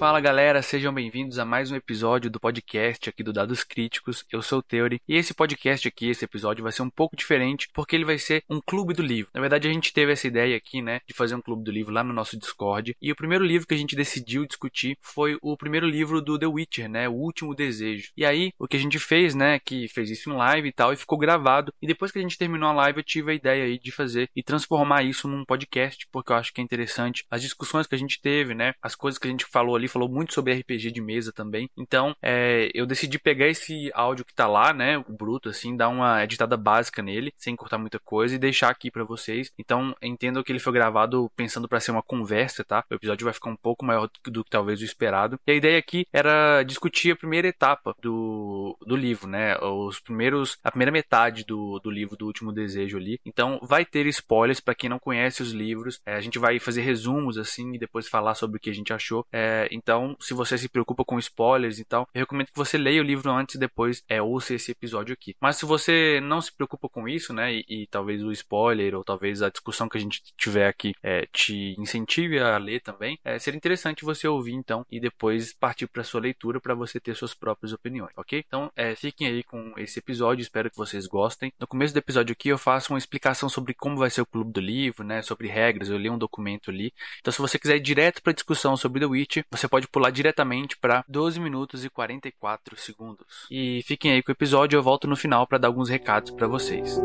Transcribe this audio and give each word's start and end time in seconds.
Fala 0.00 0.18
galera, 0.18 0.62
sejam 0.62 0.94
bem-vindos 0.94 1.38
a 1.38 1.44
mais 1.44 1.70
um 1.70 1.76
episódio 1.76 2.30
do 2.30 2.40
podcast 2.40 3.10
aqui 3.10 3.22
do 3.22 3.34
Dados 3.34 3.62
Críticos. 3.62 4.24
Eu 4.32 4.40
sou 4.40 4.60
o 4.60 4.62
Theory 4.62 4.98
e 5.06 5.14
esse 5.14 5.34
podcast 5.34 5.86
aqui, 5.86 6.08
esse 6.08 6.24
episódio 6.24 6.62
vai 6.62 6.72
ser 6.72 6.80
um 6.80 6.88
pouco 6.88 7.14
diferente 7.14 7.68
porque 7.74 7.96
ele 7.96 8.06
vai 8.06 8.16
ser 8.16 8.42
um 8.48 8.62
clube 8.62 8.94
do 8.94 9.02
livro. 9.02 9.30
Na 9.34 9.42
verdade, 9.42 9.68
a 9.68 9.70
gente 9.70 9.92
teve 9.92 10.10
essa 10.10 10.26
ideia 10.26 10.56
aqui, 10.56 10.80
né, 10.80 11.02
de 11.06 11.12
fazer 11.12 11.34
um 11.34 11.42
clube 11.42 11.62
do 11.62 11.70
livro 11.70 11.92
lá 11.92 12.02
no 12.02 12.14
nosso 12.14 12.38
Discord 12.38 12.96
e 12.98 13.12
o 13.12 13.14
primeiro 13.14 13.44
livro 13.44 13.68
que 13.68 13.74
a 13.74 13.76
gente 13.76 13.94
decidiu 13.94 14.46
discutir 14.46 14.96
foi 15.02 15.36
o 15.42 15.54
primeiro 15.54 15.86
livro 15.86 16.22
do 16.22 16.38
The 16.38 16.46
Witcher, 16.46 16.88
né, 16.88 17.06
O 17.06 17.12
Último 17.12 17.54
Desejo. 17.54 18.10
E 18.16 18.24
aí, 18.24 18.54
o 18.58 18.66
que 18.66 18.78
a 18.78 18.80
gente 18.80 18.98
fez, 18.98 19.34
né, 19.34 19.58
que 19.58 19.86
fez 19.88 20.08
isso 20.08 20.30
em 20.30 20.34
live 20.34 20.66
e 20.66 20.72
tal 20.72 20.94
e 20.94 20.96
ficou 20.96 21.18
gravado. 21.18 21.74
E 21.82 21.86
depois 21.86 22.10
que 22.10 22.18
a 22.18 22.22
gente 22.22 22.38
terminou 22.38 22.70
a 22.70 22.72
live, 22.72 23.00
eu 23.00 23.04
tive 23.04 23.32
a 23.32 23.34
ideia 23.34 23.64
aí 23.64 23.78
de 23.78 23.92
fazer 23.92 24.30
e 24.34 24.42
transformar 24.42 25.02
isso 25.02 25.28
num 25.28 25.44
podcast 25.44 26.08
porque 26.10 26.32
eu 26.32 26.36
acho 26.36 26.54
que 26.54 26.62
é 26.62 26.64
interessante 26.64 27.26
as 27.30 27.42
discussões 27.42 27.86
que 27.86 27.94
a 27.94 27.98
gente 27.98 28.18
teve, 28.18 28.54
né, 28.54 28.72
as 28.80 28.94
coisas 28.94 29.18
que 29.18 29.28
a 29.28 29.30
gente 29.30 29.44
falou 29.44 29.76
ali, 29.76 29.89
falou 29.90 30.08
muito 30.08 30.32
sobre 30.32 30.54
RPG 30.54 30.90
de 30.90 31.00
mesa 31.00 31.32
também. 31.32 31.68
Então, 31.76 32.14
é, 32.22 32.70
eu 32.74 32.86
decidi 32.86 33.18
pegar 33.18 33.48
esse 33.48 33.90
áudio 33.94 34.24
que 34.24 34.34
tá 34.34 34.46
lá, 34.46 34.72
né, 34.72 34.98
o 34.98 35.12
bruto, 35.12 35.48
assim, 35.48 35.76
dar 35.76 35.88
uma 35.88 36.22
editada 36.24 36.56
básica 36.56 37.02
nele, 37.02 37.32
sem 37.36 37.56
cortar 37.56 37.78
muita 37.78 37.98
coisa, 37.98 38.34
e 38.34 38.38
deixar 38.38 38.70
aqui 38.70 38.90
para 38.90 39.04
vocês. 39.04 39.52
Então, 39.58 39.94
entendo 40.02 40.42
que 40.42 40.52
ele 40.52 40.58
foi 40.58 40.72
gravado 40.72 41.30
pensando 41.36 41.68
para 41.68 41.80
ser 41.80 41.90
uma 41.90 42.02
conversa, 42.02 42.64
tá? 42.64 42.84
O 42.90 42.94
episódio 42.94 43.24
vai 43.24 43.32
ficar 43.32 43.50
um 43.50 43.56
pouco 43.56 43.84
maior 43.84 44.08
do 44.24 44.44
que 44.44 44.50
talvez 44.50 44.80
o 44.80 44.84
esperado. 44.84 45.38
E 45.46 45.52
a 45.52 45.54
ideia 45.54 45.78
aqui 45.78 46.06
era 46.12 46.62
discutir 46.62 47.12
a 47.12 47.16
primeira 47.16 47.48
etapa 47.48 47.94
do, 48.00 48.76
do 48.86 48.96
livro, 48.96 49.28
né? 49.28 49.56
Os 49.58 50.00
primeiros, 50.00 50.58
a 50.62 50.70
primeira 50.70 50.92
metade 50.92 51.44
do, 51.44 51.78
do 51.80 51.90
livro 51.90 52.16
do 52.16 52.26
Último 52.26 52.52
Desejo 52.52 52.96
ali. 52.96 53.20
Então, 53.24 53.58
vai 53.62 53.84
ter 53.84 54.06
spoilers 54.06 54.60
para 54.60 54.74
quem 54.74 54.90
não 54.90 54.98
conhece 54.98 55.42
os 55.42 55.52
livros. 55.52 56.00
É, 56.06 56.14
a 56.14 56.20
gente 56.20 56.38
vai 56.38 56.58
fazer 56.58 56.82
resumos, 56.82 57.38
assim, 57.38 57.74
e 57.74 57.78
depois 57.78 58.08
falar 58.08 58.34
sobre 58.34 58.56
o 58.56 58.60
que 58.60 58.70
a 58.70 58.74
gente 58.74 58.92
achou. 58.92 59.26
É, 59.32 59.68
então, 59.82 60.14
se 60.20 60.34
você 60.34 60.58
se 60.58 60.68
preocupa 60.68 61.04
com 61.04 61.18
spoilers 61.18 61.78
e 61.78 61.84
tal, 61.84 62.06
eu 62.14 62.20
recomendo 62.20 62.48
que 62.48 62.56
você 62.56 62.76
leia 62.76 63.00
o 63.00 63.04
livro 63.04 63.30
antes 63.30 63.54
e 63.54 63.58
depois 63.58 64.04
é, 64.08 64.20
ouça 64.20 64.54
esse 64.54 64.72
episódio 64.72 65.14
aqui. 65.14 65.34
Mas 65.40 65.56
se 65.56 65.64
você 65.64 66.20
não 66.22 66.40
se 66.40 66.52
preocupa 66.52 66.88
com 66.88 67.08
isso, 67.08 67.32
né, 67.32 67.54
e, 67.54 67.64
e 67.68 67.86
talvez 67.86 68.22
o 68.22 68.30
spoiler 68.32 68.94
ou 68.94 69.02
talvez 69.02 69.42
a 69.42 69.48
discussão 69.48 69.88
que 69.88 69.96
a 69.96 70.00
gente 70.00 70.22
tiver 70.36 70.68
aqui 70.68 70.92
é, 71.02 71.26
te 71.32 71.74
incentive 71.78 72.38
a 72.38 72.58
ler 72.58 72.80
também, 72.80 73.18
é, 73.24 73.38
seria 73.38 73.56
interessante 73.56 74.04
você 74.04 74.28
ouvir 74.28 74.52
então 74.52 74.84
e 74.90 75.00
depois 75.00 75.52
partir 75.54 75.86
para 75.86 76.04
sua 76.04 76.20
leitura 76.20 76.60
para 76.60 76.74
você 76.74 77.00
ter 77.00 77.16
suas 77.16 77.34
próprias 77.34 77.72
opiniões, 77.72 78.12
ok? 78.16 78.44
Então, 78.46 78.70
é, 78.76 78.94
fiquem 78.94 79.26
aí 79.26 79.42
com 79.42 79.72
esse 79.78 79.98
episódio, 79.98 80.42
espero 80.42 80.70
que 80.70 80.76
vocês 80.76 81.06
gostem. 81.06 81.52
No 81.58 81.66
começo 81.66 81.94
do 81.94 81.98
episódio 81.98 82.32
aqui 82.32 82.48
eu 82.48 82.58
faço 82.58 82.92
uma 82.92 82.98
explicação 82.98 83.48
sobre 83.48 83.72
como 83.72 83.96
vai 83.96 84.10
ser 84.10 84.20
o 84.20 84.26
clube 84.26 84.52
do 84.52 84.60
livro, 84.60 85.04
né, 85.04 85.22
sobre 85.22 85.48
regras, 85.48 85.88
eu 85.88 85.96
li 85.96 86.10
um 86.10 86.18
documento 86.18 86.70
ali. 86.70 86.92
Então, 87.20 87.32
se 87.32 87.38
você 87.38 87.58
quiser 87.58 87.76
ir 87.76 87.80
direto 87.80 88.22
para 88.22 88.32
discussão 88.32 88.76
sobre 88.76 89.00
The 89.00 89.06
Witch, 89.06 89.38
você 89.50 89.68
pode 89.70 89.86
pular 89.86 90.10
diretamente 90.10 90.76
para 90.76 91.04
12 91.08 91.38
minutos 91.38 91.84
e 91.84 91.88
44 91.88 92.76
segundos. 92.76 93.46
E 93.50 93.82
fiquem 93.86 94.12
aí 94.12 94.22
com 94.22 94.30
o 94.30 94.34
episódio, 94.34 94.76
eu 94.76 94.82
volto 94.82 95.06
no 95.06 95.16
final 95.16 95.46
para 95.46 95.58
dar 95.58 95.68
alguns 95.68 95.88
recados 95.88 96.32
para 96.32 96.48
vocês. 96.48 97.00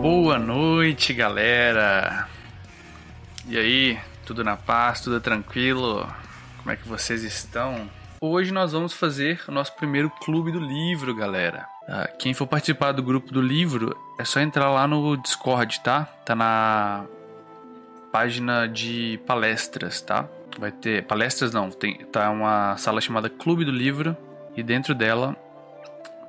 Boa 0.00 0.38
noite, 0.38 1.12
galera. 1.12 2.26
E 3.46 3.58
aí, 3.58 3.98
tudo 4.24 4.42
na 4.42 4.56
paz, 4.56 5.00
tudo 5.00 5.20
tranquilo? 5.20 6.06
Como 6.58 6.70
é 6.70 6.76
que 6.76 6.88
vocês 6.88 7.22
estão? 7.22 7.90
Hoje 8.20 8.52
nós 8.52 8.72
vamos 8.72 8.92
fazer 8.92 9.40
o 9.46 9.52
nosso 9.52 9.74
primeiro 9.76 10.10
clube 10.10 10.50
do 10.50 10.58
livro, 10.58 11.14
galera. 11.14 11.68
Ah, 11.88 12.08
quem 12.18 12.34
for 12.34 12.46
participar 12.46 12.92
do 12.92 13.02
grupo 13.02 13.32
do 13.32 13.40
livro, 13.40 13.96
é 14.18 14.24
só 14.24 14.40
entrar 14.40 14.70
lá 14.70 14.86
no 14.86 15.16
Discord, 15.16 15.80
tá? 15.80 16.04
Tá 16.24 16.34
na 16.34 17.04
página 18.12 18.66
de 18.66 19.20
palestras, 19.26 20.00
tá? 20.00 20.28
Vai 20.58 20.72
ter 20.72 21.04
palestras 21.04 21.52
não, 21.52 21.70
tem 21.70 22.04
tá 22.06 22.30
uma 22.30 22.76
sala 22.76 23.00
chamada 23.00 23.28
Clube 23.28 23.64
do 23.64 23.70
Livro 23.70 24.16
e 24.56 24.62
dentro 24.62 24.94
dela 24.94 25.36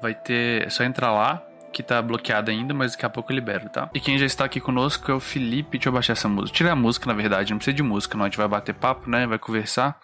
vai 0.01 0.13
ter, 0.13 0.67
é 0.67 0.69
só 0.69 0.83
entrar 0.83 1.11
lá 1.11 1.43
que 1.71 1.83
tá 1.83 2.01
bloqueada 2.01 2.51
ainda, 2.51 2.73
mas 2.73 2.93
daqui 2.93 3.05
a 3.05 3.09
pouco 3.09 3.31
eu 3.31 3.35
libero, 3.35 3.69
tá? 3.69 3.89
E 3.93 3.99
quem 3.99 4.17
já 4.17 4.25
está 4.25 4.45
aqui 4.45 4.59
conosco 4.59 5.11
é 5.11 5.13
o 5.13 5.19
Felipe. 5.19 5.77
Deixa 5.77 5.89
eu 5.89 5.93
baixar 5.93 6.13
essa 6.13 6.27
música. 6.27 6.57
Tirar 6.57 6.71
a 6.71 6.75
música, 6.75 7.05
na 7.05 7.13
verdade, 7.13 7.51
não 7.51 7.57
precisa 7.57 7.75
de 7.75 7.83
música, 7.83 8.17
não. 8.17 8.25
A 8.25 8.27
gente 8.27 8.37
vai 8.37 8.47
bater 8.47 8.73
papo, 8.73 9.09
né? 9.09 9.27
Vai 9.27 9.37
conversar. 9.37 9.99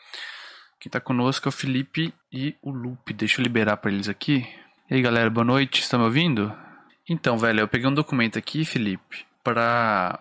Quem 0.79 0.91
tá 0.91 0.99
conosco 0.99 1.47
é 1.47 1.49
o 1.49 1.51
Felipe 1.51 2.13
e 2.31 2.55
o 2.61 2.69
Lupe. 2.69 3.13
Deixa 3.13 3.41
eu 3.41 3.43
liberar 3.43 3.77
para 3.77 3.91
eles 3.91 4.07
aqui. 4.07 4.47
E 4.89 4.95
aí, 4.95 5.01
galera, 5.01 5.29
boa 5.29 5.45
noite. 5.45 5.81
Estão 5.81 5.99
me 5.99 6.05
ouvindo? 6.05 6.55
Então, 7.09 7.37
velho, 7.37 7.61
eu 7.61 7.67
peguei 7.67 7.87
um 7.87 7.93
documento 7.93 8.37
aqui, 8.37 8.65
Felipe, 8.65 9.25
para 9.43 10.19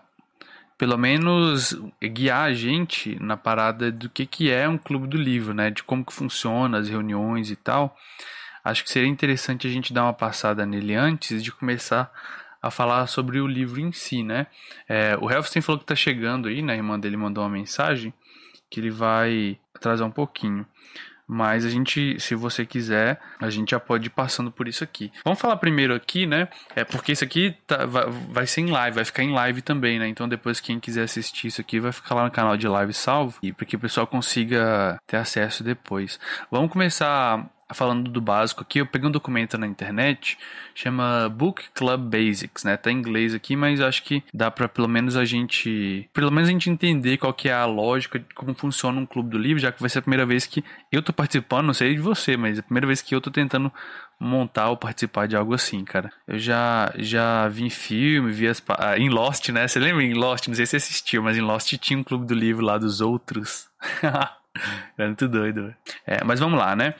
pelo 0.85 0.99
menos 0.99 1.75
guiar 1.99 2.45
a 2.45 2.53
gente 2.53 3.19
na 3.19 3.39
parada 3.39 3.91
do 3.91 4.07
que, 4.11 4.27
que 4.27 4.51
é 4.51 4.69
um 4.69 4.77
clube 4.77 5.09
do 5.09 5.17
livro, 5.17 5.55
né? 5.55 5.71
De 5.71 5.83
como 5.83 6.05
que 6.05 6.13
funciona 6.13 6.77
as 6.77 6.91
reuniões 6.91 7.51
e 7.51 7.57
tal. 7.57 7.97
Acho 8.63 8.85
que 8.85 8.91
seria 8.91 9.09
interessante 9.09 9.67
a 9.67 9.71
gente 9.71 9.95
dar 9.95 10.03
uma 10.03 10.13
passada 10.13 10.67
nele 10.67 10.95
antes 10.95 11.43
de 11.43 11.51
começar 11.51 12.13
a 12.61 12.71
falar 12.71 13.07
sobre 13.07 13.41
o 13.41 13.47
livro 13.47 13.81
em 13.81 13.93
si, 13.93 14.23
né? 14.23 14.47
É, 14.87 15.17
o 15.19 15.31
Helfstein 15.31 15.63
falou 15.63 15.79
que 15.79 15.87
tá 15.87 15.95
chegando 15.95 16.49
aí, 16.49 16.61
né? 16.61 16.75
A 16.75 16.77
irmã 16.77 17.01
dele 17.01 17.17
mandou 17.17 17.43
uma 17.43 17.49
mensagem 17.49 18.13
que 18.71 18.79
ele 18.79 18.91
vai 18.91 19.59
atrasar 19.75 20.07
um 20.07 20.11
pouquinho. 20.11 20.67
Mas 21.27 21.65
a 21.65 21.71
gente, 21.71 22.19
se 22.21 22.35
você 22.35 22.67
quiser, 22.67 23.21
a 23.41 23.49
gente 23.49 23.71
já 23.71 23.81
pode 23.81 24.07
ir 24.07 24.11
passando 24.11 24.51
por 24.51 24.69
isso 24.69 24.85
aqui. 24.85 25.11
Vamos 25.25 25.41
falar 25.41 25.57
primeiro 25.57 25.95
aqui, 25.95 26.27
né? 26.27 26.49
É 26.77 26.85
porque 26.85 27.13
isso 27.13 27.25
aqui 27.25 27.57
tá, 27.67 27.87
vai, 27.87 28.05
vai 28.31 28.47
ser 28.47 28.61
em 28.61 28.71
live, 28.71 28.95
vai 28.97 29.05
ficar 29.05 29.23
em 29.23 29.33
live 29.33 29.63
também, 29.63 29.99
né? 29.99 30.07
Então 30.09 30.29
depois 30.29 30.61
quem 30.61 30.79
quiser 30.79 31.05
assistir 31.05 31.49
isso 31.49 31.61
aqui 31.61 31.81
vai 31.81 31.93
ficar 31.93 32.15
lá 32.15 32.25
no 32.25 32.31
canal 32.31 32.57
de 32.57 32.69
live 32.69 32.93
salvo 32.93 33.39
e 33.43 33.53
para 33.53 33.65
que 33.65 33.77
o 33.77 33.79
pessoal 33.79 34.07
consiga 34.07 34.99
ter 35.07 35.17
acesso 35.17 35.65
depois. 35.65 36.19
Vamos 36.51 36.71
começar 36.71 37.51
falando 37.73 38.11
do 38.11 38.21
básico 38.21 38.63
aqui, 38.63 38.81
eu 38.81 38.87
peguei 38.87 39.09
um 39.09 39.13
documento 39.13 39.57
na 39.57 39.67
internet, 39.67 40.37
chama 40.75 41.29
Book 41.29 41.65
Club 41.73 42.01
Basics, 42.01 42.65
né? 42.65 42.77
Tá 42.77 42.91
em 42.91 42.97
inglês 42.97 43.35
aqui, 43.35 43.57
mas 43.57 43.81
acho 43.81 44.03
que 44.03 44.23
dá 44.33 44.51
para 44.51 44.69
pelo 44.69 44.89
menos 44.89 45.17
a 45.17 45.25
gente, 45.25 46.09
pelo 46.13 46.31
menos 46.31 46.49
a 46.49 46.53
gente 46.53 46.69
entender 46.69 47.17
qual 47.17 47.33
que 47.33 47.49
é 47.49 47.55
a 47.55 47.65
lógica 47.65 48.19
de 48.19 48.27
como 48.35 48.55
funciona 48.55 49.01
um 49.01 49.07
clube 49.07 49.31
do 49.31 49.39
livro, 49.39 49.63
já 49.63 49.73
que 49.73 49.81
vai 49.81 49.89
ser 49.89 50.01
a 50.01 50.03
primeira 50.03 50.27
vez 50.27 50.47
que 50.47 50.65
eu 50.93 51.03
tô 51.03 51.13
participando, 51.13 51.67
não 51.67 51.75
sei 51.75 51.95
de 51.95 52.01
você, 52.01 52.37
mas 52.37 52.59
é 52.59 52.61
a 52.61 52.65
primeira 52.65 52.87
vez 52.87 53.01
que 53.01 53.15
eu 53.15 53.21
tô 53.21 53.31
tentando 53.31 53.73
montar 54.19 54.71
ou 54.71 54.77
participar 54.77 55.27
de 55.27 55.37
algo 55.37 55.55
assim, 55.55 55.85
cara. 55.85 56.13
Eu 56.27 56.39
já 56.39 56.93
já 56.97 57.49
vi 57.49 57.65
em 57.65 57.71
filme, 57.71 58.33
vi 58.33 58.49
as, 58.49 58.63
ah, 58.79 58.99
em 58.99 59.09
Lost, 59.09 59.49
né? 59.51 59.67
Você 59.67 59.79
lembra 59.79 60.03
em 60.03 60.15
Lost? 60.15 60.49
Não 60.49 60.55
sei 60.55 60.67
se 60.67 60.71
você 60.71 60.77
assistiu, 60.77 61.23
mas 61.23 61.37
em 61.37 61.41
Lost 61.41 61.73
tinha 61.79 61.99
um 61.99 62.05
clube 62.05 62.27
do 62.27 62.35
livro 62.35 62.65
lá 62.65 62.79
dos 62.79 63.01
outros. 63.01 63.69
é 64.99 65.07
muito 65.07 65.29
doido. 65.29 65.75
É, 66.07 66.23
mas 66.25 66.41
vamos 66.41 66.59
lá, 66.59 66.75
né? 66.75 66.95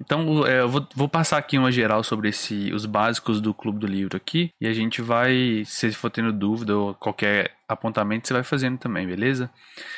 Então, 0.00 0.46
é, 0.46 0.60
eu 0.60 0.68
vou, 0.68 0.86
vou, 0.94 1.08
passar 1.08 1.38
aqui 1.38 1.58
uma 1.58 1.72
geral 1.72 2.04
sobre 2.04 2.28
esse, 2.28 2.72
os 2.72 2.86
básicos 2.86 3.40
do 3.40 3.52
Clube 3.52 3.80
do 3.80 3.86
Livro 3.86 4.16
aqui. 4.16 4.52
E 4.60 4.66
a 4.66 4.72
gente 4.72 5.02
vai, 5.02 5.64
se 5.66 5.90
for 5.92 6.10
tendo 6.10 6.32
dúvida 6.32 6.76
ou 6.76 6.94
qualquer 6.94 7.52
apontamento, 7.68 8.26
você 8.26 8.34
vai 8.34 8.44
fazendo 8.44 8.78
também, 8.78 9.06
beleza? 9.06 9.50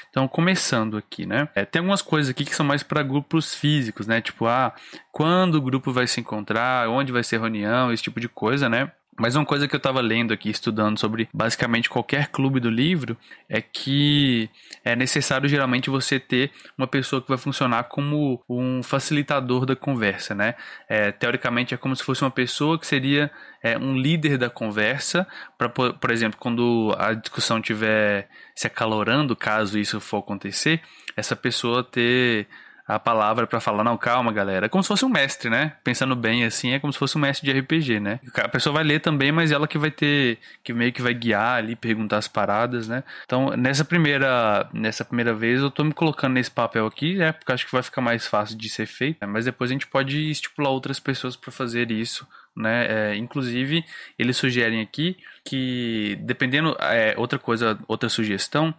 Então, 0.09 0.27
começando 0.27 0.97
aqui, 0.97 1.27
né? 1.27 1.49
É, 1.55 1.65
tem 1.65 1.81
algumas 1.81 2.03
coisas 2.03 2.31
aqui 2.31 2.45
que 2.45 2.55
são 2.55 2.65
mais 2.65 2.83
para 2.83 3.03
grupos 3.03 3.55
físicos, 3.55 4.07
né? 4.07 4.21
Tipo, 4.21 4.47
ah, 4.47 4.75
quando 5.13 5.57
o 5.57 5.63
grupo 5.63 5.93
vai 5.93 6.07
se 6.07 6.21
encontrar, 6.21 6.89
onde 6.89 7.13
vai 7.13 7.23
ser 7.23 7.39
reunião, 7.39 7.93
esse 7.93 8.03
tipo 8.03 8.19
de 8.19 8.29
coisa, 8.29 8.69
né? 8.69 8.91
Mas 9.19 9.37
uma 9.37 9.45
coisa 9.45 9.69
que 9.69 9.75
eu 9.75 9.79
estava 9.79 10.01
lendo 10.01 10.33
aqui, 10.33 10.49
estudando 10.49 10.99
sobre 10.99 11.29
basicamente 11.33 11.91
qualquer 11.91 12.29
clube 12.29 12.59
do 12.59 12.71
livro, 12.71 13.17
é 13.49 13.61
que 13.61 14.49
é 14.85 14.97
necessário 14.97 15.49
geralmente 15.49 15.91
você 15.91 16.19
ter 16.19 16.51
uma 16.77 16.87
pessoa 16.87 17.21
que 17.21 17.29
vai 17.29 17.37
funcionar 17.37 17.85
como 17.85 18.43
um 18.49 18.83
facilitador 18.83 19.67
da 19.67 19.77
conversa, 19.77 20.35
né? 20.35 20.55
É, 20.89 21.13
teoricamente 21.13 21.75
é 21.75 21.77
como 21.77 21.95
se 21.95 22.03
fosse 22.03 22.23
uma 22.23 22.31
pessoa 22.31 22.79
que 22.79 22.87
seria 22.87 23.31
é, 23.63 23.77
um 23.77 23.97
líder 23.97 24.39
da 24.39 24.49
conversa, 24.49 25.27
para, 25.59 25.69
por 25.69 26.11
exemplo, 26.11 26.39
quando 26.41 26.95
a 26.99 27.13
discussão 27.13 27.59
estiver 27.59 28.29
se 28.55 28.67
acalorando, 28.67 29.37
caso 29.37 29.79
isso 29.79 30.01
for 30.01 30.19
acontecer, 30.19 30.81
essa 31.17 31.37
pessoa 31.37 31.85
ter 31.85 32.47
a 32.95 32.99
palavra 32.99 33.47
para 33.47 33.61
falar, 33.61 33.85
não, 33.85 33.97
calma, 33.97 34.33
galera. 34.33 34.67
É 34.67 34.69
como 34.69 34.83
se 34.83 34.89
fosse 34.89 35.05
um 35.05 35.09
mestre, 35.09 35.49
né? 35.49 35.75
Pensando 35.85 36.17
bem 36.17 36.45
assim, 36.45 36.73
é 36.73 36.81
como 36.81 36.93
se 36.93 36.99
fosse 36.99 37.17
um 37.17 37.21
mestre 37.21 37.51
de 37.51 37.59
RPG, 37.59 38.01
né? 38.01 38.21
A 38.37 38.49
pessoa 38.49 38.75
vai 38.75 38.85
ler 38.85 39.01
também, 39.01 39.31
mas 39.31 39.53
ela 39.53 39.69
que 39.69 39.79
vai 39.79 39.91
ter, 39.91 40.39
que 40.65 40.73
meio 40.73 40.93
que 40.93 41.01
vai 41.01 41.15
guiar 41.15 41.59
ali, 41.59 41.77
perguntar 41.77 42.19
as 42.19 42.27
paradas, 42.27 42.89
né? 42.89 43.05
Então, 43.25 43.51
nessa 43.57 43.85
primeira, 43.85 44.69
nessa 44.73 45.05
primeira 45.05 45.33
vez, 45.33 45.61
eu 45.61 45.71
tô 45.71 45.85
me 45.85 45.93
colocando 45.93 46.35
nesse 46.35 46.51
papel 46.51 46.87
aqui, 46.87 47.15
né? 47.15 47.33
Porque 47.33 47.53
acho 47.53 47.67
que 47.67 47.73
vai 47.73 47.83
ficar 47.83 48.01
mais 48.01 48.27
fácil 48.27 48.59
de 48.59 48.69
ser 48.69 48.87
feito, 48.87 49.19
né? 49.21 49.27
mas 49.27 49.45
depois 49.45 49.71
a 49.71 49.73
gente 49.73 49.87
pode 49.87 50.31
estipular 50.31 50.73
outras 50.73 50.99
pessoas 50.99 51.37
para 51.37 51.53
fazer 51.53 51.91
isso, 51.93 52.27
né? 52.57 53.13
É, 53.13 53.17
inclusive, 53.17 53.85
eles 54.19 54.37
sugerem 54.37 54.81
aqui 54.81 55.17
que, 55.45 56.19
dependendo, 56.23 56.77
é, 56.81 57.15
outra 57.17 57.39
coisa, 57.39 57.79
outra 57.87 58.09
sugestão, 58.09 58.75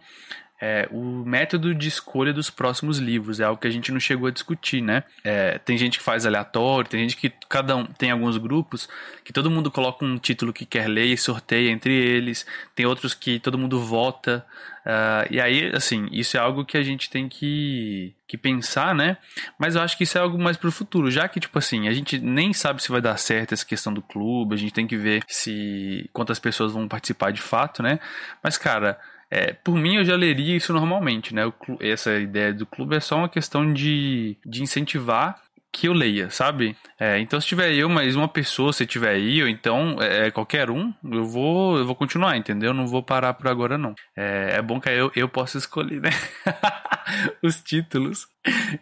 é, 0.64 0.88
o 0.92 1.24
método 1.26 1.74
de 1.74 1.88
escolha 1.88 2.32
dos 2.32 2.48
próximos 2.48 2.98
livros 2.98 3.40
é 3.40 3.44
algo 3.44 3.60
que 3.60 3.66
a 3.66 3.70
gente 3.70 3.90
não 3.90 3.98
chegou 3.98 4.28
a 4.28 4.30
discutir, 4.30 4.80
né? 4.80 5.02
É, 5.24 5.58
tem 5.58 5.76
gente 5.76 5.98
que 5.98 6.04
faz 6.04 6.24
aleatório, 6.24 6.88
tem 6.88 7.00
gente 7.00 7.16
que 7.16 7.32
cada 7.48 7.74
um 7.74 7.84
tem 7.84 8.12
alguns 8.12 8.36
grupos 8.36 8.88
que 9.24 9.32
todo 9.32 9.50
mundo 9.50 9.72
coloca 9.72 10.04
um 10.04 10.18
título 10.18 10.52
que 10.52 10.64
quer 10.64 10.86
ler 10.86 11.06
e 11.06 11.18
sorteia 11.18 11.68
entre 11.68 11.92
eles, 11.92 12.46
tem 12.76 12.86
outros 12.86 13.12
que 13.12 13.40
todo 13.40 13.58
mundo 13.58 13.80
vota 13.80 14.46
Uh, 14.82 15.22
e 15.30 15.40
aí, 15.40 15.70
assim, 15.74 16.08
isso 16.10 16.36
é 16.36 16.40
algo 16.40 16.64
que 16.64 16.76
a 16.76 16.82
gente 16.82 17.08
tem 17.08 17.28
que, 17.28 18.14
que 18.26 18.36
pensar, 18.36 18.92
né? 18.94 19.16
Mas 19.56 19.76
eu 19.76 19.80
acho 19.80 19.96
que 19.96 20.02
isso 20.02 20.18
é 20.18 20.20
algo 20.20 20.36
mais 20.36 20.56
pro 20.56 20.72
futuro, 20.72 21.08
já 21.08 21.28
que, 21.28 21.38
tipo 21.38 21.56
assim, 21.56 21.86
a 21.86 21.92
gente 21.92 22.18
nem 22.18 22.52
sabe 22.52 22.82
se 22.82 22.90
vai 22.90 23.00
dar 23.00 23.16
certo 23.16 23.52
essa 23.52 23.64
questão 23.64 23.94
do 23.94 24.02
clube, 24.02 24.54
a 24.54 24.58
gente 24.58 24.72
tem 24.72 24.86
que 24.86 24.96
ver 24.96 25.22
se 25.28 26.10
quantas 26.12 26.40
pessoas 26.40 26.72
vão 26.72 26.88
participar 26.88 27.30
de 27.30 27.40
fato, 27.40 27.80
né? 27.80 28.00
Mas, 28.42 28.58
cara, 28.58 28.98
é, 29.34 29.54
por 29.54 29.74
mim, 29.74 29.96
eu 29.96 30.04
já 30.04 30.14
leria 30.14 30.54
isso 30.54 30.74
normalmente, 30.74 31.34
né? 31.34 31.50
essa 31.80 32.18
ideia 32.18 32.52
do 32.52 32.66
clube 32.66 32.96
é 32.96 33.00
só 33.00 33.16
uma 33.16 33.30
questão 33.30 33.72
de, 33.72 34.36
de 34.44 34.62
incentivar 34.62 35.40
que 35.72 35.88
eu 35.88 35.94
leia, 35.94 36.28
sabe? 36.28 36.76
É, 37.00 37.18
então, 37.18 37.40
se 37.40 37.46
tiver 37.46 37.72
eu, 37.72 37.88
mais 37.88 38.14
uma 38.14 38.28
pessoa, 38.28 38.74
se 38.74 38.84
tiver 38.84 39.16
ou 39.42 39.48
então 39.48 39.96
é, 40.02 40.26
é, 40.26 40.30
qualquer 40.30 40.68
um, 40.70 40.92
eu 41.10 41.24
vou, 41.24 41.78
eu 41.78 41.86
vou 41.86 41.94
continuar, 41.94 42.36
entendeu? 42.36 42.74
Não 42.74 42.86
vou 42.86 43.02
parar 43.02 43.32
por 43.32 43.48
agora, 43.48 43.78
não. 43.78 43.94
É, 44.14 44.56
é 44.58 44.62
bom 44.62 44.78
que 44.78 44.90
eu, 44.90 45.10
eu 45.16 45.26
possa 45.30 45.56
escolher, 45.56 46.02
né? 46.02 46.10
Os 47.42 47.58
títulos. 47.58 48.26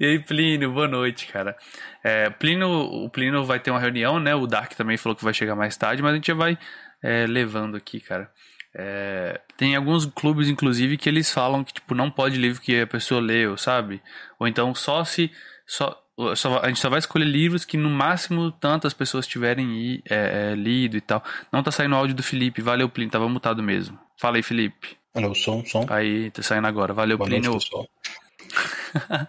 E 0.01 0.05
aí, 0.05 0.19
Plínio, 0.19 0.73
boa 0.73 0.89
noite, 0.89 1.29
cara. 1.29 1.57
É, 2.03 2.29
Plínio, 2.29 2.69
o 2.69 3.09
Plínio 3.09 3.45
vai 3.45 3.61
ter 3.61 3.71
uma 3.71 3.79
reunião, 3.79 4.19
né? 4.19 4.35
O 4.35 4.49
Dark 4.49 4.73
também 4.73 4.97
falou 4.97 5.15
que 5.15 5.23
vai 5.23 5.33
chegar 5.33 5.55
mais 5.55 5.77
tarde, 5.77 6.03
mas 6.03 6.11
a 6.11 6.15
gente 6.17 6.27
já 6.27 6.35
vai 6.35 6.59
é, 7.01 7.25
levando 7.25 7.77
aqui, 7.77 8.01
cara. 8.01 8.29
É, 8.75 9.41
tem 9.57 9.75
alguns 9.75 10.07
clubes, 10.07 10.49
inclusive, 10.49 10.97
que 10.97 11.09
eles 11.09 11.33
falam 11.33 11.65
que, 11.65 11.73
tipo, 11.73 11.95
não 11.95 12.11
pode 12.11 12.37
livro 12.37 12.61
que 12.61 12.81
a 12.81 12.87
pessoa 12.87 13.21
leu, 13.21 13.57
sabe? 13.57 14.01
Ou 14.39 14.47
então 14.47 14.75
só 14.75 15.05
se. 15.05 15.31
Só, 15.67 16.01
só, 16.35 16.59
a 16.59 16.69
gente 16.69 16.81
só 16.81 16.91
vai 16.91 16.99
escolher 16.99 17.25
livros 17.25 17.65
que 17.65 17.77
no 17.77 17.89
máximo 17.89 18.51
tantas 18.51 18.93
pessoas 18.93 19.27
tiverem 19.27 20.03
é, 20.09 20.53
é, 20.53 20.55
lido 20.55 20.97
e 20.97 21.01
tal. 21.01 21.23
Não 21.53 21.63
tá 21.63 21.71
saindo 21.71 21.95
o 21.95 21.99
áudio 21.99 22.15
do 22.15 22.23
Felipe, 22.23 22.63
valeu 22.63 22.89
Plínio, 22.89 23.11
tava 23.11 23.29
mutado 23.29 23.63
mesmo. 23.63 23.99
Fala 24.19 24.37
aí, 24.37 24.43
Felipe. 24.43 24.97
Alô, 25.15 25.35
som, 25.35 25.65
som. 25.65 25.87
Aí, 25.89 26.31
tá 26.31 26.43
saindo 26.43 26.67
agora, 26.67 26.93
valeu 26.93 27.19
Boa 27.19 27.29
Plínio. 27.29 27.51
Noite, 27.51 27.71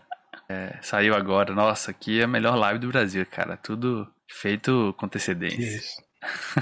é, 0.50 0.78
saiu 0.82 1.16
agora, 1.16 1.54
nossa, 1.54 1.92
aqui 1.92 2.20
é 2.20 2.24
a 2.24 2.28
melhor 2.28 2.56
live 2.56 2.80
do 2.80 2.88
Brasil, 2.88 3.26
cara. 3.26 3.58
Tudo 3.58 4.08
feito 4.28 4.94
com 4.98 5.06
antecedência. 5.06 5.62
Isso. 5.62 6.02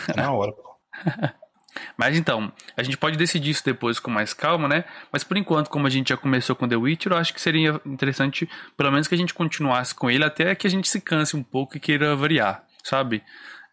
É 0.09 0.21
na 0.21 0.31
hora, 0.31 0.51
pô. 0.51 0.69
Mas 1.97 2.17
então, 2.17 2.51
a 2.75 2.83
gente 2.83 2.97
pode 2.97 3.17
decidir 3.17 3.51
isso 3.51 3.63
depois 3.63 3.99
com 3.99 4.09
mais 4.09 4.33
calma, 4.33 4.67
né? 4.67 4.83
Mas 5.11 5.23
por 5.23 5.37
enquanto, 5.37 5.69
como 5.69 5.87
a 5.87 5.89
gente 5.89 6.09
já 6.09 6.17
começou 6.17 6.55
com 6.55 6.67
The 6.67 6.75
Witcher, 6.75 7.11
eu 7.11 7.17
acho 7.17 7.33
que 7.33 7.41
seria 7.41 7.79
interessante, 7.85 8.49
pelo 8.75 8.91
menos 8.91 9.07
que 9.07 9.15
a 9.15 9.17
gente 9.17 9.33
continuasse 9.33 9.93
com 9.93 10.09
ele 10.09 10.23
até 10.23 10.55
que 10.55 10.67
a 10.67 10.69
gente 10.69 10.87
se 10.87 11.01
canse 11.01 11.35
um 11.35 11.43
pouco 11.43 11.77
e 11.77 11.79
queira 11.79 12.15
variar, 12.15 12.63
sabe? 12.83 13.23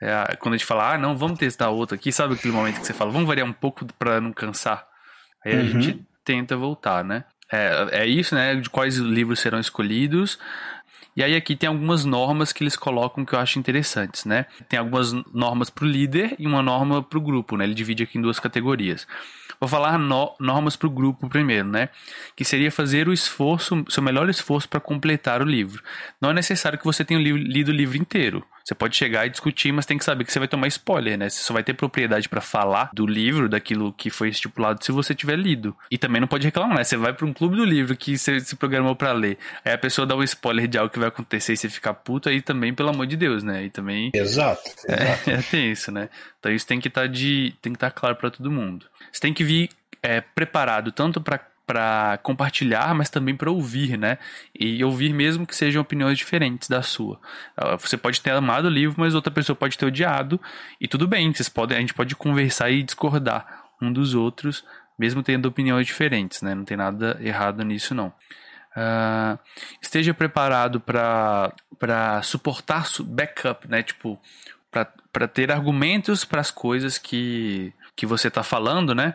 É, 0.01 0.37
quando 0.37 0.55
a 0.55 0.57
gente 0.59 0.67
fala, 0.67 0.95
ah, 0.95 0.99
não, 0.99 1.17
vamos 1.17 1.39
testar 1.39 1.71
outro 1.71 1.95
aqui, 1.95 2.13
sabe 2.13 2.35
aquele 2.35 2.53
momento 2.53 2.81
que 2.81 2.87
você 2.87 2.93
fala, 2.93 3.11
vamos 3.11 3.27
variar 3.27 3.47
um 3.47 3.53
pouco 3.53 3.87
para 3.99 4.21
não 4.21 4.33
cansar? 4.33 4.87
Aí 5.45 5.55
a 5.55 5.57
uhum. 5.57 5.81
gente 5.81 6.07
tenta 6.25 6.57
voltar, 6.57 7.03
né? 7.05 7.25
É, 7.51 8.01
é 8.03 8.07
isso, 8.07 8.35
né? 8.35 8.57
De 8.57 8.69
quais 8.69 8.97
livros 8.97 9.39
serão 9.39 9.61
escolhidos. 9.61 10.39
E 11.17 11.25
aí 11.25 11.35
aqui 11.35 11.57
tem 11.57 11.67
algumas 11.67 12.05
normas 12.05 12.53
que 12.53 12.63
eles 12.63 12.77
colocam 12.77 13.25
que 13.25 13.35
eu 13.35 13.39
acho 13.39 13.59
interessantes, 13.59 14.27
né? 14.27 14.45
Tem 14.69 14.79
algumas 14.79 15.13
normas 15.33 15.71
para 15.71 15.85
o 15.85 15.89
líder 15.89 16.37
e 16.39 16.47
uma 16.47 16.63
norma 16.63 17.03
para 17.03 17.19
o 17.19 17.23
grupo, 17.23 17.57
né? 17.57 17.65
Ele 17.65 17.75
divide 17.75 18.03
aqui 18.03 18.19
em 18.19 18.21
duas 18.21 18.39
categorias. 18.39 19.07
Vou 19.59 19.67
falar 19.67 19.99
no, 19.99 20.35
normas 20.39 20.77
para 20.77 20.89
o 20.89 20.91
grupo 20.91 21.27
primeiro, 21.29 21.67
né? 21.67 21.89
Que 22.37 22.45
seria 22.45 22.71
fazer 22.71 23.09
o 23.09 23.15
esforço, 23.15 23.83
seu 23.89 24.03
melhor 24.03 24.29
esforço 24.29 24.69
para 24.69 24.79
completar 24.79 25.41
o 25.41 25.47
livro. 25.47 25.83
Não 26.21 26.31
é 26.31 26.35
necessário 26.35 26.79
que 26.79 26.85
você 26.85 27.03
tenha 27.03 27.19
lido 27.19 27.71
o 27.71 27.75
livro 27.75 27.97
inteiro. 27.97 28.45
Você 28.67 28.75
pode 28.75 28.97
chegar 28.97 29.25
e 29.25 29.31
discutir, 29.31 29.71
mas 29.71 29.87
tem 29.87 29.97
que 29.97 30.05
saber 30.05 30.25
que 30.25 30.33
você 30.33 30.41
vai 30.41 30.49
tomar 30.49 30.67
spoiler, 30.67 31.17
né? 31.17 31.29
Você 31.29 31.41
só 31.41 31.55
vai 31.55 31.63
ter 31.63 31.73
propriedade 31.73 32.29
para 32.29 32.41
falar 32.41 32.91
do 32.93 33.07
livro, 33.07 33.49
daquilo 33.49 33.93
que 33.93 34.11
foi 34.11 34.29
estipulado, 34.31 34.85
se 34.85 34.91
você 34.91 35.15
tiver 35.15 35.37
lido. 35.37 35.77
E 35.89 35.97
também 35.97 36.21
não 36.21 36.27
pode 36.27 36.45
reclamar, 36.45 36.79
né? 36.79 36.83
Você 36.83 36.97
vai 36.97 37.13
para 37.13 37.25
um 37.25 37.33
clube 37.33 37.55
do 37.55 37.65
livro 37.65 37.97
que 37.97 38.19
você 38.19 38.41
se 38.41 38.57
programou 38.57 38.97
para 38.97 39.13
ler. 39.13 39.39
Aí 39.65 39.73
a 39.73 39.79
pessoa 39.79 40.05
dá 40.05 40.17
um 40.17 40.23
spoiler 40.25 40.67
de 40.67 40.77
algo 40.77 40.93
que 40.93 40.99
vai 40.99 41.07
acontecer 41.07 41.53
e 41.53 41.57
você 41.57 41.69
fica 41.69 41.95
puto, 41.95 42.29
aí 42.29 42.43
também, 42.43 42.75
pelo 42.75 42.89
amor 42.89 43.07
de 43.07 43.17
Deus, 43.17 43.45
né? 43.45 43.67
E 43.67 43.71
também. 43.71 44.11
Exato. 44.13 44.69
exato. 44.89 45.31
É, 45.31 45.35
é, 45.35 45.43
tem 45.43 45.71
isso, 45.71 45.93
né? 45.93 46.09
Então 46.41 46.51
isso 46.51 46.67
tem 46.67 46.81
que 46.81 46.89
estar 46.89 47.03
tá 47.03 47.07
de. 47.07 47.55
tem 47.63 47.73
que 47.73 47.77
estar 47.77 47.91
tá 47.91 48.01
claro 48.01 48.17
para 48.17 48.33
todo 48.33 48.51
mundo. 48.51 48.87
Você 49.13 49.21
tem 49.21 49.33
que 49.33 49.45
vir 49.45 49.71
é, 50.03 50.21
preparado 50.21 50.91
tanto 50.91 51.21
para 51.21 51.39
para 51.67 52.19
compartilhar, 52.23 52.95
mas 52.95 53.11
também 53.11 53.35
para 53.37 53.51
ouvir, 53.51 53.99
né? 53.99 54.19
E 54.59 54.83
ouvir 54.85 55.13
mesmo 55.13 55.47
que 55.47 55.57
sejam 55.57 55.83
opiniões 55.83 56.17
diferentes 56.17 56.69
da 56.69 56.81
sua. 56.81 57.21
Ah, 57.57 57.77
você 57.77 57.97
pode 57.97 58.21
ter 58.21 58.31
amado 58.31 58.67
o 58.67 58.71
livro, 58.71 59.01
mas 59.01 59.15
outra 59.15 59.33
pessoa 59.33 59.57
pode 59.57 59.77
ter 59.77 59.85
odiado, 59.85 60.41
e 60.81 60.87
tudo 60.87 61.09
bem, 61.09 61.33
vocês 61.33 61.49
podem, 61.49 61.77
a 61.77 61.81
gente 61.81 61.93
pode 61.93 62.15
conversar 62.15 62.71
e 62.71 62.85
discordar 62.85 63.65
um 63.83 63.93
dos 63.93 64.15
outros, 64.15 64.65
mesmo 64.99 65.23
tendo 65.23 65.47
opiniões 65.47 65.87
diferentes, 65.87 66.41
né? 66.41 66.55
Não 66.55 66.65
tem 66.65 66.77
nada 66.77 67.19
errado 67.21 67.65
nisso, 67.65 67.95
não. 67.95 68.09
Uh, 68.77 69.39
esteja 69.81 70.15
preparado 70.15 70.81
para 70.81 72.23
suportar 72.23 72.87
backup, 73.01 73.67
né? 73.69 73.83
Tipo, 73.83 74.21
para 75.13 75.27
ter 75.27 75.51
argumentos 75.51 76.25
para 76.25 76.41
as 76.41 76.51
coisas 76.51 76.97
que, 76.97 77.73
que 77.97 78.07
você 78.07 78.29
está 78.29 78.43
falando, 78.43 78.95
né? 78.95 79.15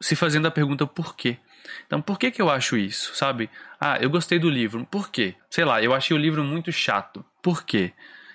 Se 0.00 0.16
fazendo 0.16 0.48
a 0.48 0.50
pergunta 0.50 0.86
por 0.86 1.14
quê. 1.14 1.38
Então, 1.86 2.00
por 2.00 2.18
que, 2.18 2.30
que 2.30 2.40
eu 2.40 2.50
acho 2.50 2.76
isso, 2.76 3.14
sabe? 3.14 3.50
Ah, 3.80 3.98
eu 4.00 4.10
gostei 4.10 4.38
do 4.38 4.48
livro. 4.48 4.86
Por 4.90 5.10
quê? 5.10 5.34
Sei 5.50 5.64
lá, 5.64 5.82
eu 5.82 5.94
achei 5.94 6.16
o 6.16 6.20
livro 6.20 6.42
muito 6.44 6.72
chato. 6.72 7.24
Por 7.42 7.64
quê? 7.64 7.92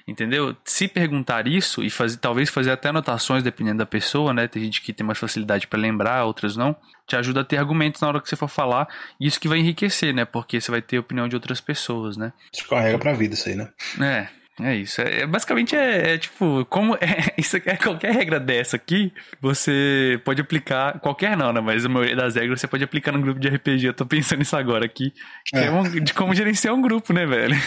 Entendeu? 0.07 0.55
Se 0.65 0.87
perguntar 0.87 1.47
isso 1.47 1.83
e 1.83 1.89
fazer, 1.89 2.17
talvez 2.17 2.49
fazer 2.49 2.71
até 2.71 2.89
anotações 2.89 3.43
dependendo 3.43 3.77
da 3.79 3.85
pessoa, 3.85 4.33
né? 4.33 4.47
Tem 4.47 4.63
gente 4.63 4.81
que 4.81 4.91
tem 4.91 5.05
mais 5.05 5.19
facilidade 5.19 5.67
para 5.67 5.79
lembrar, 5.79 6.25
outras 6.25 6.57
não. 6.57 6.75
Te 7.07 7.15
ajuda 7.15 7.41
a 7.41 7.43
ter 7.43 7.57
argumentos 7.57 8.01
na 8.01 8.07
hora 8.07 8.21
que 8.21 8.27
você 8.27 8.35
for 8.35 8.49
falar. 8.49 8.87
E 9.19 9.27
isso 9.27 9.39
que 9.39 9.47
vai 9.47 9.59
enriquecer, 9.59 10.13
né? 10.13 10.25
Porque 10.25 10.59
você 10.59 10.71
vai 10.71 10.81
ter 10.81 10.97
a 10.97 11.01
opinião 11.01 11.27
de 11.27 11.35
outras 11.35 11.61
pessoas, 11.61 12.17
né? 12.17 12.33
Isso 12.53 12.67
carrega 12.67 12.97
pra 12.97 13.13
vida 13.13 13.35
isso 13.35 13.47
aí, 13.47 13.55
né? 13.55 13.69
É, 14.01 14.27
é 14.63 14.75
isso. 14.75 15.01
É, 15.01 15.21
é 15.21 15.27
basicamente 15.27 15.75
é, 15.75 16.13
é, 16.13 16.17
tipo, 16.17 16.65
como 16.65 16.95
é, 16.95 17.33
isso 17.37 17.57
é 17.57 17.77
qualquer 17.77 18.13
regra 18.13 18.39
dessa 18.39 18.75
aqui, 18.75 19.11
você 19.41 20.19
pode 20.23 20.41
aplicar. 20.41 20.99
Qualquer 20.99 21.37
não, 21.37 21.53
né? 21.53 21.61
Mas 21.61 21.85
a 21.85 21.89
maioria 21.89 22.15
das 22.15 22.35
regras 22.35 22.59
você 22.59 22.67
pode 22.67 22.83
aplicar 22.83 23.11
no 23.11 23.21
grupo 23.21 23.39
de 23.39 23.47
RPG. 23.47 23.87
Eu 23.87 23.93
tô 23.93 24.05
pensando 24.05 24.39
nisso 24.39 24.55
agora 24.55 24.85
aqui. 24.85 25.13
É. 25.53 25.65
é 25.65 25.99
de 25.99 26.13
como 26.13 26.33
gerenciar 26.33 26.73
um 26.73 26.81
grupo, 26.81 27.13
né, 27.13 27.25
velho? 27.25 27.55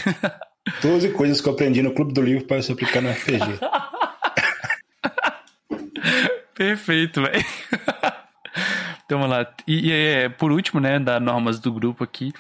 12 0.81 1.11
coisas 1.11 1.41
que 1.41 1.49
eu 1.49 1.53
aprendi 1.53 1.83
no 1.83 1.93
Clube 1.93 2.15
do 2.15 2.23
Livro 2.23 2.47
para 2.47 2.63
se 2.63 2.73
aplicar 2.73 3.03
no 3.03 3.11
RPG. 3.11 3.59
Perfeito, 6.55 7.21
velho. 7.21 7.45
Então 9.05 9.19
vamos 9.19 9.37
lá. 9.37 9.47
E, 9.67 9.89
e 9.89 9.93
é, 9.93 10.29
por 10.29 10.51
último, 10.51 10.81
né, 10.81 10.99
das 10.99 11.21
normas 11.21 11.59
do 11.59 11.73
grupo 11.73 12.03
aqui, 12.05 12.33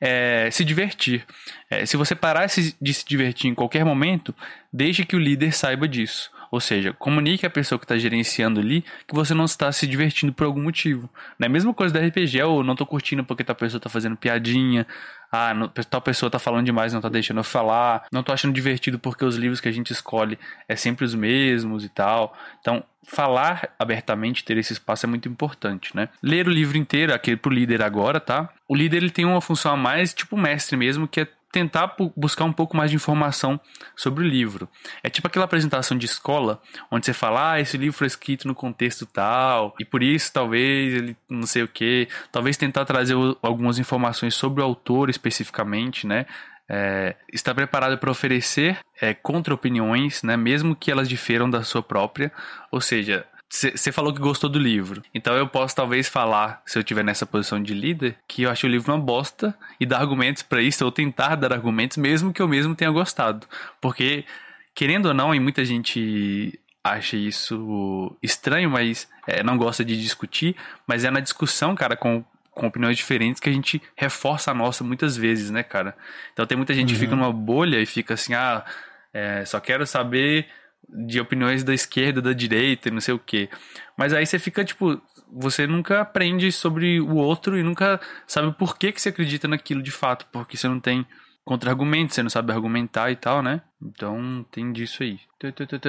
é 0.00 0.50
se 0.50 0.64
divertir. 0.64 1.24
É, 1.68 1.84
se 1.86 1.96
você 1.96 2.14
parar 2.14 2.46
de 2.46 2.94
se 2.94 3.04
divertir 3.06 3.50
em 3.50 3.54
qualquer 3.54 3.84
momento, 3.84 4.34
deixe 4.72 5.04
que 5.04 5.16
o 5.16 5.18
líder 5.18 5.52
saiba 5.52 5.88
disso. 5.88 6.30
Ou 6.50 6.60
seja, 6.60 6.92
comunique 6.92 7.46
a 7.46 7.50
pessoa 7.50 7.78
que 7.78 7.84
está 7.84 7.96
gerenciando 7.96 8.60
ali 8.60 8.84
que 9.06 9.14
você 9.14 9.32
não 9.34 9.44
está 9.44 9.70
se 9.70 9.86
divertindo 9.86 10.32
por 10.32 10.44
algum 10.44 10.62
motivo. 10.62 11.08
Não 11.38 11.46
é 11.46 11.48
a 11.48 11.52
mesma 11.52 11.72
coisa 11.72 11.94
da 11.94 12.04
RPG, 12.04 12.42
ou 12.42 12.64
não 12.64 12.72
estou 12.72 12.86
curtindo 12.86 13.24
porque 13.24 13.44
tal 13.44 13.54
pessoa 13.54 13.78
está 13.78 13.88
fazendo 13.88 14.16
piadinha, 14.16 14.86
ah, 15.30 15.52
tal 15.88 16.00
pessoa 16.00 16.28
está 16.28 16.38
falando 16.38 16.66
demais, 16.66 16.92
não 16.92 16.98
está 16.98 17.08
deixando 17.08 17.38
eu 17.38 17.44
falar, 17.44 18.04
não 18.12 18.20
estou 18.20 18.32
achando 18.32 18.52
divertido 18.52 18.98
porque 18.98 19.24
os 19.24 19.36
livros 19.36 19.60
que 19.60 19.68
a 19.68 19.72
gente 19.72 19.92
escolhe 19.92 20.38
é 20.68 20.74
sempre 20.74 21.04
os 21.04 21.14
mesmos 21.14 21.84
e 21.84 21.88
tal. 21.88 22.36
Então, 22.60 22.82
falar 23.04 23.72
abertamente, 23.78 24.44
ter 24.44 24.56
esse 24.56 24.72
espaço 24.72 25.06
é 25.06 25.08
muito 25.08 25.28
importante, 25.28 25.94
né? 25.94 26.08
Ler 26.22 26.48
o 26.48 26.50
livro 26.50 26.76
inteiro, 26.76 27.14
aquele 27.14 27.36
pro 27.36 27.52
líder 27.52 27.82
agora, 27.82 28.18
tá? 28.18 28.48
O 28.68 28.74
líder 28.74 28.98
ele 28.98 29.10
tem 29.10 29.24
uma 29.24 29.40
função 29.40 29.72
a 29.72 29.76
mais, 29.76 30.12
tipo 30.12 30.36
mestre 30.36 30.76
mesmo, 30.76 31.06
que 31.06 31.20
é 31.20 31.28
tentar 31.52 31.96
buscar 32.16 32.44
um 32.44 32.52
pouco 32.52 32.76
mais 32.76 32.90
de 32.90 32.96
informação 32.96 33.60
sobre 33.96 34.24
o 34.24 34.26
livro. 34.26 34.68
É 35.02 35.10
tipo 35.10 35.26
aquela 35.26 35.44
apresentação 35.44 35.96
de 35.96 36.06
escola, 36.06 36.62
onde 36.90 37.06
você 37.06 37.12
fala, 37.12 37.52
ah, 37.52 37.60
esse 37.60 37.76
livro 37.76 37.96
foi 37.96 38.06
escrito 38.06 38.46
no 38.46 38.54
contexto 38.54 39.06
tal, 39.06 39.74
e 39.78 39.84
por 39.84 40.02
isso 40.02 40.32
talvez 40.32 40.94
ele 40.94 41.16
não 41.28 41.46
sei 41.46 41.62
o 41.62 41.68
que, 41.68 42.08
talvez 42.30 42.56
tentar 42.56 42.84
trazer 42.84 43.14
algumas 43.42 43.78
informações 43.78 44.34
sobre 44.34 44.62
o 44.62 44.64
autor 44.64 45.10
especificamente, 45.10 46.06
né? 46.06 46.26
É, 46.72 47.16
está 47.32 47.52
preparado 47.52 47.98
para 47.98 48.12
oferecer 48.12 48.78
é, 49.00 49.12
contra-opiniões, 49.12 50.22
né, 50.22 50.36
mesmo 50.36 50.76
que 50.76 50.88
elas 50.88 51.08
diferam 51.08 51.50
da 51.50 51.64
sua 51.64 51.82
própria, 51.82 52.30
ou 52.70 52.80
seja, 52.80 53.26
você 53.50 53.90
falou 53.90 54.14
que 54.14 54.20
gostou 54.20 54.48
do 54.48 54.60
livro. 54.60 55.02
Então 55.12 55.34
eu 55.36 55.46
posso 55.48 55.74
talvez 55.74 56.08
falar, 56.08 56.62
se 56.64 56.78
eu 56.78 56.80
estiver 56.80 57.02
nessa 57.02 57.26
posição 57.26 57.60
de 57.60 57.74
líder, 57.74 58.16
que 58.28 58.42
eu 58.42 58.50
acho 58.50 58.66
o 58.66 58.70
livro 58.70 58.92
uma 58.92 59.00
bosta 59.00 59.54
e 59.80 59.84
dar 59.84 59.98
argumentos 59.98 60.42
para 60.42 60.62
isso, 60.62 60.84
ou 60.84 60.92
tentar 60.92 61.34
dar 61.34 61.52
argumentos, 61.52 61.96
mesmo 61.96 62.32
que 62.32 62.40
eu 62.40 62.46
mesmo 62.46 62.76
tenha 62.76 62.90
gostado. 62.92 63.48
Porque, 63.80 64.24
querendo 64.72 65.06
ou 65.06 65.14
não, 65.14 65.34
e 65.34 65.40
muita 65.40 65.64
gente 65.64 66.58
acha 66.82 67.16
isso 67.16 68.16
estranho, 68.22 68.70
mas 68.70 69.08
é, 69.26 69.42
não 69.42 69.58
gosta 69.58 69.84
de 69.84 70.00
discutir, 70.00 70.54
mas 70.86 71.04
é 71.04 71.10
na 71.10 71.20
discussão, 71.20 71.74
cara, 71.74 71.96
com, 71.96 72.24
com 72.52 72.68
opiniões 72.68 72.96
diferentes 72.96 73.40
que 73.40 73.48
a 73.48 73.52
gente 73.52 73.82
reforça 73.96 74.52
a 74.52 74.54
nossa 74.54 74.84
muitas 74.84 75.16
vezes, 75.16 75.50
né, 75.50 75.64
cara? 75.64 75.96
Então 76.32 76.46
tem 76.46 76.56
muita 76.56 76.72
gente 76.72 76.90
uhum. 76.90 76.94
que 76.94 77.00
fica 77.00 77.14
uhum. 77.14 77.20
numa 77.20 77.32
bolha 77.32 77.80
e 77.80 77.84
fica 77.84 78.14
assim, 78.14 78.32
ah, 78.32 78.64
é, 79.12 79.44
só 79.44 79.58
quero 79.58 79.84
saber 79.86 80.46
de 80.88 81.20
opiniões 81.20 81.62
da 81.62 81.74
esquerda, 81.74 82.20
da 82.20 82.32
direita 82.32 82.88
e 82.88 82.92
não 82.92 83.00
sei 83.00 83.14
o 83.14 83.18
quê. 83.18 83.48
Mas 83.96 84.12
aí 84.12 84.26
você 84.26 84.38
fica, 84.38 84.64
tipo, 84.64 85.00
você 85.32 85.66
nunca 85.66 86.00
aprende 86.00 86.50
sobre 86.50 87.00
o 87.00 87.14
outro 87.16 87.58
e 87.58 87.62
nunca 87.62 88.00
sabe 88.26 88.52
por 88.52 88.76
que, 88.76 88.92
que 88.92 89.00
você 89.00 89.10
acredita 89.10 89.46
naquilo 89.46 89.82
de 89.82 89.90
fato, 89.90 90.26
porque 90.32 90.56
você 90.56 90.68
não 90.68 90.80
tem 90.80 91.06
contra-argumento, 91.44 92.14
você 92.14 92.22
não 92.22 92.30
sabe 92.30 92.52
argumentar 92.52 93.10
e 93.10 93.16
tal, 93.16 93.42
né? 93.42 93.60
Então 93.82 94.44
tem 94.50 94.72
disso 94.72 95.02
aí. 95.02 95.18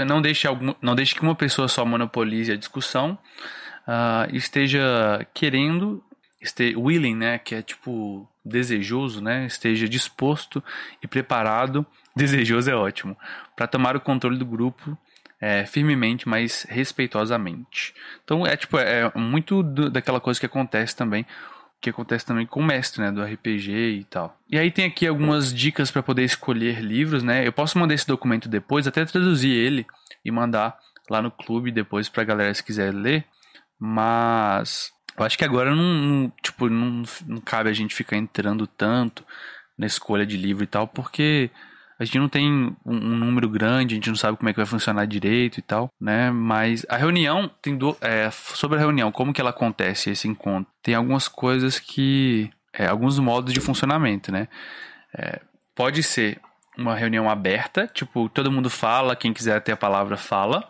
Não 0.05 0.21
deixe, 0.21 0.47
algum, 0.47 0.73
não 0.81 0.95
deixe 0.95 1.13
que 1.13 1.21
uma 1.21 1.35
pessoa 1.35 1.67
só 1.67 1.85
monopolize 1.85 2.51
a 2.51 2.55
discussão, 2.55 3.17
uh, 3.87 4.35
esteja 4.35 5.25
querendo, 5.33 6.03
este, 6.41 6.75
willing, 6.75 7.15
né? 7.15 7.37
Que 7.37 7.55
é 7.55 7.61
tipo 7.61 8.27
desejoso, 8.43 9.21
né? 9.21 9.45
Esteja 9.45 9.87
disposto 9.87 10.63
e 11.01 11.07
preparado. 11.07 11.85
Desejoso 12.15 12.69
é 12.69 12.75
ótimo 12.75 13.17
para 13.55 13.67
tomar 13.67 13.95
o 13.95 14.01
controle 14.01 14.37
do 14.37 14.45
grupo 14.45 14.97
é, 15.39 15.65
firmemente, 15.65 16.29
mas 16.29 16.65
respeitosamente. 16.69 17.93
Então 18.23 18.45
é 18.45 18.55
tipo 18.55 18.77
é 18.77 19.11
muito 19.15 19.63
do, 19.63 19.89
daquela 19.89 20.19
coisa 20.19 20.39
que 20.39 20.45
acontece 20.45 20.95
também, 20.95 21.25
que 21.81 21.89
acontece 21.89 22.25
também 22.25 22.45
com 22.45 22.59
o 22.59 22.63
mestre, 22.63 23.01
né, 23.01 23.11
do 23.11 23.23
RPG 23.23 23.71
e 23.71 24.03
tal. 24.03 24.37
E 24.49 24.57
aí 24.57 24.69
tem 24.69 24.85
aqui 24.85 25.07
algumas 25.07 25.51
dicas 25.53 25.89
para 25.89 26.03
poder 26.03 26.23
escolher 26.23 26.79
livros, 26.79 27.23
né? 27.23 27.45
Eu 27.45 27.51
posso 27.51 27.79
mandar 27.79 27.95
esse 27.95 28.07
documento 28.07 28.47
depois, 28.47 28.87
até 28.87 29.03
traduzir 29.03 29.51
ele 29.51 29.87
e 30.23 30.29
mandar 30.29 30.77
lá 31.09 31.21
no 31.21 31.31
clube 31.31 31.71
depois 31.71 32.07
pra 32.07 32.23
galera 32.23 32.53
se 32.53 32.63
quiser 32.63 32.93
ler, 32.93 33.25
mas 33.79 34.91
eu 35.17 35.25
acho 35.25 35.37
que 35.37 35.43
agora 35.43 35.75
não, 35.75 35.83
não 35.83 36.33
tipo, 36.41 36.69
não, 36.69 37.03
não 37.25 37.41
cabe 37.41 37.69
a 37.69 37.73
gente 37.73 37.95
ficar 37.95 38.15
entrando 38.15 38.67
tanto 38.67 39.25
na 39.77 39.87
escolha 39.87 40.25
de 40.25 40.37
livro 40.37 40.63
e 40.63 40.67
tal, 40.67 40.87
porque 40.87 41.49
a 42.01 42.03
gente 42.03 42.17
não 42.17 42.27
tem 42.27 42.51
um, 42.51 42.75
um, 42.83 43.15
número 43.15 43.47
grande, 43.47 43.93
a 43.93 43.97
gente 43.97 44.09
não 44.09 44.15
sabe 44.15 44.35
como 44.35 44.49
é 44.49 44.53
que 44.53 44.57
vai 44.57 44.65
funcionar 44.65 45.05
direito 45.05 45.59
e 45.59 45.61
tal, 45.61 45.87
né? 46.01 46.31
Mas 46.31 46.83
a 46.89 46.97
reunião 46.97 47.47
tem 47.61 47.77
do, 47.77 47.95
é, 48.01 48.27
sobre 48.31 48.79
a 48.79 48.81
reunião, 48.81 49.11
como 49.11 49.31
que 49.31 49.39
ela 49.39 49.51
acontece 49.51 50.09
esse 50.09 50.27
encontro? 50.27 50.73
Tem 50.81 50.95
algumas 50.95 51.27
coisas 51.27 51.77
que 51.77 52.49
é, 52.73 52.87
alguns 52.87 53.19
modos 53.19 53.53
de 53.53 53.59
funcionamento, 53.59 54.31
né? 54.31 54.47
É, 55.15 55.41
pode 55.75 56.01
ser 56.01 56.41
uma 56.75 56.95
reunião 56.95 57.29
aberta, 57.29 57.85
tipo 57.85 58.27
todo 58.29 58.51
mundo 58.51 58.67
fala, 58.67 59.15
quem 59.15 59.31
quiser 59.31 59.61
ter 59.61 59.73
a 59.73 59.77
palavra 59.77 60.17
fala, 60.17 60.67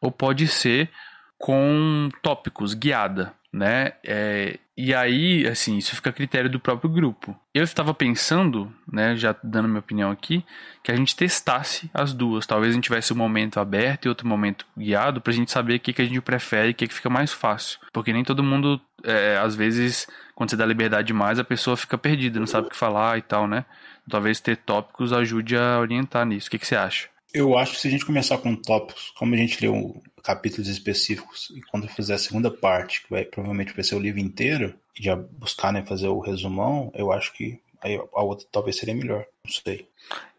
ou 0.00 0.10
pode 0.10 0.48
ser 0.48 0.90
com 1.38 2.08
tópicos 2.20 2.74
guiada, 2.74 3.32
né? 3.54 3.92
É, 4.02 4.58
e 4.76 4.92
aí, 4.92 5.46
assim, 5.46 5.78
isso 5.78 5.94
fica 5.94 6.10
a 6.10 6.12
critério 6.12 6.50
do 6.50 6.58
próprio 6.58 6.90
grupo. 6.90 7.38
Eu 7.54 7.62
estava 7.62 7.94
pensando, 7.94 8.74
né, 8.92 9.16
já 9.16 9.34
dando 9.44 9.68
minha 9.68 9.78
opinião 9.78 10.10
aqui, 10.10 10.44
que 10.82 10.90
a 10.90 10.96
gente 10.96 11.14
testasse 11.14 11.88
as 11.94 12.12
duas. 12.12 12.46
Talvez 12.46 12.72
a 12.72 12.74
gente 12.74 12.84
tivesse 12.84 13.12
um 13.12 13.16
momento 13.16 13.60
aberto 13.60 14.06
e 14.06 14.08
outro 14.08 14.26
momento 14.26 14.66
guiado, 14.76 15.20
pra 15.20 15.32
gente 15.32 15.52
saber 15.52 15.76
o 15.76 15.80
que, 15.80 15.92
que 15.92 16.02
a 16.02 16.04
gente 16.04 16.20
prefere 16.20 16.72
o 16.72 16.74
que, 16.74 16.88
que 16.88 16.94
fica 16.94 17.08
mais 17.08 17.32
fácil. 17.32 17.78
Porque 17.92 18.12
nem 18.12 18.24
todo 18.24 18.42
mundo, 18.42 18.80
é, 19.04 19.38
às 19.38 19.54
vezes, 19.54 20.08
quando 20.34 20.50
você 20.50 20.56
dá 20.56 20.66
liberdade 20.66 21.06
demais, 21.06 21.38
a 21.38 21.44
pessoa 21.44 21.76
fica 21.76 21.96
perdida, 21.96 22.40
não 22.40 22.48
sabe 22.48 22.66
o 22.66 22.70
que 22.70 22.76
falar 22.76 23.18
e 23.18 23.22
tal, 23.22 23.46
né? 23.46 23.64
Talvez 24.10 24.40
ter 24.40 24.56
tópicos 24.56 25.12
ajude 25.12 25.56
a 25.56 25.78
orientar 25.78 26.26
nisso. 26.26 26.48
O 26.48 26.50
que, 26.50 26.58
que 26.58 26.66
você 26.66 26.74
acha? 26.74 27.08
Eu 27.34 27.58
acho 27.58 27.72
que 27.72 27.80
se 27.80 27.88
a 27.88 27.90
gente 27.90 28.06
começar 28.06 28.38
com 28.38 28.54
tópicos, 28.54 29.12
como 29.16 29.34
a 29.34 29.36
gente 29.36 29.60
leu 29.60 30.00
capítulos 30.22 30.68
específicos, 30.68 31.52
e 31.54 31.60
quando 31.62 31.88
fizer 31.88 32.14
a 32.14 32.18
segunda 32.18 32.48
parte, 32.48 33.02
que 33.02 33.10
vai 33.10 33.24
provavelmente 33.24 33.74
vai 33.74 33.82
ser 33.82 33.96
o 33.96 34.00
livro 34.00 34.20
inteiro, 34.20 34.72
e 34.98 35.02
já 35.02 35.16
buscar 35.16 35.72
né, 35.72 35.82
fazer 35.82 36.06
o 36.06 36.20
resumão, 36.20 36.92
eu 36.94 37.10
acho 37.10 37.32
que 37.32 37.60
aí 37.82 37.96
a 37.96 38.22
outra 38.22 38.46
talvez 38.52 38.76
seria 38.76 38.94
melhor. 38.94 39.26
Não 39.44 39.52
sei. 39.52 39.88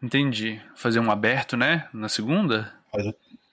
Entendi. 0.02 0.60
Fazer 0.74 0.98
um 0.98 1.10
aberto, 1.10 1.54
né? 1.56 1.86
Na 1.92 2.08
segunda? 2.08 2.72
Faz, 2.90 3.06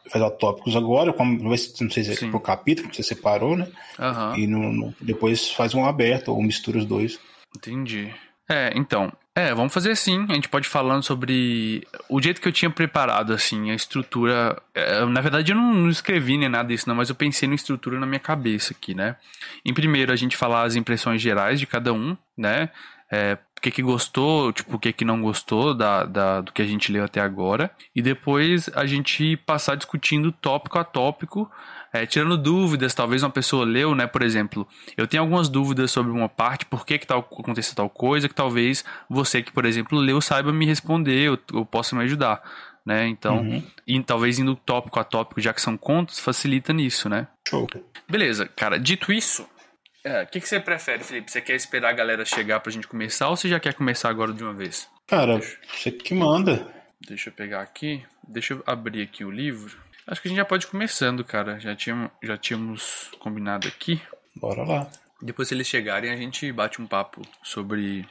faz 0.09 0.37
tópicos 0.39 0.75
agora, 0.75 1.11
como, 1.11 1.43
não 1.43 1.57
sei 1.57 2.03
se 2.03 2.25
é 2.25 2.31
por 2.31 2.39
capítulo 2.39 2.89
que 2.89 2.95
você 2.95 3.03
separou, 3.03 3.57
né? 3.57 3.67
Uhum. 3.99 4.35
E 4.37 4.47
no, 4.47 4.71
no, 4.71 4.95
depois 5.01 5.51
faz 5.51 5.75
um 5.75 5.85
aberto, 5.85 6.29
ou 6.29 6.41
mistura 6.41 6.77
os 6.77 6.85
dois. 6.85 7.19
Entendi. 7.55 8.13
É, 8.49 8.71
então, 8.75 9.11
é, 9.35 9.53
vamos 9.53 9.73
fazer 9.73 9.91
assim. 9.91 10.25
A 10.29 10.33
gente 10.33 10.47
pode 10.47 10.67
ir 10.67 10.69
falando 10.69 11.03
sobre 11.03 11.87
o 12.07 12.21
jeito 12.21 12.39
que 12.39 12.47
eu 12.47 12.51
tinha 12.51 12.69
preparado, 12.69 13.33
assim, 13.33 13.71
a 13.71 13.75
estrutura. 13.75 14.61
É, 14.75 15.03
na 15.05 15.21
verdade, 15.21 15.51
eu 15.51 15.55
não, 15.55 15.73
não, 15.73 15.89
escrevi 15.89 16.37
nem 16.37 16.49
nada 16.49 16.69
disso, 16.69 16.87
não, 16.87 16.95
mas 16.95 17.09
eu 17.09 17.15
pensei 17.15 17.49
na 17.49 17.55
estrutura 17.55 17.99
na 17.99 18.05
minha 18.05 18.19
cabeça 18.19 18.73
aqui, 18.73 18.93
né? 18.93 19.15
Em 19.65 19.73
primeiro, 19.73 20.13
a 20.13 20.15
gente 20.15 20.37
falar 20.37 20.63
as 20.63 20.75
impressões 20.75 21.21
gerais 21.21 21.59
de 21.59 21.65
cada 21.65 21.91
um, 21.91 22.15
né? 22.37 22.69
É, 23.11 23.37
que, 23.63 23.71
que 23.71 23.81
gostou, 23.81 24.51
tipo, 24.51 24.75
o 24.75 24.79
que, 24.79 24.91
que 24.91 25.05
não 25.05 25.21
gostou 25.21 25.73
da, 25.73 26.03
da, 26.03 26.41
do 26.41 26.51
que 26.51 26.61
a 26.61 26.65
gente 26.65 26.91
leu 26.91 27.05
até 27.05 27.21
agora. 27.21 27.71
E 27.95 28.01
depois 28.01 28.69
a 28.75 28.85
gente 28.85 29.37
passar 29.37 29.75
discutindo 29.75 30.33
tópico 30.33 30.77
a 30.77 30.83
tópico 30.83 31.49
é, 31.93 32.05
tirando 32.05 32.37
dúvidas, 32.37 32.93
talvez 32.93 33.23
uma 33.23 33.29
pessoa 33.29 33.63
leu, 33.63 33.95
né? 33.95 34.05
Por 34.05 34.21
exemplo, 34.21 34.67
eu 34.97 35.07
tenho 35.07 35.23
algumas 35.23 35.47
dúvidas 35.47 35.91
sobre 35.91 36.11
uma 36.11 36.27
parte, 36.27 36.65
por 36.65 36.85
que, 36.85 36.97
que 36.97 37.07
tal, 37.07 37.19
aconteceu 37.19 37.75
tal 37.75 37.89
coisa, 37.89 38.27
que 38.27 38.35
talvez 38.35 38.83
você 39.09 39.41
que, 39.41 39.51
por 39.51 39.63
exemplo, 39.63 39.97
leu 39.97 40.19
saiba 40.19 40.51
me 40.51 40.65
responder, 40.65 41.29
ou, 41.29 41.39
ou 41.53 41.65
possa 41.65 41.95
me 41.95 42.03
ajudar. 42.03 42.41
Né? 42.85 43.07
Então, 43.07 43.37
uhum. 43.37 43.63
e 43.87 44.03
talvez 44.03 44.39
indo 44.39 44.55
tópico 44.55 44.99
a 44.99 45.05
tópico, 45.05 45.39
já 45.39 45.53
que 45.53 45.61
são 45.61 45.77
contos, 45.77 46.19
facilita 46.19 46.73
nisso, 46.73 47.07
né? 47.07 47.27
Show. 47.47 47.65
Beleza, 48.09 48.45
cara, 48.45 48.77
dito 48.77 49.13
isso, 49.13 49.47
o 50.05 50.07
é, 50.07 50.25
que, 50.25 50.41
que 50.41 50.47
você 50.47 50.59
prefere, 50.59 51.03
Felipe? 51.03 51.31
Você 51.31 51.41
quer 51.41 51.55
esperar 51.55 51.89
a 51.89 51.93
galera 51.93 52.25
chegar 52.25 52.59
pra 52.59 52.71
gente 52.71 52.87
começar 52.87 53.29
ou 53.29 53.37
você 53.37 53.47
já 53.47 53.59
quer 53.59 53.73
começar 53.73 54.09
agora 54.09 54.33
de 54.33 54.43
uma 54.43 54.53
vez? 54.53 54.89
Cara, 55.07 55.37
deixa... 55.37 55.57
você 55.73 55.91
que 55.91 56.13
manda. 56.13 56.67
Deixa 57.07 57.29
eu 57.29 57.33
pegar 57.33 57.61
aqui. 57.61 58.05
Deixa 58.27 58.53
eu 58.53 58.63
abrir 58.65 59.01
aqui 59.01 59.23
o 59.23 59.31
livro. 59.31 59.77
Acho 60.05 60.21
que 60.21 60.27
a 60.27 60.29
gente 60.29 60.37
já 60.37 60.45
pode 60.45 60.65
ir 60.65 60.69
começando, 60.69 61.23
cara. 61.23 61.59
Já 61.59 61.73
tínhamos, 61.75 62.11
já 62.21 62.37
tínhamos 62.37 63.11
combinado 63.19 63.67
aqui. 63.67 64.01
Bora 64.35 64.63
lá. 64.63 64.91
Depois, 65.21 65.47
se 65.47 65.53
eles 65.53 65.67
chegarem, 65.67 66.11
a 66.11 66.17
gente 66.17 66.51
bate 66.51 66.81
um 66.81 66.87
papo 66.87 67.21
sobre, 67.41 68.05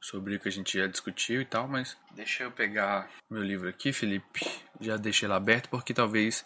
sobre 0.00 0.36
o 0.36 0.40
que 0.40 0.48
a 0.48 0.52
gente 0.52 0.78
já 0.78 0.86
discutiu 0.86 1.40
e 1.40 1.44
tal. 1.44 1.66
Mas 1.66 1.96
deixa 2.14 2.44
eu 2.44 2.52
pegar 2.52 3.08
meu 3.28 3.42
livro 3.42 3.68
aqui, 3.68 3.92
Felipe. 3.92 4.46
Já 4.80 4.96
deixei 4.96 5.26
ele 5.26 5.34
aberto, 5.34 5.68
porque 5.68 5.92
talvez 5.92 6.44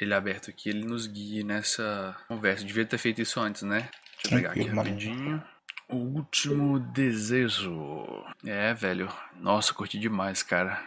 ele 0.00 0.14
aberto 0.14 0.48
aqui 0.48 0.70
ele 0.70 0.84
nos 0.84 1.06
guie 1.06 1.44
nessa 1.44 2.16
conversa. 2.28 2.64
Devia 2.64 2.86
ter 2.86 2.96
feito 2.96 3.20
isso 3.20 3.38
antes, 3.38 3.62
né? 3.62 3.90
Deixa 4.22 4.26
eu 4.26 4.30
pegar 4.30 4.50
aqui 4.50 4.62
rapidinho. 4.68 5.42
O 5.88 5.96
último 5.96 6.78
desejo. 6.78 8.24
É, 8.44 8.74
velho. 8.74 9.08
Nossa, 9.40 9.72
curti 9.72 9.98
demais, 9.98 10.42
cara. 10.42 10.82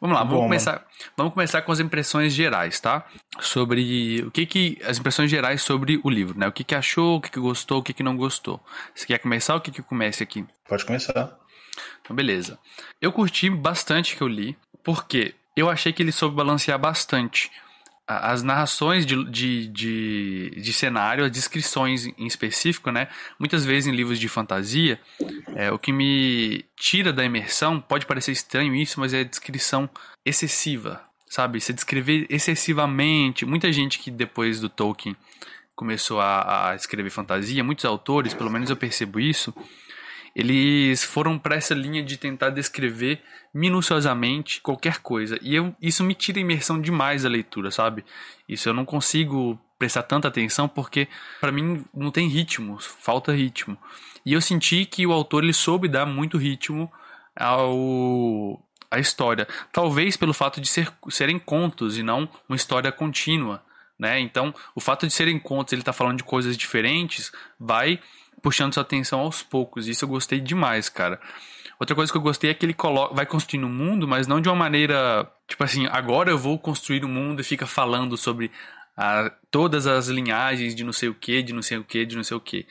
Vamos 0.00 0.16
lá, 0.16 0.22
vamos 0.22 0.44
começar, 0.44 0.86
vamos 1.16 1.34
começar 1.34 1.62
com 1.62 1.72
as 1.72 1.80
impressões 1.80 2.32
gerais, 2.32 2.78
tá? 2.80 3.04
Sobre 3.40 4.22
o 4.22 4.30
que 4.30 4.46
que 4.46 4.78
as 4.84 4.98
impressões 4.98 5.30
gerais 5.30 5.62
sobre 5.62 6.00
o 6.04 6.10
livro, 6.10 6.38
né? 6.38 6.46
O 6.46 6.52
que 6.52 6.62
que 6.62 6.74
achou, 6.74 7.16
o 7.16 7.20
que 7.20 7.30
que 7.30 7.40
gostou, 7.40 7.78
o 7.78 7.82
que 7.82 7.92
que 7.92 8.02
não 8.02 8.16
gostou. 8.16 8.64
Você 8.94 9.06
quer 9.06 9.18
começar 9.18 9.54
ou 9.54 9.58
o 9.58 9.62
que 9.62 9.72
que 9.72 9.82
comece 9.82 10.22
aqui? 10.22 10.46
Pode 10.68 10.84
começar. 10.84 11.36
Então, 12.00 12.14
beleza. 12.14 12.58
Eu 13.00 13.12
curti 13.12 13.50
bastante 13.50 14.16
que 14.16 14.22
eu 14.22 14.28
li, 14.28 14.56
porque 14.84 15.34
eu 15.56 15.68
achei 15.68 15.92
que 15.92 16.02
ele 16.02 16.12
soube 16.12 16.36
balancear 16.36 16.78
bastante 16.78 17.50
as 18.08 18.42
narrações 18.42 19.04
de, 19.04 19.22
de, 19.30 19.66
de, 19.66 20.50
de, 20.56 20.72
cenário, 20.72 21.24
as 21.24 21.30
descrições 21.30 22.06
em 22.06 22.26
específico, 22.26 22.90
né? 22.90 23.08
Muitas 23.38 23.66
vezes 23.66 23.86
em 23.86 23.94
livros 23.94 24.18
de 24.18 24.28
fantasia, 24.28 24.98
é, 25.54 25.70
o 25.70 25.78
que 25.78 25.92
me 25.92 26.64
tira 26.74 27.12
da 27.12 27.22
imersão, 27.22 27.78
pode 27.78 28.06
parecer 28.06 28.32
estranho 28.32 28.74
isso, 28.74 28.98
mas 28.98 29.12
é 29.12 29.20
a 29.20 29.24
descrição 29.24 29.90
excessiva, 30.24 31.02
sabe? 31.28 31.60
Você 31.60 31.74
descrever 31.74 32.26
excessivamente. 32.30 33.44
Muita 33.44 33.70
gente 33.70 33.98
que 33.98 34.10
depois 34.10 34.58
do 34.58 34.70
Tolkien 34.70 35.14
começou 35.76 36.18
a, 36.18 36.70
a 36.70 36.74
escrever 36.74 37.10
fantasia, 37.10 37.62
muitos 37.62 37.84
autores, 37.84 38.32
pelo 38.32 38.50
menos 38.50 38.70
eu 38.70 38.76
percebo 38.76 39.20
isso, 39.20 39.54
eles 40.38 41.02
foram 41.02 41.36
para 41.36 41.56
essa 41.56 41.74
linha 41.74 42.00
de 42.00 42.16
tentar 42.16 42.50
descrever 42.50 43.20
minuciosamente 43.52 44.60
qualquer 44.60 44.98
coisa. 45.00 45.36
E 45.42 45.52
eu, 45.52 45.74
isso 45.82 46.04
me 46.04 46.14
tira 46.14 46.38
a 46.38 46.40
imersão 46.40 46.80
demais 46.80 47.24
da 47.24 47.28
leitura, 47.28 47.72
sabe? 47.72 48.04
Isso 48.48 48.68
eu 48.68 48.72
não 48.72 48.84
consigo 48.84 49.58
prestar 49.76 50.04
tanta 50.04 50.28
atenção 50.28 50.68
porque 50.68 51.08
para 51.40 51.50
mim 51.50 51.84
não 51.92 52.12
tem 52.12 52.28
ritmo, 52.28 52.78
falta 52.80 53.32
ritmo. 53.32 53.76
E 54.24 54.32
eu 54.32 54.40
senti 54.40 54.84
que 54.84 55.04
o 55.04 55.12
autor 55.12 55.42
ele 55.42 55.52
soube 55.52 55.88
dar 55.88 56.06
muito 56.06 56.38
ritmo 56.38 56.88
ao 57.34 58.62
a 58.88 59.00
história. 59.00 59.46
Talvez 59.72 60.16
pelo 60.16 60.32
fato 60.32 60.60
de 60.60 60.68
ser, 60.68 60.88
serem 61.10 61.38
contos 61.40 61.98
e 61.98 62.02
não 62.04 62.28
uma 62.48 62.54
história 62.54 62.92
contínua, 62.92 63.60
né? 63.98 64.20
Então, 64.20 64.54
o 64.72 64.80
fato 64.80 65.04
de 65.04 65.12
serem 65.12 65.36
contos, 65.36 65.72
ele 65.72 65.82
tá 65.82 65.92
falando 65.92 66.18
de 66.18 66.24
coisas 66.24 66.56
diferentes, 66.56 67.32
vai 67.58 67.98
puxando 68.42 68.74
sua 68.74 68.82
atenção 68.82 69.20
aos 69.20 69.42
poucos. 69.42 69.88
Isso 69.88 70.04
eu 70.04 70.08
gostei 70.08 70.40
demais, 70.40 70.88
cara. 70.88 71.20
Outra 71.78 71.94
coisa 71.94 72.10
que 72.10 72.18
eu 72.18 72.22
gostei 72.22 72.50
é 72.50 72.54
que 72.54 72.66
ele 72.66 72.74
coloca, 72.74 73.14
vai 73.14 73.24
construindo 73.24 73.66
um 73.66 73.72
mundo, 73.72 74.08
mas 74.08 74.26
não 74.26 74.40
de 74.40 74.48
uma 74.48 74.56
maneira, 74.56 75.30
tipo 75.46 75.62
assim, 75.62 75.86
agora 75.86 76.30
eu 76.30 76.38
vou 76.38 76.58
construir 76.58 77.04
um 77.04 77.08
mundo 77.08 77.40
e 77.40 77.44
fica 77.44 77.66
falando 77.66 78.16
sobre 78.16 78.50
a, 78.96 79.30
todas 79.50 79.86
as 79.86 80.08
linhagens 80.08 80.74
de 80.74 80.82
não 80.82 80.92
sei 80.92 81.08
o 81.08 81.14
que, 81.14 81.40
de 81.40 81.52
não 81.52 81.62
sei 81.62 81.78
o 81.78 81.84
que, 81.84 82.04
de 82.04 82.16
não 82.16 82.24
sei 82.24 82.36
o 82.36 82.40
que. 82.40 82.66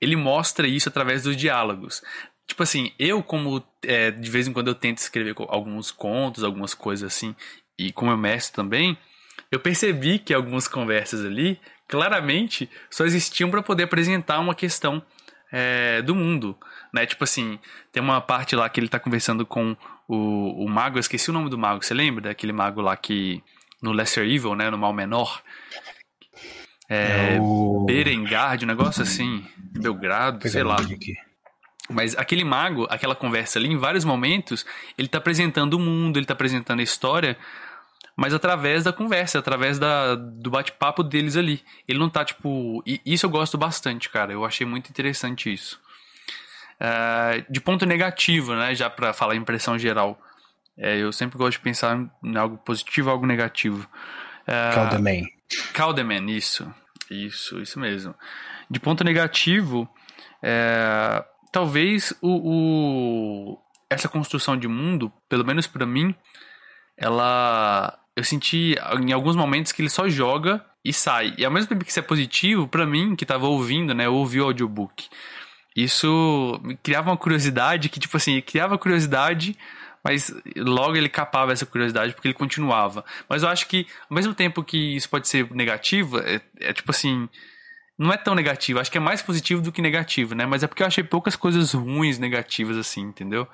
Ele 0.00 0.16
mostra 0.16 0.66
isso 0.66 0.88
através 0.88 1.24
dos 1.24 1.36
diálogos. 1.36 2.02
Tipo 2.46 2.62
assim, 2.62 2.92
eu 2.98 3.22
como 3.22 3.62
é, 3.82 4.10
de 4.10 4.30
vez 4.30 4.48
em 4.48 4.52
quando 4.52 4.68
eu 4.68 4.74
tento 4.74 4.98
escrever 4.98 5.34
alguns 5.48 5.90
contos, 5.90 6.42
algumas 6.42 6.72
coisas 6.72 7.12
assim, 7.12 7.34
e 7.78 7.92
como 7.92 8.10
eu 8.10 8.16
mestre 8.16 8.54
também, 8.54 8.96
eu 9.50 9.60
percebi 9.60 10.18
que 10.18 10.32
algumas 10.32 10.66
conversas 10.66 11.24
ali 11.24 11.60
claramente 11.88 12.68
só 12.90 13.04
existiam 13.04 13.50
para 13.50 13.62
poder 13.62 13.84
apresentar 13.84 14.38
uma 14.38 14.54
questão 14.54 15.02
é, 15.52 16.02
do 16.02 16.14
mundo, 16.14 16.56
né? 16.92 17.06
Tipo 17.06 17.24
assim, 17.24 17.58
tem 17.92 18.02
uma 18.02 18.20
parte 18.20 18.56
lá 18.56 18.68
que 18.68 18.80
ele 18.80 18.88
tá 18.88 18.98
conversando 18.98 19.46
com 19.46 19.76
o, 20.08 20.64
o 20.64 20.68
mago, 20.68 20.96
eu 20.96 21.00
esqueci 21.00 21.30
o 21.30 21.32
nome 21.32 21.50
do 21.50 21.58
mago, 21.58 21.84
você 21.84 21.94
lembra 21.94 22.24
daquele 22.24 22.52
mago 22.52 22.80
lá 22.80 22.96
que 22.96 23.42
no 23.82 23.92
Lesser 23.92 24.24
Evil, 24.24 24.54
né, 24.54 24.70
no 24.70 24.78
Mal 24.78 24.92
Menor, 24.92 25.42
é, 26.88 27.34
é 27.34 27.40
o... 27.40 27.84
Berengard, 27.86 28.64
um 28.64 28.68
negócio 28.68 29.02
assim, 29.02 29.44
Belgrado, 29.58 30.48
sei 30.48 30.62
lá. 30.62 30.76
Aqui. 30.76 31.14
Mas 31.88 32.16
aquele 32.16 32.44
mago, 32.44 32.86
aquela 32.90 33.14
conversa 33.14 33.58
ali, 33.58 33.68
em 33.68 33.76
vários 33.76 34.04
momentos, 34.04 34.66
ele 34.98 35.08
tá 35.08 35.18
apresentando 35.18 35.74
o 35.74 35.78
mundo, 35.78 36.18
ele 36.18 36.26
tá 36.26 36.32
apresentando 36.32 36.80
a 36.80 36.82
história, 36.82 37.36
mas 38.16 38.32
através 38.32 38.82
da 38.82 38.92
conversa, 38.92 39.38
através 39.38 39.78
da, 39.78 40.14
do 40.14 40.50
bate-papo 40.50 41.02
deles 41.02 41.36
ali. 41.36 41.62
Ele 41.86 41.98
não 41.98 42.08
tá, 42.08 42.24
tipo. 42.24 42.82
E 42.86 43.00
isso 43.04 43.26
eu 43.26 43.30
gosto 43.30 43.58
bastante, 43.58 44.08
cara. 44.08 44.32
Eu 44.32 44.44
achei 44.44 44.66
muito 44.66 44.88
interessante 44.88 45.52
isso. 45.52 45.78
Uh, 46.80 47.52
de 47.52 47.60
ponto 47.60 47.84
negativo, 47.84 48.54
né? 48.54 48.74
Já 48.74 48.88
para 48.88 49.12
falar 49.12 49.36
impressão 49.36 49.78
geral. 49.78 50.18
É, 50.78 50.96
eu 50.96 51.12
sempre 51.12 51.38
gosto 51.38 51.52
de 51.52 51.60
pensar 51.60 51.98
em 52.22 52.36
algo 52.36 52.56
positivo 52.58 53.10
algo 53.10 53.26
negativo. 53.26 53.86
Uh, 54.42 54.74
Caldeman. 54.74 55.26
Caldeman, 55.74 56.30
isso. 56.30 56.72
Isso, 57.10 57.60
isso 57.60 57.78
mesmo. 57.78 58.14
De 58.68 58.80
ponto 58.80 59.04
negativo, 59.04 59.88
é, 60.42 61.24
talvez 61.52 62.12
o, 62.20 63.52
o, 63.52 63.58
essa 63.88 64.08
construção 64.08 64.56
de 64.56 64.66
mundo, 64.66 65.12
pelo 65.28 65.44
menos 65.44 65.66
para 65.66 65.86
mim, 65.86 66.14
ela 66.96 67.98
eu 68.16 68.24
senti 68.24 68.74
em 69.00 69.12
alguns 69.12 69.36
momentos 69.36 69.72
que 69.72 69.82
ele 69.82 69.90
só 69.90 70.08
joga 70.08 70.64
e 70.82 70.92
sai. 70.92 71.34
E 71.36 71.44
ao 71.44 71.50
mesmo 71.50 71.68
tempo 71.68 71.84
que 71.84 71.90
isso 71.90 71.98
é 71.98 72.02
positivo, 72.02 72.66
para 72.66 72.86
mim, 72.86 73.14
que 73.14 73.26
tava 73.26 73.46
ouvindo, 73.46 73.94
né, 73.94 74.06
eu 74.06 74.14
ouvi 74.14 74.40
o 74.40 74.44
audiobook. 74.44 75.08
Isso 75.76 76.58
criava 76.82 77.10
uma 77.10 77.16
curiosidade 77.16 77.90
que, 77.90 78.00
tipo 78.00 78.16
assim, 78.16 78.40
criava 78.40 78.78
curiosidade, 78.78 79.54
mas 80.02 80.32
logo 80.56 80.96
ele 80.96 81.08
capava 81.10 81.52
essa 81.52 81.66
curiosidade 81.66 82.14
porque 82.14 82.28
ele 82.28 82.34
continuava. 82.34 83.04
Mas 83.28 83.42
eu 83.42 83.50
acho 83.50 83.68
que, 83.68 83.86
ao 84.08 84.14
mesmo 84.14 84.32
tempo 84.32 84.64
que 84.64 84.96
isso 84.96 85.10
pode 85.10 85.28
ser 85.28 85.50
negativo, 85.52 86.18
é, 86.18 86.40
é 86.60 86.72
tipo 86.72 86.90
assim, 86.90 87.28
não 87.98 88.10
é 88.10 88.16
tão 88.16 88.34
negativo, 88.34 88.80
acho 88.80 88.90
que 88.90 88.96
é 88.96 89.00
mais 89.00 89.20
positivo 89.20 89.60
do 89.60 89.70
que 89.70 89.82
negativo, 89.82 90.34
né? 90.34 90.46
Mas 90.46 90.62
é 90.62 90.66
porque 90.66 90.82
eu 90.82 90.86
achei 90.86 91.04
poucas 91.04 91.36
coisas 91.36 91.74
ruins 91.74 92.18
negativas 92.18 92.78
assim, 92.78 93.02
entendeu? 93.02 93.46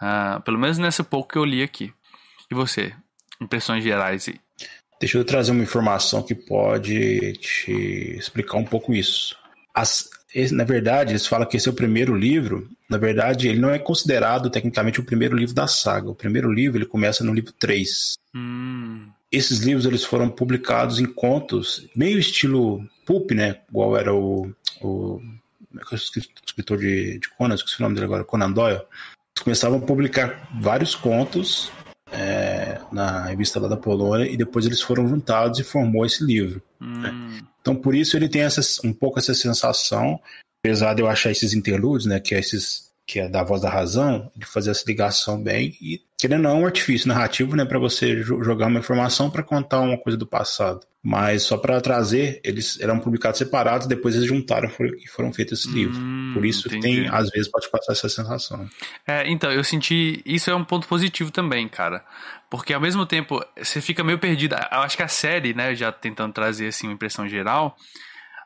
Uh, 0.00 0.40
pelo 0.42 0.58
menos 0.58 0.78
nessa 0.78 1.04
pouco 1.04 1.32
que 1.32 1.38
eu 1.38 1.44
li 1.44 1.62
aqui. 1.62 1.92
E 2.50 2.54
você? 2.54 2.92
Impressões 3.42 3.84
gerais 3.84 4.28
aí. 4.28 4.40
Deixa 5.00 5.18
eu 5.18 5.24
trazer 5.24 5.50
uma 5.50 5.64
informação 5.64 6.22
que 6.22 6.34
pode 6.34 7.32
te 7.32 8.16
explicar 8.16 8.56
um 8.56 8.64
pouco 8.64 8.94
isso. 8.94 9.36
As, 9.74 10.08
na 10.52 10.62
verdade, 10.62 11.12
eles 11.12 11.26
falam 11.26 11.48
que 11.48 11.56
esse 11.56 11.68
é 11.68 11.72
o 11.72 11.74
primeiro 11.74 12.14
livro. 12.14 12.68
Na 12.88 12.98
verdade, 12.98 13.48
ele 13.48 13.58
não 13.58 13.70
é 13.70 13.80
considerado 13.80 14.48
tecnicamente 14.48 15.00
o 15.00 15.04
primeiro 15.04 15.36
livro 15.36 15.54
da 15.54 15.66
saga. 15.66 16.08
O 16.10 16.14
primeiro 16.14 16.52
livro 16.52 16.78
ele 16.78 16.86
começa 16.86 17.24
no 17.24 17.34
livro 17.34 17.52
3. 17.52 18.16
Hum. 18.32 19.08
Esses 19.30 19.58
livros 19.58 19.86
eles 19.86 20.04
foram 20.04 20.30
publicados 20.30 21.00
em 21.00 21.06
contos, 21.06 21.88
meio 21.96 22.18
estilo 22.18 22.86
pulp, 23.04 23.32
né? 23.32 23.56
Igual 23.70 23.96
era 23.96 24.14
o, 24.14 24.54
o 24.80 25.20
é 25.90 25.94
escritor 25.94 26.78
de, 26.78 27.18
de 27.18 27.28
Conan, 27.30 27.54
esqueci 27.54 27.80
o 27.80 27.82
nome 27.82 27.94
dele 27.94 28.04
agora, 28.04 28.24
Conan 28.24 28.52
Doyle. 28.52 28.76
Eles 28.76 29.42
começavam 29.42 29.78
a 29.78 29.82
publicar 29.82 30.48
vários 30.60 30.94
contos 30.94 31.72
na 32.90 33.26
revista 33.26 33.60
lá 33.60 33.68
da 33.68 33.76
Polônia 33.76 34.26
e 34.26 34.36
depois 34.36 34.66
eles 34.66 34.80
foram 34.80 35.08
juntados 35.08 35.58
e 35.58 35.64
formou 35.64 36.04
esse 36.04 36.24
livro. 36.24 36.62
Hum. 36.80 37.00
Né? 37.00 37.42
Então 37.60 37.74
por 37.74 37.94
isso 37.94 38.16
ele 38.16 38.28
tem 38.28 38.42
essa, 38.42 38.60
um 38.84 38.92
pouco 38.92 39.18
essa 39.18 39.34
sensação, 39.34 40.20
apesar 40.64 40.94
de 40.94 41.02
eu 41.02 41.08
achar 41.08 41.30
esses 41.30 41.54
interludes, 41.54 42.06
né, 42.06 42.20
que 42.20 42.34
é 42.34 42.38
esses 42.38 42.91
que 43.06 43.20
é 43.20 43.28
da 43.28 43.42
voz 43.42 43.62
da 43.62 43.70
razão, 43.70 44.30
de 44.36 44.46
fazer 44.46 44.70
essa 44.70 44.84
ligação 44.86 45.42
bem 45.42 45.76
e 45.80 46.00
querendo 46.18 46.42
não 46.42 46.50
é 46.50 46.54
um 46.54 46.66
artifício 46.66 47.08
narrativo, 47.08 47.56
né, 47.56 47.64
para 47.64 47.80
você 47.80 48.22
jogar 48.22 48.68
uma 48.68 48.78
informação 48.78 49.28
para 49.28 49.42
contar 49.42 49.80
uma 49.80 49.98
coisa 49.98 50.16
do 50.16 50.26
passado. 50.26 50.86
Mas 51.02 51.42
só 51.42 51.56
para 51.56 51.80
trazer, 51.80 52.40
eles 52.44 52.78
eram 52.80 53.00
publicados 53.00 53.38
separados, 53.38 53.88
depois 53.88 54.14
eles 54.14 54.28
juntaram 54.28 54.70
e 55.00 55.08
foram 55.08 55.32
feitos 55.32 55.58
esse 55.58 55.68
hum, 55.68 55.74
livro. 55.74 56.00
Por 56.32 56.46
isso 56.46 56.68
que 56.68 56.78
tem, 56.78 57.08
às 57.08 57.28
vezes, 57.28 57.48
pode 57.48 57.68
passar 57.68 57.90
essa 57.90 58.08
sensação. 58.08 58.70
É, 59.04 59.28
então, 59.28 59.50
eu 59.50 59.64
senti. 59.64 60.22
Isso 60.24 60.48
é 60.48 60.54
um 60.54 60.64
ponto 60.64 60.86
positivo 60.86 61.32
também, 61.32 61.66
cara. 61.66 62.04
Porque 62.48 62.72
ao 62.72 62.80
mesmo 62.80 63.04
tempo, 63.04 63.44
você 63.58 63.80
fica 63.80 64.04
meio 64.04 64.20
perdido. 64.20 64.54
Eu 64.54 64.78
acho 64.78 64.96
que 64.96 65.02
a 65.02 65.08
série, 65.08 65.52
né, 65.52 65.74
já 65.74 65.90
tentando 65.90 66.32
trazer 66.32 66.68
assim 66.68 66.86
uma 66.86 66.94
impressão 66.94 67.28
geral, 67.28 67.76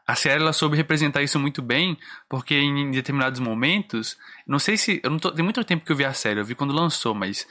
a 0.06 0.14
série 0.14 0.40
ela 0.40 0.52
soube 0.52 0.76
representar 0.76 1.22
isso 1.22 1.38
muito 1.38 1.60
bem, 1.60 1.98
porque 2.28 2.54
em 2.54 2.90
determinados 2.90 3.40
momentos, 3.40 4.16
não 4.46 4.58
sei 4.58 4.76
se, 4.76 5.00
eu 5.02 5.10
não 5.10 5.18
tô, 5.18 5.32
tem 5.32 5.42
muito 5.42 5.62
tempo 5.64 5.84
que 5.84 5.90
eu 5.90 5.96
vi 5.96 6.04
a 6.04 6.12
série, 6.12 6.38
eu 6.38 6.44
vi 6.44 6.54
quando 6.54 6.72
lançou, 6.72 7.14
mas 7.14 7.46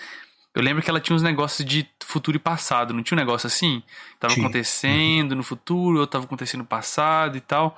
eu 0.55 0.63
lembro 0.63 0.81
que 0.81 0.89
ela 0.89 1.01
tinha 1.01 1.13
uns 1.15 1.21
negócios 1.21 1.67
de 1.67 1.85
futuro 2.01 2.37
e 2.37 2.39
passado, 2.39 2.93
não 2.93 3.03
tinha 3.03 3.17
um 3.17 3.19
negócio 3.19 3.45
assim? 3.45 3.83
Tava 4.17 4.33
acontecendo 4.35 5.31
uhum. 5.31 5.37
no 5.37 5.43
futuro, 5.43 5.99
ou 5.99 6.07
tava 6.07 6.23
acontecendo 6.23 6.61
no 6.61 6.65
passado 6.65 7.35
e 7.35 7.41
tal. 7.41 7.77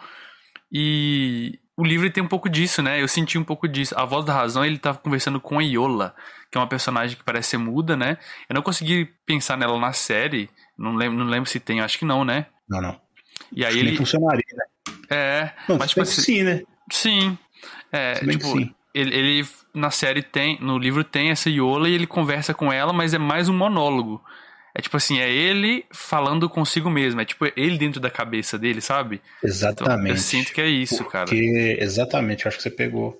E 0.71 1.59
o 1.75 1.83
livro 1.83 2.07
tem 2.11 2.23
um 2.23 2.27
pouco 2.27 2.47
disso, 2.47 2.83
né? 2.83 3.01
Eu 3.01 3.07
senti 3.07 3.35
um 3.35 3.43
pouco 3.43 3.67
disso. 3.67 3.97
A 3.97 4.05
voz 4.05 4.25
da 4.25 4.33
razão, 4.33 4.63
ele 4.63 4.77
tava 4.77 4.99
conversando 4.99 5.39
com 5.39 5.57
a 5.57 5.63
Iola, 5.63 6.15
que 6.51 6.57
é 6.57 6.61
uma 6.61 6.67
personagem 6.67 7.17
que 7.17 7.23
parece 7.23 7.49
ser 7.49 7.57
muda, 7.57 7.97
né? 7.97 8.19
Eu 8.47 8.53
não 8.53 8.61
consegui 8.61 9.05
pensar 9.25 9.57
nela 9.57 9.79
na 9.79 9.91
série, 9.91 10.47
não 10.77 10.95
lembro, 10.95 11.17
não 11.17 11.25
lembro 11.25 11.49
se 11.49 11.59
tem, 11.59 11.81
acho 11.81 11.97
que 11.97 12.05
não, 12.05 12.23
né? 12.23 12.45
Não, 12.69 12.79
não. 12.79 13.06
E 13.51 13.65
aí 13.65 13.79
ele. 13.79 13.95
funcionaria, 13.95 14.43
né? 14.53 14.65
É. 15.09 15.51
Não, 15.67 15.77
mas 15.77 15.89
tipo 15.89 16.01
assim, 16.01 16.21
sim, 16.21 16.43
né? 16.43 16.61
Sim. 16.91 17.37
É, 17.91 18.15
tipo, 18.15 18.45
sim. 18.45 18.73
Ele, 18.93 19.15
ele, 19.15 19.47
na 19.73 19.91
série 19.91 20.21
tem, 20.23 20.57
no 20.59 20.77
livro 20.77 21.03
tem 21.03 21.29
essa 21.29 21.49
Yola 21.49 21.87
e 21.87 21.93
ele 21.93 22.07
conversa 22.07 22.53
com 22.53 22.71
ela, 22.71 22.91
mas 22.91 23.13
é 23.13 23.17
mais 23.17 23.47
um 23.47 23.53
monólogo. 23.53 24.21
É 24.73 24.81
tipo 24.81 24.97
assim, 24.97 25.19
é 25.19 25.31
ele 25.31 25.85
falando 25.91 26.49
consigo 26.49 26.89
mesmo, 26.89 27.19
é 27.19 27.25
tipo 27.25 27.45
ele 27.55 27.77
dentro 27.77 27.99
da 27.99 28.11
cabeça 28.11 28.59
dele, 28.59 28.79
sabe? 28.79 29.21
Exatamente. 29.43 30.01
Então, 30.01 30.07
eu 30.07 30.17
sinto 30.17 30.53
que 30.53 30.61
é 30.61 30.67
isso, 30.67 30.97
Porque, 30.97 31.11
cara. 31.11 31.83
Exatamente, 31.83 32.45
eu 32.45 32.49
acho 32.49 32.57
que 32.57 32.63
você 32.63 32.69
pegou. 32.69 33.17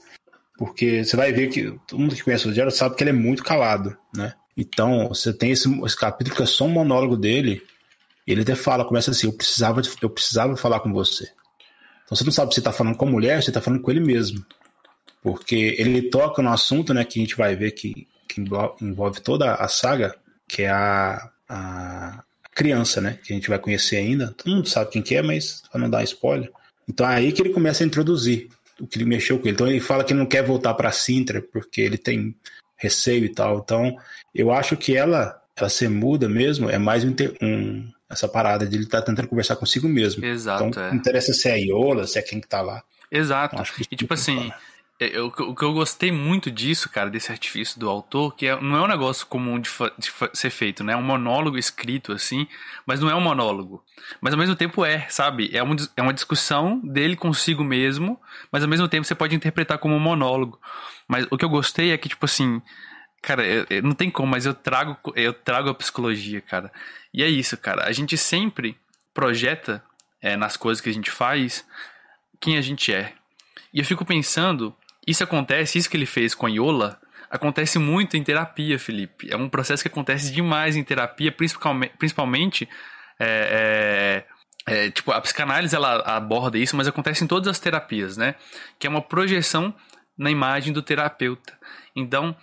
Porque 0.58 1.04
você 1.04 1.16
vai 1.16 1.32
ver 1.32 1.48
que 1.50 1.72
todo 1.88 2.00
mundo 2.00 2.16
que 2.16 2.24
conhece 2.24 2.48
o 2.48 2.54
Gerald 2.54 2.76
sabe 2.76 2.96
que 2.96 3.04
ele 3.04 3.12
é 3.12 3.14
muito 3.14 3.44
calado, 3.44 3.98
né? 4.16 4.34
Então, 4.56 5.08
você 5.10 5.32
tem 5.32 5.52
esse, 5.52 5.68
esse 5.84 5.96
capítulo 5.96 6.36
que 6.36 6.44
é 6.44 6.48
só 6.48 6.66
um 6.66 6.70
monólogo 6.70 7.16
dele, 7.16 7.62
ele 8.32 8.42
até 8.42 8.56
fala, 8.56 8.84
começa 8.84 9.12
assim, 9.12 9.28
eu 9.28 9.34
precisava, 9.34 9.82
eu 10.02 10.10
precisava 10.10 10.56
falar 10.58 10.82
com 10.82 10.92
você. 10.92 11.32
Então 12.04 12.16
você 12.16 12.24
não 12.24 12.32
sabe 12.32 12.54
se 12.54 12.60
está 12.60 12.72
falando 12.72 12.96
com 12.96 13.08
a 13.08 13.12
mulher, 13.12 13.42
se 13.42 13.50
está 13.50 13.62
falando 13.62 13.82
com 13.82 13.92
ele 13.92 14.00
mesmo. 14.00 14.46
Porque 15.22 15.76
ele 15.78 16.10
toca 16.10 16.42
no 16.42 16.52
assunto, 16.52 16.94
né, 16.94 17.04
que 17.04 17.20
a 17.20 17.22
gente 17.22 17.36
vai 17.36 17.56
ver 17.56 17.72
que, 17.72 18.08
que 18.28 18.42
envolve 18.82 19.22
toda 19.22 19.56
a 19.56 19.68
saga, 19.68 20.16
que 20.48 20.64
é 20.64 20.70
a, 20.70 21.30
a 21.50 22.24
criança, 22.54 23.02
né, 23.02 23.20
que 23.24 23.34
a 23.34 23.36
gente 23.36 23.50
vai 23.50 23.60
conhecer 23.60 23.98
ainda. 23.98 24.34
Todo 24.38 24.54
mundo 24.54 24.70
sabe 24.70 24.92
quem 24.92 25.02
que 25.02 25.16
é, 25.16 25.22
mas 25.22 25.64
para 25.72 25.82
não 25.82 25.90
dar 25.90 26.04
spoiler. 26.04 26.52
Então 26.88 27.10
é 27.10 27.16
aí 27.16 27.32
que 27.32 27.42
ele 27.42 27.50
começa 27.50 27.84
a 27.84 27.88
introduzir 27.88 28.50
o 28.80 28.88
que 28.88 28.98
ele 28.98 29.06
mexeu 29.06 29.38
com 29.40 29.48
ele. 29.48 29.56
Então 29.56 29.68
ele 29.68 29.80
fala 29.80 30.04
que 30.04 30.14
ele 30.14 30.20
não 30.20 30.26
quer 30.26 30.44
voltar 30.44 30.74
para 30.74 30.92
Sintra 30.92 31.42
porque 31.42 31.82
ele 31.82 31.98
tem 31.98 32.36
receio 32.78 33.26
e 33.26 33.30
tal. 33.30 33.60
Então 33.60 33.98
eu 34.34 34.52
acho 34.52 34.78
que 34.78 34.96
ela, 34.96 35.42
ela 35.56 35.70
ser 35.70 35.90
muda 35.90 36.30
mesmo 36.30 36.70
é 36.70 36.78
mais 36.78 37.04
um 37.04 37.14
essa 38.10 38.28
parada 38.28 38.66
de 38.66 38.76
ele 38.76 38.84
estar 38.84 39.02
tá 39.02 39.06
tentando 39.06 39.28
conversar 39.28 39.56
consigo 39.56 39.88
mesmo. 39.88 40.24
Exato. 40.26 40.64
Então, 40.64 40.84
é. 40.84 40.90
não 40.90 40.98
interessa 40.98 41.34
se 41.34 41.48
é 41.50 41.54
a 41.54 41.56
Iola, 41.56 42.08
se 42.08 42.18
é 42.18 42.22
quem 42.22 42.40
que 42.40 42.48
tá 42.48 42.62
lá. 42.62 42.84
Exato. 43.12 43.56
Então, 43.56 43.66
e 43.92 43.96
tipo 43.96 44.14
assim, 44.14 44.52
eu, 45.00 45.28
o 45.28 45.56
que 45.56 45.64
eu 45.64 45.74
gostei 45.74 46.12
muito 46.12 46.50
disso, 46.50 46.90
cara, 46.90 47.10
desse 47.10 47.32
artifício 47.32 47.80
do 47.80 47.88
autor, 47.88 48.36
que 48.36 48.48
é, 48.48 48.60
não 48.60 48.78
é 48.78 48.82
um 48.82 48.88
negócio 48.88 49.28
comum 49.28 49.60
de, 49.60 49.70
de, 49.98 50.12
ser 50.34 50.50
feito, 50.50 50.84
né? 50.84 50.94
É 50.94 50.98
um 50.98 51.04
monólogo 51.04 51.58
escrito, 51.58 52.12
assim, 52.12 52.48
mas 52.86 53.00
não 53.00 53.10
é 53.10 53.16
um 53.16 53.22
monólogo. 53.22 53.84
Mas 54.20 54.34
ao 54.34 54.40
mesmo 54.40 54.56
tempo 54.56 54.84
é, 54.84 55.06
sabe? 55.10 55.52
É 55.54 55.62
uma, 55.62 55.76
é 55.96 56.02
uma 56.02 56.14
discussão 56.14 56.80
dele 56.80 57.16
consigo 57.16 57.64
mesmo, 57.64 58.20
mas 58.52 58.64
ao 58.64 58.70
mesmo 58.70 58.88
tempo 58.88 59.06
você 59.06 59.14
pode 59.14 59.36
interpretar 59.36 59.78
como 59.78 59.96
um 59.96 60.00
monólogo. 60.00 60.60
Mas 61.08 61.28
o 61.30 61.38
que 61.38 61.46
eu 61.46 61.50
gostei 61.50 61.92
é 61.92 61.98
que, 61.98 62.10
tipo 62.10 62.26
assim, 62.26 62.62
Cara, 63.22 63.46
eu, 63.46 63.66
eu, 63.70 63.84
não 63.84 63.94
tem 63.94 64.10
como, 64.10 64.32
mas 64.32 64.46
eu 64.46 64.54
trago, 64.54 64.98
eu 65.16 65.34
trago 65.34 65.70
a 65.70 65.74
psicologia, 65.74 66.42
cara. 66.42 66.72
E 67.14 67.24
é 67.24 67.28
isso, 67.28 67.58
cara. 67.58 67.86
A 67.86 67.92
gente 67.92 68.18
sempre 68.18 68.78
projeta 69.14 69.84
é, 70.22 70.36
nas 70.36 70.56
coisas 70.56 70.82
que 70.82 70.90
a 70.90 70.94
gente 70.94 71.12
faz 71.12 71.66
quem 72.40 72.58
a 72.58 72.62
gente 72.62 72.94
é. 72.94 73.14
E 73.74 73.80
eu 73.80 73.86
fico 73.86 74.06
pensando, 74.06 74.76
isso 75.06 75.24
acontece, 75.24 75.78
isso 75.78 75.90
que 75.90 75.98
ele 75.98 76.06
fez 76.06 76.36
com 76.36 76.46
a 76.46 76.50
Iola, 76.50 77.00
acontece 77.30 77.80
muito 77.80 78.16
em 78.16 78.24
terapia, 78.24 78.80
Felipe. 78.80 79.28
É 79.32 79.36
um 79.36 79.50
processo 79.50 79.84
que 79.84 79.90
acontece 79.90 80.32
demais 80.32 80.76
em 80.76 80.84
terapia, 80.84 81.32
principalmente, 81.32 81.94
principalmente 81.98 82.70
é, 83.20 84.26
é, 84.68 84.86
é, 84.86 84.92
tipo, 84.92 85.12
a 85.12 85.22
psicanálise 85.22 85.76
ela 85.76 86.02
aborda 86.02 86.58
isso, 86.58 86.76
mas 86.76 86.88
acontece 86.88 87.24
em 87.24 87.28
todas 87.28 87.48
as 87.48 87.60
terapias, 87.60 88.18
né? 88.18 88.36
Que 88.78 88.88
é 88.88 88.90
uma 88.90 89.02
projeção 89.02 89.74
na 90.18 90.32
imagem 90.32 90.74
do 90.74 90.82
terapeuta. 90.82 91.58
Então, 91.96 92.36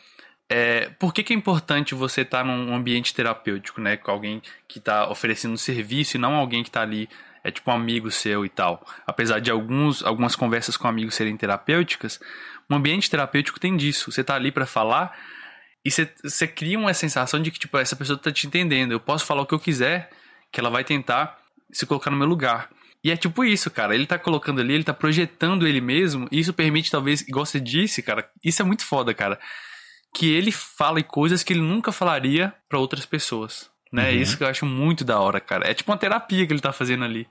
É, 0.48 0.90
por 0.98 1.14
que, 1.14 1.22
que 1.22 1.32
é 1.32 1.36
importante 1.36 1.94
você 1.94 2.20
estar 2.20 2.38
tá 2.38 2.44
num 2.44 2.74
ambiente 2.74 3.14
terapêutico, 3.14 3.80
né? 3.80 3.96
Com 3.96 4.10
alguém 4.10 4.42
que 4.68 4.78
está 4.78 5.08
oferecendo 5.08 5.56
serviço 5.56 6.16
e 6.16 6.20
não 6.20 6.34
alguém 6.34 6.62
que 6.62 6.68
está 6.68 6.82
ali, 6.82 7.08
é 7.42 7.50
tipo 7.50 7.70
um 7.70 7.74
amigo 7.74 8.10
seu 8.10 8.44
e 8.44 8.48
tal. 8.48 8.86
Apesar 9.06 9.40
de 9.40 9.50
alguns, 9.50 10.02
algumas 10.02 10.36
conversas 10.36 10.76
com 10.76 10.86
amigos 10.86 11.14
serem 11.14 11.36
terapêuticas, 11.36 12.20
um 12.68 12.76
ambiente 12.76 13.10
terapêutico 13.10 13.58
tem 13.58 13.76
disso. 13.76 14.10
Você 14.12 14.20
está 14.20 14.34
ali 14.34 14.52
para 14.52 14.66
falar 14.66 15.16
e 15.84 15.90
você, 15.90 16.46
cria 16.46 16.78
uma 16.78 16.94
sensação 16.94 17.40
de 17.40 17.50
que 17.50 17.58
tipo, 17.58 17.76
essa 17.78 17.96
pessoa 17.96 18.16
está 18.16 18.30
te 18.30 18.46
entendendo. 18.46 18.92
Eu 18.92 19.00
posso 19.00 19.24
falar 19.24 19.42
o 19.42 19.46
que 19.46 19.54
eu 19.54 19.60
quiser, 19.60 20.10
que 20.52 20.60
ela 20.60 20.70
vai 20.70 20.84
tentar 20.84 21.38
se 21.72 21.86
colocar 21.86 22.10
no 22.10 22.16
meu 22.16 22.26
lugar. 22.28 22.70
E 23.02 23.10
é 23.10 23.16
tipo 23.16 23.44
isso, 23.44 23.70
cara. 23.70 23.94
Ele 23.94 24.06
tá 24.06 24.18
colocando 24.18 24.60
ali, 24.60 24.74
ele 24.74 24.84
tá 24.84 24.94
projetando 24.94 25.66
ele 25.66 25.80
mesmo. 25.80 26.26
E 26.30 26.38
isso 26.38 26.54
permite, 26.54 26.90
talvez, 26.90 27.20
igual 27.22 27.44
você 27.44 27.60
disse, 27.60 28.02
cara. 28.02 28.26
Isso 28.42 28.62
é 28.62 28.64
muito 28.64 28.84
foda, 28.84 29.12
cara 29.12 29.38
que 30.14 30.32
ele 30.32 30.52
fale 30.52 31.02
coisas 31.02 31.42
que 31.42 31.52
ele 31.52 31.60
nunca 31.60 31.90
falaria 31.90 32.54
para 32.68 32.78
outras 32.78 33.04
pessoas. 33.04 33.68
Né? 33.92 34.10
Uhum. 34.10 34.16
Isso 34.20 34.38
que 34.38 34.44
eu 34.44 34.48
acho 34.48 34.64
muito 34.64 35.04
da 35.04 35.18
hora, 35.18 35.40
cara. 35.40 35.68
É 35.68 35.74
tipo 35.74 35.90
uma 35.90 35.98
terapia 35.98 36.46
que 36.46 36.52
ele 36.52 36.60
tá 36.60 36.72
fazendo 36.72 37.04
ali. 37.04 37.26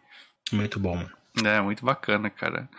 Muito 0.52 0.80
bom. 0.80 1.04
É, 1.44 1.62
muito 1.62 1.84
bacana, 1.84 2.30
cara. 2.30 2.70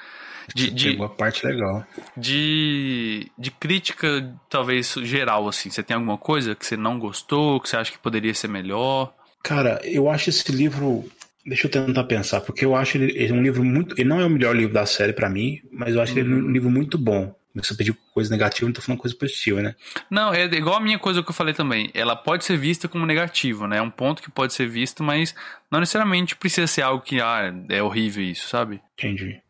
De, 0.55 0.71
de 0.71 0.91
Pegou 0.91 1.07
a 1.07 1.09
parte 1.09 1.47
legal. 1.47 1.87
De, 2.17 3.31
de 3.39 3.51
crítica, 3.51 4.33
talvez, 4.49 4.93
geral, 5.03 5.49
assim. 5.49 5.71
Você 5.71 5.83
tem 5.83 5.95
alguma 5.95 6.19
coisa 6.19 6.55
que 6.55 6.67
você 6.67 6.77
não 6.77 6.99
gostou, 6.99 7.59
que 7.61 7.69
você 7.69 7.77
acha 7.77 7.91
que 7.91 7.99
poderia 7.99 8.35
ser 8.35 8.49
melhor? 8.49 9.13
Cara, 9.43 9.81
eu 9.85 10.09
acho 10.11 10.29
esse 10.29 10.53
livro. 10.53 11.05
Deixa 11.47 11.67
eu 11.67 11.71
tentar 11.71 12.05
pensar, 12.05 12.41
porque 12.43 12.65
eu 12.65 12.75
acho 12.75 12.97
ele, 12.97 13.13
ele 13.13 13.33
é 13.33 13.35
um 13.35 13.43
livro 13.43 13.65
muito. 13.65 13.95
Ele 13.99 14.09
não 14.09 14.21
é 14.21 14.27
o 14.27 14.31
melhor 14.31 14.55
livro 14.55 14.73
da 14.73 14.87
série 14.87 15.13
para 15.13 15.31
mim, 15.31 15.61
mas 15.73 15.95
eu 15.95 16.01
acho 16.01 16.13
uhum. 16.13 16.19
ele 16.19 16.35
um 16.35 16.51
livro 16.51 16.71
muito 16.71 16.99
bom. 16.99 17.35
Você 17.55 17.75
pediu 17.75 17.97
coisa 18.13 18.31
negativa, 18.31 18.67
não 18.67 18.73
tô 18.73 18.81
falando 18.83 19.01
coisa 19.01 19.17
positiva, 19.17 19.63
né? 19.63 19.77
Não, 20.11 20.35
é 20.35 20.45
igual 20.45 20.77
a 20.77 20.81
minha 20.81 20.99
coisa 20.99 21.23
que 21.23 21.31
eu 21.31 21.35
falei 21.35 21.55
também. 21.55 21.91
Ela 21.95 22.17
pode 22.17 22.45
ser 22.45 22.57
vista 22.57 22.89
como 22.89 23.07
negativa, 23.07 23.69
né? 23.69 23.79
É 23.79 23.83
um 23.83 23.91
ponto 23.91 24.23
que 24.23 24.31
pode 24.31 24.53
ser 24.53 24.69
visto, 24.69 25.05
mas 25.05 25.35
não 25.71 25.81
necessariamente 25.81 26.35
precisa 26.35 26.67
ser 26.67 26.83
algo 26.83 27.05
que, 27.05 27.21
ah, 27.21 27.55
é 27.69 27.83
horrível 27.83 28.25
isso, 28.25 28.49
sabe? 28.49 28.81
Entendi. 28.99 29.41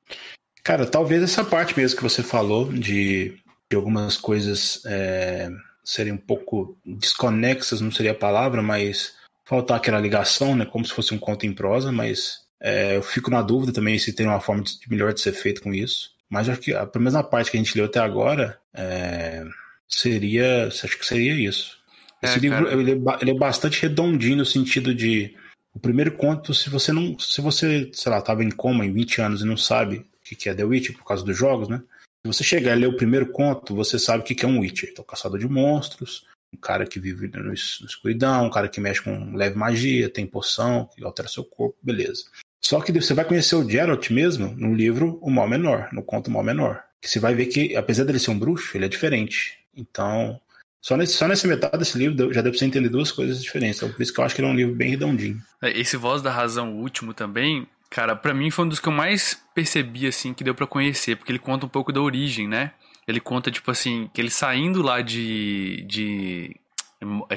Cara, 0.63 0.87
talvez 0.87 1.23
essa 1.23 1.45
parte 1.45 1.77
mesmo 1.77 1.97
que 1.97 2.03
você 2.03 2.23
falou 2.23 2.73
de, 2.73 3.37
de 3.71 3.77
algumas 3.77 4.17
coisas 4.17 4.83
é, 4.87 5.51
serem 5.85 6.13
um 6.13 6.19
pouco 6.19 6.77
desconexas, 6.85 7.81
não 7.81 7.91
seria 7.91 8.13
a 8.13 8.17
palavra, 8.17 8.63
mas 8.63 9.15
faltar 9.45 9.77
aquela 9.77 10.01
ligação, 10.01 10.57
né? 10.57 10.65
Como 10.65 10.85
se 10.85 10.93
fosse 10.93 11.15
um 11.15 11.19
conto 11.19 11.45
em 11.45 11.53
prosa, 11.53 11.93
mas 11.93 12.45
é, 12.61 12.97
eu 12.97 13.03
fico 13.03 13.31
na 13.31 13.43
dúvida 13.43 13.73
também 13.73 13.99
se 13.99 14.13
tem 14.13 14.27
uma 14.27 14.41
forma 14.41 14.63
de, 14.63 14.79
melhor 14.89 15.13
de 15.13 15.21
ser 15.21 15.33
feito 15.33 15.61
com 15.61 15.75
isso. 15.75 16.14
Mas 16.31 16.49
acho 16.49 16.61
que, 16.61 16.73
menos 16.97 17.15
na 17.15 17.23
parte 17.23 17.51
que 17.51 17.57
a 17.57 17.61
gente 17.63 17.77
leu 17.77 17.87
até 17.87 18.01
agora, 18.01 18.59
é, 18.73 19.45
seria. 19.89 20.69
Acho 20.69 20.99
que 20.99 21.07
seria 21.07 21.35
isso. 21.35 21.79
É, 22.23 22.27
Esse 22.27 22.41
livro 22.41 22.69
ele 22.69 22.93
é, 22.93 23.19
ele 23.21 23.31
é, 23.31 23.35
bastante 23.35 23.83
redondinho 23.83 24.39
no 24.39 24.47
sentido 24.47 24.95
de. 24.95 25.35
O 25.75 25.79
primeiro 25.79 26.13
conto, 26.13 26.55
se 26.55 26.71
você 26.71 26.93
não. 26.93 27.19
Se 27.19 27.41
você, 27.41 27.91
sei 27.93 28.11
lá, 28.11 28.19
estava 28.19 28.45
em 28.45 28.51
coma 28.51 28.87
em 28.87 28.93
20 28.93 29.21
anos 29.21 29.43
e 29.43 29.47
não 29.47 29.57
sabe 29.57 29.99
o 29.99 30.37
que 30.37 30.49
é 30.49 30.55
The 30.55 30.65
Witcher 30.65 30.97
por 30.97 31.05
causa 31.05 31.25
dos 31.25 31.37
jogos, 31.37 31.69
né? 31.69 31.83
Se 32.25 32.33
você 32.33 32.45
chegar 32.45 32.75
e 32.75 32.81
ler 32.81 32.87
o 32.87 32.97
primeiro 32.97 33.31
conto, 33.31 33.75
você 33.75 33.99
sabe 33.99 34.23
o 34.23 34.25
que 34.25 34.45
é 34.45 34.49
um 34.49 34.61
Witcher. 34.61 34.91
Então, 34.91 35.05
caçador 35.05 35.39
de 35.39 35.47
monstros, 35.47 36.27
um 36.55 36.57
cara 36.57 36.87
que 36.87 36.99
vive 36.99 37.29
no 37.29 37.53
escuridão, 37.53 38.47
um 38.47 38.51
cara 38.51 38.69
que 38.69 38.81
mexe 38.81 39.03
com 39.03 39.35
leve 39.35 39.57
magia, 39.57 40.09
tem 40.09 40.27
poção, 40.27 40.87
que 40.87 41.05
altera 41.05 41.29
seu 41.29 41.45
corpo, 41.45 41.77
beleza. 41.83 42.25
Só 42.65 42.81
que 42.81 42.93
você 42.93 43.13
vai 43.13 43.27
conhecer 43.27 43.55
o 43.57 43.69
Geralt 43.69 44.11
mesmo 44.11 44.55
no 44.57 44.75
livro 44.75 45.19
O 45.21 45.31
Mal 45.31 45.47
Menor, 45.47 45.89
no 45.93 46.03
conto 46.03 46.29
O 46.29 46.31
Mal 46.31 46.43
Menor. 46.43 46.83
Que 47.01 47.11
você 47.11 47.21
vai 47.21 47.35
ver 47.35 47.47
que, 47.47 47.77
apesar 47.77 48.05
dele 48.05 48.19
ser 48.19 48.31
um 48.31 48.39
bruxo, 48.39 48.75
ele 48.75 48.87
é 48.87 48.89
diferente. 48.89 49.59
Então, 49.77 50.41
só, 50.81 50.97
nesse, 50.97 51.13
só 51.13 51.29
nessa 51.29 51.47
metade 51.47 51.77
desse 51.77 51.99
livro 51.99 52.33
já 52.33 52.41
deu 52.41 52.51
pra 52.51 52.59
você 52.59 52.65
entender 52.65 52.89
duas 52.89 53.13
coisas 53.13 53.43
diferentes. 53.43 53.77
Então, 53.77 53.93
por 53.93 54.01
isso 54.01 54.15
que 54.15 54.19
eu 54.19 54.25
acho 54.25 54.35
que 54.35 54.41
ele 54.41 54.49
é 54.49 54.51
um 54.51 54.57
livro 54.57 54.75
bem 54.75 54.89
redondinho. 54.89 55.39
É, 55.61 55.79
esse 55.79 55.99
Voz 55.99 56.23
da 56.23 56.31
Razão 56.31 56.75
último 56.77 57.13
também, 57.13 57.67
cara, 57.91 58.17
para 58.17 58.33
mim 58.33 58.51
foi 58.51 58.65
um 58.65 58.69
dos 58.69 58.81
que 58.81 58.89
eu 58.89 58.93
mais 58.93 59.39
percebi, 59.55 60.07
assim, 60.07 60.33
que 60.33 60.43
deu 60.43 60.55
para 60.55 60.67
conhecer, 60.67 61.17
porque 61.17 61.33
ele 61.33 61.39
conta 61.39 61.67
um 61.67 61.69
pouco 61.69 61.93
da 61.93 62.01
origem, 62.01 62.49
né? 62.49 62.73
Ele 63.07 63.21
conta, 63.21 63.51
tipo 63.51 63.71
assim, 63.71 64.09
que 64.15 64.23
ele 64.23 64.31
saindo 64.31 64.81
lá 64.81 65.03
de, 65.03 65.85
de 65.87 66.57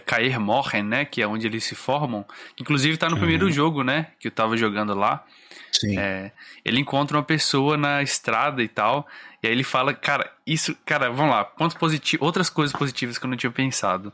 Cair 0.05 0.39
Morren, 0.39 0.83
né? 0.83 1.05
Que 1.05 1.21
é 1.21 1.27
onde 1.27 1.47
eles 1.47 1.63
se 1.63 1.75
formam. 1.75 2.25
Que 2.55 2.63
inclusive 2.63 2.97
tá 2.97 3.07
no 3.07 3.13
uhum. 3.13 3.19
primeiro 3.19 3.51
jogo, 3.51 3.83
né? 3.83 4.07
Que 4.19 4.27
eu 4.27 4.31
tava 4.31 4.57
jogando 4.57 4.93
lá. 4.93 5.23
Sim. 5.71 5.97
É, 5.97 6.31
ele 6.65 6.79
encontra 6.79 7.17
uma 7.17 7.23
pessoa 7.23 7.77
na 7.77 8.01
estrada 8.01 8.63
e 8.63 8.67
tal. 8.67 9.07
E 9.41 9.47
aí 9.47 9.53
ele 9.53 9.63
fala, 9.63 9.93
cara, 9.93 10.31
isso, 10.45 10.75
cara, 10.85 11.09
vamos 11.09 11.31
lá, 11.31 11.45
pontos 11.45 11.77
positivos, 11.77 12.25
outras 12.25 12.49
coisas 12.49 12.75
positivas 12.75 13.17
que 13.17 13.25
eu 13.25 13.29
não 13.29 13.37
tinha 13.37 13.51
pensado. 13.51 14.11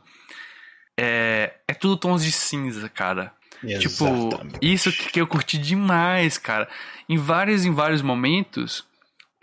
É, 0.96 1.54
é 1.66 1.74
tudo 1.74 1.96
tons 1.96 2.22
de 2.22 2.30
cinza, 2.30 2.88
cara. 2.88 3.32
Tipo, 3.60 4.06
Exatamente. 4.06 4.52
Tipo, 4.54 4.58
isso 4.64 4.92
que 4.92 5.20
eu 5.20 5.26
curti 5.26 5.56
demais, 5.56 6.36
cara. 6.36 6.68
Em 7.08 7.16
vários, 7.16 7.64
em 7.64 7.72
vários 7.72 8.02
momentos, 8.02 8.84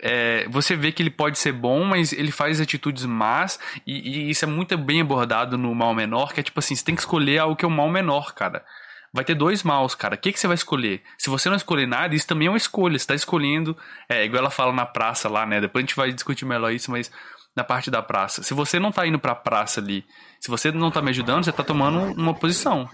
é, 0.02 0.46
você 0.48 0.74
vê 0.74 0.90
que 0.90 1.00
ele 1.02 1.10
pode 1.10 1.38
ser 1.38 1.52
bom, 1.52 1.84
mas 1.84 2.12
ele 2.12 2.32
faz 2.32 2.60
atitudes 2.60 3.06
más, 3.06 3.58
e, 3.86 4.26
e, 4.26 4.30
isso 4.30 4.44
é 4.44 4.48
muito 4.48 4.76
bem 4.76 5.00
abordado 5.00 5.56
no 5.56 5.72
mal 5.74 5.94
menor, 5.94 6.32
que 6.32 6.40
é 6.40 6.42
tipo 6.42 6.58
assim, 6.58 6.74
você 6.74 6.84
tem 6.84 6.94
que 6.94 7.00
escolher 7.00 7.38
algo 7.38 7.54
que 7.54 7.64
é 7.64 7.68
o 7.68 7.70
mal 7.70 7.88
menor, 7.88 8.34
cara. 8.34 8.64
Vai 9.14 9.24
ter 9.24 9.34
dois 9.34 9.62
maus, 9.62 9.94
cara. 9.94 10.14
O 10.14 10.18
que, 10.18 10.32
que 10.32 10.40
você 10.40 10.46
vai 10.46 10.54
escolher? 10.54 11.02
Se 11.18 11.28
você 11.28 11.48
não 11.50 11.56
escolher 11.56 11.86
nada, 11.86 12.14
isso 12.14 12.26
também 12.26 12.48
é 12.48 12.50
uma 12.50 12.56
escolha. 12.56 12.98
Você 12.98 13.06
tá 13.06 13.14
escolhendo. 13.14 13.76
É, 14.08 14.24
igual 14.24 14.40
ela 14.40 14.50
fala 14.50 14.72
na 14.72 14.86
praça 14.86 15.28
lá, 15.28 15.44
né? 15.44 15.60
Depois 15.60 15.82
a 15.82 15.86
gente 15.86 15.94
vai 15.94 16.10
discutir 16.10 16.46
melhor 16.46 16.72
isso, 16.72 16.90
mas 16.90 17.12
na 17.54 17.62
parte 17.62 17.90
da 17.90 18.00
praça. 18.00 18.42
Se 18.42 18.54
você 18.54 18.78
não 18.78 18.90
tá 18.90 19.06
indo 19.06 19.18
pra 19.18 19.34
praça 19.34 19.80
ali, 19.80 20.02
se 20.40 20.50
você 20.50 20.72
não 20.72 20.90
tá 20.90 21.02
me 21.02 21.10
ajudando, 21.10 21.44
você 21.44 21.52
tá 21.52 21.62
tomando 21.62 22.18
uma 22.18 22.32
posição, 22.32 22.88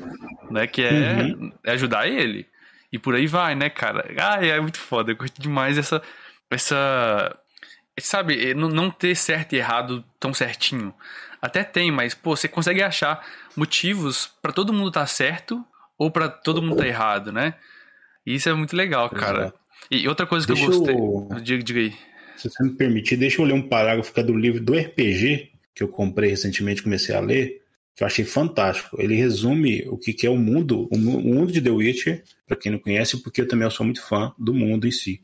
né? 0.50 0.66
Que 0.66 0.82
é, 0.82 0.90
uhum. 0.90 1.52
é 1.64 1.70
ajudar 1.70 2.08
ele. 2.08 2.48
E 2.92 2.98
por 2.98 3.14
aí 3.14 3.28
vai, 3.28 3.54
né, 3.54 3.70
cara? 3.70 4.12
Ah, 4.18 4.44
é 4.44 4.60
muito 4.60 4.78
foda. 4.78 5.12
Eu 5.12 5.16
curto 5.16 5.40
demais 5.40 5.78
essa 5.78 6.02
essa. 6.50 7.38
Sabe, 8.00 8.54
não 8.54 8.90
ter 8.90 9.16
certo 9.16 9.54
e 9.54 9.56
errado 9.56 10.04
tão 10.20 10.32
certinho. 10.32 10.94
Até 11.42 11.64
tem, 11.64 11.90
mas, 11.90 12.14
pô, 12.14 12.36
você 12.36 12.46
consegue 12.46 12.82
achar 12.82 13.24
motivos 13.56 14.30
para 14.40 14.52
todo 14.52 14.72
mundo 14.72 14.88
estar 14.88 15.00
tá 15.00 15.06
certo 15.06 15.64
ou 15.96 16.10
para 16.10 16.28
todo 16.28 16.62
mundo 16.62 16.74
estar 16.74 16.84
tá 16.84 16.88
errado, 16.88 17.32
né? 17.32 17.54
E 18.24 18.34
isso 18.34 18.48
é 18.48 18.54
muito 18.54 18.76
legal, 18.76 19.10
cara. 19.10 19.52
E 19.90 20.06
outra 20.06 20.26
coisa 20.26 20.46
que 20.46 20.52
deixa 20.52 20.70
eu 20.70 20.78
gostei. 20.78 20.94
Eu... 20.94 21.40
Diga, 21.40 21.62
diga 21.62 21.80
aí. 21.80 21.94
Se 22.36 22.48
você 22.48 22.62
me 22.62 22.70
permitir, 22.70 23.16
deixa 23.16 23.40
eu 23.40 23.44
ler 23.44 23.54
um 23.54 23.68
parágrafo 23.68 24.12
que 24.12 24.20
é 24.20 24.22
do 24.22 24.36
livro 24.36 24.62
do 24.62 24.78
RPG, 24.78 25.50
que 25.74 25.82
eu 25.82 25.88
comprei 25.88 26.30
recentemente, 26.30 26.82
comecei 26.82 27.14
a 27.14 27.20
ler, 27.20 27.62
que 27.96 28.02
eu 28.04 28.06
achei 28.06 28.24
fantástico. 28.24 29.00
Ele 29.00 29.16
resume 29.16 29.84
o 29.88 29.96
que 29.96 30.24
é 30.24 30.30
o 30.30 30.36
mundo, 30.36 30.88
o 30.92 30.98
mundo 30.98 31.50
de 31.50 31.60
The 31.60 31.70
Witcher, 31.70 32.22
para 32.46 32.56
quem 32.56 32.70
não 32.70 32.78
conhece, 32.78 33.20
porque 33.22 33.40
eu 33.40 33.48
também 33.48 33.68
sou 33.70 33.84
muito 33.84 34.06
fã 34.06 34.32
do 34.38 34.54
mundo 34.54 34.86
em 34.86 34.92
si. 34.92 35.20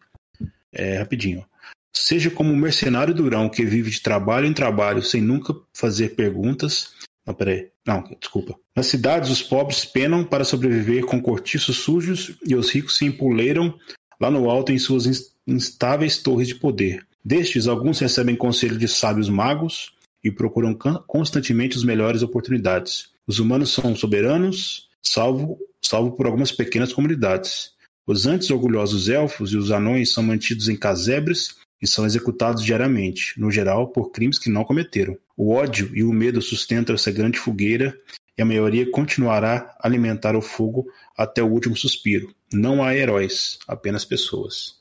É, 0.75 0.99
rapidinho. 0.99 1.45
Seja 1.93 2.31
como 2.31 2.53
um 2.53 2.57
mercenário 2.57 3.15
durão 3.15 3.49
que 3.49 3.65
vive 3.65 3.91
de 3.91 4.03
trabalho 4.03 4.47
em 4.47 4.53
trabalho 4.53 5.03
sem 5.03 5.23
nunca 5.23 5.55
fazer 5.73 6.17
perguntas. 6.17 6.93
Não, 7.25 7.33
peraí. 7.33 7.69
Não, 7.87 8.03
desculpa. 8.21 8.59
Nas 8.75 8.87
cidades, 8.87 9.31
os 9.31 9.43
pobres 9.43 9.85
penam 9.85 10.25
para 10.25 10.45
sobreviver 10.45 11.05
com 11.05 11.23
cortiços 11.23 11.77
sujos 11.77 12.35
e 12.47 12.57
os 12.57 12.71
ricos 12.71 12.97
se 12.97 13.05
empoleiram 13.05 13.79
lá 14.21 14.31
no 14.31 14.51
alto 14.51 14.73
em 14.73 14.79
suas 14.79 15.33
instáveis 15.47 16.19
torres 16.19 16.49
de 16.49 16.55
poder. 16.57 17.07
Destes, 17.25 17.67
alguns 17.67 17.99
recebem 18.01 18.37
conselho 18.37 18.77
de 18.77 18.89
sábios 18.89 19.29
magos 19.29 19.93
e 20.23 20.31
procuram 20.31 20.77
constantemente 21.07 21.77
as 21.77 21.85
melhores 21.85 22.23
oportunidades. 22.23 23.11
Os 23.27 23.39
humanos 23.39 23.73
são 23.73 23.95
soberanos, 23.95 24.89
salvo, 25.03 25.59
salvo 25.81 26.13
por 26.13 26.27
algumas 26.27 26.53
pequenas 26.53 26.93
comunidades. 26.93 27.74
Os 28.07 28.27
antes 28.27 28.51
orgulhosos 28.51 29.09
elfos 29.09 29.53
e 29.53 29.57
os 29.57 29.71
anões 29.71 30.13
são 30.13 30.23
mantidos 30.23 30.69
em 30.69 30.77
casebres 30.77 31.57
e 31.81 31.87
são 31.87 32.05
executados 32.05 32.63
diariamente, 32.63 33.39
no 33.41 33.51
geral 33.51 33.89
por 33.89 34.11
crimes 34.11 34.39
que 34.39 34.51
não 34.51 34.63
cometeram. 34.63 35.17
O 35.37 35.53
ódio 35.55 35.91
e 35.95 36.05
o 36.05 36.13
medo 36.13 36.43
sustentam 36.43 36.95
essa 36.95 37.11
grande 37.11 37.39
fogueira 37.39 37.99
e 38.37 38.43
a 38.43 38.45
maioria 38.45 38.91
continuará 38.91 39.75
a 39.79 39.87
alimentar 39.87 40.37
o 40.37 40.43
fogo 40.43 40.87
até 41.17 41.43
o 41.43 41.49
último 41.49 41.77
suspiro. 41.77 42.35
Não 42.53 42.83
há 42.83 42.95
heróis, 42.95 43.59
apenas 43.67 44.05
pessoas. 44.05 44.79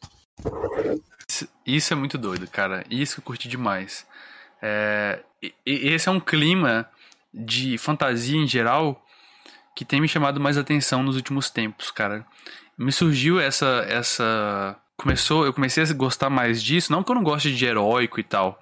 Isso 1.65 1.93
é 1.93 1.95
muito 1.95 2.17
doido, 2.17 2.45
cara. 2.47 2.83
Isso 2.89 3.19
eu 3.19 3.23
curti 3.23 3.47
demais. 3.47 4.05
É... 4.61 5.21
Esse 5.65 6.09
é 6.09 6.11
um 6.11 6.19
clima 6.19 6.89
de 7.33 7.77
fantasia 7.77 8.37
em 8.37 8.47
geral 8.47 9.01
que 9.75 9.85
tem 9.85 9.99
me 9.99 10.07
chamado 10.07 10.39
mais 10.39 10.57
atenção 10.57 11.01
nos 11.01 11.15
últimos 11.15 11.49
tempos, 11.49 11.89
cara 11.89 12.25
me 12.77 12.91
surgiu 12.91 13.39
essa 13.39 13.85
essa 13.87 14.75
começou, 14.97 15.45
eu 15.45 15.53
comecei 15.53 15.83
a 15.83 15.93
gostar 15.93 16.29
mais 16.29 16.61
disso, 16.63 16.91
não 16.91 17.03
que 17.03 17.11
eu 17.11 17.15
não 17.15 17.23
goste 17.23 17.53
de 17.53 17.65
heróico 17.65 18.19
e 18.19 18.23
tal, 18.23 18.61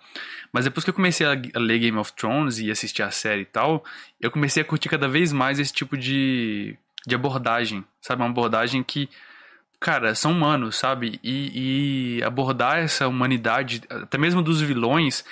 mas 0.52 0.66
depois 0.66 0.84
que 0.84 0.90
eu 0.90 0.94
comecei 0.94 1.26
a 1.26 1.40
ler 1.56 1.80
Game 1.80 1.98
of 1.98 2.12
Thrones 2.14 2.60
e 2.60 2.70
assistir 2.70 3.04
a 3.04 3.12
série 3.12 3.42
e 3.42 3.46
tal, 3.46 3.84
eu 4.20 4.30
comecei 4.30 4.62
a 4.62 4.66
curtir 4.66 4.90
cada 4.90 5.08
vez 5.08 5.32
mais 5.32 5.60
esse 5.60 5.72
tipo 5.72 5.98
de, 5.98 6.76
de 7.08 7.16
abordagem, 7.16 7.84
sabe? 8.02 8.22
Uma 8.22 8.30
abordagem 8.30 8.84
que, 8.84 9.10
cara, 9.80 10.14
são 10.14 10.32
humanos, 10.32 10.76
sabe? 10.76 11.20
E, 11.24 12.18
e 12.18 12.24
abordar 12.24 12.80
essa 12.80 13.08
humanidade, 13.08 13.82
até 13.90 14.18
mesmo 14.18 14.42
dos 14.42 14.62
vilões, 14.62 15.24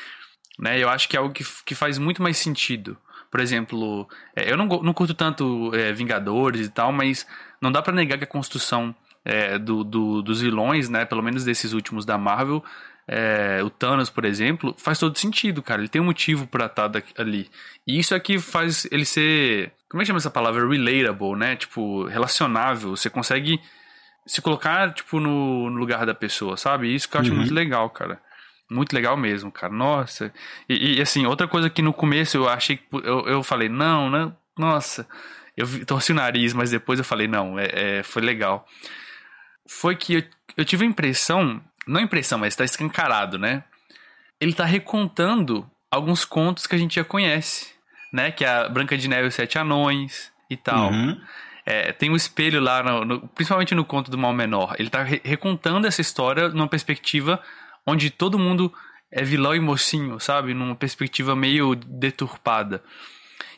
né? 0.58 0.82
Eu 0.82 0.90
acho 0.90 1.10
que 1.10 1.18
é 1.18 1.20
algo 1.20 1.34
que, 1.34 1.44
que 1.66 1.76
faz 1.76 1.98
muito 1.98 2.24
mais 2.24 2.38
sentido. 2.38 2.98
Por 3.30 3.42
exemplo, 3.42 4.08
é, 4.36 4.52
eu 4.52 4.58
não, 4.58 4.66
não 4.66 4.94
curto 4.94 5.14
tanto 5.14 5.72
é, 5.76 5.92
Vingadores 5.92 6.68
e 6.68 6.70
tal, 6.70 6.92
mas 6.92 7.28
não 7.62 7.72
dá 7.72 7.82
para 7.82 7.94
negar 7.94 8.18
que 8.18 8.24
a 8.24 8.28
construção 8.28 8.96
é, 9.24 9.58
do, 9.58 9.84
do, 9.84 10.22
dos 10.22 10.42
vilões, 10.42 10.90
né? 10.90 11.06
Pelo 11.06 11.22
menos 11.22 11.44
desses 11.44 11.74
últimos 11.74 12.06
da 12.06 12.18
Marvel, 12.18 12.64
é, 13.12 13.62
o 13.64 13.72
Thanos, 13.72 14.10
por 14.10 14.24
exemplo, 14.24 14.76
faz 14.78 15.00
todo 15.00 15.18
sentido, 15.18 15.64
cara. 15.64 15.82
Ele 15.82 15.90
tem 15.90 16.00
um 16.00 16.06
motivo 16.06 16.46
pra 16.46 16.68
estar 16.68 16.92
ali. 17.18 17.50
E 17.88 17.98
isso 17.98 18.14
é 18.14 18.20
que 18.20 18.38
faz 18.38 18.88
ele 18.92 19.04
ser. 19.04 19.72
Como 19.90 20.00
é 20.00 20.04
que 20.04 20.08
chama 20.08 20.20
essa 20.20 20.30
palavra? 20.30 20.68
Relatable, 20.68 21.36
né? 21.36 21.56
Tipo, 21.56 22.06
relacionável. 22.06 22.96
Você 22.96 23.10
consegue 23.10 23.60
se 24.28 24.42
colocar, 24.44 24.94
tipo, 24.94 25.20
no, 25.20 25.72
no 25.72 25.80
lugar 25.80 26.06
da 26.06 26.14
pessoa, 26.14 26.56
sabe? 26.56 26.94
Isso 26.94 27.10
que 27.10 27.18
eu 27.18 27.22
acho 27.22 27.32
uhum. 27.32 27.38
muito 27.38 27.54
legal, 27.54 27.90
cara. 27.90 28.22
Muito 28.70 28.94
legal 28.94 29.18
mesmo, 29.18 29.52
cara. 29.52 29.74
Nossa. 29.74 30.32
E, 30.70 30.98
e, 30.98 31.02
assim, 31.02 31.26
outra 31.26 31.48
coisa 31.48 31.68
que 31.68 31.82
no 31.82 31.92
começo 31.92 32.38
eu 32.38 32.48
achei 32.48 32.78
que. 32.78 32.86
Eu, 32.92 33.28
eu 33.28 33.42
falei, 33.42 33.68
não, 33.70 34.08
não, 34.08 34.38
nossa. 34.56 35.08
Eu 35.60 35.86
torci 35.86 36.14
o 36.14 36.16
nariz, 36.16 36.54
mas 36.54 36.72
depois 36.72 37.00
eu 37.00 37.06
falei, 37.06 37.28
não, 37.28 37.60
é, 37.60 38.00
é 38.00 38.04
foi 38.04 38.22
legal. 38.22 38.66
Foi 39.68 39.94
que 39.94 40.14
eu, 40.14 40.24
eu 40.56 40.64
tive 40.64 40.86
a 40.86 40.88
impressão. 40.88 41.62
Não 41.86 42.00
a 42.00 42.04
impressão, 42.04 42.40
mas 42.40 42.56
tá 42.56 42.64
escancarado, 42.64 43.38
né? 43.38 43.66
Ele 44.40 44.54
tá 44.54 44.64
recontando 44.64 45.70
alguns 45.92 46.24
contos 46.24 46.66
que 46.66 46.76
a 46.76 46.78
gente 46.78 46.96
já 46.96 47.04
conhece, 47.04 47.74
né? 48.14 48.32
Que 48.32 48.46
é 48.46 48.48
a 48.50 48.70
Branca 48.70 48.98
de 48.98 49.10
Neve 49.10 49.26
e 49.26 49.28
os 49.28 49.36
Sete 49.36 49.58
Anões 49.58 50.32
e 50.50 50.56
tal. 50.56 50.92
Uhum. 50.92 51.20
É, 51.66 51.92
tem 51.92 52.10
um 52.10 52.16
espelho 52.16 52.62
lá, 52.62 52.82
no, 52.82 53.04
no, 53.04 53.28
principalmente 53.28 53.76
no 53.76 53.84
conto 53.84 54.10
do 54.10 54.18
Mal 54.18 54.34
Menor. 54.34 54.76
Ele 54.80 54.90
tá 54.90 55.04
re 55.04 55.20
recontando 55.26 55.86
essa 55.86 56.00
história 56.00 56.48
numa 56.48 56.70
perspectiva 56.70 57.44
onde 57.86 58.10
todo 58.10 58.40
mundo 58.40 58.74
é 59.12 59.24
vilão 59.24 59.54
e 59.54 59.60
mocinho, 59.60 60.22
sabe? 60.22 60.54
Numa 60.54 60.76
perspectiva 60.76 61.36
meio 61.36 61.76
deturpada. 61.76 62.82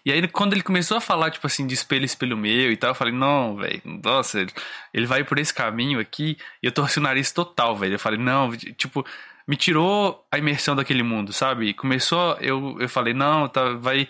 E 0.05 0.11
aí, 0.11 0.27
quando 0.27 0.53
ele 0.53 0.63
começou 0.63 0.97
a 0.97 1.01
falar, 1.01 1.29
tipo 1.29 1.45
assim, 1.45 1.67
de 1.67 1.75
espelho, 1.75 2.05
espelho 2.05 2.35
meu 2.35 2.71
e 2.71 2.77
tal, 2.77 2.91
eu 2.91 2.95
falei, 2.95 3.13
não, 3.13 3.55
velho, 3.55 3.81
nossa, 4.03 4.39
ele, 4.41 4.51
ele 4.93 5.05
vai 5.05 5.23
por 5.23 5.37
esse 5.37 5.53
caminho 5.53 5.99
aqui, 5.99 6.37
e 6.61 6.65
eu 6.65 6.71
torci 6.71 6.97
o 6.97 7.01
nariz 7.01 7.31
total, 7.31 7.75
velho. 7.75 7.93
Eu 7.93 7.99
falei, 7.99 8.19
não, 8.19 8.51
tipo, 8.51 9.05
me 9.47 9.55
tirou 9.55 10.25
a 10.31 10.39
imersão 10.39 10.75
daquele 10.75 11.03
mundo, 11.03 11.31
sabe? 11.31 11.67
E 11.67 11.73
começou, 11.73 12.35
eu, 12.41 12.77
eu 12.79 12.89
falei, 12.89 13.13
não, 13.13 13.47
tá, 13.47 13.73
vai, 13.73 14.07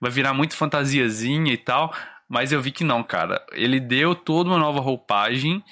vai 0.00 0.10
virar 0.10 0.32
muito 0.32 0.56
fantasiazinha 0.56 1.52
e 1.52 1.58
tal, 1.58 1.92
mas 2.28 2.52
eu 2.52 2.60
vi 2.60 2.70
que 2.70 2.84
não, 2.84 3.02
cara. 3.02 3.44
Ele 3.52 3.80
deu 3.80 4.14
toda 4.14 4.50
uma 4.50 4.58
nova 4.58 4.80
roupagem, 4.80 5.62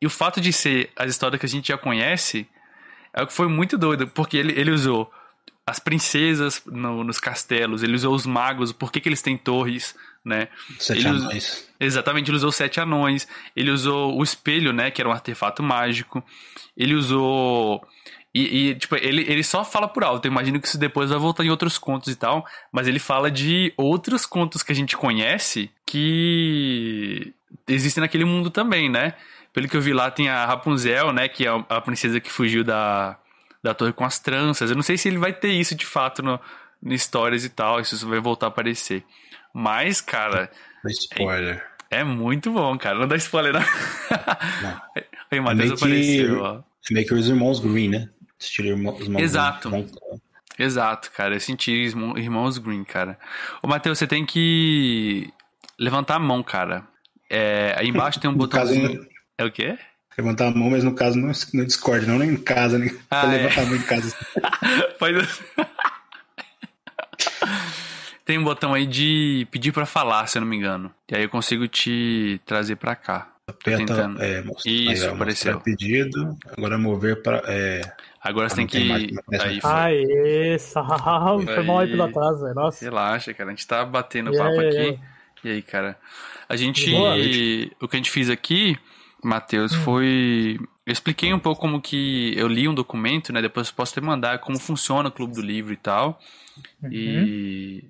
e 0.00 0.06
o 0.06 0.10
fato 0.10 0.40
de 0.40 0.52
ser 0.52 0.90
as 0.94 1.10
histórias 1.10 1.40
que 1.40 1.46
a 1.46 1.48
gente 1.48 1.68
já 1.68 1.78
conhece 1.78 2.48
é 3.12 3.22
o 3.22 3.26
que 3.26 3.32
foi 3.32 3.48
muito 3.48 3.76
doido, 3.76 4.06
porque 4.06 4.36
ele, 4.36 4.52
ele 4.58 4.70
usou 4.70 5.10
as 5.66 5.80
princesas 5.80 6.62
no, 6.64 7.02
nos 7.02 7.18
castelos, 7.18 7.82
ele 7.82 7.96
usou 7.96 8.14
os 8.14 8.24
magos, 8.24 8.72
por 8.72 8.92
que, 8.92 9.00
que 9.00 9.08
eles 9.08 9.20
têm 9.20 9.36
torres, 9.36 9.96
né? 10.24 10.46
Sete 10.78 11.00
ele 11.00 11.08
anões. 11.08 11.68
exatamente, 11.80 12.30
ele 12.30 12.36
usou 12.36 12.52
sete 12.52 12.80
anões, 12.80 13.26
ele 13.54 13.72
usou 13.72 14.16
o 14.16 14.22
espelho, 14.22 14.72
né, 14.72 14.92
que 14.92 15.02
era 15.02 15.08
um 15.08 15.12
artefato 15.12 15.62
mágico, 15.62 16.22
ele 16.76 16.94
usou... 16.94 17.84
E, 18.32 18.68
e, 18.68 18.74
tipo, 18.74 18.94
ele, 18.96 19.22
ele 19.22 19.42
só 19.42 19.64
fala 19.64 19.88
por 19.88 20.04
alto. 20.04 20.26
Eu 20.26 20.30
imagino 20.30 20.60
que 20.60 20.68
isso 20.68 20.76
depois 20.76 21.08
vai 21.08 21.18
voltar 21.18 21.42
em 21.42 21.48
outros 21.48 21.78
contos 21.78 22.12
e 22.12 22.16
tal. 22.16 22.46
Mas 22.70 22.86
ele 22.86 22.98
fala 22.98 23.30
de 23.30 23.72
outros 23.78 24.26
contos 24.26 24.62
que 24.62 24.70
a 24.70 24.74
gente 24.74 24.94
conhece 24.94 25.70
que 25.86 27.32
existem 27.66 28.02
naquele 28.02 28.26
mundo 28.26 28.50
também, 28.50 28.90
né? 28.90 29.14
Pelo 29.54 29.66
que 29.66 29.74
eu 29.74 29.80
vi 29.80 29.94
lá, 29.94 30.10
tem 30.10 30.28
a 30.28 30.44
Rapunzel, 30.44 31.14
né? 31.14 31.30
Que 31.30 31.46
é 31.46 31.64
a 31.66 31.80
princesa 31.80 32.20
que 32.20 32.30
fugiu 32.30 32.62
da, 32.62 33.18
da 33.62 33.74
torre 33.74 33.92
com 33.92 34.04
as 34.04 34.18
tranças. 34.18 34.70
Eu 34.70 34.76
não 34.76 34.82
sei 34.82 34.96
se 34.96 35.08
ele 35.08 35.18
vai 35.18 35.32
ter 35.32 35.50
isso 35.50 35.74
de 35.74 35.86
fato 35.86 36.22
no, 36.22 36.40
no 36.82 36.94
histórias 36.94 37.44
e 37.44 37.48
tal, 37.48 37.80
isso 37.80 38.06
vai 38.08 38.20
voltar 38.20 38.46
a 38.46 38.48
aparecer. 38.48 39.04
Mas, 39.52 40.00
cara. 40.00 40.50
Spoiler. 40.86 41.64
É, 41.90 42.00
é, 42.00 42.04
muito 42.04 42.50
bom, 42.50 42.76
cara. 42.76 42.98
Não 42.98 43.08
dá 43.08 43.16
spoiler, 43.16 43.52
não. 43.52 43.60
não. 43.60 44.82
Aí, 45.30 45.40
o 45.40 45.42
Matheus 45.42 45.70
é 45.70 45.74
apareceu, 45.74 46.42
ó. 46.42 46.62
É 46.90 46.94
meio 46.94 47.06
que 47.06 47.14
os 47.14 47.28
irmãos 47.28 47.58
Green, 47.58 47.88
né? 47.88 48.08
Estilo 48.38 48.68
irmãos, 48.68 49.00
irmãos 49.00 49.22
Exato. 49.22 49.70
Green. 49.70 49.90
Exato, 50.58 51.10
cara. 51.10 51.34
Eu 51.34 51.40
senti 51.40 51.72
irmãos 51.72 52.58
Green, 52.58 52.84
cara. 52.84 53.18
Ô, 53.62 53.66
Matheus, 53.66 53.98
você 53.98 54.06
tem 54.06 54.24
que 54.24 55.32
levantar 55.78 56.16
a 56.16 56.20
mão, 56.20 56.42
cara. 56.42 56.86
É, 57.28 57.74
aí 57.76 57.88
embaixo 57.88 58.20
tem 58.20 58.30
um 58.30 58.34
botãozinho. 58.34 59.06
É 59.38 59.44
o 59.44 59.50
quê? 59.50 59.78
Levantar 60.18 60.46
a 60.46 60.50
mão, 60.50 60.70
mas 60.70 60.82
no 60.82 60.94
caso 60.94 61.18
no, 61.18 61.30
no 61.52 61.66
Discord, 61.66 62.06
não 62.06 62.18
nem 62.18 62.30
em 62.30 62.36
casa, 62.36 62.78
nem 62.78 62.90
ah, 63.10 63.26
é. 63.26 63.36
levantar 63.36 63.62
a 63.62 63.66
mão 63.66 63.76
em 63.76 63.82
casa. 63.82 64.16
Faz 64.98 65.42
Tem 68.24 68.38
um 68.38 68.44
botão 68.44 68.72
aí 68.72 68.86
de 68.86 69.46
pedir 69.50 69.72
para 69.72 69.84
falar, 69.84 70.26
se 70.26 70.38
eu 70.38 70.40
não 70.40 70.48
me 70.48 70.56
engano. 70.56 70.90
E 71.10 71.14
aí 71.14 71.22
eu 71.22 71.28
consigo 71.28 71.68
te 71.68 72.40
trazer 72.46 72.76
para 72.76 72.96
cá. 72.96 73.30
Aperta, 73.46 74.10
é, 74.18 74.42
mostra, 74.42 74.72
Isso, 74.72 75.04
aí, 75.04 75.10
apareceu. 75.10 75.60
pedido, 75.60 76.36
agora 76.56 76.76
mover 76.76 77.22
para... 77.22 77.42
É, 77.46 77.82
agora 78.20 78.48
você 78.48 78.56
tem 78.56 78.66
que... 78.66 79.14
Aí, 79.38 79.60
foi. 79.60 79.70
Aê, 79.70 80.58
salve, 80.58 81.44
foi 81.44 81.62
mal 81.62 81.80
aí 81.80 81.90
pelo 81.90 82.02
atraso, 82.02 82.42
velho. 82.42 82.54
Nossa. 82.54 82.84
Relaxa, 82.84 83.34
cara, 83.34 83.50
a 83.50 83.52
gente 83.52 83.66
tá 83.66 83.84
batendo 83.84 84.34
e 84.34 84.38
papo 84.38 84.60
aí, 84.60 84.66
aqui. 84.66 84.78
Aí. 84.78 85.00
E 85.44 85.50
aí, 85.50 85.62
cara? 85.62 85.96
A 86.48 86.56
gente... 86.56 86.90
O 87.80 87.86
que 87.86 87.96
a 87.96 87.98
gente 87.98 88.10
fez 88.10 88.30
aqui 88.30 88.76
Matheus, 89.26 89.72
hum. 89.72 89.80
foi. 89.82 90.58
Eu 90.86 90.92
expliquei 90.92 91.34
um 91.34 91.38
pouco 91.38 91.60
como 91.60 91.80
que 91.80 92.32
eu 92.36 92.46
li 92.46 92.68
um 92.68 92.74
documento, 92.74 93.32
né? 93.32 93.42
Depois 93.42 93.68
eu 93.68 93.74
posso 93.74 93.92
te 93.92 94.00
mandar 94.00 94.38
como 94.38 94.58
funciona 94.58 95.08
o 95.08 95.12
Clube 95.12 95.34
do 95.34 95.42
Livro 95.42 95.72
e 95.72 95.76
tal. 95.76 96.20
Uhum. 96.82 96.92
E. 96.92 97.84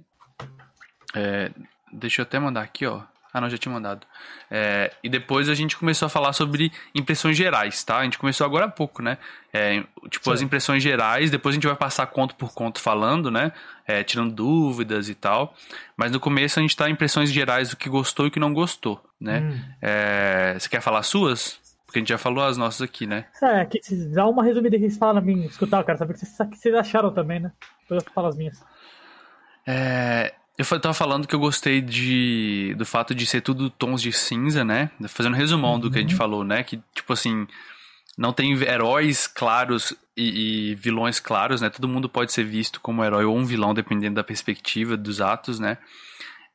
É, 1.15 1.51
deixa 1.93 2.23
eu 2.23 2.25
até 2.25 2.39
mandar 2.39 2.63
aqui, 2.63 2.87
ó. 2.87 3.03
Ah, 3.37 3.41
não, 3.43 3.51
já 3.51 3.59
tinha 3.59 3.71
mandado. 3.71 4.07
É, 4.51 4.91
e 5.05 5.11
depois 5.11 5.51
a 5.51 5.55
gente 5.55 5.77
começou 5.77 6.07
a 6.07 6.09
falar 6.09 6.33
sobre 6.33 6.73
impressões 6.95 7.37
gerais, 7.37 7.85
tá? 7.85 7.99
A 7.99 8.05
gente 8.05 8.17
começou 8.17 8.47
agora 8.47 8.65
há 8.65 8.69
pouco, 8.69 9.03
né? 9.03 9.19
É, 9.53 9.85
tipo, 10.09 10.25
Sim. 10.25 10.33
as 10.33 10.41
impressões 10.41 10.83
gerais, 10.83 11.31
depois 11.31 11.53
a 11.53 11.57
gente 11.57 11.67
vai 11.67 11.77
passar 11.77 12.07
conto 12.07 12.35
por 12.35 12.55
conto 12.55 12.81
falando, 12.81 13.31
né? 13.31 13.53
É, 13.87 14.03
tirando 14.03 14.33
dúvidas 14.33 15.11
e 15.11 15.15
tal. 15.15 15.55
Mas 15.99 16.11
no 16.13 16.19
começo 16.19 16.59
a 16.59 16.63
gente 16.63 16.75
tá 16.75 16.89
impressões 16.89 17.31
gerais 17.31 17.69
do 17.69 17.77
que 17.77 17.91
gostou 17.91 18.25
e 18.25 18.29
o 18.31 18.33
que 18.33 18.41
não 18.41 18.55
gostou, 18.55 19.05
né? 19.21 19.41
Hum. 19.41 19.61
É, 19.83 20.57
você 20.59 20.67
quer 20.71 20.81
falar 20.81 21.03
suas? 21.03 21.61
Porque 21.85 21.99
a 21.99 22.01
gente 22.01 22.09
já 22.09 22.17
falou 22.17 22.43
as 22.43 22.57
nossas 22.57 22.81
aqui, 22.81 23.07
né? 23.07 23.27
É, 23.43 23.67
que 23.67 23.79
dá 24.15 24.27
uma 24.27 24.43
resumida 24.43 24.79
que 24.79 24.85
vocês 24.85 24.97
falam 24.97 25.23
pra 25.23 25.31
mim 25.31 25.45
escutar, 25.45 25.81
eu 25.81 25.85
quero 25.85 25.99
saber 25.99 26.15
o 26.15 26.17
que 26.17 26.57
vocês 26.57 26.75
acharam 26.75 27.13
também, 27.13 27.39
né? 27.39 27.53
Depois 27.83 28.03
eu 28.03 28.13
falo 28.15 28.29
as 28.29 28.37
minhas. 28.37 28.65
É, 29.67 30.33
eu 30.59 30.81
tava 30.81 30.95
falando 30.95 31.27
que 31.29 31.35
eu 31.35 31.39
gostei 31.39 31.81
de 31.81 32.75
do 32.79 32.87
fato 32.87 33.15
de 33.15 33.27
ser 33.27 33.43
tudo 33.43 33.69
tons 33.69 34.01
de 34.01 34.13
cinza, 34.13 34.65
né? 34.65 34.91
Fazendo 35.09 35.35
um 35.35 35.37
resumão 35.37 35.75
uhum. 35.75 35.81
do 35.81 35.91
que 35.91 35.99
a 35.99 36.01
gente 36.01 36.13
uhum. 36.13 36.19
falou, 36.19 36.45
né? 36.45 36.63
Que, 36.63 36.81
tipo 36.95 37.13
assim, 37.13 37.47
não 38.17 38.33
tem 38.33 38.53
heróis 38.63 39.27
claros 39.27 39.95
e, 40.17 40.71
e, 40.71 40.75
vilões 40.75 41.21
claros, 41.21 41.61
né? 41.61 41.69
Todo 41.69 41.87
mundo 41.87 42.09
pode 42.09 42.33
ser 42.33 42.45
visto 42.45 42.81
como 42.81 43.05
herói 43.05 43.25
ou 43.25 43.37
um 43.37 43.45
vilão, 43.45 43.75
dependendo 43.75 44.15
da 44.15 44.25
perspectiva 44.25 44.97
dos 44.97 45.21
atos, 45.21 45.61
né? 45.61 45.77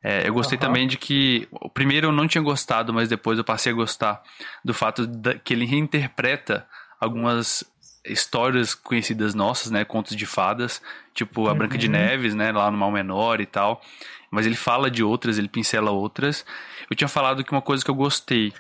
É, 0.03 0.27
eu 0.27 0.33
gostei 0.33 0.57
uhum. 0.57 0.61
também 0.61 0.87
de 0.87 0.97
que. 0.97 1.47
O 1.51 1.69
primeiro 1.69 2.07
eu 2.07 2.11
não 2.11 2.27
tinha 2.27 2.41
gostado, 2.41 2.91
mas 2.91 3.07
depois 3.07 3.37
eu 3.37 3.43
passei 3.43 3.71
a 3.71 3.75
gostar 3.75 4.23
do 4.65 4.73
fato 4.73 5.05
de, 5.05 5.37
que 5.39 5.53
ele 5.53 5.65
reinterpreta 5.65 6.67
algumas 6.99 7.63
histórias 8.05 8.73
conhecidas 8.73 9.33
nossas, 9.33 9.71
né, 9.71 9.85
contos 9.85 10.15
de 10.15 10.25
fadas, 10.25 10.81
tipo 11.13 11.47
a 11.47 11.53
Branca 11.53 11.77
de 11.77 11.87
uhum. 11.87 11.93
Neves, 11.93 12.33
né, 12.33 12.51
lá 12.51 12.69
no 12.71 12.77
Mal 12.77 12.91
Menor 12.91 13.41
e 13.41 13.45
tal. 13.45 13.81
Mas 14.29 14.45
ele 14.45 14.55
fala 14.55 14.89
de 14.89 15.03
outras, 15.03 15.37
ele 15.37 15.49
pincela 15.49 15.91
outras. 15.91 16.45
Eu 16.89 16.95
tinha 16.95 17.07
falado 17.07 17.43
que 17.43 17.51
uma 17.51 17.61
coisa 17.61 17.83
que 17.83 17.91
eu 17.91 17.95
gostei 17.95 18.53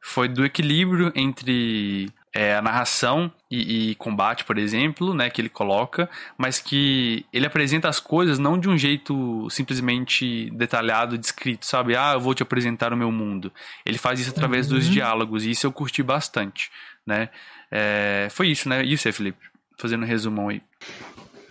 foi 0.00 0.28
do 0.28 0.44
equilíbrio 0.44 1.12
entre 1.14 2.12
é, 2.34 2.56
a 2.56 2.60
narração 2.60 3.32
e, 3.48 3.90
e, 3.90 3.94
combate, 3.94 4.44
por 4.44 4.58
exemplo, 4.58 5.14
né, 5.14 5.30
que 5.30 5.40
ele 5.40 5.48
coloca, 5.48 6.10
mas 6.36 6.58
que 6.58 7.24
ele 7.32 7.46
apresenta 7.46 7.88
as 7.88 8.00
coisas 8.00 8.40
não 8.40 8.58
de 8.58 8.68
um 8.68 8.76
jeito 8.76 9.48
simplesmente 9.48 10.50
detalhado, 10.50 11.16
descrito, 11.16 11.64
sabe? 11.64 11.96
Ah, 11.96 12.14
eu 12.14 12.20
vou 12.20 12.34
te 12.34 12.42
apresentar 12.42 12.92
o 12.92 12.96
meu 12.96 13.12
mundo. 13.12 13.52
Ele 13.86 13.98
faz 13.98 14.18
isso 14.18 14.30
através 14.30 14.66
uhum. 14.66 14.78
dos 14.78 14.88
diálogos 14.90 15.44
e 15.44 15.52
isso 15.52 15.64
eu 15.64 15.72
curti 15.72 16.02
bastante, 16.02 16.72
né? 17.06 17.30
É, 17.76 18.28
foi 18.30 18.50
isso, 18.50 18.68
né? 18.68 18.84
Isso 18.84 19.08
aí, 19.08 19.12
Felipe. 19.12 19.44
Fazendo 19.76 20.04
um 20.04 20.06
resumão 20.06 20.48
aí. 20.48 20.62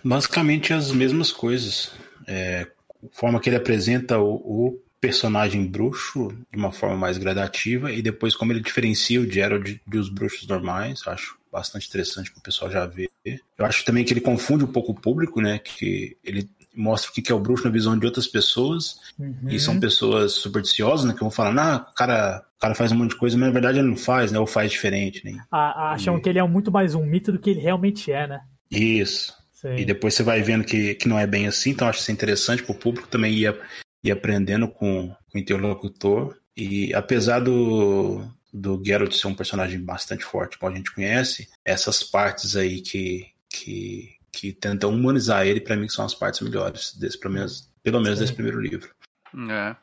Basicamente 0.02 0.72
as 0.72 0.90
mesmas 0.90 1.30
coisas. 1.30 1.92
É, 2.26 2.66
forma 3.12 3.38
que 3.38 3.50
ele 3.50 3.56
apresenta 3.56 4.18
o, 4.18 4.34
o, 4.36 4.80
personagem 4.98 5.66
bruxo 5.66 6.28
de 6.50 6.56
uma 6.56 6.72
forma 6.72 6.96
mais 6.96 7.18
gradativa 7.18 7.92
e 7.92 8.00
depois 8.00 8.34
como 8.34 8.52
ele 8.52 8.60
diferencia 8.60 9.20
o 9.20 9.30
Gerald 9.30 9.78
dos 9.86 10.08
bruxos 10.08 10.48
normais, 10.48 11.06
acho 11.06 11.36
bastante 11.52 11.86
interessante 11.86 12.30
para 12.30 12.38
o 12.40 12.42
pessoal 12.42 12.70
já 12.70 12.86
ver. 12.86 13.10
Eu 13.26 13.66
acho 13.66 13.84
também 13.84 14.02
que 14.02 14.14
ele 14.14 14.22
confunde 14.22 14.64
um 14.64 14.72
pouco 14.72 14.92
o 14.92 14.94
público, 14.94 15.42
né? 15.42 15.58
Que 15.58 16.16
ele 16.24 16.48
mostra 16.74 17.10
o 17.10 17.14
que 17.14 17.30
é 17.30 17.34
o 17.34 17.40
bruxo 17.40 17.64
na 17.64 17.70
visão 17.70 17.98
de 17.98 18.06
outras 18.06 18.26
pessoas. 18.26 18.98
Uhum. 19.18 19.48
E 19.48 19.58
são 19.58 19.78
pessoas 19.78 20.32
supersticiosas, 20.32 21.06
né? 21.06 21.14
Que 21.14 21.20
vão 21.20 21.30
falando, 21.30 21.58
ah, 21.58 21.86
o 21.90 21.94
cara, 21.94 22.44
o 22.56 22.60
cara 22.60 22.74
faz 22.74 22.92
um 22.92 22.96
monte 22.96 23.10
de 23.10 23.16
coisa, 23.16 23.36
mas 23.36 23.46
na 23.46 23.52
verdade 23.52 23.78
ele 23.78 23.88
não 23.88 23.96
faz, 23.96 24.32
né? 24.32 24.38
Ou 24.38 24.46
faz 24.46 24.70
diferente, 24.70 25.24
né? 25.24 25.42
acham 25.50 26.18
e... 26.18 26.20
que 26.20 26.28
ele 26.28 26.38
é 26.38 26.46
muito 26.46 26.70
mais 26.70 26.94
um 26.94 27.04
mito 27.04 27.32
do 27.32 27.38
que 27.38 27.50
ele 27.50 27.60
realmente 27.60 28.10
é, 28.12 28.26
né? 28.26 28.40
Isso. 28.70 29.34
Sim. 29.52 29.76
E 29.76 29.84
depois 29.84 30.14
você 30.14 30.22
vai 30.22 30.42
vendo 30.42 30.64
que, 30.64 30.94
que 30.94 31.08
não 31.08 31.18
é 31.18 31.26
bem 31.26 31.46
assim, 31.46 31.70
então 31.70 31.88
acho 31.88 32.00
isso 32.00 32.12
interessante 32.12 32.62
para 32.62 32.72
o 32.72 32.78
público 32.78 33.08
também 33.08 33.32
ir, 33.32 33.58
ir 34.02 34.10
aprendendo 34.10 34.68
com, 34.68 35.08
com 35.08 35.38
o 35.38 35.40
interlocutor. 35.40 36.36
E 36.56 36.92
apesar 36.94 37.40
do, 37.40 38.22
do 38.52 38.80
Geralt 38.84 39.12
ser 39.12 39.26
um 39.26 39.34
personagem 39.34 39.80
bastante 39.80 40.24
forte, 40.24 40.58
como 40.58 40.72
a 40.72 40.76
gente 40.76 40.94
conhece, 40.94 41.48
essas 41.64 42.02
partes 42.02 42.56
aí 42.56 42.80
que, 42.80 43.26
que, 43.48 44.10
que 44.34 44.52
tentam 44.52 44.90
humanizar 44.90 45.46
ele, 45.46 45.60
para 45.60 45.76
mim, 45.76 45.88
são 45.88 46.04
as 46.04 46.14
partes 46.14 46.40
melhores, 46.40 46.94
desse, 46.96 47.18
pelo 47.18 47.34
menos, 47.34 47.70
pelo 47.82 48.00
menos 48.00 48.18
desse 48.18 48.32
primeiro 48.32 48.60
livro. 48.60 48.88
É. 49.50 49.76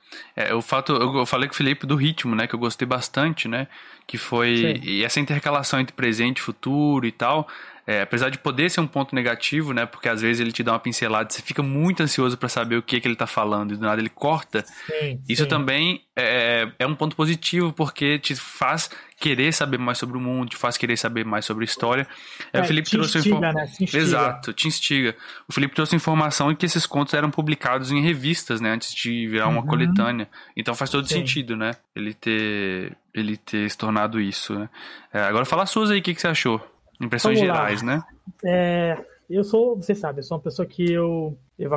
é, 0.48 0.54
o 0.54 0.62
fato, 0.62 0.94
eu 0.94 1.26
falei 1.26 1.48
com 1.50 1.54
o 1.54 1.58
Felipe 1.58 1.86
do 1.86 1.96
ritmo, 1.96 2.34
né, 2.36 2.48
que 2.48 2.56
eu 2.56 2.60
gostei 2.60 2.88
bastante, 2.88 3.50
né, 3.50 3.68
que 4.08 4.18
foi 4.18 4.56
Sim. 4.56 4.90
e 4.90 5.04
essa 5.04 5.20
intercalação 5.20 5.80
entre 5.80 5.94
presente 5.94 6.38
e 6.38 6.42
futuro 6.42 7.06
e 7.06 7.12
tal, 7.12 7.50
é, 7.86 8.02
apesar 8.02 8.30
de 8.30 8.38
poder 8.38 8.70
ser 8.70 8.80
um 8.80 8.88
ponto 8.88 9.16
negativo, 9.16 9.74
né? 9.74 9.86
Porque 9.86 10.08
às 10.08 10.22
vezes 10.22 10.40
ele 10.40 10.52
te 10.52 10.64
dá 10.64 10.74
uma 10.74 10.80
pincelada, 10.80 11.30
você 11.30 11.42
fica 11.42 11.64
muito 11.64 12.04
ansioso 12.04 12.38
para 12.38 12.48
saber 12.48 12.78
o 12.78 12.82
que, 12.82 13.02
que 13.02 13.08
ele 13.08 13.16
tá 13.16 13.26
falando 13.26 13.74
e 13.74 13.78
do 13.78 13.82
nada 13.82 14.00
ele 14.00 14.10
corta. 14.10 14.64
Sim, 14.86 15.20
Isso 15.28 15.44
sim. 15.44 15.50
também 15.50 16.02
é, 16.16 16.72
é 16.78 16.88
um 16.88 16.96
ponto 16.96 17.16
positivo 17.16 17.74
porque 17.74 18.20
te 18.20 18.36
faz 18.36 18.90
querer 19.22 19.54
saber 19.54 19.78
mais 19.78 20.00
sobre 20.00 20.18
o 20.18 20.20
mundo, 20.20 20.50
te 20.50 20.58
faz 20.58 20.78
querer 20.78 20.98
saber 20.98 21.24
mais 21.24 21.46
sobre 21.46 21.64
a 21.64 21.66
história. 21.66 22.08
É, 22.52 22.60
o 22.60 22.66
Felipe 22.66 22.90
te 22.90 22.98
trouxe 22.98 23.20
instiga, 23.20 23.54
né? 23.54 23.68
te 23.68 23.84
instiga. 23.84 24.04
Exato, 24.04 24.54
te 24.54 24.68
instiga. 24.68 25.16
O 25.48 25.54
Felipe 25.54 25.76
trouxe 25.76 25.96
informação 25.96 26.52
em 26.52 26.56
que 26.56 26.66
esses 26.66 26.88
contos 26.88 27.14
eram 27.14 27.30
publicados 27.30 27.92
em 27.92 28.02
revistas, 28.02 28.60
né? 28.60 28.72
Antes 28.72 28.94
de 28.96 29.28
virar 29.28 29.48
uma 29.48 29.62
uhum. 29.62 29.68
coletânea. 29.68 30.28
Então 30.58 30.74
faz 30.74 30.90
todo 30.90 31.08
Sim. 31.08 31.20
sentido, 31.20 31.56
né? 31.56 31.76
Ele 31.96 32.16
ter, 32.16 32.98
ele 33.14 33.38
ter 33.38 33.70
se 33.70 33.78
tornado 33.78 34.20
isso, 34.20 34.58
né? 34.58 34.68
É, 35.14 35.20
agora 35.22 35.46
fala 35.46 35.68
suas 35.68 35.92
aí, 35.92 36.00
o 36.00 36.02
que, 36.02 36.16
que 36.16 36.22
você 36.22 36.28
achou? 36.28 36.60
Impressões 37.00 37.40
Vamos 37.40 37.54
gerais, 37.54 37.82
lá. 37.84 37.96
né? 37.96 38.04
É, 38.44 39.06
eu 39.30 39.44
sou, 39.44 39.76
você 39.76 39.94
sabe, 39.94 40.20
eu 40.20 40.24
sou 40.24 40.38
uma 40.38 40.44
pessoa 40.44 40.66
que 40.66 40.92
eu, 40.92 41.38
eu 41.60 41.70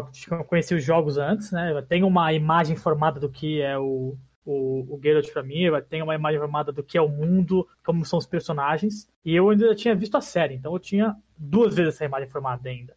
conheci 0.48 0.74
os 0.74 0.82
jogos 0.82 1.18
antes, 1.18 1.52
né? 1.52 1.72
Eu 1.72 1.82
tenho 1.82 2.06
uma 2.06 2.32
imagem 2.32 2.74
formada 2.74 3.20
do 3.20 3.28
que 3.28 3.60
é 3.60 3.78
o, 3.78 4.16
o, 4.44 4.94
o 4.94 5.00
Geralt 5.02 5.30
pra 5.32 5.42
mim, 5.42 5.64
tenho 5.88 6.04
uma 6.04 6.14
imagem 6.14 6.38
formada 6.38 6.72
do 6.72 6.82
que 6.82 6.98
é 6.98 7.00
o 7.00 7.08
mundo, 7.08 7.66
como 7.84 8.04
são 8.04 8.18
os 8.18 8.26
personagens, 8.26 9.08
e 9.24 9.34
eu 9.34 9.48
ainda 9.48 9.74
tinha 9.74 9.94
visto 9.94 10.16
a 10.16 10.20
série, 10.20 10.54
então 10.54 10.72
eu 10.72 10.78
tinha 10.78 11.16
duas 11.36 11.74
vezes 11.74 11.94
essa 11.94 12.04
imagem 12.04 12.28
formada 12.28 12.68
ainda, 12.68 12.94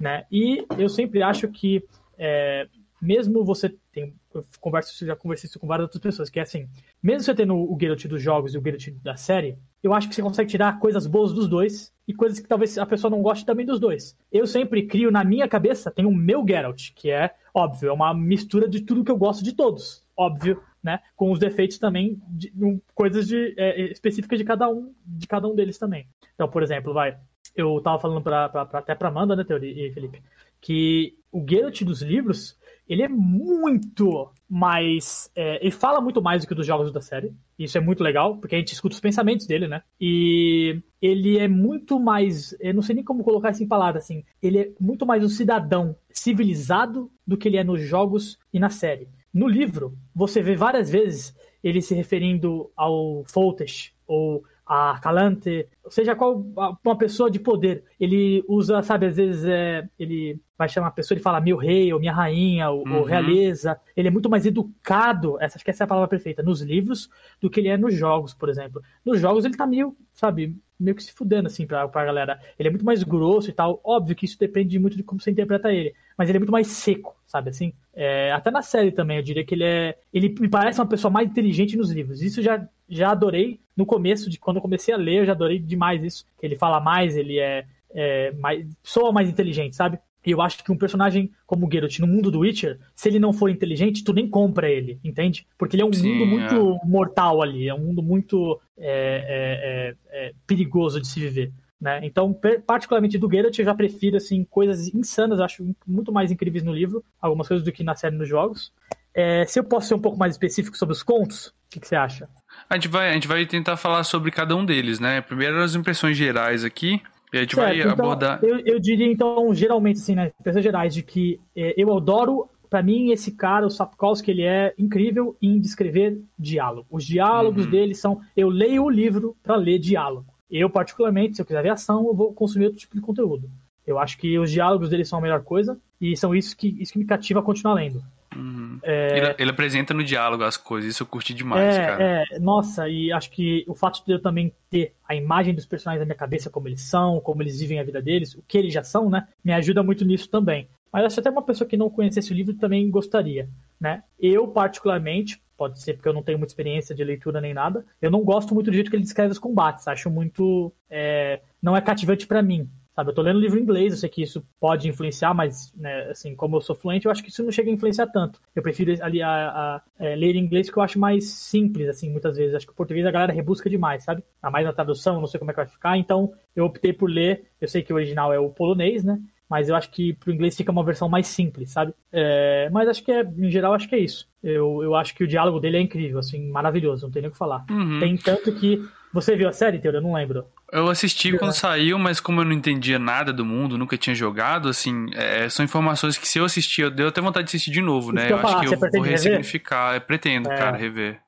né? 0.00 0.24
E 0.30 0.64
eu 0.78 0.88
sempre 0.88 1.22
acho 1.22 1.48
que 1.48 1.84
é, 2.16 2.68
mesmo 3.04 3.44
você 3.44 3.74
tem, 3.92 4.14
eu 4.32 4.44
converso, 4.60 5.04
já 5.04 5.14
conversei 5.14 5.46
isso 5.48 5.58
com 5.58 5.66
várias 5.66 5.84
outras 5.84 6.02
pessoas, 6.02 6.30
que 6.30 6.38
é 6.38 6.42
assim, 6.42 6.68
mesmo 7.02 7.22
você 7.22 7.34
tendo 7.34 7.54
o 7.54 7.76
Geralt 7.78 8.06
dos 8.06 8.22
jogos 8.22 8.54
e 8.54 8.58
o 8.58 8.62
Geralt 8.62 8.88
da 9.02 9.16
série, 9.16 9.58
eu 9.82 9.92
acho 9.92 10.08
que 10.08 10.14
você 10.14 10.22
consegue 10.22 10.50
tirar 10.50 10.78
coisas 10.78 11.06
boas 11.06 11.32
dos 11.32 11.46
dois 11.46 11.92
e 12.08 12.14
coisas 12.14 12.40
que 12.40 12.48
talvez 12.48 12.78
a 12.78 12.86
pessoa 12.86 13.10
não 13.10 13.20
goste 13.20 13.44
também 13.44 13.66
dos 13.66 13.78
dois. 13.78 14.16
Eu 14.32 14.46
sempre 14.46 14.86
crio 14.86 15.10
na 15.10 15.22
minha 15.22 15.46
cabeça, 15.46 15.90
tem 15.90 16.06
o 16.06 16.14
meu 16.14 16.44
Geralt, 16.46 16.92
que 16.94 17.10
é, 17.10 17.34
óbvio, 17.52 17.90
é 17.90 17.92
uma 17.92 18.14
mistura 18.14 18.68
de 18.68 18.80
tudo 18.80 19.04
que 19.04 19.10
eu 19.10 19.18
gosto 19.18 19.44
de 19.44 19.52
todos, 19.52 20.02
óbvio, 20.16 20.62
né? 20.84 21.00
Com 21.16 21.32
os 21.32 21.38
defeitos 21.38 21.78
também, 21.78 22.20
de, 22.28 22.52
coisas 22.94 23.26
de, 23.26 23.54
é, 23.56 23.90
específicas 23.90 24.38
de 24.38 24.44
cada 24.44 24.68
um, 24.68 24.92
de 25.04 25.26
cada 25.26 25.48
um 25.48 25.54
deles 25.54 25.78
também. 25.78 26.06
Então, 26.34 26.48
por 26.48 26.62
exemplo, 26.62 26.92
vai, 26.92 27.16
eu 27.56 27.80
tava 27.80 27.98
falando 27.98 28.22
pra, 28.22 28.48
pra, 28.48 28.66
pra 28.66 28.78
até 28.80 28.94
pra 28.94 29.08
Amanda, 29.08 29.34
né, 29.34 29.44
Teori 29.44 29.86
e 29.86 29.92
Felipe, 29.92 30.22
que 30.60 31.16
o 31.32 31.44
Geralt 31.48 31.82
dos 31.82 32.02
livros, 32.02 32.56
ele 32.88 33.02
é 33.02 33.08
muito 33.08 34.30
mais. 34.48 35.30
É, 35.34 35.58
ele 35.60 35.70
fala 35.70 36.00
muito 36.00 36.22
mais 36.22 36.42
do 36.42 36.48
que 36.48 36.54
dos 36.54 36.66
jogos 36.66 36.92
da 36.92 37.00
série. 37.00 37.34
Isso 37.58 37.76
é 37.76 37.80
muito 37.80 38.02
legal, 38.02 38.36
porque 38.36 38.54
a 38.54 38.58
gente 38.58 38.72
escuta 38.72 38.94
os 38.94 39.00
pensamentos 39.00 39.46
dele, 39.46 39.66
né? 39.66 39.82
E 40.00 40.80
ele 41.00 41.38
é 41.38 41.48
muito 41.48 41.98
mais. 41.98 42.56
Eu 42.60 42.74
não 42.74 42.82
sei 42.82 42.94
nem 42.94 43.04
como 43.04 43.24
colocar 43.24 43.50
isso 43.50 43.62
em 43.62 43.68
palavras, 43.68 44.04
assim. 44.04 44.24
Ele 44.42 44.58
é 44.58 44.72
muito 44.80 45.04
mais 45.04 45.24
um 45.24 45.28
cidadão 45.28 45.96
civilizado 46.10 47.10
do 47.26 47.36
que 47.36 47.48
ele 47.48 47.56
é 47.56 47.64
nos 47.64 47.80
jogos 47.80 48.38
e 48.52 48.58
na 48.58 48.70
série. 48.70 49.08
No 49.34 49.48
livro, 49.48 49.98
você 50.14 50.40
vê 50.40 50.54
várias 50.54 50.88
vezes 50.88 51.36
ele 51.62 51.82
se 51.82 51.92
referindo 51.92 52.70
ao 52.76 53.24
Foltest, 53.26 53.92
ou 54.06 54.44
a 54.66 54.98
Calante, 55.02 55.68
seja 55.88 56.14
qual 56.14 56.42
uma 56.82 56.96
pessoa 56.96 57.30
de 57.30 57.38
poder, 57.38 57.84
ele 58.00 58.42
usa, 58.48 58.82
sabe, 58.82 59.06
às 59.06 59.16
vezes 59.16 59.44
é, 59.44 59.86
ele 59.98 60.40
vai 60.56 60.68
chamar 60.68 60.86
a 60.88 60.92
pessoa, 60.92 61.16
ele 61.16 61.22
fala 61.22 61.40
meu 61.40 61.56
rei, 61.56 61.92
ou 61.92 62.00
minha 62.00 62.12
rainha, 62.12 62.70
ou, 62.70 62.86
uhum. 62.86 62.98
ou, 62.98 63.04
realeza. 63.04 63.78
Ele 63.94 64.08
é 64.08 64.10
muito 64.10 64.30
mais 64.30 64.46
educado, 64.46 65.36
essa, 65.40 65.58
acho 65.58 65.64
que 65.64 65.70
essa 65.70 65.82
é 65.82 65.86
a 65.86 65.88
palavra 65.88 66.08
perfeita, 66.08 66.42
nos 66.42 66.62
livros, 66.62 67.10
do 67.40 67.50
que 67.50 67.60
ele 67.60 67.68
é 67.68 67.76
nos 67.76 67.94
jogos, 67.94 68.32
por 68.32 68.48
exemplo. 68.48 68.80
Nos 69.04 69.20
jogos 69.20 69.44
ele 69.44 69.56
tá 69.56 69.66
meio, 69.66 69.94
sabe, 70.14 70.56
meio 70.78 70.94
que 70.94 71.02
se 71.02 71.12
fudendo, 71.12 71.46
assim, 71.46 71.66
pra, 71.66 71.86
pra 71.88 72.04
galera. 72.04 72.40
Ele 72.58 72.68
é 72.68 72.70
muito 72.70 72.84
mais 72.84 73.02
grosso 73.02 73.50
e 73.50 73.52
tal. 73.52 73.80
Óbvio 73.84 74.16
que 74.16 74.24
isso 74.24 74.38
depende 74.38 74.78
muito 74.78 74.96
de 74.96 75.02
como 75.02 75.20
você 75.20 75.30
interpreta 75.30 75.72
ele. 75.72 75.94
Mas 76.16 76.28
ele 76.28 76.38
é 76.38 76.40
muito 76.40 76.52
mais 76.52 76.66
seco, 76.68 77.16
sabe 77.26 77.50
assim? 77.50 77.72
É, 77.92 78.32
até 78.32 78.50
na 78.50 78.62
série 78.62 78.92
também, 78.92 79.16
eu 79.16 79.22
diria 79.22 79.44
que 79.44 79.54
ele 79.54 79.64
é. 79.64 79.98
Ele 80.12 80.34
me 80.38 80.48
parece 80.48 80.80
uma 80.80 80.86
pessoa 80.86 81.10
mais 81.10 81.28
inteligente 81.28 81.76
nos 81.76 81.90
livros. 81.90 82.22
Isso 82.22 82.42
já, 82.42 82.66
já 82.88 83.10
adorei 83.10 83.60
no 83.76 83.86
começo, 83.86 84.30
de 84.30 84.38
quando 84.38 84.56
eu 84.56 84.62
comecei 84.62 84.94
a 84.94 84.96
ler, 84.96 85.20
eu 85.20 85.26
já 85.26 85.32
adorei 85.32 85.58
demais 85.58 86.02
isso. 86.02 86.26
Que 86.38 86.46
ele 86.46 86.56
fala 86.56 86.80
mais, 86.80 87.16
ele 87.16 87.38
é, 87.38 87.66
é 87.90 88.32
mais. 88.32 88.66
soa 88.82 89.12
mais 89.12 89.28
inteligente, 89.28 89.74
sabe? 89.74 89.98
E 90.24 90.30
eu 90.30 90.40
acho 90.40 90.62
que 90.64 90.72
um 90.72 90.76
personagem 90.76 91.30
como 91.46 91.66
o 91.66 91.70
Geralt 91.70 91.98
no 91.98 92.06
mundo 92.06 92.30
do 92.30 92.40
Witcher, 92.40 92.78
se 92.94 93.08
ele 93.08 93.18
não 93.18 93.32
for 93.32 93.50
inteligente, 93.50 94.02
tu 94.02 94.12
nem 94.12 94.28
compra 94.28 94.70
ele, 94.70 94.98
entende? 95.04 95.46
Porque 95.58 95.76
ele 95.76 95.82
é 95.82 95.86
um 95.86 95.92
Sim, 95.92 96.14
mundo 96.14 96.26
muito 96.26 96.80
é. 96.82 96.86
mortal 96.86 97.42
ali, 97.42 97.68
é 97.68 97.74
um 97.74 97.80
mundo 97.80 98.02
muito 98.02 98.60
é, 98.78 99.94
é, 100.12 100.22
é, 100.22 100.26
é 100.28 100.32
perigoso 100.46 101.00
de 101.00 101.06
se 101.06 101.20
viver. 101.20 101.52
Né? 101.80 102.00
Então, 102.02 102.34
particularmente 102.66 103.18
do 103.18 103.30
Geralt, 103.30 103.58
eu 103.58 103.64
já 103.64 103.74
prefiro 103.74 104.16
assim, 104.16 104.44
coisas 104.44 104.92
insanas, 104.94 105.38
acho 105.38 105.66
muito 105.86 106.10
mais 106.10 106.30
incríveis 106.30 106.64
no 106.64 106.72
livro, 106.72 107.04
algumas 107.20 107.46
coisas 107.46 107.64
do 107.64 107.70
que 107.70 107.84
na 107.84 107.94
série 107.94 108.16
nos 108.16 108.28
jogos. 108.28 108.72
É, 109.14 109.44
se 109.46 109.60
eu 109.60 109.64
posso 109.64 109.88
ser 109.88 109.94
um 109.94 110.00
pouco 110.00 110.18
mais 110.18 110.32
específico 110.32 110.76
sobre 110.76 110.94
os 110.94 111.02
contos, 111.02 111.48
o 111.48 111.52
que, 111.70 111.80
que, 111.80 111.86
você 111.86 111.94
acha? 111.94 112.28
A 112.68 112.74
gente, 112.74 112.88
vai, 112.88 113.10
a 113.10 113.12
gente 113.12 113.28
vai 113.28 113.44
tentar 113.46 113.76
falar 113.76 114.02
sobre 114.02 114.30
cada 114.30 114.56
um 114.56 114.64
deles, 114.64 114.98
né? 114.98 115.20
Primeiro 115.20 115.62
as 115.62 115.74
impressões 115.74 116.16
gerais 116.16 116.64
aqui, 116.64 117.00
e 117.34 117.38
a 117.38 117.40
gente 117.42 117.54
certo, 117.54 117.66
vai 117.66 117.80
então, 117.80 117.92
abordar. 117.92 118.38
Eu, 118.42 118.60
eu, 118.64 118.78
diria, 118.78 119.10
então, 119.10 119.52
geralmente, 119.54 119.96
assim, 119.98 120.14
né? 120.14 120.32
Impressões 120.40 120.64
gerais, 120.64 120.94
de 120.94 121.02
que 121.02 121.40
é, 121.56 121.74
eu 121.76 121.94
adoro 121.96 122.48
para 122.70 122.82
mim, 122.82 123.10
esse 123.10 123.32
cara, 123.32 123.66
o 123.66 123.70
Sapkowski, 123.70 124.30
ele 124.30 124.42
é 124.42 124.74
incrível 124.76 125.36
em 125.40 125.60
descrever 125.60 126.20
diálogo. 126.36 126.86
Os 126.90 127.04
diálogos 127.04 127.66
uhum. 127.66 127.70
dele 127.70 127.94
são. 127.94 128.20
Eu 128.36 128.48
leio 128.48 128.84
o 128.84 128.90
livro 128.90 129.36
para 129.42 129.54
ler 129.54 129.78
diálogo. 129.78 130.26
Eu, 130.50 130.68
particularmente, 130.68 131.36
se 131.36 131.42
eu 131.42 131.46
quiser 131.46 131.62
ver 131.62 131.70
ação, 131.70 132.06
eu 132.06 132.14
vou 132.14 132.32
consumir 132.32 132.66
outro 132.66 132.80
tipo 132.80 132.96
de 132.96 133.00
conteúdo. 133.00 133.48
Eu 133.86 133.98
acho 133.98 134.18
que 134.18 134.38
os 134.38 134.50
diálogos 134.50 134.88
dele 134.88 135.04
são 135.04 135.18
a 135.18 135.22
melhor 135.22 135.42
coisa 135.42 135.78
e 136.00 136.16
são 136.16 136.34
isso 136.34 136.56
que, 136.56 136.76
isso 136.80 136.92
que 136.92 136.98
me 136.98 137.04
cativa 137.04 137.40
a 137.40 137.42
continuar 137.42 137.74
lendo. 137.74 138.02
Uhum. 138.36 138.78
É... 138.82 139.18
Ele, 139.18 139.34
ele, 139.38 139.50
apresenta 139.50 139.94
no 139.94 140.02
diálogo 140.02 140.44
as 140.44 140.56
coisas, 140.56 140.90
isso 140.90 141.02
eu 141.02 141.06
curti 141.06 141.32
demais, 141.32 141.76
é, 141.76 141.86
cara. 141.86 142.04
É, 142.04 142.38
nossa, 142.38 142.88
e 142.88 143.12
acho 143.12 143.30
que 143.30 143.64
o 143.66 143.74
fato 143.74 144.04
de 144.04 144.12
eu 144.12 144.20
também 144.20 144.52
ter 144.70 144.94
a 145.08 145.14
imagem 145.14 145.54
dos 145.54 145.66
personagens 145.66 146.00
na 146.00 146.06
minha 146.06 146.16
cabeça, 146.16 146.50
como 146.50 146.68
eles 146.68 146.82
são, 146.82 147.20
como 147.20 147.42
eles 147.42 147.58
vivem 147.58 147.78
a 147.78 147.84
vida 147.84 148.02
deles, 148.02 148.34
o 148.34 148.42
que 148.46 148.58
eles 148.58 148.72
já 148.72 148.82
são, 148.82 149.08
né, 149.08 149.26
me 149.44 149.52
ajuda 149.52 149.82
muito 149.82 150.04
nisso 150.04 150.28
também. 150.28 150.68
Mas 150.92 151.06
acho 151.06 151.14
que 151.14 151.20
até 151.20 151.30
uma 151.30 151.42
pessoa 151.42 151.68
que 151.68 151.76
não 151.76 151.90
conhecesse 151.90 152.32
o 152.32 152.36
livro 152.36 152.54
também 152.54 152.88
gostaria, 152.88 153.48
né? 153.80 154.04
Eu, 154.18 154.46
particularmente, 154.46 155.42
pode 155.56 155.80
ser 155.80 155.94
porque 155.94 156.08
eu 156.08 156.12
não 156.12 156.22
tenho 156.22 156.38
muita 156.38 156.52
experiência 156.52 156.94
de 156.94 157.02
leitura 157.02 157.40
nem 157.40 157.52
nada, 157.52 157.84
eu 158.00 158.12
não 158.12 158.22
gosto 158.22 158.54
muito 158.54 158.70
do 158.70 158.74
jeito 158.74 158.90
que 158.90 158.96
ele 158.96 159.02
descreve 159.02 159.32
os 159.32 159.38
combates, 159.38 159.88
acho 159.88 160.08
muito... 160.08 160.72
É, 160.88 161.40
não 161.60 161.76
é 161.76 161.80
cativante 161.80 162.26
para 162.28 162.42
mim, 162.42 162.70
Sabe, 162.94 163.10
eu 163.10 163.14
tô 163.14 163.22
lendo 163.22 163.40
livro 163.40 163.58
em 163.58 163.62
inglês, 163.62 163.92
eu 163.92 163.98
sei 163.98 164.08
que 164.08 164.22
isso 164.22 164.46
pode 164.60 164.88
influenciar, 164.88 165.34
mas, 165.34 165.72
né, 165.76 166.10
assim, 166.10 166.36
como 166.36 166.56
eu 166.56 166.60
sou 166.60 166.76
fluente, 166.76 167.06
eu 167.06 167.10
acho 167.10 167.24
que 167.24 167.28
isso 167.28 167.42
não 167.42 167.50
chega 167.50 167.68
a 167.68 167.72
influenciar 167.72 168.06
tanto. 168.06 168.40
Eu 168.54 168.62
prefiro 168.62 168.94
ali 169.02 169.20
a, 169.20 169.28
a, 169.28 169.76
a 169.76 169.82
é, 169.98 170.14
ler 170.14 170.36
em 170.36 170.44
inglês 170.44 170.70
que 170.70 170.76
eu 170.76 170.82
acho 170.82 170.96
mais 170.96 171.28
simples, 171.28 171.88
assim, 171.88 172.08
muitas 172.08 172.36
vezes. 172.36 172.54
Acho 172.54 172.66
que 172.66 172.72
o 172.72 172.76
português 172.76 173.04
a 173.04 173.10
galera 173.10 173.32
rebusca 173.32 173.68
demais, 173.68 174.04
sabe? 174.04 174.22
A 174.40 174.48
mais 174.48 174.64
na 174.64 174.72
tradução, 174.72 175.20
não 175.20 175.26
sei 175.26 175.40
como 175.40 175.50
é 175.50 175.54
que 175.54 175.60
vai 175.60 175.66
ficar, 175.66 175.98
então 175.98 176.32
eu 176.54 176.64
optei 176.64 176.92
por 176.92 177.10
ler, 177.10 177.46
eu 177.60 177.66
sei 177.66 177.82
que 177.82 177.92
o 177.92 177.96
original 177.96 178.32
é 178.32 178.38
o 178.38 178.48
polonês, 178.48 179.02
né? 179.02 179.18
Mas 179.50 179.68
eu 179.68 179.74
acho 179.74 179.90
que 179.90 180.12
pro 180.14 180.32
inglês 180.32 180.56
fica 180.56 180.70
uma 180.70 180.84
versão 180.84 181.08
mais 181.08 181.26
simples, 181.26 181.70
sabe? 181.70 181.92
É, 182.12 182.70
mas 182.72 182.88
acho 182.88 183.04
que 183.04 183.10
é, 183.10 183.22
em 183.22 183.50
geral, 183.50 183.74
acho 183.74 183.88
que 183.88 183.94
é 183.96 183.98
isso. 183.98 184.28
Eu, 184.42 184.82
eu 184.84 184.94
acho 184.94 185.14
que 185.16 185.24
o 185.24 185.28
diálogo 185.28 185.58
dele 185.58 185.78
é 185.78 185.80
incrível, 185.80 186.20
assim, 186.20 186.48
maravilhoso, 186.48 187.06
não 187.06 187.12
tem 187.12 187.22
nem 187.22 187.28
o 187.28 187.32
que 187.32 187.38
falar. 187.38 187.64
Uhum. 187.70 187.98
Tem 187.98 188.16
tanto 188.16 188.52
que 188.52 188.80
você 189.14 189.36
viu 189.36 189.48
a 189.48 189.52
série, 189.52 189.78
Teodoro? 189.78 190.04
Eu 190.04 190.08
não 190.08 190.14
lembro. 190.16 190.44
Eu 190.72 190.88
assisti 190.88 191.38
quando 191.38 191.52
saiu, 191.52 191.96
mas 192.00 192.18
como 192.18 192.40
eu 192.40 192.44
não 192.44 192.52
entendia 192.52 192.98
nada 192.98 193.32
do 193.32 193.44
mundo, 193.44 193.78
nunca 193.78 193.96
tinha 193.96 194.14
jogado, 194.14 194.68
assim, 194.68 195.06
é, 195.14 195.48
são 195.48 195.64
informações 195.64 196.18
que 196.18 196.26
se 196.26 196.40
eu 196.40 196.44
assistir, 196.44 196.82
eu 196.82 196.90
deu 196.90 197.06
até 197.06 197.20
vontade 197.20 197.46
de 197.46 197.50
assistir 197.50 197.70
de 197.70 197.80
novo, 197.80 198.10
né? 198.10 198.26
Eu, 198.26 198.36
eu 198.36 198.38
acho 198.38 198.60
que 198.60 198.74
eu 198.74 198.78
vou 198.78 199.00
ressignificar, 199.02 199.94
eu 199.94 200.00
pretendo, 200.00 200.50
é. 200.50 200.56
cara, 200.56 200.76
rever. 200.76 201.20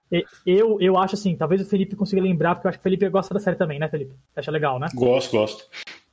Eu, 0.45 0.79
eu 0.81 0.99
acho 0.99 1.15
assim, 1.15 1.37
talvez 1.37 1.61
o 1.61 1.65
Felipe 1.65 1.95
consiga 1.95 2.21
lembrar, 2.21 2.57
porque 2.57 2.67
eu 2.67 2.71
acho 2.71 2.79
que 2.79 2.83
o 2.83 2.85
Felipe 2.85 3.09
gosta 3.09 3.33
da 3.33 3.39
série 3.39 3.57
também, 3.57 3.79
né, 3.79 3.89
Felipe? 3.89 4.15
Você 4.35 4.41
acha 4.41 4.51
legal, 4.51 4.81
né? 4.81 4.89
Gosto, 4.93 5.31
gosto. 5.31 5.65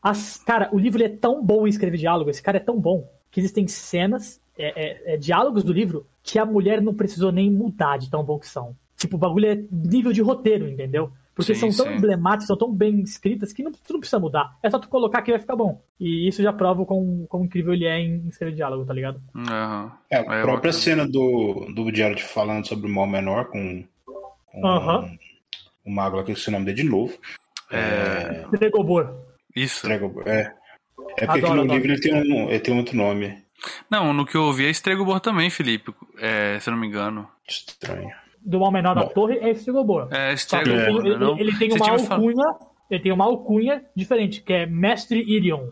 As, 0.02 0.38
cara, 0.46 0.70
o 0.72 0.78
livro 0.78 1.04
é 1.04 1.10
tão 1.10 1.44
bom 1.44 1.66
em 1.66 1.70
escrever 1.70 1.98
diálogo, 1.98 2.30
esse 2.30 2.42
cara 2.42 2.58
é 2.58 2.60
tão 2.60 2.80
bom, 2.80 3.10
que 3.32 3.40
existem 3.40 3.68
cenas, 3.68 4.40
é, 4.56 5.12
é, 5.12 5.14
é, 5.14 5.18
diálogos 5.18 5.64
do 5.64 5.74
livro, 5.74 6.06
que 6.22 6.38
a 6.38 6.46
mulher 6.46 6.82
não 6.82 6.94
precisou 6.94 7.32
nem 7.32 7.50
mudar 7.50 7.98
de 7.98 8.12
tão 8.12 8.24
bom 8.24 8.38
que 8.38 8.48
são. 8.48 8.76
Tipo, 8.96 9.16
o 9.16 9.20
bagulho 9.20 9.48
é 9.48 9.64
nível 9.72 10.14
de 10.14 10.22
roteiro, 10.22 10.70
entendeu? 10.70 11.12
Porque 11.36 11.56
Sim, 11.56 11.72
são 11.72 11.86
tão 11.86 11.92
sim. 11.94 11.98
emblemáticas, 11.98 12.46
são 12.48 12.56
tão 12.58 12.72
bem 12.72 13.00
escritas 13.02 13.52
que 13.52 13.64
não, 13.64 13.72
tu 13.72 13.94
não 13.94 14.00
precisa 14.00 14.20
mudar. 14.20 14.56
É 14.62 14.70
só 14.70 14.78
tu 14.78 14.88
colocar 14.88 15.22
que 15.24 15.32
vai 15.32 15.40
ficar 15.40 15.56
bom. 15.56 15.82
E 16.00 16.28
isso 16.28 16.44
já 16.44 16.54
prova 16.54 16.82
o 16.84 16.86
quão, 16.86 17.26
quão 17.28 17.46
incrível 17.46 17.74
ele 17.74 17.86
é 17.86 18.00
em 18.00 18.28
escrever 18.28 18.56
diálogo, 18.56 18.86
tá 18.86 18.94
ligado? 18.94 19.20
Aham. 19.36 19.92
É, 20.12 20.18
a 20.18 20.20
É, 20.20 20.24
própria 20.42 20.72
bacana. 20.72 20.74
cena 20.74 21.08
do, 21.08 21.72
do 21.74 21.96
Jared 21.96 22.22
falando 22.22 22.68
sobre 22.68 22.86
o 22.86 22.94
mal 22.94 23.08
menor 23.08 23.46
com, 23.46 23.84
com 24.46 24.68
Aham. 24.68 25.10
o 25.86 25.92
mago 25.92 26.18
lá, 26.18 26.24
que 26.24 26.30
eu 26.30 26.34
esqueci 26.34 26.50
o 26.50 26.54
nome 26.54 26.66
dele 26.66 26.84
de 26.84 26.90
novo. 26.90 27.18
É. 27.72 28.46
Dregobor. 28.52 29.16
Isso. 29.56 29.88
É. 29.88 29.96
É 29.96 31.26
porque 31.26 31.40
Adoro, 31.46 31.62
aqui 31.62 31.68
no 31.68 31.74
livro 31.74 31.92
ele 31.94 32.00
tem, 32.02 32.14
um, 32.14 32.50
ele 32.50 32.60
tem 32.60 32.78
outro 32.78 32.96
nome. 32.96 33.42
Não, 33.90 34.14
no 34.14 34.26
que 34.26 34.36
eu 34.36 34.44
ouvi 34.44 34.66
é 34.66 34.70
Estregobor 34.70 35.20
também, 35.20 35.50
Felipe. 35.50 35.94
É, 36.20 36.60
se 36.60 36.70
eu 36.70 36.74
não 36.74 36.80
me 36.80 36.88
engano. 36.88 37.28
Estranho. 37.48 38.12
Do 38.46 38.60
mal 38.60 38.72
menor 38.72 38.94
da 38.96 39.04
Bom. 39.04 39.10
torre 39.10 39.38
é 39.40 39.54
Dregobor. 39.54 40.08
É 40.12 40.36
Só 40.36 40.60
que 40.62 40.70
ele, 40.70 40.82
ele- 40.82 41.42
ele 41.42 41.58
tem 41.58 41.72
uma 41.72 41.90
alcunha. 41.90 42.46
Ele 42.92 43.02
tem 43.02 43.12
uma 43.12 43.26
alcunha 43.26 43.82
diferente, 43.96 44.42
que 44.42 44.54
é 44.54 44.66
Mestre 44.66 45.20
Irion. 45.20 45.68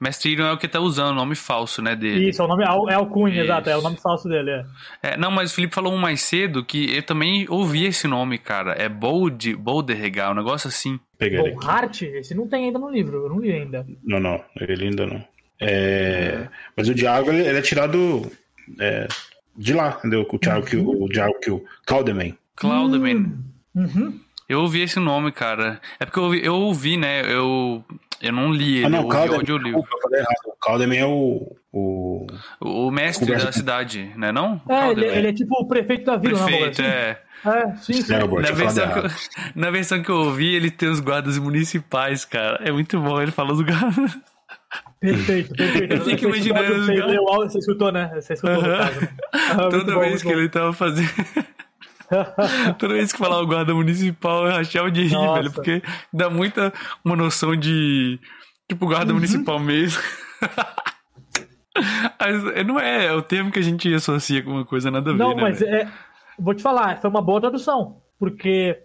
Mestre 0.00 0.32
Irion 0.32 0.46
é 0.46 0.52
o 0.52 0.58
que 0.58 0.66
tá 0.66 0.80
usando, 0.80 1.12
o 1.12 1.14
nome 1.14 1.36
falso, 1.36 1.80
né, 1.80 1.94
dele. 1.94 2.28
Isso, 2.30 2.42
é 2.42 2.44
o 2.44 2.48
nome, 2.48 2.64
é 2.64 2.66
a 2.66 2.96
alcunha, 2.96 3.34
Isso. 3.34 3.44
exato, 3.44 3.70
é 3.70 3.76
o 3.76 3.80
nome 3.82 3.96
falso 4.00 4.28
dele. 4.28 4.50
É. 4.50 4.64
É, 5.12 5.16
não, 5.16 5.30
mas 5.30 5.52
o 5.52 5.54
Felipe 5.54 5.74
falou 5.74 5.92
um 5.92 5.98
mais 5.98 6.20
cedo 6.20 6.64
que 6.64 6.94
eu 6.96 7.02
também 7.02 7.46
ouvi 7.48 7.86
esse 7.86 8.08
nome, 8.08 8.38
cara. 8.38 8.72
É 8.72 8.88
Bold, 8.88 9.54
Bolderregal, 9.54 10.32
um 10.32 10.34
negócio 10.34 10.66
assim. 10.68 10.98
Peguei. 11.16 11.54
Hart, 11.64 12.02
esse 12.02 12.34
não 12.34 12.48
tem 12.48 12.64
ainda 12.66 12.78
no 12.78 12.90
livro, 12.90 13.18
eu 13.24 13.28
não 13.28 13.38
li 13.38 13.52
ainda. 13.52 13.86
Não, 14.04 14.18
não. 14.18 14.42
Ele 14.60 14.84
ainda 14.84 15.06
não. 15.06 15.24
É, 15.60 16.48
Mas 16.76 16.88
o 16.88 16.92
ele 16.92 17.06
ele 17.46 17.58
é 17.58 17.62
tirado 17.62 18.30
é, 18.80 19.06
de 19.58 19.74
lá, 19.74 19.96
entendeu? 19.98 20.26
O 20.30 20.38
diálogo 20.38 20.66
que 20.66 20.76
o, 20.76 21.04
o 21.04 21.08
diálogo 21.08 21.40
que 21.40 21.50
o 21.50 21.64
Calderman. 21.84 22.38
Cloudman. 22.54 23.34
Uhum. 23.74 24.20
Eu 24.48 24.60
ouvi 24.60 24.80
esse 24.80 24.98
nome, 24.98 25.30
cara. 25.32 25.80
É 26.00 26.06
porque 26.06 26.18
eu 26.18 26.24
ouvi, 26.24 26.44
eu 26.44 26.54
ouvi 26.54 26.96
né? 26.96 27.20
Eu, 27.22 27.84
eu 28.22 28.32
não 28.32 28.52
li 28.52 28.78
ele, 28.78 28.84
Ah, 28.84 28.86
eu 28.86 28.90
não, 28.90 29.04
ouvi 29.04 29.34
audiolivro. 29.34 29.80
Eu 29.80 30.00
falei 30.00 30.20
errado. 30.20 30.46
O 30.46 30.56
Calderman 30.60 30.98
é 30.98 31.06
o. 31.06 31.56
o... 31.72 32.26
O, 32.60 32.86
o 32.86 32.90
mestre 32.90 33.26
Conversa 33.26 33.46
da 33.46 33.52
cidade, 33.52 34.12
né 34.16 34.32
não? 34.32 34.60
É, 34.68 34.74
ele, 34.74 34.80
Calderman. 34.80 35.16
ele 35.16 35.28
é 35.28 35.32
tipo 35.32 35.54
o 35.60 35.66
prefeito 35.66 36.04
da 36.04 36.16
vila, 36.16 36.44
Prefeito, 36.44 36.82
não 36.82 36.88
é. 36.88 36.92
é? 36.92 37.22
É, 37.44 37.76
sim, 37.76 37.92
sim. 37.94 38.12
Na 38.12 38.50
versão, 38.50 38.88
que 38.88 38.98
errado. 38.98 39.06
eu, 39.06 39.42
na 39.54 39.70
versão 39.70 40.02
que 40.02 40.10
eu 40.10 40.16
ouvi, 40.16 40.54
ele 40.54 40.70
tem 40.70 40.88
os 40.88 41.00
guardas 41.00 41.38
municipais, 41.38 42.24
cara. 42.24 42.60
É 42.64 42.72
muito 42.72 42.98
bom 43.00 43.20
ele 43.20 43.30
falando 43.30 43.58
os 43.58 43.62
guardas. 43.62 44.18
Perfeito, 45.00 45.54
perfeito. 45.54 45.94
Eu 45.94 46.00
fico 46.02 46.28
Esse 46.28 46.48
imaginando 46.50 46.84
Você, 46.84 46.92
leu 46.94 47.28
áudio, 47.28 47.50
você 47.50 47.58
escutou, 47.58 47.92
né? 47.92 48.10
Você 48.14 48.32
escutou 48.34 48.60
caso. 48.62 49.00
né? 49.00 49.08
Ah, 49.32 49.68
Toda 49.70 49.94
bom, 49.94 50.00
vez 50.00 50.22
que 50.22 50.28
bom. 50.28 50.34
ele 50.38 50.48
tava 50.48 50.72
fazendo. 50.72 51.08
Toda 52.78 52.94
vez 52.94 53.12
que 53.12 53.18
falava 53.18 53.42
o 53.42 53.46
guarda 53.46 53.74
municipal, 53.74 54.46
eu 54.46 54.52
rachava 54.52 54.90
de 54.90 55.04
rir, 55.04 55.12
Nossa. 55.14 55.34
velho, 55.40 55.52
porque 55.52 55.82
dá 56.12 56.28
muita 56.30 56.72
uma 57.04 57.14
noção 57.16 57.54
de. 57.56 58.18
Tipo, 58.68 58.86
guarda 58.86 59.10
Uhum. 59.12 59.16
municipal 59.18 59.58
mesmo. 59.58 60.02
Mas 62.20 62.66
não 62.66 62.78
é, 62.80 63.06
é 63.06 63.12
o 63.12 63.22
termo 63.22 63.50
que 63.52 63.58
a 63.58 63.62
gente 63.62 63.92
associa 63.94 64.42
com 64.42 64.50
uma 64.50 64.64
coisa 64.64 64.90
nada 64.90 65.10
a 65.10 65.12
ver, 65.12 65.18
Não, 65.18 65.34
né? 65.34 65.42
mas 65.42 65.62
é, 65.62 65.88
vou 66.38 66.52
te 66.52 66.62
falar, 66.62 66.98
foi 67.00 67.08
uma 67.08 67.22
boa 67.22 67.40
tradução. 67.40 68.02
Porque 68.18 68.76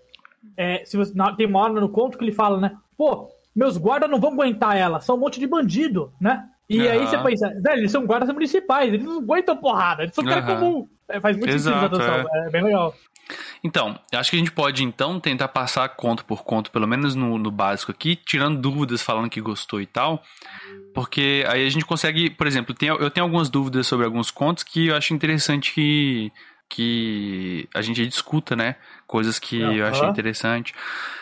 é, 0.56 0.86
se 0.86 0.96
você, 0.96 1.12
na- 1.16 1.36
tem 1.36 1.48
uma 1.48 1.60
hora 1.60 1.74
no 1.74 1.90
conto 1.90 2.18
que 2.18 2.24
ele 2.24 2.32
fala, 2.32 2.60
né? 2.60 2.72
Pô, 2.96 3.30
meus 3.56 3.78
guardas 3.78 4.10
não 4.10 4.20
vão 4.20 4.34
aguentar 4.34 4.76
ela, 4.78 5.00
são 5.02 5.16
um 5.16 5.20
monte 5.20 5.40
de 5.40 5.48
bandido, 5.48 6.14
né? 6.20 6.46
E 6.70 6.88
aí 6.88 7.00
Aham. 7.00 7.08
você 7.08 7.18
pensa, 7.20 7.50
velho, 7.62 7.80
eles 7.80 7.92
são 7.92 8.06
guardas 8.06 8.34
municipais, 8.34 8.94
eles 8.94 9.06
não 9.06 9.20
aguentam 9.20 9.58
porrada, 9.58 10.04
eles 10.04 10.16
são 10.16 10.24
cara 10.24 10.42
Aham. 10.42 10.56
comum. 10.60 10.90
É, 11.10 11.20
faz 11.20 11.36
muito 11.38 11.52
Exato, 11.52 11.78
sentido 11.80 12.02
a 12.02 12.04
tradução, 12.06 12.42
é. 12.46 12.50
bem 12.50 12.64
legal. 12.64 12.96
Então, 13.64 13.98
acho 14.14 14.30
que 14.32 14.36
a 14.36 14.40
gente 14.40 14.52
pode 14.52 14.84
então 14.84 15.20
tentar 15.20 15.48
passar 15.50 15.88
conto 15.90 16.26
por 16.26 16.44
conto, 16.44 16.72
pelo 16.72 16.88
menos 16.88 17.16
no, 17.16 17.38
no 17.38 17.52
básico 17.52 17.92
aqui, 17.92 18.16
tirando 18.16 18.60
dúvidas, 18.60 19.02
falando 19.02 19.30
que 19.30 19.40
gostou 19.42 19.80
e 19.82 19.86
tal. 19.86 20.22
Porque 20.94 21.44
aí 21.48 21.66
a 21.66 21.70
gente 21.70 21.86
consegue, 21.86 22.30
por 22.30 22.46
exemplo, 22.48 22.74
tem- 22.74 22.90
eu 22.90 23.10
tenho 23.10 23.26
algumas 23.26 23.50
dúvidas 23.50 23.88
sobre 23.88 24.06
alguns 24.06 24.30
contos 24.32 24.64
que 24.64 24.88
eu 24.88 24.96
acho 24.96 25.14
interessante 25.14 25.74
que, 25.74 26.32
que 26.74 27.70
a 27.72 27.84
gente 27.84 28.06
discuta, 28.08 28.56
né? 28.56 28.76
Coisas 29.06 29.38
que 29.38 29.62
eu 29.62 29.86
achei 29.86 30.08
interessante. 30.08 30.74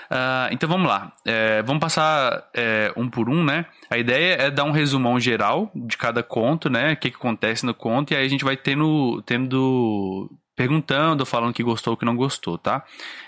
Ah, 0.09 0.47
então 0.49 0.69
vamos 0.69 0.87
lá. 0.87 1.11
É, 1.25 1.61
vamos 1.63 1.81
passar 1.81 2.49
é, 2.53 2.93
um 2.95 3.09
por 3.09 3.29
um, 3.29 3.43
né? 3.43 3.65
A 3.89 3.97
ideia 3.97 4.35
é 4.35 4.51
dar 4.51 4.63
um 4.63 4.71
resumão 4.71 5.19
geral 5.19 5.69
de 5.75 5.97
cada 5.97 6.23
conto, 6.23 6.69
né? 6.69 6.93
O 6.93 6.97
que, 6.97 7.09
que 7.09 7.17
acontece 7.17 7.65
no 7.65 7.73
conto, 7.73 8.13
e 8.13 8.15
aí 8.15 8.25
a 8.25 8.29
gente 8.29 8.45
vai 8.45 8.55
tendo, 8.55 9.21
tendo 9.23 10.31
perguntando, 10.55 11.25
falando 11.25 11.53
que 11.53 11.63
gostou 11.63 11.91
ou 11.91 11.97
que 11.97 12.05
não 12.05 12.15
gostou, 12.15 12.57
tá? 12.57 12.85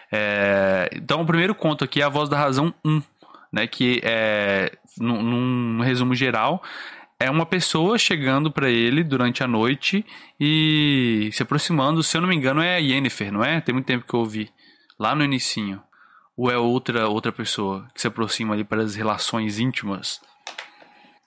É, 0.10 0.90
então 0.94 1.22
o 1.22 1.26
primeiro 1.26 1.54
conto 1.54 1.84
aqui 1.84 2.02
é 2.02 2.06
a 2.06 2.10
Voz 2.10 2.30
da 2.30 2.38
Razão 2.38 2.74
1, 2.86 3.02
né? 3.52 3.68
Que 3.68 4.00
é, 4.02 4.72
num, 4.98 5.22
num 5.22 5.82
resumo 5.82 6.16
geral, 6.16 6.64
é 7.24 7.30
uma 7.30 7.46
pessoa 7.46 7.98
chegando 7.98 8.52
pra 8.52 8.70
ele 8.70 9.04
durante 9.04 9.44
a 9.44 9.48
noite 9.48 10.06
e 10.40 11.30
se 11.32 11.42
aproximando, 11.44 12.04
se 12.04 12.16
eu 12.18 12.22
não 12.22 12.28
me 12.30 12.36
engano, 12.36 12.62
é 12.62 12.76
a 12.76 12.80
Yennefer, 12.80 13.32
não 13.32 13.44
é? 13.44 13.60
Tem 13.62 13.74
muito 13.74 13.86
tempo 13.86 14.06
que 14.08 14.14
eu 14.14 14.20
ouvi. 14.22 14.50
Lá 15.00 15.16
no 15.16 15.24
inicinho. 15.24 15.82
Ou 16.36 16.50
é 16.52 16.58
outra, 16.58 17.08
outra 17.08 17.32
pessoa 17.32 17.88
que 17.94 18.02
se 18.02 18.08
aproxima 18.08 18.54
ali 18.54 18.64
para 18.64 18.82
as 18.82 18.96
relações 18.96 19.60
íntimas? 19.60 20.20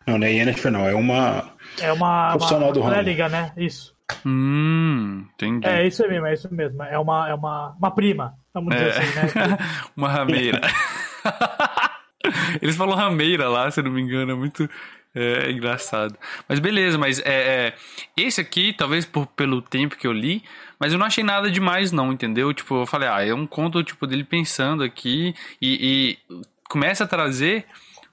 Não, 0.07 0.19
não 0.19 0.27
é 0.27 0.33
Yennefer, 0.33 0.71
não. 0.73 0.87
É 0.87 0.95
uma. 0.95 1.53
É 1.81 1.93
uma, 1.93 2.31
Profissional 2.31 2.69
uma 2.69 2.75
do 2.75 2.81
ramo. 2.81 3.01
liga, 3.03 3.29
né? 3.29 3.53
Isso. 3.57 3.95
Hum, 4.25 5.27
entendi. 5.35 5.67
É 5.67 5.85
isso 5.87 6.07
mesmo, 6.09 6.27
é 6.27 6.33
isso 6.35 6.49
mesmo. 6.55 6.83
É 6.85 6.99
uma, 6.99 7.29
é 7.29 7.35
uma, 7.35 7.75
uma 7.79 7.91
prima, 7.91 8.35
vamos 8.55 8.73
dizer 8.75 8.87
É. 8.89 8.99
assim, 8.99 9.15
né? 9.39 9.59
Uma 9.97 10.09
rameira. 10.09 10.61
Eles 12.63 12.77
falam 12.77 12.97
rameira 12.97 13.49
lá, 13.49 13.71
se 13.71 13.81
eu 13.81 13.85
não 13.85 13.91
me 13.93 14.01
engano, 14.03 14.33
é 14.33 14.35
muito 14.35 14.69
é, 15.17 15.51
engraçado. 15.51 16.15
Mas 16.47 16.59
beleza, 16.59 16.99
mas 16.99 17.19
é, 17.21 17.25
é, 17.69 17.75
esse 18.15 18.39
aqui, 18.39 18.75
talvez 18.75 19.07
por, 19.07 19.27
pelo 19.29 19.63
tempo 19.63 19.97
que 19.97 20.07
eu 20.07 20.13
li, 20.13 20.45
mas 20.79 20.93
eu 20.93 20.99
não 20.99 21.07
achei 21.07 21.25
nada 21.25 21.51
demais 21.51 21.91
não, 21.91 22.13
entendeu? 22.13 22.53
Tipo, 22.53 22.83
eu 22.83 22.87
falei, 22.87 23.09
ah, 23.09 23.25
é 23.25 23.33
um 23.33 23.47
conto 23.47 23.83
tipo 23.83 24.07
dele 24.07 24.25
pensando 24.25 24.85
aqui 24.85 25.35
e, 25.61 26.19
e 26.29 26.37
começa 26.69 27.05
a 27.05 27.07
trazer 27.07 27.65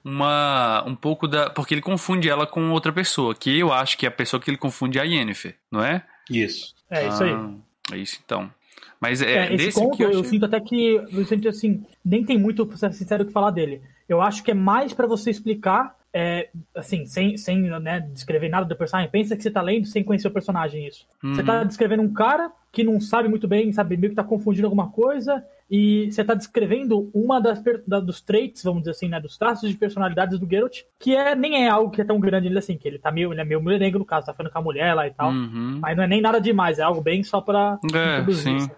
uma 0.02 0.82
um 0.86 0.94
pouco 0.94 1.28
da 1.28 1.50
porque 1.50 1.74
ele 1.74 1.80
confunde 1.82 2.28
ela 2.28 2.46
com 2.46 2.70
outra 2.70 2.92
pessoa, 2.92 3.34
que 3.34 3.58
eu 3.58 3.72
acho 3.72 3.98
que 3.98 4.06
a 4.06 4.10
pessoa 4.10 4.40
que 4.40 4.50
ele 4.50 4.58
confunde 4.58 4.98
é 4.98 5.02
a 5.02 5.04
Yennefer, 5.04 5.56
não 5.70 5.84
é? 5.84 6.02
Isso. 6.30 6.74
É 6.90 7.06
isso 7.06 7.22
aí. 7.22 7.32
Ah, 7.32 7.50
é 7.92 7.96
isso 7.98 8.18
então. 8.24 8.50
Mas 8.98 9.20
é, 9.20 9.34
É, 9.34 9.46
esse 9.46 9.56
desse 9.66 9.78
conto 9.78 10.02
eu, 10.02 10.10
eu 10.10 10.20
achei... 10.20 10.30
sinto 10.30 10.46
até 10.46 10.58
que 10.58 10.94
eu 10.94 11.24
sinto 11.26 11.48
assim, 11.48 11.84
nem 12.02 12.24
tem 12.24 12.38
muito, 12.38 12.64
pra 12.64 12.78
ser 12.78 12.92
sincero, 12.94 13.24
o 13.24 13.26
que 13.26 13.32
falar 13.32 13.50
dele. 13.50 13.82
Eu 14.08 14.22
acho 14.22 14.42
que 14.42 14.50
é 14.50 14.54
mais 14.54 14.94
pra 14.94 15.06
você 15.06 15.30
explicar, 15.30 15.94
é, 16.16 16.48
assim, 16.76 17.04
sem, 17.06 17.36
sem 17.36 17.60
né, 17.62 17.98
descrever 18.12 18.48
nada 18.48 18.64
do 18.64 18.76
personagem. 18.76 19.10
Pensa 19.10 19.36
que 19.36 19.42
você 19.42 19.50
tá 19.50 19.60
lendo 19.60 19.86
sem 19.86 20.04
conhecer 20.04 20.28
o 20.28 20.30
personagem 20.30 20.86
isso. 20.86 21.04
Você 21.20 21.40
Uhum. 21.40 21.46
tá 21.46 21.64
descrevendo 21.64 22.02
um 22.04 22.12
cara 22.12 22.52
que 22.70 22.84
não 22.84 23.00
sabe 23.00 23.28
muito 23.28 23.48
bem, 23.48 23.72
sabe, 23.72 23.96
meio 23.96 24.10
que 24.10 24.16
tá 24.16 24.22
confundindo 24.22 24.66
alguma 24.68 24.88
coisa, 24.90 25.44
e 25.70 26.10
você 26.12 26.22
tá 26.24 26.34
descrevendo 26.34 27.10
uma 27.12 27.40
das 27.40 27.60
da- 27.86 27.98
dos 28.00 28.20
traits, 28.20 28.62
vamos 28.62 28.80
dizer 28.82 28.92
assim, 28.92 29.08
né, 29.08 29.18
dos 29.20 29.36
traços 29.36 29.68
de 29.68 29.76
personalidades 29.76 30.38
do 30.38 30.48
Geralt, 30.48 30.82
que 31.00 31.16
é, 31.16 31.34
nem 31.34 31.64
é 31.66 31.68
algo 31.68 31.90
que 31.90 32.00
é 32.00 32.04
tão 32.04 32.20
grande 32.20 32.46
ele 32.48 32.58
assim, 32.58 32.76
que 32.76 32.86
ele 32.86 32.98
tá 32.98 33.10
meio, 33.10 33.32
ele 33.32 33.40
é 33.40 33.44
meio 33.44 33.60
mulherengo 33.60 33.98
no 33.98 34.04
caso, 34.04 34.26
tá 34.26 34.32
falando 34.34 34.52
com 34.52 34.58
a 34.58 34.62
mulher 34.62 34.94
lá 34.94 35.06
e 35.08 35.10
tal. 35.12 35.30
Uhum. 35.30 35.78
Mas 35.80 35.96
não 35.96 36.04
é 36.04 36.06
nem 36.06 36.20
nada 36.20 36.40
demais, 36.40 36.78
é 36.78 36.82
algo 36.82 37.00
bem 37.00 37.22
só 37.24 37.40
pra 37.40 37.78
É, 37.92 38.12
introduzir, 38.20 38.42
sim. 38.42 38.56
assim. 38.56 38.70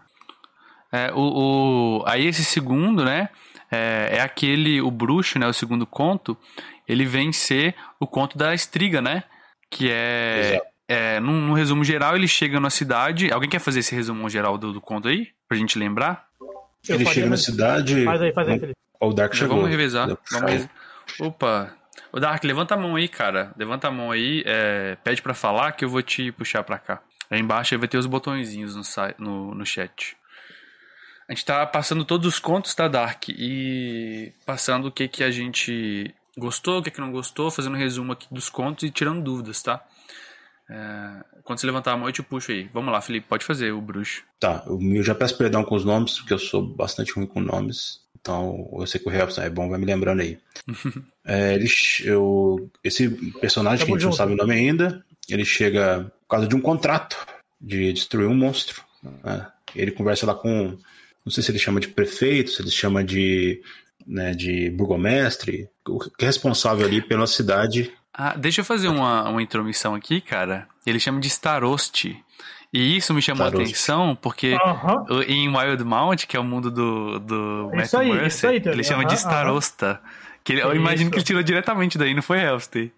É, 0.93 1.13
o, 1.13 1.99
o- 2.01 2.05
aí 2.07 2.27
esse 2.27 2.45
segundo, 2.45 3.05
né, 3.05 3.29
é, 3.71 4.17
é 4.19 4.21
aquele, 4.21 4.81
o 4.81 4.91
bruxo, 4.91 5.39
né, 5.39 5.47
o 5.47 5.53
segundo 5.53 5.85
conto, 5.87 6.37
ele 6.89 7.05
vem 7.05 7.33
ser 7.33 7.75
o 7.99 8.07
conto 8.07 8.37
da 8.37 8.55
estriga, 8.55 9.01
né, 9.01 9.25
que 9.71 9.91
é, 9.91 10.61
é 10.89 11.21
num, 11.21 11.41
num 11.41 11.53
resumo 11.53 11.85
geral, 11.85 12.17
ele 12.17 12.29
chega 12.29 12.61
na 12.61 12.71
cidade, 12.71 13.33
alguém 13.33 13.51
quer 13.51 13.61
fazer 13.61 13.81
esse 13.81 13.95
resumo 13.95 14.29
geral 14.29 14.57
do, 14.57 14.73
do 14.73 14.81
conto 14.81 15.09
aí, 15.09 15.29
pra 15.49 15.57
gente 15.57 15.79
lembrar? 15.79 16.27
Eu 16.89 16.97
ele 16.97 17.05
faria, 17.05 17.15
chega 17.15 17.31
na 17.31 17.37
cidade. 17.37 18.05
Faz 18.05 18.23
aí, 18.23 18.33
faz 18.33 18.49
aí, 18.49 18.61
Felipe. 18.61 18.79
O 19.01 19.13
Dark 19.13 19.35
chegou. 19.35 19.57
Vamos 19.57 19.71
revezar, 19.71 20.07
vamos 20.31 20.51
revezar. 20.51 20.71
Opa, 21.21 21.77
o 22.13 22.21
Dark, 22.21 22.43
levanta 22.45 22.75
a 22.75 22.79
mão 22.79 22.97
aí, 22.97 23.09
cara, 23.09 23.53
levanta 23.57 23.89
a 23.89 23.91
mão 23.91 24.11
aí, 24.11 24.43
é, 24.47 24.97
pede 25.05 25.21
pra 25.21 25.35
falar 25.35 25.73
que 25.73 25.85
eu 25.85 25.89
vou 25.89 26.03
te 26.03 26.33
puxar 26.33 26.63
pra 26.63 26.79
cá. 26.79 27.03
Aí 27.31 27.41
embaixo 27.41 27.75
aí 27.75 27.79
vai 27.79 27.89
ter 27.89 27.99
os 27.99 28.07
botõezinhos 28.07 28.75
no, 28.75 28.83
no, 29.19 29.55
no 29.55 29.67
chat. 29.67 30.17
A 31.29 31.33
gente 31.33 31.45
tá 31.45 31.67
passando 31.67 32.05
todos 32.05 32.27
os 32.27 32.39
contos, 32.39 32.75
tá, 32.75 32.87
Dark? 32.87 33.29
E 33.29 34.33
passando 34.47 34.87
o 34.87 34.93
que, 34.93 35.09
que 35.09 35.25
a 35.25 35.31
gente 35.31 36.15
gostou, 36.37 36.79
o 36.79 36.83
que, 36.83 36.91
que 36.91 37.01
não 37.01 37.11
gostou, 37.11 37.51
fazendo 37.51 37.75
um 37.75 37.79
resumo 37.79 38.13
aqui 38.13 38.27
dos 38.31 38.49
contos 38.49 38.85
e 38.85 38.91
tirando 38.91 39.23
dúvidas, 39.23 39.63
tá? 39.63 39.85
É, 40.69 41.25
quando 41.45 41.61
você 41.61 41.67
levantar 41.67 41.93
a 41.93 41.97
mão, 41.97 42.09
eu 42.09 42.13
te 42.13 42.23
puxo 42.23 42.51
aí. 42.51 42.69
Vamos 42.73 42.93
lá, 42.93 43.01
Felipe, 43.01 43.29
pode 43.29 43.45
fazer 43.45 43.73
o 43.73 43.81
bruxo. 43.81 44.23
Tá, 44.41 44.65
eu 44.67 45.03
já 45.03 45.15
peço 45.15 45.39
perdão 45.39 45.65
com 45.65 45.75
os 45.75 45.85
nomes, 45.85 46.19
porque 46.19 46.35
eu 46.35 46.39
sou 46.39 46.63
bastante 46.63 47.13
ruim 47.13 47.27
com 47.27 47.41
nomes. 47.41 48.01
Então, 48.21 48.69
eu 48.77 48.87
sei 48.87 49.01
que 49.01 49.09
o 49.09 49.13
Helpson 49.13 49.43
é 49.43 49.51
bom, 49.51 49.69
vai 49.69 49.79
me 49.79 49.87
lembrando 49.87 50.21
aí. 50.21 50.39
É, 51.29 51.55
ele, 51.55 51.69
eu, 52.05 52.71
esse 52.85 53.09
personagem, 53.41 53.85
Tamo 53.85 53.97
que 53.97 53.97
a 53.97 53.99
gente 53.99 54.11
não 54.11 54.17
sabe 54.17 54.35
o 54.35 54.37
nome 54.37 54.55
ainda, 54.55 55.05
ele 55.29 55.45
chega 55.45 56.05
por 56.21 56.29
causa 56.29 56.47
de 56.47 56.55
um 56.55 56.61
contrato 56.61 57.17
de 57.61 57.93
destruir 57.93 58.29
um 58.29 58.35
monstro. 58.35 58.81
né? 59.25 59.49
Ele 59.75 59.91
conversa 59.91 60.25
lá 60.25 60.37
com 60.37 60.79
Não 61.25 61.33
sei 61.33 61.43
se 61.43 61.51
ele 61.51 61.59
chama 61.59 61.81
de 61.81 61.89
prefeito, 61.89 62.53
se 62.53 62.63
ele 62.63 62.71
chama 62.71 63.03
de, 63.03 63.61
né, 64.07 64.33
de 64.33 64.71
burgomestre, 64.71 65.69
o 65.89 65.99
que 65.99 66.25
é 66.25 66.27
responsável 66.27 66.87
ali 66.87 67.03
pela 67.03 67.27
cidade. 67.27 67.93
Ah, 68.13 68.35
deixa 68.37 68.61
eu 68.61 68.65
fazer 68.65 68.89
uma, 68.89 69.29
uma 69.29 69.43
intromissão 69.43 69.95
aqui, 69.95 70.21
cara. 70.21 70.67
Ele 70.87 71.01
chama 71.01 71.21
de 71.21 71.29
Starost. 71.29 72.05
E 72.73 72.97
isso 72.97 73.15
me 73.15 73.23
chamou 73.23 73.47
Starost. 73.47 73.61
a 73.61 73.65
atenção 73.65 74.17
porque 74.21 74.55
uh 74.55 74.59
-huh. 74.59 75.25
em 75.29 75.49
Wild 75.49 75.85
Mount, 75.85 76.27
que 76.27 76.37
é 76.37 76.41
o 76.41 76.45
mundo 76.45 76.71
do, 76.71 77.19
do 77.19 77.71
Matt 77.75 77.95
aí, 77.95 78.13
Mercer, 78.13 78.51
aí, 78.51 78.63
ele 78.65 78.85
chama 78.85 79.03
uh 79.03 79.07
-huh, 79.07 79.09
de 79.09 79.15
Starosta. 79.15 79.93
Uh 79.93 79.95
-huh. 79.95 80.27
Que 80.47 80.53
ele, 80.53 80.63
eu 80.63 80.69
isso. 80.69 80.77
imagino 80.77 81.11
que 81.11 81.17
ele 81.17 81.25
tirou 81.25 81.43
diretamente 81.43 81.99
daí, 81.99 82.15
não 82.15 82.23
foi 82.23 82.41
Helstey. 82.41 82.93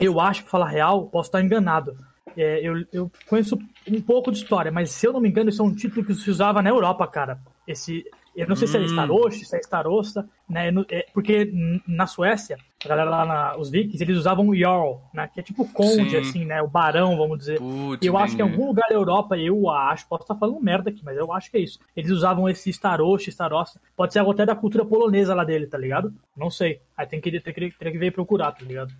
Eu 0.00 0.20
acho, 0.20 0.42
pra 0.42 0.50
falar 0.50 0.68
real, 0.68 1.06
posso 1.06 1.28
estar 1.28 1.40
enganado. 1.40 1.96
É, 2.36 2.60
eu, 2.66 2.84
eu 2.92 3.12
conheço 3.28 3.56
um 3.86 4.00
pouco 4.00 4.32
de 4.32 4.38
história, 4.38 4.72
mas 4.72 4.90
se 4.90 5.06
eu 5.06 5.12
não 5.12 5.20
me 5.20 5.28
engano, 5.28 5.50
isso 5.50 5.62
é 5.62 5.64
um 5.64 5.72
título 5.72 6.04
que 6.04 6.12
se 6.14 6.28
usava 6.28 6.60
na 6.60 6.70
Europa, 6.70 7.06
cara. 7.06 7.38
Esse, 7.66 8.04
eu 8.34 8.48
não 8.48 8.56
sei 8.56 8.66
hum. 8.66 8.70
se 8.70 8.76
é 8.76 8.80
hum. 8.80 8.84
Starost, 8.84 9.44
se 9.44 9.56
é 9.56 9.60
Starosta, 9.60 10.28
né? 10.48 10.70
É, 10.90 11.06
porque 11.14 11.52
na 11.86 12.06
Suécia, 12.06 12.58
a 12.84 12.88
galera 12.88 13.08
lá, 13.08 13.24
na, 13.24 13.56
os 13.56 13.70
vikings, 13.70 14.02
eles 14.02 14.16
usavam 14.16 14.48
o 14.48 14.56
Jarl, 14.56 15.00
né? 15.12 15.28
Que 15.32 15.40
é 15.40 15.42
tipo 15.42 15.66
conde, 15.72 16.10
Sim. 16.10 16.16
assim, 16.16 16.44
né? 16.44 16.60
O 16.60 16.68
barão, 16.68 17.16
vamos 17.16 17.38
dizer. 17.38 17.58
Putz, 17.58 18.04
eu 18.04 18.18
acho 18.18 18.34
que 18.34 18.42
em 18.42 18.44
algum 18.44 18.66
lugar 18.66 18.88
da 18.88 18.94
Europa, 18.94 19.36
eu 19.38 19.70
acho, 19.70 20.08
posso 20.08 20.24
estar 20.24 20.34
falando 20.34 20.60
merda 20.60 20.90
aqui, 20.90 21.02
mas 21.04 21.16
eu 21.16 21.32
acho 21.32 21.50
que 21.50 21.56
é 21.56 21.60
isso. 21.60 21.78
Eles 21.96 22.10
usavam 22.10 22.48
esse 22.48 22.70
Starost, 22.70 23.28
Starosta. 23.28 23.80
Pode 23.96 24.12
ser 24.12 24.20
até 24.20 24.44
da 24.44 24.56
cultura 24.56 24.84
polonesa 24.84 25.34
lá 25.34 25.44
dele, 25.44 25.66
tá 25.66 25.78
ligado? 25.78 26.12
Não 26.36 26.50
sei. 26.50 26.80
Aí 26.96 27.06
tem 27.06 27.20
que, 27.20 27.30
tem 27.40 27.54
que, 27.54 27.70
tem 27.70 27.92
que 27.92 27.98
ver 27.98 28.10
procurar, 28.10 28.52
tá 28.52 28.64
ligado? 28.64 28.92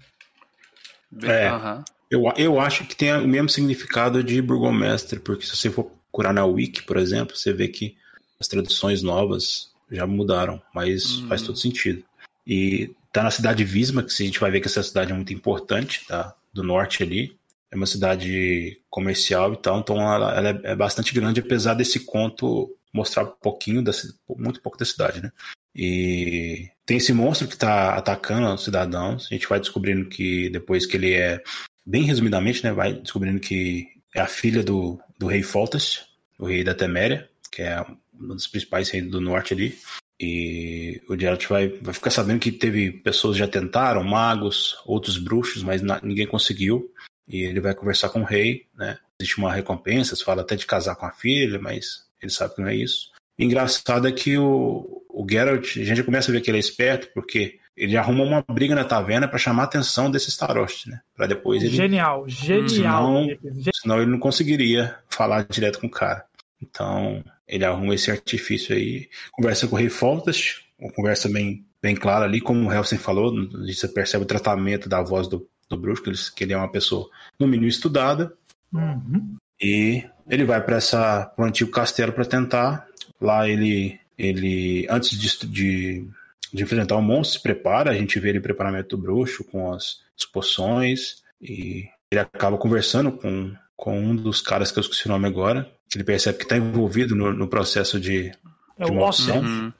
É. 1.22 1.53
Uhum. 1.53 1.85
Eu, 2.11 2.32
eu 2.37 2.61
acho 2.61 2.85
que 2.85 2.95
tem 2.95 3.12
o 3.12 3.26
mesmo 3.26 3.49
significado 3.49 4.22
de 4.22 4.41
burgomestre, 4.41 5.18
porque 5.18 5.45
se 5.45 5.57
você 5.57 5.70
for 5.70 5.91
procurar 6.11 6.32
na 6.32 6.45
Wiki, 6.45 6.85
por 6.85 6.97
exemplo, 6.97 7.35
você 7.37 7.53
vê 7.53 7.66
que 7.66 7.97
as 8.41 8.49
traduções 8.49 9.03
novas 9.03 9.72
já 9.91 10.07
mudaram, 10.07 10.61
mas 10.74 11.20
faz 11.28 11.43
todo 11.43 11.59
sentido. 11.59 12.03
E 12.47 12.91
tá 13.12 13.22
na 13.22 13.30
cidade 13.30 13.59
de 13.59 13.64
Visma, 13.64 14.03
que 14.03 14.11
a 14.11 14.26
gente 14.26 14.41
vai 14.41 14.51
ver 14.51 14.61
que 14.61 14.66
essa 14.66 14.82
cidade 14.82 15.12
é 15.12 15.14
muito 15.14 15.32
importante, 15.32 16.05
tá? 16.07 16.35
Do 16.53 16.62
norte 16.62 17.03
ali. 17.03 17.37
É 17.70 17.76
uma 17.76 17.87
cidade 17.87 18.80
comercial 18.89 19.53
e 19.53 19.57
tal, 19.57 19.80
então 19.80 19.97
ela, 19.97 20.37
ela 20.37 20.49
é, 20.51 20.61
é, 20.72 20.76
bastante 20.76 21.12
grande, 21.12 21.41
apesar 21.41 21.74
desse 21.74 22.01
conto 22.01 22.76
mostrar 22.93 23.24
um 23.24 23.32
pouquinho, 23.43 23.82
da, 23.82 23.91
muito 24.37 24.61
pouco 24.62 24.78
da 24.78 24.85
cidade, 24.85 25.20
né? 25.20 25.32
E 25.74 26.68
tem 26.87 26.99
esse 26.99 27.12
monstro 27.12 27.49
que 27.49 27.57
tá 27.57 27.97
atacando 27.97 28.47
os 28.55 28.62
cidadãos. 28.62 29.26
A 29.30 29.35
gente 29.35 29.49
vai 29.49 29.59
descobrindo 29.59 30.09
que 30.09 30.49
depois 30.51 30.87
que 30.87 30.97
ele 30.97 31.12
é 31.12 31.43
bem 31.85 32.05
resumidamente, 32.05 32.62
né, 32.62 32.72
vai 32.72 32.95
descobrindo 32.95 33.41
que 33.41 33.89
é 34.14 34.20
a 34.20 34.26
filha 34.26 34.62
do, 34.62 35.01
do 35.18 35.26
rei 35.26 35.43
Foltest, 35.43 36.03
o 36.39 36.47
rei 36.47 36.62
da 36.62 36.74
Teméria, 36.74 37.28
que 37.51 37.62
é 37.62 37.85
um 38.21 38.29
dos 38.29 38.47
principais 38.47 38.91
reis 38.91 39.09
do 39.09 39.21
norte 39.21 39.55
ali. 39.55 39.77
E 40.21 41.03
o 41.09 41.19
Geralt 41.19 41.47
vai, 41.47 41.69
vai 41.69 41.93
ficar 41.93 42.11
sabendo 42.11 42.39
que 42.39 42.53
teve 42.53 42.93
pessoas 42.93 43.35
que 43.35 43.41
já 43.41 43.49
tentaram, 43.49 44.05
magos, 44.05 44.77
outros 44.87 45.19
bruxos, 45.19 45.62
mas 45.62 45.83
na, 45.83 46.01
ninguém 46.03 46.27
conseguiu. 46.27 46.91
E 47.29 47.43
ele 47.43 47.61
vai 47.61 47.75
conversar 47.75 48.11
com 48.11 48.21
o 48.21 48.25
rei, 48.25 48.67
né? 48.77 48.99
Existe 49.21 49.39
uma 49.39 49.53
recompensa, 49.53 50.15
se 50.15 50.25
fala 50.25 50.43
até 50.43 50.57
de 50.57 50.67
casar 50.67 50.95
com 50.97 51.07
a 51.07 51.11
filha, 51.11 51.59
mas 51.59 52.05
ele 52.23 52.31
sabe 52.31 52.55
que 52.55 52.61
não 52.61 52.69
é 52.69 52.77
isso. 52.77 53.11
engraçado 53.39 54.07
é 54.07 54.12
que 54.12 54.37
o, 54.37 55.03
o 55.09 55.27
Geralt, 55.29 55.77
a 55.79 55.85
gente 55.85 56.03
começa 56.03 56.31
a 56.31 56.33
ver 56.33 56.41
que 56.41 56.51
ele 56.51 56.59
é 56.59 56.61
esperto, 56.61 57.09
porque 57.15 57.59
ele 57.77 57.97
arruma 57.97 58.23
uma 58.23 58.45
briga 58.49 58.75
na 58.75 58.85
taverna 58.85 59.27
para 59.27 59.39
chamar 59.39 59.62
a 59.62 59.67
atenção 59.67 60.11
desse 60.11 60.31
Starost, 60.31 60.87
né? 60.87 61.01
Para 61.17 61.27
depois 61.27 61.62
ele. 61.62 61.75
Genial, 61.75 62.29
genial. 62.29 62.69
Senão, 62.69 63.27
senão 63.75 63.97
ele 64.01 64.11
não 64.11 64.19
conseguiria 64.19 64.97
falar 65.09 65.45
direto 65.45 65.81
com 65.81 65.89
o 65.89 65.91
cara. 65.91 66.25
Então, 66.61 67.23
ele 67.47 67.65
arruma 67.65 67.95
esse 67.95 68.11
artifício 68.11 68.75
aí, 68.75 69.09
conversa 69.33 69.67
com 69.67 69.77
o 69.77 69.79
Rei 69.79 69.89
Foltas, 69.89 70.63
uma 70.79 70.93
conversa 70.93 71.29
bem, 71.29 71.65
bem 71.83 71.95
clara 71.95 72.25
ali, 72.25 72.41
como 72.41 72.69
o 72.69 72.73
Helsen 72.73 72.99
falou, 72.99 73.33
você 73.67 73.89
percebe 73.89 74.25
o 74.25 74.29
tratamento 74.29 74.89
da 74.89 75.03
voz 75.03 75.29
do, 75.29 75.47
do 75.69 75.77
bruxo, 75.77 76.03
que 76.03 76.11
ele, 76.11 76.19
que 76.35 76.45
ele 76.45 76.53
é 76.53 76.57
uma 76.57 76.71
pessoa, 76.71 77.09
no 77.39 77.47
mínimo, 77.47 77.69
estudada. 77.69 78.33
Uhum. 78.73 79.37
E 79.61 80.05
ele 80.29 80.45
vai 80.45 80.61
para 80.63 80.77
essa 80.77 81.27
pro 81.27 81.45
antigo 81.45 81.71
castelo 81.71 82.13
para 82.13 82.25
tentar. 82.25 82.87
Lá 83.21 83.49
ele, 83.49 83.99
ele 84.19 84.87
antes 84.91 85.19
de, 85.19 85.47
de 85.47 86.09
de 86.55 86.63
enfrentar 86.63 86.95
o 86.95 87.03
monstro, 87.03 87.39
se 87.39 87.43
prepara, 87.43 87.91
a 87.91 87.95
gente 87.95 88.21
vê 88.21 88.29
ele 88.29 88.41
preparamento 88.41 88.97
do 88.97 89.03
bruxo 89.03 89.43
com 89.43 89.73
as, 89.73 90.03
as 90.17 90.25
poções 90.25 91.25
e 91.43 91.89
ele 92.09 92.21
acaba 92.21 92.57
conversando 92.57 93.11
com, 93.11 93.53
com 93.85 94.01
um 94.01 94.16
dos 94.16 94.41
caras 94.41 94.72
que 94.72 94.78
eu 94.78 94.80
esqueci 94.80 95.05
o 95.05 95.11
nome 95.11 95.28
agora, 95.28 95.70
ele 95.95 96.05
percebe 96.05 96.39
que 96.39 96.45
está 96.45 96.57
envolvido 96.57 97.14
no, 97.14 97.35
no, 97.35 97.47
processo 97.47 98.01
de, 98.01 98.32
é 98.78 98.85
de 98.87 98.91
o 98.91 98.95
Uhum. 98.95 99.70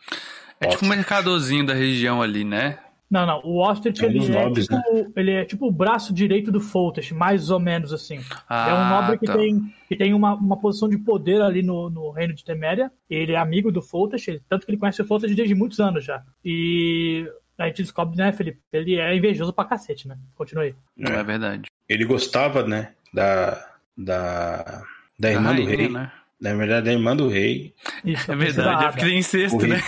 É 0.61 0.67
tipo 0.69 0.85
um 0.85 0.89
mercadorzinho 0.91 1.65
da 1.65 1.73
região 1.73 2.21
ali, 2.21 2.45
né? 2.45 2.79
Não, 3.11 3.25
não. 3.25 3.41
O 3.43 3.67
Ostrich, 3.67 4.05
é 4.05 4.07
um 4.07 4.11
ele, 4.11 4.37
é 4.37 4.51
tipo, 4.51 4.75
né? 4.75 4.83
ele 5.17 5.31
é 5.31 5.45
tipo 5.47 5.67
o 5.67 5.73
braço 5.73 6.13
direito 6.13 6.53
do 6.53 6.61
Foltest, 6.61 7.13
mais 7.13 7.49
ou 7.49 7.59
menos 7.59 7.95
assim. 7.95 8.21
Ah, 8.47 8.69
é 8.69 8.75
um 8.75 8.89
nobre 8.91 9.19
que 9.19 9.25
tá. 9.25 9.39
tem, 9.39 9.75
que 9.89 9.97
tem 9.97 10.13
uma, 10.13 10.35
uma 10.35 10.61
posição 10.61 10.87
de 10.87 10.99
poder 10.99 11.41
ali 11.41 11.63
no, 11.63 11.89
no 11.89 12.11
reino 12.11 12.35
de 12.35 12.45
Teméria. 12.45 12.93
Ele 13.09 13.33
é 13.33 13.39
amigo 13.39 13.73
do 13.73 13.81
Foltest, 13.81 14.39
tanto 14.47 14.67
que 14.67 14.71
ele 14.71 14.79
conhece 14.79 15.01
o 15.01 15.07
Foltest 15.07 15.35
desde 15.35 15.55
muitos 15.55 15.81
anos 15.81 16.05
já. 16.05 16.23
E 16.45 17.27
a 17.57 17.69
gente 17.69 17.83
descobre, 17.83 18.19
né, 18.19 18.33
Felipe? 18.33 18.61
Ele 18.71 18.97
é 18.97 19.17
invejoso 19.17 19.53
pra 19.53 19.65
cacete, 19.65 20.07
né? 20.07 20.19
Continue. 20.35 20.75
Não 20.95 21.13
é 21.13 21.25
verdade. 21.25 21.63
Ele 21.89 22.05
gostava, 22.05 22.67
né, 22.67 22.93
da, 23.13 23.74
da, 23.97 24.83
da 25.19 25.31
irmã 25.31 25.51
rainha, 25.51 25.65
do 25.65 25.77
rei. 25.77 25.89
Né? 25.89 26.13
Na 26.41 26.55
verdade, 26.55 26.87
da 26.87 26.93
irmã 26.93 27.17
do 27.17 27.29
rei. 27.29 27.75
Isso, 28.05 28.31
é 28.31 28.37
verdade, 28.37 28.85
é 28.85 28.89
porque 28.89 29.05
tem 29.07 29.19
incesto, 29.19 29.67
né? 29.67 29.83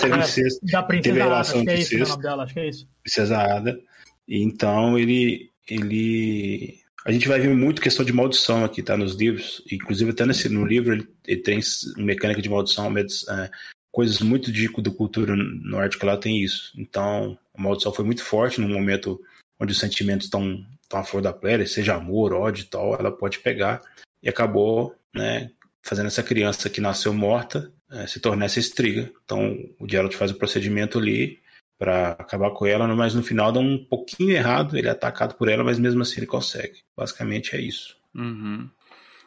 Teve 0.00 0.14
é, 0.14 0.18
incesto. 0.18 0.66
Da 0.66 0.82
princesa 0.82 1.24
Ada, 1.24 1.36
acho 1.40 1.52
que 1.52 1.70
é 1.70 1.78
isso, 1.78 1.94
incesto, 1.94 2.18
dela, 2.18 2.42
acho 2.44 2.54
que 2.54 2.60
é 2.60 2.68
isso. 2.68 2.88
Princesa 3.02 3.38
Ada. 3.38 3.78
E 4.26 4.42
então 4.42 4.98
ele, 4.98 5.50
ele. 5.68 6.78
A 7.04 7.12
gente 7.12 7.28
vai 7.28 7.38
ver 7.38 7.54
muito 7.54 7.82
questão 7.82 8.04
de 8.04 8.12
maldição 8.12 8.64
aqui, 8.64 8.82
tá? 8.82 8.96
Nos 8.96 9.14
livros. 9.14 9.62
Inclusive, 9.70 10.10
até 10.10 10.26
nesse, 10.26 10.48
no 10.48 10.64
livro 10.64 10.94
ele, 10.94 11.08
ele 11.26 11.42
tem 11.42 11.60
mecânica 11.96 12.40
de 12.40 12.48
maldição, 12.48 12.92
é, 12.96 13.50
coisas 13.92 14.20
muito 14.20 14.50
de, 14.50 14.68
do 14.68 14.92
cultura 14.92 15.34
nórdica 15.36 16.06
lá 16.06 16.16
tem 16.16 16.42
isso. 16.42 16.72
Então, 16.76 17.38
a 17.54 17.62
maldição 17.62 17.92
foi 17.92 18.04
muito 18.04 18.22
forte 18.24 18.60
no 18.60 18.68
momento 18.68 19.20
onde 19.60 19.72
os 19.72 19.78
sentimentos 19.78 20.26
estão, 20.26 20.64
estão 20.88 21.00
à 21.00 21.04
flor 21.04 21.22
da 21.22 21.32
pele, 21.32 21.66
seja 21.66 21.94
amor, 21.94 22.32
ódio 22.32 22.62
e 22.62 22.66
tal, 22.66 22.94
ela 22.94 23.12
pode 23.12 23.38
pegar. 23.40 23.82
E 24.22 24.28
acabou, 24.28 24.96
né, 25.14 25.50
fazendo 25.82 26.06
essa 26.06 26.22
criança 26.22 26.70
que 26.70 26.80
nasceu 26.80 27.12
morta 27.12 27.70
é, 27.90 28.06
se 28.06 28.18
tornar 28.18 28.46
essa 28.46 28.58
estriga. 28.58 29.12
Então 29.24 29.56
o 29.78 29.88
Geralt 29.88 30.14
faz 30.14 30.30
o 30.30 30.38
procedimento 30.38 30.98
ali 30.98 31.38
para 31.78 32.10
acabar 32.12 32.50
com 32.50 32.66
ela, 32.66 32.88
mas 32.88 33.14
no 33.14 33.22
final 33.22 33.52
dá 33.52 33.60
um 33.60 33.78
pouquinho 33.78 34.32
errado, 34.32 34.76
ele 34.76 34.88
é 34.88 34.90
atacado 34.90 35.34
por 35.34 35.48
ela, 35.48 35.62
mas 35.62 35.78
mesmo 35.78 36.02
assim 36.02 36.16
ele 36.18 36.26
consegue. 36.26 36.82
Basicamente 36.96 37.54
é 37.54 37.60
isso. 37.60 37.96
Uhum. 38.14 38.68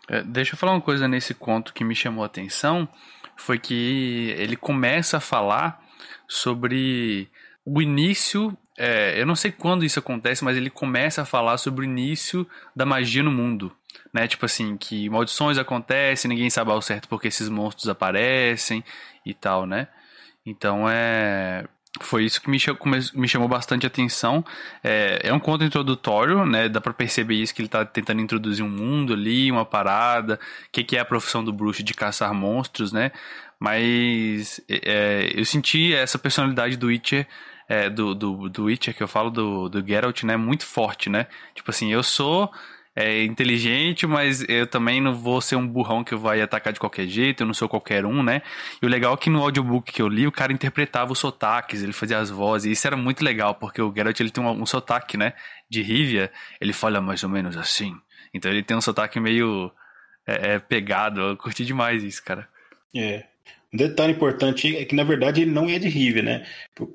É, 0.09 0.21
deixa 0.23 0.53
eu 0.53 0.57
falar 0.57 0.73
uma 0.73 0.81
coisa 0.81 1.07
nesse 1.07 1.33
conto 1.33 1.73
que 1.73 1.83
me 1.83 1.95
chamou 1.95 2.23
a 2.23 2.27
atenção, 2.27 2.89
foi 3.37 3.57
que 3.57 4.33
ele 4.37 4.57
começa 4.57 5.17
a 5.17 5.21
falar 5.21 5.81
sobre 6.27 7.29
o 7.63 7.81
início, 7.81 8.55
é, 8.81 9.21
eu 9.21 9.25
não 9.25 9.35
sei 9.35 9.51
quando 9.51 9.85
isso 9.85 9.99
acontece, 9.99 10.43
mas 10.43 10.57
ele 10.57 10.69
começa 10.69 11.21
a 11.21 11.25
falar 11.25 11.57
sobre 11.57 11.85
o 11.85 11.89
início 11.89 12.47
da 12.75 12.85
magia 12.85 13.23
no 13.23 13.31
mundo 13.31 13.71
né? 14.13 14.27
Tipo 14.27 14.45
assim, 14.45 14.77
que 14.77 15.09
maldições 15.09 15.57
acontecem, 15.57 16.29
ninguém 16.29 16.49
sabe 16.49 16.71
ao 16.71 16.81
certo 16.81 17.07
porque 17.07 17.27
esses 17.27 17.49
monstros 17.49 17.89
aparecem 17.89 18.83
e 19.25 19.33
tal, 19.33 19.65
né? 19.65 19.87
Então 20.45 20.89
é. 20.89 21.65
Foi 21.99 22.23
isso 22.23 22.41
que 22.41 22.49
me, 22.49 22.57
chamou, 22.57 22.79
me 23.13 23.27
chamou 23.27 23.49
bastante 23.49 23.85
atenção. 23.85 24.45
É, 24.81 25.19
é 25.23 25.33
um 25.33 25.39
conto 25.39 25.65
introdutório, 25.65 26.45
né? 26.45 26.69
Dá 26.69 26.79
pra 26.79 26.93
perceber 26.93 27.35
isso, 27.35 27.53
que 27.53 27.61
ele 27.61 27.67
tá 27.67 27.85
tentando 27.85 28.21
introduzir 28.21 28.63
um 28.63 28.69
mundo 28.69 29.13
ali, 29.13 29.51
uma 29.51 29.65
parada, 29.65 30.35
o 30.35 30.71
que, 30.71 30.85
que 30.85 30.95
é 30.95 31.01
a 31.01 31.05
profissão 31.05 31.43
do 31.43 31.51
bruxo 31.51 31.83
de 31.83 31.93
caçar 31.93 32.33
monstros, 32.33 32.93
né? 32.93 33.11
Mas 33.59 34.61
é, 34.69 35.31
eu 35.35 35.43
senti 35.43 35.93
essa 35.93 36.17
personalidade 36.17 36.77
do 36.77 36.87
Witcher 36.87 37.27
é, 37.67 37.89
do, 37.89 38.13
do, 38.13 38.49
do 38.49 38.63
Witcher 38.65 38.95
que 38.95 39.03
eu 39.03 39.07
falo, 39.07 39.29
do, 39.29 39.69
do 39.69 39.85
Geralt, 39.85 40.23
né? 40.23 40.37
Muito 40.37 40.65
forte, 40.65 41.09
né? 41.09 41.27
Tipo 41.55 41.71
assim, 41.71 41.91
eu 41.91 42.03
sou 42.03 42.51
é 42.95 43.23
inteligente, 43.23 44.05
mas 44.05 44.43
eu 44.49 44.67
também 44.67 44.99
não 44.99 45.15
vou 45.15 45.39
ser 45.39 45.55
um 45.55 45.65
burrão 45.65 46.03
que 46.03 46.13
vai 46.13 46.41
atacar 46.41 46.73
de 46.73 46.79
qualquer 46.79 47.07
jeito, 47.07 47.41
eu 47.41 47.47
não 47.47 47.53
sou 47.53 47.69
qualquer 47.69 48.05
um, 48.05 48.21
né? 48.21 48.41
E 48.81 48.85
o 48.85 48.89
legal 48.89 49.13
é 49.13 49.17
que 49.17 49.29
no 49.29 49.41
audiobook 49.41 49.91
que 49.91 50.01
eu 50.01 50.09
li, 50.09 50.27
o 50.27 50.31
cara 50.31 50.51
interpretava 50.51 51.11
os 51.13 51.19
sotaques, 51.19 51.81
ele 51.81 51.93
fazia 51.93 52.19
as 52.19 52.29
vozes, 52.29 52.65
e 52.65 52.71
isso 52.71 52.85
era 52.85 52.97
muito 52.97 53.23
legal, 53.23 53.55
porque 53.55 53.81
o 53.81 53.93
Geralt 53.93 54.19
ele 54.19 54.29
tem 54.29 54.43
um, 54.43 54.49
um 54.49 54.65
sotaque, 54.65 55.15
né? 55.15 55.33
De 55.69 55.81
Rivia, 55.81 56.31
ele 56.59 56.73
fala 56.73 56.99
mais 56.99 57.23
ou 57.23 57.29
menos 57.29 57.55
assim. 57.55 57.95
Então 58.33 58.51
ele 58.51 58.63
tem 58.63 58.75
um 58.75 58.81
sotaque 58.81 59.19
meio 59.19 59.71
é, 60.27 60.55
é, 60.55 60.59
pegado, 60.59 61.21
eu 61.21 61.37
curti 61.37 61.65
demais 61.65 62.03
isso, 62.03 62.21
cara. 62.23 62.47
É. 62.93 63.30
Um 63.73 63.77
detalhe 63.77 64.11
importante 64.11 64.75
é 64.75 64.83
que, 64.83 64.93
na 64.93 65.03
verdade, 65.03 65.41
ele 65.41 65.51
não 65.51 65.69
é 65.69 65.79
de 65.79 65.87
Rive, 65.87 66.21
né? 66.21 66.45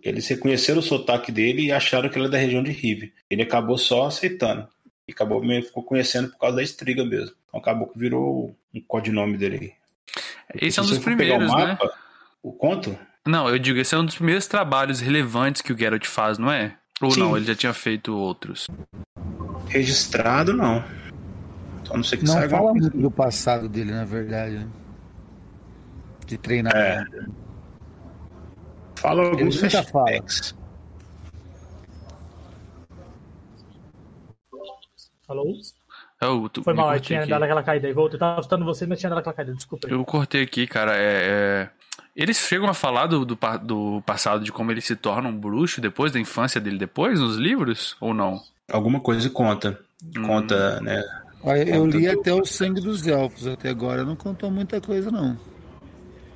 Eles 0.03 0.29
reconheceram 0.29 0.81
o 0.81 0.83
sotaque 0.83 1.33
dele 1.33 1.63
e 1.63 1.73
acharam 1.73 2.09
que 2.11 2.19
ele 2.19 2.27
é 2.27 2.31
da 2.31 2.37
região 2.37 2.63
de 2.63 2.71
Rive. 2.71 3.15
Ele 3.31 3.43
acabou 3.43 3.79
só 3.79 4.07
aceitando. 4.07 4.69
E 5.09 5.13
acabou 5.13 5.41
ficou 5.63 5.83
conhecendo 5.83 6.29
por 6.31 6.39
causa 6.39 6.57
da 6.57 6.63
estriga 6.63 7.05
mesmo. 7.05 7.35
Então 7.49 7.61
acabou 7.61 7.87
que 7.87 7.99
virou 7.99 8.55
um 8.75 8.81
codinome 8.81 9.39
dele. 9.39 9.73
Esse 10.55 10.79
é 10.79 10.83
um 10.83 10.87
dos 10.87 10.99
primeiros, 10.99 11.51
o 11.51 11.55
mapa, 11.55 11.85
né? 11.85 11.91
O 12.43 12.53
conto? 12.53 12.99
Não, 13.27 13.49
eu 13.49 13.59
digo, 13.59 13.79
esse 13.79 13.95
é 13.95 13.99
um 13.99 14.05
dos 14.05 14.17
primeiros 14.17 14.47
trabalhos 14.47 15.01
relevantes 15.01 15.63
que 15.63 15.73
o 15.73 15.79
Geralt 15.79 16.05
faz, 16.05 16.39
não 16.39 16.53
é? 16.53 16.77
Ou 17.01 17.11
Sim. 17.11 17.21
não, 17.21 17.37
ele 17.37 17.47
já 17.47 17.55
tinha 17.55 17.73
feito 17.73 18.15
outros? 18.17 18.67
Registrado, 19.69 20.53
não. 20.53 20.85
Só 21.85 21.97
não 21.97 22.05
sei 22.05 22.19
que 22.19 22.25
Não 22.25 22.49
fala 22.49 22.73
muito 22.73 22.97
do 22.97 23.11
passado 23.11 23.69
dele, 23.69 23.93
na 23.93 24.05
verdade. 24.05 24.57
Né? 24.57 24.69
De 26.27 26.37
treinamento. 26.37 27.17
É. 27.17 27.27
Fala 28.97 29.25
alguns 29.25 29.57
flashbacks. 29.57 30.55
Falou? 35.27 35.53
Oh, 36.23 36.49
tu, 36.49 36.63
Foi 36.63 36.73
mal, 36.73 36.95
eu 36.95 37.01
tinha 37.01 37.21
aqui. 37.21 37.31
dado 37.31 37.43
aquela 37.43 37.63
caída. 37.63 37.89
Eu 37.89 38.19
tava 38.19 38.41
escutando 38.41 38.65
você, 38.65 38.87
mas 38.87 38.99
tinha 38.99 39.11
dado 39.11 39.19
aquela 39.19 39.35
caída. 39.35 39.55
Desculpa. 39.55 39.87
Aí. 39.87 39.93
Eu 39.93 40.05
cortei 40.05 40.43
aqui, 40.43 40.67
cara. 40.67 40.97
É, 40.97 40.99
é... 40.99 41.71
Eles 42.15 42.39
chegam 42.39 42.69
a 42.69 42.75
falar 42.75 43.07
do, 43.07 43.25
do, 43.25 43.39
do, 43.63 44.03
passado, 44.07 44.43
de 44.43 44.51
como 44.51 44.71
ele 44.71 44.81
se 44.81 44.97
torna 44.97 45.29
um 45.29 45.39
bruxo 45.39 45.81
depois, 45.81 46.13
da 46.13 46.19
infância 46.19 46.61
dele 46.61 46.79
depois, 46.79 47.21
nos 47.21 47.37
livros? 47.37 47.97
Ou 48.01 48.15
não? 48.15 48.41
Alguma 48.73 49.01
coisa 49.01 49.29
conta. 49.29 49.79
Hum. 50.03 50.23
Conta, 50.23 50.81
né? 50.81 51.05
Olha, 51.43 51.69
eu 51.69 51.87
li 51.87 52.09
até 52.09 52.33
o 52.33 52.45
Sangue 52.45 52.81
dos 52.81 53.07
Elfos 53.07 53.47
até 53.47 53.69
agora. 53.69 54.03
Não 54.05 54.17
contou 54.17 54.51
muita 54.51 54.81
coisa, 54.81 55.11
não. 55.11 55.37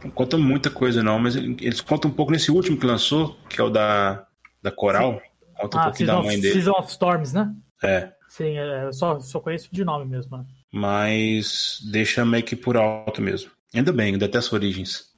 Não 0.04 0.10
conta 0.10 0.36
muita 0.38 0.70
coisa, 0.70 1.02
não. 1.02 1.18
Mas 1.18 1.36
eles 1.36 1.80
contam 1.80 2.10
um 2.10 2.14
pouco 2.14 2.32
nesse 2.32 2.50
último 2.50 2.78
que 2.78 2.86
lançou, 2.86 3.36
que 3.48 3.60
é 3.60 3.64
o 3.64 3.70
da, 3.70 4.26
da 4.62 4.70
Coral. 4.70 5.20
Conta 5.54 5.78
ah, 5.78 5.80
um 5.80 5.84
pouquinho 5.84 6.06
da 6.06 6.22
mãe 6.22 6.40
dele. 6.40 6.54
Season 6.54 6.72
of 6.72 6.90
Storms, 6.90 7.32
né? 7.32 7.54
É. 7.82 8.12
Sim, 8.28 8.56
é, 8.58 8.84
eu 8.84 8.92
só, 8.92 9.18
só 9.20 9.40
conheço 9.40 9.68
de 9.72 9.84
nome 9.84 10.06
mesmo. 10.06 10.38
Né? 10.38 10.44
Mas 10.72 11.80
deixa 11.90 12.24
meio 12.24 12.44
que 12.44 12.56
por 12.56 12.76
alto 12.76 13.20
mesmo. 13.20 13.50
Ainda 13.74 13.92
bem, 13.92 14.12
ainda 14.12 14.28
tem 14.28 14.38
as 14.38 14.52
origens. 14.52 15.10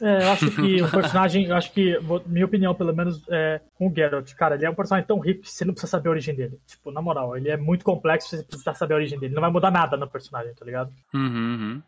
É, 0.00 0.22
eu 0.22 0.30
acho 0.30 0.50
que 0.50 0.82
o 0.82 0.90
personagem, 0.90 1.46
eu 1.46 1.56
acho 1.56 1.72
que, 1.72 1.98
minha 2.26 2.44
opinião, 2.44 2.74
pelo 2.74 2.94
menos, 2.94 3.22
é 3.28 3.60
com 3.74 3.88
o 3.88 3.94
Geralt, 3.94 4.32
cara, 4.34 4.54
ele 4.54 4.64
é 4.64 4.70
um 4.70 4.74
personagem 4.74 5.06
tão 5.06 5.18
rico 5.18 5.42
que 5.42 5.50
você 5.50 5.64
não 5.64 5.72
precisa 5.72 5.90
saber 5.90 6.08
a 6.08 6.12
origem 6.12 6.34
dele. 6.34 6.58
Tipo, 6.66 6.92
na 6.92 7.02
moral, 7.02 7.36
ele 7.36 7.48
é 7.48 7.56
muito 7.56 7.84
complexo, 7.84 8.36
você 8.36 8.42
precisa 8.44 8.74
saber 8.74 8.94
a 8.94 8.96
origem 8.98 9.18
dele. 9.18 9.34
Não 9.34 9.40
vai 9.40 9.50
mudar 9.50 9.70
nada 9.70 9.96
no 9.96 10.08
personagem, 10.08 10.54
tá 10.54 10.64
ligado? 10.64 10.92
Uhum, 11.12 11.22
uhum. 11.22 11.82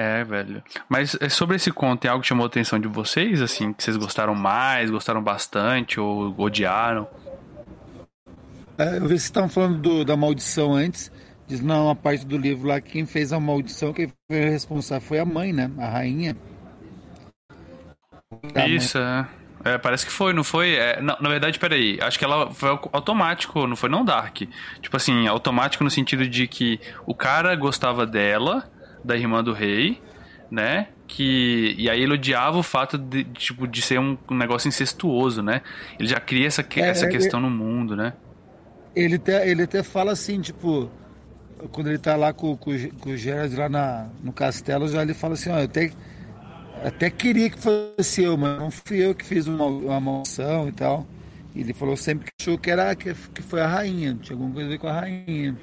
É, 0.00 0.22
velho. 0.22 0.62
Mas 0.88 1.16
é, 1.20 1.28
sobre 1.28 1.56
esse 1.56 1.72
conto, 1.72 2.02
tem 2.02 2.08
algo 2.08 2.22
que 2.22 2.28
chamou 2.28 2.44
a 2.44 2.46
atenção 2.46 2.78
de 2.78 2.86
vocês, 2.86 3.42
assim, 3.42 3.72
que 3.72 3.82
vocês 3.82 3.96
gostaram 3.96 4.32
mais, 4.32 4.92
gostaram 4.92 5.20
bastante 5.20 5.98
ou 5.98 6.32
odiaram? 6.38 7.08
É, 8.78 8.90
eu 8.90 8.92
vi 8.92 9.00
que 9.00 9.08
vocês 9.08 9.24
estavam 9.24 9.48
falando 9.48 9.78
do, 9.78 10.04
da 10.04 10.16
maldição 10.16 10.72
antes. 10.72 11.10
Diz, 11.48 11.60
não, 11.60 11.90
a 11.90 11.96
parte 11.96 12.24
do 12.24 12.38
livro 12.38 12.68
lá, 12.68 12.80
quem 12.80 13.06
fez 13.06 13.32
a 13.32 13.40
maldição, 13.40 13.92
quem 13.92 14.06
foi 14.30 14.38
responsável 14.48 15.04
foi 15.04 15.18
a 15.18 15.24
mãe, 15.24 15.52
né? 15.52 15.68
A 15.76 15.88
rainha. 15.88 16.36
Isso, 18.68 18.98
é. 18.98 19.26
é. 19.64 19.78
parece 19.78 20.06
que 20.06 20.12
foi, 20.12 20.32
não 20.32 20.44
foi? 20.44 20.76
É, 20.76 21.02
não, 21.02 21.16
na 21.20 21.28
verdade, 21.28 21.58
peraí, 21.58 21.98
acho 22.00 22.16
que 22.16 22.24
ela 22.24 22.52
foi 22.52 22.68
automático, 22.92 23.66
não 23.66 23.74
foi 23.74 23.88
não 23.88 24.04
Dark. 24.04 24.42
Tipo 24.80 24.96
assim, 24.96 25.26
automático 25.26 25.82
no 25.82 25.90
sentido 25.90 26.28
de 26.28 26.46
que 26.46 26.78
o 27.04 27.16
cara 27.16 27.56
gostava 27.56 28.06
dela, 28.06 28.70
da 29.04 29.16
irmã 29.16 29.42
do 29.42 29.52
rei, 29.52 30.00
né? 30.50 30.88
Que, 31.06 31.74
e 31.78 31.88
aí 31.88 32.02
ele 32.02 32.14
odiava 32.14 32.58
o 32.58 32.62
fato 32.62 32.98
de, 32.98 33.24
tipo, 33.24 33.66
de 33.66 33.80
ser 33.80 33.98
um, 33.98 34.16
negócio 34.30 34.68
incestuoso, 34.68 35.42
né? 35.42 35.62
Ele 35.98 36.08
já 36.08 36.20
cria 36.20 36.46
essa, 36.46 36.62
é, 36.62 36.80
essa 36.80 37.06
é, 37.06 37.08
questão 37.08 37.40
é, 37.40 37.42
no 37.42 37.50
mundo, 37.50 37.96
né? 37.96 38.12
Ele 38.94 39.16
até, 39.16 39.48
ele 39.48 39.62
até 39.62 39.82
fala 39.82 40.12
assim, 40.12 40.40
tipo, 40.40 40.90
quando 41.72 41.88
ele 41.88 41.98
tá 41.98 42.14
lá 42.16 42.32
com, 42.32 42.56
com, 42.56 42.72
com 43.00 43.10
o 43.10 43.16
Gerard 43.16 43.54
lá 43.56 43.68
na, 43.68 44.08
no 44.22 44.32
castelo, 44.32 44.88
já 44.88 45.02
ele 45.02 45.14
fala 45.14 45.34
assim, 45.34 45.50
ó, 45.50 45.58
eu 45.58 45.64
até, 45.64 45.90
até 46.84 47.10
queria 47.10 47.50
que 47.50 47.58
fosse 47.58 48.22
eu, 48.22 48.36
mas 48.36 48.58
não 48.58 48.70
fui 48.70 48.98
eu 48.98 49.14
que 49.14 49.24
fiz 49.24 49.46
uma, 49.46 49.64
uma 49.64 50.00
maldição 50.00 50.68
e 50.68 50.72
tal. 50.72 51.06
E 51.54 51.60
ele 51.60 51.72
falou 51.72 51.96
sempre 51.96 52.26
que 52.26 52.32
achou 52.40 52.58
que, 52.58 52.70
era, 52.70 52.94
que, 52.94 53.14
que 53.14 53.42
foi 53.42 53.60
a 53.60 53.66
rainha, 53.66 54.14
tinha 54.20 54.34
alguma 54.34 54.52
coisa 54.52 54.68
a 54.68 54.70
ver 54.70 54.78
com 54.78 54.86
a 54.86 54.92
rainha. 54.92 55.56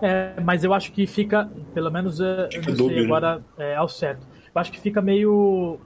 É, 0.00 0.40
mas 0.40 0.64
eu 0.64 0.72
acho 0.72 0.92
que 0.92 1.06
fica, 1.06 1.50
pelo 1.74 1.90
menos 1.90 2.20
é, 2.20 2.48
eu 2.52 2.62
não 2.62 2.88
sei 2.88 2.96
né? 2.96 3.04
agora 3.04 3.44
é, 3.58 3.74
ao 3.74 3.88
certo. 3.88 4.26
Eu 4.54 4.60
acho 4.60 4.72
que 4.72 4.80
fica 4.80 5.00
meio. 5.00 5.78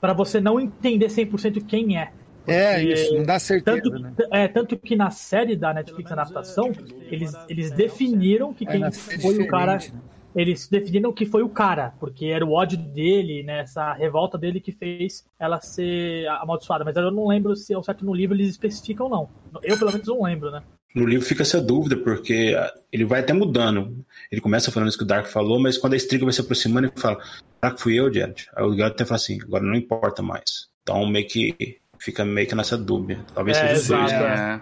para 0.00 0.12
você 0.12 0.40
não 0.40 0.60
entender 0.60 1.06
100% 1.06 1.64
quem 1.66 1.98
é. 1.98 2.12
É, 2.46 2.82
isso, 2.82 3.14
não 3.14 3.24
dá 3.24 3.38
certeza. 3.38 3.80
Tanto, 3.80 3.98
né? 3.98 4.12
é, 4.30 4.48
tanto 4.48 4.76
que 4.76 4.96
na 4.96 5.10
série 5.10 5.56
da 5.56 5.72
Netflix, 5.72 6.10
na 6.10 6.22
adaptação, 6.22 6.72
eles, 7.08 7.32
eles 7.48 7.70
definiram 7.70 8.52
que 8.52 8.66
é, 8.66 8.72
quem 8.72 9.20
foi 9.20 9.38
o 9.38 9.46
cara. 9.46 9.76
Né? 9.76 10.00
Eles 10.34 10.66
definiram 10.66 11.12
que 11.12 11.26
foi 11.26 11.42
o 11.42 11.48
cara, 11.48 11.92
porque 12.00 12.26
era 12.26 12.44
o 12.44 12.52
ódio 12.52 12.78
dele, 12.78 13.42
né, 13.42 13.60
essa 13.60 13.92
revolta 13.92 14.38
dele 14.38 14.60
que 14.60 14.72
fez 14.72 15.26
ela 15.38 15.60
ser 15.60 16.26
amaldiçoada. 16.28 16.84
Mas 16.84 16.96
eu 16.96 17.10
não 17.10 17.28
lembro 17.28 17.54
se 17.54 17.74
ao 17.74 17.82
certo 17.82 18.04
no 18.04 18.14
livro 18.14 18.34
eles 18.34 18.48
especificam 18.48 19.06
ou 19.06 19.12
não. 19.12 19.28
Eu, 19.62 19.78
pelo 19.78 19.92
menos, 19.92 20.08
não 20.08 20.22
lembro, 20.22 20.50
né? 20.50 20.62
No 20.94 21.06
livro 21.06 21.24
fica 21.24 21.42
essa 21.42 21.60
dúvida, 21.60 21.96
porque 21.96 22.56
ele 22.92 23.04
vai 23.04 23.20
até 23.20 23.32
mudando. 23.32 24.04
Ele 24.30 24.40
começa 24.40 24.70
falando 24.70 24.88
isso 24.88 24.98
que 24.98 25.04
o 25.04 25.06
Dark 25.06 25.26
falou, 25.26 25.58
mas 25.58 25.78
quando 25.78 25.94
a 25.94 25.96
Striga 25.96 26.24
vai 26.24 26.32
se 26.32 26.40
aproximando, 26.40 26.88
ele 26.88 27.00
fala: 27.00 27.18
Será 27.62 27.74
que 27.74 27.80
fui 27.80 27.98
eu, 27.98 28.12
Jared? 28.12 28.48
Aí 28.56 28.64
o 28.64 28.74
Geralt 28.74 28.92
até 28.92 29.04
fala 29.04 29.16
assim: 29.16 29.40
agora 29.40 29.64
não 29.64 29.74
importa 29.74 30.22
mais. 30.22 30.68
Então, 30.82 31.06
meio 31.06 31.26
que 31.26 31.78
fica 31.98 32.24
meio 32.24 32.48
que 32.48 32.54
nessa 32.54 32.76
dúvida. 32.76 33.24
Talvez 33.32 33.56
é, 33.56 33.76
seja 33.76 34.04
exato, 34.04 34.24
é. 34.24 34.60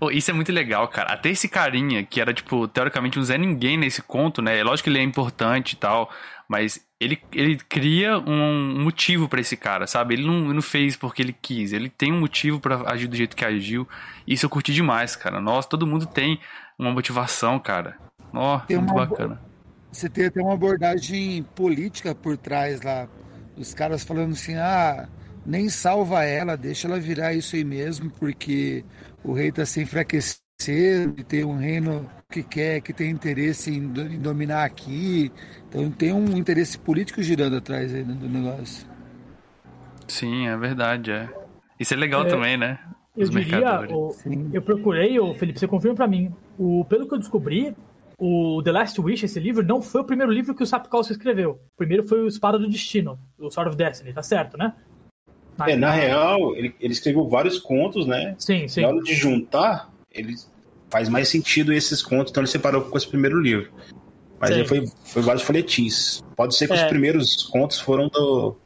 Oh, 0.00 0.10
isso 0.10 0.30
é 0.30 0.34
muito 0.34 0.50
legal, 0.50 0.88
cara. 0.88 1.12
Até 1.12 1.30
esse 1.30 1.48
carinha, 1.48 2.04
que 2.04 2.20
era, 2.20 2.34
tipo, 2.34 2.66
teoricamente 2.66 3.18
um 3.18 3.22
Zé 3.22 3.38
Ninguém 3.38 3.76
nesse 3.76 4.02
conto, 4.02 4.42
né? 4.42 4.58
É 4.58 4.64
lógico 4.64 4.84
que 4.84 4.90
ele 4.90 4.98
é 4.98 5.02
importante 5.02 5.74
e 5.74 5.76
tal, 5.76 6.10
mas 6.50 6.84
ele, 6.98 7.16
ele 7.30 7.56
cria 7.56 8.18
um 8.18 8.82
motivo 8.82 9.28
para 9.28 9.40
esse 9.40 9.56
cara, 9.56 9.86
sabe? 9.86 10.14
Ele 10.14 10.26
não, 10.26 10.52
não 10.52 10.60
fez 10.60 10.96
porque 10.96 11.22
ele 11.22 11.32
quis, 11.32 11.72
ele 11.72 11.88
tem 11.88 12.12
um 12.12 12.18
motivo 12.18 12.58
para 12.58 12.90
agir 12.90 13.06
do 13.06 13.14
jeito 13.14 13.36
que 13.36 13.44
agiu. 13.44 13.86
Isso 14.26 14.46
eu 14.46 14.50
curti 14.50 14.74
demais, 14.74 15.14
cara. 15.14 15.40
Nossa, 15.40 15.68
todo 15.68 15.86
mundo 15.86 16.06
tem 16.06 16.40
uma 16.76 16.90
motivação, 16.90 17.56
cara. 17.60 17.96
Ó, 18.34 18.60
muito 18.68 18.92
bacana. 18.92 19.40
Você 19.92 20.10
tem 20.10 20.26
até 20.26 20.42
uma 20.42 20.54
abordagem 20.54 21.44
política 21.54 22.16
por 22.16 22.36
trás 22.36 22.82
lá. 22.82 23.06
Os 23.56 23.72
caras 23.72 24.02
falando 24.02 24.32
assim, 24.32 24.56
ah 24.56 25.08
nem 25.46 25.68
salva 25.68 26.24
ela, 26.24 26.56
deixa 26.56 26.88
ela 26.88 26.98
virar 26.98 27.32
isso 27.32 27.54
aí 27.54 27.64
mesmo, 27.64 28.10
porque 28.10 28.84
o 29.22 29.32
rei 29.32 29.50
está 29.50 29.64
se 29.64 29.80
enfraquecendo 29.80 30.49
e 30.68 31.24
tem 31.24 31.44
um 31.44 31.56
reino 31.56 32.08
que 32.30 32.42
quer, 32.42 32.80
que 32.80 32.92
tem 32.92 33.10
interesse 33.10 33.70
em, 33.70 33.86
dominar 34.18 34.64
aqui. 34.64 35.32
Então 35.68 35.90
tem 35.90 36.12
um 36.12 36.36
interesse 36.36 36.78
político 36.78 37.22
girando 37.22 37.56
atrás 37.56 37.94
aí 37.94 38.04
do 38.04 38.28
negócio. 38.28 38.86
Sim, 40.06 40.48
é 40.48 40.56
verdade, 40.56 41.10
é. 41.10 41.28
Isso 41.78 41.94
é 41.94 41.96
legal 41.96 42.22
é, 42.22 42.28
também, 42.28 42.56
né? 42.56 42.78
Os 43.16 43.28
eu 43.28 43.40
diria, 43.40 43.80
o, 43.90 44.14
eu 44.52 44.62
procurei, 44.62 45.18
o 45.18 45.34
Felipe, 45.34 45.58
você 45.58 45.66
confirma 45.66 45.96
para 45.96 46.06
mim. 46.06 46.32
O, 46.58 46.84
pelo 46.84 47.08
que 47.08 47.14
eu 47.14 47.18
descobri, 47.18 47.74
o 48.18 48.62
The 48.62 48.72
Last 48.72 49.00
Wish, 49.00 49.24
esse 49.24 49.40
livro, 49.40 49.64
não 49.64 49.80
foi 49.80 50.02
o 50.02 50.04
primeiro 50.04 50.30
livro 50.30 50.54
que 50.54 50.62
o 50.62 50.66
Sapkowski 50.66 51.12
escreveu. 51.12 51.52
O 51.52 51.76
primeiro 51.76 52.06
foi 52.06 52.20
o 52.20 52.28
Espada 52.28 52.58
do 52.58 52.68
Destino, 52.68 53.18
o 53.38 53.50
Sword 53.50 53.70
of 53.70 53.76
Destiny, 53.76 54.12
tá 54.12 54.22
certo, 54.22 54.56
né? 54.56 54.74
É, 55.66 55.76
na 55.76 55.90
real, 55.90 56.54
ele, 56.56 56.74
ele 56.80 56.92
escreveu 56.92 57.28
vários 57.28 57.58
contos, 57.58 58.06
né? 58.06 58.34
Sim, 58.38 58.66
sim. 58.68 58.82
Na 58.82 58.88
hora 58.88 59.02
de 59.02 59.14
juntar, 59.14 59.90
ele 60.10 60.34
faz 60.90 61.08
mais 61.08 61.28
sentido 61.28 61.72
esses 61.72 62.02
contos, 62.02 62.30
então 62.30 62.42
ele 62.42 62.50
separou 62.50 62.82
com 62.82 62.96
esse 62.96 63.06
primeiro 63.06 63.40
livro. 63.40 63.70
Mas 64.40 64.50
ele 64.50 64.66
foi, 64.66 64.86
foi 65.04 65.22
vários 65.22 65.42
folhetins. 65.42 66.22
Pode 66.34 66.56
ser 66.56 66.66
que 66.66 66.72
é. 66.72 66.76
os 66.76 66.88
primeiros 66.88 67.42
contos 67.44 67.78
foram 67.78 68.08
do, 68.08 68.56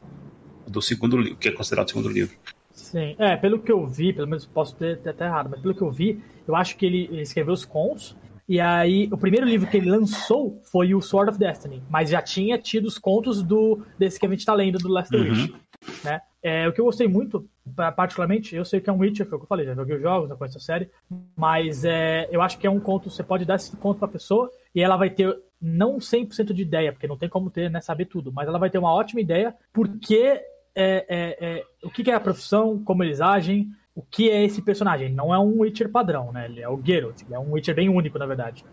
do 0.67 0.81
segundo 0.81 1.17
livro, 1.17 1.37
que 1.37 1.49
é 1.49 1.51
considerado 1.51 1.87
o 1.87 1.89
segundo 1.89 2.09
livro. 2.09 2.35
Sim, 2.71 3.15
é, 3.19 3.35
pelo 3.35 3.59
que 3.59 3.71
eu 3.71 3.85
vi, 3.85 4.13
pelo 4.13 4.27
menos 4.27 4.45
posso 4.45 4.75
ter, 4.75 4.99
ter 4.99 5.09
até 5.09 5.25
errado, 5.25 5.49
mas 5.49 5.59
pelo 5.59 5.75
que 5.75 5.81
eu 5.81 5.91
vi, 5.91 6.21
eu 6.47 6.55
acho 6.55 6.77
que 6.77 6.85
ele, 6.85 7.09
ele 7.11 7.21
escreveu 7.21 7.53
os 7.53 7.65
contos, 7.65 8.15
e 8.47 8.59
aí, 8.59 9.09
o 9.11 9.17
primeiro 9.17 9.45
livro 9.45 9.67
que 9.67 9.75
ele 9.75 9.89
lançou 9.89 10.61
foi 10.71 10.93
o 10.93 11.01
Sword 11.01 11.31
of 11.31 11.39
Destiny, 11.39 11.81
mas 11.89 12.11
já 12.11 12.21
tinha 12.21 12.59
tido 12.59 12.85
os 12.85 12.97
contos 12.99 13.41
do 13.41 13.81
desse 13.97 14.19
que 14.19 14.25
a 14.25 14.29
gente 14.29 14.45
tá 14.45 14.53
lendo, 14.53 14.77
do 14.77 14.87
Last 14.87 15.15
uhum. 15.15 15.23
Wish, 15.23 15.55
né? 16.03 16.21
É, 16.47 16.67
o 16.67 16.71
que 16.71 16.79
eu 16.79 16.85
gostei 16.85 17.07
muito, 17.07 17.49
particularmente, 17.95 18.55
eu 18.55 18.63
sei 18.63 18.79
que 18.79 18.87
é 18.87 18.93
um 18.93 18.99
Witcher, 18.99 19.25
foi 19.25 19.35
o 19.35 19.39
que 19.39 19.45
eu 19.45 19.47
falei, 19.47 19.65
já 19.65 19.73
joguei 19.73 19.95
os 19.95 20.01
jogos, 20.03 20.29
já 20.29 20.35
conheço 20.35 20.59
a 20.59 20.61
série, 20.61 20.87
mas 21.35 21.83
é, 21.83 22.29
eu 22.31 22.39
acho 22.39 22.59
que 22.59 22.67
é 22.67 22.69
um 22.69 22.79
conto, 22.79 23.09
você 23.09 23.23
pode 23.23 23.45
dar 23.45 23.55
esse 23.55 23.75
conto 23.75 23.97
pra 23.97 24.07
pessoa 24.07 24.51
e 24.75 24.79
ela 24.79 24.95
vai 24.95 25.09
ter 25.09 25.35
não 25.59 25.97
100% 25.97 26.53
de 26.53 26.61
ideia, 26.61 26.91
porque 26.91 27.07
não 27.07 27.17
tem 27.17 27.27
como 27.27 27.49
ter, 27.49 27.71
né, 27.71 27.81
saber 27.81 28.05
tudo, 28.05 28.31
mas 28.31 28.47
ela 28.47 28.59
vai 28.59 28.69
ter 28.69 28.77
uma 28.77 28.93
ótima 28.93 29.21
ideia 29.21 29.55
porque 29.73 30.39
é, 30.75 31.05
é, 31.09 31.37
é, 31.41 31.63
o 31.81 31.89
que 31.89 32.11
é 32.11 32.13
a 32.13 32.19
profissão, 32.19 32.77
como 32.77 33.03
eles 33.03 33.21
agem, 33.21 33.71
o 33.95 34.03
que 34.03 34.29
é 34.29 34.43
esse 34.43 34.61
personagem. 34.61 35.11
Não 35.11 35.33
é 35.33 35.39
um 35.39 35.61
Witcher 35.61 35.89
padrão, 35.89 36.31
né? 36.31 36.45
Ele 36.45 36.61
é 36.61 36.69
o 36.69 36.79
Geralt, 36.79 37.23
ele 37.23 37.33
é 37.33 37.39
um 37.39 37.53
Witcher 37.53 37.73
bem 37.73 37.89
único, 37.89 38.19
na 38.19 38.27
verdade. 38.27 38.63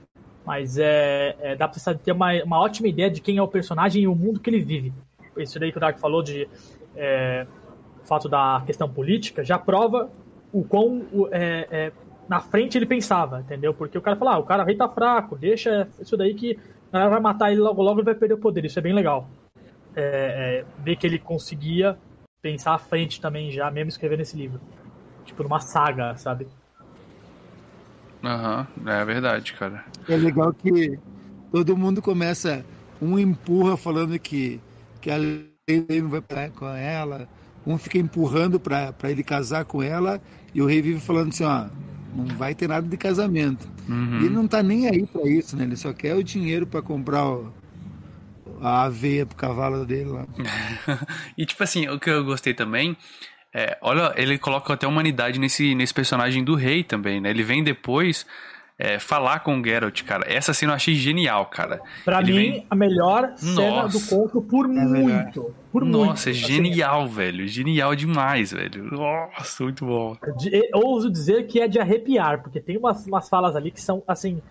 Mas 0.45 0.77
é, 0.77 1.35
é 1.41 1.57
dá 1.57 1.67
pra 1.67 1.95
ter 1.95 2.13
uma, 2.13 2.35
uma 2.45 2.61
ótima 2.61 2.89
ideia 2.89 3.11
de 3.11 3.23
quem 3.23 3.39
é 3.39 3.43
o 3.43 3.49
personagem 3.49 4.03
e 4.03 4.07
o 4.07 4.15
mundo 4.15 4.41
que 4.41 4.51
ele 4.51 4.61
vive. 4.61 4.93
Isso 5.39 5.59
daí 5.59 5.73
que 5.73 5.79
o 5.79 5.81
Dark 5.81 5.99
falou 5.99 6.23
de 6.23 6.47
é, 6.95 7.47
o 8.03 8.07
fato 8.07 8.29
da 8.29 8.63
questão 8.67 8.89
política, 8.89 9.45
já 9.45 9.59
prova 9.59 10.11
o 10.53 10.65
quão 10.65 11.07
é, 11.31 11.69
é, 11.71 11.93
na 12.29 12.41
frente 12.41 12.77
ele 12.77 12.87
pensava, 12.87 13.41
entendeu? 13.41 13.73
Porque 13.73 13.97
o 13.97 14.03
cara 14.03 14.17
fala, 14.17 14.35
ah, 14.35 14.39
o 14.39 14.45
cara 14.45 14.65
rei 14.65 14.77
tá 14.77 14.89
fraco, 14.89 15.37
deixa 15.37 15.89
isso 16.01 16.17
daí 16.17 16.35
que 16.35 16.59
ela 16.93 17.09
vai 17.09 17.21
matar 17.21 17.51
ele 17.51 17.61
logo 17.61 17.83
logo 17.83 18.01
e 18.01 18.05
vai 18.05 18.15
perder 18.15 18.35
o 18.35 18.39
poder. 18.39 18.65
Isso 18.65 18.79
é 18.79 18.83
bem 18.83 18.93
legal. 18.93 19.29
é, 19.95 20.65
é, 20.65 20.65
ver 20.83 20.97
que 20.97 21.07
ele 21.07 21.19
conseguia 21.19 21.99
pensar 22.41 22.75
à 22.75 22.79
frente 22.79 23.21
também 23.21 23.51
já, 23.51 23.71
mesmo 23.71 23.89
escrevendo 23.89 24.21
esse 24.21 24.37
livro. 24.37 24.61
Tipo, 25.25 25.43
numa 25.43 25.61
saga, 25.61 26.17
sabe? 26.17 26.49
Aham, 28.25 28.67
uhum, 28.77 28.89
é 28.89 29.05
verdade, 29.05 29.53
cara. 29.55 29.85
É 30.09 30.17
legal 30.17 30.53
que 30.53 30.99
todo 31.51 31.77
mundo 31.77 32.01
começa, 32.01 32.65
um 33.01 33.19
empurra 33.19 33.77
falando 33.77 34.19
que, 34.19 34.61
que 35.01 35.11
a 35.11 35.17
lei 35.17 36.01
não 36.01 36.09
vai 36.09 36.21
parar 36.21 36.51
com 36.51 36.69
ela, 36.69 37.29
um 37.67 37.79
fica 37.79 37.99
empurrando 37.99 38.59
para 38.59 38.95
ele 39.05 39.23
casar 39.23 39.65
com 39.65 39.83
ela, 39.83 40.21
e 40.55 40.61
o 40.61 40.67
rei 40.67 40.83
vive 40.83 41.01
falando 41.01 41.29
assim, 41.29 41.45
ó, 41.45 41.67
não 42.15 42.37
vai 42.37 42.55
ter 42.55 42.69
nada 42.69 42.87
de 42.87 42.97
casamento. 42.97 43.69
Uhum. 43.89 44.19
Ele 44.19 44.31
não 44.31 44.47
tá 44.47 44.63
nem 44.63 44.89
aí 44.89 45.07
para 45.07 45.29
isso, 45.29 45.57
né? 45.57 45.65
Ele 45.65 45.77
só 45.77 45.93
quer 45.93 46.15
o 46.15 46.23
dinheiro 46.23 46.67
para 46.67 46.83
comprar 46.83 47.27
o, 47.27 47.53
a 48.61 48.83
aveia 48.83 49.25
pro 49.25 49.37
cavalo 49.37 49.85
dele 49.87 50.11
lá. 50.11 50.27
e 51.37 51.47
tipo 51.47 51.63
assim, 51.63 51.89
o 51.89 51.99
que 51.99 52.11
eu 52.11 52.25
gostei 52.25 52.55
também 52.55 52.97
é, 53.55 53.77
olha, 53.83 54.15
ele 54.17 54.39
coloca 54.39 54.73
até 54.73 54.87
humanidade 54.87 55.39
nesse, 55.39 55.75
nesse 55.75 55.93
personagem 55.93 56.43
do 56.43 56.55
rei 56.55 56.83
também, 56.83 57.21
né? 57.21 57.29
Ele 57.31 57.43
vem 57.43 57.63
depois 57.63 58.27
é, 58.83 58.99
falar 58.99 59.41
com 59.41 59.61
o 59.61 59.65
Geralt, 59.65 60.03
cara. 60.03 60.25
Essa 60.27 60.53
cena 60.53 60.73
eu 60.73 60.77
achei 60.77 60.97
genial, 60.97 61.47
cara. 61.47 61.81
Pra 62.05 62.21
ele 62.21 62.33
mim, 62.33 62.51
vem... 62.51 62.67
a 62.69 62.75
melhor 62.75 63.33
cena 63.37 63.83
Nossa. 63.83 63.97
do 63.97 64.07
conto 64.09 64.43
por 64.43 64.67
é 64.67 64.85
muito. 64.85 65.55
Por 65.71 65.85
Nossa, 65.85 66.31
muito. 66.31 66.45
é 66.45 66.47
genial, 66.49 67.05
assim, 67.05 67.15
velho. 67.15 67.47
Genial 67.47 67.95
demais, 67.95 68.51
velho. 68.51 68.83
Nossa, 68.91 69.63
muito 69.63 69.87
bom. 69.87 70.17
De, 70.37 70.69
ouso 70.75 71.09
dizer 71.09 71.47
que 71.47 71.61
é 71.61 71.69
de 71.69 71.79
arrepiar, 71.79 72.43
porque 72.43 72.61
tem 72.61 72.77
umas, 72.77 73.07
umas 73.07 73.29
falas 73.29 73.55
ali 73.55 73.71
que 73.71 73.81
são, 73.81 74.03
assim, 74.09 74.43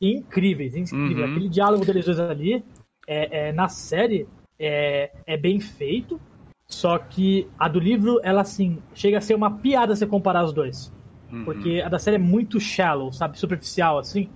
incríveis. 0.00 0.74
incríveis. 0.74 1.18
Uhum. 1.18 1.30
Aquele 1.30 1.48
diálogo 1.48 1.84
deles 1.84 2.06
dois 2.06 2.18
ali, 2.18 2.64
é, 3.06 3.50
é 3.50 3.52
na 3.52 3.68
série, 3.68 4.26
é, 4.58 5.12
é 5.24 5.36
bem 5.36 5.60
feito 5.60 6.20
só 6.66 6.98
que 6.98 7.46
a 7.56 7.68
do 7.68 7.78
livro, 7.78 8.18
ela 8.24 8.40
assim, 8.40 8.78
chega 8.92 9.18
a 9.18 9.20
ser 9.20 9.36
uma 9.36 9.58
piada 9.58 9.94
se 9.94 10.04
comparar 10.06 10.44
os 10.44 10.52
dois. 10.52 10.92
Uhum. 11.30 11.44
Porque 11.44 11.82
a 11.84 11.88
da 11.88 11.98
série 11.98 12.16
é 12.16 12.20
muito 12.20 12.60
shallow, 12.60 13.12
sabe? 13.12 13.38
Superficial, 13.38 13.98
assim. 13.98 14.28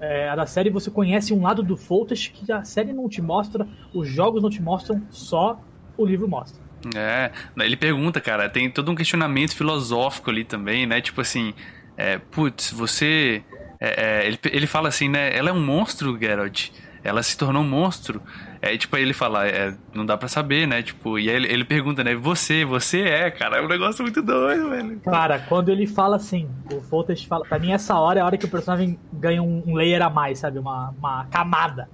É, 0.00 0.28
a 0.28 0.36
da 0.36 0.46
série 0.46 0.70
você 0.70 0.90
conhece 0.90 1.32
um 1.32 1.42
lado 1.42 1.62
do 1.62 1.76
Foltest 1.76 2.32
que 2.32 2.50
a 2.52 2.64
série 2.64 2.92
não 2.92 3.08
te 3.08 3.22
mostra, 3.22 3.66
os 3.94 4.08
jogos 4.08 4.42
não 4.42 4.50
te 4.50 4.60
mostram, 4.60 5.02
só 5.10 5.60
o 5.96 6.04
livro 6.04 6.28
mostra. 6.28 6.62
É, 6.94 7.30
ele 7.58 7.76
pergunta, 7.76 8.20
cara, 8.20 8.48
tem 8.48 8.68
todo 8.68 8.90
um 8.90 8.94
questionamento 8.94 9.54
filosófico 9.54 10.30
ali 10.30 10.44
também, 10.44 10.86
né? 10.86 11.00
Tipo 11.00 11.20
assim, 11.20 11.54
é, 11.96 12.18
putz, 12.18 12.70
você. 12.72 13.42
É, 13.80 14.22
é, 14.22 14.26
ele, 14.26 14.38
ele 14.44 14.66
fala 14.66 14.88
assim, 14.88 15.08
né? 15.08 15.34
Ela 15.34 15.50
é 15.50 15.52
um 15.52 15.64
monstro, 15.64 16.18
Geralt. 16.18 16.70
Ela 17.02 17.22
se 17.22 17.36
tornou 17.36 17.62
um 17.62 17.68
monstro. 17.68 18.20
É, 18.64 18.78
tipo, 18.78 18.96
aí 18.96 19.02
ele 19.02 19.12
fala, 19.12 19.46
é, 19.46 19.74
não 19.92 20.06
dá 20.06 20.16
pra 20.16 20.26
saber, 20.26 20.66
né? 20.66 20.82
Tipo, 20.82 21.18
e 21.18 21.28
aí 21.28 21.36
ele, 21.36 21.52
ele 21.52 21.64
pergunta, 21.66 22.02
né? 22.02 22.14
Você, 22.14 22.64
você 22.64 23.02
é, 23.02 23.30
cara. 23.30 23.58
É 23.58 23.62
um 23.62 23.68
negócio 23.68 24.02
muito 24.02 24.22
doido, 24.22 24.70
velho. 24.70 25.00
Cara, 25.00 25.38
quando 25.38 25.68
ele 25.68 25.86
fala 25.86 26.16
assim, 26.16 26.48
o 26.72 26.80
Foltest 26.80 27.28
fala, 27.28 27.44
pra 27.44 27.58
mim 27.58 27.72
essa 27.72 27.94
hora 27.94 28.20
é 28.20 28.22
a 28.22 28.24
hora 28.24 28.38
que 28.38 28.46
o 28.46 28.50
personagem 28.50 28.98
ganha 29.12 29.42
um, 29.42 29.62
um 29.66 29.74
layer 29.74 30.00
a 30.00 30.08
mais, 30.08 30.38
sabe? 30.38 30.58
Uma, 30.58 30.94
uma 30.96 31.26
camada 31.26 31.90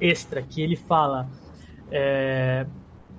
extra, 0.00 0.40
que 0.40 0.62
ele 0.62 0.74
fala, 0.74 1.28
é, 1.90 2.64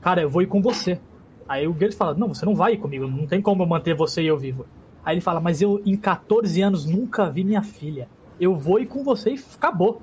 cara, 0.02 0.24
eu 0.24 0.30
vou 0.30 0.42
ir 0.42 0.48
com 0.48 0.60
você. 0.60 1.00
Aí 1.48 1.68
o 1.68 1.74
Geralt 1.74 1.94
fala, 1.94 2.16
não, 2.16 2.30
você 2.30 2.48
não 2.48 2.56
vai 2.56 2.74
ir 2.74 2.78
comigo, 2.78 3.08
não 3.08 3.28
tem 3.28 3.44
como 3.44 3.62
eu 3.62 3.68
manter 3.68 3.94
você 3.94 4.24
e 4.24 4.28
eu 4.28 4.40
vivo. 4.40 4.66
Aí 5.06 5.14
ele 5.14 5.22
fala, 5.22 5.40
mas 5.40 5.62
eu 5.62 5.80
em 5.86 5.96
14 5.96 6.60
anos 6.64 6.88
nunca 6.88 7.30
vi 7.30 7.44
minha 7.44 7.62
filha. 7.62 8.10
Eu 8.40 8.56
vou 8.56 8.80
ir 8.80 8.88
com 8.88 9.04
você 9.04 9.36
e 9.36 9.40
acabou. 9.56 10.02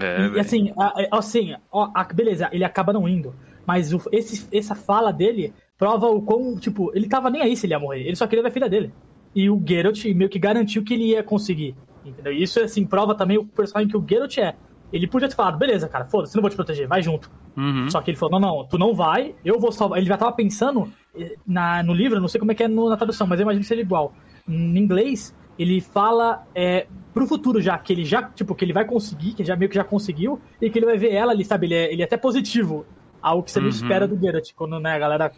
É, 0.00 0.28
e, 0.36 0.40
assim, 0.40 0.72
assim 1.10 1.54
ó, 1.70 1.88
beleza, 2.14 2.48
ele 2.52 2.64
acaba 2.64 2.92
não 2.92 3.08
indo. 3.08 3.34
Mas 3.66 3.92
o, 3.92 4.00
esse, 4.12 4.46
essa 4.56 4.74
fala 4.74 5.12
dele 5.12 5.52
prova 5.78 6.06
o 6.06 6.22
quão, 6.22 6.56
tipo, 6.56 6.90
ele 6.94 7.08
tava 7.08 7.30
nem 7.30 7.42
aí 7.42 7.56
se 7.56 7.66
ele 7.66 7.74
ia 7.74 7.78
morrer. 7.78 8.02
Ele 8.02 8.16
só 8.16 8.26
queria 8.26 8.42
ver 8.42 8.48
a 8.48 8.52
filha 8.52 8.68
dele. 8.68 8.92
E 9.34 9.50
o 9.50 9.62
Geralt 9.66 10.04
meio 10.06 10.30
que 10.30 10.38
garantiu 10.38 10.84
que 10.84 10.94
ele 10.94 11.10
ia 11.10 11.22
conseguir. 11.22 11.74
Entendeu? 12.04 12.32
Isso, 12.32 12.60
assim, 12.60 12.84
prova 12.84 13.14
também 13.14 13.38
o 13.38 13.44
personagem 13.44 13.90
que 13.90 13.96
o 13.96 14.04
Geralt 14.06 14.38
é. 14.38 14.54
Ele 14.92 15.08
podia 15.08 15.28
ter 15.28 15.34
falado, 15.34 15.58
beleza, 15.58 15.88
cara, 15.88 16.04
foda-se, 16.04 16.36
não 16.36 16.42
vou 16.42 16.50
te 16.50 16.54
proteger, 16.54 16.86
vai 16.86 17.02
junto. 17.02 17.28
Uhum. 17.56 17.90
Só 17.90 18.00
que 18.00 18.10
ele 18.10 18.18
falou, 18.18 18.38
não, 18.38 18.48
não, 18.48 18.64
tu 18.64 18.78
não 18.78 18.94
vai, 18.94 19.34
eu 19.44 19.58
vou 19.58 19.72
salvar. 19.72 19.98
Ele 19.98 20.06
já 20.06 20.16
tava 20.16 20.30
pensando 20.32 20.88
eh, 21.16 21.34
na, 21.44 21.82
no 21.82 21.92
livro, 21.92 22.20
não 22.20 22.28
sei 22.28 22.38
como 22.38 22.52
é 22.52 22.54
que 22.54 22.62
é 22.62 22.68
no, 22.68 22.88
na 22.88 22.96
tradução, 22.96 23.26
mas 23.26 23.40
eu 23.40 23.42
imagino 23.42 23.62
que 23.62 23.66
seja 23.66 23.80
igual. 23.80 24.14
Em 24.48 24.78
inglês, 24.78 25.34
ele 25.58 25.80
fala 25.80 26.46
é, 26.54 26.86
pro 27.12 27.26
futuro 27.26 27.60
já, 27.60 27.78
que 27.78 27.92
ele 27.92 28.04
já, 28.04 28.22
tipo, 28.22 28.54
que 28.54 28.64
ele 28.64 28.72
vai 28.72 28.84
conseguir, 28.84 29.34
que 29.34 29.44
já 29.44 29.56
meio 29.56 29.68
que 29.68 29.76
já 29.76 29.84
conseguiu, 29.84 30.40
e 30.60 30.68
que 30.68 30.78
ele 30.78 30.86
vai 30.86 30.96
ver 30.96 31.12
ela 31.12 31.32
ali, 31.32 31.44
sabe? 31.44 31.66
Ele 31.66 31.74
é, 31.74 31.92
ele 31.92 32.02
é 32.02 32.04
até 32.04 32.16
positivo. 32.16 32.84
Algo 33.22 33.42
que 33.42 33.50
você 33.50 33.58
uhum. 33.58 33.64
não 33.64 33.70
espera 33.70 34.06
do 34.06 34.18
Geralt. 34.18 34.50
Quando 34.54 34.78
né, 34.78 34.94
a 34.94 34.98
galera 34.98 35.32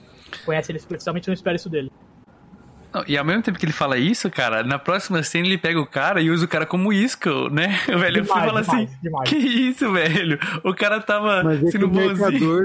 conhece 0.45 0.73
ele 0.73 0.79
especialmente 0.79 1.29
não 1.29 1.35
espera 1.35 1.57
isso 1.57 1.71
dele. 1.71 1.91
Não, 2.93 3.05
e 3.07 3.17
ao 3.17 3.25
mesmo 3.25 3.43
tempo 3.43 3.59
que 3.59 3.65
ele 3.65 3.73
fala 3.73 3.99
isso, 3.99 4.31
cara, 4.31 4.63
na 4.63 4.79
próxima 4.79 5.23
cena 5.23 5.47
ele 5.47 5.59
pega 5.59 5.79
o 5.79 5.87
cara 5.87 6.21
e 6.21 6.31
usa 6.31 6.47
o 6.47 6.49
cara 6.49 6.65
como 6.65 6.93
isca, 6.93 7.31
né? 7.51 7.79
O 7.95 7.99
velho 7.99 8.23
demais, 8.23 8.47
fala 8.47 8.63
demais, 8.63 8.69
assim: 8.69 8.99
demais. 9.03 9.29
Que 9.29 9.37
isso, 9.37 9.93
velho? 9.93 10.39
O 10.65 10.75
cara 10.75 11.01
tava 11.01 11.45
Mas 11.45 11.63
é 11.63 11.71
sendo 11.71 11.89
bonzinho. 11.89 12.17
Mercador, 12.17 12.65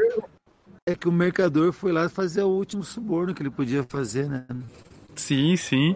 é 0.87 0.95
que 0.95 1.07
o 1.07 1.11
mercador 1.11 1.71
foi 1.73 1.91
lá 1.91 2.07
fazer 2.09 2.43
o 2.43 2.47
último 2.47 2.83
suborno 2.83 3.33
que 3.33 3.43
ele 3.43 3.51
podia 3.51 3.83
fazer, 3.83 4.27
né? 4.27 4.45
Sim, 5.15 5.55
sim. 5.55 5.95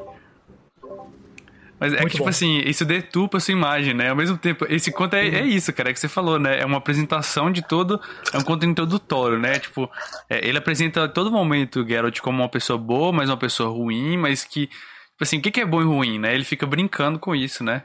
Mas 1.80 1.92
é 1.92 1.98
Muito 1.98 2.08
que, 2.08 2.12
tipo 2.14 2.24
bom. 2.24 2.30
assim, 2.30 2.60
isso 2.60 2.86
deturpa 2.86 3.38
a 3.38 3.40
sua 3.40 3.52
imagem, 3.52 3.94
né? 3.94 4.10
Ao 4.10 4.16
mesmo 4.16 4.38
tempo, 4.38 4.66
esse 4.70 4.92
conto 4.92 5.16
é, 5.16 5.28
é, 5.28 5.46
isso, 5.46 5.74
cara, 5.74 5.90
é 5.90 5.94
que 5.94 6.00
você 6.00 6.08
falou, 6.08 6.40
né? 6.40 6.60
É 6.60 6.66
uma 6.66 6.78
apresentação 6.78 7.52
de 7.52 7.62
todo. 7.62 8.00
É 8.34 8.38
um 8.38 8.44
conto 8.44 8.66
introdutório, 8.66 9.38
né? 9.38 9.60
Tipo, 9.60 9.90
é, 10.30 10.48
ele 10.48 10.58
apresenta 10.58 11.04
a 11.04 11.10
todo 11.10 11.30
momento 11.32 11.82
o 11.82 11.88
Geralt 11.88 12.20
como 12.22 12.42
uma 12.42 12.50
pessoa 12.50 12.80
boa, 12.80 13.12
mas 13.12 13.30
uma 13.30 13.38
pessoa 13.38 13.70
ruim, 13.70 14.18
mas 14.18 14.44
que. 14.44 14.68
Tipo 14.68 15.24
assim, 15.24 15.38
o 15.38 15.42
que, 15.42 15.52
que 15.52 15.62
é 15.62 15.66
bom 15.66 15.82
e 15.82 15.86
ruim, 15.86 16.18
né? 16.18 16.34
Ele 16.34 16.44
fica 16.46 16.66
brincando 16.66 17.20
com 17.20 17.36
isso, 17.36 17.64
né? 17.64 17.84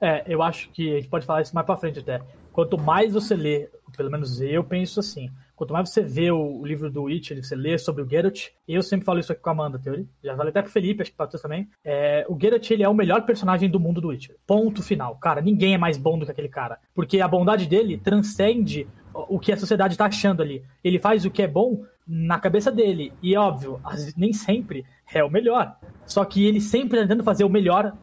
É, 0.00 0.24
eu 0.26 0.42
acho 0.42 0.70
que 0.70 0.92
a 0.92 0.96
gente 0.96 1.08
pode 1.08 1.26
falar 1.26 1.42
isso 1.42 1.54
mais 1.54 1.66
pra 1.66 1.76
frente 1.76 2.00
até. 2.00 2.20
Quanto 2.52 2.78
mais 2.78 3.12
você 3.12 3.34
lê, 3.34 3.68
pelo 3.96 4.10
menos 4.10 4.40
eu 4.40 4.64
penso 4.64 5.00
assim, 5.00 5.30
Quanto 5.58 5.72
mais 5.72 5.90
você 5.90 6.00
vê 6.00 6.30
o, 6.30 6.60
o 6.60 6.64
livro 6.64 6.88
do 6.88 7.02
Witcher, 7.02 7.42
você 7.42 7.56
lê 7.56 7.76
sobre 7.76 8.00
o 8.00 8.08
Geralt, 8.08 8.46
eu 8.68 8.80
sempre 8.80 9.04
falo 9.04 9.18
isso 9.18 9.32
aqui 9.32 9.42
com 9.42 9.50
a 9.50 9.52
Amanda, 9.52 9.76
teoria. 9.76 10.06
Já 10.22 10.36
falei 10.36 10.50
até 10.50 10.62
pro 10.62 10.70
Felipe, 10.70 11.02
acho 11.02 11.10
que 11.10 11.16
pra 11.16 11.26
também. 11.26 11.68
É, 11.84 12.24
o 12.28 12.38
Geralt, 12.40 12.70
ele 12.70 12.84
é 12.84 12.88
o 12.88 12.94
melhor 12.94 13.26
personagem 13.26 13.68
do 13.68 13.80
mundo 13.80 14.00
do 14.00 14.06
Witcher. 14.08 14.36
Ponto 14.46 14.84
final. 14.84 15.16
Cara, 15.16 15.40
ninguém 15.40 15.74
é 15.74 15.78
mais 15.78 15.98
bom 15.98 16.16
do 16.16 16.24
que 16.24 16.30
aquele 16.30 16.48
cara. 16.48 16.78
Porque 16.94 17.20
a 17.20 17.26
bondade 17.26 17.66
dele 17.66 17.98
transcende 17.98 18.86
o 19.12 19.36
que 19.40 19.50
a 19.50 19.56
sociedade 19.56 19.96
tá 19.96 20.06
achando 20.06 20.42
ali. 20.42 20.62
Ele 20.84 21.00
faz 21.00 21.24
o 21.24 21.30
que 21.30 21.42
é 21.42 21.48
bom 21.48 21.84
na 22.06 22.38
cabeça 22.38 22.70
dele. 22.70 23.12
E 23.20 23.36
óbvio, 23.36 23.80
nem 24.16 24.32
sempre 24.32 24.86
é 25.12 25.24
o 25.24 25.30
melhor. 25.30 25.76
Só 26.06 26.24
que 26.24 26.46
ele 26.46 26.60
sempre 26.60 26.98
tá 26.98 27.02
tentando 27.02 27.24
fazer 27.24 27.42
o 27.42 27.50
melhor 27.50 27.96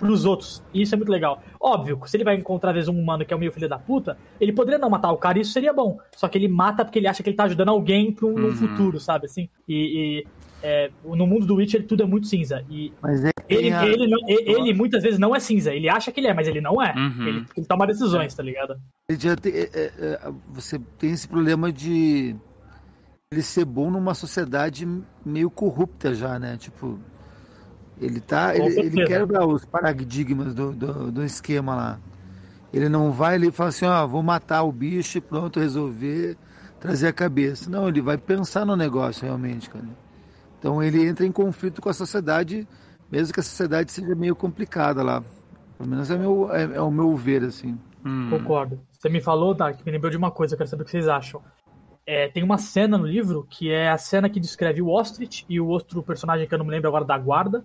pros 0.00 0.24
outros. 0.24 0.62
E 0.72 0.82
isso 0.82 0.94
é 0.94 0.96
muito 0.96 1.12
legal. 1.12 1.42
Óbvio, 1.60 2.00
se 2.06 2.16
ele 2.16 2.24
vai 2.24 2.34
encontrar, 2.34 2.70
às 2.70 2.74
vezes, 2.74 2.88
um 2.88 2.98
humano 2.98 3.24
que 3.24 3.32
é 3.32 3.36
o 3.36 3.38
meio 3.38 3.52
filho 3.52 3.68
da 3.68 3.78
puta, 3.78 4.16
ele 4.40 4.52
poderia 4.52 4.78
não 4.78 4.88
matar 4.88 5.12
o 5.12 5.18
cara 5.18 5.38
e 5.38 5.42
isso 5.42 5.52
seria 5.52 5.72
bom. 5.72 5.98
Só 6.16 6.26
que 6.26 6.38
ele 6.38 6.48
mata 6.48 6.84
porque 6.84 6.98
ele 6.98 7.06
acha 7.06 7.22
que 7.22 7.28
ele 7.28 7.36
tá 7.36 7.44
ajudando 7.44 7.68
alguém 7.68 8.10
pro, 8.10 8.28
uhum. 8.28 8.52
futuro, 8.52 8.98
sabe? 8.98 9.26
Assim, 9.26 9.48
e, 9.68 10.24
e 10.24 10.26
é, 10.62 10.90
no 11.04 11.26
mundo 11.26 11.46
do 11.46 11.56
Witcher 11.56 11.86
tudo 11.86 12.02
é 12.02 12.06
muito 12.06 12.26
cinza. 12.26 12.64
E 12.68 12.92
ele, 13.48 13.72
a... 13.72 13.86
ele, 13.86 14.04
ele, 14.26 14.52
ele, 14.52 14.74
muitas 14.74 15.02
vezes 15.02 15.18
não 15.18 15.36
é 15.36 15.40
cinza. 15.40 15.72
Ele 15.74 15.88
acha 15.88 16.10
que 16.10 16.20
ele 16.20 16.28
é, 16.28 16.34
mas 16.34 16.48
ele 16.48 16.60
não 16.60 16.82
é. 16.82 16.94
Uhum. 16.94 17.26
Ele, 17.26 17.46
ele, 17.56 17.66
toma 17.66 17.86
decisões, 17.86 18.34
tá 18.34 18.42
ligado? 18.42 18.76
Ele 19.08 19.36
tem, 19.36 19.52
é, 19.52 19.70
é, 19.72 19.92
é, 19.98 20.32
você 20.48 20.78
tem 20.98 21.12
esse 21.12 21.28
problema 21.28 21.70
de 21.70 22.34
ele 23.32 23.42
ser 23.42 23.64
bom 23.64 23.90
numa 23.90 24.14
sociedade 24.14 24.86
meio 25.24 25.50
corrupta 25.50 26.14
já, 26.14 26.38
né? 26.38 26.56
Tipo, 26.56 26.98
ele 28.00 28.20
tá. 28.20 28.56
Ele, 28.56 28.80
ele 28.80 29.06
quebra 29.06 29.46
os 29.46 29.64
paradigmas 29.64 30.54
do, 30.54 30.72
do, 30.72 31.12
do, 31.12 31.24
esquema 31.24 31.76
lá. 31.76 31.98
Ele 32.72 32.88
não 32.88 33.12
vai, 33.12 33.34
ele 33.34 33.50
fala 33.50 33.68
assim, 33.68 33.84
ó, 33.84 34.06
vou 34.06 34.22
matar 34.22 34.62
o 34.62 34.72
bicho 34.72 35.18
e 35.18 35.20
pronto, 35.20 35.60
resolver, 35.60 36.36
trazer 36.78 37.08
a 37.08 37.12
cabeça. 37.12 37.68
Não, 37.68 37.88
ele 37.88 38.00
vai 38.00 38.16
pensar 38.16 38.64
no 38.64 38.76
negócio 38.76 39.24
realmente, 39.24 39.68
cara. 39.68 39.84
Então 40.58 40.82
ele 40.82 41.06
entra 41.06 41.26
em 41.26 41.32
conflito 41.32 41.82
com 41.82 41.88
a 41.88 41.92
sociedade, 41.94 42.66
mesmo 43.10 43.34
que 43.34 43.40
a 43.40 43.42
sociedade 43.42 43.92
seja 43.92 44.14
meio 44.14 44.36
complicada 44.36 45.02
lá. 45.02 45.22
Pelo 45.76 45.90
menos 45.90 46.10
é, 46.10 46.16
meu, 46.16 46.54
é, 46.54 46.62
é 46.76 46.80
o 46.80 46.90
meu 46.90 47.14
ver, 47.16 47.42
assim. 47.42 47.78
Hum. 48.04 48.28
Concordo. 48.30 48.80
Você 48.92 49.08
me 49.08 49.20
falou, 49.20 49.54
que 49.54 49.84
me 49.84 49.92
lembrou 49.92 50.10
de 50.10 50.16
uma 50.16 50.30
coisa, 50.30 50.54
eu 50.54 50.58
quero 50.58 50.70
saber 50.70 50.82
o 50.82 50.84
que 50.84 50.92
vocês 50.92 51.08
acham. 51.08 51.42
É, 52.06 52.28
tem 52.28 52.42
uma 52.42 52.56
cena 52.56 52.96
no 52.96 53.06
livro 53.06 53.46
que 53.48 53.70
é 53.70 53.90
a 53.90 53.98
cena 53.98 54.28
que 54.28 54.40
descreve 54.40 54.80
o 54.80 54.88
Ostrich 54.88 55.44
e 55.48 55.60
o 55.60 55.66
outro 55.66 56.02
personagem 56.02 56.46
que 56.46 56.54
eu 56.54 56.58
não 56.58 56.64
me 56.64 56.70
lembro 56.70 56.88
agora 56.88 57.04
da 57.04 57.18
guarda 57.18 57.64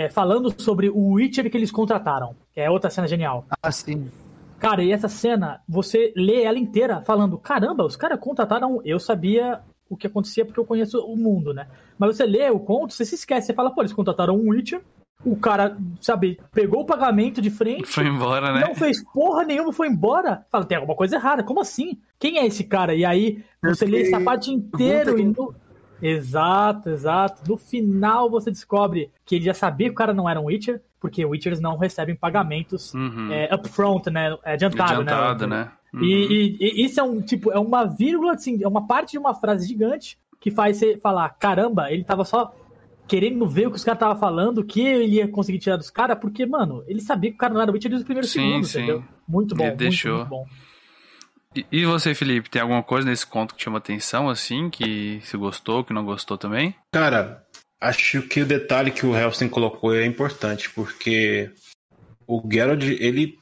é, 0.00 0.08
falando 0.08 0.50
sobre 0.56 0.88
o 0.88 1.12
Witcher 1.12 1.50
que 1.50 1.56
eles 1.58 1.70
contrataram, 1.70 2.34
que 2.54 2.60
é 2.60 2.70
outra 2.70 2.88
cena 2.88 3.06
genial. 3.06 3.44
Ah, 3.62 3.70
sim. 3.70 4.10
Cara, 4.58 4.82
e 4.82 4.92
essa 4.92 5.10
cena, 5.10 5.60
você 5.68 6.10
lê 6.16 6.42
ela 6.44 6.58
inteira 6.58 7.02
falando: 7.02 7.36
caramba, 7.36 7.84
os 7.84 7.96
caras 7.96 8.18
contrataram. 8.18 8.80
Eu 8.82 8.98
sabia 8.98 9.60
o 9.90 9.98
que 9.98 10.06
acontecia 10.06 10.46
porque 10.46 10.58
eu 10.58 10.64
conheço 10.64 10.98
o 11.04 11.14
mundo, 11.18 11.52
né? 11.52 11.66
Mas 11.98 12.16
você 12.16 12.24
lê 12.24 12.48
o 12.48 12.58
conto, 12.58 12.94
você 12.94 13.04
se 13.04 13.14
esquece, 13.14 13.48
você 13.48 13.52
fala: 13.52 13.70
pô, 13.70 13.82
eles 13.82 13.92
contrataram 13.92 14.34
um 14.36 14.48
Witcher. 14.48 14.80
O 15.22 15.36
cara, 15.36 15.76
sabe, 16.00 16.40
pegou 16.50 16.80
o 16.80 16.86
pagamento 16.86 17.42
de 17.42 17.50
frente. 17.50 17.88
Foi 17.88 18.06
embora, 18.06 18.54
né? 18.54 18.60
Não 18.66 18.74
fez 18.74 19.04
porra 19.04 19.44
nenhuma, 19.44 19.70
foi 19.70 19.86
embora. 19.88 20.46
Fala, 20.50 20.64
tem 20.64 20.78
alguma 20.78 20.96
coisa 20.96 21.16
errada. 21.16 21.42
Como 21.42 21.60
assim? 21.60 22.00
Quem 22.18 22.38
é 22.38 22.46
esse 22.46 22.64
cara? 22.64 22.94
E 22.94 23.04
aí 23.04 23.44
você 23.62 23.84
lê 23.84 24.00
essa 24.00 24.18
parte 24.18 24.50
inteira 24.50 25.10
e 25.20 25.26
no... 25.26 25.54
Exato, 26.02 26.90
exato. 26.90 27.42
No 27.48 27.56
final 27.56 28.30
você 28.30 28.50
descobre 28.50 29.10
que 29.24 29.36
ele 29.36 29.44
já 29.44 29.54
sabia 29.54 29.86
que 29.88 29.92
o 29.92 29.96
cara 29.96 30.12
não 30.14 30.28
era 30.28 30.40
um 30.40 30.46
Witcher, 30.46 30.80
porque 31.00 31.24
Witchers 31.24 31.60
não 31.60 31.76
recebem 31.78 32.14
pagamentos 32.14 32.92
Uhum. 32.94 33.32
é, 33.32 33.54
upfront, 33.54 34.08
né? 34.10 34.36
É 34.44 34.52
adiantado, 34.54 34.92
Adiantado, 35.00 35.46
né? 35.46 35.64
né? 35.64 35.72
Uhum. 35.92 36.04
E, 36.04 36.56
e- 36.60 36.82
e 36.82 36.84
isso 36.84 37.00
é 37.00 37.02
um 37.02 37.20
tipo, 37.20 37.50
é 37.50 37.58
uma 37.58 37.84
vírgula, 37.84 38.32
assim, 38.34 38.62
é 38.62 38.68
uma 38.68 38.86
parte 38.86 39.12
de 39.12 39.18
uma 39.18 39.34
frase 39.34 39.66
gigante 39.66 40.18
que 40.40 40.50
faz 40.50 40.76
você 40.76 40.96
falar: 40.98 41.28
caramba, 41.30 41.90
ele 41.90 42.04
tava 42.04 42.24
só 42.24 42.54
querendo 43.08 43.44
ver 43.48 43.66
o 43.66 43.70
que 43.70 43.76
os 43.76 43.82
caras 43.84 43.96
estavam 43.96 44.16
falando, 44.20 44.58
o 44.58 44.64
que 44.64 44.80
ele 44.80 45.16
ia 45.16 45.26
conseguir 45.26 45.58
tirar 45.58 45.76
dos 45.76 45.90
caras, 45.90 46.16
porque, 46.20 46.46
mano, 46.46 46.84
ele 46.86 47.00
sabia 47.00 47.30
que 47.30 47.34
o 47.36 47.38
cara 47.40 47.52
não 47.52 47.60
era 47.60 47.72
Witcher 47.72 47.90
desde 47.90 48.04
o 48.04 48.06
primeiro 48.06 48.28
Sim, 48.28 48.40
segundo, 48.40 48.64
sim. 48.66 48.78
entendeu? 48.78 49.04
Muito 49.26 49.54
bom, 49.54 49.64
Ele 49.64 49.70
muito, 49.70 49.78
deixou. 49.80 50.16
muito 50.18 50.28
bom. 50.28 50.46
E, 51.54 51.66
e 51.70 51.84
você, 51.84 52.14
Felipe, 52.14 52.50
tem 52.50 52.62
alguma 52.62 52.82
coisa 52.82 53.08
nesse 53.08 53.26
conto 53.26 53.54
que 53.54 53.62
chama 53.62 53.78
atenção, 53.78 54.28
assim, 54.28 54.70
que 54.70 55.20
você 55.24 55.36
gostou, 55.36 55.84
que 55.84 55.92
não 55.92 56.04
gostou 56.04 56.38
também? 56.38 56.74
Cara, 56.94 57.44
acho 57.80 58.22
que 58.22 58.40
o 58.40 58.46
detalhe 58.46 58.90
que 58.90 59.04
o 59.04 59.16
Helsing 59.16 59.48
colocou 59.48 59.94
é 59.94 60.04
importante, 60.04 60.70
porque 60.70 61.50
o 62.26 62.42
Geralt, 62.50 62.82
ele. 62.82 63.38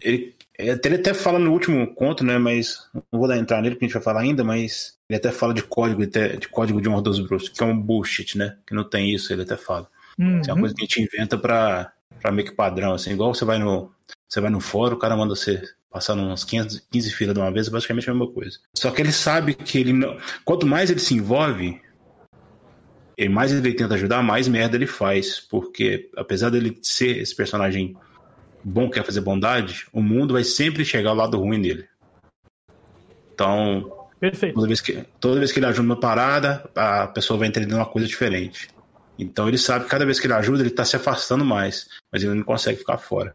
Ele, 0.00 0.34
ele 0.58 0.96
até 0.96 1.14
fala 1.14 1.38
no 1.38 1.52
último 1.52 1.94
conto, 1.94 2.24
né? 2.24 2.38
Mas 2.38 2.88
não 2.92 3.20
vou 3.20 3.28
dar 3.28 3.38
entrar 3.38 3.62
nele, 3.62 3.74
porque 3.74 3.84
a 3.84 3.88
gente 3.88 3.94
vai 3.94 4.02
falar 4.02 4.20
ainda, 4.20 4.42
mas 4.42 4.96
ele 5.08 5.16
até 5.16 5.30
fala 5.30 5.54
de 5.54 5.62
código, 5.62 6.04
de 6.04 6.48
código 6.48 6.80
de 6.80 6.88
honra 6.88 7.02
dos 7.02 7.20
bruxos, 7.20 7.48
que 7.48 7.62
é 7.62 7.66
um 7.66 7.78
bullshit, 7.78 8.36
né? 8.36 8.56
Que 8.66 8.74
não 8.74 8.82
tem 8.88 9.14
isso, 9.14 9.32
ele 9.32 9.42
até 9.42 9.56
fala. 9.56 9.88
Uhum. 10.18 10.40
Isso 10.40 10.50
é 10.50 10.52
uma 10.52 10.60
coisa 10.60 10.74
que 10.74 10.82
a 10.82 10.84
gente 10.84 11.02
inventa 11.02 11.38
pra, 11.38 11.92
pra 12.20 12.32
meio 12.32 12.48
que 12.48 12.54
padrão, 12.54 12.94
assim, 12.94 13.12
igual 13.12 13.32
você 13.34 13.44
vai 13.44 13.58
no. 13.58 13.92
Você 14.28 14.40
vai 14.40 14.50
no 14.50 14.60
fórum, 14.60 14.96
o 14.96 14.98
cara 14.98 15.16
manda 15.16 15.34
você 15.34 15.62
passar 15.90 16.14
umas 16.14 16.44
15, 16.44 16.82
15 16.90 17.10
filas 17.12 17.34
de 17.34 17.40
uma 17.40 17.52
vez, 17.52 17.68
é 17.68 17.70
basicamente 17.70 18.08
a 18.08 18.14
mesma 18.14 18.32
coisa. 18.32 18.58
Só 18.74 18.90
que 18.90 19.02
ele 19.02 19.12
sabe 19.12 19.54
que 19.54 19.78
ele 19.78 19.92
não. 19.92 20.16
Quanto 20.44 20.66
mais 20.66 20.90
ele 20.90 21.00
se 21.00 21.14
envolve, 21.14 21.80
e 23.16 23.28
mais 23.28 23.52
ele 23.52 23.74
tenta 23.74 23.94
ajudar, 23.94 24.22
mais 24.22 24.48
merda 24.48 24.76
ele 24.76 24.86
faz. 24.86 25.38
Porque 25.38 26.10
apesar 26.16 26.50
dele 26.50 26.78
ser 26.82 27.18
esse 27.18 27.34
personagem 27.34 27.94
bom 28.64 28.88
que 28.88 28.98
quer 28.98 29.04
fazer 29.04 29.20
bondade, 29.20 29.86
o 29.92 30.02
mundo 30.02 30.34
vai 30.34 30.44
sempre 30.44 30.84
chegar 30.84 31.10
ao 31.10 31.16
lado 31.16 31.38
ruim 31.38 31.60
dele. 31.60 31.86
Então, 33.34 34.02
Perfeito. 34.22 34.54
Toda 34.54 34.68
vez, 34.68 34.80
que, 34.80 35.04
toda 35.18 35.40
vez 35.40 35.50
que 35.50 35.58
ele 35.58 35.66
ajuda 35.66 35.82
uma 35.82 35.98
parada, 35.98 36.70
a 36.76 37.08
pessoa 37.08 37.36
vai 37.36 37.48
entender 37.48 37.74
uma 37.74 37.84
coisa 37.84 38.06
diferente. 38.06 38.68
Então 39.18 39.48
ele 39.48 39.58
sabe 39.58 39.84
que 39.84 39.90
cada 39.90 40.06
vez 40.06 40.20
que 40.20 40.28
ele 40.28 40.34
ajuda, 40.34 40.62
ele 40.62 40.70
tá 40.70 40.84
se 40.84 40.94
afastando 40.94 41.44
mais, 41.44 41.88
mas 42.10 42.22
ele 42.22 42.32
não 42.32 42.44
consegue 42.44 42.78
ficar 42.78 42.98
fora. 42.98 43.34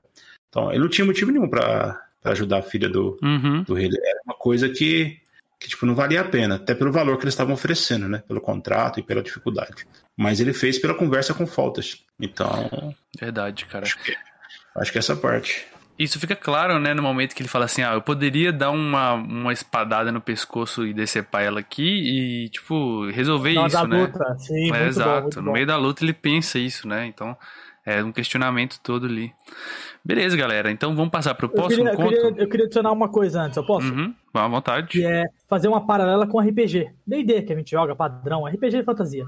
Então 0.58 0.72
ele 0.72 0.80
não 0.82 0.90
tinha 0.90 1.06
motivo 1.06 1.32
nenhum 1.32 1.48
pra 1.48 2.02
pra 2.22 2.32
ajudar 2.32 2.58
a 2.58 2.62
filha 2.64 2.90
do, 2.90 3.18
Uhum. 3.22 3.62
do 3.64 3.76
rei. 3.76 3.88
Era 3.88 4.20
uma 4.26 4.34
coisa 4.34 4.68
que, 4.68 5.18
que 5.60 5.70
tipo, 5.70 5.86
não 5.86 5.94
valia 5.96 6.22
a 6.22 6.26
pena, 6.26 6.56
até 6.56 6.74
pelo 6.74 6.92
valor 6.92 7.16
que 7.18 7.24
eles 7.24 7.34
estavam 7.36 7.54
oferecendo, 7.54 8.10
né? 8.10 8.24
Pelo 8.28 8.42
contrato 8.42 9.00
e 9.00 9.04
pela 9.04 9.22
dificuldade. 9.22 9.86
Mas 10.18 10.40
ele 10.40 10.52
fez 10.52 10.80
pela 10.80 10.96
conversa 10.96 11.34
com 11.36 11.46
faltas. 11.46 12.04
Então, 12.20 12.94
Verdade, 13.20 13.66
cara. 13.66 13.86
acho 13.86 13.98
que, 14.04 14.16
acho 14.76 14.92
que 14.92 14.98
essa 14.98 15.16
parte. 15.16 15.68
Isso 15.98 16.20
fica 16.20 16.36
claro, 16.36 16.80
né, 16.80 16.94
no 16.94 17.02
momento 17.04 17.34
que 17.36 17.42
ele 17.42 17.50
fala 17.50 17.66
assim, 17.66 17.82
ah, 17.84 17.94
eu 17.94 18.02
poderia 18.02 18.52
dar 18.52 18.72
uma, 18.72 19.14
uma 19.14 19.54
espadada 19.54 20.12
no 20.12 20.20
pescoço 20.20 20.86
e 20.86 20.94
decepar 20.94 21.44
ela 21.44 21.60
aqui 21.60 21.84
e, 22.46 22.50
tipo, 22.50 23.08
resolver 23.10 23.58
hora 23.58 23.68
isso, 23.68 23.76
da 23.78 23.88
né? 23.88 24.02
luta, 24.02 24.36
sim, 24.40 24.68
É, 24.68 24.72
muito 24.72 24.84
exato. 24.84 25.10
bom, 25.12 25.22
muito 25.22 25.36
no 25.38 25.46
bom. 25.46 25.52
meio 25.54 25.66
da 25.68 25.78
luta 25.78 26.04
ele 26.04 26.14
pensa 26.14 26.60
isso, 26.60 26.88
né? 26.88 27.06
Então, 27.08 27.36
é 27.88 28.04
um 28.04 28.12
questionamento 28.12 28.82
todo 28.84 29.06
ali. 29.06 29.32
Beleza, 30.04 30.36
galera. 30.36 30.70
Então 30.70 30.94
vamos 30.94 31.10
passar 31.10 31.34
pro 31.36 31.48
Eu 31.48 31.52
próximo 31.52 31.86
queria, 31.86 31.94
eu, 31.94 31.96
conto? 31.96 32.10
queria, 32.10 32.44
eu 32.44 32.50
queria 32.50 32.66
adicionar 32.66 32.92
uma 32.92 33.08
coisa 33.08 33.42
antes, 33.42 33.56
eu 33.56 33.66
posso? 33.66 33.88
Uhum. 33.88 34.14
Vá 34.34 34.44
à 34.44 34.48
vontade. 34.50 34.88
que 34.90 35.06
é 35.06 35.24
fazer 35.48 35.70
uma 35.70 35.86
paralela 35.86 36.28
com 36.28 36.38
RPG. 36.38 36.92
D&D 37.08 37.44
que 37.44 37.54
a 37.54 37.56
gente 37.56 37.72
joga, 37.72 37.96
padrão, 37.96 38.46
RPG 38.46 38.80
de 38.80 38.84
fantasia. 38.84 39.26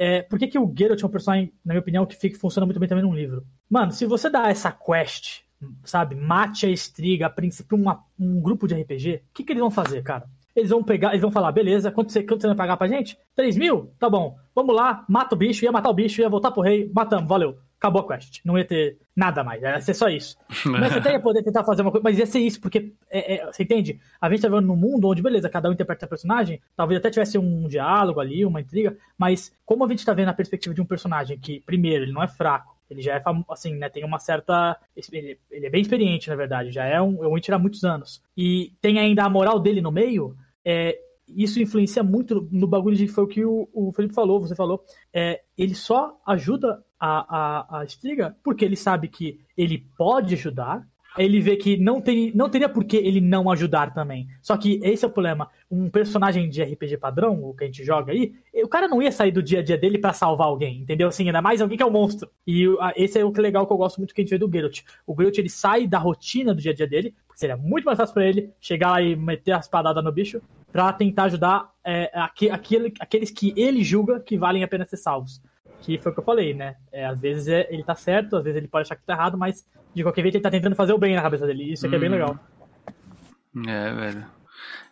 É, 0.00 0.20
por 0.22 0.36
que, 0.36 0.48
que 0.48 0.58
o 0.58 0.74
Geralt 0.76 1.00
é 1.00 1.06
um 1.06 1.10
personagem, 1.10 1.52
na 1.64 1.74
minha 1.74 1.80
opinião, 1.80 2.04
que 2.04 2.16
fica, 2.16 2.36
funciona 2.36 2.66
muito 2.66 2.80
bem 2.80 2.88
também 2.88 3.04
num 3.04 3.14
livro? 3.14 3.44
Mano, 3.70 3.92
se 3.92 4.04
você 4.04 4.28
dá 4.28 4.48
essa 4.48 4.72
quest, 4.72 5.42
sabe, 5.84 6.16
mate 6.16 6.66
a 6.66 6.70
estriga, 6.70 7.26
a 7.26 7.30
princípio, 7.30 7.78
uma, 7.78 8.02
um 8.18 8.40
grupo 8.40 8.66
de 8.66 8.74
RPG, 8.74 9.22
o 9.30 9.34
que, 9.34 9.44
que 9.44 9.52
eles 9.52 9.60
vão 9.60 9.70
fazer, 9.70 10.02
cara? 10.02 10.24
Eles 10.56 10.70
vão 10.70 10.82
pegar, 10.82 11.10
eles 11.10 11.22
vão 11.22 11.30
falar, 11.30 11.52
beleza, 11.52 11.92
quanto 11.92 12.10
você, 12.10 12.24
quanto 12.24 12.40
você 12.40 12.48
vai 12.48 12.56
pagar 12.56 12.76
pra 12.76 12.88
gente? 12.88 13.16
3 13.36 13.56
mil? 13.56 13.92
Tá 13.96 14.10
bom. 14.10 14.36
Vamos 14.52 14.74
lá, 14.74 15.04
mata 15.08 15.36
o 15.36 15.38
bicho, 15.38 15.64
ia 15.64 15.70
matar 15.70 15.90
o 15.90 15.94
bicho, 15.94 16.20
ia 16.20 16.28
voltar 16.28 16.50
pro 16.50 16.62
rei, 16.62 16.90
matamos, 16.92 17.28
valeu. 17.28 17.58
Acabou 17.82 18.02
a 18.02 18.06
quest. 18.06 18.40
Não 18.44 18.56
ia 18.56 18.64
ter 18.64 18.96
nada 19.14 19.42
mais, 19.42 19.60
ia 19.60 19.80
ser 19.80 19.92
só 19.92 20.08
isso. 20.08 20.36
Mas 20.64 20.92
você 20.92 21.00
até 21.00 21.12
ia 21.14 21.20
poder 21.20 21.42
tentar 21.42 21.64
fazer 21.64 21.82
uma 21.82 21.90
coisa, 21.90 22.04
mas 22.04 22.16
ia 22.16 22.26
ser 22.26 22.38
isso, 22.38 22.60
porque, 22.60 22.92
é, 23.10 23.34
é, 23.34 23.46
você 23.46 23.64
entende? 23.64 24.00
A 24.20 24.30
gente 24.30 24.40
tá 24.40 24.48
vivendo 24.48 24.68
num 24.68 24.76
mundo 24.76 25.08
onde, 25.08 25.20
beleza, 25.20 25.50
cada 25.50 25.68
um 25.68 25.72
interpreta 25.72 26.06
a 26.06 26.08
personagem, 26.08 26.60
talvez 26.76 27.00
até 27.00 27.10
tivesse 27.10 27.36
um 27.36 27.66
diálogo 27.66 28.20
ali, 28.20 28.46
uma 28.46 28.60
intriga, 28.60 28.96
mas 29.18 29.52
como 29.66 29.84
a 29.84 29.88
gente 29.88 30.04
tá 30.04 30.14
vendo 30.14 30.28
a 30.28 30.32
perspectiva 30.32 30.72
de 30.72 30.80
um 30.80 30.86
personagem 30.86 31.36
que, 31.36 31.58
primeiro, 31.60 32.04
ele 32.04 32.12
não 32.12 32.22
é 32.22 32.28
fraco, 32.28 32.76
ele 32.88 33.02
já 33.02 33.16
é 33.16 33.20
famoso, 33.20 33.46
assim, 33.50 33.74
né, 33.74 33.88
tem 33.88 34.04
uma 34.04 34.20
certa... 34.20 34.78
Ele, 35.12 35.36
ele 35.50 35.66
é 35.66 35.70
bem 35.70 35.82
experiente, 35.82 36.30
na 36.30 36.36
verdade, 36.36 36.70
já 36.70 36.84
é 36.84 37.02
um, 37.02 37.24
é 37.24 37.26
um 37.26 37.34
há 37.34 37.58
muitos 37.58 37.82
anos. 37.82 38.22
E 38.36 38.72
tem 38.80 39.00
ainda 39.00 39.24
a 39.24 39.28
moral 39.28 39.58
dele 39.58 39.80
no 39.80 39.90
meio, 39.90 40.36
é, 40.64 40.96
isso 41.36 41.60
influencia 41.60 42.02
muito 42.02 42.48
no 42.50 42.66
bagulho 42.66 42.96
de 42.96 43.08
foi 43.08 43.24
o 43.24 43.28
que 43.28 43.44
o, 43.44 43.68
o 43.72 43.92
Felipe 43.92 44.14
falou, 44.14 44.40
você 44.40 44.54
falou. 44.54 44.84
É, 45.12 45.42
ele 45.56 45.74
só 45.74 46.20
ajuda 46.26 46.82
a, 46.98 47.78
a, 47.78 47.80
a 47.80 47.84
Striga 47.84 48.36
porque 48.44 48.64
ele 48.64 48.76
sabe 48.76 49.08
que 49.08 49.40
ele 49.56 49.86
pode 49.96 50.34
ajudar. 50.34 50.86
Ele 51.18 51.40
vê 51.40 51.56
que 51.56 51.76
não, 51.76 52.00
tem, 52.00 52.32
não 52.34 52.48
teria 52.48 52.70
por 52.70 52.84
que 52.84 52.96
ele 52.96 53.20
não 53.20 53.50
ajudar 53.50 53.92
também. 53.92 54.26
Só 54.40 54.56
que 54.56 54.80
esse 54.82 55.04
é 55.04 55.08
o 55.08 55.10
problema. 55.10 55.50
Um 55.70 55.90
personagem 55.90 56.48
de 56.48 56.62
RPG 56.62 56.96
padrão, 56.96 57.44
o 57.44 57.54
que 57.54 57.64
a 57.64 57.66
gente 57.66 57.84
joga 57.84 58.12
aí, 58.12 58.32
o 58.54 58.68
cara 58.68 58.88
não 58.88 59.02
ia 59.02 59.12
sair 59.12 59.30
do 59.30 59.42
dia 59.42 59.58
a 59.58 59.62
dia 59.62 59.76
dele 59.76 59.98
pra 59.98 60.14
salvar 60.14 60.46
alguém, 60.46 60.80
entendeu? 60.80 61.08
Assim, 61.08 61.26
ainda 61.26 61.42
mais 61.42 61.60
alguém 61.60 61.76
que 61.76 61.82
é 61.82 61.86
um 61.86 61.90
monstro. 61.90 62.30
E 62.46 62.64
esse 62.96 63.18
é 63.18 63.24
o 63.24 63.30
que 63.30 63.40
é 63.40 63.42
legal 63.42 63.66
que 63.66 63.72
eu 63.74 63.76
gosto 63.76 63.98
muito 63.98 64.14
que 64.14 64.22
a 64.22 64.24
gente 64.24 64.30
vê 64.30 64.38
do 64.38 64.50
Geralt. 64.50 64.80
O 65.06 65.14
Geralt 65.14 65.36
ele 65.36 65.50
sai 65.50 65.86
da 65.86 65.98
rotina 65.98 66.54
do 66.54 66.62
dia 66.62 66.72
a 66.72 66.74
dia 66.74 66.86
dele, 66.86 67.14
porque 67.26 67.40
seria 67.40 67.58
muito 67.58 67.84
mais 67.84 67.98
fácil 67.98 68.14
pra 68.14 68.26
ele 68.26 68.50
chegar 68.58 68.92
lá 68.92 69.02
e 69.02 69.14
meter 69.14 69.52
as 69.52 69.68
padadas 69.68 70.02
no 70.02 70.12
bicho, 70.12 70.40
pra 70.72 70.92
tentar 70.92 71.24
ajudar 71.24 71.70
é, 71.84 72.10
aque- 72.14 72.48
aquele, 72.50 72.92
aqueles 72.98 73.30
que 73.30 73.52
ele 73.56 73.84
julga 73.84 74.18
que 74.20 74.38
valem 74.38 74.64
a 74.64 74.68
pena 74.68 74.84
ser 74.86 74.96
salvos. 74.96 75.40
Que 75.82 75.98
foi 75.98 76.10
o 76.12 76.14
que 76.14 76.20
eu 76.20 76.24
falei, 76.24 76.54
né? 76.54 76.76
É, 76.92 77.04
às 77.04 77.20
vezes 77.20 77.48
é- 77.48 77.66
ele 77.70 77.82
tá 77.84 77.94
certo, 77.94 78.36
às 78.36 78.44
vezes 78.44 78.56
ele 78.56 78.68
pode 78.68 78.86
achar 78.86 78.94
que 78.96 79.04
tá 79.04 79.12
errado, 79.14 79.36
mas 79.36 79.66
de 79.94 80.02
qualquer 80.02 80.22
jeito 80.22 80.36
ele 80.36 80.42
tá 80.42 80.50
tentando 80.50 80.76
fazer 80.76 80.92
o 80.92 80.98
bem 80.98 81.14
na 81.16 81.22
cabeça 81.22 81.46
dele. 81.46 81.72
Isso 81.72 81.84
aqui 81.86 81.96
é 81.96 81.98
bem 81.98 82.08
Hum. 82.08 82.12
legal. 82.12 82.38
É, 83.68 83.92
velho. 83.92 84.26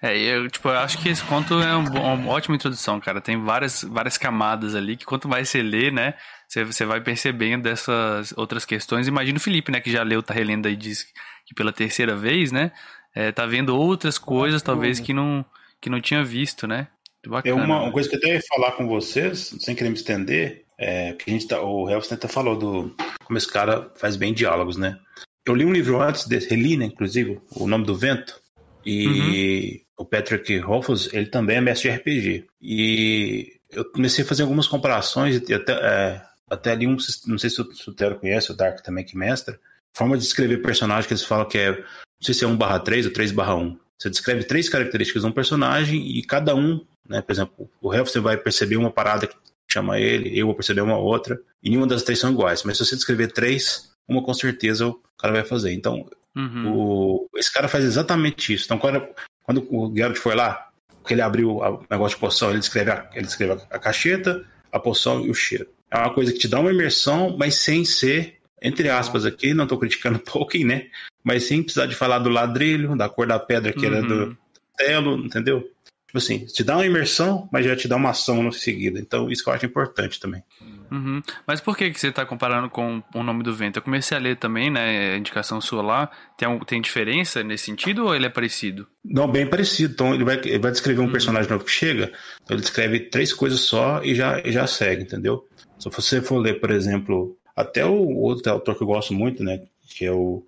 É, 0.02 0.18
eu, 0.18 0.48
tipo, 0.50 0.68
eu 0.68 0.78
acho 0.78 0.98
que 0.98 1.08
esse 1.08 1.22
conto 1.24 1.54
é 1.62 1.76
um 1.76 1.84
bom- 1.84 2.14
uma 2.14 2.32
ótima 2.32 2.56
introdução, 2.56 2.98
cara. 3.00 3.20
Tem 3.20 3.40
várias, 3.42 3.84
várias 3.84 4.18
camadas 4.18 4.74
ali 4.74 4.96
que 4.96 5.04
quanto 5.04 5.28
mais 5.28 5.48
você 5.48 5.62
lê, 5.62 5.90
né, 5.90 6.14
você, 6.48 6.64
você 6.64 6.84
vai 6.84 7.00
percebendo 7.00 7.62
dessas 7.62 8.34
outras 8.36 8.64
questões. 8.64 9.06
Imagina 9.06 9.38
o 9.38 9.40
Felipe, 9.40 9.70
né, 9.70 9.80
que 9.80 9.90
já 9.92 10.02
leu, 10.02 10.22
tá 10.22 10.34
relendo 10.34 10.66
aí, 10.66 10.74
diz 10.74 11.06
que 11.46 11.54
pela 11.54 11.72
terceira 11.72 12.16
vez, 12.16 12.50
né, 12.50 12.72
é, 13.14 13.30
tá 13.30 13.46
vendo 13.46 13.76
outras 13.76 14.18
coisas, 14.18 14.60
talvez, 14.62 14.98
que 14.98 15.12
não, 15.12 15.44
que 15.80 15.90
não 15.90 16.00
tinha 16.00 16.22
visto, 16.24 16.66
né. 16.66 16.88
Muito 17.24 17.48
É 17.48 17.50
Bacana. 17.50 17.64
uma, 17.64 17.82
uma 17.82 17.92
coisa 17.92 18.08
que 18.08 18.14
eu 18.14 18.18
até 18.18 18.34
ia 18.34 18.42
falar 18.48 18.72
com 18.72 18.86
vocês, 18.86 19.54
sem 19.60 19.74
querer 19.74 19.90
me 19.90 19.96
estender, 19.96 20.64
é 20.78 21.12
que 21.12 21.30
a 21.30 21.32
gente 21.32 21.46
tá, 21.46 21.60
o 21.60 21.88
Helfstein 21.88 22.16
até 22.16 22.28
falou 22.28 22.56
do 22.56 22.94
como 23.24 23.38
esse 23.38 23.50
cara 23.50 23.90
faz 23.96 24.16
bem 24.16 24.32
diálogos, 24.32 24.76
né? 24.76 24.98
Eu 25.46 25.54
li 25.54 25.64
um 25.64 25.72
livro 25.72 26.00
antes 26.00 26.26
desse, 26.26 26.48
reli, 26.48 26.76
né, 26.76 26.86
inclusive, 26.86 27.40
O 27.54 27.66
Nome 27.66 27.84
do 27.84 27.94
Vento, 27.94 28.40
e 28.84 29.82
o 29.96 30.04
Patrick 30.04 30.58
Rothfuss, 30.58 31.12
ele 31.12 31.26
também 31.26 31.56
é 31.56 31.60
mestre 31.60 31.90
de 31.90 31.96
RPG. 31.96 32.46
E 32.60 33.52
eu 33.70 33.84
comecei 33.84 34.24
a 34.24 34.26
fazer 34.26 34.42
algumas 34.42 34.66
comparações, 34.66 35.42
e 35.48 35.54
até, 35.54 35.72
é, 35.72 36.22
até 36.48 36.72
ali 36.72 36.86
um, 36.86 36.96
não 37.26 37.38
sei 37.38 37.50
se 37.50 37.60
o, 37.60 37.72
se 37.72 37.88
o 37.88 37.92
Tero 37.92 38.18
conhece, 38.18 38.50
o 38.50 38.56
Dark 38.56 38.80
também 38.82 39.04
que 39.04 39.16
mestra, 39.16 39.58
forma 39.92 40.16
de 40.16 40.22
descrever 40.22 40.58
personagem 40.58 41.06
que 41.06 41.12
eles 41.12 41.24
falam 41.24 41.46
que 41.46 41.58
é, 41.58 41.72
não 41.72 41.84
sei 42.22 42.34
se 42.34 42.44
é 42.44 42.48
1 42.48 42.56
barra 42.56 42.78
3 42.80 43.06
ou 43.06 43.12
3 43.12 43.32
barra 43.32 43.54
1. 43.56 43.78
Você 44.00 44.08
descreve 44.08 44.44
três 44.44 44.68
características 44.68 45.22
de 45.22 45.28
um 45.28 45.32
personagem 45.32 46.06
e 46.16 46.22
cada 46.22 46.54
um, 46.54 46.84
né, 47.06 47.20
por 47.20 47.32
exemplo, 47.32 47.70
o 47.82 47.92
Helf 47.92 48.08
você 48.10 48.18
vai 48.20 48.36
perceber 48.36 48.76
uma 48.76 48.90
parada 48.90 49.26
que 49.26 49.36
chama 49.70 50.00
ele, 50.00 50.38
eu 50.38 50.46
vou 50.46 50.54
perceber 50.54 50.80
uma 50.80 50.96
outra, 50.96 51.38
e 51.62 51.68
nenhuma 51.68 51.86
das 51.86 52.02
três 52.02 52.18
são 52.18 52.32
iguais. 52.32 52.62
Mas 52.62 52.78
se 52.78 52.86
você 52.86 52.96
descrever 52.96 53.30
três, 53.32 53.92
uma 54.08 54.22
com 54.22 54.32
certeza 54.32 54.86
o 54.86 55.00
cara 55.18 55.34
vai 55.34 55.44
fazer. 55.44 55.72
Então, 55.72 56.08
Uhum. 56.36 56.72
o, 56.72 57.28
esse 57.36 57.52
cara 57.52 57.68
faz 57.68 57.84
exatamente 57.84 58.54
isso. 58.54 58.64
Então, 58.64 58.78
quando, 58.78 59.04
quando 59.42 59.66
o 59.68 59.92
Geralt 59.94 60.16
foi 60.16 60.34
lá, 60.34 60.68
que 61.04 61.14
ele 61.14 61.22
abriu 61.22 61.56
o 61.56 61.84
negócio 61.90 62.16
de 62.16 62.20
poção, 62.20 62.50
ele 62.50 62.60
descreve, 62.60 62.90
a, 62.90 63.10
ele 63.14 63.26
descreve 63.26 63.52
a, 63.52 63.76
a 63.76 63.78
cacheta, 63.78 64.44
a 64.70 64.78
poção 64.78 65.24
e 65.24 65.30
o 65.30 65.34
cheiro. 65.34 65.66
É 65.90 65.98
uma 65.98 66.14
coisa 66.14 66.32
que 66.32 66.38
te 66.38 66.48
dá 66.48 66.60
uma 66.60 66.72
imersão, 66.72 67.36
mas 67.36 67.56
sem 67.56 67.84
ser, 67.84 68.38
entre 68.62 68.88
aspas 68.88 69.26
aqui, 69.26 69.52
não 69.52 69.64
estou 69.64 69.78
criticando 69.78 70.18
Tolkien, 70.24 70.64
né? 70.64 70.86
Mas 71.22 71.44
sem 71.44 71.62
precisar 71.62 71.86
de 71.86 71.94
falar 71.94 72.18
do 72.18 72.30
ladrilho, 72.30 72.96
da 72.96 73.08
cor 73.08 73.26
da 73.26 73.38
pedra 73.38 73.72
que 73.72 73.84
era 73.84 74.00
Uhum. 74.00 74.08
do 74.08 74.38
telo, 74.76 75.24
entendeu? 75.24 75.68
Tipo 76.10 76.18
assim, 76.18 76.44
te 76.44 76.64
dá 76.64 76.74
uma 76.76 76.86
imersão, 76.86 77.48
mas 77.52 77.64
já 77.64 77.76
te 77.76 77.86
dá 77.86 77.94
uma 77.94 78.10
ação 78.10 78.42
no 78.42 78.52
seguida. 78.52 78.98
Então, 78.98 79.30
isso 79.30 79.44
que 79.44 79.48
eu 79.48 79.54
acho 79.54 79.64
importante 79.64 80.18
também. 80.18 80.42
Uhum. 80.90 81.22
Mas 81.46 81.60
por 81.60 81.76
que, 81.76 81.88
que 81.88 82.00
você 82.00 82.08
está 82.08 82.26
comparando 82.26 82.68
com 82.68 83.00
O 83.14 83.22
Nome 83.22 83.44
do 83.44 83.54
Vento? 83.54 83.76
Eu 83.76 83.82
comecei 83.82 84.18
a 84.18 84.20
ler 84.20 84.36
também, 84.36 84.70
né? 84.70 85.14
A 85.14 85.16
indicação 85.16 85.60
sua 85.60 85.82
lá. 85.82 86.10
Tem, 86.36 86.58
tem 86.66 86.80
diferença 86.80 87.44
nesse 87.44 87.66
sentido 87.66 88.06
ou 88.06 88.14
ele 88.16 88.26
é 88.26 88.28
parecido? 88.28 88.88
Não, 89.04 89.30
bem 89.30 89.46
parecido. 89.46 89.92
Então, 89.92 90.12
ele 90.12 90.24
vai, 90.24 90.40
ele 90.42 90.58
vai 90.58 90.72
descrever 90.72 91.00
um 91.00 91.04
uhum. 91.04 91.12
personagem 91.12 91.48
novo 91.48 91.64
que 91.64 91.70
chega, 91.70 92.12
então 92.42 92.56
ele 92.56 92.62
descreve 92.62 92.98
três 92.98 93.32
coisas 93.32 93.60
só 93.60 94.02
e 94.02 94.12
já, 94.12 94.40
e 94.44 94.50
já 94.50 94.66
segue, 94.66 95.04
entendeu? 95.04 95.46
Se 95.78 95.88
você 95.88 96.20
for 96.20 96.38
ler, 96.38 96.58
por 96.58 96.72
exemplo, 96.72 97.38
até 97.54 97.86
o 97.86 98.16
outro 98.16 98.50
autor 98.50 98.74
que 98.74 98.82
eu 98.82 98.88
gosto 98.88 99.14
muito, 99.14 99.44
né? 99.44 99.62
Que 99.88 100.06
é 100.06 100.12
o, 100.12 100.44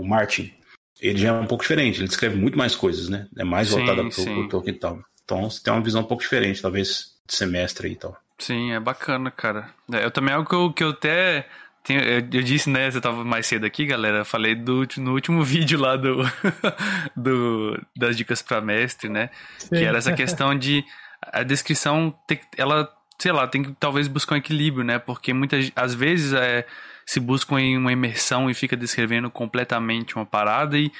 o 0.00 0.06
Martin 0.06 0.52
ele 1.00 1.18
já 1.18 1.28
é 1.28 1.32
um 1.32 1.46
pouco 1.46 1.62
diferente, 1.62 2.00
ele 2.00 2.08
descreve 2.08 2.36
muito 2.36 2.58
mais 2.58 2.74
coisas, 2.74 3.08
né? 3.08 3.28
É 3.36 3.44
mais 3.44 3.70
voltado 3.70 4.08
para 4.08 4.32
o 4.32 4.48
Tolkien 4.48 4.74
e 4.74 4.78
tal. 4.78 4.98
Então 5.24 5.48
você 5.48 5.62
tem 5.62 5.72
uma 5.72 5.82
visão 5.82 6.00
um 6.00 6.04
pouco 6.04 6.22
diferente, 6.22 6.60
talvez, 6.60 7.14
de 7.26 7.34
semestre 7.34 7.88
e 7.88 7.96
tal. 7.96 8.16
Sim, 8.38 8.72
é 8.72 8.80
bacana, 8.80 9.30
cara. 9.30 9.70
É, 9.92 10.04
eu 10.04 10.10
também 10.10 10.32
é 10.32 10.36
algo 10.36 10.48
que 10.48 10.54
eu, 10.54 10.72
que 10.72 10.84
eu 10.84 10.90
até. 10.90 11.48
Tenho, 11.84 12.00
eu, 12.00 12.18
eu, 12.18 12.42
disse, 12.42 12.68
né? 12.68 12.90
Você 12.90 13.00
tava 13.00 13.24
mais 13.24 13.46
cedo 13.46 13.64
aqui, 13.64 13.86
galera. 13.86 14.18
Eu 14.18 14.24
falei 14.24 14.54
do, 14.54 14.86
no 14.96 15.12
último 15.12 15.42
vídeo 15.44 15.78
lá 15.78 15.96
do, 15.96 16.22
do 17.16 17.80
das 17.96 18.16
dicas 18.16 18.42
para 18.42 18.60
mestre, 18.60 19.08
né? 19.08 19.30
Sim. 19.58 19.68
Que 19.70 19.84
era 19.84 19.98
essa 19.98 20.12
questão 20.14 20.56
de 20.56 20.84
a 21.20 21.42
descrição, 21.42 22.16
ela, 22.56 22.88
sei 23.18 23.32
lá, 23.32 23.46
tem 23.46 23.62
que 23.62 23.72
talvez 23.78 24.08
buscar 24.08 24.34
um 24.34 24.38
equilíbrio, 24.38 24.84
né? 24.84 24.98
Porque 24.98 25.32
muitas 25.32 25.70
às 25.76 25.94
vezes 25.94 26.32
é 26.32 26.66
se 27.08 27.20
busca 27.20 27.54
uma 27.54 27.90
imersão 27.90 28.50
e 28.50 28.54
fica 28.54 28.76
descrevendo 28.76 29.30
completamente 29.30 30.14
uma 30.14 30.26
parada 30.26 30.76
e, 30.76 30.92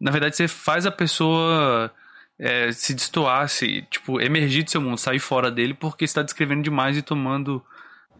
na 0.00 0.12
verdade, 0.12 0.36
você 0.36 0.46
faz 0.46 0.86
a 0.86 0.92
pessoa 0.92 1.92
é, 2.38 2.70
se 2.70 2.94
destoar, 2.94 3.48
se, 3.48 3.82
tipo, 3.90 4.20
emergir 4.20 4.62
do 4.62 4.70
seu 4.70 4.80
mundo, 4.80 4.96
sair 4.96 5.18
fora 5.18 5.50
dele 5.50 5.74
porque 5.74 6.04
está 6.04 6.22
descrevendo 6.22 6.62
demais 6.62 6.96
e 6.96 7.02
tomando 7.02 7.60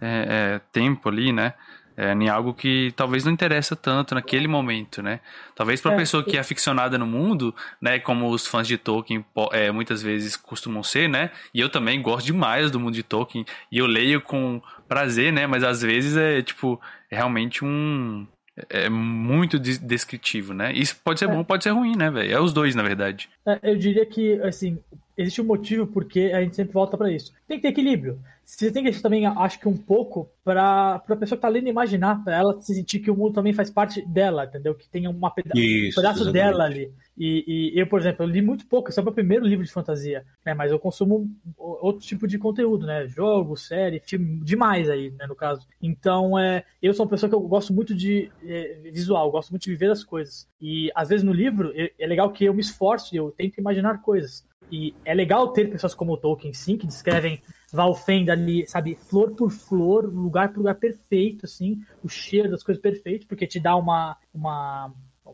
é, 0.01 0.57
é, 0.57 0.61
tempo 0.73 1.09
ali, 1.09 1.33
né? 1.33 1.55
É, 1.97 2.13
em 2.13 2.29
algo 2.29 2.53
que 2.53 2.93
talvez 2.97 3.25
não 3.25 3.33
interessa 3.33 3.77
tanto 3.77 4.15
naquele 4.17 4.49
momento, 4.49 5.01
né? 5.01 5.21
Talvez 5.55 5.81
para 5.81 5.93
a 5.93 5.95
é, 5.95 5.99
pessoa 5.99 6.25
que 6.25 6.37
é 6.37 6.41
aficionada 6.41 6.99
no 6.99 7.07
mundo, 7.07 7.55
né, 7.81 7.99
como 7.99 8.29
os 8.29 8.47
fãs 8.47 8.67
de 8.67 8.77
Tolkien 8.77 9.25
é, 9.53 9.71
muitas 9.71 10.03
vezes 10.03 10.37
costumam 10.37 10.83
ser, 10.83 11.09
né? 11.09 11.31
E 11.55 11.61
eu 11.61 11.71
também 11.71 12.03
gosto 12.03 12.27
demais 12.27 12.73
do 12.73 12.81
mundo 12.81 12.93
de 12.93 13.05
Tolkien 13.05 13.47
e 13.73 13.79
eu 13.79 13.87
leio 13.87 14.21
com 14.21 14.61
prazer, 14.89 15.33
né? 15.33 15.47
Mas 15.47 15.65
às 15.65 15.81
vezes 15.81 16.17
é 16.17 16.43
tipo 16.43 16.79
é 17.11 17.17
realmente 17.17 17.65
um 17.65 18.27
é 18.71 18.89
muito 18.89 19.59
descritivo, 19.59 20.55
né? 20.55 20.73
Isso 20.73 20.97
pode 21.05 21.19
ser 21.19 21.27
é. 21.27 21.29
bom, 21.29 21.45
pode 21.45 21.63
ser 21.63 21.71
ruim, 21.71 21.95
né, 21.95 22.11
velho? 22.11 22.33
É 22.33 22.41
os 22.41 22.53
dois, 22.53 22.75
na 22.75 22.83
verdade. 22.83 23.29
É, 23.47 23.71
eu 23.71 23.77
diria 23.77 24.07
que, 24.07 24.41
assim, 24.41 24.79
existe 25.17 25.41
um 25.41 25.45
motivo 25.45 25.87
porque 25.87 26.33
a 26.35 26.43
gente 26.43 26.57
sempre 26.57 26.73
volta 26.73 26.97
para 26.97 27.11
isso. 27.11 27.33
Tem 27.47 27.59
que 27.59 27.63
ter 27.63 27.69
equilíbrio. 27.69 28.21
Você 28.45 28.71
tem 28.71 28.85
que 28.85 28.91
deixar 28.91 29.03
também, 29.03 29.27
acho 29.27 29.59
que 29.59 29.67
um 29.67 29.77
pouco, 29.77 30.31
para 30.45 30.95
a 30.95 31.17
pessoa 31.17 31.37
que 31.37 31.43
tá 31.43 31.49
lendo 31.49 31.69
imaginar, 31.69 32.23
para 32.23 32.37
ela 32.37 32.61
se 32.61 32.73
sentir 32.75 33.01
que 33.01 33.11
o 33.11 33.17
mundo 33.17 33.35
também 33.35 33.53
faz 33.53 33.71
parte 33.71 34.07
dela, 34.07 34.45
entendeu? 34.45 34.73
Que 34.73 34.89
tenha 34.89 35.11
uma 35.11 35.31
peda 35.33 35.51
isso, 35.55 35.99
um 35.99 36.03
pedaço 36.03 36.23
exatamente. 36.23 36.33
dela 36.33 36.65
ali. 36.65 36.93
E, 37.19 37.73
e, 37.75 37.81
eu, 37.81 37.89
por 37.89 37.99
exemplo, 37.99 38.25
eu 38.25 38.29
li 38.29 38.41
muito 38.41 38.65
pouco, 38.67 38.89
esse 38.89 39.01
é 39.01 39.03
o 39.03 39.05
meu 39.05 39.13
primeiro 39.13 39.45
livro 39.45 39.65
de 39.65 39.73
fantasia, 39.73 40.25
né? 40.45 40.55
Mas 40.55 40.71
eu 40.71 40.79
consumo 40.79 41.29
outro 41.57 42.07
tipo 42.07 42.29
de 42.29 42.39
conteúdo, 42.39 42.87
né? 42.87 43.09
Jogo, 43.09 43.57
série, 43.57 43.99
filme, 43.99 44.41
demais 44.45 44.89
aí, 44.89 45.11
né? 45.19 45.27
No 45.27 45.35
caso. 45.35 45.67
Então, 45.83 46.39
é, 46.39 46.63
eu 46.81 46.95
sou 46.95 47.05
uma 47.05 47.11
pessoa 47.11 47.29
que 47.29 47.35
eu 47.35 47.41
gosto 47.41 47.73
muito 47.73 47.97
de 47.97 48.31
é, 48.45 48.91
visual, 48.93 49.31
gosto 49.31 49.51
muito 49.51 49.65
de 49.65 49.71
viver 49.71 49.91
as 49.91 50.05
coisas. 50.05 50.47
E 50.61 50.91
às 50.95 51.09
vezes 51.09 51.25
no 51.25 51.33
livro 51.33 51.73
é, 51.75 51.91
é 51.99 52.07
legal 52.07 52.31
que 52.31 52.45
eu 52.45 52.55
me 52.55 52.61
esforço 52.61 53.13
e 53.13 53.19
eu 53.19 53.33
tento 53.33 53.59
imaginar 53.59 54.03
coisas. 54.03 54.47
E 54.71 54.95
é 55.05 55.15
legal 55.15 55.53
ter 55.53 55.71
pessoas 55.71 55.95
como 55.95 56.13
o 56.13 56.17
Tolkien, 56.17 56.53
sim, 56.53 56.77
que 56.77 56.87
descrevem 56.87 57.41
Valfenda 57.73 58.33
ali, 58.33 58.67
sabe, 58.67 58.95
flor 58.95 59.35
por 59.35 59.51
flor, 59.51 60.05
lugar 60.05 60.51
por 60.51 60.59
lugar 60.59 60.77
perfeito, 60.77 61.47
assim, 61.47 61.81
o 62.03 62.09
cheiro 62.09 62.51
das 62.51 62.63
coisas 62.63 62.81
perfeito, 62.81 63.27
porque 63.27 63.47
te 63.47 63.61
dá 63.61 63.77
uma, 63.77 64.17
uma 64.33 64.93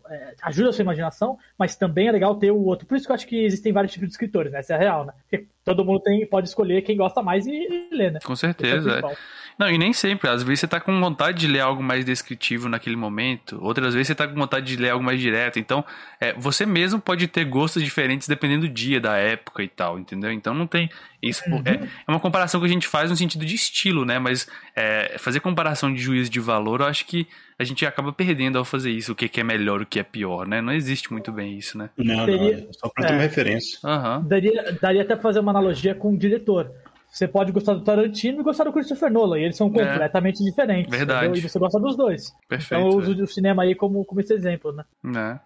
é, 0.08 0.34
ajuda 0.42 0.70
a 0.70 0.72
sua 0.72 0.82
imaginação, 0.82 1.38
mas 1.58 1.76
também 1.76 2.08
é 2.08 2.12
legal 2.12 2.34
ter 2.36 2.50
o 2.50 2.64
outro. 2.64 2.86
Por 2.86 2.96
isso 2.96 3.06
que 3.06 3.12
eu 3.12 3.14
acho 3.14 3.26
que 3.26 3.44
existem 3.44 3.72
vários 3.72 3.92
tipos 3.92 4.08
de 4.08 4.12
escritores, 4.12 4.52
né? 4.52 4.60
Essa 4.60 4.74
é 4.74 4.76
a 4.76 4.78
real, 4.78 5.04
né? 5.04 5.12
Porque 5.22 5.46
todo 5.64 5.84
mundo 5.84 6.00
tem, 6.00 6.26
pode 6.26 6.48
escolher 6.48 6.82
quem 6.82 6.96
gosta 6.96 7.22
mais 7.22 7.46
e, 7.46 7.88
ler, 7.90 8.12
né? 8.12 8.18
Com 8.24 8.36
certeza. 8.36 9.00
É 9.04 9.42
não, 9.58 9.70
e 9.70 9.78
nem 9.78 9.92
sempre. 9.92 10.28
Às 10.28 10.42
vezes 10.42 10.60
você 10.60 10.68
tá 10.68 10.80
com 10.80 10.98
vontade 10.98 11.38
de 11.38 11.46
ler 11.46 11.60
algo 11.60 11.82
mais 11.82 12.04
descritivo 12.04 12.68
naquele 12.68 12.96
momento. 12.96 13.58
Outras 13.62 13.94
vezes 13.94 14.08
você 14.08 14.14
tá 14.14 14.26
com 14.26 14.34
vontade 14.34 14.66
de 14.66 14.76
ler 14.80 14.90
algo 14.90 15.04
mais 15.04 15.20
direto. 15.20 15.58
Então, 15.58 15.84
é, 16.20 16.32
você 16.34 16.64
mesmo 16.64 17.00
pode 17.00 17.26
ter 17.28 17.44
gostos 17.44 17.82
diferentes 17.82 18.26
dependendo 18.26 18.66
do 18.66 18.72
dia, 18.72 19.00
da 19.00 19.16
época 19.16 19.62
e 19.62 19.68
tal, 19.68 19.98
entendeu? 19.98 20.32
Então 20.32 20.54
não 20.54 20.66
tem. 20.66 20.90
Isso 21.22 21.48
uhum. 21.48 21.62
é, 21.64 21.74
é, 21.74 22.10
uma 22.10 22.18
comparação 22.18 22.60
que 22.60 22.66
a 22.66 22.68
gente 22.70 22.88
faz 22.88 23.08
no 23.08 23.16
sentido 23.16 23.44
de 23.44 23.54
estilo, 23.54 24.04
né? 24.04 24.18
Mas 24.18 24.48
é, 24.74 25.16
fazer 25.18 25.38
comparação 25.38 25.92
de 25.92 26.00
juízo 26.00 26.28
de 26.28 26.40
valor, 26.40 26.80
eu 26.80 26.86
acho 26.86 27.06
que 27.06 27.28
a 27.56 27.64
gente 27.64 27.86
acaba 27.86 28.12
perdendo 28.12 28.58
ao 28.58 28.64
fazer 28.64 28.90
isso. 28.90 29.12
O 29.12 29.14
que, 29.14 29.28
que 29.28 29.40
é 29.40 29.44
melhor, 29.44 29.82
o 29.82 29.86
que 29.86 30.00
é 30.00 30.02
pior, 30.02 30.48
né? 30.48 30.60
Não 30.60 30.72
existe 30.72 31.12
muito 31.12 31.30
bem 31.30 31.56
isso, 31.56 31.78
né? 31.78 31.90
Não, 31.96 32.26
não. 32.26 32.48
É 32.48 32.66
só 32.72 32.88
pra 32.88 33.06
ter 33.06 33.12
uma 33.12 33.22
é. 33.22 33.26
referência. 33.26 33.78
Uhum. 33.84 34.26
Daria, 34.26 34.78
daria 34.80 35.02
até 35.02 35.14
pra 35.14 35.22
fazer 35.22 35.38
uma 35.38 35.51
analogia 35.52 35.94
com 35.94 36.12
o 36.12 36.16
diretor. 36.16 36.70
Você 37.10 37.28
pode 37.28 37.52
gostar 37.52 37.74
do 37.74 37.82
Tarantino 37.82 38.40
e 38.40 38.42
gostar 38.42 38.64
do 38.64 38.72
Christopher 38.72 39.12
Nolan, 39.12 39.38
e 39.38 39.44
eles 39.44 39.56
são 39.56 39.66
é. 39.68 39.70
completamente 39.70 40.42
é. 40.42 40.44
diferentes. 40.44 40.90
Verdade. 40.90 41.26
Entendeu? 41.26 41.44
E 41.44 41.48
você 41.48 41.58
gosta 41.58 41.78
dos 41.78 41.94
dois. 41.94 42.34
Perfeito. 42.48 42.80
Então 42.80 42.90
eu 42.90 42.96
uso 42.96 43.22
o 43.22 43.26
cinema 43.26 43.62
aí 43.64 43.74
como, 43.74 44.04
como 44.04 44.20
esse 44.20 44.32
exemplo, 44.32 44.72
né? 44.72 44.84
É. 45.14 45.38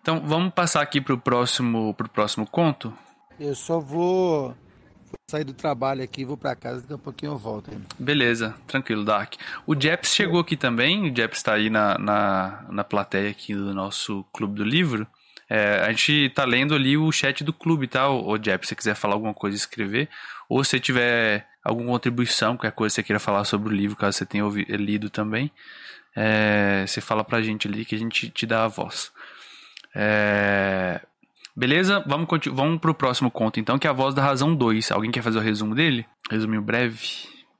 Então 0.00 0.22
vamos 0.24 0.54
passar 0.54 0.82
aqui 0.82 1.00
pro 1.00 1.18
próximo, 1.18 1.92
pro 1.94 2.08
próximo 2.08 2.46
conto? 2.46 2.92
Eu 3.40 3.54
só 3.56 3.80
vou 3.80 4.54
sair 5.28 5.42
do 5.42 5.52
trabalho 5.52 6.04
aqui, 6.04 6.24
vou 6.24 6.36
para 6.36 6.54
casa, 6.54 6.82
daqui 6.82 6.94
a 6.94 6.98
pouquinho 6.98 7.32
eu 7.32 7.38
volto. 7.38 7.72
Hein? 7.72 7.82
Beleza, 7.98 8.54
tranquilo, 8.66 9.04
Dark. 9.04 9.34
O 9.66 9.74
Jeps 9.74 10.14
chegou 10.14 10.38
aqui 10.38 10.56
também, 10.56 11.10
o 11.10 11.12
Jeps 11.12 11.38
está 11.38 11.54
aí 11.54 11.68
na, 11.68 11.98
na, 11.98 12.64
na 12.70 12.84
plateia 12.84 13.30
aqui 13.30 13.54
do 13.54 13.74
nosso 13.74 14.24
Clube 14.32 14.54
do 14.54 14.64
Livro. 14.64 15.06
É, 15.48 15.80
a 15.84 15.92
gente 15.92 16.30
tá 16.30 16.44
lendo 16.44 16.74
ali 16.74 16.96
o 16.96 17.10
chat 17.12 17.44
do 17.44 17.52
clube, 17.52 17.86
tá? 17.86 18.08
O 18.08 18.36
Jeff, 18.38 18.66
se 18.66 18.70
você 18.70 18.74
quiser 18.74 18.94
falar 18.94 19.14
alguma 19.14 19.34
coisa, 19.34 19.56
escrever. 19.56 20.08
Ou 20.48 20.62
se 20.64 20.78
tiver 20.80 21.46
alguma 21.62 21.90
contribuição, 21.90 22.56
qualquer 22.56 22.72
coisa 22.72 22.92
que 22.92 22.96
você 22.96 23.02
queira 23.02 23.20
falar 23.20 23.44
sobre 23.44 23.68
o 23.68 23.76
livro, 23.76 23.96
caso 23.96 24.18
você 24.18 24.26
tenha 24.26 24.44
ouvido, 24.44 24.74
lido 24.76 25.10
também, 25.10 25.50
é, 26.14 26.84
você 26.86 27.00
fala 27.00 27.24
pra 27.24 27.42
gente 27.42 27.68
ali 27.68 27.84
que 27.84 27.94
a 27.94 27.98
gente 27.98 28.30
te 28.30 28.46
dá 28.46 28.64
a 28.64 28.68
voz. 28.68 29.12
É, 29.94 31.00
beleza? 31.54 32.02
Vamos, 32.06 32.28
vamos 32.52 32.80
pro 32.80 32.94
próximo 32.94 33.30
conto 33.30 33.60
então, 33.60 33.78
que 33.78 33.86
é 33.86 33.90
a 33.90 33.92
voz 33.92 34.14
da 34.14 34.22
razão 34.22 34.54
2. 34.54 34.90
Alguém 34.92 35.10
quer 35.10 35.22
fazer 35.22 35.38
o 35.38 35.42
resumo 35.42 35.74
dele? 35.74 36.06
Resuminho 36.30 36.62
breve. 36.62 36.98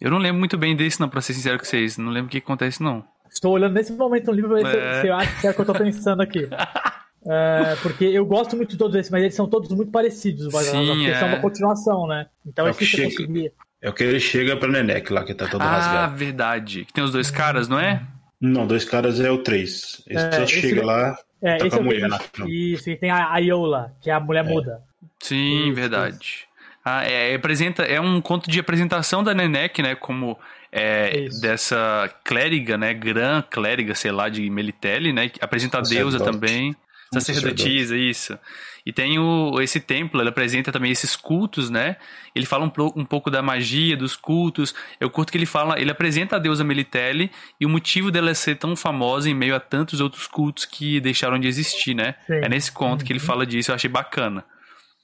Eu 0.01 0.11
não 0.11 0.19
lembro 0.19 0.39
muito 0.39 0.59
bem 0.59 0.77
desse, 0.77 1.01
não, 1.01 1.09
pra 1.09 1.21
ser 1.21 1.35
sincero 1.35 1.59
com 1.59 1.65
vocês. 1.65 1.97
Não 1.97 2.11
lembro 2.11 2.29
o 2.29 2.31
que 2.31 2.39
acontece, 2.39 2.83
não. 2.83 3.05
Estou 3.31 3.53
olhando 3.53 3.75
nesse 3.75 3.93
momento 3.93 4.27
no 4.27 4.33
livro 4.33 4.57
é... 4.57 5.09
eu 5.09 5.15
acho 5.15 5.41
que 5.41 5.47
é 5.47 5.51
o 5.51 5.55
que 5.55 5.61
eu 5.61 5.65
tô 5.65 5.75
pensando 5.75 6.23
aqui. 6.23 6.49
É, 7.29 7.77
porque 7.83 8.05
eu 8.05 8.25
gosto 8.25 8.57
muito 8.57 8.71
de 8.71 8.77
todos 8.77 8.95
esses, 8.95 9.11
mas 9.11 9.23
eles 9.23 9.35
são 9.35 9.49
todos 9.49 9.71
muito 9.71 9.91
parecidos. 9.91 10.53
Sim, 10.65 11.07
é. 11.09 11.19
são 11.19 11.29
uma 11.29 11.41
continuação, 11.41 12.07
né? 12.07 12.27
Então 12.47 12.67
é, 12.67 12.71
é 12.71 12.75
que 12.75 12.85
chega, 12.85 13.11
conseguir. 13.11 13.53
É 13.83 13.91
o 13.91 13.93
que 13.93 14.05
ele 14.05 14.21
chega 14.21 14.57
pra 14.57 14.69
Nenek 14.69 15.13
lá, 15.13 15.25
que 15.25 15.35
tá 15.35 15.49
todo 15.49 15.63
ah, 15.63 15.71
rasgado. 15.71 16.13
Ah, 16.13 16.17
verdade. 16.17 16.85
Que 16.85 16.93
tem 16.93 17.03
os 17.03 17.13
dois 17.13 17.31
caras, 17.31 17.69
não 17.69 17.79
é? 17.79 18.03
Não, 18.41 18.67
dois 18.67 18.85
caras 18.85 19.19
é 19.21 19.31
o 19.31 19.39
três. 19.39 20.03
Esse 20.07 20.27
é, 20.27 20.33
só 20.33 20.47
chega 20.47 20.85
lá, 20.85 21.19
é, 21.43 21.57
tá 21.57 21.69
com 21.69 21.77
a 21.77 21.79
é 21.79 21.83
mulher 21.83 22.09
na 22.09 22.21
Isso, 22.47 22.91
e 22.91 22.97
tem 22.97 23.11
a 23.11 23.37
Iola, 23.39 23.93
que 24.01 24.11
é 24.11 24.15
a 24.15 24.21
mulher 24.21 24.45
é. 24.45 24.49
muda. 24.49 24.83
Sim, 25.21 25.67
isso, 25.67 25.75
verdade. 25.75 26.17
Isso. 26.17 26.47
Ah, 26.85 27.05
é, 27.05 27.35
apresenta, 27.35 27.83
é 27.83 28.01
um 28.01 28.21
conto 28.21 28.49
de 28.49 28.61
apresentação 28.61 29.25
da 29.25 29.35
Nenek, 29.35 29.83
né? 29.83 29.97
Como 29.97 30.39
é, 30.71 31.29
dessa 31.41 32.09
clériga, 32.23 32.79
né? 32.79 32.95
Gran 32.95 33.43
clériga, 33.43 33.95
sei 33.95 34.13
lá, 34.13 34.29
de 34.29 34.49
Melitele, 34.49 35.13
né? 35.13 35.31
Apresenta 35.41 35.79
a 35.79 35.81
deusa 35.81 36.21
também. 36.21 36.77
Sacerdotisa, 37.21 37.97
isso. 37.97 38.39
E 38.85 38.93
tem 38.93 39.19
o, 39.19 39.61
esse 39.61 39.81
templo, 39.81 40.21
ele 40.21 40.29
apresenta 40.29 40.71
também 40.71 40.93
esses 40.93 41.17
cultos, 41.17 41.69
né? 41.69 41.97
Ele 42.35 42.47
fala 42.47 42.65
um, 42.65 42.73
um, 42.95 43.05
pouco 43.05 43.31
da 43.31 43.43
magia, 43.43 43.97
dos 43.97 44.15
cultos. 44.15 44.75
Eu 45.01 45.11
curto 45.11 45.33
que 45.33 45.39
ele 45.39 45.47
fala, 45.47 45.81
ele 45.81 45.91
apresenta 45.91 46.37
a 46.37 46.39
deusa 46.39 46.63
Melitele 46.63 47.31
e 47.61 47.67
o 47.67 47.69
motivo 47.69 48.13
dela 48.13 48.33
ser 48.33 48.57
tão 48.57 48.77
famosa 48.77 49.29
em 49.29 49.35
meio 49.35 49.57
a 49.57 49.61
tantos 49.61 50.01
outros 50.01 50.29
cultos 50.29 50.65
que 50.65 51.01
deixaram 51.01 51.39
de 51.39 51.49
existir, 51.49 51.95
né? 51.95 52.15
Sim. 52.29 52.35
É 52.35 52.49
nesse 52.49 52.71
conto 52.71 53.05
que 53.05 53.13
ele 53.13 53.19
uhum. 53.19 53.27
fala 53.27 53.45
disso, 53.45 53.73
eu 53.73 53.75
achei 53.75 53.91
bacana. 53.91 54.45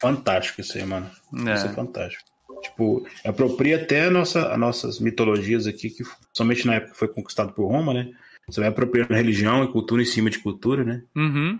Fantástico 0.00 0.60
isso 0.60 0.78
aí, 0.78 0.84
mano. 0.84 1.10
É. 1.46 1.54
Isso 1.54 1.66
é 1.66 1.70
fantástico. 1.70 2.32
Tipo, 2.62 3.04
apropria 3.24 3.76
até 3.76 4.04
a 4.04 4.10
nossa, 4.10 4.52
as 4.52 4.58
nossas 4.58 5.00
mitologias 5.00 5.66
aqui, 5.66 5.90
que 5.90 6.04
somente 6.32 6.64
na 6.66 6.74
época 6.74 6.94
foi 6.94 7.08
conquistado 7.08 7.52
por 7.52 7.66
Roma, 7.66 7.92
né? 7.92 8.10
Você 8.53 8.61
vai 8.61 8.68
apropriando 8.68 9.14
religião 9.14 9.64
e 9.64 9.68
cultura 9.68 10.03
em 10.03 10.05
cima 10.05 10.28
de 10.28 10.38
cultura, 10.38 10.84
né? 10.84 11.03
Uhum. 11.16 11.59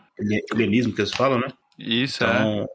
Helenismo 0.53 0.93
que 0.93 1.01
eles 1.01 1.11
falam, 1.11 1.40
né? 1.40 1.49
Isso, 1.78 2.22
então, 2.22 2.68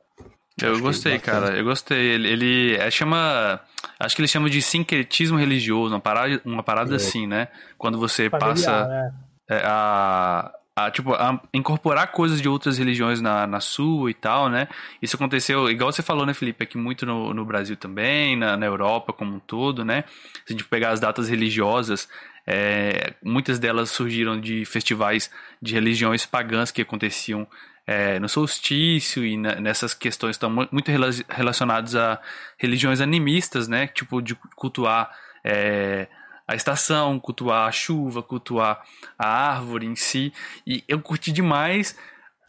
é. 0.60 0.68
Eu 0.68 0.80
gostei, 0.80 1.20
cara. 1.20 1.56
Eu 1.56 1.64
gostei. 1.64 2.00
Ele, 2.00 2.28
ele 2.28 2.76
é, 2.78 2.90
chama. 2.90 3.62
Acho 4.00 4.16
que 4.16 4.22
ele 4.22 4.28
chama 4.28 4.50
de 4.50 4.60
sincretismo 4.60 5.38
religioso, 5.38 5.94
uma 5.94 6.00
parada, 6.00 6.42
uma 6.44 6.64
parada 6.64 6.94
é. 6.94 6.96
assim, 6.96 7.28
né? 7.28 7.48
Quando 7.78 8.00
você 8.00 8.28
Familiar, 8.28 8.56
passa 8.56 9.14
é. 9.48 9.56
é. 9.56 9.62
a, 9.64 10.52
a, 10.76 10.90
tipo, 10.90 11.14
a 11.14 11.40
incorporar 11.54 12.12
coisas 12.12 12.42
de 12.42 12.50
outras 12.50 12.80
religiões 12.80 13.22
na, 13.22 13.46
na 13.46 13.60
sua 13.60 14.10
e 14.10 14.16
tal, 14.16 14.50
né? 14.50 14.68
Isso 15.00 15.16
aconteceu, 15.16 15.70
igual 15.70 15.92
você 15.92 16.02
falou, 16.02 16.26
né, 16.26 16.34
Felipe, 16.34 16.64
aqui 16.64 16.76
muito 16.76 17.06
no, 17.06 17.36
no 17.36 17.46
Brasil 17.46 17.78
também, 17.78 18.36
na, 18.36 18.58
na 18.58 18.66
Europa 18.66 19.14
como 19.14 19.36
um 19.36 19.40
todo, 19.40 19.86
né? 19.86 20.06
Se 20.44 20.54
a 20.54 20.58
gente 20.58 20.64
pegar 20.64 20.90
as 20.90 21.00
datas 21.00 21.30
religiosas, 21.30 22.10
é, 22.48 23.14
muitas 23.22 23.60
delas 23.60 23.92
surgiram 23.92 24.40
de 24.40 24.64
festivais 24.64 25.30
de 25.62 25.74
religiões 25.74 26.26
pagãs 26.26 26.72
que 26.72 26.82
aconteciam 26.82 27.46
é, 27.86 28.20
no 28.20 28.30
solstício 28.30 29.26
e 29.26 29.36
na, 29.36 29.56
nessas 29.56 29.94
questões 29.94 30.36
estão 30.36 30.50
muito 30.50 30.90
relacionadas 31.30 31.96
a 31.96 32.22
religiões 32.58 33.02
animistas, 33.02 33.68
né? 33.68 33.88
Tipo, 33.88 34.22
de 34.22 34.34
cultuar 34.56 35.12
é, 35.44 36.08
a 36.48 36.56
estação, 36.56 37.20
cultuar 37.20 37.68
a 37.68 37.72
chuva, 37.72 38.24
cultuar 38.24 38.82
a 39.20 39.28
árvore 39.28 39.86
em 39.86 39.96
si. 39.96 40.32
E 40.66 40.84
eu 40.88 41.02
curti 41.02 41.34
demais 41.34 41.98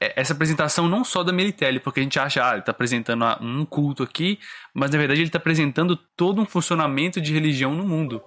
é, 0.00 0.20
essa 0.20 0.32
apresentação 0.32 0.88
não 0.88 1.02
só 1.02 1.24
da 1.24 1.32
Melitelli, 1.32 1.80
porque 1.80 1.98
a 1.98 2.02
gente 2.04 2.20
acha, 2.20 2.44
ah, 2.44 2.52
ele 2.52 2.60
está 2.60 2.70
apresentando 2.70 3.24
um 3.40 3.64
culto 3.64 4.04
aqui, 4.04 4.38
mas 4.72 4.92
na 4.92 4.98
verdade 4.98 5.20
ele 5.20 5.28
está 5.28 5.38
apresentando 5.38 5.96
todo 5.96 6.40
um 6.40 6.46
funcionamento 6.46 7.20
de 7.20 7.32
religião 7.32 7.74
no 7.74 7.84
mundo. 7.84 8.22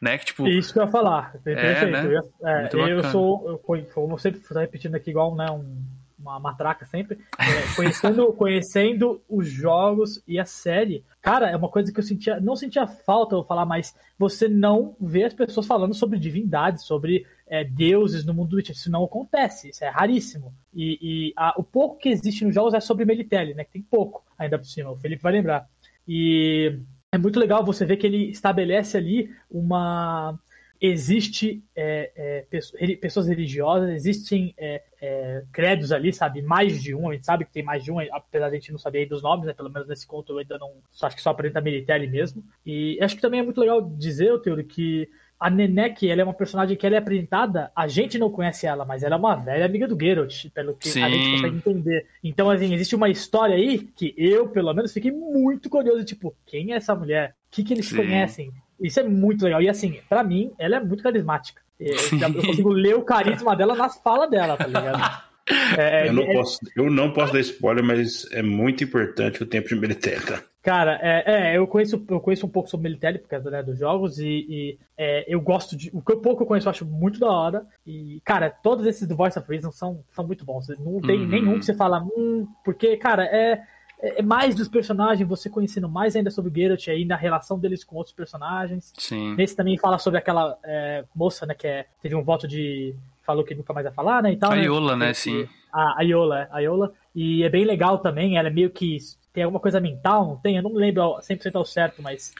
Né? 0.00 0.18
Que, 0.18 0.26
tipo, 0.26 0.46
Isso 0.46 0.72
que 0.72 0.78
eu 0.78 0.84
ia 0.84 0.90
falar. 0.90 1.32
É, 1.34 1.38
Perfeito. 1.38 1.90
Né? 1.90 2.06
Eu, 2.06 2.48
é, 2.48 2.92
eu 2.92 3.04
sou, 3.04 3.48
eu, 3.48 3.86
como 3.94 4.18
sempre 4.18 4.40
estou 4.40 4.60
repetindo 4.60 4.94
aqui, 4.94 5.10
igual 5.10 5.34
né, 5.34 5.50
um, 5.50 5.82
uma 6.18 6.40
matraca 6.40 6.84
sempre, 6.84 7.18
é, 7.38 7.74
conhecendo, 7.74 8.32
conhecendo 8.34 9.22
os 9.28 9.48
jogos 9.48 10.22
e 10.26 10.38
a 10.38 10.44
série, 10.44 11.04
cara, 11.22 11.50
é 11.50 11.56
uma 11.56 11.68
coisa 11.68 11.92
que 11.92 11.98
eu 11.98 12.04
sentia, 12.04 12.40
não 12.40 12.56
sentia 12.56 12.86
falta 12.86 13.34
eu 13.34 13.44
falar, 13.44 13.64
mas 13.64 13.94
você 14.18 14.48
não 14.48 14.96
vê 15.00 15.24
as 15.24 15.34
pessoas 15.34 15.66
falando 15.66 15.94
sobre 15.94 16.18
divindades, 16.18 16.84
sobre 16.84 17.26
é, 17.46 17.62
deuses 17.64 18.24
no 18.24 18.34
mundo 18.34 18.50
do 18.50 18.56
Witcher. 18.56 18.74
Isso 18.74 18.90
não 18.90 19.04
acontece, 19.04 19.70
isso 19.70 19.84
é 19.84 19.88
raríssimo. 19.88 20.52
E, 20.74 20.98
e 21.00 21.32
a, 21.36 21.54
o 21.56 21.62
pouco 21.62 21.98
que 21.98 22.08
existe 22.08 22.44
nos 22.44 22.54
jogos 22.54 22.74
é 22.74 22.80
sobre 22.80 23.04
Melitelli, 23.04 23.54
né? 23.54 23.64
Que 23.64 23.72
tem 23.72 23.82
pouco 23.82 24.24
ainda 24.38 24.58
por 24.58 24.66
cima, 24.66 24.90
o 24.90 24.96
Felipe 24.96 25.22
vai 25.22 25.32
lembrar. 25.32 25.68
E 26.08 26.78
é 27.12 27.18
muito 27.18 27.38
legal 27.38 27.64
você 27.64 27.84
ver 27.84 27.96
que 27.96 28.06
ele 28.06 28.30
estabelece 28.30 28.96
ali 28.96 29.34
uma 29.50 30.38
existe 30.80 31.64
é, 31.74 32.44
é, 32.50 32.96
pessoas 32.96 33.26
religiosas, 33.26 33.90
existem 33.90 34.54
é, 34.58 34.82
é, 35.00 35.42
credos 35.50 35.92
ali, 35.92 36.12
sabe? 36.12 36.42
Mais 36.42 36.82
de 36.82 36.94
um, 36.94 37.08
a 37.08 37.14
gente 37.14 37.24
sabe 37.24 37.44
que 37.44 37.52
tem 37.52 37.62
mais 37.62 37.82
de 37.82 37.90
um, 37.90 37.98
apesar 38.12 38.50
de 38.50 38.56
a 38.56 38.58
gente 38.58 38.72
não 38.72 38.78
saber 38.78 39.06
dos 39.06 39.22
nomes, 39.22 39.46
né? 39.46 39.54
Pelo 39.54 39.70
menos 39.70 39.88
nesse 39.88 40.06
conto 40.06 40.32
eu 40.32 40.38
ainda 40.38 40.58
não. 40.58 40.72
Acho 41.02 41.16
que 41.16 41.22
só 41.22 41.30
apresenta 41.30 41.60
Militelli 41.60 42.06
mesmo. 42.08 42.44
E 42.64 42.98
acho 43.00 43.16
que 43.16 43.22
também 43.22 43.40
é 43.40 43.42
muito 43.42 43.60
legal 43.60 43.80
dizer, 43.82 44.38
Teoro, 44.40 44.62
que 44.64 45.08
a 45.38 45.50
Nenek, 45.50 46.08
ela 46.08 46.22
é 46.22 46.24
uma 46.24 46.34
personagem 46.34 46.76
que 46.76 46.86
ela 46.86 46.96
é 46.96 46.98
apresentada, 46.98 47.70
a 47.76 47.86
gente 47.86 48.18
não 48.18 48.30
conhece 48.30 48.66
ela, 48.66 48.84
mas 48.84 49.02
ela 49.02 49.16
é 49.16 49.18
uma 49.18 49.34
velha 49.34 49.64
amiga 49.64 49.86
do 49.86 49.98
Geralt, 49.98 50.48
pelo 50.54 50.74
que 50.74 50.88
Sim. 50.88 51.02
a 51.02 51.10
gente 51.10 51.30
consegue 51.32 51.56
entender. 51.56 52.06
Então, 52.24 52.50
assim, 52.50 52.72
existe 52.74 52.96
uma 52.96 53.08
história 53.08 53.54
aí 53.54 53.78
que 53.78 54.14
eu, 54.16 54.48
pelo 54.48 54.72
menos, 54.72 54.92
fiquei 54.92 55.12
muito 55.12 55.68
curioso, 55.68 56.04
tipo, 56.04 56.34
quem 56.46 56.72
é 56.72 56.76
essa 56.76 56.94
mulher? 56.94 57.34
O 57.48 57.50
que, 57.50 57.62
que 57.62 57.74
eles 57.74 57.86
Sim. 57.86 57.96
conhecem? 57.96 58.50
Isso 58.80 59.00
é 59.00 59.02
muito 59.02 59.44
legal. 59.44 59.62
E 59.62 59.68
assim, 59.68 59.98
para 60.08 60.24
mim, 60.24 60.52
ela 60.58 60.76
é 60.76 60.80
muito 60.80 61.02
carismática. 61.02 61.62
Eu, 61.78 61.94
eu 61.94 62.42
consigo 62.46 62.70
ler 62.70 62.96
o 62.96 63.02
carisma 63.02 63.54
dela 63.54 63.74
nas 63.74 63.98
falas 64.02 64.30
dela, 64.30 64.56
tá 64.56 64.66
ligado? 64.66 65.26
É, 65.78 66.06
é, 66.06 66.08
eu, 66.08 66.12
não 66.12 66.24
é, 66.24 66.32
posso, 66.34 66.58
eu 66.74 66.90
não 66.90 67.12
posso 67.12 67.32
dar 67.32 67.38
spoiler, 67.38 67.84
mas 67.84 68.28
é 68.32 68.42
muito 68.42 68.82
importante 68.82 69.44
o 69.44 69.46
tempo 69.46 69.68
de 69.68 69.76
Militelli. 69.76 70.40
Cara, 70.66 70.98
é, 71.00 71.22
é, 71.52 71.56
eu, 71.56 71.64
conheço, 71.64 72.04
eu 72.08 72.18
conheço 72.18 72.44
um 72.44 72.48
pouco 72.48 72.68
sobre 72.68 72.88
Militelli 72.88 73.20
por 73.20 73.28
causa 73.28 73.48
né, 73.48 73.62
dos 73.62 73.78
jogos 73.78 74.18
e, 74.18 74.44
e 74.48 74.78
é, 74.98 75.24
eu 75.32 75.40
gosto 75.40 75.76
de. 75.76 75.92
O 75.94 76.02
que 76.02 76.16
pouco 76.16 76.42
eu 76.42 76.46
conheço 76.46 76.66
eu 76.66 76.70
acho 76.72 76.84
muito 76.84 77.20
da 77.20 77.30
hora. 77.30 77.64
E, 77.86 78.20
cara, 78.24 78.50
todos 78.50 78.84
esses 78.84 79.06
do 79.06 79.14
Voice 79.14 79.38
of 79.38 79.48
Reason 79.48 79.70
são, 79.70 80.02
são 80.10 80.26
muito 80.26 80.44
bons. 80.44 80.66
Não 80.80 81.00
tem 81.00 81.20
uhum. 81.20 81.28
nenhum 81.28 81.58
que 81.60 81.66
você 81.66 81.72
fala, 81.72 82.02
hum, 82.02 82.48
porque, 82.64 82.96
cara, 82.96 83.24
é 83.26 83.62
é, 84.00 84.18
é 84.18 84.22
mais 84.22 84.56
dos 84.56 84.68
personagens, 84.68 85.28
você 85.28 85.48
conhecendo 85.48 85.88
mais 85.88 86.16
ainda 86.16 86.30
sobre 86.32 86.50
o 86.50 86.54
Geralt 86.54 86.88
aí 86.88 87.04
na 87.04 87.16
relação 87.16 87.60
deles 87.60 87.84
com 87.84 87.94
outros 87.94 88.14
personagens. 88.14 88.92
Sim. 88.98 89.36
Nesse 89.36 89.54
também 89.54 89.78
fala 89.78 89.98
sobre 89.98 90.18
aquela 90.18 90.58
é, 90.64 91.04
moça, 91.14 91.46
né, 91.46 91.54
que 91.54 91.66
é, 91.66 91.86
teve 92.02 92.16
um 92.16 92.24
voto 92.24 92.46
de 92.48 92.94
falou 93.22 93.44
que 93.44 93.54
nunca 93.54 93.72
mais 93.72 93.84
vai 93.84 93.92
falar, 93.92 94.22
né, 94.22 94.32
e 94.32 94.36
tal. 94.36 94.52
A 94.52 94.56
né? 94.56 94.64
Iola, 94.64 94.96
né, 94.96 95.14
sim. 95.14 95.48
A, 95.72 96.00
a 96.00 96.02
Iola, 96.02 96.48
a 96.50 96.60
Iola. 96.60 96.92
E 97.14 97.42
é 97.42 97.48
bem 97.48 97.64
legal 97.64 97.98
também, 97.98 98.36
ela 98.36 98.48
é 98.48 98.52
meio 98.52 98.70
que 98.70 98.98
tem 99.36 99.44
alguma 99.44 99.60
coisa 99.60 99.78
mental, 99.78 100.26
não 100.26 100.36
tem? 100.38 100.56
Eu 100.56 100.62
não 100.62 100.72
lembro 100.72 101.18
100% 101.20 101.54
ao 101.56 101.64
certo, 101.66 102.00
mas 102.00 102.32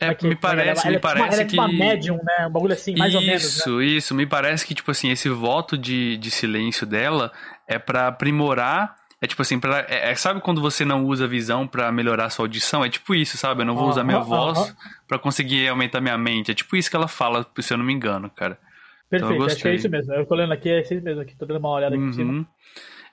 é, 0.00 0.14
que, 0.14 0.26
me 0.26 0.34
parece, 0.34 0.86
ela, 0.86 0.96
me 0.96 0.98
parece 0.98 1.34
ela 1.34 1.42
é 1.42 1.44
que... 1.44 1.54
uma 1.54 1.68
médium, 1.68 2.18
né? 2.24 2.46
Um 2.46 2.50
bagulho 2.50 2.72
assim, 2.72 2.96
mais 2.96 3.10
isso, 3.10 3.20
ou 3.20 3.26
menos. 3.26 3.44
Isso, 3.44 3.76
né? 3.76 3.84
isso. 3.84 4.14
Me 4.14 4.26
parece 4.26 4.66
que, 4.66 4.74
tipo 4.74 4.90
assim, 4.90 5.10
esse 5.10 5.28
voto 5.28 5.76
de, 5.76 6.16
de 6.16 6.30
silêncio 6.30 6.86
dela 6.86 7.30
é 7.68 7.78
para 7.78 8.08
aprimorar 8.08 8.96
é 9.20 9.26
tipo 9.26 9.40
assim, 9.40 9.60
pra, 9.60 9.86
é, 9.88 10.10
é, 10.10 10.14
sabe 10.16 10.40
quando 10.40 10.60
você 10.60 10.84
não 10.84 11.04
usa 11.04 11.28
visão 11.28 11.64
para 11.68 11.92
melhorar 11.92 12.24
a 12.24 12.30
sua 12.30 12.44
audição? 12.44 12.84
É 12.84 12.88
tipo 12.88 13.14
isso, 13.14 13.36
sabe? 13.36 13.60
Eu 13.60 13.66
não 13.66 13.76
vou 13.76 13.88
usar 13.88 14.02
minha 14.02 14.18
voz 14.18 14.74
para 15.06 15.16
conseguir 15.16 15.68
aumentar 15.68 16.00
minha 16.00 16.18
mente. 16.18 16.50
É 16.50 16.54
tipo 16.54 16.74
isso 16.74 16.90
que 16.90 16.96
ela 16.96 17.06
fala, 17.06 17.46
se 17.60 17.72
eu 17.72 17.78
não 17.78 17.84
me 17.84 17.92
engano, 17.92 18.28
cara. 18.30 18.58
Então, 19.06 19.28
Perfeito, 19.28 19.34
então, 19.34 19.46
acho 19.46 19.62
que 19.62 19.68
é 19.68 19.74
isso 19.74 19.88
mesmo. 19.88 20.12
Eu 20.14 20.26
tô 20.26 20.34
lendo 20.34 20.52
aqui, 20.52 20.70
é 20.70 20.80
isso 20.80 20.94
mesmo 20.94 21.20
aqui, 21.20 21.36
tô 21.36 21.46
dando 21.46 21.58
uma 21.58 21.68
olhada 21.68 21.94
aqui 21.94 22.02
uhum. 22.02 22.10
por 22.10 22.16
cima. 22.16 22.46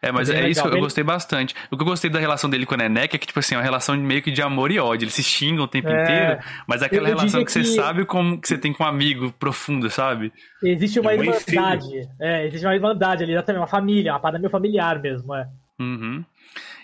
É, 0.01 0.11
mas 0.11 0.29
é, 0.29 0.41
é 0.41 0.49
isso 0.49 0.61
que 0.61 0.75
eu 0.75 0.79
gostei 0.79 1.03
bastante. 1.03 1.53
O 1.69 1.75
que 1.75 1.83
eu 1.83 1.85
gostei 1.85 2.09
da 2.09 2.19
relação 2.19 2.49
dele 2.49 2.65
com 2.65 2.73
a 2.73 2.77
Nenek 2.77 3.15
é 3.15 3.19
que, 3.19 3.27
tipo 3.27 3.39
assim, 3.39 3.55
é 3.55 3.57
uma 3.57 3.63
relação 3.63 3.97
meio 3.97 4.21
que 4.21 4.31
de 4.31 4.41
amor 4.41 4.71
e 4.71 4.79
ódio. 4.79 5.05
Eles 5.05 5.13
se 5.13 5.23
xingam 5.23 5.65
o 5.65 5.67
tempo 5.67 5.89
é... 5.89 6.03
inteiro, 6.03 6.39
mas 6.65 6.81
é 6.81 6.85
aquela 6.85 7.09
eu, 7.09 7.11
eu 7.11 7.17
relação 7.17 7.41
que, 7.41 7.45
que, 7.47 7.51
você 7.51 7.63
sabe 7.65 8.05
como 8.05 8.39
que 8.39 8.47
você 8.47 8.57
tem 8.57 8.71
com 8.71 8.83
um 8.83 8.87
amigo 8.87 9.31
profundo, 9.33 9.89
sabe? 9.89 10.31
Existe 10.63 10.99
uma 10.99 11.13
irmandade. 11.13 12.07
É, 12.19 12.47
existe 12.47 12.65
uma 12.65 12.75
irmandade 12.75 13.23
ali, 13.23 13.33
exatamente, 13.33 13.61
uma 13.61 13.67
família, 13.67 14.13
uma 14.13 14.19
parada 14.19 14.39
meio 14.39 14.49
familiar 14.49 15.01
mesmo, 15.01 15.35
é. 15.35 15.47
Uhum. 15.79 16.23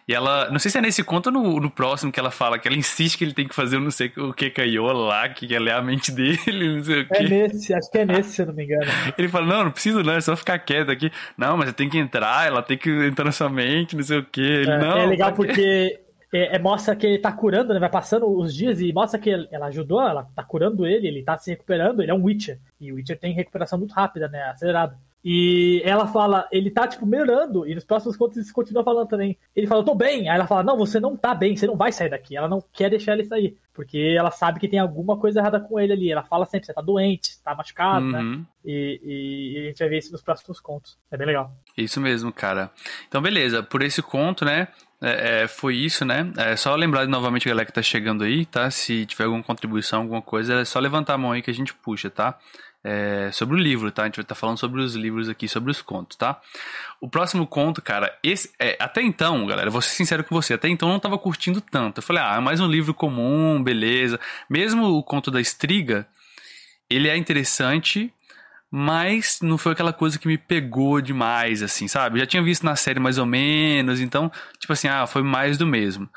E 0.07 0.13
ela, 0.13 0.51
não 0.51 0.59
sei 0.59 0.69
se 0.69 0.77
é 0.77 0.81
nesse 0.81 1.03
conto 1.03 1.27
ou 1.27 1.33
no, 1.33 1.59
no 1.59 1.71
próximo 1.71 2.11
que 2.11 2.19
ela 2.19 2.29
fala 2.29 2.59
que 2.59 2.67
ela 2.67 2.77
insiste 2.77 3.17
que 3.17 3.23
ele 3.23 3.33
tem 3.33 3.47
que 3.47 3.55
fazer 3.55 3.79
não 3.79 3.89
sei 3.89 4.11
o 4.17 4.31
que 4.33 4.51
caiu 4.51 4.83
lá, 4.83 5.27
que 5.29 5.53
ela 5.53 5.69
é 5.69 5.73
a 5.73 5.81
mente 5.81 6.11
dele, 6.11 6.37
não 6.77 6.83
sei 6.83 7.01
o 7.01 7.07
que. 7.07 7.15
É 7.15 7.27
nesse, 7.27 7.73
acho 7.73 7.89
que 7.89 7.97
é 7.97 8.05
nesse, 8.05 8.29
se 8.33 8.41
eu 8.41 8.45
não 8.45 8.53
me 8.53 8.65
engano. 8.65 8.85
Ele 9.17 9.27
fala, 9.27 9.47
não, 9.47 9.63
não 9.65 9.71
preciso 9.71 10.03
não, 10.03 10.13
é 10.13 10.21
só 10.21 10.35
ficar 10.35 10.59
quieto 10.59 10.91
aqui. 10.91 11.11
Não, 11.35 11.57
mas 11.57 11.69
você 11.69 11.73
tem 11.73 11.89
que 11.89 11.97
entrar, 11.97 12.45
ela 12.45 12.61
tem 12.61 12.77
que 12.77 12.89
entrar 12.89 13.25
na 13.25 13.31
sua 13.31 13.49
mente, 13.49 13.95
não 13.95 14.03
sei 14.03 14.19
o 14.19 14.23
que. 14.25 14.41
Ele, 14.41 14.71
é, 14.71 14.77
não, 14.77 14.97
é 14.97 15.05
legal 15.07 15.33
porque 15.33 15.99
é, 16.31 16.55
é, 16.55 16.59
mostra 16.59 16.95
que 16.95 17.07
ele 17.07 17.17
tá 17.17 17.31
curando, 17.31 17.73
né? 17.73 17.79
Vai 17.79 17.89
passando 17.89 18.27
os 18.27 18.53
dias 18.53 18.81
e 18.81 18.93
mostra 18.93 19.19
que 19.19 19.47
ela 19.51 19.67
ajudou, 19.67 20.01
ela 20.01 20.23
tá 20.35 20.43
curando 20.43 20.85
ele, 20.85 21.07
ele 21.07 21.23
tá 21.23 21.37
se 21.37 21.49
recuperando, 21.49 22.01
ele 22.01 22.11
é 22.11 22.13
um 22.13 22.23
Witcher. 22.23 22.59
E 22.79 22.91
o 22.91 22.95
Witcher 22.95 23.17
tem 23.17 23.33
recuperação 23.33 23.79
muito 23.79 23.93
rápida, 23.93 24.27
né? 24.27 24.43
Acelerada. 24.43 24.97
E 25.28 25.82
ela 25.84 26.05
fala, 26.05 26.47
ele 26.51 26.69
tá, 26.69 26.88
tipo, 26.88 27.03
melhorando. 27.03 27.67
E 27.67 27.73
nos 27.73 27.84
próximos 27.84 28.15
contos 28.15 28.38
ele 28.38 28.51
continua 28.51 28.84
falando 28.84 29.07
também. 29.07 29.36
Ele 29.55 29.65
fala, 29.65 29.82
eu 29.82 29.86
tô 29.86 29.95
bem. 29.95 30.30
Aí 30.30 30.36
ela 30.36 30.45
fala, 30.45 30.61
não, 30.61 30.78
você 30.78 30.99
não 30.99 31.17
tá 31.17 31.34
bem, 31.34 31.55
você 31.55 31.65
não 31.65 31.76
vai 31.76 31.91
sair 31.91 32.11
daqui. 32.11 32.38
Ela 32.38 32.47
não 32.47 32.63
quer 32.71 32.91
deixar 32.91 33.13
ele 33.13 33.23
sair. 33.23 33.57
Porque 33.73 34.13
ela 34.15 34.30
sabe 34.30 34.59
que 34.59 34.67
tem 34.67 34.78
alguma 34.78 35.17
coisa 35.17 35.39
errada 35.39 35.59
com 35.59 35.80
ele 35.80 35.93
ali. 35.93 36.11
Ela 36.11 36.21
fala 36.21 36.45
sempre, 36.45 36.67
você 36.67 36.73
tá 36.76 36.82
doente, 36.82 37.30
você 37.34 37.43
tá 37.43 37.55
machucado, 37.55 38.05
né? 38.05 38.19
uhum. 38.19 38.38
né? 38.38 38.45
E, 38.63 39.01
e, 39.03 39.63
a 39.63 39.67
gente 39.69 39.80
vai 39.80 39.89
ver 39.89 39.97
isso 39.97 40.11
nos 40.11 40.21
próximos 40.21 40.59
contos. 40.59 40.95
É 41.09 41.17
bem 41.17 41.26
legal. 41.26 41.51
Isso 41.76 41.99
mesmo, 41.99 42.32
cara. 42.32 42.69
Então, 43.07 43.19
beleza. 43.19 43.63
Por 43.63 43.82
esse 43.82 44.03
conto, 44.03 44.45
né? 44.45 44.67
É, 45.01 45.43
é, 45.43 45.47
foi 45.47 45.76
isso, 45.76 46.05
né? 46.05 46.32
É 46.38 46.55
só 46.55 46.76
lembrar 46.76 47.07
novamente 47.07 47.47
a 47.47 47.51
galera 47.51 47.65
que 47.65 47.73
tá 47.73 47.82
chegando 47.82 48.23
aí, 48.23 48.45
tá? 48.45 48.69
Se 48.69 49.07
tiver 49.07 49.26
alguma 49.26 49.43
contribuição, 49.43 50.03
alguma 50.03 50.21
coisa, 50.21 50.61
é 50.61 50.65
só 50.65 50.80
levantar 50.80 51.15
a 51.15 51.17
mão 51.17 51.32
aí 51.32 51.41
que 51.41 51.51
a 51.51 51.53
gente 51.53 51.73
puxa, 51.73 52.09
tá? 52.09 52.38
É, 52.88 53.31
sobre 53.31 53.55
o 53.55 53.59
livro, 53.59 53.91
tá? 53.91 54.03
A 54.03 54.05
gente 54.05 54.17
vai 54.17 54.23
estar 54.23 54.36
tá 54.36 54.39
falando 54.39 54.59
sobre 54.59 54.79
os 54.79 54.93
livros 54.93 55.27
aqui, 55.27 55.47
sobre 55.47 55.71
os 55.71 55.81
contos, 55.81 56.15
tá? 56.15 56.39
O 57.01 57.09
próximo 57.09 57.47
conto, 57.47 57.82
cara, 57.82 58.16
esse, 58.21 58.51
é, 58.59 58.78
até 58.79 59.01
então, 59.01 59.47
galera, 59.47 59.71
vou 59.71 59.82
ser 59.82 59.89
sincero 59.95 60.24
com 60.24 60.36
você, 60.36 60.53
até 60.53 60.70
então 60.70 60.87
eu 60.87 60.93
não 60.93 60.99
tava 60.99 61.17
curtindo 61.17 61.59
tanto. 61.59 61.97
Eu 61.97 62.03
falei, 62.03 62.21
ah, 62.21 62.36
é 62.36 62.39
mais 62.39 62.59
um 62.62 62.67
livro 62.67 62.93
comum, 62.93 63.62
beleza. 63.62 64.20
Mesmo 64.47 64.86
o 64.86 65.01
conto 65.01 65.32
da 65.32 65.41
Estriga, 65.41 66.07
ele 66.87 67.09
é 67.09 67.17
interessante, 67.17 68.13
mas 68.70 69.39
não 69.41 69.57
foi 69.57 69.71
aquela 69.71 69.91
coisa 69.91 70.20
que 70.20 70.28
me 70.28 70.37
pegou 70.37 71.01
demais, 71.01 71.63
assim, 71.63 71.87
sabe? 71.87 72.17
Eu 72.17 72.20
já 72.20 72.28
tinha 72.28 72.43
visto 72.43 72.63
na 72.63 72.75
série 72.75 72.99
mais 72.99 73.17
ou 73.17 73.25
menos, 73.25 73.99
então, 73.99 74.32
tipo 74.59 74.74
assim, 74.74 74.87
ah, 74.87 75.07
foi 75.07 75.24
mais 75.24 75.57
do 75.57 75.66
mesmo. 75.66 76.07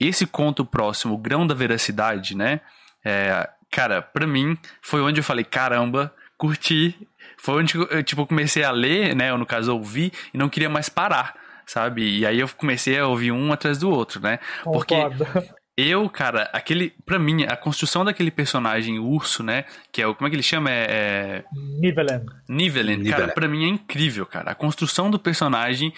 Esse 0.00 0.26
conto 0.26 0.64
próximo, 0.64 1.14
o 1.14 1.18
Grão 1.18 1.46
da 1.46 1.54
Veracidade, 1.54 2.36
né? 2.36 2.60
É, 3.04 3.48
cara, 3.70 4.02
pra 4.02 4.26
mim, 4.26 4.56
foi 4.80 5.00
onde 5.00 5.20
eu 5.20 5.24
falei, 5.24 5.44
caramba, 5.44 6.12
curti. 6.36 6.94
Foi 7.38 7.62
onde 7.62 7.76
eu, 7.76 8.02
tipo, 8.02 8.26
comecei 8.26 8.64
a 8.64 8.70
ler, 8.70 9.14
né? 9.14 9.32
Ou 9.32 9.38
no 9.38 9.46
caso, 9.46 9.74
ouvir, 9.74 10.12
e 10.32 10.38
não 10.38 10.48
queria 10.48 10.68
mais 10.68 10.88
parar, 10.88 11.34
sabe? 11.66 12.18
E 12.18 12.26
aí 12.26 12.40
eu 12.40 12.48
comecei 12.48 12.98
a 12.98 13.06
ouvir 13.06 13.32
um 13.32 13.52
atrás 13.52 13.78
do 13.78 13.90
outro, 13.90 14.20
né? 14.20 14.38
Porque 14.64 14.94
eu, 15.76 16.08
cara, 16.08 16.48
aquele. 16.52 16.94
Pra 17.04 17.18
mim, 17.18 17.44
a 17.44 17.56
construção 17.56 18.04
daquele 18.04 18.30
personagem 18.30 18.98
urso, 18.98 19.42
né? 19.42 19.64
Que 19.92 20.00
é 20.00 20.06
o. 20.06 20.14
Como 20.14 20.26
é 20.26 20.30
que 20.30 20.36
ele 20.36 20.42
chama? 20.42 20.70
É. 20.70 20.86
é... 20.88 21.44
Nivelen. 21.78 22.24
Nivelen, 22.48 23.04
cara, 23.04 23.28
pra 23.28 23.46
mim 23.46 23.64
é 23.64 23.68
incrível, 23.68 24.24
cara. 24.24 24.52
A 24.52 24.54
construção 24.54 25.10
do 25.10 25.18
personagem, 25.18 25.92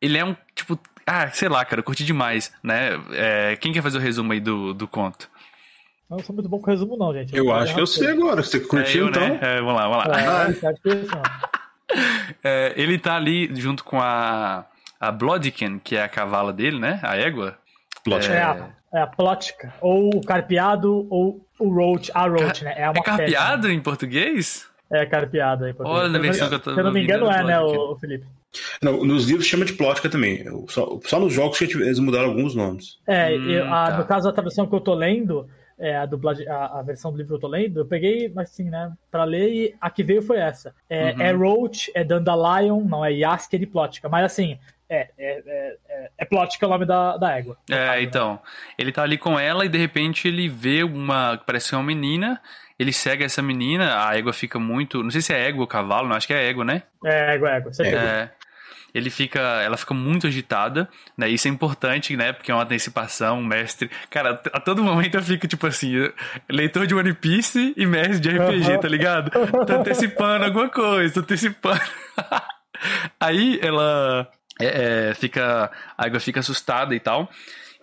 ele 0.00 0.16
é 0.16 0.24
um, 0.24 0.34
tipo. 0.54 0.78
Ah, 1.06 1.28
sei 1.30 1.48
lá, 1.48 1.64
cara, 1.64 1.80
eu 1.80 1.84
curti 1.84 2.04
demais, 2.04 2.52
né? 2.62 2.90
É, 3.10 3.56
quem 3.56 3.72
quer 3.72 3.82
fazer 3.82 3.98
o 3.98 4.00
resumo 4.00 4.32
aí 4.32 4.40
do, 4.40 4.72
do 4.72 4.86
conto? 4.86 5.28
Eu 6.10 6.16
não 6.16 6.24
sou 6.24 6.34
muito 6.34 6.48
bom 6.48 6.58
com 6.58 6.70
resumo, 6.70 6.96
não, 6.96 7.12
gente. 7.14 7.34
Eu, 7.36 7.44
eu 7.46 7.52
acho 7.52 7.74
que 7.74 7.80
eu 7.80 7.86
sei 7.86 8.08
agora. 8.08 8.42
Você 8.42 8.58
curtiu, 8.60 9.02
é 9.02 9.06
eu, 9.06 9.08
então? 9.10 9.28
Né? 9.28 9.38
É, 9.40 9.56
vamos 9.60 9.74
lá, 9.74 9.88
vamos 9.88 10.06
lá. 10.06 10.20
É, 10.20 10.26
ah. 11.14 11.50
É, 12.44 12.72
ele 12.76 12.98
tá 13.00 13.16
ali 13.16 13.50
junto 13.56 13.82
com 13.82 14.00
a, 14.00 14.64
a 15.00 15.10
Bloodkin, 15.10 15.80
que 15.80 15.96
é 15.96 16.02
a 16.04 16.08
cavala 16.08 16.52
dele, 16.52 16.78
né? 16.78 17.00
A 17.02 17.16
égua. 17.16 17.56
Plot. 18.04 18.30
É, 18.30 18.40
a, 18.42 18.68
é 18.94 19.00
a 19.02 19.06
plótica. 19.08 19.74
Ou 19.80 20.08
o 20.16 20.20
carpeado, 20.24 21.06
ou 21.10 21.44
o 21.58 21.68
roach. 21.68 22.10
A 22.14 22.28
roach, 22.28 22.62
né? 22.64 22.74
É, 22.76 22.88
uma 22.88 23.00
É 23.00 23.02
carpeado 23.02 23.68
em 23.68 23.80
português? 23.80 24.68
É 24.88 25.04
carpeado 25.04 25.64
aí. 25.64 25.74
Olha, 25.80 26.08
na 26.08 26.18
versão 26.20 26.48
que 26.48 26.54
eu 26.54 26.60
tô 26.60 26.74
Se 26.74 26.80
eu 26.80 26.84
não 26.84 26.92
me 26.92 27.02
engano, 27.02 27.28
é, 27.30 27.42
né, 27.42 27.60
o, 27.60 27.92
o 27.92 27.96
Felipe? 27.96 28.24
Não, 28.82 29.04
nos 29.04 29.26
livros 29.28 29.46
chama 29.46 29.64
de 29.64 29.72
plótica 29.72 30.08
também. 30.08 30.44
Só, 30.68 30.98
só 31.04 31.18
nos 31.20 31.32
jogos 31.32 31.58
que 31.58 31.64
eles 31.64 31.98
mudaram 31.98 32.28
alguns 32.28 32.54
nomes. 32.54 32.98
É, 33.06 33.30
Hum, 33.36 33.50
eu- 33.50 33.72
a- 33.72 33.90
tá. 33.90 33.98
no 33.98 34.04
caso, 34.04 34.28
a 34.28 34.32
tradução 34.32 34.66
que 34.66 34.74
eu 34.74 34.80
tô 34.80 34.94
lendo, 34.94 35.48
é, 35.80 35.96
a, 35.96 36.06
dublagem, 36.06 36.46
a, 36.46 36.78
a 36.78 36.82
versão 36.82 37.10
do 37.10 37.16
livro 37.16 37.30
que 37.32 37.36
eu 37.36 37.40
tô 37.40 37.48
lendo, 37.48 37.80
eu 37.80 37.86
peguei, 37.86 38.30
mas 38.34 38.50
assim, 38.50 38.68
né, 38.70 38.92
pra 39.10 39.24
ler 39.24 39.48
e 39.52 39.74
a 39.80 39.90
que 39.90 40.02
veio 40.04 40.22
foi 40.22 40.36
essa. 40.38 40.74
É, 40.88 41.12
Uhum. 41.12 41.20
é 41.22 41.32
Roach, 41.32 41.90
é 41.94 42.04
Dandelion, 42.04 42.84
não 42.84 43.04
é 43.04 43.12
Yasker 43.12 43.60
e 43.62 43.66
Plótica. 43.66 44.08
Mas 44.08 44.24
assim, 44.24 44.58
é, 44.88 45.08
é, 45.18 45.42
é, 45.46 45.76
é, 45.88 46.10
é 46.18 46.24
Plótica 46.24 46.66
o 46.66 46.70
nome 46.70 46.84
da, 46.84 47.16
da 47.16 47.36
égua. 47.36 47.56
caso, 47.66 47.80
É, 47.80 47.96
né? 47.96 48.02
então. 48.02 48.38
Ele 48.78 48.92
tá 48.92 49.02
ali 49.02 49.16
com 49.18 49.38
ela 49.38 49.64
e 49.64 49.68
de 49.68 49.78
repente 49.78 50.28
ele 50.28 50.48
vê 50.48 50.82
uma. 50.84 51.38
que 51.38 51.46
Parece 51.46 51.74
uma 51.74 51.82
menina. 51.82 52.40
Ele 52.78 52.92
segue 52.94 53.22
essa 53.22 53.42
menina, 53.42 54.06
a 54.08 54.16
égua 54.16 54.32
fica 54.32 54.58
muito. 54.58 55.02
Não 55.02 55.10
sei 55.10 55.20
se 55.20 55.34
é 55.34 55.46
égua 55.48 55.60
ou 55.60 55.66
cavalo, 55.66 56.08
não 56.08 56.16
acho 56.16 56.26
que 56.26 56.32
é 56.32 56.48
égua, 56.48 56.64
né? 56.64 56.82
É, 57.04 57.34
égua, 57.34 57.50
égua. 57.50 57.72
Você. 57.72 57.82
É, 57.86 58.30
ele 58.94 59.10
fica, 59.10 59.40
ela 59.40 59.76
fica 59.76 59.94
muito 59.94 60.26
agitada, 60.26 60.88
né? 61.16 61.28
Isso 61.28 61.46
é 61.48 61.50
importante, 61.50 62.16
né? 62.16 62.32
Porque 62.32 62.50
é 62.50 62.54
uma 62.54 62.64
antecipação, 62.64 63.42
mestre. 63.42 63.90
Cara, 64.10 64.40
a 64.52 64.60
todo 64.60 64.82
momento 64.82 65.14
eu 65.16 65.22
fico 65.22 65.46
tipo 65.46 65.66
assim, 65.66 65.92
leitor 66.48 66.86
de 66.86 66.94
One 66.94 67.12
Piece 67.14 67.72
e 67.76 67.86
mestre 67.86 68.20
de 68.20 68.28
RPG, 68.30 68.78
tá 68.80 68.88
ligado? 68.88 69.30
Tô 69.66 69.72
antecipando 69.74 70.44
alguma 70.44 70.68
coisa, 70.68 71.14
tô 71.14 71.20
antecipando. 71.20 71.80
Aí 73.18 73.58
ela 73.62 74.28
é, 74.60 75.10
é, 75.10 75.14
fica, 75.14 75.70
a 75.96 76.04
água 76.06 76.20
fica 76.20 76.40
assustada 76.40 76.94
e 76.94 77.00
tal. 77.00 77.30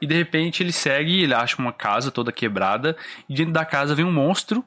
E 0.01 0.05
de 0.05 0.13
repente 0.15 0.61
ele 0.61 0.71
segue, 0.71 1.23
ele 1.23 1.33
acha 1.33 1.57
uma 1.57 1.73
casa 1.73 2.11
toda 2.11 2.31
quebrada, 2.31 2.95
e 3.27 3.33
dentro 3.33 3.51
da 3.53 3.65
casa 3.65 3.95
vem 3.95 4.05
um 4.05 4.11
monstro. 4.11 4.63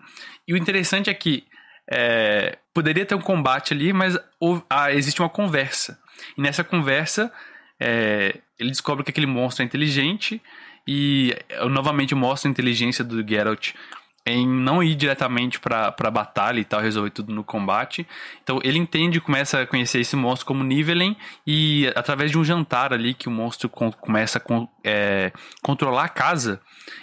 E 0.46 0.52
o 0.52 0.56
interessante 0.56 1.08
é 1.08 1.14
que 1.14 1.44
é, 1.88 2.58
poderia 2.74 3.06
ter 3.06 3.14
um 3.14 3.20
combate 3.20 3.72
ali, 3.72 3.92
mas 3.92 4.18
houve- 4.40 4.62
ah, 4.68 4.92
existe 4.92 5.20
uma 5.20 5.28
conversa. 5.28 5.98
E 6.36 6.40
nessa 6.40 6.64
conversa, 6.64 7.32
é, 7.78 8.38
ele 8.58 8.70
descobre 8.70 9.04
que 9.04 9.10
aquele 9.10 9.26
monstro 9.26 9.62
é 9.62 9.66
inteligente 9.66 10.40
e 10.86 11.34
eh, 11.48 11.64
novamente 11.68 12.14
mostra 12.14 12.48
a 12.48 12.52
inteligência 12.52 13.04
do 13.04 13.26
Geralt 13.26 13.72
em 14.26 14.46
não 14.46 14.82
ir 14.82 14.94
diretamente 14.94 15.58
pra 15.58 15.90
pra 15.90 16.10
batalha 16.10 16.60
e 16.60 16.64
tal, 16.64 16.80
resolver 16.80 17.10
tudo 17.10 17.32
no 17.32 17.42
combate. 17.42 18.06
Então 18.42 18.60
ele 18.62 18.78
entende 18.78 19.18
e 19.18 19.20
começa 19.20 19.62
a 19.62 19.66
conhecer 19.66 20.00
esse 20.00 20.14
monstro 20.14 20.46
como 20.46 20.62
Nivelen 20.62 21.16
e 21.46 21.90
através 21.96 22.30
de 22.30 22.38
um 22.38 22.44
jantar 22.44 22.92
ali 22.92 23.14
que 23.14 23.28
o 23.28 23.30
monstro 23.30 23.68
começa 23.68 24.38
a 24.38 24.42
é, 24.84 25.32
controlar 25.62 26.04
a 26.04 26.08
casa, 26.08 26.60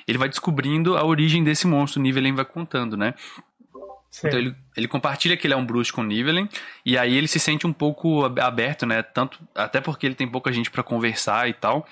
ele 0.07 0.17
vai 0.17 0.29
descobrindo 0.29 0.95
a 0.95 1.03
origem 1.03 1.43
desse 1.43 1.65
monstro, 1.65 2.01
Nivelen 2.01 2.35
vai 2.35 2.45
contando, 2.45 2.95
né? 2.95 3.13
Sim. 4.09 4.27
Então 4.27 4.39
ele, 4.39 4.55
ele 4.75 4.87
compartilha 4.87 5.35
que 5.37 5.45
ele 5.45 5.53
é 5.53 5.57
um 5.57 5.65
bruxo 5.65 5.93
com 5.93 6.03
Nivelen, 6.03 6.49
e 6.85 6.97
aí 6.97 7.15
ele 7.15 7.27
se 7.27 7.39
sente 7.39 7.67
um 7.67 7.73
pouco 7.73 8.25
ab- 8.25 8.39
aberto, 8.39 8.85
né? 8.85 9.03
Tanto, 9.03 9.39
até 9.53 9.79
porque 9.81 10.05
ele 10.05 10.15
tem 10.15 10.27
pouca 10.27 10.51
gente 10.51 10.71
pra 10.71 10.81
conversar 10.83 11.47
e 11.49 11.53
tal. 11.53 11.87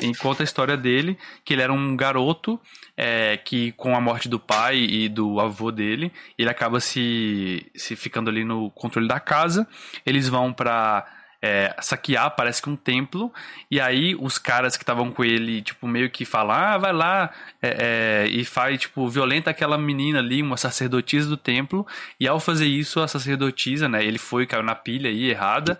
E 0.00 0.14
conta 0.14 0.42
a 0.42 0.44
história 0.44 0.76
dele, 0.76 1.18
que 1.44 1.54
ele 1.54 1.62
era 1.62 1.72
um 1.72 1.96
garoto 1.96 2.60
é, 2.96 3.36
que, 3.38 3.72
com 3.72 3.96
a 3.96 4.00
morte 4.00 4.28
do 4.28 4.38
pai 4.38 4.76
e 4.76 5.08
do 5.08 5.40
avô 5.40 5.72
dele, 5.72 6.12
ele 6.36 6.48
acaba 6.48 6.78
se, 6.78 7.66
se 7.74 7.96
ficando 7.96 8.28
ali 8.30 8.44
no 8.44 8.70
controle 8.70 9.08
da 9.08 9.18
casa. 9.18 9.66
Eles 10.06 10.28
vão 10.28 10.52
pra 10.52 11.04
é, 11.40 11.74
saquear, 11.80 12.34
parece 12.34 12.60
que 12.60 12.68
um 12.68 12.76
templo, 12.76 13.32
e 13.70 13.80
aí 13.80 14.16
os 14.18 14.38
caras 14.38 14.76
que 14.76 14.82
estavam 14.82 15.10
com 15.10 15.24
ele, 15.24 15.62
tipo, 15.62 15.86
meio 15.86 16.10
que 16.10 16.24
falam, 16.24 16.56
ah, 16.56 16.78
vai 16.78 16.92
lá, 16.92 17.30
é, 17.62 18.24
é, 18.24 18.28
e 18.28 18.44
faz, 18.44 18.80
tipo, 18.80 19.08
violenta 19.08 19.50
aquela 19.50 19.78
menina 19.78 20.18
ali, 20.18 20.42
uma 20.42 20.56
sacerdotisa 20.56 21.28
do 21.28 21.36
templo, 21.36 21.86
e 22.18 22.26
ao 22.26 22.40
fazer 22.40 22.66
isso, 22.66 23.00
a 23.00 23.08
sacerdotisa, 23.08 23.88
né, 23.88 24.04
ele 24.04 24.18
foi, 24.18 24.46
caiu 24.46 24.62
na 24.62 24.74
pilha 24.74 25.08
aí, 25.08 25.30
errada, 25.30 25.78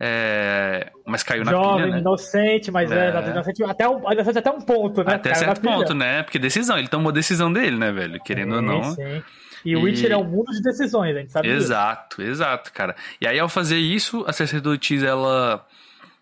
é, 0.00 0.92
mas 1.04 1.24
caiu 1.24 1.44
na 1.44 1.50
Jovem, 1.50 1.84
pilha, 1.84 1.94
né? 1.94 2.00
inocente, 2.00 2.70
mas 2.70 2.92
é, 2.92 3.08
É. 3.08 3.30
inocente 3.30 3.64
até, 3.64 3.88
um, 3.88 4.12
inocente 4.12 4.38
até 4.38 4.50
um 4.50 4.60
ponto, 4.60 5.02
né? 5.02 5.14
Até 5.14 5.30
Caiu 5.30 5.44
certo 5.44 5.60
ponto, 5.60 5.92
né? 5.92 6.22
Porque 6.22 6.38
decisão, 6.38 6.78
ele 6.78 6.86
tomou 6.86 7.10
decisão 7.10 7.52
dele, 7.52 7.76
né, 7.76 7.90
velho? 7.90 8.20
Querendo 8.22 8.56
ou 8.56 8.62
não. 8.62 8.84
sim. 8.94 9.22
E 9.64 9.76
o 9.76 9.82
Witcher 9.82 10.12
é 10.12 10.16
um 10.16 10.24
mundo 10.24 10.52
de 10.52 10.62
decisões, 10.62 11.16
a 11.16 11.20
gente 11.20 11.32
sabe 11.32 11.48
disso. 11.48 11.64
Exato, 11.64 12.22
exato, 12.22 12.72
cara. 12.72 12.94
E 13.20 13.26
aí, 13.26 13.38
ao 13.38 13.48
fazer 13.48 13.78
isso, 13.78 14.24
a 14.26 14.32
sacerdotisa, 14.32 15.06
ela. 15.06 15.66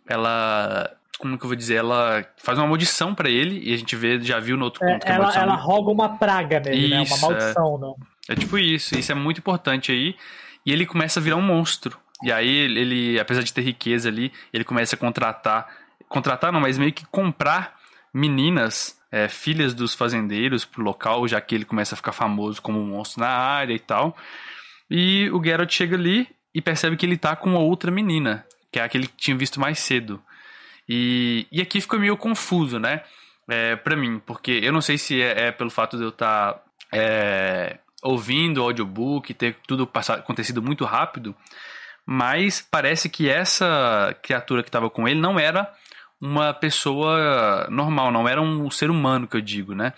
Ela. 0.07 0.91
Como 1.19 1.39
que 1.39 1.45
eu 1.45 1.49
vou 1.49 1.57
dizer? 1.57 1.77
Ela 1.77 2.27
faz 2.37 2.59
uma 2.59 2.67
maldição 2.67 3.15
pra 3.15 3.31
ele, 3.31 3.61
e 3.65 3.73
a 3.73 3.77
gente 3.77 3.97
vê, 3.97 4.21
já 4.21 4.39
viu 4.39 4.57
no 4.57 4.65
outro 4.67 4.85
É, 4.85 4.93
conto 4.93 5.07
que 5.07 5.13
ela, 5.13 5.35
ela 5.35 5.55
roga 5.55 5.91
uma 5.91 6.17
praga 6.19 6.61
nele, 6.61 6.89
né? 6.89 6.97
Uma 6.97 7.03
Isso, 7.05 7.21
maldição, 7.23 7.79
né? 7.79 8.07
É 8.29 8.35
tipo 8.35 8.59
isso, 8.59 8.99
isso 8.99 9.13
é 9.13 9.15
muito 9.15 9.39
importante 9.39 9.93
aí. 9.93 10.15
E 10.65 10.73
ele 10.73 10.85
começa 10.85 11.21
a 11.21 11.23
virar 11.23 11.37
um 11.37 11.43
monstro. 11.43 11.97
E 12.23 12.33
aí 12.33 12.49
ele, 12.49 12.81
ele, 12.81 13.21
apesar 13.21 13.43
de 13.43 13.53
ter 13.53 13.63
riqueza 13.63 14.09
ali, 14.09 14.33
ele 14.53 14.65
começa 14.65 14.97
a 14.97 14.99
contratar. 14.99 15.69
Contratar 16.09 16.53
não, 16.53 16.61
mas 16.61 16.77
meio 16.77 16.93
que 16.93 17.07
comprar 17.07 17.77
meninas, 18.13 18.96
é, 19.11 19.29
filhas 19.29 19.75
dos 19.75 19.95
fazendeiros 19.95 20.65
pro 20.65 20.83
local, 20.83 21.27
já 21.29 21.41
que 21.41 21.55
ele 21.55 21.65
começa 21.65 21.95
a 21.95 21.97
ficar 21.97 22.13
famoso 22.13 22.61
como 22.61 22.81
um 22.81 22.87
monstro 22.87 23.21
na 23.21 23.29
área 23.29 23.75
e 23.75 23.79
tal. 23.79 24.17
E 24.91 25.31
o 25.31 25.43
Geralt 25.43 25.73
chega 25.73 25.97
ali 25.97 26.29
e 26.55 26.61
percebe 26.61 26.97
que 26.97 27.07
ele 27.07 27.17
tá 27.17 27.37
com 27.37 27.51
uma 27.51 27.59
outra 27.59 27.91
menina, 27.91 28.47
que 28.71 28.79
é 28.79 28.83
aquele 28.83 29.07
que 29.07 29.17
tinha 29.17 29.37
visto 29.37 29.61
mais 29.61 29.79
cedo. 29.79 30.23
E, 30.89 31.47
e 31.51 31.61
aqui 31.61 31.81
ficou 31.81 31.99
meio 31.99 32.17
confuso, 32.17 32.79
né? 32.79 33.03
É, 33.49 33.77
pra 33.77 33.97
mim, 33.97 34.21
porque 34.25 34.61
eu 34.63 34.73
não 34.73 34.81
sei 34.81 34.99
se 34.99 35.21
é, 35.21 35.49
é 35.49 35.53
pelo 35.53 35.71
fato 35.71 35.97
de 35.97 36.03
eu 36.03 36.09
estar 36.09 36.63
ouvindo 38.03 38.59
o 38.59 38.65
audiobook, 38.65 39.35
ter 39.35 39.57
tudo 39.67 39.87
passado, 39.87 40.21
acontecido 40.21 40.63
muito 40.63 40.85
rápido, 40.85 41.35
mas 42.05 42.61
parece 42.61 43.09
que 43.09 43.29
essa 43.29 44.17
criatura 44.23 44.63
que 44.63 44.69
estava 44.69 44.89
com 44.89 45.09
ele 45.09 45.21
não 45.21 45.39
era 45.39 45.73
uma 46.21 46.53
pessoa 46.55 47.67
normal, 47.71 48.11
não 48.11 48.29
era 48.29 48.41
um 48.41 48.71
ser 48.71 48.91
humano 48.91 49.27
que 49.27 49.37
eu 49.37 49.41
digo, 49.41 49.75
né? 49.75 49.93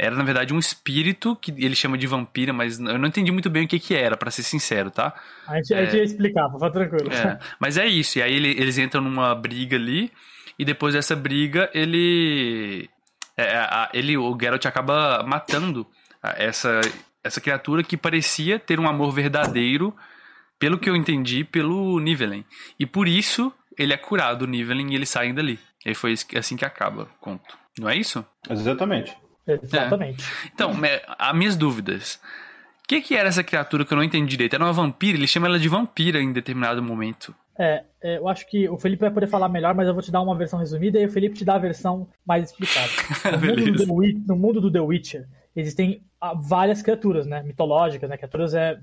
Era 0.00 0.14
na 0.14 0.22
verdade 0.22 0.54
um 0.54 0.58
espírito 0.60 1.34
que 1.36 1.50
ele 1.58 1.74
chama 1.74 1.98
de 1.98 2.06
vampira, 2.06 2.52
mas 2.52 2.78
eu 2.78 2.98
não 2.98 3.08
entendi 3.08 3.32
muito 3.32 3.50
bem 3.50 3.64
o 3.64 3.68
que 3.68 3.80
que 3.80 3.94
era, 3.94 4.16
pra 4.16 4.30
ser 4.30 4.44
sincero, 4.44 4.90
tá? 4.92 5.12
A 5.46 5.56
gente, 5.56 5.74
a 5.74 5.84
gente 5.84 5.96
ia 5.96 6.04
explicar, 6.04 6.48
fica 6.52 6.70
tranquilo. 6.70 7.12
É, 7.12 7.38
mas 7.58 7.76
é 7.76 7.84
isso. 7.86 8.18
E 8.18 8.22
aí 8.22 8.32
ele- 8.34 8.50
eles 8.60 8.78
entram 8.78 9.02
numa 9.02 9.34
briga 9.34 9.76
ali. 9.76 10.12
E 10.56 10.64
depois 10.64 10.94
dessa 10.94 11.14
briga, 11.16 11.68
ele. 11.74 12.88
é, 13.36 13.56
a- 13.58 13.88
ele 13.92 14.16
o 14.16 14.36
Geralt 14.40 14.64
acaba 14.66 15.22
matando 15.24 15.86
essa, 16.22 16.80
essa 17.22 17.40
criatura 17.40 17.82
que 17.82 17.96
parecia 17.96 18.58
ter 18.58 18.78
um 18.80 18.88
amor 18.88 19.12
verdadeiro, 19.12 19.94
pelo 20.58 20.78
que 20.78 20.88
eu 20.90 20.96
entendi, 20.96 21.44
pelo 21.44 21.98
Nivelen. 22.00 22.44
E 22.78 22.84
por 22.86 23.06
isso 23.08 23.52
ele 23.82 23.92
é 23.92 23.96
curado, 23.96 24.42
o 24.42 24.46
Nivelen, 24.46 24.90
e 24.92 24.94
eles 24.94 25.08
saem 25.08 25.34
dali. 25.34 25.58
E 25.86 25.94
foi 25.94 26.14
assim 26.36 26.56
que 26.56 26.64
acaba 26.64 27.02
o 27.04 27.06
conto. 27.20 27.56
Não 27.78 27.88
é 27.88 27.96
isso? 27.96 28.24
Exatamente. 28.50 29.16
Exatamente. 29.46 30.24
Então, 30.52 30.74
me- 30.74 31.00
as 31.18 31.34
minhas 31.36 31.56
dúvidas. 31.56 32.20
O 32.84 32.88
que, 32.88 33.00
que 33.00 33.14
era 33.14 33.28
essa 33.28 33.42
criatura 33.44 33.84
que 33.84 33.92
eu 33.92 33.96
não 33.96 34.02
entendi 34.04 34.30
direito? 34.30 34.54
Era 34.54 34.64
uma 34.64 34.72
vampira? 34.72 35.16
Ele 35.16 35.26
chama 35.26 35.46
ela 35.46 35.58
de 35.58 35.68
vampira 35.68 36.20
em 36.20 36.32
determinado 36.32 36.82
momento. 36.82 37.34
É, 37.58 37.84
é, 38.02 38.18
eu 38.18 38.28
acho 38.28 38.48
que 38.48 38.68
o 38.68 38.78
Felipe 38.78 39.00
vai 39.00 39.10
poder 39.10 39.26
falar 39.26 39.48
melhor, 39.48 39.74
mas 39.74 39.86
eu 39.88 39.92
vou 39.94 40.02
te 40.02 40.10
dar 40.12 40.20
uma 40.22 40.36
versão 40.36 40.58
resumida 40.58 40.98
e 40.98 41.06
o 41.06 41.10
Felipe 41.10 41.36
te 41.36 41.44
dá 41.44 41.54
a 41.54 41.58
versão 41.58 42.08
mais 42.26 42.44
explicada. 42.44 42.88
No 43.36 43.46
mundo, 43.46 43.72
do. 43.72 43.86
The, 43.86 43.92
Wit- 43.92 44.24
no 44.28 44.36
mundo 44.36 44.60
do 44.60 44.70
The 44.72 44.80
Witcher, 44.80 45.26
existem 45.56 46.02
ah, 46.20 46.34
várias 46.34 46.82
criaturas, 46.82 47.26
né? 47.26 47.42
Mitológicas, 47.42 48.08
né? 48.08 48.16
Criaturas 48.16 48.54
é. 48.54 48.78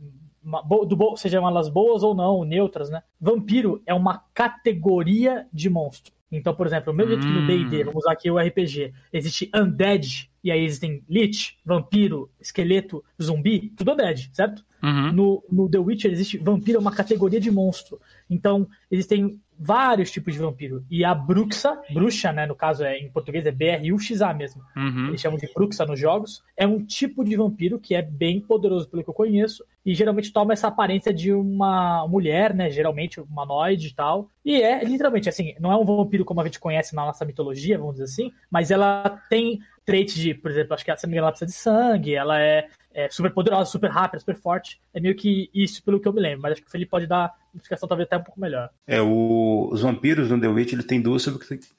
Uma- 0.46 0.62
do, 0.62 0.96
bo- 0.96 1.18
sejam 1.18 1.48
elas 1.48 1.68
boas 1.68 2.04
ou 2.04 2.14
não, 2.14 2.46
neutras, 2.46 2.90
né? 2.90 3.02
Vampiro 3.20 3.82
é 3.86 3.94
uma 3.94 4.24
categoria 4.34 5.48
de 5.52 5.70
monstro. 5.70 6.14
Então, 6.32 6.54
por 6.54 6.66
exemplo, 6.68 6.92
o 6.92 6.96
mesmo 6.96 7.12
jeito 7.12 7.28
que 7.28 7.34
no 7.34 7.42
Hum. 7.42 7.46
D&D, 7.46 7.84
vamos 7.84 8.04
usar 8.04 8.12
aqui 8.14 8.30
o 8.30 8.38
RPG, 8.38 8.94
existe 9.14 9.50
Undead, 9.56 10.30
e 10.44 10.52
aí 10.52 10.64
existem 10.64 11.04
Lich, 11.10 11.58
Vampiro, 11.66 12.30
Esqueleto, 12.40 13.04
Zumbi, 13.22 13.70
tudo 13.76 13.94
Undead, 13.94 14.30
certo? 14.34 14.66
Uhum. 14.86 15.12
No, 15.12 15.44
no 15.52 15.70
The 15.70 15.80
Witcher 15.80 16.12
existe 16.12 16.38
vampiro 16.38 16.78
é 16.78 16.82
uma 16.82 16.92
categoria 16.92 17.40
de 17.40 17.50
monstro. 17.50 18.00
Então, 18.30 18.68
existem 18.92 19.40
vários 19.58 20.12
tipos 20.12 20.34
de 20.34 20.40
vampiro. 20.40 20.86
E 20.92 21.04
a 21.04 21.16
Bruxa, 21.16 21.80
bruxa, 21.92 22.32
né, 22.32 22.46
no 22.46 22.56
caso 22.56 22.84
é 22.84 23.00
em 23.00 23.10
português 23.10 23.46
é 23.46 23.52
B-R-U-X-A 23.52 24.34
mesmo. 24.34 24.62
Uhum. 24.76 25.08
Eles 25.08 25.22
chamam 25.22 25.40
de 25.40 25.50
Bruxa 25.54 25.86
nos 25.86 26.00
jogos. 26.00 26.44
É 26.56 26.68
um 26.68 26.86
tipo 26.86 27.24
de 27.24 27.36
vampiro 27.36 27.80
que 27.80 27.96
é 27.96 28.02
bem 28.02 28.40
poderoso 28.40 28.88
pelo 28.88 29.04
que 29.04 29.10
eu 29.10 29.14
conheço 29.14 29.64
e 29.86 29.96
geralmente 29.96 30.32
toma 30.32 30.54
essa 30.54 30.68
aparência 30.68 31.14
de 31.14 31.32
uma 31.32 32.08
mulher, 32.08 32.54
né, 32.54 32.70
geralmente 32.70 33.20
humanoide 33.20 33.88
e 33.88 33.94
tal. 33.94 34.30
E 34.44 34.62
é 34.62 34.84
literalmente 34.84 35.30
assim, 35.30 35.56
não 35.60 35.72
é 35.72 35.76
um 35.76 35.86
vampiro 35.86 36.26
como 36.26 36.42
a 36.42 36.46
gente 36.46 36.60
conhece 36.60 36.94
na 36.94 37.06
nossa 37.06 37.26
mitologia, 37.26 37.78
vamos 37.78 37.96
dizer 37.96 38.06
assim, 38.06 38.32
mas 38.52 38.72
ela 38.72 39.22
tem 39.30 39.60
trait 39.86 40.14
de, 40.14 40.34
por 40.34 40.52
exemplo, 40.52 40.74
acho 40.74 40.84
que 40.84 40.92
a 40.92 40.98
Samira 40.98 41.22
ela 41.22 41.32
precisa 41.32 41.52
de 41.52 41.58
sangue, 41.58 42.16
ela 42.16 42.42
é, 42.42 42.68
é, 42.94 43.10
super 43.10 43.32
poderosa, 43.32 43.70
super 43.70 43.90
rápida, 43.90 44.20
super 44.20 44.36
forte. 44.36 44.82
É 44.94 45.00
meio 45.00 45.16
que 45.16 45.50
isso, 45.54 45.84
pelo 45.84 46.00
que 46.00 46.08
eu 46.08 46.14
me 46.14 46.22
lembro. 46.22 46.42
Mas 46.42 46.54
acho 46.54 46.62
que 46.62 46.68
o 46.68 46.72
Felipe 46.72 46.90
pode 46.90 47.06
dar 47.06 47.36
uma 47.54 47.60
explicação 47.60 47.88
talvez 47.88 48.08
até 48.08 48.18
um 48.18 48.24
pouco 48.24 48.40
melhor. 48.40 48.70
É, 48.88 49.02
o, 49.02 49.70
os 49.72 49.82
vampiros 49.82 50.30
no 50.30 50.40
The 50.40 50.48
Witch 50.48 50.74
ele 50.74 50.84
tem 50.84 51.02
duas 51.02 51.28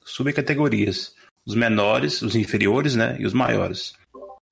subcategorias. 0.05 1.15
Os 1.45 1.55
menores, 1.55 2.21
os 2.21 2.35
inferiores, 2.35 2.95
né? 2.95 3.17
E 3.19 3.25
os 3.25 3.33
maiores. 3.33 3.93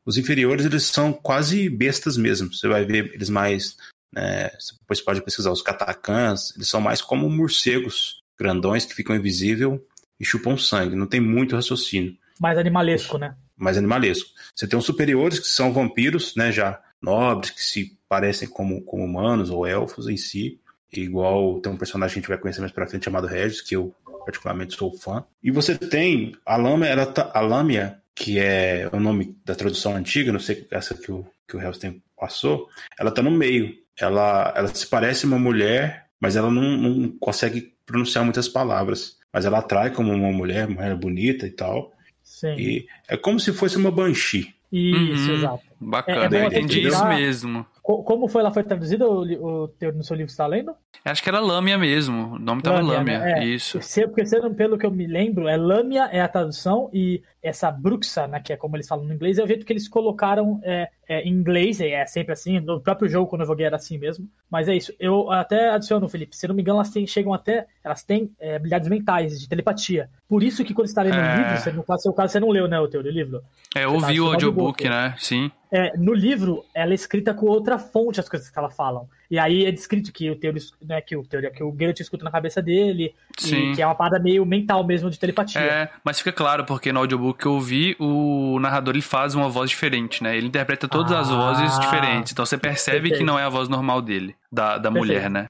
Os 0.05 0.17
inferiores, 0.17 0.65
eles 0.65 0.83
são 0.83 1.11
quase 1.13 1.69
bestas 1.69 2.17
mesmo. 2.17 2.53
Você 2.53 2.67
vai 2.67 2.85
ver 2.85 3.11
eles 3.13 3.29
mais. 3.29 3.77
Né, 4.13 4.49
depois 4.79 5.01
pode 5.01 5.21
pesquisar 5.21 5.51
os 5.51 5.61
catacãs. 5.61 6.55
Eles 6.55 6.69
são 6.69 6.81
mais 6.81 7.01
como 7.01 7.29
morcegos 7.29 8.21
grandões 8.37 8.85
que 8.85 8.93
ficam 8.93 9.15
invisíveis 9.15 9.79
e 10.19 10.25
chupam 10.25 10.57
sangue. 10.57 10.95
Não 10.95 11.07
tem 11.07 11.19
muito 11.19 11.55
raciocínio. 11.55 12.15
Mais 12.39 12.57
animalesco, 12.57 13.17
né? 13.17 13.35
Mais 13.57 13.77
animalesco. 13.77 14.29
Você 14.53 14.67
tem 14.67 14.77
os 14.77 14.85
superiores, 14.85 15.39
que 15.39 15.47
são 15.47 15.71
vampiros, 15.71 16.35
né? 16.35 16.51
Já 16.51 16.81
nobres, 17.01 17.51
que 17.51 17.63
se 17.63 17.97
parecem 18.09 18.47
como, 18.47 18.81
como 18.81 19.03
humanos 19.03 19.49
ou 19.49 19.65
elfos 19.65 20.07
em 20.07 20.17
si. 20.17 20.59
Igual 20.91 21.59
tem 21.59 21.71
um 21.71 21.77
personagem 21.77 22.13
que 22.13 22.19
a 22.19 22.21
gente 22.21 22.29
vai 22.29 22.37
conhecer 22.37 22.61
mais 22.61 22.71
pra 22.71 22.87
frente 22.87 23.05
chamado 23.05 23.27
Regis, 23.27 23.61
que 23.61 23.75
eu 23.75 23.93
particularmente 24.25 24.75
sou 24.75 24.97
fã. 24.97 25.23
E 25.43 25.51
você 25.51 25.77
tem 25.77 26.33
a 26.45 26.55
Lâmia, 26.57 26.87
ela 26.87 27.05
tá, 27.05 27.31
a 27.33 27.39
Lâmia, 27.41 27.99
que 28.13 28.39
é 28.39 28.89
o 28.91 28.99
nome 28.99 29.37
da 29.45 29.53
tradução 29.53 29.95
antiga, 29.95 30.31
não 30.31 30.39
sei 30.39 30.65
essa 30.71 30.95
que 30.95 31.11
o, 31.11 31.25
que 31.47 31.55
o 31.55 31.61
Hellstein 31.61 32.01
passou, 32.17 32.69
ela 32.99 33.11
tá 33.11 33.21
no 33.21 33.31
meio. 33.31 33.75
Ela, 33.99 34.53
ela 34.55 34.67
se 34.73 34.87
parece 34.87 35.25
uma 35.25 35.39
mulher, 35.39 36.07
mas 36.19 36.35
ela 36.35 36.49
não, 36.49 36.77
não 36.77 37.09
consegue 37.19 37.73
pronunciar 37.85 38.23
muitas 38.23 38.47
palavras. 38.47 39.17
Mas 39.31 39.45
ela 39.45 39.59
atrai 39.59 39.91
como 39.91 40.13
uma 40.13 40.31
mulher, 40.31 40.65
uma 40.65 40.75
mulher 40.81 40.95
bonita 40.95 41.45
e 41.45 41.51
tal. 41.51 41.93
Sim. 42.35 42.53
E 42.57 42.85
é 43.07 43.15
como 43.15 43.39
se 43.39 43.53
fosse 43.53 43.77
uma 43.77 43.89
Banshee. 43.89 44.53
Isso, 44.69 45.29
Uhum. 45.29 45.35
exato. 45.37 45.63
Bacana, 45.79 46.37
É- 46.37 46.41
é 46.43 46.47
entendi 46.47 46.81
isso 46.85 47.05
mesmo. 47.07 47.65
Co- 47.85 48.01
Como 48.03 48.27
foi 48.27 48.41
ela 48.41 48.49
foi 48.51 48.63
traduzida 48.63 49.07
o, 49.07 49.21
o 49.63 49.67
teu, 49.67 49.93
no 49.93 50.03
seu 50.03 50.15
livro 50.15 50.25
que 50.27 50.31
você 50.31 50.37
tá 50.37 50.47
lendo? 50.47 50.73
Acho 51.05 51.21
que 51.21 51.29
era 51.29 51.39
Lâmia 51.39 51.77
mesmo. 51.77 52.33
O 52.33 52.39
nome 52.39 52.63
tava 52.63 52.81
Lâmia. 52.81 53.19
né? 53.19 53.33
É. 53.41 53.45
Isso. 53.45 53.79
Se, 53.79 54.07
porque 54.07 54.25
sendo 54.25 54.49
pelo 54.55 54.75
que 54.75 54.87
eu 54.87 54.89
me 54.91 55.05
lembro, 55.05 55.47
é 55.47 55.55
Lâmia 55.55 56.05
é 56.11 56.19
a 56.19 56.27
tradução 56.27 56.89
e 56.91 57.21
essa 57.43 57.69
Bruxa, 57.69 58.25
né, 58.25 58.39
que 58.39 58.51
é 58.51 58.57
como 58.57 58.75
eles 58.75 58.87
falam 58.87 59.05
no 59.05 59.13
inglês, 59.13 59.37
é 59.37 59.43
o 59.43 59.47
jeito 59.47 59.63
que 59.67 59.71
eles 59.71 59.87
colocaram 59.87 60.59
é, 60.63 60.89
é, 61.07 61.21
em 61.21 61.29
inglês, 61.31 61.79
e 61.79 61.85
é 61.91 62.03
sempre 62.07 62.33
assim, 62.33 62.59
no 62.59 62.81
próprio 62.81 63.07
jogo 63.07 63.29
quando 63.29 63.41
eu 63.41 63.47
joguei 63.47 63.67
era 63.67 63.75
assim 63.75 63.99
mesmo. 63.99 64.27
Mas 64.49 64.67
é 64.67 64.75
isso. 64.75 64.91
Eu 64.99 65.31
até 65.31 65.69
adiciono, 65.69 66.09
Felipe, 66.09 66.35
se 66.35 66.47
não 66.47 66.55
me 66.55 66.63
engano, 66.63 66.79
elas 66.79 66.89
têm, 66.89 67.05
chegam 67.05 67.35
até, 67.35 67.67
elas 67.83 68.01
têm 68.01 68.31
é, 68.39 68.55
habilidades 68.55 68.89
mentais, 68.89 69.39
de 69.39 69.47
telepatia. 69.47 70.09
Por 70.27 70.41
isso 70.41 70.65
que 70.65 70.73
quando 70.73 70.87
você 70.87 70.95
tá 70.95 71.03
lendo 71.03 71.17
É. 71.17 71.33
um 71.35 71.37
livro, 71.37 71.57
você, 71.59 71.71
no 71.71 71.83
seu 71.99 72.13
caso, 72.13 72.31
você 72.33 72.39
não 72.39 72.49
leu, 72.49 72.67
né, 72.67 72.79
o 72.79 72.87
teu 72.87 73.01
livro. 73.01 73.43
É, 73.75 73.83
eu 73.85 73.91
Você 73.91 73.99
tá 74.01 74.07
ouvi 74.07 74.21
o 74.21 74.25
audiobook. 74.25 74.89
né? 74.89 75.13
Sim. 75.19 75.51
É, 75.77 75.91
no 75.97 76.13
livro, 76.13 76.63
ela 76.73 76.91
é 76.91 76.95
escrita 76.95 77.33
com 77.33 77.47
outra 77.47 77.77
fonte 77.77 78.19
as 78.19 78.29
coisas 78.29 78.49
que 78.49 78.57
ela 78.57 78.69
falam. 78.69 79.09
E 79.29 79.37
aí 79.37 79.65
é 79.65 79.71
descrito 79.71 80.13
que 80.13 80.29
o 80.29 80.35
Teori, 80.35 80.59
né, 80.81 81.01
que 81.01 81.17
o 81.17 81.23
Teori, 81.23 81.51
que 81.51 81.63
o 81.63 81.75
Geralt 81.77 81.99
escuta 81.99 82.23
na 82.23 82.31
cabeça 82.31 82.61
dele, 82.61 83.13
Sim. 83.37 83.71
e 83.71 83.75
que 83.75 83.81
é 83.81 83.85
uma 83.85 83.95
parada 83.95 84.17
meio 84.19 84.45
mental 84.45 84.85
mesmo 84.85 85.09
de 85.09 85.19
telepatia. 85.19 85.59
É, 85.59 85.89
mas 86.03 86.19
fica 86.19 86.31
claro, 86.31 86.63
porque 86.63 86.93
no 86.93 86.99
audiobook 86.99 87.39
que 87.39 87.45
eu 87.47 87.53
ouvi, 87.53 87.95
o 87.99 88.57
narrador 88.61 88.93
ele 88.93 89.01
faz 89.01 89.35
uma 89.35 89.49
voz 89.49 89.69
diferente, 89.69 90.23
né? 90.23 90.37
Ele 90.37 90.47
interpreta 90.47 90.87
todas 90.87 91.11
as 91.11 91.29
Ah, 91.29 91.35
vozes 91.35 91.77
diferentes. 91.79 92.31
Então 92.31 92.45
você 92.45 92.57
percebe 92.57 93.09
que 93.09 93.09
perfeito. 93.09 93.25
não 93.27 93.37
é 93.37 93.43
a 93.43 93.49
voz 93.49 93.67
normal 93.67 94.01
dele, 94.01 94.33
da, 94.51 94.77
da 94.77 94.89
Perfeito. 94.89 94.97
mulher, 94.97 95.29
né? 95.29 95.47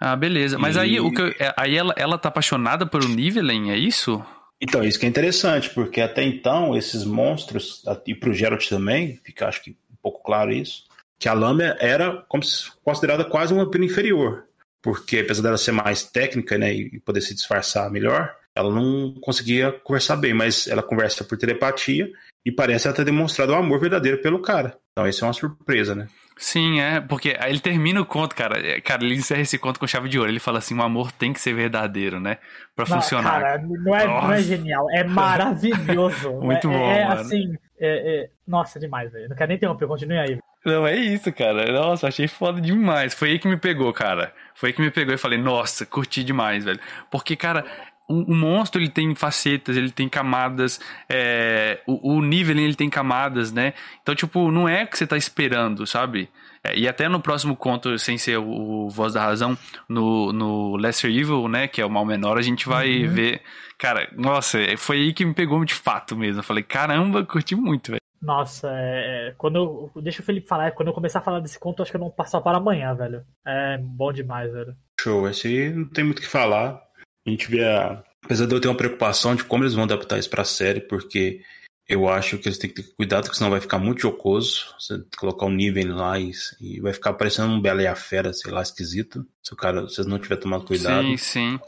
Ah, 0.00 0.16
beleza. 0.16 0.58
Mas 0.58 0.76
E- 0.76 0.80
aí, 0.80 1.00
o 1.00 1.10
que 1.10 1.22
eu- 1.22 1.34
é, 1.40 1.54
aí 1.56 1.74
ela, 1.74 1.94
ela 1.96 2.18
tá 2.18 2.28
apaixonada 2.28 2.84
por 2.84 3.02
o 3.02 3.08
Nivelen, 3.08 3.70
é 3.70 3.76
isso? 3.78 4.22
Então, 4.66 4.82
isso 4.82 4.98
que 4.98 5.04
é 5.04 5.08
interessante, 5.08 5.68
porque 5.68 6.00
até 6.00 6.22
então, 6.22 6.74
esses 6.74 7.04
monstros, 7.04 7.82
e 8.06 8.14
pro 8.14 8.32
Geralt 8.32 8.66
também, 8.66 9.20
fica 9.22 9.46
acho 9.46 9.62
que 9.62 9.72
um 9.72 9.96
pouco 10.02 10.22
claro 10.24 10.50
isso, 10.50 10.84
que 11.18 11.28
a 11.28 11.34
Lâmia 11.34 11.76
era 11.78 12.24
se- 12.42 12.70
considerada 12.82 13.26
quase 13.26 13.52
uma 13.52 13.66
vampiro 13.66 13.84
inferior. 13.84 14.44
Porque 14.82 15.18
apesar 15.18 15.42
dela 15.42 15.58
ser 15.58 15.72
mais 15.72 16.02
técnica 16.04 16.56
né, 16.56 16.72
e 16.72 16.98
poder 17.00 17.20
se 17.20 17.34
disfarçar 17.34 17.90
melhor, 17.90 18.34
ela 18.54 18.72
não 18.72 19.14
conseguia 19.20 19.70
conversar 19.70 20.16
bem, 20.16 20.32
mas 20.32 20.66
ela 20.66 20.82
conversa 20.82 21.24
por 21.24 21.36
telepatia 21.36 22.10
e 22.44 22.50
parece 22.50 22.90
ter 22.92 23.04
demonstrado 23.04 23.52
um 23.52 23.56
amor 23.56 23.80
verdadeiro 23.80 24.22
pelo 24.22 24.40
cara. 24.40 24.78
Então 24.92 25.06
isso 25.06 25.24
é 25.24 25.28
uma 25.28 25.34
surpresa, 25.34 25.94
né? 25.94 26.08
Sim, 26.36 26.80
é, 26.80 27.00
porque 27.00 27.36
aí 27.38 27.50
ele 27.52 27.60
termina 27.60 28.00
o 28.00 28.04
conto, 28.06 28.34
cara. 28.34 28.58
É, 28.58 28.80
Cara, 28.80 29.04
ele 29.04 29.14
encerra 29.14 29.40
esse 29.42 29.56
conto 29.58 29.78
com 29.78 29.86
chave 29.86 30.08
de 30.08 30.18
ouro. 30.18 30.30
Ele 30.30 30.40
fala 30.40 30.58
assim: 30.58 30.76
o 30.76 30.82
amor 30.82 31.12
tem 31.12 31.32
que 31.32 31.40
ser 31.40 31.54
verdadeiro, 31.54 32.18
né? 32.18 32.38
Pra 32.74 32.84
Não, 32.88 32.96
funcionar. 33.00 33.40
Cara, 33.40 33.58
não 33.62 33.94
é, 33.94 34.06
não 34.06 34.32
é 34.32 34.42
genial, 34.42 34.90
é 34.90 35.04
maravilhoso. 35.04 36.32
Muito 36.42 36.68
é, 36.68 36.72
bom, 36.72 36.90
É, 36.90 37.04
mano. 37.08 37.20
assim, 37.20 37.54
é- 37.78 38.22
é- 38.24 38.30
nossa, 38.46 38.80
demais, 38.80 39.12
velho. 39.12 39.28
Não 39.28 39.36
quero 39.36 39.48
nem 39.48 39.56
interromper, 39.56 39.86
continue 39.86 40.18
aí. 40.18 40.38
Não, 40.64 40.86
é 40.86 40.96
isso, 40.96 41.30
cara. 41.32 41.70
Nossa, 41.72 42.08
achei 42.08 42.26
foda 42.26 42.60
demais. 42.60 43.12
Foi 43.14 43.30
aí 43.32 43.38
que 43.38 43.46
me 43.46 43.56
pegou, 43.56 43.92
cara. 43.92 44.32
Foi 44.54 44.70
aí 44.70 44.72
que 44.72 44.80
me 44.80 44.90
pegou 44.90 45.14
e 45.14 45.18
falei, 45.18 45.38
nossa, 45.38 45.84
curti 45.84 46.24
demais, 46.24 46.64
velho. 46.64 46.80
Porque, 47.10 47.36
cara, 47.36 47.64
o, 48.08 48.32
o 48.32 48.34
monstro 48.34 48.80
ele 48.80 48.90
tem 48.90 49.14
facetas, 49.14 49.76
ele 49.76 49.90
tem 49.90 50.08
camadas, 50.08 50.80
é, 51.08 51.80
o, 51.86 52.16
o 52.16 52.22
nível 52.22 52.56
ele 52.56 52.74
tem 52.74 52.90
camadas, 52.90 53.52
né? 53.52 53.74
Então, 54.02 54.14
tipo, 54.14 54.50
não 54.50 54.68
é 54.68 54.84
o 54.84 54.86
que 54.86 54.98
você 54.98 55.06
tá 55.06 55.16
esperando, 55.16 55.86
sabe? 55.86 56.28
É, 56.62 56.78
e 56.78 56.88
até 56.88 57.08
no 57.08 57.20
próximo 57.20 57.54
conto, 57.54 57.98
sem 57.98 58.16
ser 58.16 58.38
o, 58.38 58.86
o 58.86 58.90
Voz 58.90 59.14
da 59.14 59.22
Razão, 59.22 59.56
no, 59.88 60.32
no 60.32 60.76
Lesser 60.76 61.10
Evil, 61.10 61.48
né? 61.48 61.68
Que 61.68 61.80
é 61.80 61.86
o 61.86 61.90
mal 61.90 62.04
menor, 62.04 62.38
a 62.38 62.42
gente 62.42 62.66
vai 62.68 63.06
ver. 63.06 63.42
Cara, 63.78 64.08
nossa, 64.16 64.58
foi 64.78 64.98
aí 64.98 65.12
que 65.12 65.24
me 65.24 65.34
pegou 65.34 65.62
de 65.64 65.74
fato 65.74 66.16
mesmo. 66.16 66.40
Eu 66.40 66.44
falei, 66.44 66.62
caramba, 66.62 67.24
curti 67.24 67.54
muito, 67.54 67.90
velho. 67.90 68.00
Nossa, 68.22 68.70
é, 68.70 69.28
é, 69.28 69.34
quando 69.36 69.56
eu, 69.56 70.02
deixa 70.02 70.22
o 70.22 70.24
Felipe 70.24 70.48
falar, 70.48 70.72
quando 70.72 70.88
eu 70.88 70.94
começar 70.94 71.18
a 71.18 71.22
falar 71.22 71.40
desse 71.40 71.58
conto, 71.58 71.80
eu 71.80 71.82
acho 71.82 71.92
que 71.92 71.96
eu 71.96 72.00
não 72.00 72.10
passar 72.10 72.40
para 72.40 72.56
amanhã, 72.56 72.94
velho. 72.94 73.22
É 73.46 73.76
bom 73.78 74.10
demais, 74.10 74.50
velho. 74.50 74.74
Show, 74.98 75.28
esse 75.28 75.46
aí 75.46 75.74
não 75.74 75.84
tem 75.84 76.04
muito 76.04 76.20
o 76.20 76.22
que 76.22 76.28
falar. 76.28 76.80
A 77.26 77.30
gente 77.30 77.50
vê 77.50 77.64
a... 77.64 78.02
Apesar 78.24 78.46
de 78.46 78.54
eu 78.54 78.60
ter 78.60 78.68
uma 78.68 78.76
preocupação 78.76 79.34
de 79.34 79.44
como 79.44 79.64
eles 79.64 79.74
vão 79.74 79.84
adaptar 79.84 80.18
isso 80.18 80.30
pra 80.30 80.44
série, 80.44 80.80
porque 80.80 81.42
eu 81.86 82.08
acho 82.08 82.38
que 82.38 82.48
eles 82.48 82.58
têm 82.58 82.70
que 82.70 82.82
ter 82.82 82.94
cuidado, 82.94 83.24
porque 83.24 83.36
senão 83.36 83.50
vai 83.50 83.60
ficar 83.60 83.78
muito 83.78 84.00
jocoso. 84.00 84.74
Você 84.78 85.02
colocar 85.16 85.44
um 85.44 85.50
nível 85.50 85.94
lá 85.94 86.18
e, 86.18 86.32
e 86.60 86.80
vai 86.80 86.94
ficar 86.94 87.12
parecendo 87.12 87.52
um 87.52 87.60
Bela 87.60 87.82
e 87.82 87.86
a 87.86 87.94
Fera, 87.94 88.32
sei 88.32 88.50
lá, 88.50 88.62
esquisito. 88.62 89.26
Se 89.42 89.52
o 89.52 89.56
cara, 89.56 89.86
se 89.86 89.96
vocês 89.96 90.06
não 90.06 90.18
tiver 90.18 90.36
tomado 90.36 90.64
cuidado. 90.64 91.04
Sim, 91.04 91.16
sim. 91.18 91.60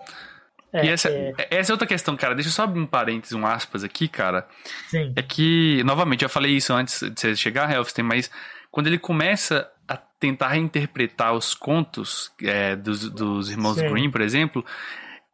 É, 0.72 0.86
e 0.86 0.88
essa 0.88 1.10
é, 1.10 1.34
essa 1.50 1.72
é 1.72 1.74
outra 1.74 1.86
questão, 1.86 2.16
cara. 2.16 2.34
Deixa 2.34 2.48
eu 2.48 2.52
só 2.52 2.64
abrir 2.64 2.80
um 2.80 2.86
parênteses, 2.86 3.34
um 3.34 3.46
aspas 3.46 3.84
aqui, 3.84 4.08
cara. 4.08 4.48
sim. 4.88 5.12
É 5.14 5.22
que, 5.22 5.82
novamente, 5.84 6.22
eu 6.22 6.28
falei 6.30 6.52
isso 6.52 6.72
antes 6.72 7.00
de 7.00 7.20
você 7.20 7.36
chegar, 7.36 7.70
Helfstein, 7.70 8.04
mas 8.04 8.30
quando 8.70 8.86
ele 8.86 8.98
começa 8.98 9.70
a 9.86 9.96
tentar 9.96 10.48
reinterpretar 10.48 11.34
os 11.34 11.54
contos 11.54 12.32
é, 12.42 12.74
dos, 12.74 13.08
dos 13.10 13.50
irmãos 13.50 13.76
Sim. 13.76 13.88
Grimm, 13.88 14.10
por 14.10 14.20
exemplo, 14.20 14.64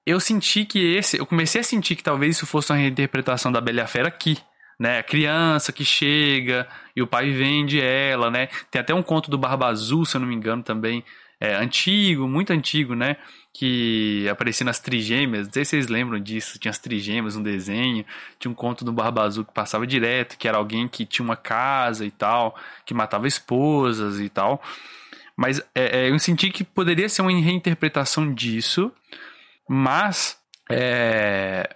eu 0.06 0.20
senti 0.20 0.64
que 0.64 0.78
esse. 0.94 1.18
Eu 1.18 1.26
comecei 1.26 1.60
a 1.60 1.64
sentir 1.64 1.96
que 1.96 2.02
talvez 2.02 2.36
isso 2.36 2.46
fosse 2.46 2.72
uma 2.72 2.78
reinterpretação 2.78 3.52
da 3.52 3.60
Bela 3.60 3.86
Fera 3.86 4.08
aqui. 4.08 4.38
Né, 4.80 4.98
a 4.98 5.02
criança 5.02 5.70
que 5.70 5.84
chega 5.84 6.66
e 6.96 7.02
o 7.02 7.06
pai 7.06 7.30
vende 7.30 7.80
ela, 7.80 8.30
né? 8.30 8.48
Tem 8.68 8.80
até 8.80 8.92
um 8.92 9.02
conto 9.02 9.30
do 9.30 9.38
Barba 9.38 9.66
Azul, 9.68 10.04
se 10.04 10.16
eu 10.16 10.20
não 10.20 10.26
me 10.26 10.34
engano, 10.34 10.60
também, 10.60 11.04
é, 11.38 11.54
antigo, 11.54 12.26
muito 12.26 12.52
antigo, 12.52 12.96
né? 12.96 13.16
Que 13.54 14.26
aparecia 14.28 14.64
nas 14.64 14.80
trigêmeas, 14.80 15.46
não 15.46 15.52
sei 15.52 15.64
se 15.64 15.70
vocês 15.70 15.86
lembram 15.86 16.18
disso, 16.18 16.58
tinha 16.58 16.70
as 16.70 16.80
trigêmeas, 16.80 17.36
um 17.36 17.42
desenho, 17.42 18.04
tinha 18.40 18.50
um 18.50 18.54
conto 18.54 18.84
do 18.84 18.92
Barba 18.92 19.22
Azul 19.22 19.44
que 19.44 19.52
passava 19.52 19.86
direto, 19.86 20.36
que 20.36 20.48
era 20.48 20.58
alguém 20.58 20.88
que 20.88 21.06
tinha 21.06 21.24
uma 21.24 21.36
casa 21.36 22.04
e 22.04 22.10
tal, 22.10 22.56
que 22.84 22.94
matava 22.94 23.28
esposas 23.28 24.18
e 24.18 24.28
tal. 24.28 24.60
Mas 25.36 25.60
é, 25.74 26.06
é, 26.06 26.10
eu 26.10 26.18
senti 26.18 26.50
que 26.50 26.64
poderia 26.64 27.08
ser 27.08 27.22
uma 27.22 27.30
reinterpretação 27.30 28.32
disso, 28.34 28.90
mas. 29.68 30.38
É, 30.70 31.68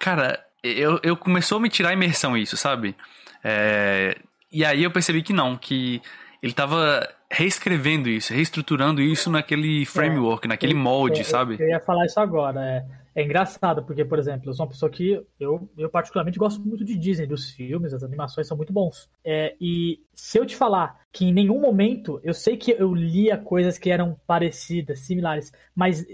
cara, 0.00 0.44
eu, 0.62 1.00
eu 1.02 1.16
começou 1.16 1.58
a 1.58 1.60
me 1.60 1.68
tirar 1.68 1.90
a 1.90 1.94
imersão 1.94 2.36
isso, 2.36 2.56
sabe? 2.56 2.94
É, 3.42 4.16
e 4.50 4.64
aí 4.64 4.82
eu 4.82 4.90
percebi 4.90 5.22
que 5.22 5.32
não, 5.32 5.56
que 5.56 6.00
ele 6.42 6.52
tava 6.52 7.08
reescrevendo 7.30 8.08
isso, 8.08 8.32
reestruturando 8.32 9.00
isso 9.00 9.30
naquele 9.30 9.84
framework, 9.84 10.46
naquele 10.46 10.74
molde, 10.74 11.20
É, 11.20 11.24
sabe? 11.24 11.56
Eu 11.58 11.68
ia 11.68 11.80
falar 11.80 12.06
isso 12.06 12.20
agora. 12.20 12.64
É, 12.64 12.84
é 13.16 13.24
engraçado, 13.24 13.82
porque, 13.82 14.04
por 14.04 14.18
exemplo, 14.18 14.50
eu 14.50 14.54
sou 14.54 14.64
uma 14.64 14.70
pessoa 14.70 14.90
que 14.90 15.20
eu, 15.40 15.68
eu 15.76 15.88
particularmente 15.88 16.38
gosto 16.38 16.60
muito 16.60 16.84
de 16.84 16.96
Disney, 16.96 17.26
dos 17.26 17.50
filmes, 17.50 17.92
as 17.92 18.02
animações 18.02 18.46
são 18.46 18.56
muito 18.56 18.72
bons. 18.72 19.10
É, 19.24 19.56
e 19.60 20.00
se 20.14 20.38
eu 20.38 20.46
te 20.46 20.54
falar 20.54 21.00
que 21.12 21.24
em 21.24 21.32
nenhum 21.32 21.60
momento, 21.60 22.20
eu 22.22 22.34
sei 22.34 22.56
que 22.56 22.72
eu 22.72 22.94
lia 22.94 23.38
coisas 23.38 23.78
que 23.78 23.90
eram 23.90 24.16
parecidas, 24.26 25.00
similares, 25.00 25.50
mas 25.74 26.06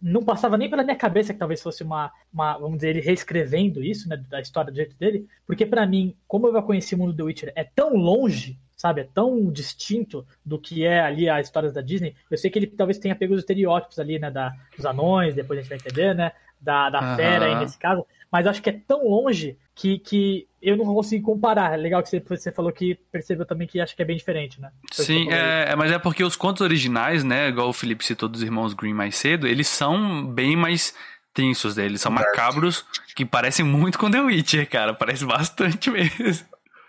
não 0.00 0.24
passava 0.24 0.56
nem 0.56 0.68
pela 0.68 0.82
minha 0.82 0.96
cabeça 0.96 1.32
que 1.32 1.38
talvez 1.38 1.62
fosse 1.62 1.82
uma, 1.82 2.12
uma 2.32 2.58
vamos 2.58 2.76
dizer, 2.76 2.90
ele 2.90 3.00
reescrevendo 3.00 3.82
isso, 3.82 4.08
né, 4.08 4.16
da 4.28 4.40
história 4.40 4.70
do 4.70 4.76
jeito 4.76 4.96
dele, 4.96 5.26
porque 5.46 5.64
pra 5.64 5.86
mim, 5.86 6.14
como 6.28 6.46
eu 6.46 6.52
já 6.52 6.62
conheci 6.62 6.94
o 6.94 6.98
mundo 6.98 7.12
do 7.12 7.16
The 7.16 7.22
Witcher, 7.22 7.52
é 7.56 7.64
tão 7.64 7.94
longe 7.94 8.58
sabe? 8.76 9.00
É 9.00 9.04
tão 9.04 9.50
distinto 9.50 10.26
do 10.44 10.58
que 10.58 10.84
é 10.84 11.00
ali 11.00 11.28
as 11.28 11.46
histórias 11.46 11.72
da 11.72 11.80
Disney. 11.80 12.14
Eu 12.30 12.36
sei 12.36 12.50
que 12.50 12.58
ele 12.58 12.66
talvez 12.66 12.98
tenha 12.98 13.16
pego 13.16 13.32
os 13.32 13.40
estereótipos 13.40 13.98
ali, 13.98 14.18
né? 14.18 14.30
Da, 14.30 14.52
dos 14.76 14.84
anões, 14.84 15.34
depois 15.34 15.58
a 15.58 15.62
gente 15.62 15.70
vai 15.70 15.78
entender, 15.78 16.14
né? 16.14 16.32
Da, 16.60 16.90
da 16.90 17.00
uhum. 17.00 17.16
fera 17.16 17.46
aí 17.46 17.54
nesse 17.56 17.78
caso. 17.78 18.06
Mas 18.30 18.46
acho 18.46 18.60
que 18.60 18.70
é 18.70 18.80
tão 18.86 19.08
longe 19.08 19.56
que, 19.74 19.98
que 19.98 20.46
eu 20.66 20.76
não 20.76 20.84
consigo 20.84 21.24
comparar. 21.24 21.74
É 21.74 21.76
legal 21.76 22.02
que 22.02 22.08
você, 22.08 22.20
você 22.20 22.50
falou 22.50 22.72
que 22.72 22.96
percebeu 23.12 23.46
também 23.46 23.68
que 23.68 23.80
acho 23.80 23.94
que 23.94 24.02
é 24.02 24.04
bem 24.04 24.16
diferente, 24.16 24.60
né? 24.60 24.72
Foi 24.92 25.04
Sim, 25.04 25.30
é, 25.30 25.76
mas 25.76 25.92
é 25.92 25.98
porque 25.98 26.24
os 26.24 26.34
contos 26.34 26.60
originais, 26.60 27.22
né? 27.22 27.48
Igual 27.48 27.68
o 27.68 27.72
Felipe 27.72 28.04
citou 28.04 28.28
dos 28.28 28.42
irmãos 28.42 28.74
Green 28.74 28.92
mais 28.92 29.14
cedo, 29.14 29.46
eles 29.46 29.68
são 29.68 30.26
bem 30.26 30.56
mais 30.56 30.92
tensos, 31.32 31.76
né? 31.76 31.84
Eles 31.84 32.00
são 32.00 32.10
macabros 32.10 32.84
que 33.14 33.24
parecem 33.24 33.64
muito 33.64 33.96
com 33.96 34.10
The 34.10 34.20
Witcher, 34.20 34.68
cara. 34.68 34.92
Parece 34.92 35.24
bastante 35.24 35.88
mesmo. 35.88 36.46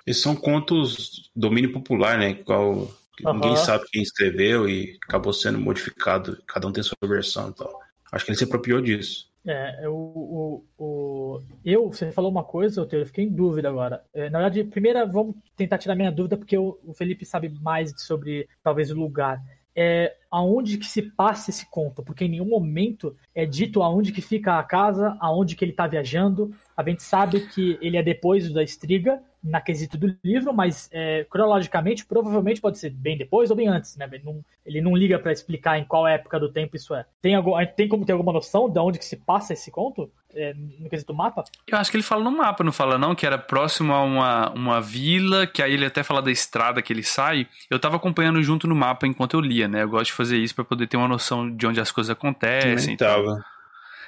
Eles 0.07 0.19
são 0.19 0.35
contos 0.35 1.29
domínio 1.35 1.71
popular, 1.71 2.17
né? 2.17 2.31
Igual 2.31 2.71
uhum. 2.71 3.33
ninguém 3.33 3.55
sabe 3.57 3.85
quem 3.91 4.01
escreveu 4.01 4.67
e 4.67 4.97
acabou 5.07 5.33
sendo 5.33 5.59
modificado. 5.59 6.41
Cada 6.47 6.67
um 6.67 6.71
tem 6.71 6.81
sua 6.81 6.97
versão 7.03 7.51
e 7.51 7.53
tal. 7.53 7.79
Acho 8.11 8.25
que 8.25 8.31
ele 8.31 8.37
se 8.39 8.45
apropriou 8.45 8.81
disso. 8.81 9.27
É, 9.47 9.87
o, 9.87 10.63
o, 10.77 11.41
eu, 11.63 11.87
você 11.87 12.11
falou 12.11 12.29
uma 12.29 12.43
coisa, 12.43 12.85
eu 12.91 13.05
fiquei 13.05 13.23
em 13.23 13.29
dúvida 13.29 13.69
agora. 13.69 14.03
É, 14.13 14.29
na 14.29 14.39
verdade, 14.39 14.65
primeira, 14.65 15.05
vamos 15.05 15.35
tentar 15.55 15.77
tirar 15.77 15.95
minha 15.95 16.11
dúvida, 16.11 16.35
porque 16.35 16.57
o, 16.57 16.77
o 16.85 16.93
Felipe 16.93 17.25
sabe 17.25 17.49
mais 17.61 17.93
sobre, 18.01 18.47
talvez, 18.61 18.91
o 18.91 18.95
lugar. 18.95 19.41
É, 19.73 20.15
aonde 20.29 20.77
que 20.77 20.87
se 20.87 21.03
passa 21.03 21.51
esse 21.51 21.69
conto, 21.69 22.03
porque 22.03 22.25
em 22.25 22.29
nenhum 22.29 22.49
momento 22.49 23.15
é 23.33 23.45
dito 23.45 23.83
aonde 23.83 24.11
que 24.11 24.21
fica 24.21 24.57
a 24.57 24.63
casa, 24.63 25.15
aonde 25.19 25.55
que 25.55 25.63
ele 25.63 25.71
está 25.71 25.87
viajando. 25.87 26.51
A 26.75 26.83
gente 26.83 27.03
sabe 27.03 27.47
que 27.47 27.77
ele 27.79 27.95
é 27.95 28.03
depois 28.03 28.51
da 28.51 28.63
Estriga, 28.63 29.21
na 29.47 29.61
quesito 29.61 29.97
do 29.97 30.15
livro, 30.23 30.53
mas 30.53 30.89
é, 30.91 31.25
cronologicamente 31.29 32.05
provavelmente 32.05 32.61
pode 32.61 32.77
ser 32.77 32.89
bem 32.89 33.17
depois 33.17 33.49
ou 33.49 33.55
bem 33.55 33.67
antes, 33.67 33.95
né? 33.95 34.07
Ele 34.11 34.23
não, 34.23 34.45
ele 34.65 34.81
não 34.81 34.95
liga 34.95 35.17
para 35.17 35.31
explicar 35.31 35.79
em 35.79 35.85
qual 35.85 36.07
época 36.07 36.39
do 36.39 36.51
tempo 36.51 36.75
isso 36.75 36.93
é. 36.93 37.05
Tem, 37.21 37.35
algum, 37.35 37.53
tem 37.65 37.87
como 37.87 38.05
ter 38.05 38.11
alguma 38.11 38.33
noção 38.33 38.69
de 38.69 38.79
onde 38.79 38.99
que 38.99 39.05
se 39.05 39.15
passa 39.15 39.53
esse 39.53 39.71
conto? 39.71 40.11
É, 40.35 40.53
no 40.53 40.89
quesito 40.89 41.13
mapa? 41.13 41.43
Eu 41.67 41.77
acho 41.77 41.89
que 41.89 41.97
ele 41.97 42.03
fala 42.03 42.23
no 42.23 42.31
mapa, 42.31 42.63
não 42.63 42.71
fala 42.71 42.97
não? 42.97 43.15
Que 43.15 43.25
era 43.25 43.37
próximo 43.37 43.93
a 43.93 44.03
uma, 44.03 44.49
uma 44.51 44.81
vila, 44.81 45.47
que 45.47 45.63
aí 45.63 45.73
ele 45.73 45.85
até 45.85 46.03
fala 46.03 46.21
da 46.21 46.29
estrada 46.29 46.81
que 46.81 46.93
ele 46.93 47.03
sai. 47.03 47.47
Eu 47.69 47.79
tava 47.79 47.95
acompanhando 47.95 48.41
junto 48.43 48.67
no 48.67 48.75
mapa 48.75 49.07
enquanto 49.07 49.33
eu 49.33 49.41
lia, 49.41 49.67
né? 49.67 49.83
Eu 49.83 49.89
gosto 49.89 50.07
de 50.07 50.13
fazer 50.13 50.37
isso 50.37 50.53
para 50.53 50.65
poder 50.65 50.87
ter 50.87 50.97
uma 50.97 51.07
noção 51.07 51.49
de 51.49 51.65
onde 51.65 51.79
as 51.79 51.91
coisas 51.91 52.11
acontecem. 52.11 52.93
Eu 52.93 52.97
tava. 52.97 53.43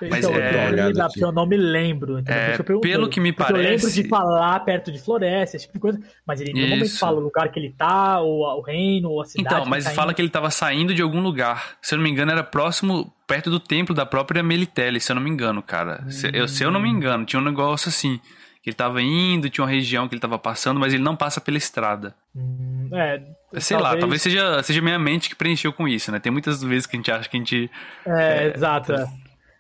Mas 0.01 0.25
então, 0.25 0.33
é, 0.35 0.91
eu, 0.91 1.27
eu 1.27 1.31
não 1.31 1.45
me 1.45 1.57
lembro. 1.57 2.21
É, 2.25 2.57
pelo 2.81 3.09
que 3.09 3.19
me 3.19 3.33
parece. 3.33 3.53
Eu 3.53 3.71
lembro 3.71 3.91
de 3.91 4.07
falar 4.07 4.59
perto 4.61 4.91
de 4.91 4.99
floresta, 4.99 5.57
esse 5.57 5.65
tipo 5.65 5.77
de 5.77 5.81
coisa. 5.81 5.99
Mas 6.25 6.39
ele 6.39 6.53
normalmente 6.53 6.97
fala 6.97 7.17
o 7.17 7.19
lugar 7.19 7.51
que 7.51 7.59
ele 7.59 7.73
tá, 7.77 8.19
ou 8.21 8.41
o 8.43 8.61
reino, 8.61 9.09
ou 9.09 9.21
a 9.21 9.25
cidade. 9.25 9.55
Então, 9.55 9.65
mas 9.65 9.83
tá 9.83 9.91
fala 9.91 10.11
indo. 10.11 10.15
que 10.15 10.21
ele 10.21 10.29
tava 10.29 10.49
saindo 10.49 10.93
de 10.93 11.01
algum 11.01 11.21
lugar. 11.21 11.77
Se 11.81 11.93
eu 11.93 11.97
não 11.97 12.03
me 12.03 12.09
engano, 12.09 12.31
era 12.31 12.43
próximo, 12.43 13.13
perto 13.27 13.49
do 13.49 13.59
templo 13.59 13.93
da 13.93 14.05
própria 14.05 14.41
Melitele, 14.41 14.99
se 14.99 15.11
eu 15.11 15.15
não 15.15 15.21
me 15.21 15.29
engano, 15.29 15.61
cara. 15.61 16.03
Hum. 16.05 16.09
Se, 16.11 16.29
eu, 16.33 16.47
se 16.47 16.63
eu 16.63 16.71
não 16.71 16.79
me 16.79 16.89
engano, 16.89 17.25
tinha 17.25 17.41
um 17.41 17.45
negócio 17.45 17.89
assim. 17.89 18.19
Que 18.61 18.69
ele 18.69 18.75
tava 18.75 19.01
indo, 19.01 19.49
tinha 19.49 19.63
uma 19.63 19.71
região 19.71 20.07
que 20.07 20.13
ele 20.13 20.21
tava 20.21 20.37
passando, 20.37 20.79
mas 20.79 20.93
ele 20.93 21.01
não 21.01 21.15
passa 21.15 21.39
pela 21.39 21.57
estrada. 21.57 22.13
Hum, 22.35 22.89
é, 22.91 23.21
Sei 23.57 23.77
talvez... 23.77 23.93
lá, 23.95 23.99
talvez 23.99 24.21
seja, 24.21 24.61
seja 24.61 24.81
minha 24.81 24.99
mente 24.99 25.29
que 25.29 25.35
preencheu 25.35 25.73
com 25.73 25.87
isso, 25.87 26.11
né? 26.11 26.19
Tem 26.19 26.31
muitas 26.31 26.61
vezes 26.61 26.85
que 26.85 26.95
a 26.95 26.99
gente 26.99 27.11
acha 27.11 27.29
que 27.29 27.37
a 27.37 27.39
gente. 27.39 27.71
É, 28.05 28.47
é 28.47 28.53
exato. 28.53 28.93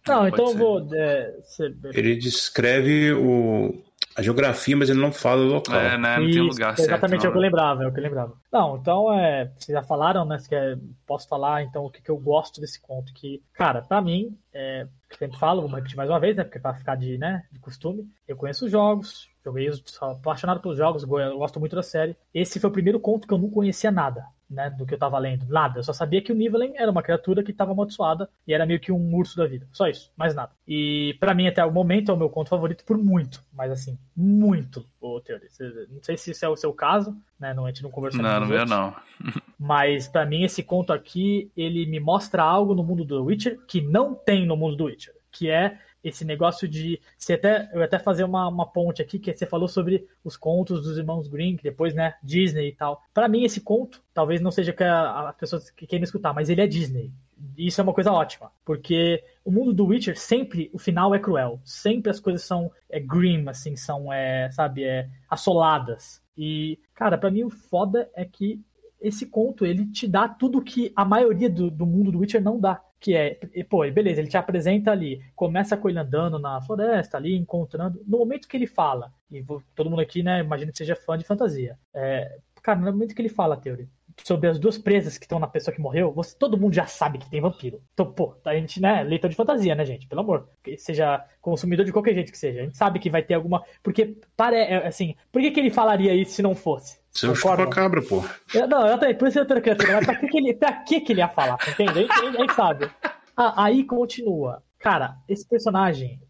É. 0.09 0.15
Não, 0.15 0.27
então 0.27 0.49
eu 0.49 0.57
vou. 0.57 0.87
É, 0.93 1.39
ser... 1.43 1.75
Ele 1.93 2.15
descreve 2.15 3.13
o, 3.13 3.83
a 4.15 4.21
geografia, 4.21 4.75
mas 4.75 4.89
ele 4.89 4.99
não 4.99 5.11
fala 5.11 5.41
o 5.41 5.47
local. 5.47 5.79
É, 5.79 5.97
né? 5.97 6.17
Não 6.17 6.25
Isso, 6.25 6.33
tem 6.33 6.47
lugar 6.47 6.75
certo. 6.75 6.89
Exatamente 6.89 7.25
é 7.25 7.29
o 7.29 7.31
que 7.31 7.37
eu 7.37 7.41
lembrava, 7.41 7.83
é 7.83 7.87
o 7.87 7.93
que 7.93 7.99
eu 7.99 8.03
lembrava. 8.03 8.33
Não, 8.51 8.77
então 8.77 9.13
é. 9.13 9.51
Vocês 9.57 9.77
já 9.77 9.83
falaram, 9.83 10.25
né? 10.25 10.37
Que 10.47 10.77
posso 11.05 11.27
falar 11.27 11.63
então 11.63 11.85
o 11.85 11.89
que, 11.89 12.01
que 12.01 12.09
eu 12.09 12.17
gosto 12.17 12.59
desse 12.59 12.81
conto. 12.81 13.13
Que, 13.13 13.41
cara, 13.53 13.81
pra 13.81 14.01
mim, 14.01 14.37
é, 14.53 14.81
eu 14.83 15.17
sempre 15.17 15.37
falo, 15.37 15.61
vou 15.61 15.75
repetir 15.75 15.95
mais 15.95 16.09
uma 16.09 16.19
vez, 16.19 16.35
né? 16.35 16.43
Porque 16.43 16.59
pra 16.59 16.73
ficar 16.73 16.95
de, 16.95 17.17
né, 17.17 17.43
de 17.51 17.59
costume, 17.59 18.07
eu 18.27 18.35
conheço 18.35 18.65
os 18.65 18.71
jogos, 18.71 19.29
joguei, 19.43 19.69
sou 19.85 20.09
apaixonado 20.09 20.59
pelos 20.59 20.77
jogos, 20.77 21.03
gosto 21.03 21.59
muito 21.59 21.75
da 21.75 21.83
série. 21.83 22.15
Esse 22.33 22.59
foi 22.59 22.69
o 22.69 22.73
primeiro 22.73 22.99
conto 22.99 23.27
que 23.27 23.33
eu 23.33 23.37
não 23.37 23.49
conhecia 23.49 23.91
nada 23.91 24.23
né, 24.49 24.69
do 24.69 24.85
que 24.85 24.93
eu 24.93 24.97
tava 24.97 25.19
lendo. 25.19 25.45
Nada. 25.47 25.79
Eu 25.79 25.83
só 25.83 25.93
sabia 25.93 26.21
que 26.21 26.31
o 26.31 26.35
Nivelen 26.35 26.73
era 26.75 26.89
uma 26.89 27.03
criatura 27.03 27.43
que 27.43 27.51
estava 27.51 27.71
amaldiçoada 27.71 28.29
e 28.47 28.53
era 28.53 28.65
meio 28.65 28.79
que 28.79 28.91
um 28.91 29.15
urso 29.15 29.37
da 29.37 29.45
vida. 29.45 29.67
Só 29.71 29.87
isso, 29.87 30.11
mais 30.17 30.33
nada. 30.33 30.51
E 30.67 31.15
para 31.19 31.33
mim, 31.33 31.47
até 31.47 31.63
o 31.63 31.71
momento, 31.71 32.11
é 32.11 32.13
o 32.13 32.17
meu 32.17 32.29
conto 32.29 32.49
favorito 32.49 32.83
por 32.83 32.97
muito. 32.97 33.43
Mas 33.53 33.71
assim, 33.71 33.97
muito, 34.15 34.85
ô 34.99 35.21
Teori. 35.21 35.47
Não 35.89 36.01
sei 36.01 36.17
se 36.17 36.31
isso 36.31 36.43
é 36.43 36.49
o 36.49 36.55
seu 36.55 36.73
caso, 36.73 37.15
né? 37.39 37.53
Não, 37.53 37.65
a 37.65 37.69
gente 37.69 37.83
não 37.83 37.91
conversou 37.91 38.21
Não, 38.21 38.39
não 38.39 38.65
não. 38.65 38.95
mas 39.59 40.07
para 40.07 40.25
mim, 40.25 40.43
esse 40.43 40.63
conto 40.63 40.91
aqui, 40.91 41.51
ele 41.55 41.85
me 41.85 41.99
mostra 41.99 42.41
algo 42.41 42.73
no 42.73 42.83
mundo 42.83 43.05
do 43.05 43.23
Witcher 43.23 43.59
que 43.67 43.81
não 43.81 44.15
tem 44.15 44.45
no 44.45 44.57
mundo 44.57 44.75
do 44.75 44.85
Witcher. 44.85 45.13
Que 45.31 45.49
é 45.49 45.77
esse 46.03 46.23
negócio 46.23 46.67
de. 46.67 46.99
Você 47.17 47.33
até, 47.33 47.69
eu 47.73 47.81
até 47.83 47.99
fazer 47.99 48.23
uma, 48.23 48.47
uma 48.47 48.65
ponte 48.65 49.01
aqui, 49.01 49.19
que 49.19 49.33
você 49.33 49.45
falou 49.45 49.67
sobre 49.67 50.07
os 50.23 50.37
contos 50.37 50.81
dos 50.81 50.97
irmãos 50.97 51.27
Green, 51.27 51.57
depois, 51.61 51.93
né, 51.93 52.15
Disney 52.23 52.69
e 52.69 52.75
tal. 52.75 53.01
Para 53.13 53.27
mim, 53.27 53.43
esse 53.43 53.61
conto, 53.61 54.01
talvez 54.13 54.41
não 54.41 54.51
seja 54.51 54.73
que 54.73 54.83
as 54.83 55.35
pessoas 55.35 55.69
que 55.69 55.85
querem 55.85 56.03
escutar, 56.03 56.33
mas 56.33 56.49
ele 56.49 56.61
é 56.61 56.67
Disney. 56.67 57.11
Isso 57.57 57.79
é 57.79 57.83
uma 57.83 57.93
coisa 57.93 58.11
ótima, 58.11 58.51
porque 58.65 59.23
o 59.45 59.51
mundo 59.51 59.73
do 59.73 59.85
Witcher 59.85 60.17
sempre 60.17 60.69
o 60.73 60.79
final 60.79 61.15
é 61.15 61.19
cruel, 61.19 61.59
sempre 61.63 62.11
as 62.11 62.19
coisas 62.19 62.43
são 62.43 62.71
é, 62.89 62.99
grim, 62.99 63.47
assim, 63.47 63.75
são, 63.77 64.11
é, 64.11 64.49
sabe, 64.51 64.83
é, 64.83 65.09
assoladas. 65.29 66.21
E, 66.37 66.79
cara, 66.93 67.17
para 67.17 67.31
mim 67.31 67.43
o 67.43 67.49
foda 67.49 68.09
é 68.13 68.25
que 68.25 68.61
esse 68.99 69.25
conto 69.25 69.65
ele 69.65 69.85
te 69.85 70.05
dá 70.05 70.27
tudo 70.27 70.61
que 70.61 70.91
a 70.93 71.05
maioria 71.05 71.49
do, 71.49 71.71
do 71.71 71.85
mundo 71.85 72.11
do 72.11 72.19
Witcher 72.19 72.41
não 72.41 72.59
dá 72.59 72.81
que 72.99 73.15
é, 73.15 73.39
pô, 73.69 73.89
beleza, 73.91 74.21
ele 74.21 74.29
te 74.29 74.37
apresenta 74.37 74.91
ali, 74.91 75.21
começa 75.35 75.77
com 75.77 75.89
ele 75.89 75.99
andando 75.99 76.37
na 76.37 76.61
floresta 76.61 77.17
ali, 77.17 77.35
encontrando, 77.35 78.01
no 78.05 78.19
momento 78.19 78.47
que 78.47 78.57
ele 78.57 78.67
fala, 78.67 79.11
e 79.31 79.43
todo 79.73 79.89
mundo 79.89 80.01
aqui, 80.01 80.21
né, 80.21 80.41
imagina 80.41 80.71
que 80.71 80.77
seja 80.77 80.95
fã 80.95 81.17
de 81.17 81.23
fantasia, 81.23 81.77
é, 81.93 82.39
cara, 82.61 82.79
no 82.79 82.91
momento 82.91 83.15
que 83.15 83.21
ele 83.21 83.29
fala, 83.29 83.55
Teoria, 83.55 83.87
sobre 84.23 84.49
as 84.49 84.59
duas 84.59 84.77
presas 84.77 85.17
que 85.17 85.25
estão 85.25 85.39
na 85.39 85.47
pessoa 85.47 85.73
que 85.73 85.81
morreu, 85.81 86.11
você, 86.11 86.35
todo 86.37 86.57
mundo 86.57 86.73
já 86.73 86.85
sabe 86.85 87.19
que 87.19 87.29
tem 87.29 87.39
vampiro. 87.39 87.81
Então, 87.93 88.11
pô, 88.11 88.35
a 88.43 88.53
gente, 88.53 88.81
né, 88.81 89.03
leitor 89.03 89.29
de 89.29 89.35
fantasia, 89.35 89.73
né, 89.75 89.85
gente, 89.85 90.07
pelo 90.07 90.21
amor, 90.21 90.49
seja 90.77 91.25
consumidor 91.41 91.85
de 91.85 91.93
qualquer 91.93 92.13
jeito 92.13 92.31
que 92.31 92.37
seja, 92.37 92.61
a 92.61 92.63
gente 92.63 92.77
sabe 92.77 92.99
que 92.99 93.09
vai 93.09 93.23
ter 93.23 93.35
alguma, 93.35 93.63
porque, 93.81 94.17
para, 94.35 94.57
é, 94.57 94.87
assim, 94.87 95.15
por 95.31 95.41
que 95.41 95.51
que 95.51 95.59
ele 95.59 95.71
falaria 95.71 96.13
isso 96.13 96.33
se 96.33 96.41
não 96.41 96.53
fosse? 96.55 96.98
Você 97.11 97.29
é 97.29 97.35
chupa-cabra, 97.35 98.01
pô. 98.01 98.23
Eu, 98.53 98.67
não, 98.67 98.87
eu 98.87 98.97
também, 98.97 99.15
por 99.15 99.27
isso 99.27 99.39
eu 99.39 99.45
tô 99.45 99.59
criatura, 99.59 99.93
mas 99.95 100.05
pra 100.05 100.15
que, 100.15 100.27
que, 100.27 100.37
ele, 100.37 100.53
pra 100.53 100.73
que, 100.73 101.01
que 101.01 101.13
ele 101.13 101.21
ia 101.21 101.29
falar? 101.29 101.57
Entende? 101.67 101.91
A 101.91 102.01
gente, 102.01 102.11
a 102.11 102.31
gente 102.31 102.53
sabe. 102.53 102.89
Ah, 103.35 103.63
aí 103.65 103.83
continua. 103.83 104.63
Cara, 104.77 105.17
esse 105.27 105.47
personagem, 105.47 106.21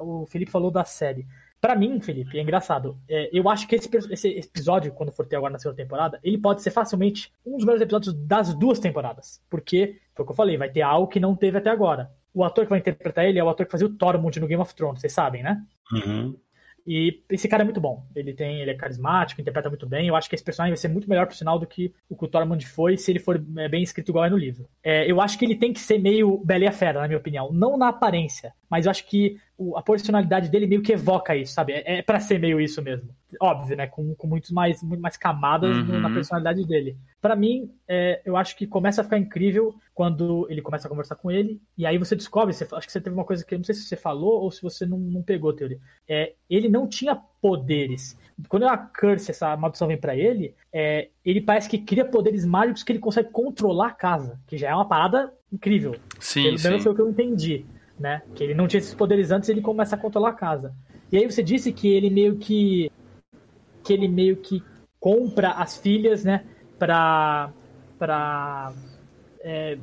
o 0.00 0.26
Felipe 0.26 0.50
falou 0.50 0.70
da 0.70 0.84
série. 0.84 1.26
Para 1.60 1.76
mim, 1.76 2.00
Felipe, 2.00 2.38
é 2.38 2.42
engraçado. 2.42 2.98
É, 3.08 3.28
eu 3.32 3.46
acho 3.48 3.68
que 3.68 3.74
esse, 3.74 3.90
esse, 4.10 4.28
episódio, 4.28 4.92
quando 4.92 5.12
for 5.12 5.26
ter 5.26 5.36
agora 5.36 5.52
na 5.52 5.58
segunda 5.58 5.76
temporada, 5.76 6.18
ele 6.22 6.38
pode 6.38 6.62
ser 6.62 6.70
facilmente 6.70 7.30
um 7.44 7.56
dos 7.56 7.64
melhores 7.64 7.82
episódios 7.82 8.14
das 8.14 8.54
duas 8.54 8.78
temporadas. 8.78 9.42
Porque, 9.50 10.00
foi 10.14 10.22
o 10.22 10.26
que 10.26 10.32
eu 10.32 10.36
falei, 10.36 10.56
vai 10.56 10.70
ter 10.70 10.80
algo 10.80 11.08
que 11.08 11.20
não 11.20 11.36
teve 11.36 11.58
até 11.58 11.68
agora. 11.68 12.10
O 12.32 12.42
ator 12.44 12.64
que 12.64 12.70
vai 12.70 12.78
interpretar 12.78 13.26
ele 13.26 13.38
é 13.38 13.44
o 13.44 13.48
ator 13.48 13.66
que 13.66 13.72
fazia 13.72 13.86
o 13.86 13.94
Tormund 13.94 14.40
no 14.40 14.46
Game 14.46 14.62
of 14.62 14.74
Thrones, 14.74 15.00
vocês 15.00 15.12
sabem, 15.12 15.42
né? 15.42 15.62
Uhum. 15.92 16.34
E 16.86 17.22
esse 17.30 17.48
cara 17.48 17.62
é 17.62 17.64
muito 17.64 17.80
bom. 17.80 18.04
Ele 18.14 18.32
tem, 18.32 18.60
ele 18.60 18.70
é 18.70 18.74
carismático, 18.74 19.40
interpreta 19.40 19.68
muito 19.68 19.86
bem. 19.86 20.08
Eu 20.08 20.16
acho 20.16 20.28
que 20.28 20.34
esse 20.34 20.44
personagem 20.44 20.72
vai 20.72 20.76
ser 20.76 20.88
muito 20.88 21.08
melhor, 21.08 21.26
por 21.26 21.34
sinal, 21.34 21.58
do 21.58 21.66
que 21.66 21.92
o 22.08 22.16
que 22.16 22.24
o 22.24 22.66
foi, 22.66 22.96
se 22.96 23.10
ele 23.10 23.18
for 23.18 23.42
é, 23.56 23.68
bem 23.68 23.82
escrito 23.82 24.10
igual 24.10 24.24
é 24.24 24.30
no 24.30 24.36
livro. 24.36 24.66
É, 24.82 25.10
eu 25.10 25.20
acho 25.20 25.38
que 25.38 25.44
ele 25.44 25.56
tem 25.56 25.72
que 25.72 25.80
ser 25.80 25.98
meio 25.98 26.38
Bela 26.44 26.64
e 26.64 26.66
a 26.66 26.72
Fera, 26.72 27.00
na 27.00 27.08
minha 27.08 27.18
opinião. 27.18 27.52
Não 27.52 27.76
na 27.76 27.88
aparência, 27.88 28.52
mas 28.68 28.86
eu 28.86 28.90
acho 28.90 29.06
que 29.06 29.38
a 29.76 29.82
personalidade 29.82 30.48
dele 30.48 30.66
meio 30.66 30.82
que 30.82 30.92
evoca 30.92 31.36
isso, 31.36 31.52
sabe? 31.52 31.72
É, 31.72 31.98
é 31.98 32.02
para 32.02 32.18
ser 32.18 32.38
meio 32.38 32.60
isso 32.60 32.80
mesmo. 32.80 33.10
Óbvio, 33.40 33.76
né? 33.76 33.86
Com, 33.86 34.14
com 34.14 34.26
muitos 34.26 34.50
mais, 34.50 34.82
muito 34.82 35.00
mais 35.00 35.16
camadas 35.16 35.76
uhum. 35.76 36.00
na 36.00 36.10
personalidade 36.10 36.66
dele. 36.66 36.96
Para 37.20 37.36
mim, 37.36 37.70
é, 37.86 38.22
eu 38.24 38.36
acho 38.36 38.56
que 38.56 38.66
começa 38.66 39.00
a 39.00 39.04
ficar 39.04 39.18
incrível 39.18 39.74
quando 39.94 40.46
ele 40.48 40.62
começa 40.62 40.88
a 40.88 40.90
conversar 40.90 41.16
com 41.16 41.30
ele, 41.30 41.60
e 41.76 41.84
aí 41.84 41.98
você 41.98 42.16
descobre, 42.16 42.54
você, 42.54 42.66
acho 42.72 42.86
que 42.86 42.92
você 42.92 43.00
teve 43.00 43.14
uma 43.14 43.24
coisa 43.24 43.44
que 43.44 43.54
eu 43.54 43.58
não 43.58 43.64
sei 43.64 43.74
se 43.74 43.82
você 43.82 43.96
falou 43.96 44.40
ou 44.42 44.50
se 44.50 44.62
você 44.62 44.86
não, 44.86 44.98
não 44.98 45.22
pegou 45.22 45.52
teoria. 45.52 45.78
É, 46.08 46.32
ele 46.48 46.68
não 46.68 46.88
tinha 46.88 47.14
poderes. 47.14 48.18
Quando 48.48 48.66
a 48.66 48.78
curse, 48.78 49.30
essa 49.30 49.54
maldição 49.58 49.88
vem 49.88 49.98
para 49.98 50.16
ele, 50.16 50.54
é, 50.72 51.10
ele 51.22 51.42
parece 51.42 51.68
que 51.68 51.78
cria 51.78 52.04
poderes 52.04 52.46
mágicos 52.46 52.82
que 52.82 52.92
ele 52.92 52.98
consegue 52.98 53.30
controlar 53.30 53.88
a 53.88 53.94
casa, 53.94 54.40
que 54.46 54.56
já 54.56 54.70
é 54.70 54.74
uma 54.74 54.88
parada 54.88 55.30
incrível. 55.52 55.96
Sim, 56.18 56.44
Pelo 56.44 56.62
menos 56.62 56.82
foi 56.82 56.92
o 56.92 56.94
que 56.94 57.02
eu 57.02 57.10
entendi 57.10 57.66
né? 58.00 58.22
Que 58.34 58.42
ele 58.42 58.54
não 58.54 58.66
tinha 58.66 58.78
esses 58.78 58.94
poderes 58.94 59.30
antes, 59.30 59.48
ele 59.50 59.60
começa 59.60 59.94
a 59.94 59.98
controlar 59.98 60.30
a 60.30 60.34
casa. 60.34 60.74
E 61.12 61.18
aí 61.18 61.30
você 61.30 61.42
disse 61.42 61.70
que 61.70 61.86
ele 61.86 62.08
meio 62.08 62.36
que 62.36 62.90
que 63.84 63.92
ele 63.92 64.08
meio 64.08 64.36
que 64.36 64.62
compra 64.98 65.50
as 65.50 65.76
filhas, 65.78 66.24
né, 66.24 66.44
para 66.78 67.50
para 67.98 68.72
é, 69.42 69.76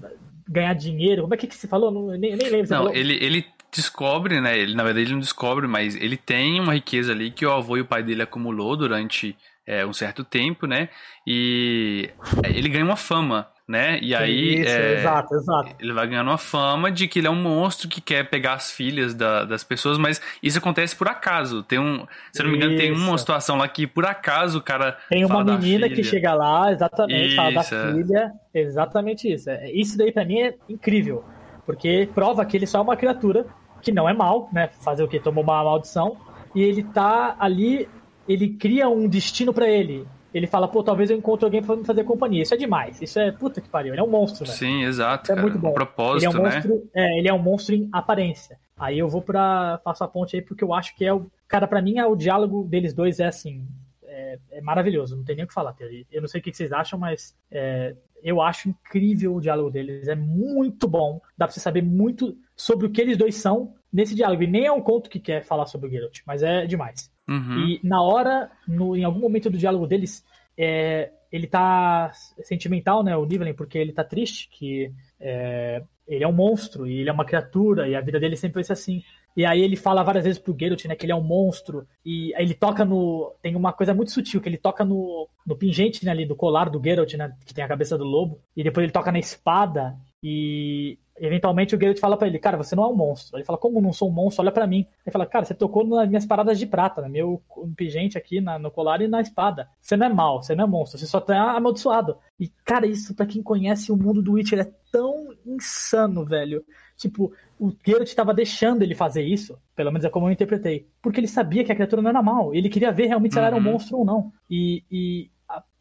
ganhar 0.48 0.73
dinheiro. 0.73 1.23
Como 1.23 1.34
é 1.34 1.38
que, 1.38 1.48
que 1.48 1.56
você 1.56 1.68
falou? 1.68 1.91
Não, 1.91 2.07
nem, 2.18 2.35
nem 2.35 2.49
lembro. 2.49 2.69
Não, 2.69 2.94
ele 2.94 3.14
ele 3.23 3.45
descobre, 3.72 4.41
né? 4.41 4.57
Ele 4.57 4.73
na 4.73 4.84
verdade 4.84 5.06
ele 5.06 5.14
não 5.14 5.19
descobre, 5.19 5.68
mas 5.68 5.95
ele 5.95 6.18
tem 6.18 6.60
uma 6.60 6.73
riqueza 6.73 7.11
ali 7.11 7.30
que 7.30 7.45
o 7.45 7.52
avô 7.52 7.77
e 7.77 7.81
o 7.81 7.85
pai 7.85 8.02
dele 8.02 8.23
acumulou 8.23 8.76
durante 8.76 9.38
é, 9.65 9.85
um 9.85 9.94
certo 9.94 10.23
tempo, 10.23 10.65
né? 10.65 10.89
E 11.26 12.10
ele 12.44 12.69
ganha 12.69 12.85
uma 12.85 12.95
fama, 12.95 13.48
né? 13.68 13.99
E 14.02 14.15
aí 14.15 14.61
Isso, 14.61 14.69
é, 14.69 14.94
exato, 14.99 15.35
exato. 15.35 15.76
ele 15.80 15.91
vai 15.91 16.07
ganhando 16.07 16.30
uma 16.30 16.38
fama 16.38 16.89
de 16.89 17.07
que 17.07 17.19
ele 17.19 17.27
é 17.27 17.30
um 17.30 17.35
monstro 17.35 17.89
que 17.89 17.99
quer 17.99 18.30
pegar 18.30 18.53
as 18.53 18.72
filhas 18.72 19.14
da- 19.14 19.44
das 19.44 19.64
pessoas, 19.64 19.98
mas 19.98 20.22
isso 20.41 20.57
acontece 20.57 20.95
por 20.95 21.07
acaso. 21.10 21.64
Tem 21.64 21.77
um, 21.77 22.06
se 22.31 22.41
eu 22.41 22.45
não 22.45 22.52
me 22.52 22.57
engano, 22.57 22.77
tem 22.77 22.91
uma 22.91 23.10
Isso. 23.10 23.18
situação 23.19 23.57
lá 23.57 23.68
que 23.68 23.85
por 23.85 24.06
acaso 24.06 24.60
o 24.60 24.61
cara 24.61 24.98
Tem 25.10 25.26
uma 25.26 25.44
menina 25.44 25.89
que 25.89 26.03
chega 26.03 26.34
lá, 26.34 26.72
exatamente, 26.72 27.35
fala 27.35 27.52
da 27.56 27.61
Isso, 27.61 27.76
é. 27.76 27.94
filha, 27.94 28.31
exatamente 28.53 29.34
isso. 29.34 29.49
É, 29.49 29.69
Isso 29.72 29.98
daí 29.98 30.11
pra 30.11 30.23
mim 30.23 30.39
é 30.39 30.56
incrível, 30.69 31.23
porque 31.65 32.07
prova 32.15 32.45
que 32.45 32.56
ele 32.56 32.65
só 32.68 32.77
é 32.80 32.81
uma 32.81 32.95
criatura 32.95 33.45
que 33.81 33.91
não 33.91 34.07
é 34.07 34.14
mal, 34.14 34.49
né? 34.53 34.69
Fazer 34.81 35.03
o 35.03 35.07
que? 35.07 35.19
Tomou 35.19 35.44
uma 35.44 35.64
maldição, 35.64 36.15
e 36.56 36.61
ele 36.64 36.84
tá 36.84 37.35
ali, 37.39 37.88
ele 38.27 38.49
cria 38.49 38.88
um 38.89 39.07
destino 39.07 39.53
pra 39.53 39.68
ele. 39.69 40.07
Ele 40.38 40.47
fala, 40.47 40.68
pô, 40.68 40.84
talvez 40.84 41.09
eu 41.09 41.18
encontre 41.18 41.45
alguém 41.45 41.64
pra 41.64 41.76
me 41.76 41.84
fazer 41.84 42.03
companhia. 42.03 42.43
Isso 42.43 42.53
é 42.53 42.57
demais. 42.57 43.01
Isso 43.01 43.19
é 43.19 43.31
puta 43.31 43.59
que 43.59 43.68
pariu. 43.68 43.93
Ele 43.93 43.99
é 43.99 44.03
um 44.03 44.09
monstro, 44.09 44.45
velho. 44.45 44.57
Sim, 44.57 44.84
exato, 44.84 45.31
Isso 45.31 45.39
é 45.39 45.41
muito 45.41 45.57
bom. 45.57 45.73
Propósito, 45.73 46.18
ele 46.18 46.26
é 46.26 46.30
um 46.30 46.43
né? 46.43 46.55
monstro, 46.55 46.89
é, 46.93 47.18
ele 47.18 47.27
é 47.27 47.34
um 47.34 47.39
monstro 47.39 47.76
em 47.76 47.89
aparência. 47.91 48.59
Aí 48.77 48.99
eu 48.99 49.07
vou 49.07 49.22
pra. 49.22 49.81
faço 49.84 50.03
a 50.03 50.07
ponte 50.07 50.35
aí 50.35 50.41
porque 50.41 50.64
eu 50.64 50.73
acho 50.73 50.95
que 50.95 51.03
é 51.03 51.14
o. 51.14 51.26
Cara, 51.47 51.68
pra 51.68 51.81
mim 51.81 51.97
é 51.97 52.05
o 52.05 52.15
diálogo 52.15 52.64
deles 52.64 52.93
dois 52.93 53.19
é 53.19 53.26
assim. 53.26 53.65
É, 54.05 54.39
é 54.51 54.61
maravilhoso, 54.61 55.18
não 55.18 55.23
tem 55.23 55.35
nem 55.35 55.45
o 55.45 55.47
que 55.47 55.53
falar, 55.53 55.73
Teori. 55.73 56.05
Eu 56.11 56.22
não 56.22 56.27
sei 56.27 56.39
o 56.39 56.43
que 56.43 56.53
vocês 56.53 56.72
acham, 56.72 56.99
mas 56.99 57.35
é, 57.51 57.95
eu 58.23 58.41
acho 58.41 58.69
incrível 58.69 59.35
o 59.35 59.41
diálogo 59.41 59.72
deles. 59.72 60.07
É 60.07 60.15
muito 60.15 60.88
bom. 60.88 61.19
Dá 61.38 61.45
pra 61.47 61.53
você 61.53 61.59
saber 61.59 61.81
muito 61.81 62.38
sobre 62.55 62.85
o 62.85 62.91
que 62.91 63.01
eles 63.01 63.18
dois 63.18 63.35
são 63.35 63.73
nesse 63.91 64.14
diálogo. 64.14 64.43
E 64.43 64.47
nem 64.47 64.65
é 64.65 64.72
um 64.72 64.81
conto 64.81 65.09
que 65.09 65.19
quer 65.19 65.43
falar 65.43 65.65
sobre 65.65 65.88
o 65.88 65.89
Geralt, 65.89 66.19
mas 66.26 66.43
é 66.43 66.65
demais. 66.65 67.11
Uhum. 67.27 67.67
E 67.67 67.79
na 67.83 68.01
hora, 68.01 68.49
no, 68.67 68.95
em 68.95 69.03
algum 69.03 69.19
momento 69.19 69.49
do 69.49 69.57
diálogo 69.57 69.85
deles, 69.85 70.23
é, 70.57 71.11
ele 71.31 71.47
tá 71.47 72.11
sentimental, 72.43 73.03
né, 73.03 73.15
o 73.15 73.25
Nivelen, 73.25 73.53
porque 73.53 73.77
ele 73.77 73.91
tá 73.91 74.03
triste, 74.03 74.49
que 74.49 74.91
é, 75.19 75.83
ele 76.07 76.23
é 76.23 76.27
um 76.27 76.33
monstro, 76.33 76.87
e 76.87 76.99
ele 76.99 77.09
é 77.09 77.13
uma 77.13 77.25
criatura, 77.25 77.87
e 77.87 77.95
a 77.95 78.01
vida 78.01 78.19
dele 78.19 78.37
sempre 78.37 78.63
ser 78.63 78.73
assim. 78.73 79.03
E 79.35 79.45
aí 79.45 79.61
ele 79.61 79.75
fala 79.75 80.03
várias 80.03 80.23
vezes 80.23 80.39
pro 80.39 80.55
Geralt, 80.57 80.85
né, 80.85 80.95
que 80.95 81.05
ele 81.05 81.11
é 81.11 81.15
um 81.15 81.23
monstro, 81.23 81.85
e 82.03 82.33
ele 82.37 82.53
toca 82.53 82.83
no... 82.83 83.35
Tem 83.41 83.55
uma 83.55 83.73
coisa 83.73 83.93
muito 83.93 84.11
sutil, 84.11 84.41
que 84.41 84.49
ele 84.49 84.57
toca 84.57 84.83
no, 84.83 85.27
no 85.45 85.55
pingente, 85.55 86.03
né, 86.05 86.11
ali, 86.11 86.25
do 86.25 86.35
colar 86.35 86.69
do 86.69 86.81
Geralt, 86.83 87.13
né, 87.13 87.31
que 87.45 87.53
tem 87.53 87.63
a 87.63 87.67
cabeça 87.67 87.97
do 87.97 88.05
lobo, 88.05 88.39
e 88.55 88.63
depois 88.63 88.83
ele 88.83 88.93
toca 88.93 89.11
na 89.11 89.19
espada, 89.19 89.95
e 90.23 90.97
eventualmente 91.19 91.76
o 91.76 91.80
Geralt 91.80 91.99
fala 91.99 92.18
pra 92.18 92.27
ele, 92.27 92.39
cara, 92.39 92.57
você 92.57 92.76
não 92.76 92.84
é 92.84 92.88
um 92.88 92.95
monstro. 92.95 93.38
Ele 93.38 93.44
fala, 93.45 93.57
como 93.57 93.81
não 93.81 93.91
sou 93.94 94.10
um 94.10 94.14
monstro? 94.14 94.44
Olha 94.44 94.52
pra 94.52 94.68
mim. 94.68 94.85
Ele 95.06 95.11
fala, 95.11 95.26
cara, 95.26 95.45
você 95.45 95.53
tocou 95.53 95.85
nas 95.85 96.07
minhas 96.07 96.26
paradas 96.26 96.57
de 96.60 96.65
prata, 96.65 97.02
né? 97.02 97.10
Meu 97.10 97.41
pingente 97.76 98.18
aqui 98.18 98.39
na- 98.41 98.60
no 98.60 98.69
colar 98.72 99.02
e 99.02 99.07
na 99.07 99.22
espada. 99.22 99.68
Você 99.81 99.95
não 99.98 100.06
é 100.07 100.10
mal, 100.10 100.41
você 100.44 100.56
não 100.56 100.64
é 100.64 100.68
monstro, 100.68 100.98
você 100.99 101.06
só 101.06 101.19
tá 101.19 101.52
amaldiçoado. 101.52 102.18
E, 102.39 102.48
cara, 102.64 102.85
isso 102.85 103.15
pra 103.15 103.26
quem 103.26 103.41
conhece 103.44 103.91
o 103.91 103.98
mundo 103.98 104.22
do 104.22 104.34
Witcher 104.34 104.60
é 104.60 104.72
tão 104.91 105.34
insano, 105.45 106.23
velho. 106.26 106.64
Tipo, 106.95 107.31
o 107.60 107.72
Geralt 107.85 108.14
tava 108.15 108.34
deixando 108.34 108.81
ele 108.81 108.95
fazer 108.95 109.22
isso, 109.23 109.57
pelo 109.76 109.91
menos 109.91 110.06
é 110.06 110.10
como 110.10 110.27
eu 110.27 110.31
interpretei, 110.31 110.88
porque 111.02 111.19
ele 111.19 111.27
sabia 111.27 111.64
que 111.64 111.72
a 111.72 111.76
criatura 111.76 112.02
não 112.02 112.10
era 112.10 112.23
mal. 112.23 112.53
Ele 112.56 112.69
queria 112.69 112.91
ver 112.91 113.07
realmente 113.07 113.34
se 113.34 113.38
ela 113.38 113.48
era 113.48 113.56
um 113.56 113.60
Uhum. 113.60 113.72
monstro 113.73 113.98
ou 113.98 114.06
não. 114.06 114.31
E, 114.49 114.84
e 114.91 115.30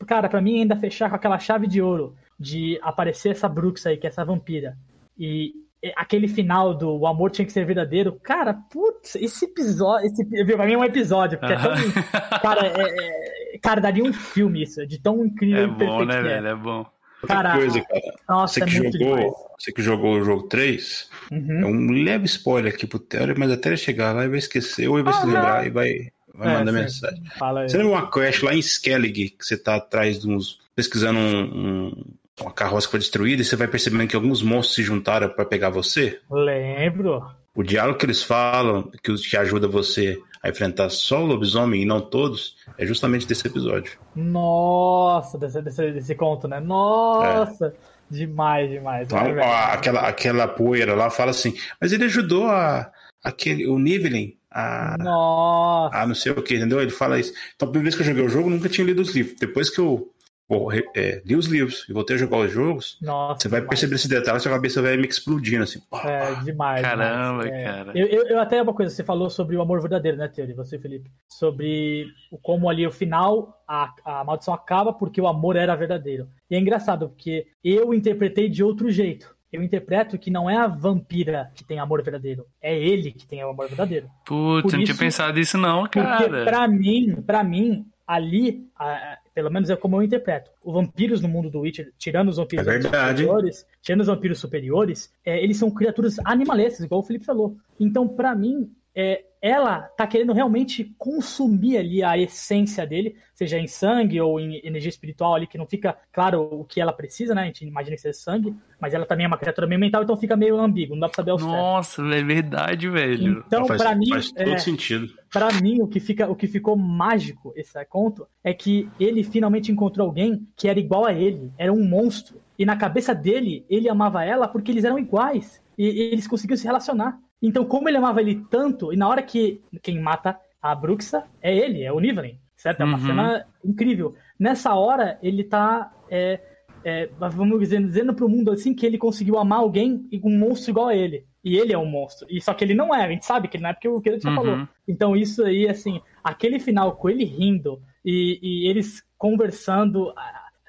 cara, 0.06 0.28
pra 0.28 0.40
mim 0.42 0.60
ainda 0.60 0.76
fechar 0.76 1.08
com 1.08 1.16
aquela 1.16 1.38
chave 1.38 1.66
de 1.66 1.80
ouro 1.80 2.14
de 2.38 2.78
aparecer 2.82 3.30
essa 3.30 3.48
Brooks 3.48 3.86
aí, 3.86 3.96
que 3.96 4.06
é 4.06 4.10
essa 4.10 4.24
vampira. 4.24 4.76
E 5.18 5.52
aquele 5.96 6.26
final 6.28 6.74
do 6.74 6.90
O 6.98 7.06
Amor 7.06 7.30
Tinha 7.30 7.46
Que 7.46 7.52
Ser 7.52 7.64
Verdadeiro, 7.64 8.18
cara, 8.22 8.52
putz, 8.54 9.14
esse 9.16 9.44
episódio, 9.44 10.06
esse, 10.06 10.24
viu, 10.44 10.56
pra 10.56 10.66
mim 10.66 10.72
é 10.74 10.78
um 10.78 10.84
episódio, 10.84 11.38
porque 11.38 11.52
é 11.52 11.56
tão, 11.56 11.72
cara, 12.42 12.66
é- 12.66 13.54
é- 13.54 13.58
cara, 13.62 13.80
daria 13.80 14.02
um 14.04 14.12
filme 14.12 14.62
isso, 14.62 14.86
de 14.86 14.98
tão 15.00 15.24
incrível 15.24 15.62
É 15.62 15.64
e 15.64 15.68
bom, 15.86 16.04
né, 16.04 16.14
que 16.14 16.18
é. 16.18 16.22
velho? 16.34 16.46
É 16.48 16.54
bom. 16.54 16.86
Outra 17.22 17.36
Cara, 17.42 17.56
coisa, 17.56 17.80
cara. 17.82 18.00
Nossa, 18.28 18.54
Você 18.54 18.62
é 18.62 18.66
que, 18.66 18.80
muito 18.80 18.98
demais. 18.98 19.22
jogou, 19.22 19.46
você 19.58 19.72
que 19.72 19.82
jogou 19.82 20.14
o 20.16 20.24
jogo 20.24 20.42
3, 20.48 21.08
Uhum. 21.32 21.60
é 21.60 21.66
um 21.66 21.90
leve 22.04 22.26
spoiler 22.26 22.74
aqui 22.74 22.86
pro 22.86 22.98
Theory, 22.98 23.34
mas 23.38 23.50
até 23.50 23.70
ele 23.70 23.76
chegar 23.78 24.12
lá 24.12 24.20
ele 24.22 24.30
vai 24.30 24.38
esquecer, 24.38 24.86
ou 24.88 24.96
ele 24.96 25.04
vai 25.04 25.14
se 25.14 25.20
Ah, 25.22 25.24
lembrar 25.24 25.66
e 25.66 25.70
vai, 25.70 26.08
vai 26.34 26.54
É, 26.54 26.58
mandar 26.58 26.72
sim. 26.72 26.78
mensagem. 26.78 27.22
Fala 27.38 27.60
aí. 27.60 27.68
Você 27.70 27.78
lembra 27.78 27.92
uma 27.92 28.10
quest 28.10 28.42
lá 28.42 28.54
em 28.54 28.58
Skellig, 28.58 29.30
que 29.30 29.44
você 29.46 29.56
tá 29.56 29.76
atrás 29.76 30.18
de 30.20 30.28
uns. 30.28 30.58
pesquisando 30.76 31.18
um- 31.18 31.86
um- 31.88 32.04
uma 32.40 32.52
carroça 32.52 32.86
que 32.86 32.90
foi 32.92 33.00
destruída 33.00 33.42
e 33.42 33.44
você 33.44 33.56
vai 33.56 33.66
percebendo 33.66 34.06
que 34.06 34.16
alguns 34.16 34.42
monstros 34.42 34.74
se 34.74 34.82
juntaram 34.82 35.28
pra 35.28 35.44
pegar 35.44 35.70
você? 35.70 36.20
Lembro. 36.30 37.24
O 37.54 37.62
diálogo 37.62 37.98
que 37.98 38.04
eles 38.04 38.22
falam, 38.22 38.90
que, 39.02 39.36
ajuda 39.36 39.66
você 39.66 40.20
a 40.42 40.50
enfrentar 40.50 40.90
só 40.90 41.22
o 41.22 41.26
lobisomem 41.26 41.82
e 41.82 41.86
não 41.86 42.00
todos, 42.00 42.56
é 42.76 42.84
justamente 42.84 43.26
desse 43.26 43.46
episódio. 43.46 43.98
Nossa, 44.14 45.38
desse, 45.38 45.62
desse, 45.62 45.90
desse 45.92 46.14
conto, 46.14 46.46
né? 46.46 46.60
Nossa, 46.60 47.74
demais, 48.10 48.70
demais. 48.70 49.06
Então, 49.06 49.18
É, 49.18 49.72
aquela, 49.72 50.00
aquela 50.00 50.46
poeira 50.46 50.94
lá 50.94 51.08
fala 51.08 51.30
assim, 51.30 51.54
mas 51.80 51.92
ele 51.92 52.04
ajudou 52.04 52.46
a, 52.46 52.92
aquele, 53.24 53.66
o 53.66 53.78
Nivelin 53.78 54.36
a, 54.50 54.96
Nossa. 54.98 55.96
a 55.96 56.06
não 56.06 56.14
sei 56.14 56.32
o 56.32 56.42
que, 56.42 56.56
entendeu? 56.56 56.80
Ele 56.80 56.90
fala 56.90 57.18
isso. 57.18 57.32
Então, 57.54 57.68
a 57.68 57.70
primeira 57.70 57.90
vez 57.90 57.94
que 57.94 58.02
eu 58.02 58.06
joguei 58.06 58.24
o 58.24 58.28
jogo, 58.28 58.48
nunca 58.48 58.68
tinha 58.68 58.86
lido 58.86 59.02
os 59.02 59.14
livros. 59.14 59.36
Depois 59.38 59.68
que 59.68 59.78
eu 59.78 60.10
re- 60.48 60.84
é, 60.94 61.20
li 61.24 61.34
os 61.34 61.46
livros 61.46 61.84
e 61.88 61.92
voltei 61.92 62.14
a 62.16 62.18
jogar 62.18 62.38
os 62.38 62.52
jogos, 62.52 62.98
Nossa, 63.02 63.40
você 63.40 63.48
vai 63.48 63.60
demais. 63.60 63.68
perceber 63.80 63.94
esse 63.96 64.08
detalhe, 64.08 64.38
sua 64.40 64.52
cabeça 64.52 64.80
vai 64.80 64.96
me 64.96 65.06
explodindo 65.08 65.64
assim. 65.64 65.80
É, 66.04 66.34
demais. 66.44 66.80
Caramba. 66.82 67.48
É. 67.48 67.64
cara. 67.64 67.92
Eu, 67.98 68.06
eu, 68.06 68.26
eu 68.28 68.40
até 68.40 68.62
uma 68.62 68.72
coisa, 68.72 68.94
você 68.94 69.02
falou 69.02 69.28
sobre 69.28 69.56
o 69.56 69.60
amor 69.62 69.80
verdadeiro, 69.80 70.16
né, 70.16 70.28
Teori? 70.28 70.52
Você, 70.54 70.78
Felipe? 70.78 71.10
Sobre 71.28 72.06
como 72.42 72.68
ali 72.68 72.86
o 72.86 72.90
final 72.92 73.62
a, 73.66 73.92
a 74.04 74.24
maldição 74.24 74.54
acaba 74.54 74.92
porque 74.92 75.20
o 75.20 75.26
amor 75.26 75.56
era 75.56 75.74
verdadeiro. 75.74 76.28
E 76.50 76.54
é 76.54 76.58
engraçado, 76.58 77.08
porque 77.08 77.46
eu 77.64 77.92
interpretei 77.92 78.48
de 78.48 78.62
outro 78.62 78.90
jeito. 78.90 79.34
Eu 79.52 79.62
interpreto 79.62 80.18
que 80.18 80.30
não 80.30 80.50
é 80.50 80.56
a 80.56 80.66
vampira 80.66 81.50
que 81.54 81.64
tem 81.64 81.78
amor 81.78 82.02
verdadeiro, 82.02 82.46
é 82.60 82.76
ele 82.76 83.10
que 83.12 83.26
tem 83.26 83.42
o 83.44 83.48
amor 83.50 83.68
verdadeiro. 83.68 84.08
Putz, 84.24 84.62
Por 84.62 84.72
não 84.72 84.84
tinha 84.84 84.84
isso- 84.84 84.98
pensado 84.98 85.38
nisso 85.38 85.56
não, 85.56 85.82
Porque 85.82 86.00
cara. 86.00 86.44
pra 86.44 86.68
mim, 86.68 87.22
para 87.26 87.42
mim, 87.44 87.86
ali, 88.06 88.66
a- 88.78 89.18
pelo 89.36 89.50
menos 89.50 89.68
é 89.68 89.76
como 89.76 89.96
eu 89.96 90.02
interpreto, 90.02 90.50
os 90.64 90.72
vampiros 90.72 91.20
no 91.20 91.28
mundo 91.28 91.50
do 91.50 91.60
Witcher, 91.60 91.92
tirando 91.98 92.30
os 92.30 92.38
vampiros 92.38 92.66
É 92.66 92.80
superiores, 92.80 93.66
tirando 93.82 94.00
os 94.00 94.06
vampiros 94.06 94.38
superiores, 94.38 95.12
é, 95.22 95.44
eles 95.44 95.58
são 95.58 95.70
criaturas 95.70 96.16
animalescas, 96.24 96.86
igual 96.86 97.02
o 97.02 97.04
Felipe 97.04 97.26
falou. 97.26 97.54
Então, 97.78 98.08
pra 98.08 98.34
mim, 98.34 98.72
é, 98.96 99.24
ela 99.42 99.82
tá 99.82 100.06
querendo 100.06 100.32
realmente 100.32 100.94
consumir 100.96 101.76
ali 101.76 102.02
a 102.02 102.16
essência 102.16 102.86
dele, 102.86 103.14
seja 103.34 103.58
em 103.58 103.66
sangue 103.66 104.18
ou 104.20 104.40
em 104.40 104.60
energia 104.64 104.88
espiritual 104.88 105.34
ali, 105.34 105.46
que 105.46 105.58
não 105.58 105.66
fica 105.66 105.96
claro 106.10 106.42
o 106.42 106.64
que 106.64 106.80
ela 106.80 106.92
precisa, 106.92 107.34
né? 107.34 107.42
A 107.42 107.44
gente 107.44 107.64
imagina 107.66 107.94
que 107.94 108.02
seja 108.02 108.18
sangue, 108.18 108.56
mas 108.80 108.94
ela 108.94 109.04
também 109.04 109.24
é 109.24 109.28
uma 109.28 109.36
criatura 109.36 109.66
meio 109.66 109.78
mental, 109.78 110.02
então 110.02 110.16
fica 110.16 110.36
meio 110.36 110.58
ambíguo, 110.58 110.96
não 110.96 111.00
dá 111.00 111.08
pra 111.08 111.16
saber 111.16 111.38
certo. 111.38 111.46
Nossa, 111.46 112.02
é 112.02 112.24
verdade, 112.24 112.88
velho. 112.88 113.44
Então, 113.46 113.66
faz, 113.66 113.82
pra 113.82 113.94
mim, 113.94 114.08
faz 114.08 114.32
todo 114.32 114.50
é, 114.50 114.58
sentido. 114.58 115.08
Pra 115.30 115.52
mim, 115.60 115.82
o 115.82 115.86
que, 115.86 116.00
fica, 116.00 116.28
o 116.28 116.34
que 116.34 116.46
ficou 116.46 116.74
mágico 116.74 117.52
esse 117.54 117.84
conto 117.84 118.26
é 118.42 118.54
que 118.54 118.88
ele 118.98 119.22
finalmente 119.22 119.70
encontrou 119.70 120.06
alguém 120.06 120.48
que 120.56 120.66
era 120.66 120.80
igual 120.80 121.04
a 121.04 121.12
ele, 121.12 121.52
era 121.58 121.72
um 121.72 121.86
monstro. 121.86 122.40
E 122.58 122.64
na 122.64 122.76
cabeça 122.76 123.14
dele, 123.14 123.66
ele 123.68 123.88
amava 123.88 124.24
ela 124.24 124.48
porque 124.48 124.72
eles 124.72 124.84
eram 124.84 124.98
iguais. 124.98 125.60
E, 125.76 125.84
e 125.84 126.00
eles 126.12 126.26
conseguiam 126.26 126.56
se 126.56 126.64
relacionar. 126.64 127.20
Então, 127.42 127.64
como 127.64 127.88
ele 127.88 127.96
amava 127.98 128.20
ele 128.20 128.44
tanto, 128.50 128.92
e 128.92 128.96
na 128.96 129.08
hora 129.08 129.22
que 129.22 129.60
quem 129.82 130.00
mata 130.00 130.38
a 130.60 130.74
Bruxa 130.74 131.24
é 131.42 131.54
ele, 131.54 131.82
é 131.82 131.92
o 131.92 132.00
Nivelin, 132.00 132.38
certo? 132.56 132.80
É 132.80 132.84
uma 132.84 132.98
Uhum. 132.98 133.06
cena 133.06 133.46
incrível. 133.64 134.14
Nessa 134.38 134.74
hora, 134.74 135.18
ele 135.22 135.44
tá. 135.44 135.92
é, 136.10 136.40
é, 136.84 137.08
vamos 137.18 137.58
dizer, 137.60 137.80
dizendo 137.82 138.14
pro 138.14 138.28
mundo 138.28 138.50
assim 138.52 138.72
que 138.74 138.86
ele 138.86 138.96
conseguiu 138.98 139.38
amar 139.38 139.58
alguém 139.58 140.06
e 140.10 140.20
um 140.22 140.38
monstro 140.38 140.70
igual 140.70 140.88
a 140.88 140.94
ele. 140.96 141.24
E 141.44 141.56
ele 141.56 141.72
é 141.72 141.78
um 141.78 141.86
monstro. 141.86 142.26
E 142.30 142.40
só 142.40 142.54
que 142.54 142.64
ele 142.64 142.74
não 142.74 142.94
é, 142.94 143.04
a 143.04 143.08
gente 143.08 143.24
sabe 143.24 143.48
que 143.48 143.56
ele 143.56 143.62
não 143.64 143.70
é 143.70 143.72
porque 143.72 143.88
o 143.88 144.00
que 144.00 144.08
ele 144.08 144.20
já 144.20 144.30
Uhum. 144.30 144.36
falou. 144.36 144.68
Então 144.86 145.16
isso 145.16 145.44
aí, 145.44 145.68
assim, 145.68 146.00
aquele 146.22 146.58
final 146.60 146.96
com 146.96 147.08
ele 147.10 147.24
rindo 147.24 147.80
e, 148.04 148.38
e 148.42 148.68
eles 148.68 149.02
conversando. 149.18 150.12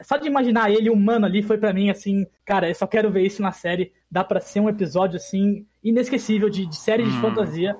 Só 0.01 0.17
de 0.17 0.27
imaginar 0.27 0.69
ele 0.71 0.89
humano 0.89 1.25
ali 1.25 1.41
foi 1.41 1.57
pra 1.57 1.73
mim 1.73 1.89
assim, 1.89 2.25
cara, 2.45 2.69
eu 2.69 2.75
só 2.75 2.85
quero 2.85 3.09
ver 3.11 3.23
isso 3.25 3.41
na 3.41 3.51
série. 3.51 3.91
Dá 4.11 4.23
pra 4.23 4.39
ser 4.39 4.59
um 4.59 4.69
episódio 4.69 5.17
assim 5.17 5.65
inesquecível 5.83 6.49
de, 6.49 6.65
de 6.65 6.75
série 6.75 7.03
de 7.03 7.09
Hum. 7.09 7.21
fantasia. 7.21 7.75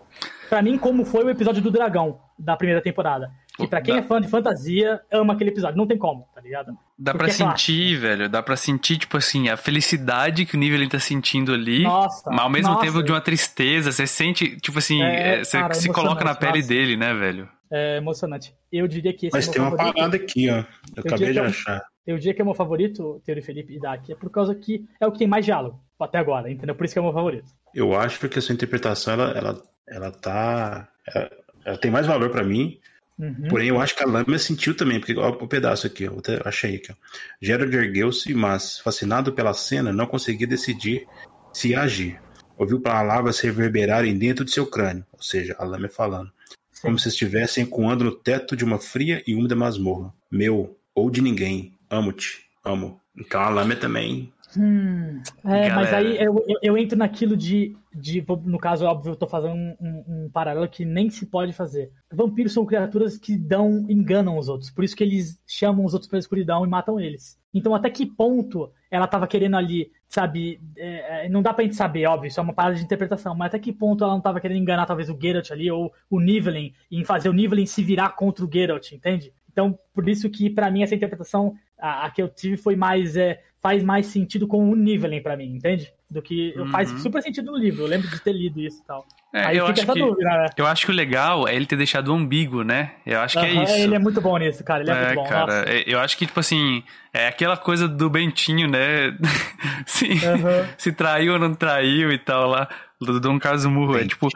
Pra 0.49 0.61
mim, 0.61 0.77
como 0.77 1.03
foi 1.06 1.23
o 1.26 1.30
episódio 1.30 1.61
do 1.61 1.69
dragão 1.69 2.19
da 2.39 2.56
primeira 2.56 2.81
temporada. 2.81 3.30
Que 3.57 3.68
pra 3.68 3.81
quem 3.81 3.95
Dá- 3.95 3.99
é 4.02 4.03
fã 4.03 4.22
de 4.22 4.27
fantasia, 4.27 5.02
ama 5.11 5.34
aquele 5.34 5.49
episódio. 5.49 5.76
Não 5.77 5.88
tem 5.88 5.98
como, 5.98 6.27
tá 6.34 6.39
ligado? 6.39 6.68
Dá 6.98 7.11
Porque 7.11 7.18
pra 7.18 7.34
é 7.34 7.38
clássico. 7.38 7.49
sentir, 7.49 7.95
velho. 7.98 8.30
Dá 8.30 8.41
pra 8.44 8.56
sentir, 8.56 8.98
tipo 8.98 9.18
assim, 9.18 9.49
a 9.49 9.57
felicidade 9.57 10.45
que 10.45 10.56
o 10.56 10.60
Nivelin 10.60 10.88
tá 10.88 10.99
sentindo 10.99 11.53
ali. 11.53 11.84
Nossa. 11.84 12.30
Mas 12.30 12.39
ao 12.39 12.49
mesmo 12.49 12.69
nossa, 12.73 12.85
tempo 12.85 13.02
de 13.03 13.11
uma 13.11 13.19
tristeza. 13.19 13.91
Você 13.91 14.06
sente, 14.07 14.56
tipo 14.57 14.77
assim, 14.77 15.02
É, 15.02 15.39
é, 15.39 15.44
você 15.44 15.60
cara, 15.60 15.73
se 15.73 15.91
coloca 15.91 16.23
na 16.23 16.35
pele 16.35 16.57
nossa. 16.60 16.68
dele, 16.69 16.95
né, 16.95 17.14
velho? 17.15 17.49
É 17.72 17.98
emocionante. 17.98 18.53
Eu 18.72 18.88
diria 18.88 19.11
que 19.14 19.26
esse 19.27 19.35
Mas 19.35 19.48
é 19.48 19.49
o 19.49 19.53
tem 19.53 19.61
uma 19.61 19.72
favorito. 19.72 19.95
parada 19.95 20.15
aqui, 20.18 20.49
ó. 20.49 20.53
Eu 20.56 20.64
acabei 20.99 21.27
diria 21.27 21.49
de 21.49 21.53
que 21.64 21.72
Eu 22.08 22.18
diria 22.18 22.34
que 22.34 22.42
é 22.42 22.46
meu 22.46 22.54
favorito, 22.54 23.22
Teori 23.26 23.42
Felipe 23.42 23.76
e 23.76 23.80
Daki, 23.80 24.14
é 24.14 24.16
por 24.16 24.32
causa 24.32 24.56
que 24.56 24.88
é 25.00 25.06
o 25.06 25.12
que 25.12 25.20
tem 25.20 25.28
mais 25.28 25.46
diálogo 25.46 25.80
até 26.00 26.18
agora, 26.18 26.50
entendeu? 26.50 26.74
Por 26.74 26.86
isso 26.86 26.94
que 26.94 27.00
é 27.00 27.02
o 27.02 27.06
meu 27.06 27.14
favorito. 27.14 27.48
Eu 27.76 27.94
acho 27.94 28.30
que 28.30 28.40
a 28.40 28.42
sua 28.42 28.56
interpretação, 28.56 29.14
ela, 29.14 29.32
ela, 29.32 29.64
ela 29.88 30.12
tá. 30.12 30.88
Ela, 31.14 31.30
ela 31.66 31.78
tem 31.78 31.92
mais 31.92 32.08
valor 32.08 32.30
pra 32.30 32.44
mim 32.44 32.80
Uhum. 33.20 33.48
Porém, 33.50 33.70
eu 33.70 33.82
acho 33.82 33.96
que 33.96 34.04
a 34.04 34.08
lâmina 34.08 34.38
sentiu 34.38 34.76
também, 34.76 35.00
porque 35.00 35.18
ó, 35.18 35.30
o 35.30 35.48
pedaço 35.48 35.88
aqui, 35.88 36.04
eu 36.04 36.22
achei 36.46 36.76
aqui. 36.76 36.92
Ó. 36.92 36.96
Gerald 37.42 37.76
ergueu-se, 37.76 38.34
mas, 38.34 38.80
fascinado 38.80 39.34
pela 39.34 39.54
cena, 39.54 39.92
não 39.92 40.06
conseguia 40.06 40.46
decidir 40.46 41.08
se 41.52 41.74
agir. 41.74 42.22
Ouviu 42.58 42.80
palavras 42.80 43.40
reverberarem 43.40 44.18
dentro 44.18 44.46
de 44.46 44.52
seu 44.52 44.66
crânio, 44.68 45.06
ou 45.12 45.22
seja, 45.22 45.56
a 45.58 45.66
lâmina 45.66 45.90
falando, 45.90 46.32
Sim. 46.72 46.82
como 46.84 47.00
se 47.00 47.10
estivessem 47.10 47.64
ecoando 47.64 48.04
no 48.04 48.12
teto 48.12 48.56
de 48.56 48.64
uma 48.64 48.78
fria 48.78 49.24
e 49.26 49.34
úmida 49.34 49.56
masmorra. 49.56 50.14
Meu, 50.30 50.78
ou 50.94 51.10
de 51.10 51.22
ninguém, 51.22 51.74
amo-te, 51.90 52.46
amo. 52.64 53.00
Então 53.16 53.42
a 53.42 53.50
lâmina 53.50 53.80
também 53.80 54.32
Hum, 54.56 55.22
é, 55.44 55.70
mas 55.70 55.94
aí 55.94 56.18
eu, 56.18 56.44
eu, 56.48 56.60
eu, 56.64 56.78
entro 56.78 56.98
naquilo 56.98 57.36
de, 57.36 57.76
de. 57.94 58.24
No 58.46 58.58
caso, 58.58 58.86
óbvio, 58.86 59.12
eu 59.12 59.16
tô 59.16 59.28
fazendo 59.28 59.54
um, 59.54 59.76
um, 59.80 60.04
um, 60.08 60.30
paralelo 60.32 60.70
que 60.70 60.86
nem 60.86 61.10
se 61.10 61.26
pode 61.26 61.52
fazer. 61.52 61.92
Vampiros 62.12 62.54
são 62.54 62.66
criaturas 62.66 63.18
que 63.18 63.38
dão, 63.38 63.86
enganam 63.90 64.38
os 64.38 64.48
outros. 64.48 64.72
Por 64.72 64.86
isso 64.86 64.96
que 64.96 65.04
eles 65.04 65.42
chamam 65.46 65.84
os 65.84 65.94
outros 65.94 66.10
pra 66.10 66.18
escuridão 66.18 66.66
e 66.66 66.70
matam 66.70 67.00
eles. 67.00 67.38
Então, 67.54 67.76
até 67.76 67.90
que 67.90 68.06
ponto 68.06 68.72
ela 68.90 69.08
tava 69.08 69.28
querendo 69.28 69.58
ali, 69.58 69.92
sabe? 70.08 70.62
É, 70.78 71.26
é 71.26 71.30
não 71.30 71.42
dá 71.42 71.54
pra 71.54 71.64
gente 71.66 71.76
saber, 71.76 72.06
óbvio, 72.06 72.30
isso 72.30 72.40
é 72.40 72.44
uma 72.44 72.54
parada 72.54 72.76
de 72.76 72.84
interpretação, 72.84 73.36
mas 73.36 73.48
até 73.48 73.60
que 73.60 73.74
ponto 73.74 74.04
ela 74.04 74.14
não 74.14 74.22
tava 74.22 74.40
querendo 74.40 74.62
enganar 74.62 74.86
talvez 74.86 75.10
o 75.10 75.18
Geralt 75.20 75.52
ali, 75.52 75.70
ou 75.70 75.92
o 76.10 76.22
Nivellen, 76.22 76.74
em 76.90 77.04
fazer 77.04 77.28
o 77.28 77.34
Nivellen 77.34 77.66
se 77.66 77.84
virar 77.84 78.12
contra 78.12 78.46
o 78.46 78.50
Geralt, 78.52 78.94
entende? 78.94 79.34
Então, 79.58 79.76
por 79.92 80.08
isso 80.08 80.30
que, 80.30 80.52
para 80.52 80.70
mim, 80.70 80.84
essa 80.84 80.94
interpretação, 80.94 81.56
a, 81.82 82.06
a, 82.06 82.12
que 82.12 82.22
eu 82.22 82.30
tive 82.30 82.58
foi 82.58 82.76
mais. 82.76 83.18
É, 83.18 83.42
faz 83.60 83.84
mais 83.84 84.06
sentido 84.06 84.48
com 84.48 84.70
o 84.70 84.76
Nivelen 84.76 85.20
para 85.20 85.36
mim, 85.36 85.56
entende? 85.56 85.92
Do 86.08 86.22
que 86.22 86.54
uhum. 86.56 86.70
faz 86.70 86.90
super 87.02 87.24
sentido 87.24 87.52
no 87.52 87.58
livro. 87.58 87.82
Eu 87.82 87.88
lembro 87.88 88.08
de 88.08 88.22
ter 88.22 88.32
lido 88.32 88.60
isso 88.60 88.80
e 88.84 88.86
tal. 88.86 89.04
É, 89.34 89.46
Aí 89.46 89.58
eu 89.58 89.66
acho 89.66 89.84
que, 89.84 90.00
dúvida, 90.00 90.30
né? 90.30 90.46
Eu 90.56 90.68
acho 90.68 90.86
que 90.86 90.92
o 90.92 90.96
legal 90.96 91.48
é 91.48 91.56
ele 91.56 91.66
ter 91.66 91.76
deixado 91.76 92.14
ambíguo, 92.14 92.64
né? 92.64 92.92
Eu 93.04 93.20
acho 93.20 93.40
uhum, 93.40 93.46
que 93.46 93.50
é 93.50 93.64
isso. 93.64 93.74
Ele 93.74 93.96
é 93.96 94.00
muito 94.00 94.22
bom 94.22 94.38
nisso, 94.38 94.64
cara. 94.64 94.84
Ele 94.84 94.92
é, 94.92 94.94
é 94.94 95.06
muito 95.08 95.16
bom. 95.16 95.28
Cara, 95.28 95.62
Nossa. 95.62 95.72
eu 95.88 96.00
acho 96.00 96.16
que, 96.20 96.28
tipo 96.28 96.40
assim, 96.40 96.84
é 97.12 97.28
aquela 97.28 97.58
coisa 97.58 97.88
do 97.88 98.12
Bentinho, 98.12 98.70
né? 98.70 99.18
se, 99.88 100.06
uhum. 100.06 100.68
se 100.78 100.92
traiu 100.92 101.34
ou 101.34 101.40
não 101.40 101.56
traiu 101.56 102.12
e 102.12 102.20
tal 102.20 102.48
lá. 102.48 102.70
Do 103.02 103.20
Dom 103.20 103.40
Casmurro. 103.40 103.98
É 103.98 104.06
tipo. 104.06 104.28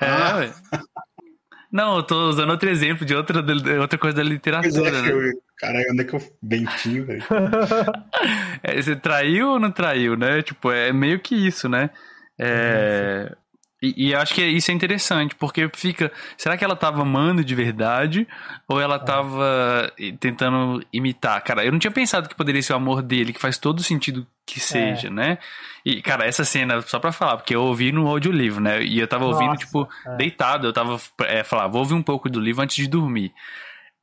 É, 0.00 0.06
ah. 0.06 0.54
Não, 1.72 1.96
eu 1.96 2.02
tô 2.02 2.28
usando 2.28 2.50
outro 2.50 2.68
exemplo 2.68 3.06
de 3.06 3.14
outra, 3.14 3.42
de 3.42 3.78
outra 3.78 3.98
coisa 3.98 4.18
da 4.18 4.22
literatura, 4.22 4.88
é, 4.90 5.02
né? 5.02 5.32
Caralho, 5.56 5.86
onde 5.90 6.02
é 6.02 6.04
que 6.04 6.14
eu. 6.14 6.20
Bentinho, 6.42 7.06
velho. 7.06 7.22
é, 8.62 8.82
você 8.82 8.94
traiu 8.94 9.52
ou 9.52 9.58
não 9.58 9.70
traiu, 9.70 10.14
né? 10.14 10.42
Tipo, 10.42 10.70
é 10.70 10.92
meio 10.92 11.18
que 11.18 11.34
isso, 11.34 11.70
né? 11.70 11.88
É. 12.38 13.34
E, 13.82 14.10
e 14.10 14.14
acho 14.14 14.32
que 14.32 14.44
isso 14.44 14.70
é 14.70 14.74
interessante, 14.74 15.34
porque 15.34 15.68
fica. 15.74 16.12
Será 16.38 16.56
que 16.56 16.64
ela 16.64 16.76
tava 16.76 17.02
amando 17.02 17.44
de 17.44 17.52
verdade? 17.52 18.28
Ou 18.68 18.80
ela 18.80 18.96
tava 18.96 19.92
tentando 20.20 20.80
imitar? 20.92 21.42
Cara, 21.42 21.64
eu 21.64 21.72
não 21.72 21.80
tinha 21.80 21.90
pensado 21.90 22.28
que 22.28 22.34
poderia 22.36 22.62
ser 22.62 22.74
o 22.74 22.76
amor 22.76 23.02
dele, 23.02 23.32
que 23.32 23.40
faz 23.40 23.58
todo 23.58 23.82
sentido 23.82 24.24
que 24.46 24.60
é. 24.60 24.62
seja, 24.62 25.08
é. 25.08 25.10
né? 25.10 25.38
E, 25.84 26.00
cara, 26.00 26.24
essa 26.24 26.44
cena, 26.44 26.80
só 26.82 27.00
pra 27.00 27.10
falar, 27.10 27.38
porque 27.38 27.56
eu 27.56 27.62
ouvi 27.62 27.90
no 27.90 28.06
audiolivro, 28.06 28.60
né? 28.60 28.84
E 28.84 29.00
eu 29.00 29.08
tava 29.08 29.24
ouvindo, 29.24 29.48
Nossa, 29.48 29.64
tipo, 29.64 29.88
é. 30.06 30.16
deitado, 30.16 30.68
eu 30.68 30.72
tava. 30.72 31.00
É, 31.22 31.42
falar, 31.42 31.66
vou 31.66 31.80
ouvir 31.80 31.94
um 31.94 32.02
pouco 32.02 32.30
do 32.30 32.38
livro 32.38 32.62
antes 32.62 32.76
de 32.76 32.86
dormir. 32.86 33.32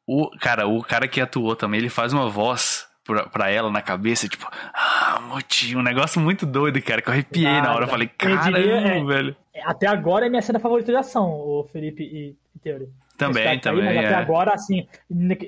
O, 0.05 0.29
cara, 0.39 0.67
o 0.67 0.83
cara 0.83 1.07
que 1.07 1.21
atuou 1.21 1.55
também, 1.55 1.79
ele 1.79 1.89
faz 1.89 2.11
uma 2.11 2.27
voz 2.27 2.88
pra, 3.09 3.23
pra 3.23 3.49
ela 3.49 3.71
na 3.71 3.81
cabeça, 3.81 4.27
tipo, 4.27 4.47
ah, 4.51 5.19
motinho, 5.27 5.79
um 5.79 5.83
negócio 5.83 6.21
muito 6.21 6.45
doido, 6.45 6.79
cara, 6.81 7.01
que 7.01 7.09
eu 7.09 7.13
arrepiei 7.13 7.61
na 7.61 7.73
hora. 7.73 7.85
Eu 7.85 7.89
falei, 7.89 8.07
caramba, 8.07 8.59
é, 8.59 9.03
velho. 9.03 9.35
Até 9.63 9.87
agora 9.87 10.27
é 10.27 10.29
minha 10.29 10.41
cena 10.43 10.59
favorita 10.59 10.91
de 10.91 10.97
ação, 10.97 11.27
o 11.31 11.67
Felipe 11.71 12.03
e, 12.03 12.35
e 12.55 12.59
Teori. 12.59 12.87
Também, 13.17 13.59
também. 13.59 13.87
Aí, 13.87 13.95
mas 13.95 14.05
é. 14.05 14.07
até 14.07 14.15
agora, 14.15 14.53
assim, 14.53 14.87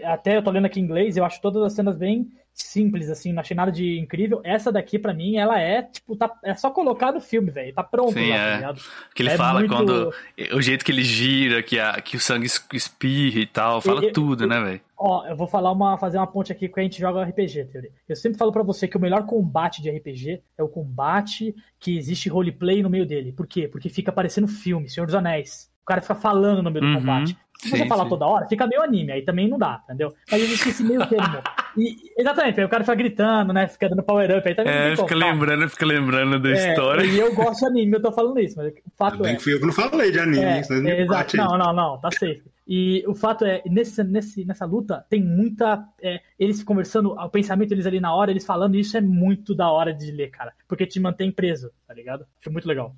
até 0.03 0.37
eu 0.37 0.43
tô 0.43 0.49
lendo 0.49 0.65
aqui 0.65 0.79
em 0.79 0.83
inglês, 0.83 1.15
eu 1.15 1.23
acho 1.23 1.39
todas 1.39 1.61
as 1.63 1.73
cenas 1.73 1.95
bem 1.95 2.27
simples, 2.53 3.09
assim, 3.09 3.33
não 3.33 3.41
achei 3.41 3.55
nada 3.55 3.71
de 3.71 3.99
incrível. 3.99 4.41
Essa 4.43 4.71
daqui, 4.71 4.99
para 4.99 5.13
mim, 5.13 5.37
ela 5.37 5.59
é, 5.59 5.83
tipo, 5.83 6.15
tá, 6.15 6.31
é 6.43 6.53
só 6.53 6.69
colocar 6.69 7.11
no 7.11 7.19
filme, 7.19 7.49
velho. 7.49 7.73
Tá 7.73 7.83
pronto 7.83 8.13
Sim, 8.13 8.29
lá, 8.29 8.35
tá 8.35 8.43
é. 8.43 8.61
tá 8.61 8.75
Que 9.15 9.23
ele 9.23 9.29
é 9.29 9.37
fala 9.37 9.59
muito... 9.59 9.73
quando. 9.73 10.13
O 10.53 10.61
jeito 10.61 10.85
que 10.85 10.91
ele 10.91 11.03
gira, 11.03 11.63
que, 11.63 11.79
a, 11.79 12.01
que 12.01 12.17
o 12.17 12.19
sangue 12.19 12.47
espirra 12.73 13.39
e 13.39 13.47
tal, 13.47 13.81
fala 13.81 14.03
eu, 14.03 14.13
tudo, 14.13 14.43
eu, 14.43 14.47
né, 14.47 14.59
velho? 14.61 14.81
Ó, 14.97 15.25
eu 15.25 15.35
vou 15.35 15.47
falar 15.47 15.71
uma, 15.71 15.97
fazer 15.97 16.17
uma 16.17 16.27
ponte 16.27 16.51
aqui 16.51 16.69
que 16.69 16.79
a 16.79 16.83
gente 16.83 16.99
joga 16.99 17.23
RPG, 17.23 17.65
teoria. 17.65 17.91
Eu 18.07 18.15
sempre 18.15 18.37
falo 18.37 18.51
para 18.51 18.63
você 18.63 18.87
que 18.87 18.97
o 18.97 19.01
melhor 19.01 19.25
combate 19.25 19.81
de 19.81 19.89
RPG 19.89 20.43
é 20.57 20.63
o 20.63 20.69
combate 20.69 21.55
que 21.79 21.97
existe 21.97 22.29
roleplay 22.29 22.83
no 22.83 22.89
meio 22.89 23.05
dele. 23.05 23.31
Por 23.31 23.47
quê? 23.47 23.67
Porque 23.67 23.89
fica 23.89 24.11
parecendo 24.11 24.47
filme, 24.47 24.89
Senhor 24.89 25.05
dos 25.05 25.15
Anéis. 25.15 25.71
O 25.81 25.85
cara 25.85 26.01
fica 26.01 26.13
falando 26.13 26.61
no 26.61 26.69
meio 26.69 26.85
uhum. 26.85 26.93
do 26.93 26.99
combate. 26.99 27.37
Se 27.61 27.69
você 27.69 27.83
sim, 27.83 27.87
falar 27.87 28.05
sim. 28.05 28.09
toda 28.09 28.25
hora, 28.25 28.47
fica 28.47 28.65
meio 28.65 28.81
anime, 28.81 29.11
aí 29.11 29.21
também 29.21 29.47
não 29.47 29.57
dá, 29.57 29.81
entendeu? 29.83 30.11
Mas 30.31 30.41
existe 30.41 30.69
esse 30.69 30.83
meio 30.83 31.05
termo. 31.07 31.41
E, 31.77 31.95
exatamente, 32.17 32.59
aí 32.59 32.65
o 32.65 32.69
cara 32.69 32.83
fica 32.83 32.95
gritando, 32.95 33.53
né? 33.53 33.65
Fica 33.65 33.87
dando 33.87 34.03
power 34.03 34.39
up, 34.39 34.45
aí 34.45 34.53
também 34.53 34.73
É, 34.73 34.93
fica 34.93 35.15
lembrando, 35.15 35.69
fica 35.69 35.85
lembrando 35.85 36.37
da 36.37 36.49
é, 36.49 36.53
história. 36.69 37.05
E 37.05 37.17
eu 37.17 37.33
gosto 37.33 37.61
de 37.61 37.65
anime, 37.67 37.93
eu 37.93 38.01
tô 38.01 38.11
falando 38.11 38.37
isso, 38.41 38.57
mas 38.57 38.73
o 38.73 38.73
fato 38.97 39.19
Bem 39.19 39.31
é. 39.31 39.35
Que 39.37 39.41
fui 39.41 39.53
eu 39.53 39.59
que 39.61 39.65
não 39.65 39.71
falei 39.71 40.11
de 40.11 40.19
anime, 40.19 40.43
é, 40.43 40.59
isso, 40.59 40.73
é, 40.73 41.01
exato. 41.01 41.37
Não, 41.37 41.57
não, 41.57 41.71
não, 41.71 41.97
tá 41.97 42.11
safe. 42.11 42.43
E 42.67 43.05
o 43.07 43.15
fato 43.15 43.45
é, 43.45 43.61
nesse, 43.65 44.03
nesse, 44.03 44.43
nessa 44.43 44.65
luta, 44.65 45.05
tem 45.09 45.23
muita. 45.23 45.81
É, 46.01 46.19
eles 46.37 46.61
conversando, 46.61 47.13
o 47.13 47.29
pensamento 47.29 47.69
deles 47.69 47.85
ali 47.85 48.01
na 48.01 48.13
hora, 48.13 48.31
eles 48.31 48.45
falando, 48.45 48.75
isso 48.75 48.97
é 48.97 49.01
muito 49.01 49.55
da 49.55 49.71
hora 49.71 49.93
de 49.93 50.11
ler, 50.11 50.29
cara. 50.29 50.51
Porque 50.67 50.85
te 50.85 50.99
mantém 50.99 51.31
preso, 51.31 51.71
tá 51.87 51.93
ligado? 51.93 52.25
Acho 52.39 52.51
muito 52.51 52.67
legal. 52.67 52.93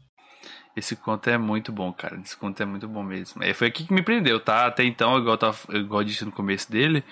Esse 0.75 0.95
conto 0.95 1.29
é 1.29 1.37
muito 1.37 1.71
bom, 1.71 1.93
cara. 1.93 2.19
Esse 2.23 2.35
conto 2.35 2.61
é 2.61 2.65
muito 2.65 2.87
bom 2.87 3.03
mesmo. 3.03 3.43
E 3.43 3.53
foi 3.53 3.67
aqui 3.67 3.85
que 3.85 3.93
me 3.93 4.01
prendeu, 4.01 4.39
tá? 4.39 4.65
Até 4.65 4.83
então, 4.83 5.17
igual, 5.17 5.35
eu 5.35 5.37
tava, 5.37 5.57
igual 5.69 6.01
eu 6.01 6.05
disse 6.05 6.25
no 6.25 6.31
começo 6.31 6.71
dele, 6.71 7.03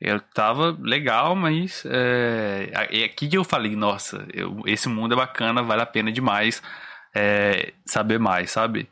eu 0.00 0.18
tava 0.18 0.76
legal, 0.80 1.36
mas 1.36 1.84
é, 1.86 2.70
é 2.90 3.04
aqui 3.04 3.28
que 3.28 3.36
eu 3.36 3.44
falei, 3.44 3.76
nossa, 3.76 4.26
eu, 4.32 4.62
esse 4.66 4.88
mundo 4.88 5.12
é 5.12 5.16
bacana, 5.16 5.62
vale 5.62 5.82
a 5.82 5.86
pena 5.86 6.10
demais 6.10 6.62
é, 7.14 7.74
saber 7.84 8.18
mais, 8.18 8.50
sabe? 8.50 8.88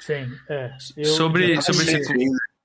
Sim, 0.00 0.26
é. 0.48 0.70
Eu, 0.96 1.04
sobre, 1.04 1.56
eu 1.56 1.62
sobre 1.62 1.84
esse... 1.84 2.14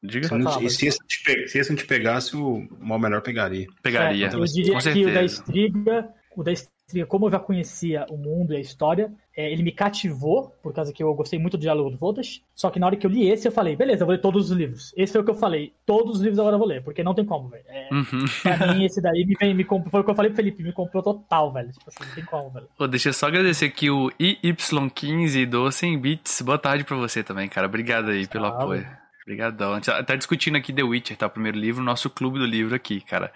Diga. 0.01 0.27
Se, 0.27 0.65
e 0.65 0.69
se, 0.69 0.87
esse 0.87 0.99
te, 1.07 1.47
se 1.63 1.69
não 1.69 1.75
te 1.75 1.85
pegasse, 1.85 2.35
o 2.35 2.67
mal 2.79 2.99
menor 2.99 3.21
pegaria. 3.21 3.65
Pegaria. 3.81 4.27
É, 4.27 4.33
eu 4.33 4.45
diria 4.45 4.77
que 4.77 5.05
o 5.05 5.13
da 5.13 5.23
Estriga, 5.23 6.09
o 6.35 6.43
da 6.43 6.51
Estriga 6.51 6.76
como 7.07 7.25
eu 7.25 7.31
já 7.31 7.39
conhecia 7.39 8.05
o 8.09 8.17
mundo 8.17 8.53
e 8.53 8.57
a 8.57 8.59
história, 8.59 9.11
é, 9.35 9.51
ele 9.51 9.61
me 9.61 9.73
cativou, 9.73 10.55
por 10.63 10.73
causa 10.73 10.93
que 10.93 11.03
eu 11.03 11.13
gostei 11.13 11.37
muito 11.37 11.57
do 11.57 11.61
diálogo 11.61 11.89
do 11.89 11.97
Voltas. 11.97 12.41
Só 12.55 12.69
que 12.69 12.79
na 12.79 12.85
hora 12.85 12.95
que 12.95 13.05
eu 13.05 13.11
li 13.11 13.29
esse, 13.29 13.45
eu 13.45 13.51
falei, 13.51 13.75
beleza, 13.75 14.03
eu 14.03 14.05
vou 14.05 14.15
ler 14.15 14.21
todos 14.21 14.49
os 14.49 14.57
livros. 14.57 14.93
Esse 14.95 15.11
foi 15.11 15.21
o 15.21 15.25
que 15.25 15.31
eu 15.31 15.35
falei, 15.35 15.73
todos 15.85 16.15
os 16.15 16.21
livros 16.21 16.39
agora 16.39 16.55
eu 16.55 16.59
vou 16.59 16.67
ler, 16.67 16.81
porque 16.81 17.03
não 17.03 17.13
tem 17.13 17.25
como, 17.25 17.49
velho. 17.49 17.65
É, 17.67 17.89
uhum. 17.91 18.25
Pra 18.41 18.73
mim, 18.73 18.85
esse 18.85 19.01
daí 19.01 19.25
me, 19.25 19.53
me 19.53 19.65
comprou, 19.65 19.91
foi 19.91 19.99
o 19.99 20.03
que 20.05 20.11
eu 20.11 20.15
falei 20.15 20.31
pro 20.31 20.37
Felipe, 20.37 20.63
me 20.63 20.71
comprou 20.71 21.03
total, 21.03 21.51
velho. 21.51 21.71
Tipo 21.71 21.89
assim, 21.89 22.07
não 22.07 22.15
tem 22.15 22.25
como, 22.25 22.49
velho. 22.51 22.67
Pô, 22.77 22.87
deixa 22.87 23.09
eu 23.09 23.13
só 23.13 23.27
agradecer 23.27 23.65
aqui 23.65 23.89
o 23.89 24.09
IY15 24.19 25.45
do 25.45 25.69
100 25.69 25.99
Bits. 25.99 26.41
Boa 26.41 26.57
tarde 26.57 26.85
pra 26.85 26.95
você 26.95 27.21
também, 27.21 27.49
cara. 27.49 27.67
Obrigado 27.67 28.11
aí 28.11 28.25
pelo 28.27 28.45
apoio. 28.45 28.87
Obrigadão. 29.23 29.77
Tá, 29.81 30.01
tá 30.03 30.15
discutindo 30.15 30.55
aqui 30.55 30.71
The 30.71 30.83
Witcher, 30.83 31.17
tá? 31.17 31.27
O 31.27 31.29
primeiro 31.29 31.57
livro, 31.57 31.83
nosso 31.83 32.09
clube 32.09 32.39
do 32.39 32.45
livro 32.45 32.73
aqui, 32.73 33.01
cara. 33.01 33.29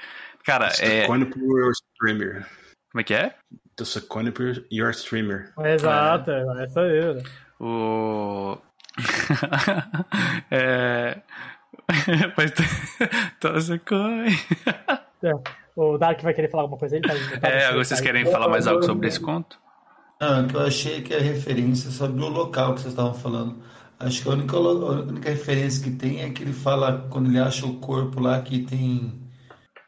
Cara, 0.46 0.70
é. 0.80 1.06
Streamer. 1.06 2.48
Como 2.92 3.02
é 3.02 3.04
que 3.04 3.14
é? 3.14 3.36
The 3.78 3.86
Second 3.86 4.34
Your 4.72 4.92
Streamer. 4.92 5.54
Exato, 5.60 6.32
é. 6.32 6.64
essa 6.64 6.82
aí. 6.82 7.24
O. 7.60 8.58
é. 10.52 11.22
Mas. 12.38 12.52
Tô 13.40 13.50
coin. 13.86 14.28
É. 15.24 15.34
O 15.76 15.98
Dark 15.98 16.22
vai 16.22 16.34
querer 16.34 16.50
falar 16.50 16.64
alguma 16.64 16.78
coisa 16.78 16.98
aí? 16.98 17.02
Tá, 17.02 17.48
é, 17.48 17.74
vocês 17.74 18.02
querem 18.02 18.26
falar 18.26 18.50
mais 18.50 18.68
algo 18.68 18.84
sobre 18.84 19.08
esse 19.08 19.20
conto? 19.20 19.58
Não, 20.20 20.48
que 20.48 20.56
eu 20.56 20.62
achei 20.62 21.02
que 21.02 21.14
a 21.14 21.20
referência 21.20 21.90
sobre 21.90 22.22
o 22.22 22.28
local 22.28 22.76
que 22.76 22.82
vocês 22.82 22.94
estavam 22.94 23.14
falando. 23.14 23.64
Acho 23.98 24.22
que 24.22 24.30
a 24.30 24.32
única, 24.34 24.58
a 24.58 24.60
única 24.60 25.30
referência 25.30 25.84
que 25.84 25.92
tem 25.92 26.22
é 26.22 26.30
que 26.30 26.44
ele 26.44 26.54
fala 26.54 27.08
quando 27.10 27.30
ele 27.30 27.40
acha 27.40 27.66
o 27.66 27.76
corpo 27.76 28.20
lá 28.20 28.42
que 28.42 28.60
tem 28.64 29.31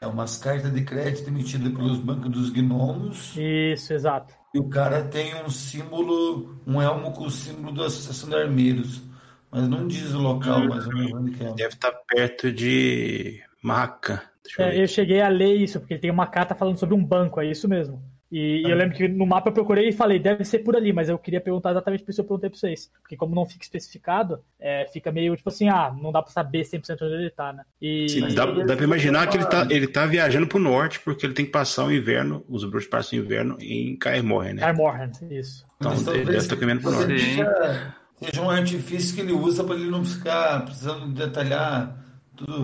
é 0.04 0.08
umas 0.08 0.38
cartas 0.38 0.74
de 0.74 0.84
crédito 0.84 1.30
emitidas 1.30 1.72
pelos 1.72 1.98
bancos 2.00 2.30
dos 2.30 2.50
gnomos. 2.50 3.36
Isso, 3.38 3.94
exato. 3.94 4.34
E 4.54 4.60
o 4.60 4.68
cara 4.68 5.02
tem 5.02 5.34
um 5.44 5.50
símbolo, 5.50 6.60
um 6.68 6.82
elmo 6.82 7.12
com 7.14 7.26
o 7.26 7.32
símbolo 7.32 7.74
da 7.74 7.86
Associação 7.86 8.30
de 8.30 8.36
Armeiros. 8.36 9.02
Mas 9.50 9.68
não 9.68 9.88
diz 9.88 10.14
o 10.14 10.20
local, 10.20 10.60
hum, 10.60 10.70
mais 10.70 10.86
ou 10.86 10.94
menos 10.94 11.14
onde 11.14 11.44
é. 11.44 11.54
Deve 11.54 11.74
estar 11.74 11.92
perto 11.92 12.52
de 12.52 13.42
Maca. 13.62 14.22
Eu, 14.58 14.66
é, 14.66 14.84
eu 14.84 14.88
cheguei 14.88 15.22
a 15.22 15.30
ler 15.30 15.56
isso, 15.56 15.80
porque 15.80 15.98
tem 15.98 16.12
uma 16.12 16.28
carta 16.28 16.54
falando 16.54 16.78
sobre 16.78 16.96
um 16.96 17.04
banco, 17.04 17.40
é 17.40 17.46
isso 17.46 17.68
mesmo. 17.68 18.04
E, 18.34 18.64
eu 18.64 18.76
lembro 18.76 18.98
que 18.98 19.08
no 19.08 19.28
mapa 19.28 19.50
eu 19.50 19.54
procurei 19.54 19.90
e 19.90 19.92
falei, 19.92 20.18
deve 20.18 20.44
ser 20.44 20.60
por 20.60 20.76
ali, 20.76 20.92
mas 20.92 21.08
eu 21.08 21.20
queria 21.20 21.40
perguntar 21.40 21.70
exatamente 21.70 22.04
por 22.04 22.10
isso 22.10 22.22
eu 22.22 22.26
perguntei 22.26 22.50
pra 22.50 22.58
vocês. 22.58 22.92
Porque 23.00 23.16
como 23.16 23.36
não 23.36 23.46
fica 23.46 23.64
especificado, 23.64 24.40
é, 24.60 24.88
fica 24.92 25.12
meio 25.12 25.36
tipo 25.36 25.50
assim, 25.50 25.70
ah, 25.70 25.96
não 26.02 26.12
dá 26.12 26.20
pra 26.20 26.32
saber 26.32 26.64
100% 26.64 26.98
onde 27.04 27.14
ele 27.14 27.30
tá, 27.30 27.54
né? 27.54 27.64
E... 27.80 28.10
Sim, 28.10 28.34
dá, 28.34 28.48
dá 28.48 28.76
pra 28.76 28.86
imaginar 28.86 29.30
que 29.30 29.38
ele 29.38 29.46
tá, 29.46 29.68
ele 29.70 29.86
tá 29.86 30.08
viajando 30.08 30.48
pro 30.48 30.58
norte, 30.58 31.00
porque 31.00 31.28
ele 31.28 31.36
tem 31.36 31.46
que 31.46 31.52
passar 31.52 31.86
o 31.86 31.94
inverno, 31.94 32.44
os 32.50 32.66
bruxos 32.66 32.90
passam 32.90 33.20
o 33.20 33.22
inverno 33.22 33.56
em 33.60 33.96
Kaer 33.98 34.24
Morhen, 34.24 34.56
né? 34.56 34.62
Kaer 34.62 34.76
Morhen, 34.76 35.12
isso. 35.30 35.64
Então 35.80 35.94
ele 36.16 36.26
deve 36.26 36.38
estar 36.38 36.56
caminhando 36.56 36.82
pro 36.82 36.92
norte. 36.92 37.20
Seja, 37.20 37.96
seja 38.20 38.42
um 38.42 38.50
artifício 38.50 39.14
que 39.14 39.22
ele 39.22 39.34
usa 39.34 39.64
para 39.64 39.76
ele 39.76 39.92
não 39.92 40.04
ficar 40.04 40.66
precisando 40.66 41.06
detalhar 41.14 42.03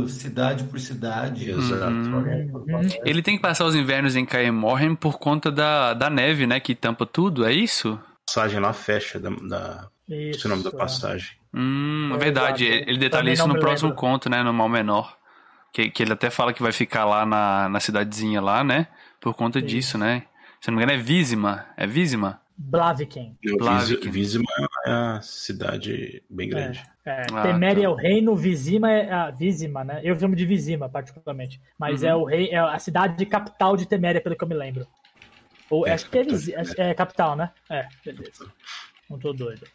cidade 0.08 0.64
por 0.66 0.80
cidade. 0.80 1.50
Exato. 1.50 1.91
Uhum. 1.91 2.88
Ele 3.06 3.22
tem 3.22 3.36
que 3.36 3.41
passar 3.41 3.66
os 3.66 3.76
invernos 3.76 4.16
em 4.16 4.26
Kaer 4.26 4.52
Morhen 4.52 4.96
por 4.96 5.20
conta 5.20 5.52
da, 5.52 5.94
da 5.94 6.10
neve, 6.10 6.48
né? 6.48 6.60
Que 6.60 6.74
tampa 6.74 7.06
tudo, 7.06 7.46
é 7.46 7.54
isso? 7.54 8.00
A 8.04 8.26
passagem 8.26 8.60
lá 8.60 8.74
fecha 8.74 9.20
da. 9.20 9.30
da... 9.30 9.88
Isso, 10.08 10.48
é 10.48 10.52
o 10.52 10.56
nome 10.56 10.64
da 10.64 10.70
é. 10.70 10.74
passagem. 10.74 11.32
Hum, 11.54 12.12
é 12.14 12.18
verdade. 12.18 12.66
exato. 12.66 12.82
Ele 12.82 12.91
ele 12.91 12.98
detalha 13.00 13.32
isso 13.32 13.48
no 13.48 13.60
próximo 13.60 13.90
lembro. 13.90 14.02
conto, 14.02 14.30
né? 14.30 14.44
No 14.44 14.54
Mal 14.54 14.70
Menor. 14.70 15.18
Que, 15.72 15.90
que 15.91 16.02
ele 16.02 16.14
até 16.14 16.32
fala 16.32 16.52
que 16.52 16.64
vai 16.64 16.72
ficar 16.72 17.06
lá 17.06 17.26
na, 17.26 17.70
na 17.70 17.80
cidadezinha 17.80 18.41
lá, 18.41 18.64
né? 18.64 18.88
Por 19.22 19.36
conta 19.36 19.60
Isso. 19.60 19.68
disso, 19.68 19.98
né? 19.98 20.24
Se 20.60 20.72
não 20.72 20.78
me 20.78 20.84
engano, 20.84 21.00
é 21.00 21.02
Vízima. 21.02 21.66
É 21.78 21.86
Vízima? 21.86 22.41
Blaviken. 22.61 23.38
Não, 23.44 23.57
Blaviken. 23.57 24.11
Visima 24.11 24.44
é 24.86 24.90
uma 24.91 25.22
cidade 25.22 26.22
bem 26.30 26.49
grande. 26.49 26.84
É, 27.06 27.26
Ah, 27.34 27.41
Teméria 27.44 27.84
tá. 27.84 27.88
é 27.88 27.90
o 27.90 27.95
reino, 27.95 28.36
Vizima 28.36 28.91
é 28.91 29.10
a 29.11 29.31
Vizima, 29.31 29.84
né? 29.84 30.02
Eu 30.03 30.19
chamo 30.19 30.36
de 30.36 30.45
Vizima, 30.45 30.90
particularmente. 30.90 31.60
Mas 31.77 32.03
Uhum. 32.03 32.10
é 32.10 32.15
o 32.15 32.23
rei, 32.26 32.49
é 32.49 32.57
a 32.60 32.77
cidade 32.77 33.26
capital 33.26 33.77
de 33.77 33.86
Teméria, 33.88 34.19
pelo 34.22 34.36
que 34.36 34.44
eu 34.44 34.48
me 34.48 34.56
lembro. 34.56 34.86
Ou, 35.69 35.88
É, 35.88 35.94
acho 35.94 36.10
que 36.10 36.18
é, 36.19 36.90
é 36.90 36.94
capital, 36.94 37.36
né? 37.36 37.49
É, 37.69 37.88
beleza. 38.06 38.52
Não 39.10 39.18
tô 39.18 39.31
doido. 39.31 39.65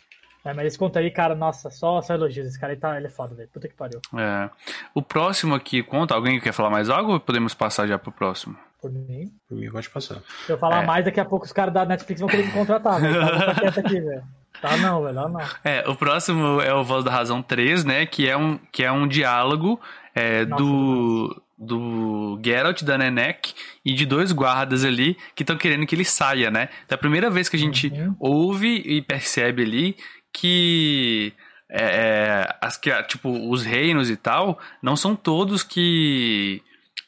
É, 0.44 0.52
mas 0.52 0.66
esse 0.66 0.78
conto 0.78 0.98
aí, 0.98 1.10
cara, 1.10 1.34
nossa, 1.34 1.70
só, 1.70 2.02
só 2.02 2.12
elogios. 2.14 2.46
Esse 2.46 2.60
cara 2.60 2.74
aí 2.74 2.78
tá, 2.78 2.96
ele 2.98 3.06
é 3.06 3.10
foda, 3.10 3.34
velho. 3.34 3.48
Puta 3.48 3.66
que 3.66 3.74
pariu. 3.74 3.98
É. 4.18 4.50
O 4.94 5.00
próximo 5.00 5.54
aqui, 5.54 5.82
conta. 5.82 6.14
Alguém 6.14 6.38
quer 6.38 6.52
falar 6.52 6.68
mais 6.68 6.90
algo 6.90 7.12
ou 7.14 7.20
podemos 7.20 7.54
passar 7.54 7.86
já 7.86 7.98
pro 7.98 8.12
próximo? 8.12 8.54
Por 8.84 8.92
mim. 8.92 9.30
Por 9.48 9.56
mim, 9.56 9.70
pode 9.70 9.88
passar. 9.88 10.18
Se 10.46 10.52
eu 10.52 10.58
falar 10.58 10.82
É. 10.82 10.86
mais, 10.86 11.04
daqui 11.04 11.18
a 11.20 11.24
pouco 11.24 11.46
os 11.46 11.52
caras 11.52 11.72
da 11.72 11.86
Netflix 11.86 12.20
vão 12.20 12.28
querer 12.28 12.44
me 12.46 12.52
contratar, 12.52 13.00
velho. 13.00 13.20
Tá, 13.20 13.54
quieto 13.54 13.78
aqui, 13.80 14.00
velho. 14.00 14.22
Tá 14.60 14.76
não, 14.76 15.02
velho. 15.02 15.14
Tá 15.14 15.28
não. 15.28 15.40
É, 15.64 15.84
o 15.88 15.96
próximo 15.96 16.60
é 16.60 16.72
o 16.74 16.84
Voz 16.84 17.02
da 17.04 17.10
Razão 17.10 17.42
3, 17.42 17.84
né? 17.84 18.04
Que 18.04 18.28
é 18.28 18.36
um, 18.36 18.58
que 18.70 18.82
é 18.84 18.92
um 18.92 19.08
diálogo 19.08 19.80
é, 20.14 20.44
Nossa, 20.44 20.62
do, 20.62 21.42
do 21.58 22.40
Geralt, 22.44 22.82
da 22.82 22.98
Nenek 22.98 23.54
e 23.84 23.94
de 23.94 24.04
dois 24.06 24.32
guardas 24.32 24.84
ali 24.84 25.16
que 25.34 25.42
estão 25.42 25.56
querendo 25.56 25.86
que 25.86 25.94
ele 25.94 26.04
saia, 26.04 26.50
né? 26.50 26.68
Então, 26.84 26.94
é 26.94 26.96
a 26.96 26.98
primeira 26.98 27.30
vez 27.30 27.48
que 27.48 27.56
a 27.56 27.58
gente 27.58 27.88
Uhum. 27.88 28.14
ouve 28.20 28.82
e 28.84 29.00
percebe 29.02 29.62
ali 29.62 29.96
que. 30.32 31.32
é, 31.70 31.82
é, 31.82 32.56
as 32.60 32.76
que, 32.76 32.90
tipo, 33.04 33.30
os 33.50 33.64
reinos 33.64 34.08
e 34.10 34.16
tal, 34.16 34.58
não 34.82 34.94
são 34.94 35.16
todos 35.16 35.62
que 35.62 36.62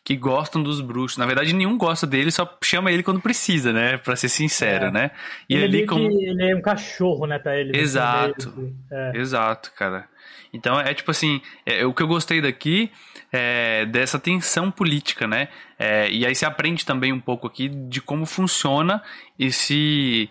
que 0.06 0.14
gostam 0.14 0.62
dos 0.62 0.80
bruxos. 0.80 1.18
Na 1.18 1.26
verdade, 1.26 1.52
nenhum 1.52 1.76
gosta 1.76 2.06
dele, 2.06 2.30
só 2.30 2.48
chama 2.62 2.92
ele 2.92 3.02
quando 3.02 3.20
precisa, 3.20 3.72
né? 3.72 3.96
Pra 3.96 4.14
ser 4.14 4.28
sincero, 4.28 4.84
É. 4.86 4.90
né? 4.92 5.10
E 5.48 5.54
ele, 5.56 5.64
ali 5.64 5.72
meio 5.78 5.86
como 5.88 6.08
ele 6.08 6.50
é 6.52 6.54
um 6.54 6.60
cachorro, 6.62 7.26
né, 7.26 7.40
pra 7.40 7.58
ele. 7.58 7.70
assim, 7.72 7.80
Exato. 7.80 8.54
meio 8.56 8.68
que- 8.88 8.94
É. 8.94 9.12
Exato, 9.16 9.72
cara. 9.76 10.08
Então 10.54 10.78
é 10.80 10.94
tipo 10.94 11.10
assim, 11.10 11.40
é, 11.66 11.84
o 11.84 11.92
que 11.92 12.04
eu 12.04 12.06
gostei 12.06 12.40
daqui 12.40 12.88
é 13.32 13.84
dessa 13.86 14.16
tensão 14.16 14.70
política, 14.70 15.26
né? 15.26 15.48
É, 15.76 16.08
e 16.08 16.24
aí 16.24 16.36
você 16.36 16.46
aprende 16.46 16.86
também 16.86 17.12
um 17.12 17.18
pouco 17.20 17.48
aqui 17.48 17.68
de 17.68 18.00
como 18.00 18.24
funciona 18.26 19.02
esse. 19.36 20.30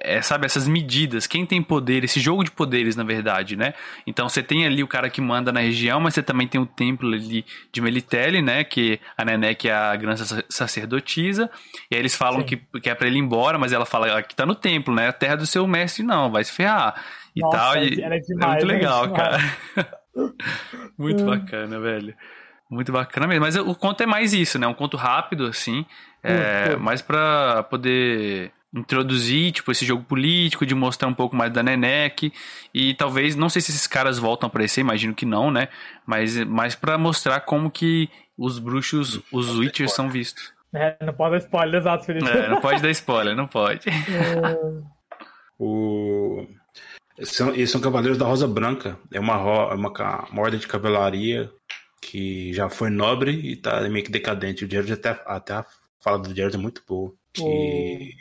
É, 0.00 0.22
sabe, 0.22 0.46
essas 0.46 0.66
medidas, 0.66 1.26
quem 1.26 1.44
tem 1.44 1.62
poder, 1.62 2.02
esse 2.04 2.18
jogo 2.18 2.42
de 2.42 2.50
poderes, 2.50 2.96
na 2.96 3.04
verdade, 3.04 3.54
né? 3.56 3.74
Então 4.06 4.28
você 4.28 4.42
tem 4.42 4.66
ali 4.66 4.82
o 4.82 4.88
cara 4.88 5.10
que 5.10 5.20
manda 5.20 5.52
na 5.52 5.60
região, 5.60 6.00
mas 6.00 6.14
você 6.14 6.22
também 6.22 6.48
tem 6.48 6.60
o 6.60 6.66
templo 6.66 7.12
ali 7.12 7.44
de 7.70 7.80
Melitele, 7.80 8.40
né? 8.40 8.64
Que 8.64 8.98
a 9.16 9.24
Nenek 9.24 9.68
é 9.68 9.74
a 9.74 9.94
grande 9.96 10.26
sac- 10.26 10.46
sacerdotisa, 10.48 11.50
e 11.90 11.94
aí 11.94 12.00
eles 12.00 12.14
falam 12.16 12.40
Sim. 12.40 12.46
que, 12.46 12.80
que 12.80 12.88
é 12.90 12.94
pra 12.94 13.06
ele 13.06 13.16
ir 13.18 13.20
embora, 13.20 13.58
mas 13.58 13.72
ela 13.72 13.84
fala, 13.84 14.18
aqui 14.18 14.34
tá 14.34 14.46
no 14.46 14.54
templo, 14.54 14.94
né? 14.94 15.08
A 15.08 15.12
terra 15.12 15.36
do 15.36 15.46
seu 15.46 15.66
mestre 15.66 16.02
não, 16.02 16.30
vai 16.30 16.42
se 16.44 16.52
ferrar. 16.52 16.94
E 17.36 17.40
Nossa, 17.40 17.56
tal, 17.56 17.76
e 17.76 18.02
era 18.02 18.16
é 18.16 18.20
demais, 18.20 18.64
muito 18.64 18.70
era 18.70 18.78
legal, 18.78 19.12
cara. 19.12 19.38
muito 20.98 21.24
bacana, 21.24 21.78
velho. 21.78 22.14
Muito 22.70 22.92
bacana 22.92 23.26
mesmo. 23.26 23.44
Mas 23.44 23.56
o 23.56 23.74
conto 23.74 24.02
é 24.02 24.06
mais 24.06 24.32
isso, 24.32 24.58
né? 24.58 24.66
Um 24.66 24.74
conto 24.74 24.96
rápido, 24.96 25.46
assim. 25.46 25.84
É, 26.22 26.76
mais 26.76 27.02
pra 27.02 27.62
poder 27.64 28.52
introduzir, 28.74 29.52
tipo, 29.52 29.70
esse 29.72 29.84
jogo 29.84 30.04
político, 30.04 30.64
de 30.64 30.74
mostrar 30.74 31.08
um 31.08 31.14
pouco 31.14 31.34
mais 31.36 31.52
da 31.52 31.62
Nenek. 31.62 32.32
E 32.72 32.94
talvez, 32.94 33.34
não 33.36 33.48
sei 33.48 33.60
se 33.62 33.70
esses 33.70 33.86
caras 33.86 34.18
voltam 34.18 34.46
a 34.46 34.48
aparecer, 34.48 34.80
imagino 34.80 35.14
que 35.14 35.26
não, 35.26 35.50
né? 35.50 35.68
Mas 36.06 36.36
mais 36.44 36.74
pra 36.74 36.96
mostrar 36.98 37.40
como 37.40 37.70
que 37.70 38.08
os 38.38 38.58
bruxos, 38.58 39.20
os 39.32 39.56
Witchers 39.56 39.92
são 39.92 40.08
vistos. 40.08 40.52
É, 40.72 40.96
não 41.04 41.12
pode 41.12 41.32
dar 41.32 41.38
spoiler, 41.38 41.80
exato, 41.80 42.04
Felipe. 42.04 42.28
É, 42.28 42.48
não 42.48 42.60
pode 42.60 42.80
dar 42.80 42.90
spoiler, 42.90 43.34
não 43.36 43.46
pode. 43.46 43.86
O... 45.58 46.46
Eles 47.18 47.30
são, 47.32 47.50
eles 47.50 47.70
são 47.70 47.80
cavaleiros 47.80 48.16
da 48.18 48.24
Rosa 48.26 48.48
Branca. 48.48 48.98
É 49.12 49.20
uma, 49.20 49.36
ro- 49.36 49.70
é 49.70 49.74
uma, 49.74 49.92
ca- 49.92 50.26
uma 50.32 50.42
ordem 50.42 50.58
de 50.58 50.66
cavalaria 50.66 51.50
que 52.00 52.52
já 52.54 52.70
foi 52.70 52.88
nobre 52.88 53.30
e 53.32 53.56
tá 53.56 53.80
meio 53.88 54.04
que 54.04 54.10
decadente. 54.10 54.64
O 54.64 54.70
Jared 54.70 54.92
até, 54.92 55.10
até 55.26 55.52
a 55.52 55.66
fala 56.02 56.18
do 56.18 56.34
Jared 56.34 56.56
é 56.56 56.58
muito 56.58 56.82
boa. 56.88 57.12
Que 57.34 58.14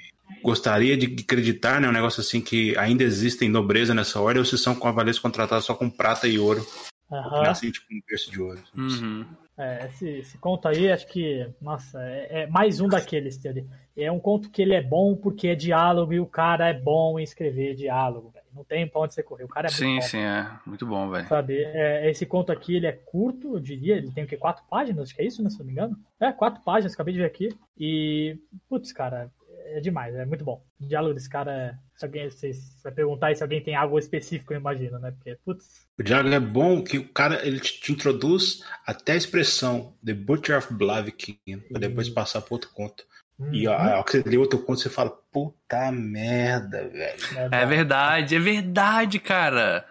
gostaria 0.44 0.96
de 0.98 1.16
acreditar, 1.22 1.80
né? 1.82 1.88
Um 1.88 1.94
negócio 1.94 2.22
assim 2.22 2.42
que 2.42 2.78
ainda 2.78 3.04
existem 3.04 3.50
nobreza 3.50 3.94
nessa 3.94 4.20
ordem 4.20 4.40
ou 4.40 4.46
se 4.46 4.58
são 4.58 4.76
cavaleiros 4.76 5.20
contratados 5.20 5.66
só 5.66 5.74
com 5.74 5.90
prata 5.90 6.28
e 6.28 6.40
ouro. 6.40 6.66
Aham. 7.12 7.42
Nascem 7.42 7.72
tipo 7.72 7.88
um 7.92 8.00
berço 8.08 8.32
de 8.32 8.42
ouro. 8.42 8.62
Uhum. 8.78 9.26
É, 9.58 9.88
esse, 9.88 10.08
esse 10.10 10.38
conto 10.38 10.68
aí, 10.68 10.92
acho 10.92 11.08
que, 11.08 11.46
nossa, 11.62 12.02
é, 12.02 12.44
é 12.44 12.48
mais 12.48 12.80
um 12.80 12.88
daqueles, 12.88 13.38
Teori. 13.38 13.68
É 13.98 14.10
um 14.10 14.20
conto 14.20 14.50
que 14.50 14.62
ele 14.62 14.74
é 14.74 14.82
bom 14.82 15.16
porque 15.16 15.50
é 15.50 15.56
diálogo 15.56 16.14
e 16.14 16.20
o 16.20 16.26
cara 16.26 16.70
é 16.70 16.74
bom 16.74 17.20
em 17.20 17.24
escrever 17.24 17.76
diálogo, 17.76 18.30
velho. 18.30 18.46
Não 18.56 18.64
tem 18.64 18.88
pra 18.88 19.02
onde 19.02 19.14
você 19.14 19.22
correr. 19.22 19.44
O 19.44 19.50
cara 19.50 19.68
é 19.68 19.70
Sim, 19.70 19.94
muito 19.94 20.02
bom. 20.02 20.08
sim, 20.08 20.20
é. 20.20 20.52
Muito 20.66 20.86
bom, 20.86 21.10
velho. 21.10 21.28
Sabe, 21.28 21.62
é, 21.62 22.10
esse 22.10 22.26
conto 22.26 22.52
aqui, 22.52 22.76
ele 22.76 22.88
é 22.88 22.92
curto, 22.94 23.56
eu 23.56 23.60
diria, 23.60 23.98
ele 23.98 24.12
tem 24.12 24.24
o 24.24 24.28
quê? 24.28 24.38
Quatro 24.38 24.64
páginas, 24.70 25.04
acho 25.04 25.16
que 25.16 25.22
é 25.22 25.26
isso, 25.26 25.44
né, 25.44 25.50
se 25.50 25.60
não 25.60 25.66
me 25.66 25.74
engano? 25.74 25.98
É, 26.20 26.32
quatro 26.32 26.64
páginas, 26.64 26.94
acabei 26.94 27.14
de 27.14 27.20
ver 27.20 27.26
aqui. 27.26 27.50
E, 27.78 28.38
putz, 28.70 28.94
cara, 28.94 29.30
é 29.78 29.80
demais, 29.80 30.16
é 30.16 30.26
muito 30.26 30.44
bom. 30.44 30.64
O 30.80 30.86
diálogo 30.86 31.14
desse 31.14 31.30
cara, 31.30 31.52
é, 31.52 31.76
se 31.96 32.06
alguém, 32.06 32.30
se, 32.30 32.52
vai 32.84 32.92
perguntar 32.92 33.28
aí 33.28 33.36
se 33.36 33.44
alguém 33.44 33.62
tem 33.62 33.76
algo 33.76 33.98
específico, 33.98 34.54
eu 34.54 34.60
imagino, 34.60 35.00
né, 35.00 35.12
porque, 35.12 35.38
putz, 35.44 35.88
O 35.98 36.04
diálogo 36.04 36.34
é 36.34 36.40
bom 36.40 36.84
que 36.84 36.98
o 36.98 37.08
cara 37.10 37.46
ele 37.46 37.60
te, 37.60 37.80
te 37.80 37.92
introduz 37.92 38.64
até 38.86 39.14
a 39.14 39.18
expressão 39.18 39.96
The 40.04 40.14
Butcher 40.14 40.58
of 40.58 40.74
Blaviken, 40.74 41.60
pra 41.70 41.80
depois 41.80 42.10
passar 42.10 42.42
pro 42.42 42.54
outro 42.54 42.70
conto. 42.74 43.04
E 43.54 43.68
hum, 43.68 43.72
ó, 43.72 44.04
que 44.04 44.12
você 44.12 44.30
lê 44.30 44.38
outro 44.38 44.60
conto, 44.60 44.82
você 44.82 44.90
fala, 44.90 45.12
puta 45.32 45.92
merda, 45.92 46.90
velho. 46.90 47.20
É 47.52 47.66
verdade, 47.66 48.36
é 48.36 48.40
verdade, 48.40 49.18
cara. 49.18 49.86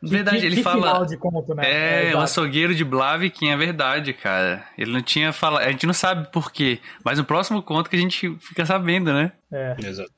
Que- 0.00 0.08
Verdade, 0.08 0.40
que- 0.40 0.46
ele 0.46 0.56
que 0.56 0.62
fala. 0.62 0.86
final 0.86 1.06
de 1.06 1.16
conto, 1.16 1.54
né? 1.54 1.62
É, 1.64 2.02
o 2.04 2.08
exato. 2.08 2.18
açougueiro 2.24 2.74
de 2.74 2.84
Blaviken 2.84 3.52
é 3.52 3.56
verdade, 3.56 4.12
cara. 4.12 4.64
Ele 4.76 4.92
não 4.92 5.02
tinha 5.02 5.32
falado. 5.32 5.62
A 5.64 5.70
gente 5.70 5.86
não 5.86 5.94
sabe 5.94 6.30
por 6.30 6.52
quê. 6.52 6.78
Mas 7.04 7.18
no 7.18 7.24
próximo 7.24 7.62
conto 7.62 7.90
que 7.90 7.96
a 7.96 8.00
gente 8.00 8.36
fica 8.38 8.64
sabendo, 8.64 9.12
né? 9.12 9.32
É. 9.52 9.76
Exato. 9.84 10.10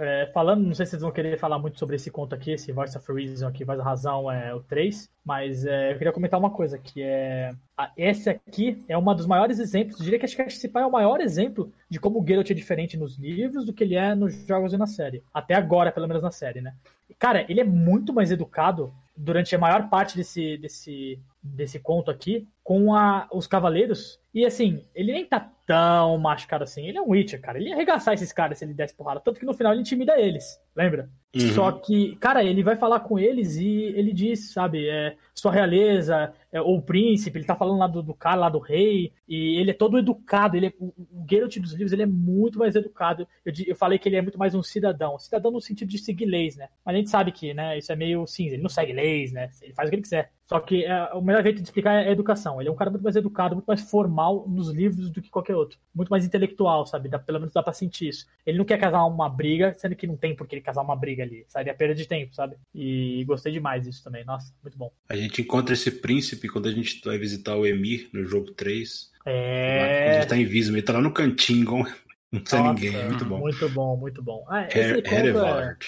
É, 0.00 0.30
falando, 0.32 0.64
não 0.64 0.74
sei 0.74 0.86
se 0.86 0.90
vocês 0.90 1.02
vão 1.02 1.10
querer 1.10 1.36
falar 1.40 1.58
muito 1.58 1.76
sobre 1.76 1.96
esse 1.96 2.08
conto 2.08 2.32
aqui, 2.32 2.52
esse 2.52 2.70
Voice 2.70 2.96
of 2.96 3.12
Reason 3.12 3.48
aqui, 3.48 3.64
Voz 3.64 3.78
da 3.78 3.84
Razão 3.84 4.30
é 4.30 4.54
o 4.54 4.60
3, 4.60 5.10
mas 5.24 5.66
é, 5.66 5.90
eu 5.92 5.98
queria 5.98 6.12
comentar 6.12 6.38
uma 6.38 6.50
coisa, 6.50 6.78
que 6.78 7.02
é... 7.02 7.52
a- 7.76 7.90
esse 7.96 8.30
aqui 8.30 8.80
é 8.88 8.96
um 8.96 9.02
dos 9.12 9.26
maiores 9.26 9.58
exemplos, 9.58 9.98
eu 9.98 10.04
diria 10.04 10.16
que 10.20 10.24
acho 10.24 10.36
que 10.36 10.42
esse 10.42 10.68
pai 10.68 10.84
é 10.84 10.86
o 10.86 10.92
maior 10.92 11.20
exemplo 11.20 11.72
de 11.90 11.98
como 11.98 12.22
o 12.22 12.24
Geralt 12.24 12.48
é 12.48 12.54
diferente 12.54 12.96
nos 12.96 13.18
livros 13.18 13.66
do 13.66 13.72
que 13.72 13.82
ele 13.82 13.96
é 13.96 14.14
nos 14.14 14.46
jogos 14.46 14.72
e 14.72 14.76
na 14.76 14.86
série. 14.86 15.20
Até 15.34 15.54
agora, 15.54 15.90
pelo 15.90 16.06
menos 16.06 16.22
na 16.22 16.30
série, 16.30 16.60
né? 16.60 16.74
Cara, 17.18 17.44
ele 17.48 17.60
é 17.60 17.64
muito 17.64 18.12
mais 18.12 18.30
educado 18.30 18.94
durante 19.18 19.54
a 19.54 19.58
maior 19.58 19.88
parte 19.88 20.16
desse, 20.16 20.56
desse, 20.58 21.20
desse 21.54 21.78
conto 21.78 22.10
aqui 22.10 22.46
com 22.62 22.94
a, 22.94 23.26
os 23.32 23.46
cavaleiros. 23.46 24.20
E 24.34 24.44
assim, 24.44 24.84
ele 24.94 25.12
nem 25.12 25.24
tá 25.24 25.50
tão 25.66 26.18
machucado 26.18 26.64
assim. 26.64 26.86
Ele 26.86 26.98
é 26.98 27.00
um 27.00 27.10
Witcher, 27.10 27.40
cara. 27.40 27.58
Ele 27.58 27.70
ia 27.70 27.74
arregaçar 27.74 28.14
esses 28.14 28.32
caras 28.32 28.58
se 28.58 28.64
ele 28.64 28.74
desse 28.74 28.94
porrada. 28.94 29.20
Tanto 29.20 29.40
que 29.40 29.46
no 29.46 29.54
final 29.54 29.72
ele 29.72 29.80
intimida 29.80 30.18
eles, 30.20 30.60
lembra? 30.76 31.10
Uhum. 31.34 31.48
Só 31.54 31.72
que, 31.72 32.16
cara, 32.16 32.44
ele 32.44 32.62
vai 32.62 32.76
falar 32.76 33.00
com 33.00 33.18
eles 33.18 33.56
e 33.56 33.84
ele 33.96 34.12
diz, 34.12 34.52
sabe, 34.52 34.88
é, 34.88 35.16
sua 35.34 35.52
realeza, 35.52 36.32
é, 36.50 36.60
ou 36.60 36.78
o 36.78 36.82
príncipe, 36.82 37.38
ele 37.38 37.46
tá 37.46 37.54
falando 37.54 37.78
lá 37.78 37.86
do, 37.86 38.02
do 38.02 38.14
cara, 38.14 38.36
lá 38.36 38.48
do 38.48 38.58
rei, 38.58 39.12
e 39.28 39.60
ele 39.60 39.70
é 39.70 39.74
todo 39.74 39.98
educado, 39.98 40.56
ele 40.56 40.66
é, 40.66 40.72
o, 40.78 40.86
o 40.88 41.26
Geralt 41.28 41.58
dos 41.58 41.72
livros, 41.72 41.92
ele 41.92 42.02
é 42.02 42.06
muito 42.06 42.58
mais 42.58 42.74
educado. 42.76 43.28
Eu, 43.44 43.52
eu 43.66 43.76
falei 43.76 43.98
que 43.98 44.08
ele 44.08 44.16
é 44.16 44.22
muito 44.22 44.38
mais 44.38 44.54
um 44.54 44.62
cidadão, 44.62 45.18
cidadão 45.18 45.50
no 45.50 45.60
sentido 45.60 45.88
de 45.88 45.98
seguir 45.98 46.26
leis, 46.26 46.56
né? 46.56 46.68
Mas 46.84 46.94
a 46.94 46.98
gente 46.98 47.10
sabe 47.10 47.32
que, 47.32 47.52
né, 47.52 47.76
isso 47.76 47.92
é 47.92 47.96
meio 47.96 48.26
cinza, 48.26 48.54
ele 48.54 48.62
não 48.62 48.70
segue 48.70 48.92
leis, 48.92 49.32
né? 49.32 49.50
Ele 49.62 49.74
faz 49.74 49.88
o 49.88 49.90
que 49.90 49.96
ele 49.96 50.02
quiser. 50.02 50.30
Só 50.48 50.58
que 50.60 50.82
é, 50.84 51.10
o 51.12 51.20
melhor 51.20 51.42
jeito 51.42 51.56
de 51.58 51.62
explicar 51.64 51.92
é 52.02 52.08
a 52.08 52.10
educação. 52.10 52.58
Ele 52.58 52.70
é 52.70 52.72
um 52.72 52.76
cara 52.76 52.90
muito 52.90 53.02
mais 53.02 53.14
educado, 53.16 53.54
muito 53.54 53.66
mais 53.66 53.82
formal 53.82 54.46
nos 54.48 54.70
livros 54.70 55.10
do 55.10 55.20
que 55.20 55.28
qualquer 55.28 55.54
outro. 55.54 55.78
Muito 55.94 56.08
mais 56.08 56.24
intelectual, 56.24 56.86
sabe? 56.86 57.06
Dá, 57.08 57.18
pelo 57.18 57.38
menos 57.38 57.52
dá 57.52 57.62
pra 57.62 57.74
sentir 57.74 58.08
isso. 58.08 58.26
Ele 58.46 58.56
não 58.56 58.64
quer 58.64 58.78
casar 58.78 59.04
uma 59.04 59.28
briga, 59.28 59.74
sendo 59.74 59.94
que 59.94 60.06
não 60.06 60.16
tem 60.16 60.34
por 60.34 60.46
que 60.46 60.54
ele 60.54 60.62
casar 60.62 60.80
uma 60.80 60.96
briga 60.96 61.22
ali. 61.22 61.44
Seria 61.48 61.74
perda 61.74 61.94
de 61.94 62.06
tempo, 62.08 62.34
sabe? 62.34 62.56
E 62.74 63.22
gostei 63.26 63.52
demais 63.52 63.84
disso 63.84 64.02
também. 64.02 64.24
Nossa, 64.24 64.54
muito 64.62 64.78
bom. 64.78 64.90
A 65.08 65.14
gente 65.16 65.42
encontra 65.42 65.74
esse 65.74 65.90
príncipe 65.90 66.48
quando 66.48 66.66
a 66.66 66.72
gente 66.72 67.02
vai 67.04 67.18
visitar 67.18 67.54
o 67.54 67.66
Emir 67.66 68.08
no 68.14 68.24
jogo 68.24 68.50
3. 68.52 69.10
Lá, 69.18 69.22
quando 69.24 69.34
a 69.34 69.36
É. 69.36 70.20
gente 70.20 70.28
tá 70.30 70.36
em 70.38 70.46
Visma, 70.46 70.76
ele 70.78 70.82
tá 70.86 70.94
lá 70.94 71.02
no 71.02 71.12
cantinho, 71.12 71.84
não 72.32 72.42
sei 72.46 72.58
Nossa, 72.58 72.72
ninguém. 72.72 72.96
É 72.96 73.04
muito 73.04 73.24
bom. 73.26 73.38
Muito 73.38 73.68
bom, 73.68 73.96
muito 73.98 74.22
bom. 74.22 74.46
Ah, 74.48 74.66
esse 74.66 74.78
Her- 74.78 75.02
é- 75.04 75.14
Herevard. 75.14 75.86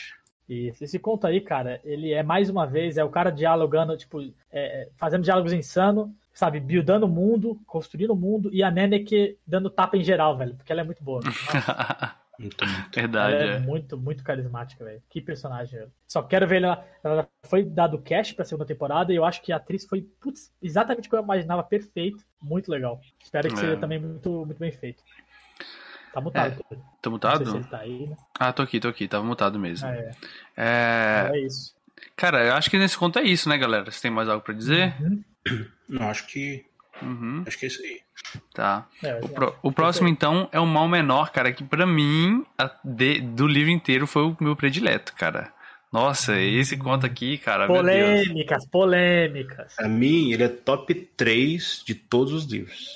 Isso, 0.52 0.82
esse 0.82 0.98
conto 0.98 1.26
aí, 1.28 1.40
cara, 1.40 1.80
ele 1.84 2.12
é 2.12 2.24
mais 2.24 2.50
uma 2.50 2.66
vez, 2.66 2.98
é 2.98 3.04
o 3.04 3.08
cara 3.08 3.30
dialogando, 3.30 3.96
tipo, 3.96 4.20
é, 4.50 4.88
fazendo 4.96 5.22
diálogos 5.22 5.52
insano, 5.52 6.12
sabe, 6.34 6.58
buildando 6.58 7.06
o 7.06 7.08
mundo, 7.08 7.60
construindo 7.66 8.10
o 8.10 8.16
mundo, 8.16 8.50
e 8.52 8.60
a 8.62 8.70
Neneke 8.70 9.38
dando 9.46 9.70
tapa 9.70 9.96
em 9.96 10.02
geral, 10.02 10.36
velho, 10.36 10.56
porque 10.56 10.72
ela 10.72 10.80
é 10.80 10.84
muito 10.84 11.04
boa. 11.04 11.20
Muito, 12.40 12.64
muito. 12.64 12.90
Verdade, 12.94 13.34
ela 13.34 13.52
é, 13.52 13.56
é. 13.56 13.58
muito, 13.58 13.98
muito 13.98 14.24
carismática, 14.24 14.82
velho. 14.82 15.02
Que 15.10 15.20
personagem. 15.20 15.78
velho. 15.78 15.92
Só 16.08 16.22
quero 16.22 16.48
ver 16.48 16.62
ela. 16.62 16.82
Ela 17.04 17.28
foi 17.44 17.62
dado 17.62 17.98
cast 18.00 18.34
pra 18.34 18.46
segunda 18.46 18.64
temporada 18.64 19.12
e 19.12 19.16
eu 19.16 19.26
acho 19.26 19.42
que 19.42 19.52
a 19.52 19.56
atriz 19.56 19.84
foi 19.84 20.00
putz, 20.00 20.50
exatamente 20.62 21.06
o 21.06 21.10
que 21.10 21.16
eu 21.16 21.22
imaginava, 21.22 21.62
perfeito. 21.62 22.24
Muito 22.40 22.70
legal. 22.70 22.98
Espero 23.22 23.46
que 23.46 23.52
É. 23.56 23.56
seja 23.58 23.76
também 23.76 23.98
muito, 24.00 24.46
muito 24.46 24.58
bem 24.58 24.72
feito. 24.72 25.02
Tá 26.12 26.20
mutado. 26.20 26.56
Tá 26.70 26.76
Não 27.04 27.12
mutado? 27.12 27.36
sei 27.38 27.46
se 27.46 27.56
ele 27.58 27.64
tá 27.64 27.78
aí, 27.78 28.06
né? 28.08 28.16
Ah, 28.38 28.52
tô 28.52 28.62
aqui, 28.62 28.80
tô 28.80 28.88
aqui, 28.88 29.06
tava 29.08 29.24
mutado 29.24 29.58
mesmo. 29.58 29.86
Ah, 29.88 29.94
é. 29.94 30.10
É, 30.56 31.30
é 31.32 31.40
isso. 31.46 31.74
Cara, 32.16 32.44
eu 32.44 32.54
acho 32.54 32.68
que 32.70 32.78
nesse 32.78 32.96
conto 32.98 33.18
é 33.18 33.22
isso, 33.22 33.48
né, 33.48 33.56
galera? 33.56 33.90
Você 33.90 34.00
tem 34.02 34.10
mais 34.10 34.28
algo 34.28 34.42
pra 34.44 34.54
dizer? 34.54 34.94
Uhum. 35.00 35.22
Não, 35.88 36.08
acho 36.10 36.26
que. 36.26 36.64
Uhum, 37.02 37.44
Acho 37.46 37.56
que 37.58 37.64
é 37.64 37.68
isso 37.68 37.80
aí. 37.82 38.00
tá. 38.52 38.86
É, 39.02 39.14
O, 39.22 39.28
pro- 39.30 39.56
o 39.62 39.72
próximo, 39.72 40.06
então, 40.06 40.48
é 40.52 40.60
o 40.60 40.66
Mal 40.66 40.86
Menor, 40.86 41.30
cara, 41.32 41.50
que 41.50 41.64
pra 41.64 41.86
mim, 41.86 42.44
a- 42.58 42.70
de- 42.84 43.22
do 43.22 43.46
livro 43.46 43.70
inteiro, 43.70 44.06
foi 44.06 44.22
o 44.24 44.36
meu 44.38 44.54
predileto, 44.54 45.14
cara. 45.14 45.50
Nossa, 45.90 46.38
esse 46.38 46.76
conto 46.76 47.06
aqui, 47.06 47.38
cara, 47.38 47.66
meu 47.66 47.82
Deus. 47.82 48.26
Polêmicas, 48.26 48.66
polêmicas. 48.66 49.74
Pra 49.76 49.88
mim, 49.88 50.30
ele 50.32 50.44
é 50.44 50.48
top 50.48 50.94
3 51.16 51.82
de 51.86 51.94
todos 51.94 52.32
os 52.34 52.44
livros. 52.44 52.94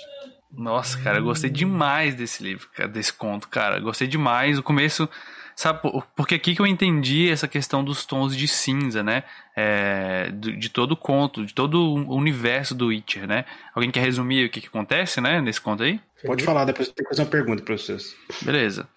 Nossa, 0.56 0.98
cara, 1.02 1.18
eu 1.18 1.24
gostei 1.24 1.50
demais 1.50 2.14
desse 2.14 2.42
livro, 2.42 2.68
cara, 2.74 2.88
desse 2.88 3.12
conto, 3.12 3.48
cara. 3.48 3.78
Gostei 3.80 4.06
demais. 4.06 4.58
O 4.58 4.62
começo, 4.62 5.08
sabe, 5.56 5.82
por- 5.82 6.06
porque 6.14 6.34
aqui 6.36 6.54
que 6.54 6.60
eu 6.62 6.66
entendi 6.66 7.28
essa 7.28 7.48
questão 7.48 7.82
dos 7.84 8.04
tons 8.06 8.36
de 8.36 8.46
cinza, 8.46 9.02
né? 9.02 9.24
É, 9.56 10.30
do- 10.32 10.56
de 10.56 10.68
todo 10.68 10.92
o 10.92 10.96
conto, 10.96 11.44
de 11.44 11.52
todo 11.54 11.74
o 11.80 12.16
universo 12.16 12.74
do 12.74 12.86
Witcher, 12.88 13.26
né? 13.26 13.44
Alguém 13.74 13.90
quer 13.90 14.00
resumir 14.00 14.46
o 14.46 14.50
que, 14.50 14.60
que 14.60 14.68
acontece, 14.68 15.20
né, 15.20 15.40
nesse 15.40 15.60
conto 15.60 15.82
aí? 15.82 16.00
Pode 16.24 16.42
falar, 16.44 16.64
depois 16.64 16.88
eu 16.88 16.94
tenho 16.94 17.08
que 17.08 17.14
fazer 17.14 17.22
uma 17.22 17.30
pergunta 17.30 17.62
pra 17.62 17.76
vocês. 17.76 18.14
Beleza. 18.42 18.88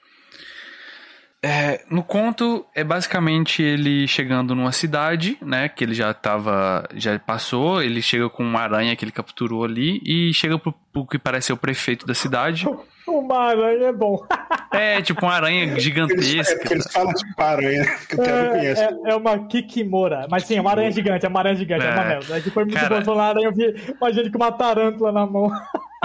É, 1.43 1.81
no 1.91 2.03
conto 2.03 2.65
é 2.73 2.83
basicamente 2.83 3.61
ele 3.61 4.07
chegando 4.07 4.55
numa 4.55 4.71
cidade, 4.71 5.37
né? 5.41 5.69
Que 5.69 5.83
ele 5.83 5.93
já 5.93 6.11
tava. 6.13 6.87
Já 6.95 7.17
passou, 7.19 7.81
ele 7.81 8.01
chega 8.01 8.27
com 8.29 8.43
uma 8.43 8.61
aranha 8.61 8.95
que 8.95 9.05
ele 9.05 9.11
capturou 9.11 9.63
ali 9.63 10.01
e 10.03 10.33
chega 10.33 10.57
pro, 10.57 10.73
pro 10.91 11.05
que 11.05 11.19
parece 11.19 11.47
ser 11.47 11.53
o 11.53 11.57
prefeito 11.57 12.05
da 12.07 12.13
cidade. 12.15 12.65
Uma 13.07 13.37
aranha 13.51 13.85
é 13.87 13.93
bom. 13.93 14.21
É, 14.73 15.01
tipo 15.01 15.25
uma 15.25 15.33
aranha 15.33 15.63
Eles, 15.63 15.77
é 15.77 15.79
gigantesca. 15.79 16.57
porque 16.57 16.73
eles 16.73 16.91
falam 16.91 17.13
de 17.13 17.23
aranha, 17.41 17.85
que 18.09 18.15
o 18.15 18.21
Thiago 18.21 18.49
conhece. 18.49 18.81
É, 18.83 18.89
é 19.11 19.15
uma 19.15 19.47
Kikimora. 19.47 20.27
Mas 20.29 20.43
sim, 20.43 20.57
é 20.57 20.61
uma 20.61 20.71
aranha 20.71 20.91
gigante, 20.91 21.25
é 21.25 21.29
uma 21.29 21.39
aranha 21.39 21.55
gigante, 21.55 21.85
é, 21.85 21.89
uma 21.89 22.03
É. 22.03 22.07
merda. 22.09 22.37
É 22.37 22.41
que 22.41 22.49
foi 22.49 22.65
muito 22.65 22.77
Cara- 22.77 22.99
bom 22.99 23.05
falar 23.05 23.29
aranha, 23.29 23.45
eu 23.47 23.53
vi 23.53 23.73
uma 24.01 24.11
gente 24.11 24.29
com 24.29 24.37
uma 24.37 24.51
tarântula 24.51 25.13
na 25.13 25.25
mão. 25.25 25.49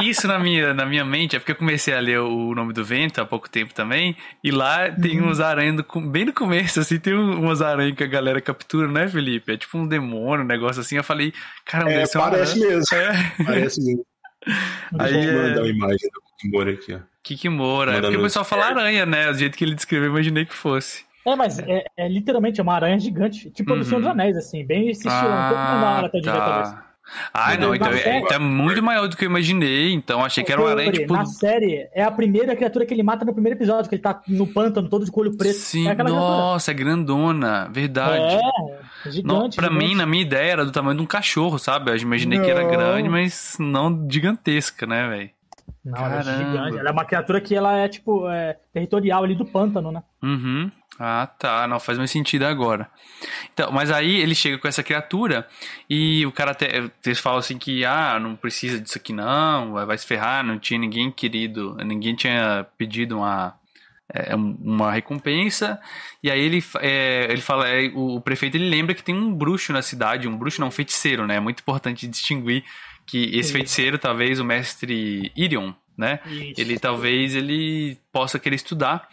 Isso 0.01 0.27
na 0.27 0.39
minha, 0.39 0.73
na 0.73 0.87
minha 0.87 1.05
mente 1.05 1.37
é 1.37 1.39
porque 1.39 1.53
eu 1.53 1.57
comecei 1.57 1.93
a 1.95 2.01
ler 2.01 2.19
o 2.21 2.55
Nome 2.55 2.73
do 2.73 2.83
Vento 2.85 3.21
há 3.21 3.27
pouco 3.27 3.49
tempo 3.49 3.75
também. 3.75 4.17
E 4.43 4.51
lá 4.51 4.91
tem 4.91 5.21
Uhum. 5.21 5.29
uns 5.29 5.39
aranhas, 5.39 5.77
do, 5.77 6.01
bem 6.01 6.25
no 6.25 6.33
começo, 6.33 6.81
assim, 6.81 6.99
tem 6.99 7.15
um- 7.15 7.41
umas 7.45 7.61
aranhas 7.61 7.95
que 7.95 8.03
a 8.03 8.07
galera 8.07 8.41
captura, 8.41 8.89
né, 8.89 9.07
Felipe? 9.07 9.53
É 9.53 9.57
tipo 9.57 9.77
um 9.77 9.87
demônio, 9.87 10.45
um 10.45 10.49
negócio 10.49 10.81
assim. 10.81 10.97
Eu 10.97 11.05
falei, 11.05 11.33
caramba, 11.65 11.91
É, 11.93 12.05
uma 12.15 12.31
parece 12.31 12.59
aranha. 12.59 12.77
mesmo. 12.77 12.97
É. 12.97 13.45
Parece 13.45 13.85
mesmo. 13.85 14.07
Aí 14.99 15.13
Deixa 15.13 15.31
eu 15.31 15.41
é- 15.41 15.49
mandar 15.49 15.61
uma 15.63 15.69
imagem 15.71 16.11
do 16.13 16.23
Kimura 16.39 16.73
aqui, 16.73 16.95
ó. 16.95 16.99
Kikimora. 17.23 17.93
É 17.99 18.01
porque 18.01 18.17
o 18.17 18.23
pessoal 18.23 18.45
fala 18.45 18.67
aranha, 18.67 19.07
né? 19.07 19.31
Do 19.31 19.39
jeito 19.39 19.57
que 19.57 19.65
ele 19.65 19.75
descreveu, 19.77 20.07
eu 20.09 20.13
imaginei 20.13 20.45
que 20.45 20.55
fosse. 20.55 21.05
É, 21.25 21.37
mas 21.37 21.57
é, 21.61 21.85
é 21.97 22.09
literalmente 22.09 22.61
uma 22.61 22.75
aranha 22.75 22.99
gigante. 22.99 23.49
Tipo 23.53 23.77
do 23.77 23.85
Senhor 23.85 23.99
dos 24.01 24.07
Uhum. 24.07 24.13
Anéis, 24.13 24.37
assim, 24.37 24.67
bem 24.67 24.89
esse 24.89 25.07
estilo. 25.07 25.29
um 25.31 25.49
pouco 25.49 25.63
menor 25.63 26.05
até 26.07 26.19
de 26.19 26.25
talvez. 26.25 26.75
Ah, 27.35 27.57
não, 27.59 27.71
Na 27.71 27.77
então 27.77 27.89
é, 27.89 27.97
série- 27.99 28.19
então 28.19 28.37
é 28.37 28.39
muito 28.39 28.83
maior 28.83 29.07
do 29.09 29.17
que 29.17 29.25
eu 29.25 29.29
imaginei. 29.29 29.93
Então 29.93 30.25
achei 30.25 30.43
que 30.45 30.53
era 30.53 30.61
uma 30.61 30.71
aranha, 30.71 30.93
tipo. 30.93 31.13
Na 31.13 31.27
série, 31.27 31.89
é 31.93 32.03
a 32.03 32.11
primeira 32.11 32.55
criatura 32.57 32.87
que 32.87 32.95
ele 32.95 33.03
mata 33.03 33.25
no 33.25 33.33
primeiro 33.33 33.59
episódio, 33.59 33.89
que 33.89 33.97
ele 33.97 34.03
tá 34.03 34.23
no 34.29 34.47
pântano, 34.47 34.89
todo 34.89 35.05
de 35.05 35.11
olho 35.15 35.37
preto. 35.37 35.55
Sim, 35.57 35.89
é 35.89 35.91
aquela 35.91 36.09
criatura. 36.11 36.37
nossa, 36.37 36.71
é 36.71 36.75
grandona, 36.75 37.69
verdade. 37.73 38.35
É, 38.37 39.11
gigante. 39.11 39.27
Não, 39.27 39.51
pra 39.51 39.69
gigante. 39.69 39.85
mim, 39.89 39.95
na 39.95 40.07
minha 40.07 40.23
ideia, 40.23 40.53
era 40.53 40.65
do 40.65 40.73
tamanho 40.73 40.97
de 40.97 41.03
um 41.03 41.07
cachorro, 41.07 41.59
sabe? 41.59 41.91
Eu 41.91 41.97
imaginei 41.97 42.41
que 42.41 42.51
era 42.51 42.63
Não. 42.63 42.71
grande, 42.71 43.09
mas 43.09 43.57
não 43.59 44.07
gigantesca, 44.11 44.87
né, 44.87 45.09
velho? 45.09 45.31
Não, 45.85 45.99
ela 46.07 46.21
é 46.21 46.23
gigante. 46.23 46.79
Ela 46.79 46.89
é 46.89 46.93
uma 46.93 47.05
criatura 47.05 47.41
que 47.41 47.55
ela 47.55 47.77
é, 47.77 47.89
tipo, 47.89 48.29
é, 48.29 48.57
territorial 48.73 49.25
ali 49.25 49.35
do 49.35 49.45
pântano, 49.45 49.91
né? 49.91 50.03
Uhum. 50.23 50.71
Ah, 50.99 51.27
tá. 51.39 51.67
Não 51.67 51.81
faz 51.81 51.99
mais 51.99 52.11
sentido 52.11 52.45
agora. 52.45 52.91
Então, 53.53 53.71
mas 53.73 53.91
aí 53.91 54.21
ele 54.21 54.35
chega 54.35 54.59
com 54.59 54.69
essa 54.69 54.83
criatura 54.83 55.47
e 55.89 56.25
o 56.27 56.33
cara 56.33 56.53
até. 56.53 56.91
Eles 57.05 57.19
falam 57.19 57.39
assim 57.39 57.59
que, 57.59 57.85
ah, 57.85 58.19
não 58.21 58.37
precisa 58.37 58.79
disso 58.81 58.99
aqui 58.99 59.13
não, 59.13 59.73
vai 59.73 59.97
se 59.97 60.07
ferrar, 60.07 60.45
não 60.45 60.59
tinha 60.59 60.79
ninguém 60.79 61.11
querido, 61.11 61.77
ninguém 61.85 62.15
tinha 62.15 62.67
pedido 62.77 63.19
uma. 63.19 63.55
é, 64.13 64.35
uma 64.35 64.93
recompensa 64.93 65.81
e 66.23 66.31
aí 66.31 66.41
ele, 66.41 66.63
é, 66.81 67.27
ele 67.31 67.41
fala 67.41 67.69
é, 67.69 67.91
o, 67.95 68.21
prefeito 68.21 68.57
ele 68.57 68.69
lembra 68.69 68.95
que 68.95 69.03
tem 69.03 69.15
um 69.15 69.33
bruxo 69.33 69.73
na 69.73 69.81
cidade 69.81 70.29
um 70.29 70.37
bruxo 70.37 70.61
não 70.61 70.69
um 70.69 70.71
feiticeiro 70.71 71.27
né 71.27 71.37
é 71.37 71.41
muito 71.41 71.61
importante 71.61 72.07
distinguir 72.07 72.63
que 73.07 73.37
esse 73.39 73.53
feiticeiro 73.53 73.99
talvez 73.99 74.39
o 74.39 74.45
mestre 74.45 75.33
Irion 75.35 75.73
né 75.97 76.21
Isso. 76.27 76.61
ele 76.61 76.79
talvez 76.79 77.35
ele 77.35 77.99
possa 78.13 78.39
querer 78.39 78.57
estudar. 78.57 79.09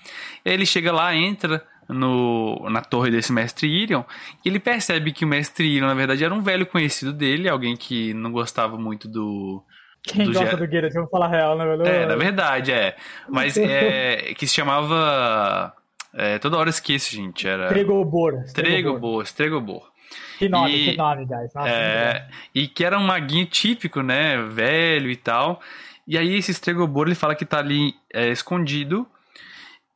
Ele 0.46 0.66
chega 0.66 0.92
lá, 0.92 1.14
entra 1.16 1.64
no, 1.88 2.70
na 2.70 2.82
torre 2.82 3.10
desse 3.12 3.32
mestre 3.34 3.68
Irion, 3.68 4.04
e 4.46 4.50
ele 4.50 4.60
percebe 4.60 5.12
que 5.12 5.26
o 5.26 5.28
mestre 5.28 5.66
Irion, 5.68 5.88
na 5.88 5.94
verdade, 5.96 6.24
era 6.24 6.34
um 6.34 6.42
velho 6.42 6.66
conhecido 6.66 7.12
dele, 7.12 7.50
alguém 7.50 7.76
que 7.76 8.14
não 8.14 8.32
gostava 8.32 8.78
muito 8.78 9.08
do. 9.08 9.64
Quem 10.04 10.26
do 10.26 10.32
gosta 10.34 10.56
Ger- 10.56 10.58
do 10.68 10.72
Geralt, 10.72 10.94
vamos 10.94 11.10
falar 11.10 11.28
real, 11.28 11.58
né, 11.58 11.66
velho? 11.66 11.86
É, 11.86 12.06
na 12.06 12.16
verdade, 12.16 12.72
é. 12.72 12.96
Mas 13.28 13.58
é. 13.58 14.34
Que 14.38 14.48
se 14.48 14.54
chamava. 14.56 15.74
é, 16.14 16.38
toda 16.40 16.58
hora 16.58 16.70
esqueço, 16.70 17.14
gente. 17.14 17.48
Era. 17.48 17.68
Tregobor. 17.68 18.34
Tregobor, 18.54 19.26
Tregobor. 19.34 19.90
Que 20.38 20.48
nome, 20.48 20.72
E- 20.74 20.92
que 20.92 20.98
nome, 20.98 21.26
guys. 21.26 21.54
Nossa. 21.54 21.70
É, 21.70 22.28
e 22.56 22.68
que 22.68 22.86
era 22.86 22.98
um 22.98 23.04
maguinho 23.04 23.46
típico, 23.46 24.02
né? 24.02 24.38
Velho 24.44 25.10
e 25.12 25.16
tal. 25.16 25.60
E 26.10 26.18
aí 26.18 26.36
esse 26.36 26.52
Stregobor, 26.52 27.06
ele 27.06 27.14
fala 27.16 27.36
que 27.36 27.46
tá 27.46 27.60
ali 27.60 27.94
é, 28.12 28.30
escondido. 28.30 29.08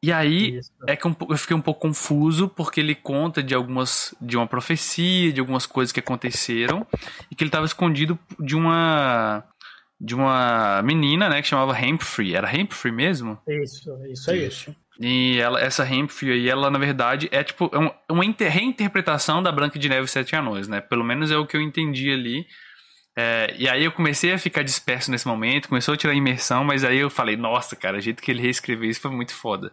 E 0.02 0.12
aí 0.12 0.58
Isso. 0.58 0.72
é 0.86 0.96
que 0.96 1.08
um 1.08 1.16
eu 1.30 1.38
fiquei 1.38 1.56
um 1.56 1.62
pouco 1.62 1.80
confuso 1.82 2.48
porque 2.50 2.80
ele 2.80 2.94
conta 2.94 3.42
de 3.42 3.56
algumas 3.56 4.14
de 4.22 4.38
uma 4.38 4.46
profecia, 4.46 5.34
de 5.34 5.40
algumas 5.40 5.66
coisas 5.66 5.92
que 5.92 6.00
aconteceram 6.00 6.86
e 7.32 7.36
que 7.36 7.44
ele 7.44 7.48
estava 7.50 7.66
escondido 7.66 8.20
de 8.40 8.56
uma 8.56 9.44
de 10.00 10.14
uma 10.14 10.82
menina, 10.84 11.30
né, 11.30 11.42
que 11.42 11.48
chamava 11.48 11.72
Humphrey. 11.72 12.36
Era 12.36 12.48
Humphrey 12.54 12.94
mesmo? 12.94 13.40
Isso, 13.48 13.90
isso 14.12 14.30
aí. 14.30 14.46
Isso. 14.46 14.76
E 15.00 15.40
ela, 15.40 15.60
essa 15.62 15.84
Humphrey 15.84 16.34
aí, 16.34 16.50
ela 16.50 16.70
na 16.70 16.78
verdade 16.78 17.28
é 17.32 17.42
tipo 17.44 17.72
é 17.74 17.80
um- 17.80 17.92
uma 18.12 18.26
inter- 18.26 18.52
reinterpretação 18.52 19.42
da 19.42 19.52
Branca 19.52 19.80
de 19.80 19.88
Neve 19.90 20.06
e 20.06 20.10
Sete 20.10 20.36
Anões, 20.36 20.68
né? 20.68 20.82
Pelo 20.82 21.04
menos 21.04 21.32
é 21.32 21.38
o 21.38 21.48
que 21.48 21.56
eu 21.58 21.62
entendi 21.62 22.12
ali. 22.12 22.46
É, 23.16 23.54
e 23.58 23.70
aí 23.70 23.84
eu 23.84 23.92
comecei 23.92 24.34
a 24.34 24.40
ficar 24.40 24.64
disperso 24.64 25.12
nesse 25.12 25.28
momento, 25.28 25.70
começou 25.70 25.94
a 25.94 25.98
tirar 25.98 26.14
a 26.14 26.16
imersão, 26.16 26.64
mas 26.64 26.84
aí 26.84 26.98
eu 26.98 27.10
falei, 27.10 27.38
nossa, 27.38 27.76
cara, 27.76 27.98
o 27.98 28.02
jeito 28.02 28.22
que 28.24 28.32
ele 28.32 28.42
reescreveu 28.42 28.90
isso 28.90 29.02
foi 29.02 29.12
muito 29.12 29.34
foda. 29.34 29.72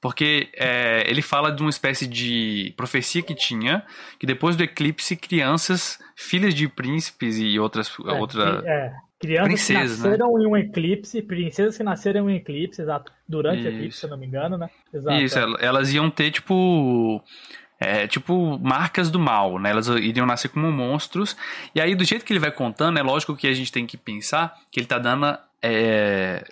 Porque 0.00 0.48
é, 0.54 1.02
ele 1.08 1.22
fala 1.22 1.50
de 1.50 1.60
uma 1.60 1.70
espécie 1.70 2.06
de 2.06 2.72
profecia 2.76 3.22
que 3.22 3.34
tinha, 3.34 3.84
que 4.18 4.26
depois 4.26 4.54
do 4.54 4.62
eclipse, 4.62 5.16
crianças, 5.16 5.98
filhas 6.14 6.54
de 6.54 6.68
príncipes 6.68 7.36
e 7.38 7.58
outras. 7.58 7.90
É, 8.06 8.12
outra... 8.12 8.62
é, 8.64 8.92
crianças 9.18 9.48
Princesas, 9.48 9.96
que 9.96 10.04
né? 10.04 10.10
nasceram 10.10 10.40
em 10.40 10.46
um 10.46 10.56
eclipse, 10.56 11.22
princesas 11.22 11.76
que 11.76 11.82
nasceram 11.82 12.20
em 12.20 12.34
um 12.34 12.36
eclipse, 12.36 12.80
exato. 12.80 13.12
Durante 13.28 13.64
o 13.64 13.68
eclipse, 13.68 13.98
se 13.98 14.06
eu 14.06 14.10
não 14.10 14.18
me 14.18 14.26
engano, 14.26 14.56
né? 14.56 14.70
Exato. 14.94 15.20
Isso, 15.20 15.38
é. 15.38 15.42
el- 15.42 15.56
elas 15.58 15.92
iam 15.92 16.08
ter, 16.10 16.30
tipo. 16.30 17.20
É, 17.80 18.06
tipo, 18.06 18.58
marcas 18.58 19.10
do 19.10 19.18
mal, 19.18 19.58
né? 19.58 19.70
Elas 19.70 19.86
iriam 19.88 20.26
nascer 20.26 20.48
como 20.48 20.70
monstros. 20.72 21.36
E 21.74 21.80
aí, 21.80 21.94
do 21.94 22.04
jeito 22.04 22.24
que 22.24 22.32
ele 22.32 22.40
vai 22.40 22.50
contando, 22.50 22.98
é 22.98 23.02
lógico 23.02 23.36
que 23.36 23.46
a 23.46 23.54
gente 23.54 23.70
tem 23.70 23.86
que 23.86 23.96
pensar 23.96 24.56
que 24.70 24.80
ele 24.80 24.86
tá 24.86 24.98
dando 24.98 25.38
é, 25.62 26.44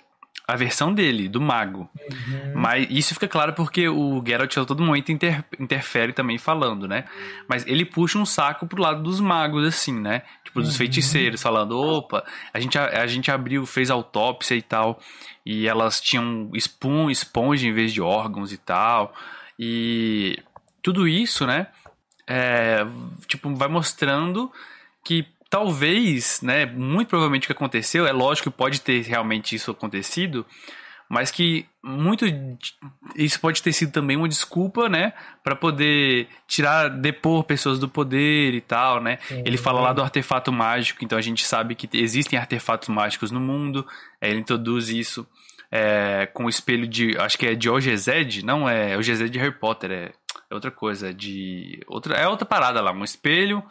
a 0.47 0.55
versão 0.55 0.93
dele, 0.93 1.27
do 1.27 1.41
mago. 1.41 1.89
Uhum. 2.09 2.53
Mas 2.55 2.87
isso 2.89 3.13
fica 3.13 3.27
claro 3.27 3.51
porque 3.51 3.89
o 3.89 4.23
Geralt 4.25 4.55
a 4.57 4.63
todo 4.63 4.81
momento 4.81 5.11
inter- 5.11 5.43
interfere 5.59 6.13
também 6.13 6.37
falando, 6.37 6.87
né? 6.87 7.03
Mas 7.49 7.67
ele 7.67 7.83
puxa 7.83 8.17
um 8.17 8.25
saco 8.25 8.65
pro 8.65 8.81
lado 8.81 9.03
dos 9.03 9.19
magos, 9.19 9.65
assim, 9.67 9.99
né? 9.99 10.21
Tipo, 10.45 10.61
dos 10.61 10.71
Uhum. 10.71 10.77
feiticeiros, 10.77 11.41
falando, 11.41 11.77
opa, 11.77 12.23
a 12.53 12.59
gente, 12.61 12.77
a, 12.79 13.01
a 13.01 13.07
gente 13.07 13.29
abriu, 13.29 13.65
fez 13.65 13.89
autópsia 13.91 14.55
e 14.55 14.61
tal, 14.61 15.01
e 15.45 15.67
elas 15.67 15.99
tinham 15.99 16.49
espon, 16.53 17.09
esponja 17.09 17.67
em 17.67 17.73
vez 17.73 17.91
de 17.91 18.01
órgãos 18.01 18.53
e 18.53 18.57
tal. 18.57 19.13
E 19.59 20.37
tudo 20.87 21.05
isso, 21.05 21.45
né? 21.45 21.67
É, 22.25 22.77
tipo, 23.27 23.53
vai 23.53 23.67
mostrando 23.67 24.49
que 25.03 25.27
talvez, 25.49 26.39
né? 26.41 26.65
Muito 26.65 27.09
provavelmente 27.09 27.43
o 27.43 27.47
que 27.47 27.51
aconteceu, 27.51 28.07
é 28.07 28.13
lógico 28.13 28.49
que 28.49 28.57
pode 28.57 28.79
ter 28.79 29.01
realmente 29.01 29.53
isso 29.53 29.69
acontecido, 29.69 30.45
mas 31.09 31.29
que 31.29 31.65
muito 31.83 32.25
isso 33.17 33.37
pode 33.41 33.61
ter 33.61 33.73
sido 33.73 33.91
também 33.91 34.15
uma 34.15 34.29
desculpa, 34.29 34.87
né, 34.87 35.11
para 35.43 35.57
poder 35.57 36.29
tirar, 36.47 36.89
depor 36.89 37.43
pessoas 37.43 37.79
do 37.79 37.89
poder 37.89 38.53
e 38.53 38.61
tal, 38.61 39.01
né? 39.01 39.19
Sim, 39.27 39.43
ele 39.45 39.57
fala 39.57 39.81
lá 39.81 39.91
do 39.91 40.01
artefato 40.01 40.53
mágico, 40.53 41.03
então 41.03 41.17
a 41.17 41.21
gente 41.21 41.45
sabe 41.45 41.75
que 41.75 41.89
existem 41.97 42.39
artefatos 42.39 42.87
mágicos 42.87 43.29
no 43.29 43.41
mundo. 43.41 43.85
Ele 44.21 44.39
introduz 44.39 44.87
isso 44.87 45.27
é, 45.69 46.29
com 46.33 46.45
o 46.45 46.49
espelho 46.49 46.87
de, 46.87 47.17
acho 47.17 47.37
que 47.37 47.45
é 47.45 47.55
de 47.55 47.69
Ogezed, 47.69 48.41
não 48.45 48.69
é 48.69 48.97
Ogezed 48.97 49.29
de 49.29 49.37
Harry 49.37 49.53
Potter, 49.53 49.91
é, 49.91 50.11
é 50.49 50.53
outra 50.53 50.71
coisa, 50.71 51.13
de 51.13 51.79
outra, 51.87 52.15
é 52.15 52.27
outra 52.27 52.45
parada 52.45 52.81
lá, 52.81 52.91
um 52.91 53.03
espelho 53.03 53.63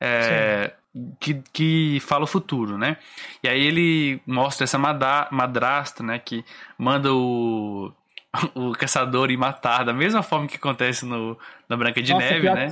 é, 0.00 0.72
que, 1.18 1.42
que 1.52 2.00
fala 2.00 2.24
o 2.24 2.28
futuro, 2.28 2.76
né? 2.76 2.96
E 3.42 3.48
aí 3.48 3.66
ele 3.66 4.20
mostra 4.26 4.64
essa 4.64 4.78
madrasta, 4.78 6.02
né, 6.02 6.18
que 6.18 6.44
manda 6.78 7.12
o 7.12 7.92
o 8.54 8.72
caçador 8.72 9.30
ir 9.30 9.36
matar, 9.36 9.84
da 9.84 9.92
mesma 9.92 10.22
forma 10.22 10.46
que 10.46 10.56
acontece 10.56 11.04
no, 11.06 11.38
na 11.68 11.76
Branca 11.76 12.02
de 12.02 12.12
Nossa, 12.12 12.24
Neve, 12.24 12.50
né? 12.50 12.70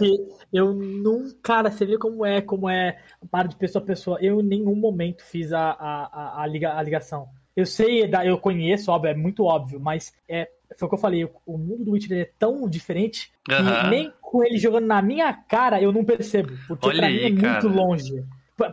eu 0.52 0.72
nunca, 0.72 1.36
cara, 1.42 1.70
você 1.70 1.86
vê 1.86 1.96
como 1.96 2.26
é, 2.26 2.40
como 2.40 2.68
é 2.68 2.98
para 3.30 3.48
de 3.48 3.56
pessoa 3.56 3.82
a 3.82 3.86
pessoa. 3.86 4.18
Eu 4.20 4.40
em 4.40 4.44
nenhum 4.44 4.74
momento 4.74 5.24
fiz 5.24 5.52
a, 5.52 5.70
a, 5.70 6.02
a, 6.04 6.40
a, 6.40 6.78
a 6.78 6.82
ligação. 6.82 7.28
Eu 7.54 7.66
sei, 7.66 8.10
eu 8.24 8.38
conheço, 8.38 8.90
óbvio, 8.90 9.10
é 9.10 9.14
muito 9.14 9.44
óbvio, 9.44 9.78
mas 9.78 10.12
é, 10.28 10.48
foi 10.76 10.86
o 10.86 10.88
que 10.88 10.94
eu 10.94 11.00
falei, 11.00 11.24
o 11.24 11.58
mundo 11.58 11.84
do 11.84 11.90
Witcher 11.92 12.18
é 12.18 12.30
tão 12.38 12.68
diferente 12.68 13.32
que 13.44 13.54
uhum. 13.54 13.90
nem 13.90 14.12
com 14.20 14.44
ele 14.44 14.58
jogando 14.58 14.86
na 14.86 15.02
minha 15.02 15.32
cara 15.32 15.80
eu 15.80 15.92
não 15.92 16.04
percebo, 16.04 16.52
porque 16.66 16.88
Olha 16.88 16.98
pra 16.98 17.06
aí, 17.06 17.32
mim 17.32 17.38
é 17.38 17.40
cara. 17.40 17.52
muito 17.62 17.68
longe. 17.68 18.24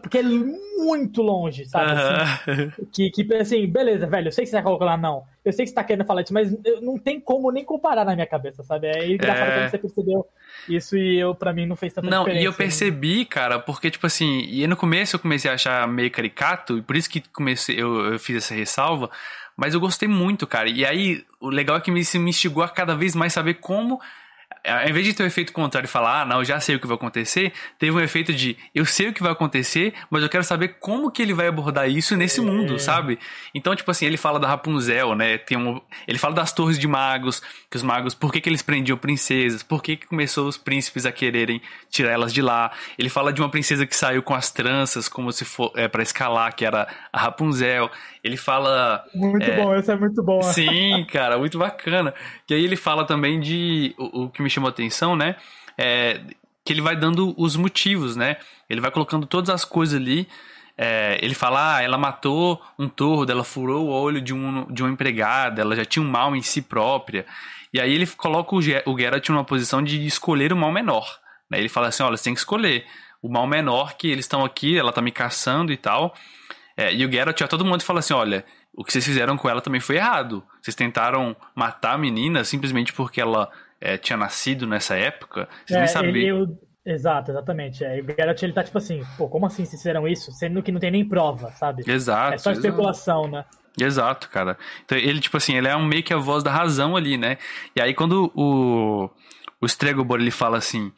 Porque 0.02 0.18
é 0.20 0.24
muito 0.24 1.22
longe, 1.22 1.66
sabe? 1.66 1.92
Assim, 1.94 2.72
que, 2.92 3.10
que, 3.10 3.34
assim, 3.36 3.66
beleza, 3.66 4.06
velho, 4.06 4.28
eu 4.28 4.32
sei 4.32 4.44
que 4.44 4.50
você 4.50 4.58
vai 4.58 4.64
colocar 4.64 4.86
lá, 4.86 4.98
não. 4.98 5.24
Eu 5.44 5.54
sei 5.54 5.64
que 5.64 5.70
você 5.70 5.76
tá 5.76 5.84
querendo 5.84 6.06
falar 6.06 6.22
isso, 6.22 6.34
mas 6.34 6.54
não 6.82 6.98
tem 6.98 7.20
como 7.20 7.50
nem 7.50 7.64
comparar 7.64 8.06
na 8.06 8.14
minha 8.14 8.28
cabeça, 8.28 8.62
sabe? 8.62 8.88
É 8.88 9.10
engraçado 9.10 9.48
é... 9.48 9.58
quando 9.58 9.72
você 9.72 9.78
percebeu 9.78 10.28
isso 10.68 10.98
e 10.98 11.18
eu, 11.18 11.34
pra 11.34 11.54
mim, 11.54 11.66
não 11.66 11.76
fez 11.76 11.94
tanta 11.94 12.10
não, 12.10 12.20
diferença. 12.20 12.36
Não, 12.36 12.44
e 12.44 12.46
eu 12.46 12.54
percebi, 12.54 13.26
cara, 13.26 13.58
porque, 13.58 13.90
tipo 13.90 14.06
assim, 14.06 14.42
e 14.42 14.68
no 14.68 14.76
começo 14.76 15.16
eu 15.16 15.20
comecei 15.20 15.50
a 15.50 15.54
achar 15.54 15.88
meio 15.88 16.12
caricato, 16.12 16.78
e 16.78 16.82
por 16.82 16.96
isso 16.96 17.10
que 17.10 17.22
comecei, 17.22 17.82
eu, 17.82 18.14
eu 18.14 18.20
fiz 18.20 18.38
essa 18.38 18.54
ressalva, 18.54 19.10
mas 19.60 19.74
eu 19.74 19.80
gostei 19.80 20.08
muito, 20.08 20.48
cara. 20.48 20.70
E 20.70 20.86
aí, 20.86 21.26
o 21.40 21.50
legal 21.50 21.78
é 21.78 21.82
que 21.82 21.92
me, 21.92 22.02
me 22.16 22.30
instigou 22.30 22.64
a 22.64 22.70
cada 22.70 22.96
vez 22.96 23.14
mais 23.14 23.34
saber 23.34 23.56
como 23.56 24.00
ao 24.66 24.90
invés 24.90 25.06
de 25.06 25.14
ter 25.14 25.24
o 25.24 25.26
um 25.26 25.28
efeito 25.28 25.54
contrário 25.54 25.88
e 25.88 25.90
falar, 25.90 26.22
ah, 26.22 26.26
não, 26.26 26.40
eu 26.40 26.46
já 26.46 26.60
sei 26.60 26.76
o 26.76 26.80
que 26.80 26.88
vai 26.88 26.96
acontecer, 26.96 27.54
teve 27.78 27.92
um 27.96 28.00
efeito 28.00 28.34
de 28.34 28.58
eu 28.74 28.86
sei 28.86 29.10
o 29.10 29.14
que 29.14 29.22
vai 29.22 29.32
acontecer, 29.32 29.94
mas 30.10 30.22
eu 30.22 30.30
quero 30.30 30.44
saber 30.44 30.80
como 30.80 31.12
que 31.12 31.22
ele 31.22 31.34
vai 31.34 31.48
abordar 31.48 31.90
isso 31.90 32.16
nesse 32.18 32.40
é. 32.40 32.44
mundo, 32.44 32.78
sabe? 32.80 33.20
Então, 33.54 33.76
tipo 33.76 33.90
assim, 33.90 34.06
ele 34.06 34.18
fala 34.18 34.40
da 34.40 34.48
Rapunzel, 34.48 35.16
né? 35.16 35.38
Tem 35.38 35.58
um, 35.58 35.80
ele 36.08 36.18
fala 36.18 36.36
das 36.36 36.52
torres 36.52 36.78
de 36.78 36.88
magos, 36.88 37.42
que 37.70 37.78
os 37.78 37.84
magos, 37.84 38.14
por 38.14 38.32
que, 38.32 38.42
que 38.42 38.50
eles 38.50 38.62
prendiam 38.62 38.98
princesas, 38.98 39.64
por 39.64 39.82
que, 39.82 39.96
que 39.96 40.08
começou 40.08 40.48
os 40.48 40.58
príncipes 40.58 41.06
a 41.06 41.12
quererem 41.12 41.62
tirar 41.90 42.12
elas 42.12 42.34
de 42.34 42.42
lá. 42.42 42.72
Ele 42.98 43.10
fala 43.10 43.32
de 43.32 43.42
uma 43.42 43.50
princesa 43.50 43.86
que 43.86 43.96
saiu 43.96 44.22
com 44.22 44.34
as 44.34 44.52
tranças, 44.52 45.08
como 45.08 45.32
se 45.32 45.46
for 45.46 45.72
é, 45.76 45.88
para 45.88 46.04
escalar, 46.04 46.54
que 46.54 46.66
era 46.66 46.88
a 47.14 47.20
Rapunzel. 47.20 47.90
Ele 48.24 48.38
fala. 48.38 49.06
Muito 49.14 49.46
é, 49.46 49.56
bom, 49.56 49.74
essa 49.74 49.94
é 49.94 49.96
muito 49.96 50.22
boa. 50.22 50.44
Sim, 50.44 51.06
cara, 51.12 51.38
muito 51.38 51.58
bacana. 51.58 52.14
E 52.50 52.54
aí 52.54 52.64
ele 52.64 52.76
fala 52.76 53.06
também 53.06 53.40
de. 53.40 53.96
O, 53.98 54.24
o 54.24 54.30
que 54.30 54.42
me 54.42 54.50
chamou 54.50 54.68
a 54.68 54.72
atenção, 54.72 55.16
né? 55.16 55.36
É, 55.78 56.20
que 56.64 56.74
ele 56.74 56.82
vai 56.82 56.96
dando 56.96 57.34
os 57.38 57.56
motivos, 57.56 58.16
né? 58.16 58.38
Ele 58.70 58.82
vai 58.82 58.92
colocando 58.92 59.26
todas 59.26 59.50
as 59.50 59.66
coisas 59.66 60.00
ali. 60.00 60.28
É, 60.78 61.20
ele 61.22 61.34
fala, 61.34 61.76
ah, 61.76 61.82
ela 61.82 61.98
matou 61.98 62.62
um 62.78 62.88
tordo, 62.88 63.32
ela 63.32 63.44
furou 63.44 63.88
o 63.88 63.90
olho 63.90 64.22
de, 64.22 64.34
um, 64.34 64.66
de 64.72 64.82
uma 64.82 64.90
empregada, 64.90 65.62
ela 65.62 65.76
já 65.76 65.84
tinha 65.84 66.02
um 66.02 66.10
mal 66.10 66.34
em 66.36 66.42
si 66.42 66.62
própria. 66.62 67.26
E 67.74 67.82
aí 67.82 67.94
ele 67.94 68.08
coloca 68.08 68.56
o, 68.56 68.60
o 68.60 68.98
Geralt 68.98 69.28
numa 69.30 69.44
posição 69.44 69.84
de 69.84 70.06
escolher 70.06 70.54
o 70.54 70.58
mal 70.58 70.72
menor. 70.72 71.20
Né? 71.50 71.60
Ele 71.60 71.68
fala 71.68 71.88
assim, 71.88 72.02
olha, 72.04 72.16
você 72.16 72.26
tem 72.26 72.34
que 72.34 72.40
escolher 72.40 72.86
o 73.22 73.28
mal 73.28 73.46
menor 73.46 73.98
que 73.98 74.08
eles 74.08 74.26
estão 74.26 74.46
aqui, 74.46 74.78
ela 74.78 74.94
tá 74.94 75.02
me 75.02 75.12
caçando 75.12 75.74
e 75.74 75.78
tal. 75.78 76.16
É, 76.80 76.94
e 76.94 77.06
o 77.06 77.12
Geralt, 77.12 77.38
todo 77.50 77.66
mundo 77.66 77.84
fala 77.84 78.00
assim: 78.00 78.14
olha, 78.14 78.46
o 78.74 78.86
que 78.86 78.94
vocês 78.94 79.04
fizeram 79.04 79.36
com 79.36 79.50
ela 79.50 79.60
também 79.60 79.82
foi 79.82 79.98
errado. 79.98 80.42
Vocês 80.62 80.74
tentaram 80.74 81.36
matar 81.54 81.96
a 81.96 81.98
menina 81.98 82.42
simplesmente 82.46 82.94
porque 82.94 83.20
ela 83.20 83.50
é, 83.82 83.98
tinha 83.98 84.16
nascido 84.16 84.66
nessa 84.66 84.96
época. 84.96 85.50
Vocês 85.66 85.76
é, 85.76 85.80
nem 85.80 85.88
sabiam. 85.90 86.58
Exato, 86.86 87.32
exatamente. 87.32 87.84
É. 87.84 87.98
E 87.98 88.02
o 88.02 88.06
Geralt 88.06 88.42
ele 88.42 88.54
tá 88.54 88.64
tipo 88.64 88.78
assim, 88.78 89.04
pô, 89.18 89.28
como 89.28 89.46
assim 89.46 89.66
vocês 89.66 89.82
fizeram 89.82 90.08
isso? 90.08 90.32
Sendo 90.32 90.64
que 90.64 90.72
não 90.72 90.80
tem 90.80 90.90
nem 90.90 91.06
prova, 91.06 91.52
sabe? 91.52 91.84
Exato. 91.86 92.36
É 92.36 92.38
só 92.38 92.52
especulação, 92.52 93.26
exato. 93.26 93.32
né? 93.34 93.46
Exato, 93.86 94.30
cara. 94.30 94.58
Então 94.86 94.98
ele, 94.98 95.20
tipo 95.20 95.36
assim, 95.36 95.58
ele 95.58 95.68
é 95.68 95.76
um 95.76 95.86
meio 95.86 96.02
que 96.02 96.14
a 96.14 96.18
voz 96.18 96.44
da 96.44 96.52
razão 96.52 96.96
ali, 96.96 97.18
né? 97.18 97.38
E 97.76 97.82
aí 97.82 97.94
quando 97.94 98.32
o, 98.34 99.10
o 99.60 99.66
Stregobor 99.66 100.22
ele 100.22 100.32
fala 100.32 100.58
assim: 100.58 100.94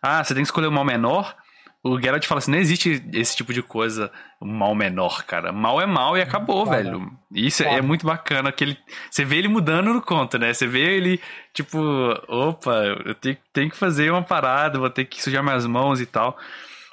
Ah, 0.00 0.24
você 0.24 0.32
tem 0.32 0.42
que 0.42 0.48
escolher 0.48 0.68
o 0.68 0.72
mal 0.72 0.84
menor 0.84 1.36
o 1.82 2.00
Geralt 2.00 2.26
fala 2.26 2.38
assim: 2.38 2.50
não 2.50 2.58
existe 2.58 3.02
esse 3.12 3.36
tipo 3.36 3.52
de 3.52 3.62
coisa, 3.62 4.10
mal 4.40 4.74
menor, 4.74 5.24
cara. 5.24 5.52
Mal 5.52 5.80
é 5.80 5.86
mal 5.86 6.16
e 6.16 6.20
acabou, 6.20 6.64
claro. 6.64 6.82
velho. 6.82 7.18
Isso 7.32 7.62
claro. 7.62 7.78
é 7.78 7.82
muito 7.82 8.06
bacana. 8.06 8.50
Que 8.50 8.64
ele, 8.64 8.78
você 9.10 9.24
vê 9.24 9.36
ele 9.36 9.48
mudando 9.48 9.92
no 9.92 10.02
conto, 10.02 10.38
né? 10.38 10.52
Você 10.52 10.66
vê 10.66 10.96
ele, 10.96 11.20
tipo, 11.54 11.78
opa, 12.28 12.74
eu 13.04 13.14
tenho, 13.14 13.36
tenho 13.52 13.70
que 13.70 13.76
fazer 13.76 14.10
uma 14.10 14.22
parada, 14.22 14.78
vou 14.78 14.90
ter 14.90 15.04
que 15.04 15.22
sujar 15.22 15.42
minhas 15.42 15.66
mãos 15.66 16.00
e 16.00 16.06
tal. 16.06 16.36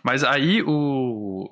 Mas 0.04 0.24
aí 0.24 0.62
o. 0.66 1.50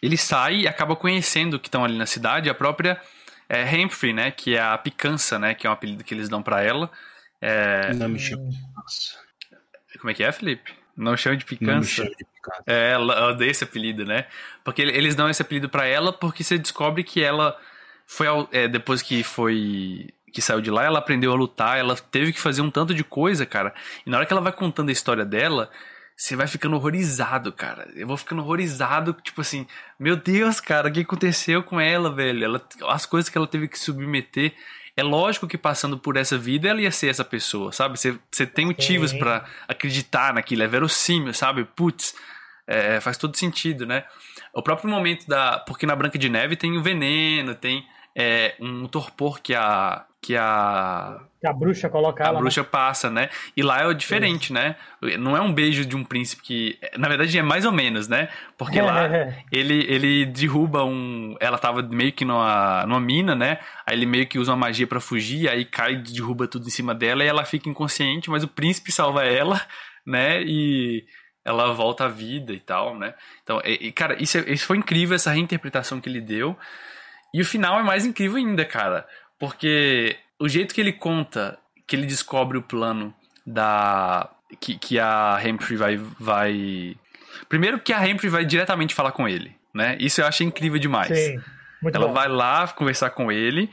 Ele 0.00 0.16
sai 0.16 0.60
e 0.60 0.68
acaba 0.68 0.94
conhecendo 0.94 1.58
que 1.58 1.66
estão 1.66 1.84
ali 1.84 1.98
na 1.98 2.06
cidade 2.06 2.48
a 2.48 2.54
própria 2.54 3.00
é, 3.48 3.64
Humphrey, 3.64 4.12
né? 4.12 4.30
Que 4.30 4.56
é 4.56 4.60
a 4.60 4.78
picança, 4.78 5.38
né? 5.38 5.54
Que 5.54 5.66
é 5.66 5.70
um 5.70 5.72
apelido 5.72 6.04
que 6.04 6.14
eles 6.14 6.28
dão 6.28 6.42
para 6.42 6.62
ela. 6.62 6.90
É... 7.40 7.92
Não 7.94 8.08
me 8.08 8.18
chama. 8.18 8.44
Como 10.00 10.10
é 10.10 10.14
que 10.14 10.22
é, 10.22 10.30
Felipe? 10.30 10.77
Não 10.98 11.16
chama 11.16 11.36
de 11.36 11.44
picança. 11.44 12.02
Não 12.02 12.10
de 12.10 12.16
picança. 12.16 12.62
É, 12.66 12.92
ela 12.92 13.28
odeia 13.28 13.50
esse 13.50 13.62
apelido, 13.62 14.04
né? 14.04 14.26
Porque 14.64 14.82
eles 14.82 15.14
dão 15.14 15.30
esse 15.30 15.40
apelido 15.40 15.68
para 15.68 15.86
ela 15.86 16.12
porque 16.12 16.42
você 16.42 16.58
descobre 16.58 17.04
que 17.04 17.22
ela 17.22 17.56
foi 18.06 18.26
ao, 18.26 18.48
é, 18.52 18.66
depois 18.66 19.00
que 19.00 19.22
foi 19.22 20.08
que 20.32 20.42
saiu 20.42 20.60
de 20.60 20.70
lá, 20.70 20.84
ela 20.84 20.98
aprendeu 20.98 21.32
a 21.32 21.34
lutar, 21.34 21.78
ela 21.78 21.96
teve 21.96 22.32
que 22.32 22.40
fazer 22.40 22.60
um 22.60 22.70
tanto 22.70 22.94
de 22.94 23.02
coisa, 23.02 23.46
cara. 23.46 23.72
E 24.04 24.10
na 24.10 24.18
hora 24.18 24.26
que 24.26 24.32
ela 24.32 24.42
vai 24.42 24.52
contando 24.52 24.90
a 24.90 24.92
história 24.92 25.24
dela, 25.24 25.70
você 26.14 26.36
vai 26.36 26.46
ficando 26.46 26.76
horrorizado, 26.76 27.52
cara. 27.52 27.88
Eu 27.94 28.06
vou 28.06 28.16
ficando 28.16 28.42
horrorizado, 28.42 29.14
tipo 29.22 29.40
assim, 29.40 29.66
meu 29.98 30.16
Deus, 30.16 30.60
cara, 30.60 30.88
o 30.88 30.92
que 30.92 31.00
aconteceu 31.00 31.62
com 31.62 31.80
ela, 31.80 32.14
velho? 32.14 32.44
Ela, 32.44 32.62
as 32.88 33.06
coisas 33.06 33.30
que 33.30 33.38
ela 33.38 33.46
teve 33.46 33.68
que 33.68 33.78
submeter. 33.78 34.52
É 34.98 35.02
lógico 35.04 35.46
que 35.46 35.56
passando 35.56 35.96
por 35.96 36.16
essa 36.16 36.36
vida 36.36 36.68
ela 36.68 36.80
ia 36.80 36.90
ser 36.90 37.06
essa 37.06 37.24
pessoa, 37.24 37.70
sabe? 37.70 37.96
Você, 37.96 38.46
tem 38.48 38.66
motivos 38.66 39.12
para 39.12 39.44
acreditar 39.68 40.34
naquilo, 40.34 40.64
é 40.64 40.66
verossímil, 40.66 41.32
sabe? 41.32 41.64
Putz, 41.64 42.16
é, 42.66 43.00
faz 43.00 43.16
todo 43.16 43.36
sentido, 43.36 43.86
né? 43.86 44.02
O 44.52 44.60
próprio 44.60 44.90
momento 44.90 45.24
da. 45.28 45.60
Porque 45.60 45.86
na 45.86 45.94
Branca 45.94 46.18
de 46.18 46.28
Neve 46.28 46.56
tem 46.56 46.76
o 46.76 46.82
veneno, 46.82 47.54
tem 47.54 47.86
é, 48.12 48.56
um 48.58 48.88
torpor 48.88 49.40
que 49.40 49.54
a, 49.54 50.04
que 50.20 50.36
a. 50.36 51.20
Que 51.40 51.46
a 51.46 51.52
bruxa 51.52 51.88
coloca 51.88 52.28
A 52.28 52.32
bruxa 52.32 52.62
né? 52.62 52.68
passa, 52.68 53.08
né? 53.08 53.30
E 53.56 53.62
lá 53.62 53.88
é 53.88 53.94
diferente, 53.94 54.46
Isso. 54.46 54.52
né? 54.52 54.74
Não 55.18 55.36
é 55.36 55.40
um 55.40 55.52
beijo 55.52 55.86
de 55.86 55.96
um 55.96 56.02
príncipe 56.02 56.42
que. 56.42 56.78
Na 56.96 57.08
verdade 57.08 57.38
é 57.38 57.42
mais 57.42 57.64
ou 57.64 57.72
menos, 57.72 58.08
né? 58.08 58.28
Porque 58.56 58.80
é, 58.80 58.82
lá 58.82 59.06
é. 59.06 59.44
ele, 59.52 59.86
ele 59.88 60.26
derruba 60.26 60.84
um. 60.84 61.36
Ela 61.40 61.58
tava 61.58 61.82
meio 61.82 62.12
que 62.12 62.24
numa, 62.24 62.84
numa 62.86 63.00
mina, 63.00 63.34
né? 63.34 63.58
Aí 63.86 63.96
ele 63.96 64.06
meio 64.06 64.26
que 64.26 64.38
usa 64.38 64.52
uma 64.52 64.66
magia 64.66 64.86
para 64.86 65.00
fugir, 65.00 65.48
aí 65.48 65.64
cai 65.64 65.92
e 65.92 66.02
derruba 66.02 66.48
tudo 66.48 66.66
em 66.66 66.70
cima 66.70 66.94
dela 66.94 67.22
e 67.22 67.28
ela 67.28 67.44
fica 67.44 67.68
inconsciente, 67.68 68.30
mas 68.30 68.42
o 68.42 68.48
príncipe 68.48 68.90
salva 68.90 69.24
ela, 69.24 69.60
né? 70.04 70.42
E 70.42 71.04
ela 71.44 71.72
volta 71.72 72.04
à 72.04 72.08
vida 72.08 72.52
e 72.52 72.60
tal, 72.60 72.98
né? 72.98 73.14
Então, 73.42 73.62
e, 73.64 73.92
cara, 73.92 74.20
isso, 74.20 74.36
é, 74.38 74.50
isso 74.50 74.66
foi 74.66 74.76
incrível, 74.76 75.14
essa 75.14 75.30
reinterpretação 75.30 76.00
que 76.00 76.08
ele 76.08 76.20
deu. 76.20 76.58
E 77.32 77.40
o 77.40 77.44
final 77.44 77.78
é 77.78 77.82
mais 77.82 78.04
incrível 78.04 78.36
ainda, 78.36 78.64
cara. 78.64 79.06
Porque 79.38 80.16
o 80.38 80.48
jeito 80.48 80.74
que 80.74 80.80
ele 80.80 80.92
conta, 80.92 81.58
que 81.86 81.94
ele 81.94 82.06
descobre 82.06 82.58
o 82.58 82.62
plano 82.62 83.14
da. 83.46 84.28
Que, 84.60 84.78
que 84.78 84.98
a 84.98 85.38
Humphrey 85.44 85.76
vai, 85.76 85.96
vai. 86.18 86.96
Primeiro 87.48 87.78
que 87.78 87.92
a 87.92 88.00
Humphrey 88.00 88.30
vai 88.30 88.44
diretamente 88.44 88.94
falar 88.94 89.12
com 89.12 89.28
ele, 89.28 89.54
né? 89.74 89.96
Isso 90.00 90.20
eu 90.20 90.26
achei 90.26 90.46
incrível 90.46 90.78
demais. 90.78 91.16
Sim, 91.16 91.40
muito 91.82 91.94
Ela 91.94 92.08
bom. 92.08 92.14
vai 92.14 92.28
lá 92.28 92.66
conversar 92.68 93.10
com 93.10 93.30
ele. 93.30 93.70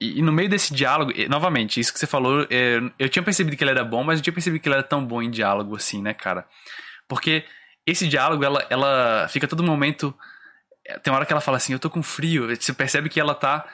E, 0.00 0.18
e, 0.18 0.22
no 0.22 0.32
meio 0.32 0.48
desse 0.48 0.74
diálogo, 0.74 1.12
novamente, 1.28 1.80
isso 1.80 1.92
que 1.92 1.98
você 1.98 2.06
falou, 2.06 2.46
é, 2.50 2.80
eu 2.98 3.08
tinha 3.08 3.22
percebido 3.22 3.56
que 3.56 3.64
ele 3.64 3.70
era 3.70 3.84
bom, 3.84 4.04
mas 4.04 4.18
eu 4.18 4.22
tinha 4.22 4.34
percebido 4.34 4.60
que 4.60 4.68
ele 4.68 4.74
era 4.74 4.82
tão 4.82 5.02
bom 5.04 5.22
em 5.22 5.30
diálogo 5.30 5.74
assim, 5.74 6.02
né, 6.02 6.12
cara? 6.12 6.46
Porque 7.08 7.44
esse 7.86 8.06
diálogo, 8.06 8.44
ela, 8.44 8.66
ela 8.68 9.26
fica 9.28 9.46
todo 9.48 9.62
momento. 9.62 10.14
Tem 11.02 11.10
uma 11.10 11.16
hora 11.16 11.26
que 11.26 11.32
ela 11.32 11.40
fala 11.40 11.56
assim, 11.56 11.72
eu 11.72 11.78
tô 11.78 11.88
com 11.88 12.02
frio. 12.02 12.54
Você 12.54 12.74
percebe 12.74 13.08
que 13.08 13.18
ela 13.18 13.34
tá 13.34 13.66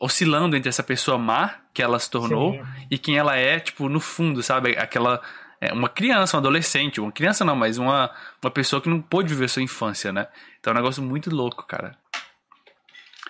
oscilando 0.00 0.56
entre 0.56 0.68
essa 0.68 0.82
pessoa 0.82 1.18
má 1.18 1.54
que 1.72 1.82
ela 1.82 1.98
se 1.98 2.10
tornou 2.10 2.52
Sim. 2.52 2.62
e 2.90 2.98
quem 2.98 3.16
ela 3.16 3.36
é, 3.36 3.58
tipo, 3.60 3.88
no 3.88 4.00
fundo, 4.00 4.42
sabe? 4.42 4.76
Aquela. 4.78 5.20
É, 5.58 5.72
uma 5.72 5.88
criança, 5.88 6.36
um 6.36 6.40
adolescente, 6.40 7.00
uma 7.00 7.10
criança 7.10 7.42
não, 7.42 7.56
mas 7.56 7.78
uma, 7.78 8.10
uma 8.42 8.50
pessoa 8.50 8.80
que 8.80 8.90
não 8.90 9.00
pôde 9.00 9.32
viver 9.32 9.48
sua 9.48 9.62
infância, 9.62 10.12
né? 10.12 10.28
Então 10.60 10.70
é 10.70 10.74
um 10.74 10.78
negócio 10.78 11.02
muito 11.02 11.34
louco, 11.34 11.66
cara. 11.66 11.96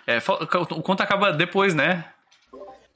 É, 0.06 0.18
o 0.70 0.82
conto 0.82 1.02
acaba 1.02 1.32
depois, 1.32 1.74
né? 1.74 2.05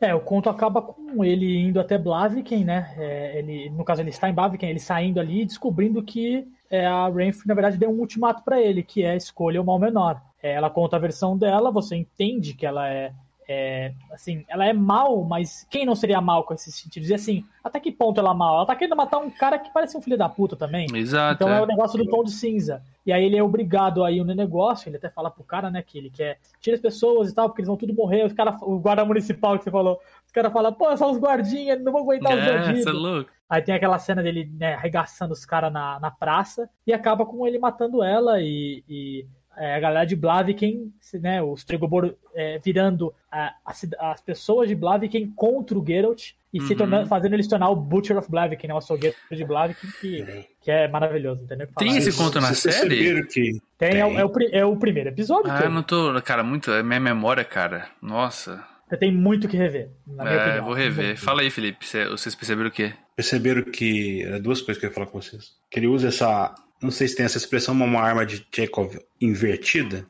É, 0.00 0.14
o 0.14 0.20
conto 0.20 0.48
acaba 0.48 0.80
com 0.80 1.24
ele 1.24 1.58
indo 1.58 1.78
até 1.78 1.98
Blaviken, 1.98 2.64
né? 2.64 2.94
É, 2.96 3.38
ele, 3.38 3.68
no 3.70 3.84
caso, 3.84 4.00
ele 4.00 4.10
está 4.10 4.28
em 4.28 4.34
Blaviken, 4.34 4.70
ele 4.70 4.80
saindo 4.80 5.20
ali 5.20 5.42
e 5.42 5.44
descobrindo 5.44 6.02
que 6.02 6.48
é, 6.70 6.86
a 6.86 7.08
Renfrew, 7.08 7.46
na 7.46 7.54
verdade, 7.54 7.76
deu 7.76 7.90
um 7.90 7.98
ultimato 7.98 8.42
para 8.42 8.60
ele, 8.60 8.82
que 8.82 9.04
é 9.04 9.16
escolha 9.16 9.60
o 9.60 9.64
mal 9.64 9.78
menor. 9.78 10.22
É, 10.42 10.52
ela 10.52 10.70
conta 10.70 10.96
a 10.96 11.00
versão 11.00 11.36
dela, 11.36 11.70
você 11.70 11.96
entende 11.96 12.54
que 12.54 12.64
ela 12.64 12.88
é, 12.88 13.12
é, 13.52 13.92
assim, 14.12 14.44
ela 14.48 14.64
é 14.64 14.72
mal, 14.72 15.24
mas 15.24 15.66
quem 15.68 15.84
não 15.84 15.96
seria 15.96 16.20
mal 16.20 16.44
com 16.44 16.54
esses 16.54 16.72
sentidos? 16.72 17.10
E 17.10 17.14
assim, 17.14 17.44
até 17.64 17.80
que 17.80 17.90
ponto 17.90 18.20
ela 18.20 18.30
é 18.30 18.34
mal?Ela 18.34 18.64
tá 18.66 18.76
querendo 18.76 18.96
matar 18.96 19.18
um 19.18 19.28
cara 19.28 19.58
que 19.58 19.72
parece 19.72 19.96
um 19.96 20.00
filho 20.00 20.16
da 20.16 20.28
puta 20.28 20.54
também. 20.54 20.86
Exato. 20.94 21.34
Então 21.34 21.52
é, 21.52 21.58
é. 21.58 21.62
o 21.62 21.66
negócio 21.66 21.98
do 21.98 22.08
tom 22.08 22.22
de 22.22 22.30
cinza. 22.30 22.80
E 23.04 23.12
aí 23.12 23.24
ele 23.24 23.36
é 23.36 23.42
obrigado 23.42 24.04
a 24.04 24.12
ir 24.12 24.22
no 24.22 24.34
negócio, 24.34 24.88
ele 24.88 24.98
até 24.98 25.10
fala 25.10 25.32
pro 25.32 25.42
cara, 25.42 25.68
né, 25.68 25.82
que 25.82 25.98
ele 25.98 26.10
quer 26.10 26.38
tirar 26.60 26.76
as 26.76 26.80
pessoas 26.80 27.30
e 27.30 27.34
tal, 27.34 27.48
porque 27.48 27.60
eles 27.60 27.66
vão 27.68 27.76
tudo 27.76 27.92
morrer. 27.92 28.24
Os 28.24 28.32
cara, 28.32 28.56
o 28.62 28.78
guarda 28.78 29.04
municipal 29.04 29.58
que 29.58 29.64
você 29.64 29.70
falou, 29.70 29.98
os 30.24 30.30
caras 30.30 30.52
falam, 30.52 30.72
pô, 30.72 30.96
são 30.96 31.10
os 31.10 31.18
guardinhas, 31.18 31.82
não 31.82 31.90
vão 31.90 32.02
aguentar 32.02 32.36
os 32.36 32.44
É, 32.44 32.58
bandidos. 32.58 32.84
você 32.84 32.88
é 32.88 32.92
louco. 32.92 33.30
Aí 33.48 33.62
tem 33.62 33.74
aquela 33.74 33.98
cena 33.98 34.22
dele 34.22 34.48
né, 34.56 34.74
arregaçando 34.74 35.32
os 35.32 35.44
caras 35.44 35.72
na, 35.72 35.98
na 35.98 36.10
praça 36.12 36.70
e 36.86 36.92
acaba 36.92 37.26
com 37.26 37.44
ele 37.44 37.58
matando 37.58 38.00
ela 38.00 38.40
e, 38.40 38.84
e, 38.88 39.26
é, 39.60 39.74
a 39.76 39.80
galera 39.80 40.06
de 40.06 40.16
Blaviken, 40.16 40.90
né, 41.20 41.42
os 41.42 41.62
Tregobor 41.64 42.14
é, 42.34 42.58
virando 42.58 43.12
a- 43.30 43.54
a 43.64 43.72
cida- 43.74 43.96
as 44.00 44.20
pessoas 44.20 44.68
de 44.68 44.74
Blaviken 44.74 45.30
contra 45.36 45.78
o 45.78 45.84
Geralt 45.86 46.30
e 46.52 46.60
se 46.60 46.72
Uhum. 46.72 46.78
tornando, 46.78 47.06
fazendo 47.08 47.34
ele 47.34 47.42
se 47.42 47.48
tornar 47.50 47.68
o 47.68 47.76
Butcher 47.76 48.16
of 48.16 48.30
Blaviken, 48.30 48.68
né, 48.68 48.74
o 48.74 48.78
açougueiro 48.78 49.14
de 49.30 49.44
Blaviken, 49.44 49.90
que, 50.00 50.46
que 50.62 50.70
é 50.70 50.88
maravilhoso, 50.88 51.44
entendeu? 51.44 51.68
Tem 51.76 51.96
esse 51.96 52.16
conto 52.16 52.40
na 52.40 52.54
Vocês 52.54 52.74
série? 52.74 53.22
que 53.26 53.60
Tem, 53.78 53.98
é, 54.00 54.04
o- 54.04 54.08
Tem. 54.08 54.18
é 54.18 54.24
o, 54.24 54.28
pri- 54.30 54.50
é 54.52 54.64
o 54.64 54.76
primeiro 54.76 55.10
episódio, 55.10 55.50
Ah, 55.52 55.60
eu 55.64 55.70
não 55.70 55.82
tô. 55.82 56.20
Cara, 56.22 56.42
muito. 56.42 56.70
É 56.72 56.82
minha 56.82 56.98
memória, 57.00 57.44
cara. 57.44 57.88
Nossa. 58.02 58.64
você 58.88 58.96
tem 58.96 59.12
muito 59.14 59.46
que 59.46 59.56
rever, 59.56 59.88
na 60.06 60.24
minha 60.24 60.34
É, 60.36 60.42
opinião. 60.46 60.64
vou 60.64 60.74
rever. 60.74 61.16
Fala 61.16 61.42
aí, 61.42 61.50
Felipe. 61.50 61.86
cê- 61.86 62.08
Vocês 62.08 62.34
perceberam 62.34 62.68
o 62.68 62.72
quê? 62.72 62.92
perceberam 63.14 63.62
que. 63.62 64.22
é 64.24 64.40
duas 64.40 64.60
coisas 64.60 64.80
que 64.80 64.86
eu 64.86 64.90
ia 64.90 64.94
falar 64.94 65.06
com 65.06 65.20
vocês. 65.20 65.52
Que 65.70 65.78
ele 65.78 65.86
usa 65.86 66.08
essa. 66.08 66.52
Não 66.82 66.90
sei 66.90 67.08
se 67.08 67.16
tem 67.16 67.26
essa 67.26 67.38
expressão, 67.38 67.74
uma 67.74 68.00
arma 68.00 68.24
de 68.24 68.46
Chekhov 68.54 68.96
invertida. 69.20 70.06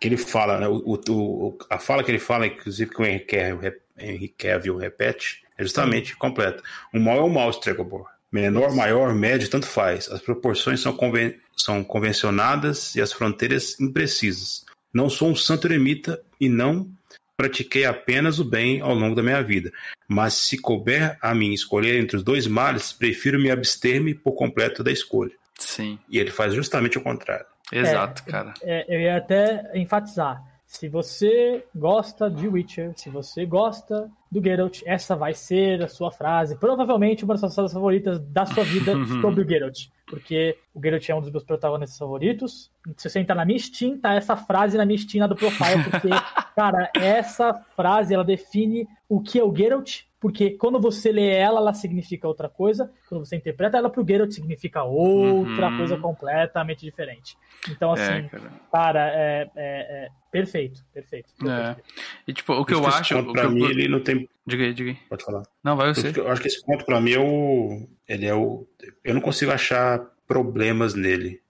Que 0.00 0.08
ele 0.08 0.16
fala, 0.16 0.58
né? 0.60 0.68
O, 0.68 0.98
o- 1.08 1.58
a 1.70 1.78
fala 1.78 2.02
que 2.04 2.10
ele 2.10 2.18
fala, 2.18 2.46
inclusive 2.46 2.90
que 2.90 3.00
o 3.00 3.04
Henry 3.06 4.28
Cavill 4.36 4.76
repete, 4.76 5.42
é 5.56 5.62
justamente 5.62 6.16
completa. 6.16 6.62
O 6.92 6.98
mal 6.98 7.18
é 7.18 7.22
o 7.22 7.28
mal, 7.28 7.50
Stregobor. 7.50 8.06
Menor, 8.30 8.74
maior, 8.74 9.14
médio, 9.14 9.48
tanto 9.48 9.66
faz. 9.66 10.08
As 10.10 10.20
proporções 10.20 10.80
são, 10.80 10.92
conven- 10.92 11.36
são 11.56 11.82
convencionadas 11.84 12.94
e 12.96 13.00
as 13.00 13.12
fronteiras 13.12 13.78
imprecisas. 13.80 14.64
Não 14.92 15.08
sou 15.08 15.28
um 15.30 15.36
santo 15.36 15.66
eremita 15.68 16.20
e 16.40 16.48
não 16.48 16.88
pratiquei 17.36 17.84
apenas 17.84 18.38
o 18.38 18.44
bem 18.44 18.80
ao 18.80 18.94
longo 18.94 19.14
da 19.14 19.22
minha 19.22 19.42
vida. 19.42 19.72
Mas 20.08 20.34
se 20.34 20.58
couber 20.58 21.16
a 21.20 21.34
mim 21.34 21.52
escolher 21.52 22.00
entre 22.00 22.16
os 22.16 22.22
dois 22.22 22.46
males, 22.46 22.92
prefiro 22.92 23.38
me 23.40 23.50
abster-me 23.50 24.14
por 24.14 24.32
completo 24.32 24.82
da 24.84 24.92
escolha. 24.92 25.32
Sim. 25.58 25.98
E 26.08 26.18
ele 26.18 26.30
faz 26.30 26.54
justamente 26.54 26.98
o 26.98 27.02
contrário. 27.02 27.46
Exato, 27.72 28.24
cara. 28.24 28.54
É, 28.62 28.84
eu 28.94 29.00
ia 29.00 29.16
até 29.16 29.70
enfatizar. 29.74 30.42
Se 30.66 30.88
você 30.88 31.64
gosta 31.74 32.28
de 32.28 32.48
Witcher, 32.48 32.92
se 32.96 33.08
você 33.08 33.46
gosta 33.46 34.10
do 34.30 34.42
Geralt, 34.42 34.82
essa 34.84 35.14
vai 35.14 35.32
ser 35.32 35.80
a 35.82 35.88
sua 35.88 36.10
frase, 36.10 36.56
provavelmente 36.56 37.24
uma 37.24 37.34
das 37.34 37.40
suas 37.40 37.54
frases 37.54 37.72
favoritas 37.72 38.18
da 38.18 38.44
sua 38.44 38.64
vida 38.64 38.92
sobre 39.22 39.42
o 39.42 39.48
Geralt. 39.48 39.86
Porque 40.06 40.58
o 40.74 40.82
Geralt 40.82 41.08
é 41.08 41.14
um 41.14 41.20
dos 41.20 41.30
meus 41.30 41.44
protagonistas 41.44 41.98
favoritos. 41.98 42.72
Se 42.96 43.08
você 43.08 43.20
entrar 43.20 43.36
na 43.36 43.44
minha 43.44 43.58
Steam, 43.58 43.98
tá 43.98 44.14
essa 44.14 44.36
frase 44.36 44.76
na 44.76 44.84
minha 44.84 44.98
Steam 44.98 45.22
lá 45.22 45.28
do 45.28 45.36
profile, 45.36 45.84
porque, 45.84 46.08
cara, 46.56 46.90
essa 46.96 47.54
frase 47.76 48.12
ela 48.12 48.24
define 48.24 48.88
o 49.08 49.20
que 49.20 49.38
é 49.38 49.44
o 49.44 49.54
Geralt, 49.54 50.02
porque 50.24 50.52
quando 50.52 50.80
você 50.80 51.12
lê 51.12 51.28
ela, 51.34 51.60
ela 51.60 51.74
significa 51.74 52.26
outra 52.26 52.48
coisa, 52.48 52.90
quando 53.10 53.26
você 53.26 53.36
interpreta 53.36 53.76
ela 53.76 53.90
pro 53.90 54.02
Geralt, 54.08 54.32
significa 54.32 54.82
outra 54.82 55.68
Uhum. 55.68 55.76
coisa 55.76 55.98
completamente 55.98 56.80
diferente. 56.80 57.36
Então, 57.70 57.92
assim, 57.92 58.02
É, 58.10 58.22
cara. 58.22 58.50
Cara, 58.72 59.08
é, 59.14 59.50
é- 59.54 60.04
é 60.06 60.08
perfeito, 60.32 60.82
perfeito. 60.94 61.28
É. 61.42 61.44
perfeito. 61.44 61.88
E 62.26 62.32
tipo, 62.32 62.54
o 62.54 62.64
que 62.64 62.72
eu 62.72 62.80
isso 62.80 62.88
acho. 62.88 63.14
Ponto 63.16 63.28
o 63.28 63.32
pra 63.34 63.42
que 63.42 63.46
eu- 63.48 63.50
mim, 63.52 63.64
ele 63.66 63.86
não 63.86 64.00
tem. 64.00 64.26
Diga 64.46 64.64
aí, 64.64 64.72
diga 64.72 64.90
aí. 64.92 64.96
Pode 65.10 65.24
falar. 65.26 65.42
Não, 65.62 65.76
vai 65.76 65.92
você. 65.94 66.10
Eu 66.18 66.28
acho 66.30 66.40
que 66.40 66.48
esse 66.48 66.64
ponto 66.64 66.86
pra 66.86 67.02
mim 67.02 67.12
é 67.12 67.18
o. 67.20 67.86
Ele 68.08 68.24
é 68.24 68.34
o. 68.34 68.66
Eu 69.04 69.12
não 69.12 69.20
consigo 69.20 69.52
achar 69.52 70.00
problemas 70.26 70.94
nele. 70.94 71.42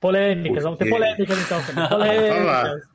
Polêmicas, 0.00 0.64
vamos 0.64 0.78
ter 0.78 0.86
Porque- 0.88 0.98
polêmicas 1.04 1.38
então. 1.44 1.60
Polêmicas. 1.90 2.91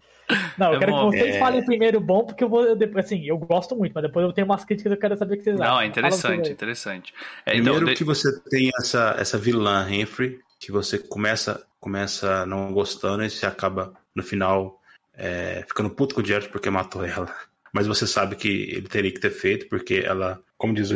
Não, 0.58 0.72
eu 0.72 0.76
É 0.76 0.80
quero 0.80 0.91
bom. 0.91 1.10
que 1.12 1.18
vocês 1.18 1.36
É. 1.36 1.40
falem 1.40 1.64
primeiro 1.66 1.99
bom, 2.02 2.26
porque 2.26 2.44
eu 2.44 2.49
vou. 2.49 2.64
eu 2.66 2.78
assim, 2.99 3.24
eu 3.26 3.38
gosto 3.38 3.76
muito, 3.76 3.94
mas 3.94 4.04
depois 4.04 4.26
eu 4.26 4.34
tenho 4.34 4.45
umas 4.45 4.66
críticas 4.66 4.91
que 4.91 4.98
eu 4.98 5.02
quero 5.02 5.18
saber 5.18 5.36
o 5.36 5.38
que 5.38 5.44
vocês 5.44 5.60
acham. 5.62 5.74
Não, 5.76 5.82
é 5.82 5.86
interessante, 5.86 6.52
interessante. 6.52 7.14
É, 7.45 7.52
então, 7.56 7.64
Primeiro 7.74 7.86
de- 7.88 7.95
que 7.95 8.04
você 8.04 8.40
tem 8.49 8.70
essa, 8.80 9.16
essa 9.18 9.38
vilã, 9.38 9.88
Henry, 9.90 10.40
que 10.60 10.72
você 10.72 10.98
começa, 10.98 11.66
começa 11.80 12.45
não 12.45 12.74
gostando 12.74 13.24
e 13.24 13.30
você 13.30 13.45
acaba, 13.45 13.94
no 14.16 14.22
final, 14.24 14.82
é, 15.16 15.64
ficando 15.68 15.90
puto 15.90 16.14
com 16.16 16.22
o 16.22 16.26
Jared 16.26 16.49
porque 16.49 16.70
matou 16.70 17.06
ela. 17.06 17.34
Mas 17.74 17.86
você 17.88 18.08
sabe 18.08 18.36
que 18.36 18.48
ele 18.72 18.88
teria 18.88 19.12
que 19.12 19.20
ter 19.20 19.30
feito, 19.30 19.68
porque 19.70 20.02
ela, 20.06 20.40
como 20.58 20.74
diz, 20.74 20.90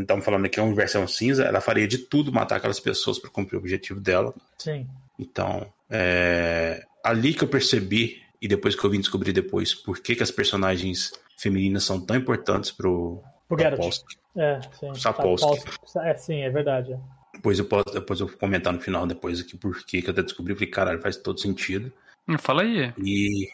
estamos 0.00 0.24
falando 0.24 0.44
aqui, 0.46 0.58
é 0.58 0.62
uma 0.62 0.74
versão 0.74 1.06
cinza, 1.06 1.44
ela 1.44 1.60
faria 1.60 1.86
de 1.86 1.98
tudo 1.98 2.32
matar 2.32 2.56
aquelas 2.56 2.80
pessoas 2.80 3.18
para 3.18 3.30
cumprir 3.30 3.56
o 3.56 3.60
objetivo 3.60 4.00
dela. 4.00 4.34
Sim. 4.58 4.86
Então, 5.18 5.66
é 5.88 6.84
ali 7.04 7.32
que 7.34 7.44
eu 7.44 7.48
percebi, 7.48 8.20
e 8.40 8.48
depois 8.48 8.74
que 8.74 8.84
eu 8.84 8.90
vim 8.90 9.00
descobrir 9.00 9.32
depois, 9.32 9.74
por 9.74 9.98
que, 10.00 10.14
que 10.14 10.22
as 10.22 10.30
personagens 10.30 11.12
femininas 11.36 11.84
são 11.84 12.00
tão 12.00 12.16
importantes 12.16 12.70
pro, 12.70 13.22
Pro 13.48 13.58
Geralt. 13.58 13.80
Sapolsky. 13.80 14.18
É, 14.36 14.60
sim. 14.78 14.94
Sapolsky. 14.94 15.70
É, 16.04 16.16
sim, 16.16 16.40
é 16.42 16.50
verdade. 16.50 16.92
é. 16.92 16.98
Depois 17.32 17.58
eu, 17.58 17.64
posso, 17.64 17.92
depois 17.92 18.20
eu 18.20 18.26
vou 18.26 18.36
comentar 18.36 18.72
no 18.72 18.80
final, 18.80 19.06
depois 19.06 19.40
aqui, 19.40 19.56
por 19.56 19.84
que 19.84 20.02
que 20.02 20.08
eu 20.08 20.12
até 20.12 20.22
descobri, 20.22 20.54
falei, 20.54 20.70
caralho, 20.70 21.00
faz 21.00 21.16
todo 21.16 21.40
sentido. 21.40 21.92
Fala 22.38 22.62
aí. 22.62 22.92
E 22.98 23.48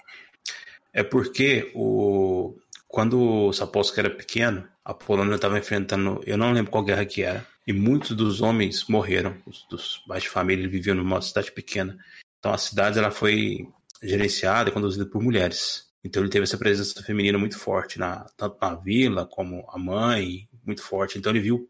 é 0.93 1.03
porque 1.03 1.71
o 1.75 2.57
quando 2.89 3.21
o 3.21 3.53
Sapolsky 3.53 4.01
era 4.01 4.11
pequeno, 4.11 4.67
a 4.85 4.95
Polônia 4.95 5.35
estava 5.35 5.59
enfrentando, 5.59 6.21
eu 6.25 6.39
não 6.39 6.53
lembro 6.53 6.71
qual 6.71 6.85
guerra 6.85 7.05
que 7.05 7.23
era, 7.23 7.45
e 7.67 7.73
muitos 7.73 8.13
dos 8.13 8.41
homens 8.41 8.87
morreram, 8.89 9.37
os 9.47 9.67
dos 9.69 9.99
pais 10.07 10.23
de 10.23 10.29
família 10.29 10.69
viviam 10.69 10.95
numa 10.95 11.21
cidade 11.21 11.51
pequena. 11.51 11.99
Então 12.39 12.53
a 12.53 12.59
cidade 12.59 12.99
ela 12.99 13.11
foi 13.11 13.69
gerenciada 14.03 14.71
e 14.71 14.73
conduzida 14.73 15.07
por 15.07 15.23
mulheres. 15.23 15.87
Então 16.03 16.23
ele 16.23 16.31
teve 16.31 16.45
essa 16.45 16.59
presença 16.59 17.03
feminina 17.03 17.39
muito 17.39 17.59
forte, 17.59 17.99
na, 17.99 18.27
tanto 18.37 18.59
na 18.61 18.75
vila 18.75 19.27
como 19.27 19.67
a 19.71 19.79
mãe, 19.79 20.47
muito 20.65 20.83
forte. 20.83 21.19
Então 21.19 21.33
ele 21.33 21.41
viu 21.41 21.69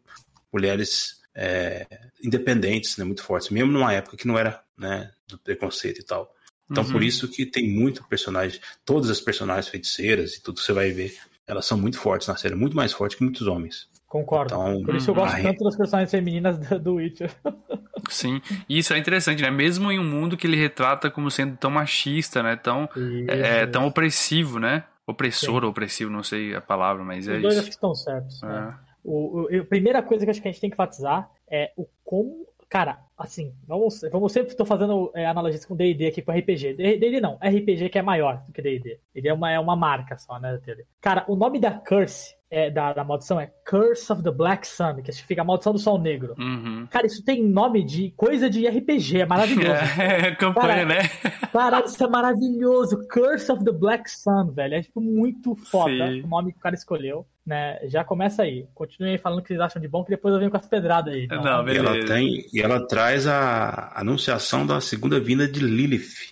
mulheres 0.51 1.21
é, 1.33 1.85
independentes, 2.21 2.97
né, 2.97 3.05
muito 3.05 3.23
fortes, 3.23 3.49
mesmo 3.49 3.71
numa 3.71 3.93
época 3.93 4.17
que 4.17 4.27
não 4.27 4.37
era 4.37 4.61
né, 4.77 5.11
do 5.27 5.37
preconceito 5.37 5.99
e 5.99 6.03
tal. 6.03 6.33
Então, 6.69 6.83
Uhum. 6.83 6.91
por 6.91 7.03
isso 7.03 7.27
que 7.27 7.45
tem 7.45 7.69
muito 7.69 8.03
personagem, 8.05 8.59
todas 8.83 9.09
as 9.09 9.21
personagens 9.21 9.67
feiticeiras 9.67 10.33
e 10.33 10.41
tudo 10.41 10.55
que 10.59 10.65
você 10.65 10.73
vai 10.73 10.91
ver, 10.91 11.15
elas 11.45 11.65
são 11.65 11.77
muito 11.77 11.99
fortes 11.99 12.27
na 12.27 12.35
série, 12.35 12.55
muito 12.55 12.75
mais 12.75 12.91
fortes 12.91 13.17
que 13.17 13.23
muitos 13.23 13.45
homens. 13.45 13.87
Concordo. 14.15 14.53
Então, 14.53 14.83
Por 14.83 14.95
isso 14.95 15.11
eu 15.11 15.15
gosto 15.15 15.41
tanto 15.41 15.63
das 15.63 15.75
personagens 15.75 16.09
femininas 16.09 16.57
do 16.57 16.95
Witcher. 16.95 17.29
Sim. 18.09 18.41
E 18.69 18.77
isso 18.77 18.93
é 18.93 18.97
interessante, 18.97 19.41
né? 19.41 19.51
Mesmo 19.51 19.91
em 19.91 19.99
um 19.99 20.03
mundo 20.03 20.37
que 20.37 20.47
ele 20.47 20.55
retrata 20.55 21.09
como 21.11 21.29
sendo 21.29 21.57
tão 21.57 21.69
machista, 21.69 22.41
né? 22.41 22.55
Tão, 22.55 22.87
é, 23.27 23.61
é, 23.63 23.65
tão 23.67 23.85
opressivo, 23.87 24.57
né? 24.59 24.83
Opressor 25.05 25.63
ou 25.63 25.69
opressivo, 25.71 26.09
não 26.09 26.23
sei 26.23 26.55
a 26.55 26.61
palavra, 26.61 27.03
mas 27.03 27.27
é 27.27 27.35
Os 27.35 27.41
dois 27.41 27.53
acho 27.55 27.61
isso. 27.63 27.69
que 27.71 27.75
estão 27.75 27.93
certos. 27.93 28.41
né? 28.41 28.69
É. 28.81 28.85
O, 29.03 29.41
o- 29.43 29.61
a 29.61 29.65
primeira 29.65 30.01
coisa 30.01 30.23
que 30.23 30.31
acho 30.31 30.41
que 30.41 30.47
a 30.47 30.51
gente 30.51 30.61
tem 30.61 30.69
que 30.69 30.75
enfatizar 30.75 31.29
é 31.49 31.71
o 31.75 31.85
como. 32.03 32.45
Cara, 32.67 32.97
assim, 33.17 33.53
vamos, 33.67 34.01
vamos 34.11 34.31
sempre 34.31 34.49
estou 34.49 34.65
fazendo 34.65 35.11
é, 35.13 35.25
analogias 35.27 35.63
com 35.65 35.75
D&D 35.75 36.07
aqui 36.07 36.21
com 36.21 36.31
RPG. 36.31 36.73
D&D 36.73 37.21
não, 37.21 37.35
RPG 37.35 37.89
que 37.89 37.99
é 37.99 38.01
maior 38.01 38.43
do 38.47 38.51
que 38.51 38.61
D&D. 38.61 38.99
Ele 39.13 39.27
é 39.27 39.33
uma, 39.33 39.51
é 39.51 39.59
uma 39.59 39.75
marca 39.75 40.17
só, 40.17 40.39
né? 40.39 40.59
Cara, 40.99 41.23
o 41.27 41.35
nome 41.35 41.59
da 41.59 41.71
curse, 41.71 42.33
é, 42.55 42.71
da, 42.71 42.93
da 42.93 43.03
maldição 43.03 43.37
é 43.37 43.51
Curse 43.69 44.13
of 44.13 44.23
the 44.23 44.31
Black 44.31 44.65
Sun, 44.65 45.01
que 45.03 45.11
significa 45.11 45.41
a 45.41 45.45
maldição 45.45 45.73
do 45.73 45.79
sol 45.79 45.99
negro. 45.99 46.35
Uhum. 46.39 46.87
Cara, 46.89 47.05
isso 47.05 47.21
tem 47.23 47.43
nome 47.43 47.83
de 47.83 48.11
coisa 48.15 48.49
de 48.49 48.65
RPG, 48.65 49.19
é 49.21 49.25
maravilhoso. 49.25 49.65
É, 49.99 50.31
campanha, 50.35 50.67
Cara, 50.67 50.85
né? 50.85 51.09
Caralho, 51.51 51.85
isso 51.85 52.01
é 52.03 52.07
maravilhoso. 52.07 53.05
Curse 53.09 53.51
of 53.51 53.63
the 53.65 53.71
Black 53.71 54.09
Sun, 54.09 54.51
velho. 54.53 54.75
É 54.75 54.81
tipo 54.81 55.01
muito 55.01 55.53
foda 55.55 56.07
Sim. 56.11 56.21
o 56.21 56.27
nome 56.27 56.53
que 56.53 56.57
o 56.59 56.61
cara 56.61 56.75
escolheu, 56.75 57.25
né? 57.45 57.77
Já 57.87 58.03
começa 58.05 58.43
aí. 58.43 58.65
Continuem 58.73 59.17
falando 59.17 59.39
o 59.39 59.41
que 59.41 59.49
vocês 59.49 59.59
acham 59.59 59.81
de 59.81 59.87
bom, 59.87 60.03
que 60.03 60.11
depois 60.11 60.33
eu 60.33 60.39
venho 60.39 60.51
com 60.51 60.57
as 60.57 60.67
pedradas 60.67 61.13
aí. 61.13 61.25
Então, 61.25 61.43
Não, 61.43 61.67
E 61.67 61.77
ela, 61.77 61.91
beleza. 61.91 62.07
tem, 62.07 62.45
e 62.53 62.61
ela 62.61 62.85
traz 62.87 63.27
a 63.27 63.91
anunciação 63.95 64.65
da 64.65 64.79
segunda 64.79 65.19
vinda 65.19 65.45
de 65.47 65.59
Lilith. 65.59 66.31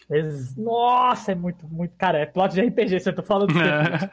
Nossa, 0.57 1.33
é 1.33 1.35
muito, 1.35 1.67
muito. 1.67 1.93
Cara, 1.97 2.19
é 2.19 2.25
plot 2.25 2.53
de 2.53 2.61
RPG, 2.61 2.99
você 3.01 3.11
tá 3.11 3.21
falando 3.23 3.51
disso. 3.53 4.09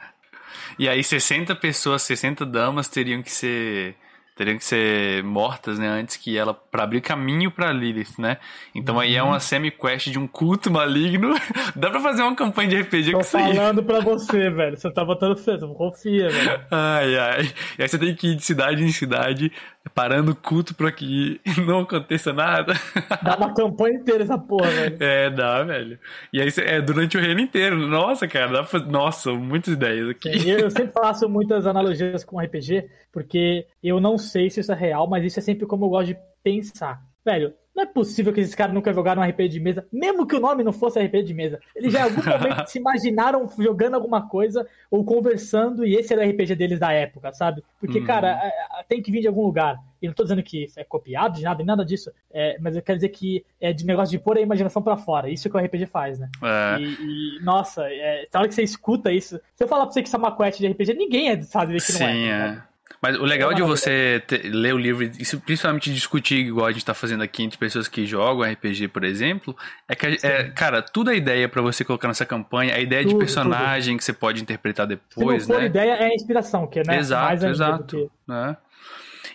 E 0.77 0.87
aí 0.89 1.03
60 1.03 1.55
pessoas, 1.55 2.01
60 2.03 2.45
damas 2.45 2.87
teriam 2.87 3.21
que 3.21 3.31
ser 3.31 3.95
teriam 4.35 4.57
que 4.57 4.65
ser 4.65 5.23
mortas, 5.23 5.77
né, 5.77 5.87
antes 5.87 6.15
que 6.15 6.37
ela 6.37 6.53
para 6.53 6.83
abrir 6.83 7.01
caminho 7.01 7.51
para 7.51 7.71
Lilith, 7.71 8.15
né? 8.17 8.37
Então 8.73 8.99
aí 8.99 9.15
é 9.15 9.21
uma 9.21 9.39
semi-quest 9.39 10.09
de 10.09 10.17
um 10.17 10.25
culto 10.25 10.71
maligno. 10.71 11.35
Dá 11.75 11.89
para 11.91 11.99
fazer 11.99 12.23
uma 12.23 12.35
campanha 12.35 12.69
de 12.69 12.81
RPG 12.81 13.11
Tô 13.11 13.17
com 13.17 13.21
isso 13.21 13.37
aí. 13.37 13.55
falando 13.55 13.83
pra 13.83 13.99
você, 13.99 14.49
velho. 14.49 14.77
Você 14.77 14.91
tá 14.91 15.05
botando 15.05 15.37
fé, 15.37 15.57
confia, 15.77 16.29
velho. 16.29 16.65
Ai, 16.71 17.17
ai. 17.17 17.53
E 17.77 17.83
aí 17.83 17.87
você 17.87 17.99
tem 17.99 18.15
que 18.15 18.29
ir 18.29 18.35
de 18.35 18.43
cidade 18.43 18.83
em 18.83 18.91
cidade, 18.91 19.51
parando 19.93 20.31
o 20.31 20.35
culto 20.35 20.75
pra 20.75 20.91
que 20.91 21.39
não 21.65 21.79
aconteça 21.79 22.31
nada. 22.31 22.73
Dá 23.21 23.35
uma 23.35 23.53
campanha 23.53 23.95
inteira 23.97 24.23
essa 24.23 24.37
porra, 24.37 24.69
velho. 24.69 24.97
É, 24.99 25.29
dá, 25.29 25.63
velho. 25.63 25.99
E 26.31 26.41
aí 26.41 26.49
é 26.59 26.81
durante 26.81 27.17
o 27.17 27.21
reino 27.21 27.39
inteiro. 27.39 27.75
Nossa, 27.75 28.27
cara, 28.27 28.47
dá 28.47 28.59
pra 28.59 28.65
fazer... 28.65 28.85
Nossa, 28.85 29.31
muitas 29.33 29.73
ideias 29.73 30.09
aqui. 30.09 30.29
E 30.29 30.49
Eu 30.49 30.69
sempre 30.69 30.93
faço 30.93 31.27
muitas 31.27 31.65
analogias 31.65 32.23
com 32.23 32.39
RPG, 32.39 32.89
porque 33.11 33.65
eu 33.83 33.99
não 33.99 34.17
sei 34.17 34.49
se 34.49 34.59
isso 34.59 34.71
é 34.71 34.75
real, 34.75 35.07
mas 35.07 35.25
isso 35.25 35.39
é 35.39 35.41
sempre 35.41 35.65
como 35.65 35.85
eu 35.85 35.89
gosto 35.89 36.07
de 36.07 36.17
pensar. 36.43 37.01
Velho, 37.25 37.53
não 37.81 37.89
é 37.89 37.93
possível 37.93 38.31
que 38.31 38.39
esses 38.39 38.53
caras 38.55 38.73
nunca 38.73 38.93
jogaram 38.93 39.21
um 39.21 39.25
RPG 39.25 39.49
de 39.49 39.59
mesa, 39.59 39.85
mesmo 39.91 40.25
que 40.27 40.35
o 40.35 40.39
nome 40.39 40.63
não 40.63 40.71
fosse 40.71 40.99
RPG 40.99 41.23
de 41.23 41.33
mesa. 41.33 41.59
Eles 41.75 41.91
já 41.91 41.99
em 41.99 42.03
algum 42.03 42.23
momento 42.23 42.67
se 42.69 42.77
imaginaram 42.79 43.49
jogando 43.57 43.95
alguma 43.95 44.27
coisa 44.27 44.67
ou 44.89 45.03
conversando 45.03 45.85
e 45.85 45.95
esse 45.95 46.13
era 46.13 46.25
o 46.25 46.29
RPG 46.29 46.55
deles 46.55 46.79
da 46.79 46.91
época, 46.91 47.31
sabe? 47.33 47.63
Porque, 47.79 47.99
Uhum. 47.99 48.05
cara, 48.05 48.39
é, 48.43 48.47
é, 48.47 48.83
tem 48.87 49.01
que 49.01 49.11
vir 49.11 49.21
de 49.21 49.27
algum 49.27 49.43
lugar. 49.43 49.79
E 50.01 50.07
não 50.07 50.13
tô 50.13 50.23
dizendo 50.23 50.41
que 50.41 50.63
isso 50.63 50.79
é 50.79 50.83
copiado 50.83 51.35
de 51.35 51.43
nada, 51.43 51.63
nada 51.63 51.85
disso. 51.85 52.11
É, 52.31 52.57
mas 52.59 52.75
eu 52.75 52.81
quero 52.81 52.97
dizer 52.97 53.09
que 53.09 53.45
é 53.59 53.71
de 53.71 53.85
negócio 53.85 54.11
de 54.11 54.23
pôr 54.23 54.37
a 54.37 54.41
imaginação 54.41 54.81
pra 54.81 54.97
fora. 54.97 55.29
Isso 55.29 55.49
que 55.49 55.55
o 55.55 55.59
RPG 55.59 55.85
faz, 55.85 56.17
né? 56.17 56.27
É. 56.41 56.79
E, 56.79 57.37
e, 57.39 57.43
nossa, 57.43 57.83
é, 57.87 58.25
na 58.33 58.39
hora 58.39 58.49
que 58.49 58.55
você 58.55 58.63
escuta 58.63 59.11
isso, 59.11 59.39
se 59.55 59.63
eu 59.63 59.67
falar 59.67 59.85
pra 59.85 59.93
você 59.93 60.01
que 60.01 60.07
isso 60.07 60.15
é 60.15 60.19
uma 60.19 60.35
quest 60.35 60.59
de 60.59 60.67
RPG, 60.67 60.93
ninguém 60.95 61.29
é, 61.29 61.41
sabe 61.41 61.77
que 61.79 61.91
não 61.91 61.99
Sim, 61.99 62.27
é. 62.27 62.29
é. 62.31 62.70
Mas 62.99 63.15
o 63.17 63.23
legal 63.23 63.53
de 63.53 63.61
você 63.61 64.23
ter- 64.27 64.43
ler 64.53 64.73
o 64.73 64.77
livro, 64.77 65.03
e 65.03 65.09
principalmente 65.45 65.93
discutir, 65.93 66.35
igual 66.47 66.65
a 66.65 66.71
gente 66.71 66.83
tá 66.85 66.93
fazendo 66.93 67.21
aqui 67.23 67.43
entre 67.43 67.57
pessoas 67.57 67.87
que 67.87 68.05
jogam 68.05 68.43
RPG, 68.43 68.87
por 68.87 69.03
exemplo, 69.03 69.55
é 69.87 69.95
que, 69.95 70.17
é, 70.25 70.49
cara, 70.49 70.81
tudo 70.81 71.11
é 71.11 71.15
ideia 71.15 71.47
pra 71.47 71.61
você 71.61 71.83
colocar 71.85 72.07
nessa 72.07 72.25
campanha, 72.25 72.75
a 72.75 72.79
ideia 72.79 73.03
de 73.03 73.11
Tudo, 73.11 73.19
personagem 73.19 73.97
que 73.97 74.03
você 74.03 74.13
pode 74.13 74.41
interpretar 74.41 74.85
Se 74.87 74.95
depois, 74.95 75.47
não 75.47 75.55
for 75.55 75.61
né? 75.61 75.67
ideia, 75.67 75.91
é 75.93 76.05
a 76.05 76.13
inspiração, 76.15 76.67
que 76.67 76.83
né? 76.83 76.97
Exato, 76.97 77.25
mais 77.25 77.43
exato. 77.43 77.97
que- 77.97 78.09
né? 78.31 78.57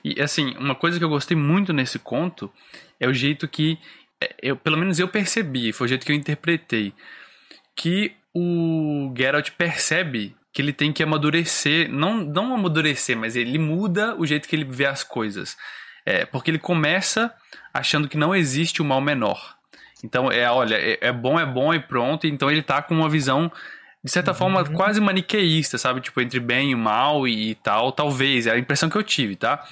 E 0.04 0.20
assim, 0.20 0.54
uma 0.58 0.74
coisa 0.74 0.98
que 0.98 1.04
eu 1.04 1.08
gostei 1.08 1.36
muito 1.36 1.72
nesse 1.72 1.98
conto 1.98 2.52
é 3.00 3.08
o 3.08 3.14
jeito 3.14 3.48
que 3.48 3.78
é, 4.20 4.34
eu, 4.42 4.56
pelo 4.56 4.76
menos 4.76 4.98
eu 4.98 5.08
percebi, 5.08 5.72
foi 5.72 5.86
o 5.86 5.88
jeito 5.88 6.04
que 6.04 6.12
eu 6.12 6.16
interpretei, 6.16 6.92
que 7.74 8.12
o 8.34 9.12
Geralt 9.16 9.50
percebe 9.52 10.35
que 10.56 10.62
ele 10.62 10.72
tem 10.72 10.90
que 10.90 11.02
amadurecer, 11.02 11.86
não 11.92 12.16
não 12.16 12.54
amadurecer, 12.54 13.14
mas 13.14 13.36
ele 13.36 13.58
muda 13.58 14.16
o 14.16 14.24
jeito 14.24 14.48
que 14.48 14.56
ele 14.56 14.64
vê 14.64 14.86
as 14.86 15.04
coisas. 15.04 15.54
É, 16.06 16.24
porque 16.24 16.50
ele 16.50 16.58
começa 16.58 17.30
achando 17.74 18.08
que 18.08 18.16
não 18.16 18.34
existe 18.34 18.80
o 18.80 18.84
mal 18.84 18.98
menor. 18.98 19.54
Então, 20.02 20.32
é, 20.32 20.50
olha, 20.50 20.76
é, 20.76 20.96
é 21.02 21.12
bom, 21.12 21.38
é 21.38 21.44
bom 21.44 21.74
e 21.74 21.78
pronto. 21.78 22.26
Então 22.26 22.50
ele 22.50 22.62
tá 22.62 22.80
com 22.80 22.94
uma 22.94 23.06
visão 23.06 23.52
de 24.02 24.10
certa 24.10 24.32
forma, 24.32 24.64
quase 24.64 24.98
maniqueísta, 24.98 25.76
sabe? 25.76 26.00
Tipo, 26.00 26.22
entre 26.22 26.40
bem 26.40 26.70
e 26.70 26.74
mal 26.74 27.28
e, 27.28 27.50
e 27.50 27.54
tal. 27.56 27.92
Talvez, 27.92 28.46
é 28.46 28.52
a 28.52 28.58
impressão 28.58 28.88
que 28.88 28.96
eu 28.96 29.02
tive, 29.02 29.36
tá? 29.36 29.62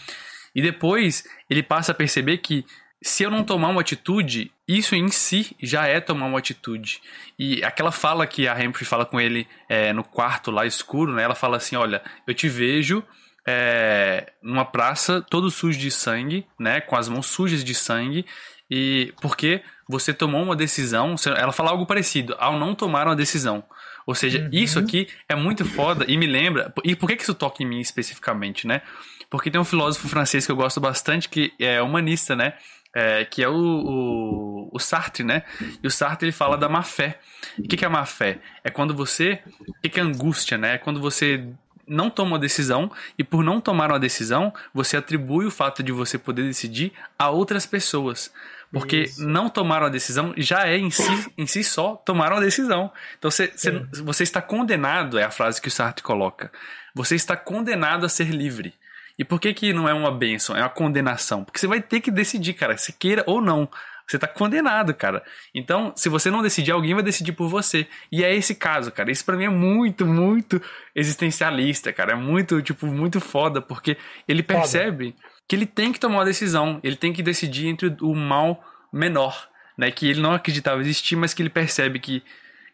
E 0.55 0.61
depois 0.61 1.25
ele 1.49 1.63
passa 1.63 1.93
a 1.93 1.95
perceber 1.95 2.39
que 2.39 2.63
se 3.05 3.23
eu 3.23 3.31
não 3.31 3.45
tomar 3.45 3.69
uma 3.69 3.83
atitude, 3.83 4.51
isso 4.67 4.95
em 4.95 5.11
si 5.11 5.55
já 5.63 5.87
é 5.87 6.01
tomar 6.01 6.25
uma 6.25 6.39
atitude. 6.39 7.03
E 7.39 7.63
aquela 7.63 7.93
fala 7.93 8.27
que 8.27 8.49
a 8.49 8.55
Humphrey 8.55 8.87
fala 8.87 9.05
com 9.05 9.21
ele 9.21 9.47
é, 9.69 9.93
no 9.93 10.03
quarto 10.03 10.51
lá 10.51 10.65
escuro, 10.65 11.13
né? 11.13 11.23
Ela 11.23 11.35
fala 11.35 11.59
assim: 11.59 11.77
Olha, 11.77 12.03
eu 12.27 12.33
te 12.33 12.49
vejo 12.49 13.05
é, 13.47 14.33
numa 14.43 14.65
praça 14.65 15.21
todo 15.21 15.51
sujo 15.51 15.79
de 15.79 15.91
sangue, 15.91 16.47
né? 16.59 16.81
Com 16.81 16.97
as 16.97 17.07
mãos 17.07 17.27
sujas 17.27 17.63
de 17.63 17.75
sangue. 17.75 18.25
E 18.71 19.13
porque 19.21 19.61
você 19.87 20.15
tomou 20.15 20.43
uma 20.43 20.57
decisão, 20.57 21.15
ela 21.37 21.53
fala 21.53 21.73
algo 21.73 21.85
parecido, 21.85 22.35
ao 22.39 22.59
não 22.59 22.75
tomar 22.75 23.07
uma 23.07 23.15
decisão. 23.15 23.63
Ou 24.07 24.15
seja, 24.15 24.49
isso 24.51 24.79
aqui 24.79 25.09
é 25.29 25.35
muito 25.35 25.63
foda 25.65 26.07
e 26.09 26.17
me 26.17 26.27
lembra. 26.27 26.73
E 26.83 26.97
por 26.97 27.07
que 27.07 27.17
que 27.17 27.23
isso 27.23 27.35
toca 27.35 27.63
em 27.63 27.67
mim 27.67 27.81
especificamente, 27.81 28.67
né? 28.67 28.81
Porque 29.29 29.51
tem 29.51 29.61
um 29.61 29.65
filósofo 29.65 30.09
francês 30.09 30.47
que 30.47 30.53
eu 30.53 30.57
gosto 30.57 30.81
bastante, 30.81 31.29
que 31.29 31.53
é 31.59 31.83
humanista, 31.83 32.37
né? 32.37 32.55
É, 32.95 33.25
que 33.25 33.43
é 33.43 33.49
o, 33.49 33.55
o, 33.55 34.71
o 34.73 34.79
Sartre, 34.79 35.25
né? 35.25 35.43
E 35.83 35.87
o 35.87 35.91
Sartre 35.91 36.27
ele 36.27 36.33
fala 36.33 36.57
da 36.57 36.69
má 36.69 36.83
fé. 36.83 37.19
E 37.59 37.63
o 37.63 37.69
que, 37.69 37.77
que 37.77 37.85
é 37.85 37.89
má 37.89 38.07
fé? 38.07 38.39
É 38.63 38.71
quando 38.71 38.95
você. 38.95 39.41
O 39.67 39.75
que, 39.83 39.89
que 39.89 39.99
é 39.99 40.03
angústia, 40.03 40.57
né? 40.57 40.75
É 40.75 40.79
quando 40.79 41.01
você 41.01 41.45
não 41.87 42.09
toma 42.09 42.33
uma 42.33 42.39
decisão 42.39 42.91
e 43.19 43.25
por 43.25 43.43
não 43.45 43.61
tomar 43.61 43.91
uma 43.91 43.99
decisão, 43.99 44.53
você 44.73 44.97
atribui 44.97 45.47
o 45.47 45.51
fato 45.51 45.83
de 45.83 45.93
você 45.93 46.19
poder 46.19 46.45
decidir 46.45 46.93
a 47.19 47.31
outras 47.31 47.67
pessoas. 47.67 48.33
Porque 48.73 49.03
Isso. 49.03 49.25
não 49.25 49.49
tomar 49.49 49.83
uma 49.83 49.91
decisão 49.91 50.35
já 50.37 50.67
é 50.67 50.77
em 50.77 50.91
si, 50.91 51.33
em 51.39 51.47
si 51.47 51.63
só 51.63 51.95
tomar 51.95 52.33
uma 52.33 52.41
decisão. 52.41 52.91
Então 53.17 53.31
você, 53.31 53.53
você, 53.57 53.71
você 54.03 54.23
está 54.25 54.43
condenado, 54.43 55.19
é 55.19 55.23
a 55.23 55.31
frase 55.31 55.61
que 55.61 55.69
o 55.69 55.71
Sartre 55.71 56.03
coloca. 56.03 56.51
Você 56.95 57.15
está 57.15 57.37
condenado 57.37 58.05
a 58.05 58.09
ser 58.09 58.31
livre. 58.31 58.75
E 59.19 59.25
por 59.25 59.41
que, 59.41 59.55
que 59.55 59.73
não 59.73 59.89
é 59.89 59.95
uma 59.95 60.11
bênção? 60.11 60.57
É 60.57 60.61
uma 60.61 60.69
condenação. 60.69 61.45
Porque 61.45 61.59
você 61.59 61.67
vai 61.67 61.81
ter 61.81 62.01
que 62.01 62.11
decidir, 62.11 62.55
cara, 62.55 62.77
se 62.77 62.93
queira 62.93 63.23
ou 63.27 63.41
não. 63.41 63.69
Você 64.07 64.19
tá 64.19 64.27
condenado, 64.27 64.93
cara. 64.93 65.23
Então, 65.55 65.93
se 65.97 66.09
você 66.09 66.31
não 66.31 66.43
decidir, 66.43 66.73
alguém 66.73 66.93
vai 66.93 67.03
decidir 67.03 67.33
por 67.33 67.49
você. 67.49 67.87
E 68.13 68.23
é 68.23 68.35
esse 68.35 68.55
caso, 68.55 68.93
cara. 68.93 69.11
Isso 69.11 69.25
pra 69.25 69.37
mim 69.37 69.45
é 69.45 69.51
muito, 69.51 70.05
muito 70.05 70.61
existencialista, 70.95 71.93
cara. 71.93 72.13
É 72.13 72.17
muito, 72.17 72.61
tipo, 72.61 72.87
muito 72.87 73.21
foda, 73.21 73.63
porque 73.63 73.97
ele 74.29 74.43
percebe 74.43 75.17
que 75.49 75.57
ele 75.57 75.65
tem 75.65 75.93
que 75.93 75.99
tomar 76.01 76.19
uma 76.19 76.25
decisão. 76.25 76.81
Ele 76.83 76.97
tem 76.97 77.13
que 77.13 77.23
decidir 77.23 77.69
entre 77.69 77.97
o 78.03 78.15
mal 78.15 78.63
menor, 78.93 79.49
né? 79.77 79.91
Que 79.91 80.11
ele 80.11 80.21
não 80.21 80.33
acreditava 80.33 80.81
existir, 80.81 81.17
mas 81.17 81.33
que 81.33 81.41
ele 81.41 81.51
percebe 81.51 81.99
que, 81.99 82.23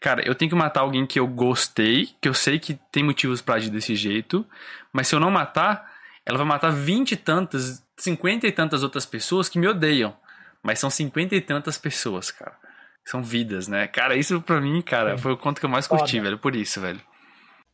cara, 0.01 0.27
eu 0.27 0.35
tenho 0.35 0.51
que 0.51 0.57
matar 0.57 0.81
alguém 0.81 1.07
que 1.07 1.21
eu 1.21 1.29
gostei, 1.29 2.09
que 2.21 2.29
eu 2.29 2.35
sei 2.35 2.59
que 2.59 2.79
tem 2.91 3.05
motivos 3.05 3.41
pra 3.41 3.55
agir 3.55 3.71
desse 3.71 3.95
jeito, 3.95 4.45
mas 4.93 5.07
se 5.07 5.15
eu 5.15 5.21
não 5.21 5.31
matar, 5.31 5.90
ela 6.27 6.39
vai 6.39 6.47
matar 6.47 6.71
vinte 6.71 7.13
e 7.13 7.17
tantas, 7.17 7.85
cinquenta 7.97 8.47
e 8.47 8.53
tantas 8.53 8.83
outras 8.83 9.07
pessoas 9.07 9.49
que 9.49 9.59
me 9.59 9.67
odeiam. 9.67 10.15
Mas 10.63 10.79
são 10.79 10.91
cinquenta 10.91 11.35
e 11.35 11.41
tantas 11.41 11.79
pessoas, 11.79 12.31
cara. 12.31 12.55
São 13.05 13.23
vidas, 13.23 13.67
né? 13.67 13.87
Cara, 13.89 14.15
isso 14.15 14.43
pra 14.43 14.61
mim, 14.61 14.83
cara, 14.83 15.17
foi 15.17 15.33
o 15.33 15.37
conto 15.37 15.59
que 15.59 15.67
eu 15.67 15.71
mais 15.71 15.87
curti, 15.87 16.19
Foda. 16.19 16.23
velho. 16.23 16.39
Por 16.39 16.55
isso, 16.55 16.81
velho. 16.81 17.01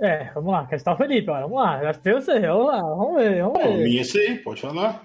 É, 0.01 0.31
vamos 0.35 0.53
lá, 0.53 0.67
Cristal 0.67 0.97
Felipe, 0.97 1.31
ó, 1.31 1.41
vamos 1.41 1.59
lá. 1.59 1.83
Já 1.83 1.95
tem 1.95 2.13
você, 2.13 2.41
vamos 2.41 2.67
lá, 2.67 2.81
vamos 2.81 3.17
ver, 3.17 3.43
vamos 3.43 3.63
ver. 3.63 3.77
minha 3.79 4.03
aí, 4.03 4.39
pode 4.39 4.61
falar. 4.61 5.03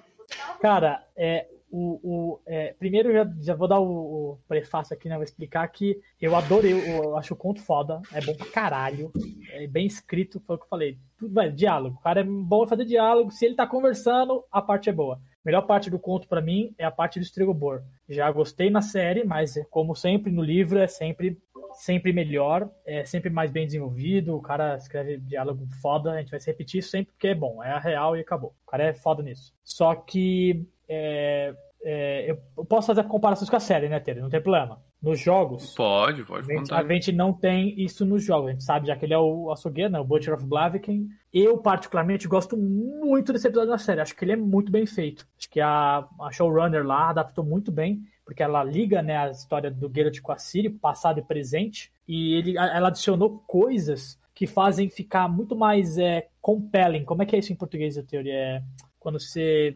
Cara, 0.62 1.04
é, 1.18 1.48
o, 1.72 2.00
o, 2.04 2.42
é, 2.46 2.74
primeiro 2.74 3.12
já, 3.14 3.26
já 3.40 3.56
vou 3.56 3.68
dar 3.68 3.80
o, 3.80 4.34
o 4.34 4.40
prefácio 4.48 4.94
aqui, 4.94 5.08
né? 5.08 5.16
Vou 5.16 5.24
explicar 5.24 5.66
que 5.70 6.00
eu 6.20 6.36
adorei, 6.36 6.74
eu, 6.74 7.04
eu 7.04 7.18
acho 7.18 7.34
o 7.34 7.38
conto 7.38 7.62
foda, 7.62 8.02
é 8.14 8.20
bom 8.20 8.36
pra 8.36 8.46
caralho, 8.48 9.12
é 9.52 9.66
bem 9.68 9.88
escrito, 9.88 10.42
foi 10.42 10.58
o 10.58 10.60
que 10.60 10.66
eu 10.66 10.70
falei. 10.70 10.98
Tudo, 11.18 11.34
velho, 11.34 11.56
diálogo. 11.56 11.98
O 11.98 12.02
cara 12.02 12.20
é 12.20 12.24
bom 12.24 12.68
fazer 12.68 12.86
diálogo, 12.86 13.32
se 13.32 13.46
ele 13.46 13.56
tá 13.56 13.66
conversando, 13.66 14.44
a 14.52 14.62
parte 14.62 14.90
é 14.90 14.94
boa. 14.94 15.16
A 15.16 15.20
melhor 15.46 15.62
parte 15.62 15.90
do 15.90 15.98
conto 15.98 16.28
pra 16.28 16.42
mim 16.42 16.76
é 16.78 16.86
a 16.86 16.92
parte 16.92 17.20
do 17.20 17.24
Stregobor. 17.24 17.82
Já 18.08 18.30
gostei 18.32 18.70
na 18.70 18.82
série, 18.82 19.24
mas 19.24 19.56
como 19.70 19.96
sempre 19.96 20.32
no 20.32 20.44
livro 20.44 20.78
é 20.78 20.88
sempre 20.88 21.38
sempre 21.74 22.12
melhor, 22.12 22.70
é 22.86 23.06
sempre 23.06 23.30
mais 23.30 23.50
bem 23.50 23.66
desenvolvido, 23.66 24.36
o 24.36 24.42
cara 24.42 24.76
escreve 24.76 25.18
diálogo 25.18 25.66
foda, 25.82 26.12
a 26.12 26.20
gente 26.20 26.32
vai 26.32 26.40
se 26.40 26.48
repetir 26.48 26.84
sempre 26.84 27.14
porque 27.14 27.30
é 27.30 27.36
bom, 27.36 27.64
é 27.64 27.72
a 27.72 27.80
real 27.80 28.18
e 28.18 28.20
acabou. 28.20 28.54
O 28.66 28.70
cara 28.70 28.84
é 28.84 28.94
foda 28.94 29.24
nisso. 29.24 29.54
Só 29.64 29.96
que 29.96 30.66
é, 30.94 31.56
é, 31.84 32.38
eu 32.58 32.66
posso 32.66 32.88
fazer 32.88 33.04
comparações 33.06 33.50
com 33.50 33.56
a 33.56 33.60
série, 33.60 33.88
né, 33.88 34.00
Tere? 34.00 34.20
Não 34.20 34.30
tem 34.30 34.42
problema. 34.42 34.82
Nos 35.02 35.20
jogos, 35.20 35.74
Pode, 35.74 36.24
pode 36.26 36.52
a 36.52 36.58
gente, 36.58 36.74
a 36.74 36.88
gente 36.88 37.12
não 37.12 37.34
tem 37.34 37.74
isso 37.82 38.06
nos 38.06 38.24
jogos. 38.24 38.50
A 38.50 38.52
gente 38.52 38.64
sabe, 38.64 38.88
já 38.88 38.96
que 38.96 39.06
ele 39.06 39.14
é 39.14 39.18
o 39.18 39.50
açougueiro, 39.50 39.92
né, 39.92 40.00
o 40.00 40.04
Butcher 40.04 40.34
of 40.34 40.46
Blaviken. 40.46 41.08
Eu, 41.34 41.58
particularmente, 41.58 42.28
gosto 42.28 42.58
muito 42.58 43.32
desse 43.32 43.48
episódio 43.48 43.72
da 43.72 43.78
série. 43.78 44.02
Acho 44.02 44.16
que 44.16 44.24
ele 44.26 44.34
é 44.34 44.36
muito 44.36 44.72
bem 44.72 44.86
feito. 44.86 45.26
Acho 45.40 45.50
que 45.50 45.62
a, 45.62 46.06
a 46.20 46.32
showrunner 46.32 46.86
lá 46.86 47.10
adaptou 47.10 47.44
muito 47.44 47.72
bem, 47.72 48.04
porque 48.26 48.44
ela 48.44 48.64
liga 48.64 49.02
né, 49.02 49.18
a 49.18 49.30
história 49.30 49.72
do 49.72 49.92
Geralt 49.94 50.20
com 50.20 50.34
a 50.34 50.38
Ciri, 50.38 50.70
passado 50.70 51.20
e 51.20 51.24
presente. 51.24 51.92
E 52.08 52.36
ele, 52.36 52.58
ela 52.58 52.90
adicionou 52.90 53.44
coisas 53.48 54.20
que 54.36 54.46
fazem 54.46 54.90
ficar 54.90 55.28
muito 55.28 55.56
mais 55.56 55.98
é, 55.98 56.28
compelling. 56.42 57.06
Como 57.06 57.24
é 57.24 57.26
que 57.26 57.36
é 57.36 57.40
isso 57.40 57.52
em 57.52 57.56
português, 57.56 57.98
a 57.98 58.04
teoria? 58.04 58.34
É 58.34 58.64
quando 59.02 59.20
você... 59.20 59.76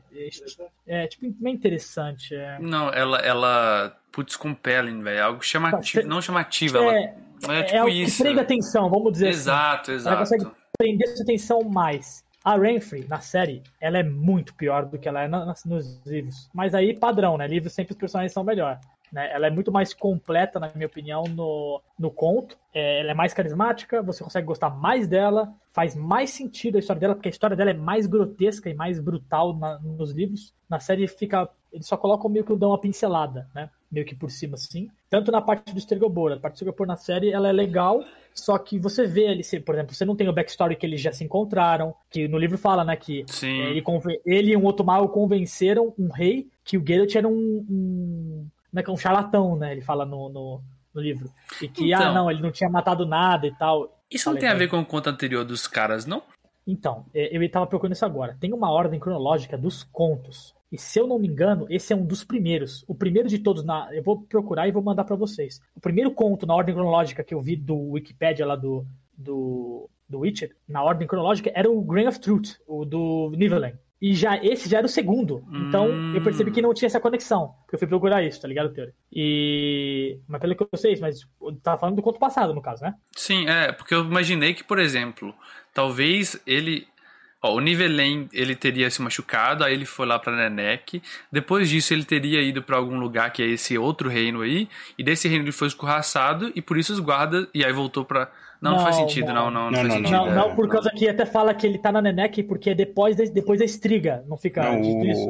É, 0.88 1.04
é, 1.04 1.08
tipo, 1.08 1.30
bem 1.42 1.54
interessante. 1.54 2.34
É, 2.34 2.58
Não, 2.60 2.90
ela, 2.94 3.18
ela. 3.20 3.98
Putz, 4.12 4.38
compelling, 4.38 5.02
velho. 5.04 5.24
Algo 5.26 5.44
chamativo. 5.44 6.02
Você- 6.04 6.08
Não 6.08 6.22
chamativo, 6.22 6.78
ela. 6.78 6.94
é, 6.96 7.16
É, 7.50 7.60
é 7.60 7.64
tipo 7.64 7.90
isso. 7.90 8.24
prende 8.24 8.40
atenção, 8.40 8.90
vamos 8.90 9.12
dizer 9.12 9.30
assim. 9.30 9.40
Exato, 9.40 9.92
Ela 9.92 9.98
exato. 10.00 10.18
consegue 10.20 10.46
prender 10.78 11.08
sua 11.10 11.24
atenção 11.24 11.62
mais. 11.64 12.24
A 12.44 12.56
Renfrey, 12.56 13.06
na 13.10 13.20
série, 13.20 13.64
ela 13.82 13.98
é 13.98 14.04
muito 14.04 14.54
pior 14.54 14.86
do 14.86 15.00
que 15.00 15.08
ela 15.10 15.24
é 15.24 15.28
na- 15.28 15.54
nos 15.66 16.02
livros. 16.06 16.48
Mas 16.54 16.76
aí, 16.76 16.98
padrão, 16.98 17.38
né? 17.38 17.48
Livros 17.48 17.74
sempre 17.74 17.94
os 17.94 17.98
personagens 17.98 18.32
são 18.32 18.44
melhor. 18.44 18.80
Né? 19.16 19.32
Ela 19.32 19.48
é 19.48 19.50
muito 19.50 19.72
mais 19.72 19.94
completa, 19.94 20.60
na 20.60 20.70
minha 20.76 20.88
opinião, 20.88 21.24
no, 21.24 21.82
no 21.98 22.12
conto. 22.12 22.58
É, 22.74 23.00
ela 23.00 23.12
é 23.12 23.14
mais 23.14 23.34
carismática, 23.34 24.02
você 24.02 24.22
consegue 24.22 24.46
gostar 24.46 24.70
mais 24.70 25.08
dela, 25.08 25.54
faz 25.72 25.96
mais 25.96 26.32
sentido 26.32 26.76
a 26.76 26.80
história 26.80 27.00
dela, 27.00 27.16
porque 27.16 27.30
a 27.30 27.32
história 27.32 27.56
dela 27.56 27.72
é 27.72 27.74
mais 27.74 28.08
grotesca 28.08 28.70
e 28.70 28.74
mais 28.74 29.00
brutal 29.00 29.56
na, 29.56 29.80
nos 29.80 30.12
livros. 30.12 30.54
Na 30.70 30.82
série 30.82 31.08
fica. 31.08 31.50
Eles 31.72 31.88
só 31.88 31.96
colocam 31.96 32.30
meio 32.30 32.44
que 32.44 32.54
dão 32.58 32.72
uma 32.72 32.80
pincelada, 32.80 33.50
né? 33.56 33.70
Meio 33.90 34.06
que 34.06 34.16
por 34.16 34.30
cima, 34.30 34.56
assim. 34.56 34.90
Tanto 35.10 35.32
na 35.32 35.42
parte 35.42 35.72
do 35.72 35.78
Estrigobor. 35.78 36.34
A 36.34 36.38
parte 36.38 36.54
do 36.54 36.56
Estrigobor 36.56 36.86
na 36.86 36.98
série 36.98 37.32
ela 37.32 37.48
é 37.48 37.54
legal, 37.54 38.04
só 38.34 38.58
que 38.58 38.78
você 38.78 39.06
vê 39.06 39.28
ele, 39.28 39.44
por 39.62 39.76
exemplo, 39.76 39.96
você 39.96 40.04
não 40.04 40.16
tem 40.16 40.28
o 40.28 40.34
backstory 40.34 40.76
que 40.76 40.86
eles 40.86 41.00
já 41.00 41.14
se 41.14 41.24
encontraram, 41.24 41.96
que 42.10 42.28
no 42.28 42.38
livro 42.38 42.58
fala, 42.58 42.84
né, 42.84 42.98
que 42.98 43.24
Sim. 43.28 43.62
ele, 43.62 43.84
ele 44.26 44.52
e 44.52 44.58
um 44.58 44.64
outro 44.64 44.86
mago 44.86 45.08
convenceram 45.08 45.94
um 45.98 46.10
rei 46.10 46.50
que 46.66 46.78
o 46.78 46.84
Geralt 46.86 47.16
era 47.16 47.28
um, 47.28 47.66
um, 47.70 48.48
como 48.76 48.80
é 48.80 48.84
que 48.84 48.90
é, 48.90 48.94
um 48.94 48.98
charlatão, 48.98 49.56
né, 49.56 49.72
ele 49.72 49.82
fala 49.82 50.06
no, 50.06 50.28
no, 50.28 50.62
no 50.94 51.02
livro. 51.02 51.32
E 51.62 51.68
que, 51.68 51.94
ah, 51.94 52.00
Então. 52.00 52.14
não, 52.14 52.30
ele 52.30 52.42
não 52.42 52.52
tinha 52.52 52.70
matado 52.70 53.06
nada 53.06 53.48
e 53.48 53.56
tal. 53.56 53.98
Isso 54.12 54.30
não 54.30 54.38
tem 54.38 54.50
a 54.50 54.54
né? 54.54 54.60
ver 54.60 54.68
com 54.68 54.80
o 54.80 54.86
conto 54.86 55.10
anterior 55.10 55.46
dos 55.46 55.66
caras, 55.66 56.06
não? 56.06 56.22
Então, 56.68 57.06
é, 57.14 57.36
eu 57.36 57.42
estava 57.42 57.66
procurando 57.66 57.94
isso 57.94 58.06
agora. 58.06 58.36
Tem 58.40 58.52
uma 58.52 58.70
ordem 58.70 59.00
cronológica 59.00 59.58
dos 59.58 59.84
contos. 59.84 60.54
E 60.72 60.78
se 60.78 61.00
eu 61.00 61.08
não 61.08 61.18
me 61.18 61.28
engano, 61.28 61.68
esse 61.70 61.94
é 61.94 61.96
um 61.96 62.06
dos 62.06 62.24
primeiros. 62.24 62.84
O 62.88 62.94
primeiro 62.94 63.30
de 63.30 63.40
todos, 63.40 63.64
na, 63.64 63.88
eu 63.94 64.04
vou 64.04 64.22
procurar 64.24 64.68
e 64.68 64.72
vou 64.72 64.84
mandar 64.84 65.06
para 65.06 65.16
vocês. 65.16 65.62
O 65.74 65.80
primeiro 65.80 66.12
conto 66.12 66.46
na 66.46 66.54
ordem 66.54 66.76
cronológica 66.76 67.24
que 67.24 67.34
eu 67.34 67.40
vi 67.40 67.56
do 67.56 67.92
Wikipedia 67.92 68.46
lá 68.46 68.58
do, 68.58 68.86
do, 69.18 69.90
do 70.10 70.20
Witcher, 70.20 70.54
na 70.68 70.84
ordem 70.84 71.08
cronológica, 71.08 71.50
era 71.56 71.72
o 71.72 71.82
Grain 71.82 72.08
of 72.08 72.20
Truth, 72.20 72.56
o 72.68 72.84
do 72.84 73.32
Nivellen. 73.38 73.76
E 74.02 74.14
já 74.14 74.36
esse 74.44 74.68
já 74.70 74.80
era 74.80 74.86
o 74.86 74.90
segundo. 74.90 75.44
Então 75.52 75.88
Hum. 75.90 76.14
eu 76.16 76.22
percebi 76.22 76.52
que 76.52 76.62
não 76.62 76.74
tinha 76.74 76.88
essa 76.88 77.00
conexão. 77.00 77.54
Porque 77.62 77.76
eu 77.76 77.80
fui 77.80 77.88
procurar 77.88 78.22
isso, 78.24 78.42
tá 78.42 78.48
ligado, 78.48 78.74
Teori? 78.74 78.92
E. 79.12 80.20
Mas 80.28 80.42
pelo 80.42 80.56
que 80.56 80.64
eu 80.64 80.78
sei, 80.78 80.98
mas 81.00 81.22
eu 81.42 81.56
tava 81.64 81.78
falando 81.80 81.96
do 81.96 82.02
conto 82.02 82.20
passado, 82.20 82.54
no 82.54 82.62
caso, 82.62 82.84
né? 82.84 82.94
Sim, 83.16 83.48
é, 83.48 83.72
porque 83.72 83.96
eu 83.96 84.04
imaginei 84.04 84.54
que, 84.54 84.64
por 84.64 84.80
exemplo, 84.80 85.34
talvez 85.74 86.40
ele. 86.46 86.88
Ó, 87.42 87.54
o 87.56 87.60
Nivelen, 87.60 88.28
ele 88.34 88.56
teria 88.56 88.90
se 88.90 89.02
machucado, 89.02 89.64
aí 89.64 89.74
ele 89.74 89.86
foi 89.86 90.06
lá 90.08 90.18
pra 90.18 90.36
Nenek. 90.36 91.02
Depois 91.32 91.70
disso, 91.70 91.94
ele 91.94 92.04
teria 92.04 92.42
ido 92.42 92.62
pra 92.64 92.78
algum 92.78 92.98
lugar 93.00 93.32
que 93.32 93.44
é 93.44 93.46
esse 93.46 93.78
outro 93.78 94.10
reino 94.10 94.42
aí. 94.42 94.68
E 94.98 95.04
desse 95.04 95.28
reino 95.28 95.46
ele 95.46 95.52
foi 95.52 95.68
escorraçado, 95.68 96.52
e 96.56 96.62
por 96.62 96.78
isso 96.78 96.92
os 96.92 97.00
guardas. 97.00 97.48
E 97.54 97.64
aí 97.64 97.72
voltou 97.72 98.04
pra. 98.04 98.32
Não, 98.62 98.72
não, 98.72 98.78
Não, 98.78 98.84
faz 98.84 98.96
sentido, 98.96 99.28
não, 99.34 99.52
não. 99.52 99.52
não, 99.52 99.72
não, 99.72 99.72
Não, 99.72 99.80
faz 99.82 99.94
sentido. 99.94 100.12
Não, 100.12 100.28
é, 100.28 100.36
não, 100.36 100.56
por 100.56 100.68
causa 100.70 100.90
que 100.92 101.08
até 101.08 101.26
fala 101.26 101.54
que 101.54 101.68
ele 101.68 101.78
tá 101.78 101.92
na 101.92 102.02
Nenek, 102.02 102.44
porque 102.44 102.72
é 102.72 102.76
depois 102.76 103.16
da, 103.16 103.24
depois 103.26 103.60
da 103.60 103.66
estriga, 103.66 104.24
não 104.28 104.38
fica 104.38 104.64
Não, 104.64 104.82
dito 104.82 105.06
isso. 105.06 105.30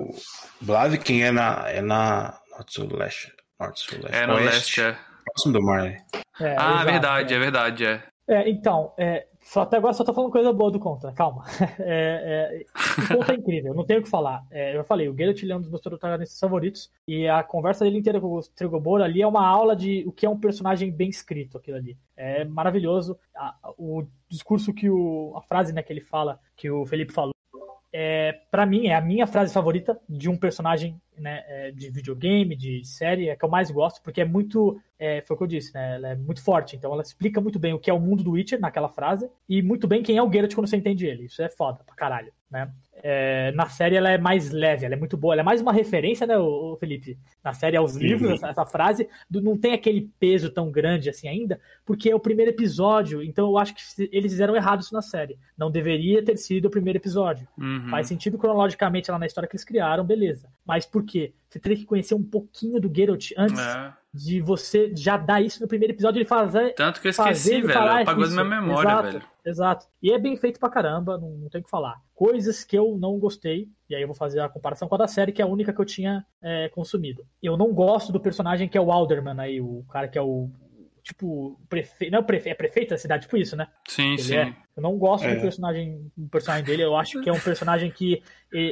o 0.61 0.65
Blaviken 0.65 1.23
é 1.23 1.31
na, 1.31 1.63
é 1.69 1.81
na 1.81 2.37
Norte-Sul-Leste. 2.51 3.33
Norte-Sul-Leste. 3.59 4.15
É, 4.17 4.27
no 4.27 4.33
Oeste, 4.35 4.49
leste, 4.53 4.81
é. 4.81 4.97
Próximo 5.25 5.53
do 5.53 5.61
mar? 5.63 5.85
É, 5.87 6.55
Ah, 6.57 6.71
exato, 6.73 6.85
verdade, 6.85 7.33
é. 7.33 7.37
é 7.37 7.39
verdade, 7.39 7.85
é. 7.85 8.03
É, 8.27 8.49
então, 8.49 8.93
é, 8.97 9.25
só 9.45 9.61
até 9.61 9.77
agora 9.77 9.93
só 9.93 10.03
tô 10.03 10.11
falando 10.11 10.31
coisa 10.31 10.51
boa 10.51 10.71
do 10.71 10.79
Contra, 10.79 11.11
calma. 11.13 11.43
É, 11.79 12.63
é, 12.65 12.65
o 13.03 13.17
Contra 13.17 13.35
é 13.35 13.37
incrível, 13.37 13.75
não 13.75 13.85
tenho 13.85 13.99
o 13.99 14.03
que 14.03 14.09
falar. 14.09 14.43
É, 14.49 14.75
eu 14.75 14.83
falei, 14.83 15.07
o 15.07 15.15
Geralt 15.15 15.43
é 15.43 15.55
um 15.55 15.61
dos 15.61 15.69
meus 15.69 15.81
protagonistas 15.81 16.39
favoritos, 16.39 16.91
e 17.07 17.27
a 17.27 17.43
conversa 17.43 17.85
dele 17.85 17.99
inteira 17.99 18.19
com 18.19 18.27
o 18.35 18.41
Trigobor 18.41 19.01
ali 19.01 19.21
é 19.21 19.27
uma 19.27 19.45
aula 19.45 19.75
de 19.75 20.03
o 20.07 20.11
que 20.11 20.25
é 20.25 20.29
um 20.29 20.39
personagem 20.39 20.91
bem 20.91 21.09
escrito, 21.09 21.57
aquilo 21.57 21.77
ali. 21.77 21.95
É 22.17 22.43
maravilhoso. 22.43 23.17
A- 23.35 23.55
o 23.77 24.03
discurso 24.27 24.73
que 24.73 24.89
o. 24.89 25.33
a 25.37 25.41
frase 25.43 25.71
né, 25.73 25.83
que 25.83 25.93
ele 25.93 26.01
fala, 26.01 26.39
que 26.55 26.69
o 26.71 26.85
Felipe 26.85 27.13
falou, 27.13 27.35
é, 27.93 28.41
para 28.49 28.65
mim, 28.65 28.87
é 28.87 28.95
a 28.95 29.01
minha 29.01 29.27
frase 29.27 29.53
favorita 29.53 29.97
de 30.09 30.27
um 30.27 30.35
personagem 30.35 30.99
né, 31.17 31.43
é, 31.47 31.71
de 31.71 31.89
videogame, 31.89 32.55
de 32.55 32.83
série, 32.85 33.29
é 33.29 33.35
que 33.35 33.43
eu 33.45 33.49
mais 33.49 33.71
gosto, 33.71 34.01
porque 34.01 34.21
é 34.21 34.25
muito. 34.25 34.79
É, 34.97 35.21
foi 35.21 35.35
o 35.35 35.37
que 35.37 35.43
eu 35.43 35.47
disse, 35.47 35.73
né? 35.73 35.95
Ela 35.95 36.07
é 36.09 36.15
muito 36.15 36.41
forte. 36.41 36.75
Então 36.75 36.91
ela 36.93 37.01
explica 37.01 37.41
muito 37.41 37.59
bem 37.59 37.73
o 37.73 37.79
que 37.79 37.89
é 37.89 37.93
o 37.93 37.99
mundo 37.99 38.23
do 38.23 38.31
Witcher 38.31 38.59
naquela 38.59 38.87
frase, 38.89 39.29
e 39.47 39.61
muito 39.61 39.87
bem 39.87 40.01
quem 40.01 40.17
é 40.17 40.23
o 40.23 40.31
Geralt 40.31 40.53
quando 40.55 40.67
você 40.67 40.77
entende 40.77 41.05
ele. 41.05 41.25
Isso 41.25 41.41
é 41.41 41.49
foda 41.49 41.81
pra 41.85 41.95
caralho, 41.95 42.31
né? 42.49 42.71
É, 43.03 43.51
na 43.51 43.67
série 43.67 43.97
ela 43.97 44.09
é 44.09 44.17
mais 44.17 44.51
leve, 44.51 44.85
ela 44.85 44.95
é 44.95 44.97
muito 44.97 45.17
boa, 45.17 45.33
ela 45.33 45.41
é 45.41 45.43
mais 45.43 45.59
uma 45.61 45.73
referência, 45.73 46.25
né, 46.25 46.37
o, 46.37 46.77
Felipe? 46.79 47.19
Na 47.43 47.53
série 47.53 47.75
aos 47.75 47.95
livros, 47.95 48.31
essa, 48.31 48.47
essa 48.47 48.65
frase 48.65 49.07
do- 49.29 49.41
não 49.41 49.57
tem 49.57 49.73
aquele 49.73 50.09
peso 50.17 50.49
tão 50.49 50.71
grande 50.71 51.09
assim 51.09 51.27
ainda, 51.27 51.59
porque 51.85 52.09
é 52.09 52.15
o 52.15 52.19
primeiro 52.19 52.51
episódio, 52.51 53.21
então 53.21 53.49
eu 53.49 53.57
acho 53.57 53.75
que 53.75 54.09
eles 54.11 54.31
fizeram 54.31 54.55
errado 54.55 54.81
isso 54.81 54.93
na 54.93 55.01
série. 55.01 55.37
Não 55.57 55.69
deveria 55.69 56.23
ter 56.23 56.37
sido 56.37 56.65
o 56.65 56.71
primeiro 56.71 56.97
episódio. 56.97 57.45
Uhum. 57.57 57.89
Faz 57.89 58.07
sentido 58.07 58.37
cronologicamente 58.37 59.11
lá 59.11 59.19
na 59.19 59.25
história 59.25 59.47
que 59.47 59.55
eles 59.55 59.65
criaram, 59.65 60.05
beleza. 60.05 60.47
Mas 60.65 60.85
por 60.85 61.03
quê? 61.05 61.33
Você 61.49 61.59
teria 61.59 61.77
que 61.77 61.85
conhecer 61.85 62.13
um 62.15 62.23
pouquinho 62.23 62.81
do 62.81 62.91
Geralt 62.93 63.31
antes 63.37 63.59
É. 63.59 63.93
de 64.13 64.41
você 64.41 64.91
já 64.95 65.15
dar 65.17 65.41
isso 65.41 65.61
no 65.61 65.67
primeiro 65.67 65.93
episódio 65.93 66.21
e 66.21 66.25
fazer. 66.25 66.73
Tanto 66.73 66.99
que 66.99 67.07
eu 67.07 67.11
esqueci, 67.11 67.61
velho. 67.61 67.71
falar 67.73 68.01
Apagou 68.01 68.23
da 68.27 68.31
minha 68.43 68.43
memória, 68.61 68.89
exato, 68.89 69.11
velho. 69.11 69.25
Exato. 69.45 69.85
E 70.01 70.11
é 70.11 70.19
bem 70.19 70.35
feito 70.35 70.59
pra 70.59 70.69
caramba, 70.69 71.17
não, 71.17 71.29
não 71.31 71.49
tem 71.49 71.61
o 71.61 71.63
que 71.63 71.69
falar. 71.69 72.01
Coisas 72.13 72.63
que 72.63 72.77
eu 72.77 72.97
não 72.97 73.17
gostei, 73.19 73.69
e 73.89 73.95
aí 73.95 74.01
eu 74.01 74.07
vou 74.07 74.15
fazer 74.15 74.39
a 74.41 74.49
comparação 74.49 74.87
com 74.87 74.95
a 74.95 74.97
da 74.97 75.07
série, 75.07 75.31
que 75.31 75.41
é 75.41 75.45
a 75.45 75.47
única 75.47 75.71
que 75.71 75.79
eu 75.79 75.85
tinha 75.85 76.25
é, 76.41 76.67
consumido. 76.69 77.25
Eu 77.41 77.55
não 77.55 77.71
gosto 77.73 78.11
do 78.11 78.19
personagem 78.19 78.67
que 78.67 78.77
é 78.77 78.81
o 78.81 78.91
Alderman 78.91 79.39
aí, 79.39 79.61
o 79.61 79.85
cara 79.91 80.07
que 80.07 80.17
é 80.17 80.21
o. 80.21 80.49
Tipo, 81.03 81.59
prefeito. 81.69 82.11
Não 82.11 82.17
é, 82.17 82.23
prefe... 82.23 82.49
é 82.49 82.55
prefeito 82.55 82.89
da 82.89 82.97
cidade, 82.97 83.23
tipo 83.25 83.37
isso, 83.37 83.55
né? 83.55 83.67
Sim, 83.87 84.13
Ele 84.13 84.17
sim. 84.23 84.35
é. 84.37 84.55
Eu 84.75 84.81
não 84.81 84.97
gosto 84.97 85.23
É. 85.27 85.35
do 85.35 85.41
personagem, 85.41 86.11
do 86.17 86.27
personagem 86.27 86.65
dele. 86.65 86.81
Eu 86.83 86.95
acho 86.97 87.21
que 87.21 87.29
é 87.29 87.31
um 87.31 87.39
personagem 87.39 87.91
que 87.91 88.23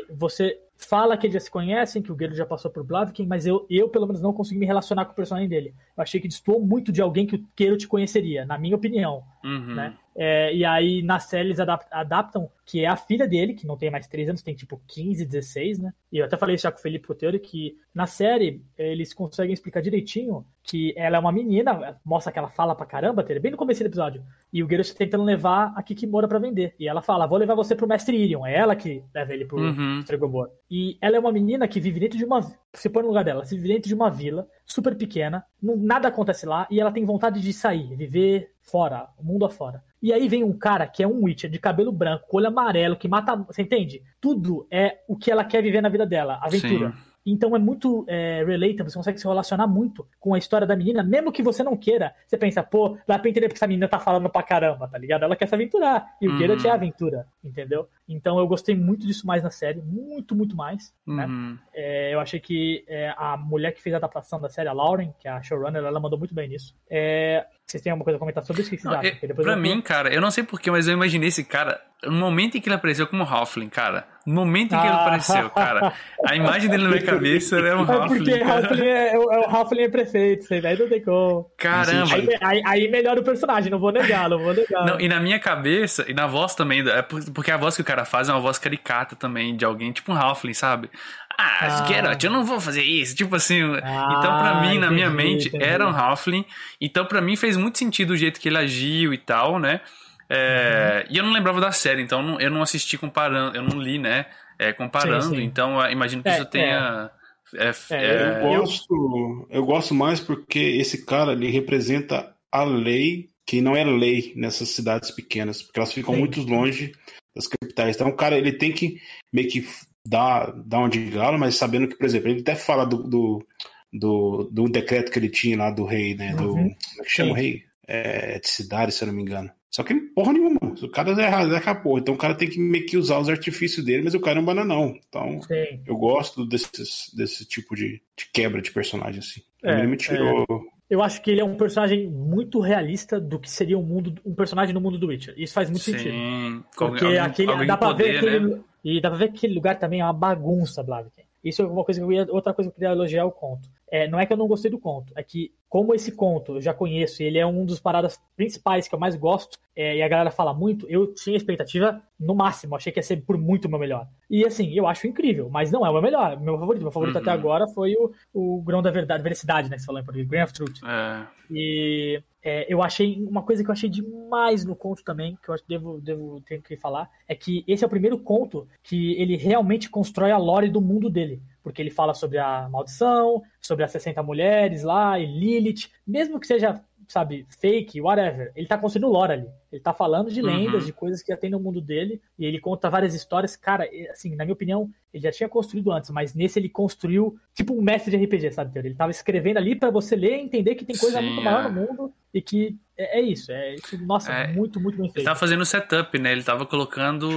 você 0.10 0.60
fala 0.76 1.18
que 1.18 1.26
eles 1.26 1.34
já 1.34 1.40
se 1.40 1.52
conhecem, 1.52 2.02
que 2.02 2.12
o 2.12 2.18
Geralt 2.18 2.38
já 2.38 2.46
passou 2.46 2.70
por 2.70 2.84
Blaviken, 2.84 3.26
mas 3.26 3.46
eu, 3.46 3.66
eu, 3.70 3.90
pelo 3.90 4.06
menos, 4.06 4.22
não 4.22 4.34
consegui 4.34 4.60
me 4.60 4.66
relacionar 4.66 5.06
com 5.06 5.12
o 5.12 5.16
personagem 5.16 5.50
dele. 5.50 5.74
Eu 5.96 6.04
achei 6.04 6.20
que 6.20 6.28
destoou 6.28 6.60
muito 6.60 6.92
de 6.92 7.02
alguém 7.02 7.26
que 7.26 7.36
o 7.36 7.46
Geralt 7.58 7.86
conheceria, 7.88 8.46
na 8.46 8.58
minha 8.58 8.76
opinião. 8.76 9.24
Uhum. 9.44 9.76
Né? 9.76 9.98
É, 10.16 10.54
e 10.56 10.64
aí, 10.64 11.02
na 11.02 11.20
série, 11.20 11.48
eles 11.48 11.60
adap- 11.60 11.88
adaptam, 11.92 12.50
que 12.66 12.82
é 12.82 12.88
a 12.88 12.96
filha 12.96 13.28
dele, 13.28 13.54
que 13.54 13.66
não 13.68 13.76
tem 13.78 13.90
mais 13.90 14.08
3 14.08 14.30
anos, 14.30 14.42
tem 14.42 14.54
tipo 14.54 14.80
15, 14.88 15.26
16, 15.26 15.80
né? 15.80 15.92
E 16.12 16.20
eu 16.20 16.26
até 16.26 16.38
falei 16.38 16.56
isso 16.56 16.64
já 16.64 16.72
com 16.72 16.78
o 16.78 16.82
Felipe 16.82 17.08
Coteiro, 17.08 17.40
que 17.40 17.76
na 17.94 18.06
série 18.06 18.62
eles 18.78 19.14
conseguem 19.14 19.54
explicar 19.54 19.82
direitinho 19.82 20.46
que 20.62 20.94
ela 20.96 21.18
é 21.18 21.20
uma 21.20 21.32
menina, 21.32 22.00
mostra 22.06 22.32
que 22.32 22.40
ela 22.40 22.48
fala 22.48 22.74
pra 22.74 22.86
caramba, 22.86 23.24
bem 23.42 23.52
no 23.52 23.58
começo 23.58 23.84
do 23.84 23.88
episódio. 23.88 24.24
E 24.52 24.64
o 24.64 24.70
Geralt 24.70 24.88
tá 24.92 24.98
tentando 25.00 25.24
levar 25.24 25.74
a 25.76 25.84
Kikimora 25.84 26.28
pra 26.28 26.40
vender. 26.40 26.74
E 26.80 26.88
ela 26.88 27.02
fala, 27.02 27.28
vou 27.28 27.38
levar 27.38 27.56
você 27.56 27.76
pro 27.76 27.88
Mestre 27.88 28.16
Irion. 28.16 28.46
É 28.46 28.56
ela 28.56 28.74
que 28.76 29.04
leva 29.14 29.34
ele 29.34 29.44
pro 29.46 29.58
Uhum. 29.60 30.00
Stregobor. 30.02 30.50
E 30.72 30.98
ela 31.02 31.18
é 31.18 31.20
uma 31.20 31.32
menina 31.34 31.68
que 31.68 31.80
vive 31.82 32.00
dentro 32.00 32.18
de 32.18 32.24
uma. 32.24 32.40
Você 32.74 32.88
põe 32.90 33.02
no 33.02 33.10
lugar 33.10 33.26
dela, 33.26 33.44
se 33.44 33.56
vive 33.58 33.68
dentro 33.70 33.90
de 33.90 33.96
uma 33.96 34.10
vila, 34.10 34.48
super 34.66 34.96
pequena, 34.96 35.44
não- 35.62 35.76
nada 35.76 36.08
acontece 36.08 36.46
lá, 36.46 36.66
e 36.72 36.80
ela 36.80 36.92
tem 36.92 37.04
vontade 37.04 37.42
de 37.42 37.52
sair, 37.52 37.94
viver 37.96 38.52
fora, 38.64 39.08
o 39.20 39.24
mundo 39.24 39.46
afora. 39.46 39.84
E 40.02 40.12
aí 40.12 40.28
vem 40.28 40.44
um 40.44 40.58
cara 40.58 40.88
que 40.88 41.04
é 41.04 41.08
um 41.08 41.24
Witcher, 41.24 41.50
de 41.50 41.60
cabelo 41.60 41.92
branco, 41.92 42.26
olho 42.32 42.48
amarelo, 42.48 42.96
que 42.96 43.08
mata. 43.08 43.36
Você 43.36 43.62
entende? 43.62 44.02
Tudo 44.20 44.66
é 44.72 45.00
o 45.08 45.16
que 45.16 45.32
ela 45.32 45.44
quer 45.46 45.62
viver 45.62 45.82
na 45.82 45.90
vida 45.90 46.06
dela, 46.06 46.40
aventura. 46.42 46.92
Sim. 46.92 47.14
Então 47.26 47.56
é 47.56 47.60
muito 47.60 48.04
é, 48.10 48.44
relatable, 48.46 48.92
você 48.92 48.98
consegue 48.98 49.18
se 49.18 49.26
relacionar 49.26 49.66
muito 49.66 50.06
com 50.20 50.34
a 50.34 50.38
história 50.38 50.68
da 50.68 50.76
menina, 50.76 51.02
mesmo 51.02 51.32
que 51.32 51.42
você 51.42 51.64
não 51.64 51.78
queira. 51.78 52.14
Você 52.28 52.36
pensa, 52.38 52.62
pô, 52.62 52.98
dá 53.08 53.18
pra 53.18 53.30
entender 53.30 53.48
porque 53.48 53.60
essa 53.60 53.66
menina 53.68 53.88
tá 53.88 53.98
falando 53.98 54.30
pra 54.30 54.44
caramba, 54.44 54.90
tá 54.90 54.98
ligado? 54.98 55.24
Ela 55.24 55.34
quer 55.38 55.48
se 55.48 55.56
aventurar. 55.56 56.06
E 56.20 56.28
o 56.28 56.32
Uhum. 56.32 56.38
Geralt 56.38 56.66
é 56.66 56.70
a 56.70 56.74
aventura, 56.74 57.26
entendeu? 57.42 57.88
Então 58.10 58.38
eu 58.40 58.46
gostei 58.46 58.76
muito 58.76 59.08
disso 59.08 59.26
mais 59.26 59.42
na 59.42 59.50
série, 59.50 59.82
muito, 59.82 60.36
muito 60.36 60.54
mais. 60.54 60.94
né? 61.08 61.26
Uhum. 61.26 61.58
É, 61.74 62.14
eu 62.14 62.20
achei 62.20 62.42
que 62.42 62.84
é, 62.90 63.14
a 63.18 63.38
mulher 63.38 63.72
que 63.72 63.82
fez 63.82 63.94
a 63.94 64.00
adaptação 64.00 64.42
da 64.42 64.50
série, 64.50 64.68
a 64.68 64.74
Lauren, 64.74 65.14
que 65.18 65.26
é 65.26 65.32
a 65.32 65.42
showrunner, 65.42 65.82
ela 65.82 66.02
mandou 66.02 66.20
muito 66.20 66.36
bem 66.36 66.50
nisso. 66.50 66.76
É, 66.90 67.46
vocês 67.66 67.82
têm 67.82 67.92
alguma 67.92 68.04
coisa 68.04 68.18
a 68.18 68.20
comentar 68.20 68.44
sobre 68.44 68.62
isso? 68.62 68.70
Que 68.72 68.78
vocês 68.78 68.86
Não, 68.86 69.00
acham? 69.00 69.08
é- 69.10 69.12
Porque 69.12 69.28
depois 69.28 69.46
pra 69.46 69.56
eu- 69.56 69.60
mim, 69.62 69.82
cara, 69.82 70.14
eu 70.14 70.22
não 70.22 70.30
sei 70.32 70.44
porquê, 70.44 70.70
mas 70.70 70.88
eu 70.88 70.94
imaginei 70.94 71.30
esse 71.30 71.44
cara. 71.44 71.80
No 72.06 72.12
momento 72.12 72.58
em 72.58 72.62
que 72.62 72.68
ele 72.68 72.76
apareceu 72.76 73.08
como 73.08 73.24
Halfling, 73.24 73.70
cara. 73.70 74.06
No 74.28 74.36
momento 74.36 74.76
em 74.76 74.78
que 74.80 74.86
ele 74.86 74.94
Ah. 74.94 75.02
apareceu, 75.04 75.50
cara. 75.50 75.94
A 76.28 76.36
imagem 76.36 76.70
dele 76.70 76.84
na 76.84 76.90
minha 76.90 77.02
cabeça 77.02 77.56
é 77.60 77.74
um 77.74 77.86
É 77.90 77.96
Halfling. 77.96 78.18
porque 78.26 78.40
cara. 78.40 78.54
Halfling 78.68 78.86
é, 78.88 79.14
é, 79.14 79.18
o- 79.20 79.32
é 79.32 79.46
Halfling 79.46 79.82
é 79.84 79.90
prefeito, 79.90 80.44
sei, 80.44 80.60
daí 80.60 80.78
não 80.78 80.90
tem 80.90 81.02
como. 81.02 81.50
Caramba. 81.58 82.14
Aí, 82.14 82.28
aí, 82.42 82.62
aí 82.66 82.92
melhora 82.92 83.22
o 83.22 83.24
personagem, 83.24 83.72
não 83.72 83.80
vou 83.80 83.94
negar, 83.94 84.30
não 84.30 84.38
vou 84.40 84.54
negar. 84.54 84.86
Não, 84.86 85.00
e 85.00 85.08
na 85.08 85.22
minha 85.22 85.40
cabeça, 85.40 86.04
e 86.06 86.14
na 86.14 86.28
voz 86.28 86.54
também, 86.56 86.86
é 86.90 87.02
por- 87.02 87.24
porque 87.32 87.52
a 87.52 87.56
voz 87.58 87.74
que 87.78 87.82
o 87.82 87.86
cara 87.86 88.04
faz 88.04 88.28
é 88.28 88.34
uma 88.34 88.42
voz 88.42 88.58
caricata 88.58 89.16
também, 89.16 89.56
de 89.56 89.64
alguém, 89.64 89.94
tipo 89.94 90.12
um 90.12 90.16
Halfling, 90.18 90.54
sabe? 90.54 90.90
Ah, 91.38 91.58
Ah. 91.62 91.86
Geralt, 91.88 92.24
eu 92.24 92.32
não 92.32 92.44
vou 92.46 92.60
fazer 92.60 92.84
isso, 92.84 93.16
tipo 93.16 93.36
assim. 93.36 93.62
Ah, 93.84 94.16
então, 94.18 94.38
pra 94.38 94.62
mim, 94.62 94.78
na 94.80 94.92
minha 94.92 95.08
entendi, 95.08 95.24
mente, 95.24 95.48
entendi. 95.50 95.64
era 95.64 95.88
um 95.88 95.92
Halfling. 95.96 96.46
Então, 96.80 97.06
pra 97.06 97.22
mim, 97.22 97.36
fez 97.36 97.58
muito 97.58 97.78
sentido 97.78 98.12
o 98.12 98.18
jeito 98.18 98.40
que 98.40 98.50
ele 98.50 98.58
agiu 98.58 99.14
e 99.14 99.18
tal, 99.18 99.60
né? 99.60 99.82
É, 100.30 101.06
Uhum. 101.08 101.14
E 101.16 101.18
eu 101.18 101.24
não 101.24 101.32
lembrava 101.34 101.60
da 101.62 101.72
série, 101.72 102.02
então 102.02 102.20
eu 102.22 102.26
não- 102.28 102.40
eu 102.40 102.50
não 102.52 102.62
assisti 102.62 102.98
comparando, 102.98 103.56
eu 103.56 103.62
não 103.64 103.80
li, 103.80 103.98
né? 104.00 104.26
É, 104.58 104.72
comparando, 104.72 105.24
Sim, 105.30 105.36
sim. 105.38 105.44
então 105.44 105.82
eu 105.82 105.92
imagino 105.92 106.24
que 106.24 106.30
É, 106.30 106.34
isso 106.36 106.46
tenha. 106.46 107.10
é, 107.56 107.68
É, 107.92 107.96
é, 107.98 108.40
Eu 108.40 108.42
gosto, 108.42 109.48
eu 109.52 109.66
gosto 109.66 109.94
mais 109.94 110.20
porque 110.20 110.60
esse 110.60 111.06
cara 111.06 111.34
ele 111.34 111.50
representa 111.52 112.34
a 112.52 112.64
lei 112.64 113.30
que 113.46 113.62
não 113.62 113.76
é 113.76 113.84
lei 113.84 114.32
nessas 114.36 114.70
cidades 114.70 115.12
pequenas, 115.12 115.62
porque 115.62 115.80
elas 115.80 115.94
ficam 115.94 116.14
Sim. 116.14 116.20
muito 116.20 116.42
longe 116.42 116.94
das 117.36 117.48
capitais. 117.48 117.96
Então 117.96 118.08
o 118.08 118.16
cara 118.16 118.38
ele 118.38 118.54
tem 118.54 118.72
que 118.72 118.98
meio 119.32 119.48
que 119.50 119.68
dar, 120.06 120.52
dar 120.66 120.80
um 120.80 120.90
de 120.90 121.10
galo, 121.10 121.38
mas 121.40 121.56
sabendo 121.56 121.88
que, 121.88 121.96
por 121.96 122.06
exemplo, 122.06 122.30
ele 122.30 122.42
até 122.42 122.56
fala 122.56 122.86
do, 122.86 123.04
do, 123.04 123.46
do, 123.92 124.50
do 124.52 124.70
decreto 124.70 125.12
que 125.12 125.20
ele 125.20 125.30
tinha 125.30 125.58
lá 125.58 125.72
do 125.72 125.86
rei, 125.86 126.16
né? 126.16 126.36
Do, 126.36 126.50
Uhum. 126.54 126.56
Como 126.56 127.02
é 127.02 127.04
que 127.04 127.10
chama 127.10 127.32
o 127.32 127.36
rei? 127.36 127.64
É, 127.88 128.40
de 128.40 128.48
cidade, 128.48 128.92
se 128.94 129.04
eu 129.04 129.08
não 129.08 129.14
me 129.16 129.22
engano. 129.22 129.50
Só 129.70 129.82
que 129.84 129.94
porra 129.96 130.32
nenhuma. 130.34 130.60
O 130.62 130.88
cara 130.90 131.12
é 131.20 131.26
errado, 131.26 131.56
é 131.56 131.60
capô. 131.60 131.98
Então 131.98 132.14
o 132.14 132.18
cara 132.18 132.36
tem 132.36 132.48
que 132.48 132.60
meio 132.60 132.86
que 132.86 132.96
usar 132.96 133.18
os 133.20 133.28
artifícios 133.28 133.84
dele, 133.84 134.04
mas 134.04 134.14
o 134.14 134.20
cara 134.20 134.38
é 134.38 134.42
um 134.42 134.46
bananão. 134.46 134.96
Então 135.10 135.42
Sim. 135.42 135.82
eu 135.86 135.98
gosto 135.98 136.46
desses, 136.46 137.12
desse 137.16 137.44
tipo 137.46 137.76
de, 137.76 138.00
de 138.16 138.28
quebra 138.32 138.62
de 138.62 138.72
personagem, 138.72 139.20
assim. 139.20 139.42
É, 139.64 139.80
ele 139.80 139.88
me 139.88 139.98
tirou. 139.98 140.46
Eu 140.90 141.02
acho 141.02 141.22
que 141.24 141.32
ele 141.32 141.42
é 141.42 141.44
um 141.44 141.56
personagem 141.58 142.08
muito 142.08 142.60
realista 142.60 143.20
do 143.20 143.40
que 143.40 143.50
seria 143.50 143.78
um 143.78 143.82
mundo, 143.84 144.14
um 144.24 144.36
personagem 144.36 144.76
no 144.76 144.80
mundo 144.82 145.00
do 145.00 145.08
Witcher. 145.08 145.34
Isso 145.38 145.54
faz 145.56 145.70
muito 145.70 145.84
sentido. 145.84 146.12
Sim. 146.12 146.64
Com 146.78 146.90
Porque 146.90 147.06
alguém- 147.06 147.20
aquele, 147.20 147.52
alguém 147.52 147.68
dá 147.68 147.76
pra 147.78 147.94
ver 147.94 148.04
poder, 148.04 148.18
aquele, 148.18 148.40
né? 148.56 148.60
E 148.84 149.00
dá 149.00 149.10
pra 149.10 149.18
ver 149.18 149.30
que 149.30 149.38
aquele 149.38 149.56
lugar 149.56 149.80
também 149.80 150.02
é 150.02 150.04
uma 150.04 150.14
bagunça, 150.14 150.84
Blaviken. 150.84 151.26
Isso 151.44 151.62
é 151.62 151.66
uma 151.66 151.84
coisa 151.84 152.00
que 152.00 152.06
eu 152.06 152.12
ia, 152.12 152.28
outra 152.30 152.54
coisa 152.54 152.70
que 152.70 152.74
eu 152.74 152.80
queria 152.80 152.94
elogiar 152.94 153.26
o 153.26 153.32
conto. 153.32 153.70
É, 153.90 154.08
não 154.08 154.20
é 154.20 154.26
que 154.26 154.34
eu 154.34 154.38
não 154.38 154.48
gostei 154.48 154.72
do 154.72 154.80
conto, 154.80 155.14
é 155.16 155.24
que 155.24 155.54
como 155.74 155.96
esse 155.96 156.12
conto 156.12 156.58
eu 156.58 156.62
já 156.62 156.72
conheço, 156.72 157.24
e 157.24 157.26
ele 157.26 157.40
é 157.40 157.46
um 157.48 157.66
dos 157.66 157.80
paradas 157.80 158.22
principais 158.38 158.88
que 158.88 158.94
eu 158.94 159.00
mais 159.00 159.16
gosto, 159.16 159.58
é, 159.76 159.98
e 159.98 160.04
a 160.04 160.08
galera 160.08 160.30
fala 160.30 160.54
muito, 160.54 160.86
eu 160.88 161.12
tinha 161.16 161.36
expectativa 161.36 162.00
no 162.20 162.36
máximo, 162.36 162.76
achei 162.76 162.94
que 162.94 163.00
ia 163.00 163.04
ser 163.04 163.26
por 163.26 163.40
muito 163.40 163.66
o 163.66 163.70
meu 163.72 163.80
melhor. 163.80 164.08
E 164.30 164.46
assim, 164.46 164.72
eu 164.72 164.86
acho 164.86 165.08
incrível, 165.08 165.50
mas 165.50 165.72
não 165.72 165.84
é 165.84 165.90
o 165.90 165.94
meu 165.94 166.02
melhor, 166.04 166.40
meu 166.40 166.60
favorito. 166.60 166.84
Meu 166.84 166.92
favorito 166.92 167.16
Uhum. 167.16 167.22
até 167.22 167.32
agora 167.32 167.68
foi 167.70 167.96
o, 167.96 168.12
o 168.32 168.62
Grão 168.62 168.84
da 168.84 168.92
Verdade, 168.92 169.24
Veracidade, 169.24 169.68
né, 169.68 169.78
que 169.78 169.82
você 169.82 169.88
falou 169.88 170.00
em 170.00 170.06
português, 170.06 170.30
Grain 170.30 170.44
of 170.44 170.54
Truth. 170.54 170.78
É. 170.86 171.26
E 171.50 172.22
é, 172.44 172.72
eu 172.72 172.84
achei 172.84 173.26
uma 173.28 173.42
coisa 173.42 173.64
que 173.64 173.70
eu 173.70 173.74
achei 173.74 173.90
demais 173.90 174.64
no 174.64 174.76
conto 174.76 175.04
também, 175.04 175.36
que 175.42 175.50
eu 175.50 175.56
acho 175.56 175.64
que 175.64 175.70
devo, 175.70 176.00
devo 176.00 176.40
ter 176.42 176.62
que 176.62 176.78
falar, 176.78 177.10
é 177.28 177.34
que 177.34 177.64
esse 177.68 177.84
é 177.84 177.88
o 177.88 177.90
primeiro 177.90 178.20
conto 178.20 178.68
que 178.84 179.14
ele 179.14 179.36
realmente 179.38 179.90
constrói 179.90 180.30
a 180.30 180.38
lore 180.38 180.70
do 180.70 180.80
mundo 180.80 181.10
dele. 181.10 181.42
Porque 181.64 181.82
ele 181.82 181.90
fala 181.90 182.14
sobre 182.14 182.38
a 182.38 182.68
maldição, 182.70 183.42
sobre 183.62 183.84
as 183.86 183.92
60 183.92 184.22
mulheres 184.22 184.84
lá, 184.84 185.18
e 185.18 185.26
Lilith, 185.26 185.90
mesmo 186.06 186.40
que 186.40 186.46
seja, 186.46 186.82
sabe, 187.08 187.46
fake, 187.50 188.02
whatever, 188.02 188.52
ele 188.56 188.68
tá 188.68 188.78
construindo 188.78 189.10
lore 189.10 189.32
ali. 189.34 189.48
Ele 189.72 189.82
tá 189.82 189.94
falando 189.94 190.30
de 190.30 190.42
Uhum. 190.42 190.46
lendas, 190.48 190.86
de 190.86 190.92
coisas 190.94 191.22
que 191.22 191.32
já 191.32 191.38
tem 191.38 191.50
no 191.50 191.60
mundo 191.60 191.80
dele, 191.82 192.22
e 192.38 192.46
ele 192.46 192.60
conta 192.60 192.90
várias 192.90 193.14
histórias. 193.16 193.56
Cara, 193.56 193.90
assim, 194.12 194.36
na 194.36 194.44
minha 194.44 194.54
opinião, 194.54 194.90
ele 195.14 195.24
já 195.24 195.32
tinha 195.32 195.48
construído 195.50 195.92
antes, 195.92 196.10
mas 196.12 196.36
nesse 196.36 196.60
ele 196.60 196.70
construiu 196.70 197.36
tipo 197.56 197.74
um 197.74 197.82
mestre 197.82 198.12
de 198.16 198.24
RPG, 198.24 198.52
sabe? 198.52 198.78
Ele 198.80 198.94
tava 198.94 199.12
escrevendo 199.12 199.58
ali 199.58 199.76
pra 199.76 199.90
você 199.90 200.16
ler 200.16 200.38
e 200.38 200.42
entender 200.42 200.76
que 200.76 200.86
tem 200.86 200.98
coisa 200.98 201.20
Sim, 201.20 201.26
muito 201.28 201.42
maior 201.42 201.66
é. 201.66 201.70
no 201.70 201.74
mundo 201.74 202.14
e 202.34 202.42
que 202.42 202.76
é, 202.98 203.20
é 203.20 203.22
isso, 203.22 203.52
é 203.52 203.76
isso, 203.76 203.98
nossa, 204.06 204.32
É, 204.32 204.48
muito, 204.54 204.80
muito 204.80 204.98
bem 204.98 205.06
Ele 205.06 205.14
feito. 205.14 205.26
tava 205.26 205.40
fazendo 205.40 205.62
o 205.62 205.66
setup, 205.66 206.18
né? 206.20 206.32
Ele 206.32 206.44
tava 206.44 206.66
colocando, 206.66 207.30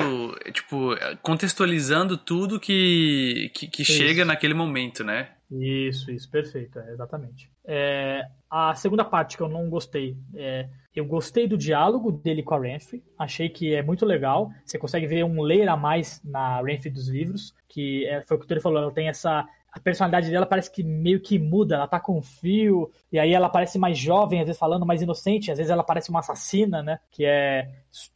tipo, 0.52 0.90
contextualizando 1.22 2.16
tudo 2.16 2.60
que, 2.60 3.50
que, 3.54 3.68
que 3.68 3.84
chega 3.84 4.24
naquele 4.24 4.54
momento, 4.54 5.02
né? 5.04 5.30
Isso, 5.50 6.10
isso, 6.10 6.28
perfeito, 6.30 6.78
é, 6.78 6.92
exatamente. 6.92 7.50
É, 7.64 8.22
a 8.50 8.74
segunda 8.74 9.04
parte 9.04 9.36
que 9.36 9.42
eu 9.42 9.48
não 9.48 9.70
gostei, 9.70 10.16
é, 10.34 10.68
eu 10.94 11.04
gostei 11.04 11.46
do 11.46 11.56
diálogo 11.56 12.10
dele 12.10 12.42
com 12.42 12.54
a 12.54 12.60
Renfrey, 12.60 13.02
achei 13.16 13.48
que 13.48 13.72
é 13.72 13.80
muito 13.82 14.04
legal, 14.04 14.50
você 14.64 14.76
consegue 14.76 15.06
ver 15.06 15.24
um 15.24 15.40
layer 15.42 15.70
a 15.70 15.76
mais 15.76 16.20
na 16.24 16.60
Renfrey 16.60 16.92
dos 16.92 17.08
livros, 17.08 17.54
que 17.68 18.04
é, 18.06 18.22
foi 18.22 18.36
o 18.36 18.40
que 18.40 18.46
o 18.46 18.48
Tori 18.48 18.60
falou, 18.60 18.82
ela 18.82 18.92
tem 18.92 19.08
essa... 19.08 19.46
A 19.76 19.80
personalidade 19.80 20.30
dela 20.30 20.46
parece 20.46 20.70
que 20.70 20.82
meio 20.82 21.20
que 21.20 21.38
muda, 21.38 21.74
ela 21.74 21.86
tá 21.86 22.00
com 22.00 22.22
fio, 22.22 22.90
e 23.12 23.18
aí 23.18 23.34
ela 23.34 23.50
parece 23.50 23.78
mais 23.78 23.98
jovem, 23.98 24.40
às 24.40 24.46
vezes 24.46 24.58
falando 24.58 24.86
mais 24.86 25.02
inocente, 25.02 25.50
às 25.52 25.58
vezes 25.58 25.70
ela 25.70 25.84
parece 25.84 26.08
uma 26.08 26.20
assassina, 26.20 26.82
né? 26.82 26.98
Que 27.10 27.26
é 27.26 27.68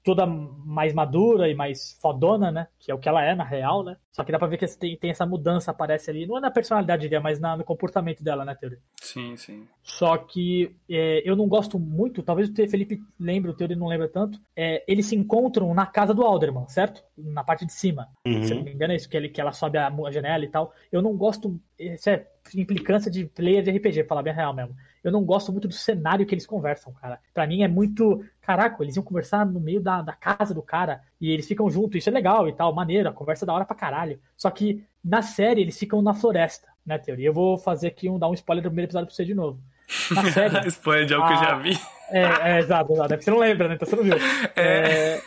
toda 0.05 0.27
mais 0.27 0.93
madura 0.93 1.48
e 1.48 1.55
mais 1.55 1.98
fodona, 2.01 2.51
né? 2.51 2.66
Que 2.78 2.90
é 2.90 2.94
o 2.94 2.98
que 2.98 3.09
ela 3.09 3.24
é 3.24 3.35
na 3.35 3.44
real, 3.44 3.82
né? 3.82 3.97
Só 4.12 4.24
que 4.24 4.32
dá 4.32 4.39
pra 4.39 4.48
ver 4.48 4.57
que 4.59 4.66
tem, 4.78 4.97
tem 4.97 5.11
essa 5.11 5.24
mudança, 5.24 5.70
aparece 5.70 6.11
ali, 6.11 6.27
não 6.27 6.36
é 6.36 6.40
na 6.40 6.51
personalidade 6.51 7.09
dela, 7.09 7.23
mas 7.23 7.39
na- 7.40 7.57
no 7.57 7.65
comportamento 7.65 8.23
dela, 8.23 8.44
né, 8.44 8.55
Teori? 8.55 8.78
Sim, 9.01 9.36
sim. 9.36 9.66
Só 9.82 10.16
que 10.19 10.74
é, 10.89 11.23
eu 11.24 11.35
não 11.36 11.48
gosto 11.48 11.78
muito, 11.78 12.23
talvez 12.23 12.48
o 12.51 12.55
Felipe 12.55 13.01
lembre, 13.19 13.51
o 13.51 13.55
Teori 13.55 13.74
não 13.77 13.86
lembra 13.86 14.09
tanto. 14.09 14.39
é, 14.57 14.85
eles 14.86 15.07
se 15.07 15.16
encontram 15.16 15.73
na 15.74 15.86
casa 15.86 16.12
do 16.12 16.23
Alderman, 16.23 16.69
certo? 16.69 17.02
Na 17.16 17.43
parte 17.43 17.65
de 17.65 17.73
cima. 17.73 18.09
Uhum. 18.27 18.43
Se 18.43 18.52
eu 18.52 18.57
não 18.59 18.65
me 18.65 18.73
engano, 18.73 18.93
é 18.93 18.97
isso 18.97 19.09
que, 19.09 19.16
ele, 19.16 19.28
que 19.28 19.40
ela 19.40 19.52
sobe 19.52 19.78
a, 19.78 19.89
a 19.89 20.11
janela 20.11 20.44
e 20.44 20.48
tal. 20.48 20.73
Eu 20.93 21.01
não 21.02 21.16
gosto. 21.16 21.59
Isso 21.78 22.11
é 22.11 22.27
implicância 22.59 23.10
de 23.10 23.27
player 23.27 23.62
de 23.62 23.70
RPG, 23.70 24.01
pra 24.01 24.09
falar 24.09 24.22
bem 24.22 24.32
a 24.32 24.36
real 24.36 24.55
mesmo. 24.55 24.74
Eu 25.02 25.12
não 25.12 25.24
gosto 25.24 25.52
muito 25.52 25.68
do 25.68 25.74
cenário 25.74 26.27
que 26.27 26.35
eles 26.35 26.47
conversam, 26.47 26.93
cara. 26.94 27.18
Pra 27.32 27.47
mim 27.47 27.62
é 27.62 27.68
muito. 27.68 28.24
Caraca, 28.40 28.82
eles 28.82 28.97
iam 28.97 29.05
conversar 29.05 29.47
no 29.47 29.60
meio 29.60 29.81
da, 29.81 30.02
da 30.02 30.12
casa 30.12 30.52
do 30.55 30.62
cara 30.62 31.02
e 31.20 31.31
eles 31.31 31.47
ficam 31.47 31.70
juntos. 31.70 31.97
Isso 31.97 32.09
é 32.09 32.12
legal 32.12 32.48
e 32.48 32.52
tal, 32.52 32.74
maneiro, 32.74 33.09
a 33.09 33.12
conversa 33.12 33.44
é 33.44 33.47
da 33.47 33.52
hora 33.52 33.64
pra 33.64 33.77
caralho. 33.77 34.18
Só 34.36 34.51
que 34.51 34.85
na 35.05 35.22
série 35.22 35.60
eles 35.60 35.78
ficam 35.78 36.02
na 36.02 36.14
floresta, 36.14 36.68
né, 36.85 36.98
teoria? 36.98 37.28
Eu 37.28 37.35
vou 37.35 37.56
fazer 37.56 37.89
aqui 37.89 38.09
um 38.09 38.18
dar 38.18 38.28
um 38.28 38.35
spoiler 38.35 38.62
do 38.62 38.70
primeiro 38.70 38.89
episódio 38.89 39.06
pra 39.06 39.14
você 39.14 39.24
de 39.24 39.35
novo. 39.35 39.60
Na 40.14 40.31
série. 40.31 40.68
Spoiler 40.68 41.06
de 41.06 41.14
algo 41.14 41.27
que 41.27 41.35
eu 41.35 41.39
já 41.39 41.55
vi. 41.56 41.78
É, 42.10 42.51
é, 42.52 42.59
exato, 42.59 42.93
exato. 42.93 43.14
É 43.14 43.16
porque 43.16 43.24
você 43.24 43.31
não 43.31 43.39
lembra, 43.39 43.68
né? 43.68 43.74
Então 43.74 43.89
você 43.89 43.97
não 43.97 44.02
viu. 44.02 44.14
É, 44.56 45.20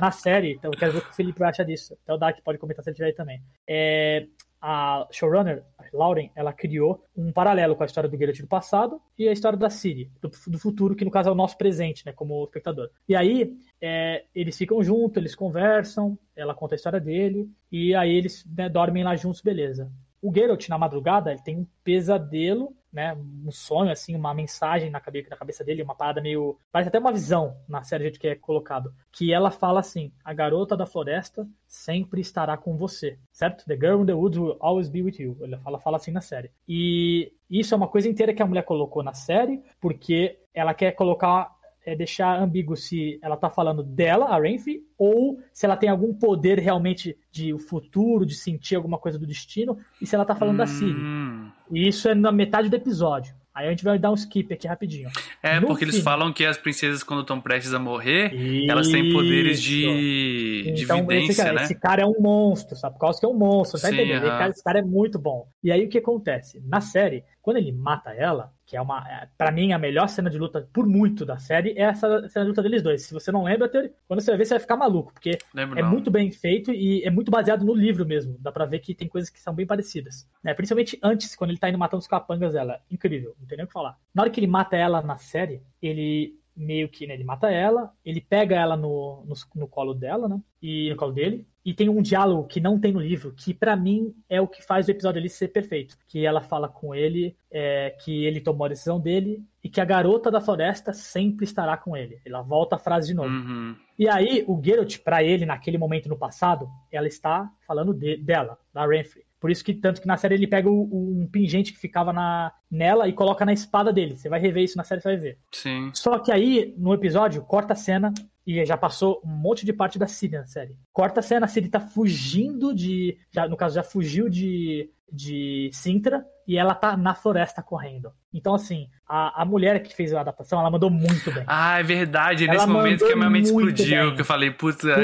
na 0.00 0.10
série, 0.10 0.54
então 0.54 0.70
eu 0.72 0.78
quero 0.78 0.92
ver 0.92 0.98
o 0.98 1.02
que 1.02 1.10
o 1.10 1.14
Felipe 1.14 1.42
acha 1.44 1.64
disso. 1.64 1.96
Até 2.02 2.14
o 2.14 2.16
Dark 2.16 2.38
pode 2.42 2.58
comentar 2.58 2.82
se 2.82 2.90
ele 2.90 2.96
tiver 2.96 3.08
aí 3.08 3.12
também. 3.12 3.42
É, 3.66 4.26
a 4.60 5.06
showrunner, 5.10 5.64
a 5.78 5.84
Lauren, 5.92 6.30
ela 6.34 6.52
criou 6.52 7.02
um 7.16 7.32
paralelo 7.32 7.74
com 7.74 7.82
a 7.82 7.86
história 7.86 8.08
do 8.08 8.16
Geralt 8.16 8.40
do 8.40 8.46
passado 8.46 9.00
e 9.18 9.28
a 9.28 9.32
história 9.32 9.58
da 9.58 9.70
Ciri, 9.70 10.10
do, 10.20 10.30
do 10.48 10.58
futuro, 10.58 10.94
que 10.94 11.04
no 11.04 11.10
caso 11.10 11.28
é 11.28 11.32
o 11.32 11.34
nosso 11.34 11.56
presente, 11.56 12.04
né? 12.04 12.12
Como 12.12 12.44
espectador. 12.44 12.90
E 13.08 13.16
aí, 13.16 13.56
é, 13.80 14.24
eles 14.34 14.56
ficam 14.56 14.82
juntos, 14.82 15.16
eles 15.16 15.34
conversam, 15.34 16.18
ela 16.36 16.54
conta 16.54 16.74
a 16.74 16.76
história 16.76 17.00
dele, 17.00 17.50
e 17.72 17.94
aí 17.94 18.14
eles 18.14 18.44
né, 18.46 18.68
dormem 18.68 19.02
lá 19.02 19.16
juntos, 19.16 19.40
beleza. 19.40 19.90
O 20.22 20.32
Geralt, 20.32 20.68
na 20.68 20.78
madrugada, 20.78 21.30
ele 21.30 21.42
tem 21.42 21.56
um 21.56 21.66
pesadelo, 21.82 22.74
né? 22.92 23.14
Um 23.14 23.50
sonho, 23.50 23.90
assim, 23.90 24.14
uma 24.14 24.34
mensagem 24.34 24.90
na 24.90 25.00
cabeça, 25.00 25.30
na 25.30 25.36
cabeça 25.36 25.64
dele, 25.64 25.82
uma 25.82 25.94
parada 25.94 26.20
meio. 26.20 26.58
Parece 26.70 26.88
até 26.88 26.98
uma 26.98 27.12
visão 27.12 27.56
na 27.68 27.82
série, 27.82 28.04
jeito 28.04 28.20
que 28.20 28.28
é 28.28 28.34
colocado. 28.34 28.92
Que 29.12 29.32
ela 29.32 29.50
fala 29.50 29.80
assim: 29.80 30.12
a 30.24 30.34
garota 30.34 30.76
da 30.76 30.86
floresta 30.86 31.48
sempre 31.66 32.20
estará 32.20 32.56
com 32.56 32.76
você, 32.76 33.18
certo? 33.32 33.64
The 33.64 33.76
girl 33.76 34.02
in 34.02 34.06
the 34.06 34.14
woods 34.14 34.38
will 34.38 34.56
always 34.60 34.88
be 34.88 35.02
with 35.02 35.18
you. 35.18 35.36
Ela 35.40 35.58
fala, 35.58 35.78
fala 35.78 35.96
assim 35.96 36.10
na 36.10 36.20
série. 36.20 36.50
E 36.68 37.32
isso 37.48 37.74
é 37.74 37.76
uma 37.76 37.88
coisa 37.88 38.08
inteira 38.08 38.34
que 38.34 38.42
a 38.42 38.46
mulher 38.46 38.64
colocou 38.64 39.02
na 39.02 39.14
série, 39.14 39.62
porque 39.80 40.38
ela 40.52 40.74
quer 40.74 40.92
colocar 40.92 41.50
é 41.84 41.96
deixar 41.96 42.38
ambíguo 42.40 42.76
se 42.76 43.18
ela 43.22 43.36
tá 43.36 43.48
falando 43.50 43.82
dela, 43.82 44.26
a 44.26 44.38
Renfrey, 44.40 44.80
ou 44.98 45.38
se 45.52 45.64
ela 45.66 45.76
tem 45.76 45.88
algum 45.88 46.12
poder 46.14 46.58
realmente 46.58 47.16
de 47.32 47.52
o 47.54 47.58
futuro, 47.58 48.26
de 48.26 48.34
sentir 48.34 48.74
alguma 48.76 48.98
coisa 48.98 49.18
do 49.18 49.26
destino, 49.26 49.78
e 50.00 50.06
se 50.06 50.14
ela 50.14 50.24
tá 50.24 50.34
falando 50.34 50.58
da 50.58 50.66
Ciri. 50.66 50.92
Hum. 50.92 51.50
E 51.72 51.88
isso 51.88 52.08
é 52.08 52.14
na 52.14 52.30
metade 52.30 52.68
do 52.68 52.76
episódio. 52.76 53.34
Aí 53.52 53.66
a 53.66 53.70
gente 53.70 53.82
vai 53.82 53.98
dar 53.98 54.12
um 54.12 54.14
skip 54.14 54.54
aqui 54.54 54.68
rapidinho. 54.68 55.10
É, 55.42 55.58
No 55.58 55.66
porque 55.66 55.82
eles 55.84 55.96
fim- 55.96 56.02
falam 56.02 56.32
que 56.32 56.44
as 56.46 56.56
princesas, 56.56 57.02
quando 57.02 57.22
estão 57.22 57.40
prestes 57.40 57.74
a 57.74 57.80
morrer, 57.80 58.30
elas 58.68 58.88
têm 58.88 59.12
poderes 59.12 59.60
de, 59.60 60.72
de 60.72 60.84
Então, 60.84 60.98
esse 60.98 61.06
vidência, 61.08 61.44
cara, 61.44 61.56
né? 61.56 61.62
esse 61.64 61.74
cara 61.74 62.02
é 62.02 62.06
um 62.06 62.20
monstro, 62.20 62.76
sabe? 62.76 62.94
Por 62.94 63.00
causa 63.00 63.18
que 63.18 63.26
é 63.26 63.28
um 63.28 63.34
monstro, 63.36 63.80
tá 63.80 63.88
Sim, 63.88 63.94
entendendo? 63.94 64.18
Esse 64.18 64.26
aham. 64.28 64.38
cara, 64.38 64.50
esse 64.52 64.62
cara 64.64 64.78
é 64.78 64.82
muito 64.82 65.18
bom. 65.18 65.48
E 65.64 65.72
aí 65.72 65.84
o 65.84 65.88
que 65.88 65.98
acontece? 65.98 66.62
Na 66.64 66.80
série, 66.80 67.24
quando 67.42 67.56
ele 67.56 67.72
mata 67.72 68.10
ela, 68.12 68.52
que 68.70 68.76
é 68.76 68.80
uma, 68.80 69.04
é, 69.08 69.28
pra 69.36 69.50
mim, 69.50 69.72
a 69.72 69.78
melhor 69.80 70.08
cena 70.08 70.30
de 70.30 70.38
luta 70.38 70.68
por 70.72 70.86
muito 70.86 71.26
da 71.26 71.38
série, 71.38 71.72
é 71.72 71.82
essa 71.82 72.28
cena 72.28 72.44
de 72.44 72.50
luta 72.50 72.62
deles 72.62 72.84
dois. 72.84 73.02
Se 73.02 73.12
você 73.12 73.32
não 73.32 73.42
lembra, 73.42 73.68
quando 74.06 74.20
você 74.20 74.30
vai 74.30 74.38
ver, 74.38 74.44
você 74.44 74.54
vai 74.54 74.60
ficar 74.60 74.76
maluco, 74.76 75.12
porque 75.12 75.38
Lembro 75.52 75.76
é 75.76 75.82
não. 75.82 75.90
muito 75.90 76.08
bem 76.08 76.30
feito 76.30 76.70
e 76.70 77.02
é 77.02 77.10
muito 77.10 77.32
baseado 77.32 77.64
no 77.64 77.74
livro 77.74 78.06
mesmo. 78.06 78.36
Dá 78.38 78.52
pra 78.52 78.66
ver 78.66 78.78
que 78.78 78.94
tem 78.94 79.08
coisas 79.08 79.28
que 79.28 79.40
são 79.40 79.52
bem 79.52 79.66
parecidas. 79.66 80.24
Né? 80.40 80.54
Principalmente 80.54 80.96
antes, 81.02 81.34
quando 81.34 81.50
ele 81.50 81.58
tá 81.58 81.68
indo 81.68 81.78
matando 81.78 81.98
os 82.00 82.06
capangas 82.06 82.52
dela. 82.52 82.80
Incrível, 82.88 83.34
não 83.40 83.46
tem 83.48 83.56
nem 83.56 83.64
o 83.64 83.66
que 83.66 83.72
falar. 83.72 83.98
Na 84.14 84.22
hora 84.22 84.30
que 84.30 84.38
ele 84.38 84.46
mata 84.46 84.76
ela 84.76 85.02
na 85.02 85.18
série, 85.18 85.60
ele 85.82 86.38
meio 86.54 86.88
que, 86.88 87.08
né, 87.08 87.14
ele 87.14 87.24
mata 87.24 87.50
ela, 87.50 87.92
ele 88.04 88.20
pega 88.20 88.54
ela 88.54 88.76
no, 88.76 89.24
no, 89.26 89.34
no 89.56 89.66
colo 89.66 89.94
dela, 89.94 90.28
né? 90.28 90.40
E 90.62 90.90
no 90.90 90.96
colo 90.96 91.12
dele. 91.12 91.44
E 91.64 91.74
tem 91.74 91.88
um 91.90 92.00
diálogo 92.00 92.46
que 92.48 92.58
não 92.60 92.78
tem 92.80 92.90
no 92.90 93.00
livro, 93.00 93.32
que 93.36 93.52
pra 93.52 93.76
mim 93.76 94.14
é 94.28 94.40
o 94.40 94.48
que 94.48 94.62
faz 94.62 94.88
o 94.88 94.90
episódio 94.90 95.18
ali 95.20 95.28
ser 95.28 95.48
perfeito. 95.48 95.96
Que 96.08 96.24
ela 96.24 96.40
fala 96.40 96.68
com 96.68 96.94
ele 96.94 97.36
é, 97.50 97.90
que 98.02 98.24
ele 98.24 98.40
tomou 98.40 98.64
a 98.64 98.68
decisão 98.68 98.98
dele 98.98 99.42
e 99.62 99.68
que 99.68 99.78
a 99.80 99.84
garota 99.84 100.30
da 100.30 100.40
floresta 100.40 100.92
sempre 100.94 101.44
estará 101.44 101.76
com 101.76 101.94
ele. 101.96 102.18
Ela 102.24 102.40
volta 102.40 102.76
a 102.76 102.78
frase 102.78 103.08
de 103.08 103.14
novo. 103.14 103.28
Uhum. 103.28 103.76
E 103.98 104.08
aí, 104.08 104.42
o 104.48 104.58
Geralt, 104.64 104.98
pra 105.00 105.22
ele, 105.22 105.44
naquele 105.44 105.76
momento 105.76 106.08
no 106.08 106.16
passado, 106.16 106.66
ela 106.90 107.06
está 107.06 107.50
falando 107.66 107.92
de- 107.92 108.16
dela, 108.16 108.56
da 108.72 108.86
Renfrey. 108.86 109.24
Por 109.38 109.50
isso 109.50 109.64
que, 109.64 109.72
tanto 109.74 110.00
que 110.02 110.06
na 110.06 110.16
série 110.18 110.34
ele 110.34 110.46
pega 110.46 110.68
o- 110.68 110.82
o- 110.90 111.20
um 111.22 111.26
pingente 111.26 111.72
que 111.72 111.78
ficava 111.78 112.12
na, 112.12 112.52
nela 112.70 113.08
e 113.08 113.12
coloca 113.12 113.44
na 113.44 113.52
espada 113.52 113.90
dele. 113.92 114.16
Você 114.16 114.28
vai 114.28 114.38
rever 114.40 114.64
isso 114.64 114.76
na 114.78 114.84
série, 114.84 115.00
você 115.02 115.08
vai 115.08 115.16
ver. 115.18 115.38
Sim. 115.52 115.90
Só 115.94 116.18
que 116.18 116.30
aí, 116.32 116.74
no 116.78 116.92
episódio, 116.94 117.42
corta 117.42 117.72
a 117.74 117.76
cena 117.76 118.12
e 118.50 118.64
já 118.64 118.76
passou 118.76 119.20
um 119.24 119.28
monte 119.28 119.64
de 119.64 119.72
parte 119.72 119.98
da 119.98 120.06
Ciri 120.06 120.36
na 120.36 120.44
série. 120.44 120.76
Corta 120.92 121.20
a 121.20 121.22
cena, 121.22 121.46
a 121.46 121.48
Ciri 121.48 121.68
tá 121.68 121.78
fugindo 121.78 122.74
de. 122.74 123.16
Já, 123.30 123.46
no 123.46 123.56
caso, 123.56 123.76
já 123.76 123.82
fugiu 123.82 124.28
de, 124.28 124.90
de 125.12 125.70
Sintra 125.72 126.24
e 126.46 126.56
ela 126.56 126.74
tá 126.74 126.96
na 126.96 127.14
floresta 127.14 127.62
correndo. 127.62 128.10
Então, 128.34 128.54
assim, 128.54 128.88
a, 129.08 129.42
a 129.42 129.44
mulher 129.44 129.80
que 129.82 129.94
fez 129.94 130.12
a 130.12 130.20
adaptação, 130.20 130.58
ela 130.58 130.70
mandou 130.70 130.90
muito 130.90 131.30
bem. 131.32 131.44
Ah, 131.46 131.78
é 131.78 131.82
verdade. 131.82 132.44
É 132.44 132.48
Ela 132.48 132.54
nesse 132.54 132.66
momento 132.68 133.06
que 133.06 133.12
a 133.12 133.16
minha 133.16 133.30
mente 133.30 133.46
explodiu. 133.46 134.06
bem. 134.06 134.14
Que 134.16 134.20
eu 134.20 134.24
falei, 134.24 134.50
putz, 134.50 134.84
a, 134.84 134.96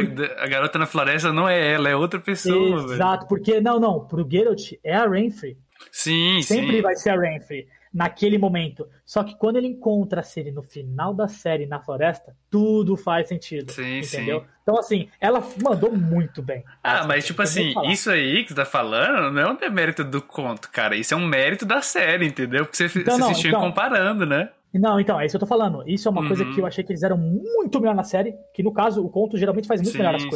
a 0.43 0.48
garota 0.48 0.78
na 0.78 0.86
floresta 0.86 1.32
não 1.32 1.48
é 1.48 1.73
ela, 1.73 1.89
é 1.89 1.94
outra 1.94 2.18
pessoa, 2.18 2.82
velho. 2.82 2.94
Exato, 2.94 3.28
porque, 3.28 3.60
não, 3.60 3.78
não, 3.78 4.06
pro 4.06 4.28
Geralt 4.28 4.73
é 4.82 4.94
a 4.94 5.09
Renfrey 5.09 5.56
Sim, 5.93 6.40
Sempre 6.43 6.77
sim. 6.77 6.82
vai 6.82 6.97
ser 6.97 7.10
a 7.10 7.20
Renfrey 7.20 7.66
naquele 7.97 8.36
momento. 8.36 8.86
Só 9.06 9.24
que 9.24 9.35
quando 9.36 9.56
ele 9.56 9.68
encontra 9.68 10.20
a 10.20 10.23
Siri 10.23 10.51
no 10.52 10.62
final 10.62 11.14
da 11.14 11.27
série 11.27 11.64
na 11.64 11.81
floresta, 11.81 12.36
tudo 12.51 12.94
faz 12.97 13.27
sentido. 13.28 13.73
Sim, 13.73 14.01
entendeu? 14.01 14.40
sim. 14.40 14.47
Então, 14.62 14.78
assim, 14.78 15.09
ela 15.20 15.43
mandou 15.62 15.90
muito 15.97 16.43
bem. 16.43 16.62
Ah, 16.82 16.98
Assim, 16.98 17.09
mas 17.09 17.24
tipo 17.27 17.40
assim, 17.40 17.73
isso 17.90 18.10
aí 18.10 18.43
que 18.43 18.51
você 18.51 18.55
tá 18.56 18.64
falando 18.66 19.32
não 19.32 19.40
é 19.43 19.51
um 19.51 19.56
demérito 19.56 20.05
do 20.05 20.20
conto, 20.20 20.70
cara. 20.70 20.94
Isso 20.94 21.14
é 21.14 21.16
um 21.16 21.24
mérito 21.27 21.64
da 21.64 21.81
série, 21.81 22.27
entendeu? 22.27 22.66
Porque 22.66 22.77
você, 22.77 22.98
Então, 22.98 23.14
você 23.14 23.20
não, 23.20 23.31
assistiu 23.31 23.48
então- 23.51 23.60
comparando, 23.62 24.27
né? 24.27 24.51
Não, 24.74 25.01
então, 25.01 25.18
é 25.18 25.24
isso 25.24 25.32
que 25.32 25.36
eu 25.36 25.40
tô 25.40 25.47
falando. 25.47 25.82
Isso 25.89 26.06
é 26.06 26.10
uma 26.10 26.27
coisa 26.27 26.44
Uhum. 26.44 26.52
que 26.55 26.60
eu 26.60 26.66
achei 26.66 26.85
que 26.85 26.93
eles 26.93 27.02
eram 27.02 27.16
muito 27.16 27.81
melhor 27.81 27.94
na 27.94 28.05
série, 28.05 28.35
que 28.52 28.62
no 28.62 28.73
caso, 28.74 29.02
o 29.02 29.09
conto 29.09 29.39
geralmente 29.39 29.66
faz 29.66 29.81
muito 29.81 29.93
Sim, 29.93 29.98
melhor 29.98 30.14
as 30.14 30.23
sim. 30.23 30.28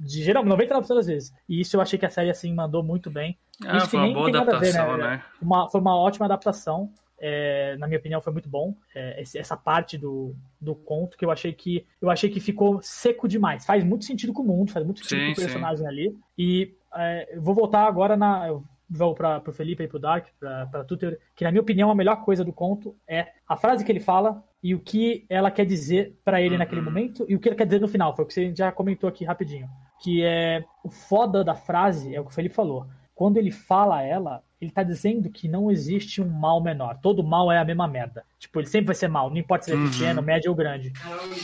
De 0.00 0.22
geral, 0.22 0.42
99% 0.44 0.88
das 0.94 1.06
vezes. 1.06 1.32
E 1.48 1.60
isso 1.60 1.76
eu 1.76 1.80
achei 1.80 1.98
que 1.98 2.06
a 2.06 2.10
série, 2.10 2.30
assim, 2.30 2.54
mandou 2.54 2.82
muito 2.82 3.10
bem. 3.10 3.38
Ah, 3.66 3.76
Isso 3.76 3.88
foi 3.88 3.98
uma 4.00 4.04
nem 4.06 4.14
boa 4.14 4.24
tem 4.24 4.32
nada 4.34 4.56
a 4.56 4.58
ver, 4.58 4.68
adaptação, 4.70 4.96
né? 4.96 5.04
né? 5.16 5.22
Uma, 5.42 5.68
foi 5.68 5.80
uma 5.80 5.94
ótima 5.96 6.24
adaptação. 6.26 6.90
é, 7.22 7.76
na 7.76 7.86
minha 7.86 7.98
opinião, 7.98 8.20
foi 8.22 8.32
muito 8.32 8.48
bom. 8.48 8.74
é, 8.94 9.22
essa 9.36 9.54
parte 9.56 9.98
do, 9.98 10.34
do 10.58 10.74
conto 10.74 11.18
que 11.18 11.24
eu 11.24 11.30
achei 11.30 11.52
que 11.52 11.86
eu 12.00 12.08
achei 12.08 12.30
que 12.30 12.40
ficou 12.40 12.80
seco 12.80 13.28
demais. 13.28 13.66
Faz 13.66 13.84
muito 13.84 14.06
sentido 14.06 14.32
com 14.32 14.42
o 14.42 14.46
mundo, 14.46 14.72
faz 14.72 14.86
muito 14.86 15.00
sentido 15.00 15.18
Sim, 15.20 15.26
com 15.26 15.32
o 15.32 15.36
sim. 15.36 15.42
personagem 15.42 15.86
ali. 15.86 16.16
E 16.38 16.74
é, 16.96 17.36
vou 17.38 17.54
voltar 17.54 17.84
agora 17.86 18.16
na. 18.16 18.46
Vou 18.92 19.14
para 19.14 19.38
pro 19.38 19.52
Felipe 19.52 19.84
e 19.84 19.86
pro 19.86 20.00
Dark, 20.00 20.26
pra, 20.40 20.66
pra 20.66 20.82
Tutor, 20.82 21.16
que 21.36 21.44
na 21.44 21.52
minha 21.52 21.60
opinião 21.62 21.90
a 21.92 21.94
melhor 21.94 22.24
coisa 22.24 22.42
do 22.44 22.52
conto 22.52 22.96
é 23.06 23.28
a 23.46 23.56
frase 23.56 23.84
que 23.84 23.92
ele 23.92 24.00
fala 24.00 24.42
e 24.60 24.74
o 24.74 24.80
que 24.80 25.24
ela 25.28 25.48
quer 25.48 25.64
dizer 25.64 26.18
pra 26.24 26.40
ele 26.40 26.54
Uhum. 26.54 26.58
naquele 26.58 26.80
momento 26.80 27.24
e 27.28 27.36
o 27.36 27.38
que 27.38 27.48
ele 27.50 27.54
quer 27.54 27.66
dizer 27.66 27.80
no 27.80 27.86
final. 27.86 28.16
Foi 28.16 28.24
o 28.24 28.26
que 28.26 28.34
você 28.34 28.52
já 28.52 28.72
comentou 28.72 29.08
aqui 29.08 29.24
rapidinho. 29.24 29.68
Que 30.02 30.22
é 30.24 30.64
o 30.82 30.90
foda 30.90 31.44
da 31.44 31.54
frase, 31.54 32.14
é 32.14 32.20
o 32.20 32.24
que 32.24 32.30
o 32.30 32.34
Felipe 32.34 32.54
falou. 32.54 32.86
Quando 33.14 33.36
ele 33.36 33.50
fala 33.50 34.02
ela, 34.02 34.42
ele 34.58 34.70
tá 34.70 34.82
dizendo 34.82 35.28
que 35.30 35.46
não 35.46 35.70
existe 35.70 36.22
um 36.22 36.28
mal 36.28 36.62
menor. 36.62 36.98
Todo 37.02 37.22
mal 37.22 37.52
é 37.52 37.58
a 37.58 37.64
mesma 37.64 37.86
merda. 37.86 38.24
Tipo, 38.38 38.60
ele 38.60 38.66
sempre 38.66 38.86
vai 38.86 38.94
ser 38.94 39.08
mal, 39.08 39.28
não 39.28 39.36
importa 39.36 39.66
se 39.66 39.72
ele 39.72 39.80
é 39.80 39.84
Uhum. 39.84 39.90
pequeno, 39.90 40.22
médio 40.22 40.50
ou 40.50 40.56
grande. 40.56 40.90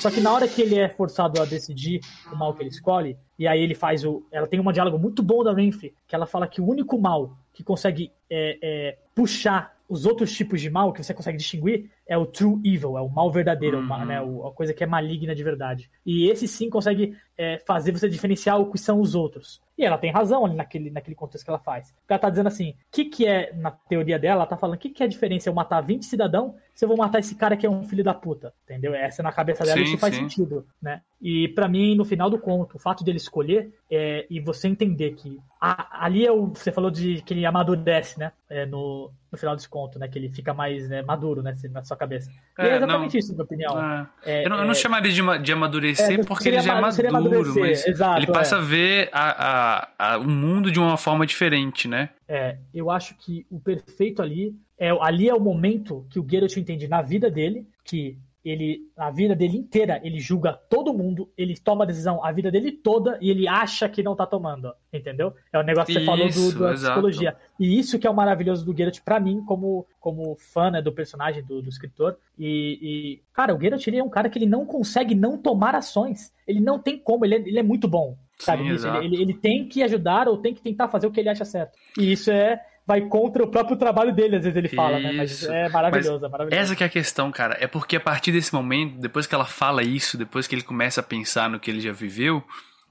Só 0.00 0.10
que 0.10 0.20
na 0.20 0.32
hora 0.32 0.48
que 0.48 0.62
ele 0.62 0.78
é 0.78 0.88
forçado 0.88 1.40
a 1.40 1.44
decidir 1.44 2.00
o 2.32 2.36
mal 2.36 2.54
que 2.54 2.62
ele 2.62 2.70
escolhe, 2.70 3.18
e 3.38 3.46
aí 3.46 3.60
ele 3.60 3.74
faz 3.74 4.04
o. 4.04 4.26
Ela 4.32 4.46
tem 4.46 4.58
um 4.58 4.72
diálogo 4.72 4.98
muito 4.98 5.22
bom 5.22 5.44
da 5.44 5.52
Renfrey, 5.52 5.94
que 6.08 6.14
ela 6.14 6.26
fala 6.26 6.46
que 6.48 6.60
o 6.62 6.66
único 6.66 6.98
mal 6.98 7.36
que 7.52 7.62
consegue 7.62 8.10
é, 8.30 8.58
é, 8.62 8.98
puxar 9.14 9.75
os 9.88 10.04
outros 10.04 10.32
tipos 10.32 10.60
de 10.60 10.68
mal 10.68 10.92
que 10.92 11.02
você 11.02 11.14
consegue 11.14 11.38
distinguir 11.38 11.90
é 12.06 12.16
o 12.16 12.26
true 12.26 12.60
evil, 12.64 12.96
é 12.98 13.00
o 13.00 13.08
mal 13.08 13.30
verdadeiro, 13.30 13.78
Uhum. 13.78 14.04
né, 14.04 14.18
a 14.18 14.50
coisa 14.52 14.72
que 14.74 14.82
é 14.82 14.86
maligna 14.86 15.34
de 15.34 15.42
verdade. 15.44 15.90
E 16.04 16.28
esse 16.28 16.46
sim 16.48 16.68
consegue 16.70 17.16
é, 17.36 17.58
fazer 17.66 17.92
você 17.92 18.08
diferenciar 18.08 18.60
o 18.60 18.70
que 18.70 18.78
são 18.78 19.00
os 19.00 19.14
outros. 19.14 19.60
E 19.76 19.84
ela 19.84 19.98
tem 19.98 20.10
razão 20.10 20.44
ali 20.44 20.54
naquele, 20.56 20.90
naquele 20.90 21.14
contexto 21.14 21.44
que 21.44 21.50
ela 21.50 21.58
faz. 21.58 21.92
Porque 21.92 22.12
ela 22.12 22.20
tá 22.20 22.30
dizendo 22.30 22.46
assim, 22.46 22.70
o 22.70 22.74
que, 22.90 23.04
que 23.04 23.26
é, 23.26 23.52
na 23.54 23.70
teoria 23.70 24.18
dela, 24.18 24.36
ela 24.40 24.46
tá 24.46 24.56
falando, 24.56 24.76
o 24.76 24.78
que, 24.78 24.88
que 24.90 25.02
é 25.02 25.06
a 25.06 25.08
diferença 25.08 25.48
eu 25.48 25.54
matar 25.54 25.80
20 25.80 26.04
cidadão 26.04 26.54
se 26.76 26.84
eu 26.84 26.88
vou 26.90 26.96
matar 26.98 27.18
esse 27.20 27.34
cara 27.34 27.56
que 27.56 27.64
é 27.64 27.70
um 27.70 27.82
filho 27.82 28.04
da 28.04 28.12
puta? 28.12 28.52
Entendeu? 28.64 28.94
Essa 28.94 29.22
na 29.22 29.32
cabeça 29.32 29.64
dela, 29.64 29.78
Sim, 29.78 29.84
isso 29.84 29.96
faz 29.98 30.14
sim. 30.14 30.20
sentido, 30.28 30.66
né? 30.80 31.00
E 31.22 31.48
pra 31.48 31.66
mim, 31.66 31.94
no 31.96 32.04
final 32.04 32.28
do 32.28 32.38
conto, 32.38 32.76
o 32.76 32.78
fato 32.78 33.02
dele 33.02 33.16
escolher 33.16 33.72
é, 33.90 34.26
e 34.28 34.38
você 34.38 34.68
entender 34.68 35.12
que 35.14 35.40
a- 35.58 36.04
ali 36.04 36.26
é 36.26 36.30
o. 36.30 36.48
Você 36.48 36.70
falou 36.70 36.90
de 36.90 37.22
que 37.22 37.32
ele 37.32 37.46
amadurece, 37.46 38.18
né? 38.18 38.30
É, 38.50 38.66
no, 38.66 39.10
no 39.32 39.38
final 39.38 39.56
desse 39.56 39.68
conto, 39.68 39.98
né? 39.98 40.06
Que 40.06 40.18
ele 40.18 40.28
fica 40.28 40.52
mais 40.52 40.86
né, 40.88 41.00
maduro 41.00 41.42
né, 41.42 41.56
na 41.70 41.82
sua 41.82 41.96
cabeça. 41.96 42.30
E 42.58 42.62
é 42.62 42.66
É, 42.68 42.76
exatamente 42.76 43.12
não. 43.14 43.18
isso, 43.18 43.28
na 43.30 43.34
minha 43.36 43.44
opinião. 43.44 43.76
Ah, 43.78 44.06
É, 44.22 44.44
eu, 44.44 44.50
não, 44.50 44.58
eu 44.58 44.64
não 44.64 44.72
é- 44.72 44.74
chamaria 44.74 45.10
de, 45.10 45.38
de 45.42 45.52
amadurecer 45.52 46.20
É, 46.20 46.24
porque 46.24 46.48
ele 46.50 46.60
já 46.60 46.76
é 46.76 47.10
maduro, 47.10 47.54
mas 47.58 47.86
exato, 47.86 48.18
ele 48.18 48.26
passa 48.26 48.56
é. 48.56 48.58
a 48.58 48.62
ver 48.62 49.08
a- 49.12 49.88
a- 49.98 50.18
o 50.18 50.28
mundo 50.28 50.70
de 50.70 50.78
uma 50.78 50.98
forma 50.98 51.26
diferente, 51.26 51.88
né? 51.88 52.10
É, 52.28 52.58
eu 52.74 52.90
acho 52.90 53.14
que 53.16 53.46
o 53.50 53.58
perfeito 53.58 54.20
ali 54.20 54.54
é 54.78 54.90
ali 55.00 55.28
é 55.28 55.34
o 55.34 55.40
momento 55.40 56.06
que 56.10 56.18
o 56.18 56.26
Geralt 56.28 56.56
entende 56.56 56.86
na 56.88 57.02
vida 57.02 57.30
dele 57.30 57.66
que 57.84 58.18
ele 58.44 58.80
a 58.96 59.10
vida 59.10 59.34
dele 59.34 59.56
inteira 59.56 60.00
ele 60.04 60.20
julga 60.20 60.52
todo 60.52 60.94
mundo, 60.94 61.28
ele 61.36 61.56
toma 61.58 61.82
a 61.82 61.86
decisão 61.86 62.24
a 62.24 62.30
vida 62.30 62.50
dele 62.50 62.70
toda 62.70 63.18
e 63.20 63.28
ele 63.28 63.48
acha 63.48 63.88
que 63.88 64.02
não 64.02 64.14
tá 64.14 64.24
tomando, 64.24 64.72
entendeu? 64.92 65.34
É 65.52 65.58
o 65.58 65.62
negócio 65.62 65.92
que 65.92 66.00
você 66.00 66.06
falou 66.06 66.26
do, 66.26 66.30
Isso, 66.30 66.58
da 66.58 66.72
psicologia. 66.72 67.36
E 67.58 67.78
isso 67.78 67.98
que 67.98 68.06
é 68.06 68.10
o 68.10 68.14
maravilhoso 68.14 68.64
do 68.64 68.76
Geralt 68.76 69.00
pra 69.00 69.18
mim 69.18 69.42
como 69.44 69.86
como 69.98 70.36
fã 70.36 70.70
né, 70.70 70.80
do 70.80 70.92
personagem 70.92 71.42
do, 71.42 71.60
do 71.60 71.68
escritor 71.68 72.16
e, 72.38 72.78
e, 72.80 73.22
cara, 73.32 73.54
o 73.54 73.60
Geralt 73.60 73.84
ele 73.86 73.98
é 73.98 74.04
um 74.04 74.10
cara 74.10 74.28
que 74.28 74.38
ele 74.38 74.46
não 74.46 74.66
consegue 74.66 75.14
não 75.14 75.38
tomar 75.38 75.74
ações. 75.74 76.32
Ele 76.46 76.60
não 76.60 76.78
tem 76.78 76.98
como, 76.98 77.24
ele 77.24 77.34
é, 77.34 77.38
ele 77.38 77.58
é 77.58 77.62
muito 77.62 77.88
bom. 77.88 78.16
Sabe, 78.38 78.78
Sim. 78.78 78.88
Ele, 78.88 79.06
ele, 79.06 79.22
ele 79.22 79.34
tem 79.34 79.66
que 79.66 79.82
ajudar 79.82 80.28
ou 80.28 80.36
tem 80.36 80.54
que 80.54 80.60
tentar 80.60 80.88
fazer 80.88 81.06
o 81.06 81.10
que 81.10 81.18
ele 81.18 81.30
acha 81.30 81.44
certo. 81.44 81.72
E 81.98 82.12
isso 82.12 82.30
é 82.30 82.60
vai 82.86 83.00
contra 83.02 83.42
o 83.42 83.48
próprio 83.48 83.76
trabalho 83.76 84.14
dele, 84.14 84.36
às 84.36 84.44
vezes 84.44 84.56
ele 84.56 84.68
fala, 84.68 85.00
né? 85.00 85.12
Mas 85.12 85.32
Isso. 85.32 85.50
é 85.50 85.68
maravilhoso, 85.68 86.24
é 86.24 86.28
maravilhoso. 86.28 86.62
Essa 86.62 86.76
que 86.76 86.84
é 86.84 86.86
a 86.86 86.90
questão, 86.90 87.32
cara. 87.32 87.56
É 87.60 87.66
porque 87.66 87.96
a 87.96 88.00
partir 88.00 88.30
desse 88.30 88.54
momento, 88.54 88.98
depois 88.98 89.26
que 89.26 89.34
ela 89.34 89.44
fala 89.44 89.82
isso, 89.82 90.16
depois 90.16 90.46
que 90.46 90.54
ele 90.54 90.62
começa 90.62 91.00
a 91.00 91.04
pensar 91.04 91.50
no 91.50 91.58
que 91.58 91.70
ele 91.70 91.80
já 91.80 91.92
viveu, 91.92 92.44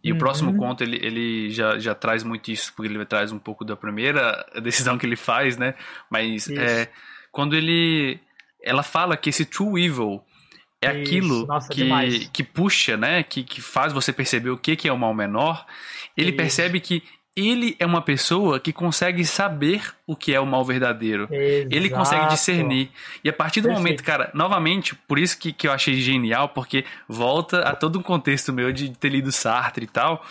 e 0.03 0.11
Uhum. 0.11 0.17
o 0.17 0.19
próximo 0.19 0.55
conto 0.57 0.83
ele, 0.83 0.97
ele 0.97 1.49
já, 1.49 1.79
já 1.79 1.95
traz 1.95 2.23
muito 2.23 2.51
isso, 2.51 2.71
porque 2.75 2.91
ele 2.91 3.05
traz 3.05 3.31
um 3.31 3.39
pouco 3.39 3.65
da 3.65 3.75
primeira 3.75 4.45
decisão 4.61 4.97
que 4.97 5.05
ele 5.05 5.15
faz, 5.15 5.57
né? 5.57 5.73
Mas 6.11 6.47
Isso. 6.47 6.59
é, 6.59 6.89
quando 7.31 7.55
ele. 7.55 8.19
Ela 8.63 8.83
fala 8.83 9.15
que 9.15 9.29
esse 9.29 9.45
true 9.45 9.83
evil 9.83 10.23
é 10.81 10.91
Isso, 10.91 11.01
aquilo 11.01 11.45
nossa, 11.47 11.69
que, 11.69 11.83
demais. 11.83 12.29
que 12.33 12.43
puxa, 12.43 12.97
né? 12.97 13.23
Que, 13.23 13.43
que 13.43 13.61
faz 13.61 13.93
você 13.93 14.11
perceber 14.11 14.49
o 14.49 14.57
que, 14.57 14.75
que 14.75 14.87
é 14.87 14.93
o 14.93 14.97
mal 14.97 15.13
menor. 15.13 15.65
Ele 16.17 16.29
Isso. 16.29 16.37
percebe 16.37 16.79
que 16.79 17.01
ele 17.35 17.75
é 17.79 17.85
uma 17.85 18.01
pessoa 18.01 18.59
que 18.59 18.71
consegue 18.71 19.25
saber 19.25 19.81
o 20.07 20.15
que 20.15 20.33
é 20.33 20.39
o 20.39 20.45
mal 20.45 20.63
verdadeiro. 20.63 21.27
Ele 21.31 21.89
consegue 21.89 22.21
Exato. 22.21 22.33
discernir. 22.35 22.89
E 23.23 23.29
a 23.29 23.33
partir 23.33 23.59
do 23.59 23.65
Perfeito. 23.67 23.83
momento, 23.83 24.03
cara, 24.03 24.31
novamente, 24.33 24.95
por 24.95 25.19
isso 25.19 25.37
que, 25.37 25.51
que 25.51 25.67
eu 25.67 25.71
achei 25.73 25.95
genial, 25.99 26.49
porque 26.49 26.85
volta 27.09 27.59
a 27.61 27.75
todo 27.75 27.99
um 27.99 28.01
contexto 28.01 28.53
meu 28.53 28.71
de 28.71 28.89
ter 28.91 29.09
lido 29.09 29.31
Sartre 29.33 29.83
e 29.83 29.87
tal, 29.87 30.23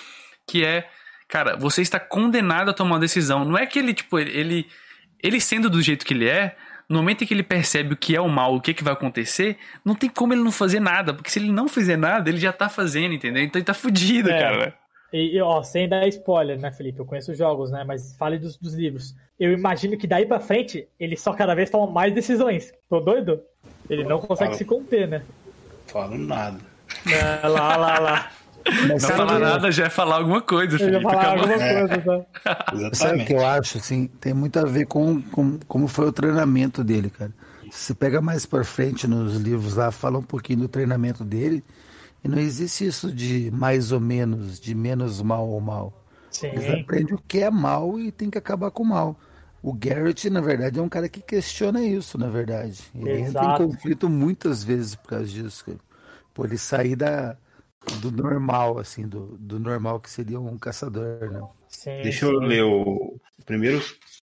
que 0.48 0.64
é, 0.64 0.88
cara, 1.28 1.56
você 1.56 1.82
está 1.82 2.00
condenado 2.00 2.70
a 2.70 2.72
tomar 2.72 2.92
uma 2.94 3.00
decisão. 3.00 3.44
Não 3.44 3.58
é 3.58 3.66
que 3.66 3.78
ele, 3.78 3.92
tipo, 3.92 4.18
ele, 4.18 4.66
ele, 5.22 5.40
sendo 5.40 5.68
do 5.68 5.82
jeito 5.82 6.06
que 6.06 6.14
ele 6.14 6.26
é, 6.26 6.56
no 6.88 6.96
momento 6.98 7.22
em 7.22 7.26
que 7.26 7.34
ele 7.34 7.42
percebe 7.42 7.92
o 7.92 7.96
que 7.98 8.16
é 8.16 8.20
o 8.20 8.28
mal, 8.30 8.54
o 8.54 8.60
que, 8.62 8.72
que 8.72 8.84
vai 8.84 8.94
acontecer, 8.94 9.58
não 9.84 9.94
tem 9.94 10.08
como 10.08 10.32
ele 10.32 10.42
não 10.42 10.52
fazer 10.52 10.80
nada, 10.80 11.12
porque 11.12 11.30
se 11.30 11.38
ele 11.38 11.52
não 11.52 11.68
fizer 11.68 11.96
nada, 11.98 12.30
ele 12.30 12.38
já 12.38 12.52
tá 12.52 12.68
fazendo, 12.70 13.12
entendeu? 13.14 13.42
Então 13.42 13.58
ele 13.58 13.64
tá 13.66 13.74
fudido, 13.74 14.30
É. 14.30 14.38
cara. 14.38 14.74
E, 15.12 15.36
e, 15.36 15.40
ó, 15.40 15.62
sem 15.62 15.88
dar 15.88 16.06
spoiler, 16.08 16.58
né, 16.58 16.72
Felipe? 16.72 16.98
Eu 16.98 17.04
conheço 17.04 17.32
os 17.32 17.38
jogos, 17.38 17.70
né? 17.70 17.84
Mas 17.84 18.16
fale 18.16 18.38
dos, 18.38 18.56
dos 18.56 18.74
livros. 18.74 19.14
Eu 19.38 19.52
imagino 19.52 19.96
que 19.96 20.06
daí 20.06 20.26
pra 20.26 20.40
frente, 20.40 20.88
ele 20.98 21.16
só 21.16 21.32
cada 21.32 21.54
vez 21.54 21.70
toma 21.70 21.90
mais 21.90 22.12
decisões. 22.14 22.72
Tô 22.88 23.00
doido? 23.00 23.40
Ele 23.88 24.04
não 24.04 24.18
consegue 24.18 24.50
Fala. 24.50 24.58
se 24.58 24.64
conter, 24.64 25.08
né? 25.08 25.22
Falo 25.86 26.16
nada. 26.16 26.58
É, 27.06 27.46
lá, 27.46 27.76
lá, 27.76 27.98
lá. 27.98 28.30
Mas 28.88 29.02
Não 29.02 29.10
falar 29.10 29.38
nada 29.38 29.70
já 29.70 29.86
é 29.86 29.90
falar 29.90 30.16
alguma 30.16 30.40
coisa, 30.40 30.78
Felipe. 30.78 31.02
falar 31.02 31.38
alguma 31.38 31.48
coisa, 31.48 32.26
tá? 32.34 32.90
sabe 32.94 33.22
o 33.22 33.26
que 33.26 33.34
eu 33.34 33.44
acho? 33.46 33.76
Assim, 33.76 34.06
tem 34.06 34.32
muito 34.32 34.58
a 34.58 34.64
ver 34.64 34.86
com, 34.86 35.20
com 35.20 35.58
como 35.68 35.86
foi 35.86 36.06
o 36.06 36.12
treinamento 36.12 36.82
dele, 36.82 37.10
cara. 37.10 37.30
Se 37.70 37.86
você 37.86 37.94
pega 37.94 38.22
mais 38.22 38.46
pra 38.46 38.64
frente 38.64 39.06
nos 39.06 39.36
livros 39.36 39.74
lá, 39.74 39.90
fala 39.90 40.18
um 40.18 40.22
pouquinho 40.22 40.60
do 40.60 40.68
treinamento 40.68 41.24
dele. 41.24 41.62
E 42.24 42.28
não 42.28 42.38
existe 42.38 42.86
isso 42.86 43.12
de 43.12 43.50
mais 43.50 43.92
ou 43.92 44.00
menos, 44.00 44.58
de 44.58 44.74
menos 44.74 45.20
mal 45.20 45.46
ou 45.46 45.60
mal. 45.60 46.04
Ele 46.42 46.60
Sim. 46.60 46.80
aprende 46.80 47.14
o 47.14 47.18
que 47.18 47.40
é 47.40 47.50
mal 47.50 48.00
e 48.00 48.10
tem 48.10 48.30
que 48.30 48.38
acabar 48.38 48.70
com 48.70 48.82
o 48.82 48.86
mal. 48.86 49.16
O 49.62 49.72
Garrett, 49.72 50.28
na 50.30 50.40
verdade, 50.40 50.78
é 50.78 50.82
um 50.82 50.88
cara 50.88 51.08
que 51.08 51.20
questiona 51.20 51.82
isso, 51.84 52.18
na 52.18 52.28
verdade. 52.28 52.82
Ele 52.94 53.20
entra 53.20 53.42
Exato. 53.42 53.62
em 53.62 53.66
conflito 53.66 54.08
muitas 54.08 54.64
vezes 54.64 54.94
por 54.94 55.08
causa 55.08 55.26
disso. 55.26 55.64
cara. 55.64 55.78
Por 56.32 56.46
ele 56.46 56.58
sair 56.58 56.96
da, 56.96 57.36
do 58.00 58.10
normal, 58.10 58.78
assim, 58.78 59.06
do, 59.06 59.36
do 59.38 59.58
normal 59.60 60.00
que 60.00 60.10
seria 60.10 60.40
um 60.40 60.58
caçador, 60.58 61.30
né? 61.30 61.40
Sim, 61.68 62.02
Deixa 62.02 62.26
eu 62.26 62.40
sim. 62.40 62.46
ler 62.46 62.62
o 62.62 63.18
primeiro, 63.46 63.82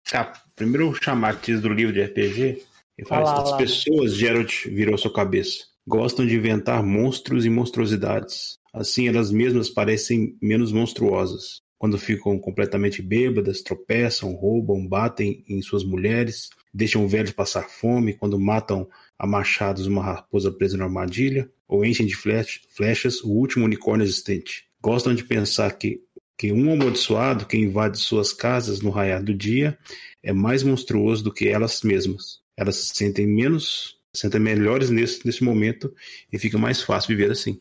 cap, 0.04 0.38
primeiro 0.54 0.94
chamatiz 0.94 1.60
do 1.60 1.68
livro 1.68 1.92
de 1.92 2.02
RPG. 2.02 2.62
Ele 2.96 3.08
fala 3.08 3.24
lá, 3.24 3.32
assim, 3.32 3.42
as 3.42 3.50
lá. 3.50 3.56
pessoas, 3.56 4.14
Geralt 4.14 4.66
virou 4.66 4.96
sua 4.98 5.12
cabeça, 5.12 5.64
gostam 5.88 6.26
de 6.26 6.36
inventar 6.36 6.84
monstros 6.84 7.46
e 7.46 7.50
monstruosidades. 7.50 8.58
Assim, 8.74 9.08
elas 9.08 9.30
mesmas 9.30 9.70
parecem 9.70 10.36
menos 10.40 10.70
monstruosas. 10.70 11.62
Quando 11.78 11.96
ficam 11.96 12.38
completamente 12.38 13.00
bêbadas, 13.00 13.62
tropeçam, 13.62 14.34
roubam, 14.34 14.86
batem 14.86 15.42
em 15.48 15.62
suas 15.62 15.82
mulheres, 15.82 16.50
deixam 16.74 17.08
velhos 17.08 17.32
passar 17.32 17.70
fome, 17.70 18.12
quando 18.12 18.38
matam 18.38 18.86
a 19.18 19.26
machados 19.26 19.86
uma 19.86 20.02
raposa 20.02 20.52
presa 20.52 20.76
na 20.76 20.84
armadilha, 20.84 21.50
ou 21.66 21.84
enchem 21.84 22.04
de 22.04 22.14
flech- 22.14 22.60
flechas 22.76 23.22
o 23.22 23.30
último 23.30 23.64
unicórnio 23.64 24.04
existente. 24.04 24.66
Gostam 24.82 25.14
de 25.14 25.24
pensar 25.24 25.70
que 25.78 26.02
que 26.40 26.52
um 26.52 26.72
amaldiçoado 26.72 27.46
que 27.46 27.56
invade 27.56 27.98
suas 27.98 28.32
casas 28.32 28.80
no 28.80 28.90
raiar 28.90 29.20
do 29.20 29.34
dia 29.34 29.76
é 30.22 30.32
mais 30.32 30.62
monstruoso 30.62 31.24
do 31.24 31.32
que 31.32 31.48
elas 31.48 31.82
mesmas. 31.82 32.38
Elas 32.56 32.76
se 32.76 32.94
sentem 32.94 33.26
menos, 33.26 33.97
se 34.12 34.22
sentem 34.22 34.40
melhores 34.40 34.90
nesse, 34.90 35.24
nesse 35.26 35.44
momento 35.44 35.92
e 36.32 36.38
fica 36.38 36.58
mais 36.58 36.82
fácil 36.82 37.16
viver 37.16 37.30
assim. 37.30 37.58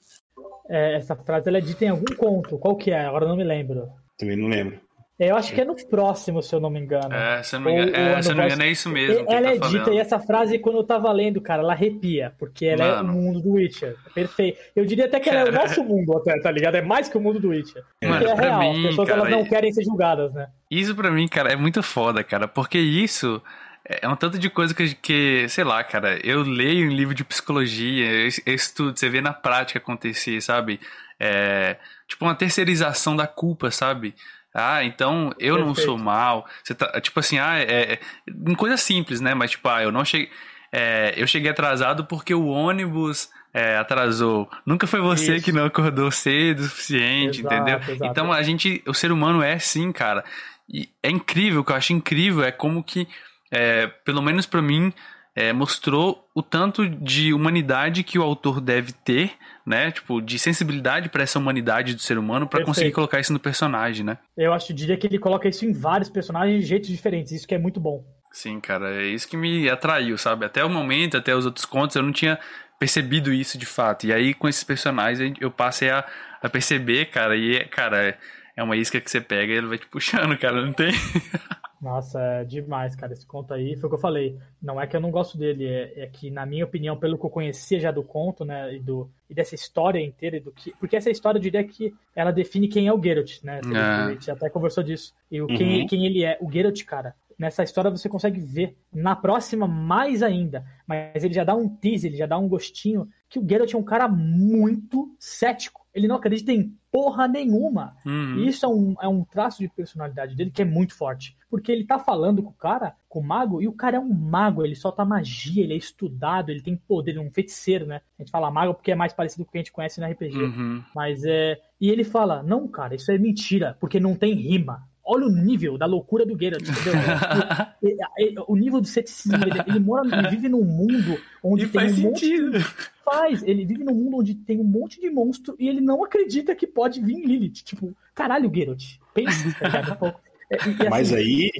É, 0.69 0.95
essa 0.95 1.15
frase 1.15 1.47
ela 1.47 1.57
é 1.57 1.61
dita 1.61 1.85
em 1.85 1.89
algum 1.89 2.15
conto. 2.15 2.57
Qual 2.57 2.75
que 2.75 2.91
é? 2.91 3.05
Agora 3.05 3.25
eu 3.25 3.29
não 3.29 3.37
me 3.37 3.43
lembro. 3.43 3.87
Também 4.17 4.35
não 4.35 4.47
lembro. 4.47 4.79
Eu 5.19 5.35
acho 5.35 5.51
que 5.51 5.59
é 5.59 5.65
no 5.65 5.75
próximo, 5.87 6.43
se 6.43 6.53
eu 6.53 6.59
não 6.59 6.69
me 6.69 6.79
engano. 6.79 7.11
É, 7.11 7.41
se 7.41 7.55
eu 7.55 7.59
não 7.59 7.71
me 7.71 7.81
engano, 7.81 7.95
é, 7.95 8.21
se 8.21 8.29
eu 8.29 8.35
não 8.35 8.43
me 8.43 8.49
engano, 8.49 8.63
é 8.63 8.69
isso 8.71 8.87
mesmo. 8.87 9.25
que 9.25 9.33
Ela 9.33 9.41
tá 9.41 9.49
é 9.49 9.53
dita, 9.53 9.67
falando. 9.69 9.93
e 9.93 9.97
essa 9.97 10.19
frase, 10.19 10.59
quando 10.59 10.77
eu 10.77 10.83
tava 10.83 11.11
lendo, 11.11 11.41
cara, 11.41 11.63
ela 11.63 11.73
arrepia, 11.73 12.33
porque 12.37 12.67
ela 12.67 12.85
é 12.85 12.93
o 12.93 12.95
Mano. 12.97 13.13
mundo 13.13 13.41
do 13.41 13.53
Witcher. 13.53 13.95
É 14.05 14.09
perfeito. 14.11 14.59
Eu 14.75 14.85
diria 14.85 15.05
até 15.05 15.19
que 15.19 15.27
ela 15.27 15.39
é 15.39 15.49
o 15.49 15.51
nosso 15.51 15.83
mundo, 15.83 16.15
até, 16.17 16.39
tá 16.39 16.51
ligado? 16.51 16.75
É 16.75 16.83
mais 16.83 17.09
que 17.09 17.17
o 17.17 17.21
mundo 17.21 17.39
do 17.39 17.49
Witcher. 17.49 17.83
Mano, 18.03 18.25
Porque 18.25 18.31
é 18.31 18.35
real, 18.35 18.59
mim, 18.59 18.77
as 18.77 18.89
pessoas 18.89 19.09
cara, 19.09 19.21
elas 19.21 19.31
não 19.31 19.45
querem 19.45 19.73
ser 19.73 19.83
julgadas, 19.83 20.31
né? 20.33 20.49
Isso 20.69 20.95
pra 20.95 21.09
mim, 21.09 21.27
cara, 21.27 21.51
é 21.51 21.55
muito 21.55 21.81
foda, 21.81 22.23
cara, 22.23 22.47
porque 22.47 22.77
isso 22.77 23.41
é 23.87 24.07
um 24.07 24.15
tanto 24.15 24.37
de 24.37 24.49
coisa 24.49 24.73
que, 24.73 24.93
que, 24.95 25.47
sei 25.49 25.63
lá, 25.63 25.83
cara, 25.83 26.19
eu 26.25 26.41
leio 26.41 26.91
em 26.91 26.95
livro 26.95 27.13
de 27.13 27.23
psicologia, 27.23 28.05
eu 28.05 28.29
eu 28.45 28.53
estudo, 28.53 28.97
você 28.97 29.09
vê 29.09 29.21
na 29.21 29.33
prática 29.33 29.79
acontecer, 29.79 30.41
sabe? 30.41 30.79
É, 31.19 31.77
tipo 32.07 32.25
uma 32.25 32.35
terceirização 32.35 33.15
da 33.15 33.25
culpa, 33.25 33.71
sabe? 33.71 34.13
Ah, 34.53 34.83
então 34.83 35.33
eu 35.39 35.57
não 35.57 35.67
Perfeito. 35.67 35.85
sou 35.85 35.97
mal. 35.97 36.47
Você 36.63 36.73
tá, 36.73 36.99
tipo 36.99 37.19
assim, 37.19 37.37
ah, 37.37 37.57
é, 37.59 37.93
é 37.93 37.99
em 38.27 38.55
coisa 38.55 38.75
simples, 38.75 39.21
né? 39.21 39.33
Mas 39.33 39.51
tipo, 39.51 39.67
ah, 39.69 39.83
eu 39.83 39.91
não 39.91 40.03
cheguei, 40.03 40.29
é, 40.71 41.13
eu 41.15 41.27
cheguei 41.27 41.49
atrasado 41.51 42.05
porque 42.05 42.33
o 42.33 42.47
ônibus 42.47 43.29
é, 43.53 43.77
atrasou. 43.77 44.49
Nunca 44.65 44.85
foi 44.87 44.99
você 44.99 45.35
Isso. 45.35 45.45
que 45.45 45.51
não 45.51 45.65
acordou 45.65 46.11
cedo 46.11 46.59
o 46.59 46.63
suficiente, 46.63 47.39
Exato, 47.39 47.55
entendeu? 47.55 47.79
exato. 47.79 48.05
Então 48.05 48.31
a 48.31 48.41
gente, 48.41 48.83
o 48.85 48.93
ser 48.93 49.11
humano 49.11 49.41
é 49.41 49.53
assim, 49.53 49.91
cara. 49.91 50.23
E 50.69 50.89
é 51.01 51.09
incrível, 51.09 51.61
o 51.61 51.63
que 51.63 51.71
eu 51.71 51.75
acho 51.75 51.93
incrível 51.93 52.43
é 52.43 52.51
como 52.51 52.83
que, 52.83 53.07
é, 53.51 53.87
pelo 53.87 54.21
menos 54.21 54.45
pra 54.45 54.61
mim, 54.61 54.91
é, 55.35 55.53
mostrou 55.53 56.27
o 56.33 56.41
tanto 56.41 56.87
de 56.89 57.33
humanidade 57.33 58.03
que 58.03 58.17
o 58.17 58.23
autor 58.23 58.59
deve 58.59 58.91
ter, 58.91 59.31
né? 59.65 59.91
Tipo, 59.91 60.19
de 60.21 60.39
sensibilidade 60.39 61.09
pra 61.09 61.21
essa 61.23 61.37
humanidade 61.37 61.93
do 61.93 62.01
ser 62.01 62.17
humano 62.17 62.47
pra 62.47 62.57
Perfeito. 62.59 62.65
conseguir 62.75 62.91
colocar 62.91 63.19
isso 63.19 63.31
no 63.33 63.39
personagem, 63.39 64.03
né? 64.05 64.17
Eu 64.35 64.51
acho, 64.53 64.73
diria 64.73 64.97
que 64.97 65.05
ele 65.05 65.19
coloca 65.19 65.47
isso 65.47 65.63
em 65.65 65.73
vários 65.73 66.09
personagens 66.09 66.61
de 66.61 66.65
jeitos 66.67 66.89
diferentes, 66.89 67.31
isso 67.31 67.47
que 67.47 67.53
é 67.53 67.59
muito 67.59 67.79
bom. 67.79 68.03
Sim, 68.31 68.59
cara, 68.59 68.95
é 69.01 69.05
isso 69.05 69.27
que 69.27 69.37
me 69.37 69.69
atraiu, 69.69 70.17
sabe? 70.17 70.45
Até 70.45 70.63
o 70.63 70.69
momento, 70.69 71.17
até 71.17 71.35
os 71.35 71.45
outros 71.45 71.65
contos, 71.65 71.95
eu 71.95 72.03
não 72.03 72.11
tinha 72.11 72.39
percebido 72.79 73.31
isso 73.33 73.57
de 73.57 73.65
fato. 73.65 74.05
E 74.07 74.13
aí, 74.13 74.33
com 74.33 74.47
esses 74.47 74.63
personagens, 74.63 75.35
eu 75.39 75.49
passei 75.51 75.89
a, 75.89 76.03
a 76.41 76.49
perceber, 76.49 77.05
cara, 77.07 77.35
e, 77.35 77.63
cara, 77.65 78.03
é- 78.09 78.17
é 78.55 78.63
uma 78.63 78.75
isca 78.75 78.99
que 78.99 79.09
você 79.09 79.21
pega 79.21 79.53
e 79.53 79.55
ele 79.57 79.67
vai 79.67 79.77
te 79.77 79.85
puxando, 79.87 80.35
cara, 80.37 80.63
não 80.65 80.73
tem? 80.73 80.91
Nossa, 81.81 82.19
é 82.19 82.43
demais, 82.43 82.95
cara. 82.95 83.13
Esse 83.13 83.25
conto 83.25 83.53
aí 83.53 83.75
foi 83.75 83.87
o 83.87 83.89
que 83.89 83.95
eu 83.95 84.01
falei. 84.01 84.37
Não 84.61 84.81
é 84.81 84.87
que 84.87 84.95
eu 84.95 84.99
não 84.99 85.11
gosto 85.11 85.37
dele, 85.37 85.65
é, 85.67 86.03
é 86.03 86.07
que, 86.07 86.31
na 86.31 86.45
minha 86.45 86.65
opinião, 86.65 86.97
pelo 86.97 87.17
que 87.17 87.25
eu 87.25 87.29
conhecia 87.29 87.79
já 87.79 87.91
do 87.91 88.03
conto, 88.03 88.43
né, 88.43 88.75
e, 88.75 88.79
do, 88.79 89.09
e 89.29 89.33
dessa 89.33 89.53
história 89.53 89.99
inteira, 89.99 90.37
e 90.37 90.39
do 90.39 90.51
que, 90.51 90.73
porque 90.79 90.95
essa 90.95 91.09
história 91.11 91.37
eu 91.37 91.41
diria 91.41 91.63
que 91.63 91.93
ela 92.15 92.31
define 92.31 92.67
quem 92.67 92.87
é 92.87 92.93
o 92.93 93.01
Geralt, 93.01 93.43
né? 93.43 93.61
É. 93.73 93.77
A 93.77 94.11
gente 94.11 94.31
até 94.31 94.49
conversou 94.49 94.83
disso. 94.83 95.13
E 95.29 95.41
o, 95.41 95.47
quem, 95.47 95.81
Uhum. 95.81 95.87
quem 95.87 96.05
ele 96.05 96.23
é. 96.23 96.37
O 96.41 96.51
Geralt, 96.51 96.83
cara, 96.83 97.13
nessa 97.37 97.63
história 97.63 97.91
você 97.91 98.09
consegue 98.09 98.39
ver. 98.39 98.75
Na 98.91 99.15
próxima, 99.15 99.67
mais 99.67 100.23
ainda. 100.23 100.65
Mas 100.87 101.23
ele 101.23 101.33
já 101.33 101.43
dá 101.43 101.55
um 101.55 101.69
teaser, 101.69 102.09
ele 102.09 102.17
já 102.17 102.25
dá 102.25 102.37
um 102.37 102.47
gostinho 102.47 103.07
que 103.29 103.39
o 103.39 103.47
Geralt 103.47 103.73
é 103.73 103.77
um 103.77 103.83
cara 103.83 104.07
muito 104.07 105.15
cético. 105.19 105.85
Ele 105.93 106.07
não 106.07 106.15
acredita 106.15 106.51
em 106.51 106.75
porra 106.91 107.27
nenhuma. 107.27 107.95
Uhum. 108.05 108.37
E 108.37 108.47
isso 108.47 108.65
é 108.65 108.69
um, 108.69 108.95
é 109.01 109.07
um 109.07 109.23
traço 109.23 109.59
de 109.59 109.67
personalidade 109.67 110.35
dele 110.35 110.51
que 110.51 110.61
é 110.61 110.65
muito 110.65 110.95
forte. 110.95 111.35
Porque 111.49 111.71
ele 111.71 111.85
tá 111.85 111.97
falando 111.97 112.43
com 112.43 112.49
o 112.49 112.53
cara, 112.53 112.95
com 113.07 113.19
o 113.19 113.23
mago, 113.23 113.61
e 113.61 113.67
o 113.67 113.73
cara 113.73 113.97
é 113.97 113.99
um 113.99 114.13
mago, 114.13 114.63
ele 114.63 114.75
solta 114.75 115.05
magia, 115.05 115.63
ele 115.63 115.73
é 115.73 115.77
estudado, 115.77 116.49
ele 116.49 116.61
tem 116.61 116.75
poder, 116.75 117.11
ele 117.11 117.19
é 117.19 117.21
um 117.21 117.31
feiticeiro, 117.31 117.85
né? 117.85 118.01
A 118.17 118.21
gente 118.21 118.31
fala 118.31 118.51
mago 118.51 118.73
porque 118.73 118.91
é 118.91 118.95
mais 118.95 119.13
parecido 119.13 119.43
com 119.43 119.49
o 119.49 119.51
que 119.51 119.57
a 119.57 119.61
gente 119.61 119.71
conhece 119.71 119.99
no 119.99 120.07
RPG. 120.07 120.37
Uhum. 120.37 120.83
Mas 120.93 121.23
é. 121.25 121.59
E 121.79 121.89
ele 121.89 122.03
fala: 122.03 122.43
não, 122.43 122.67
cara, 122.67 122.95
isso 122.95 123.11
é 123.11 123.17
mentira, 123.17 123.77
porque 123.79 123.99
não 123.99 124.15
tem 124.15 124.33
rima. 124.33 124.87
Olha 125.09 125.25
o 125.25 125.29
nível 125.31 125.77
da 125.77 125.85
loucura 125.85 126.25
do 126.25 126.37
Geralt, 126.37 126.61
entendeu? 126.67 126.93
O 128.47 128.55
nível 128.55 128.81
de 128.81 128.89
ceticismo 128.89 129.37
dele. 129.39 129.61
Ele 129.67 129.79
mora, 129.79 130.05
ele 130.07 130.29
vive 130.29 130.49
num 130.49 130.63
mundo 130.63 131.17
onde 131.43 131.63
E 131.63 131.67
tem 131.67 131.81
faz 131.81 131.97
um 131.99 132.01
monte 132.01 132.19
sentido. 132.25 132.59
faz. 133.05 133.43
Ele 133.43 133.65
vive 133.65 133.83
num 133.83 133.93
mundo 133.93 134.17
onde 134.17 134.35
tem 134.35 134.59
um 134.59 134.63
monte 134.63 134.99
de 134.99 135.09
monstro 135.09 135.55
e 135.59 135.67
ele 135.69 135.79
não 135.81 136.03
acredita 136.03 136.53
que 136.55 136.67
pode 136.67 136.99
vir 137.01 137.25
Lilith. 137.25 137.63
Tipo, 137.63 137.95
caralho, 138.13 138.51
Geralt. 138.53 138.83
Pensa, 139.13 139.55
tá 139.59 139.67
ligado? 139.67 139.91
Um 139.93 139.95
pouco. 139.97 140.19
É, 140.51 140.57
e 140.85 140.89
Mas 140.89 141.13
assim, 141.13 141.21
aí, 141.23 141.51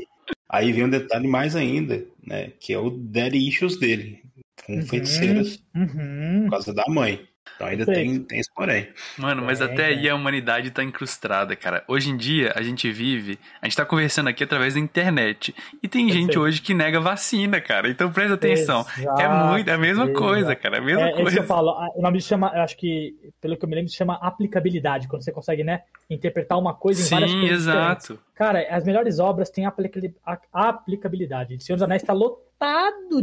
aí 0.49 0.71
vem 0.73 0.85
um 0.85 0.89
detalhe 0.89 1.27
mais 1.27 1.55
ainda, 1.55 2.05
né? 2.25 2.51
Que 2.59 2.73
é 2.73 2.79
o 2.79 2.89
daddy 2.89 3.47
issues 3.47 3.77
dele, 3.79 4.21
com 4.65 4.73
Uhum. 4.73 4.81
feiticeiras, 4.81 5.63
uhum, 5.75 6.41
por 6.45 6.51
causa 6.51 6.73
da 6.73 6.85
mãe. 6.89 7.25
Então 7.55 7.67
ainda 7.67 7.85
Perfeito. 7.85 8.11
tem, 8.11 8.23
tem 8.23 8.39
esse 8.39 8.51
porém. 8.53 8.87
Mano, 9.17 9.41
mas 9.43 9.61
É, 9.61 9.65
até 9.65 9.83
é. 9.83 9.85
aí 9.95 10.09
a 10.09 10.15
humanidade 10.15 10.69
tá 10.71 10.83
incrustada, 10.83 11.55
cara. 11.55 11.83
Hoje 11.87 12.09
em 12.09 12.17
dia, 12.17 12.53
a 12.55 12.61
gente 12.61 12.91
vive, 12.91 13.39
a 13.61 13.65
gente 13.65 13.75
tá 13.77 13.85
conversando 13.85 14.27
aqui 14.29 14.43
através 14.43 14.73
da 14.75 14.79
internet. 14.79 15.55
E 15.81 15.87
tem 15.87 16.09
gente 16.09 16.37
hoje 16.37 16.61
que 16.61 16.73
nega 16.73 16.99
vacina, 16.99 17.59
cara. 17.59 17.89
Então 17.89 18.11
presta 18.11 18.35
atenção. 18.35 18.85
é 18.97 19.01
Exato, 19.01 19.45
muito, 19.51 19.69
é 19.69 19.73
a 19.73 19.77
mesma 19.77 20.03
exato. 20.05 20.19
coisa, 20.19 20.55
cara. 20.55 20.77
É 20.77 20.79
a 20.79 20.83
mesma 20.83 21.01
É, 21.01 21.05
é 21.05 21.07
isso 21.09 21.15
que 21.17 21.21
coisa. 21.23 21.39
eu 21.39 21.43
falo. 21.43 21.71
O 21.95 22.01
nome 22.01 22.21
se 22.21 22.27
chama, 22.27 22.51
eu 22.53 22.61
acho 22.61 22.77
que, 22.77 23.15
pelo 23.41 23.57
que 23.57 23.65
eu 23.65 23.69
me 23.69 23.75
lembro, 23.75 23.89
se 23.89 23.97
chama 23.97 24.15
aplicabilidade. 24.21 25.07
Quando 25.07 25.23
você 25.23 25.31
consegue, 25.31 25.63
né, 25.63 25.81
interpretar 26.09 26.57
uma 26.59 26.73
coisa 26.73 27.01
em 27.01 27.09
várias 27.09 27.31
Sim, 27.31 27.39
coisas 27.39 27.59
diferentes. 27.65 28.09
exato. 28.09 28.19
Cara, 28.35 28.67
as 28.69 28.83
melhores 28.83 29.19
obras 29.19 29.49
têm 29.49 29.65
aplicabilidade. 29.65 31.55
O 31.55 31.61
Senhor 31.61 31.75
dos 31.77 31.83
Anéis 31.83 32.03
tá 32.03 32.13
lotado 32.13 32.46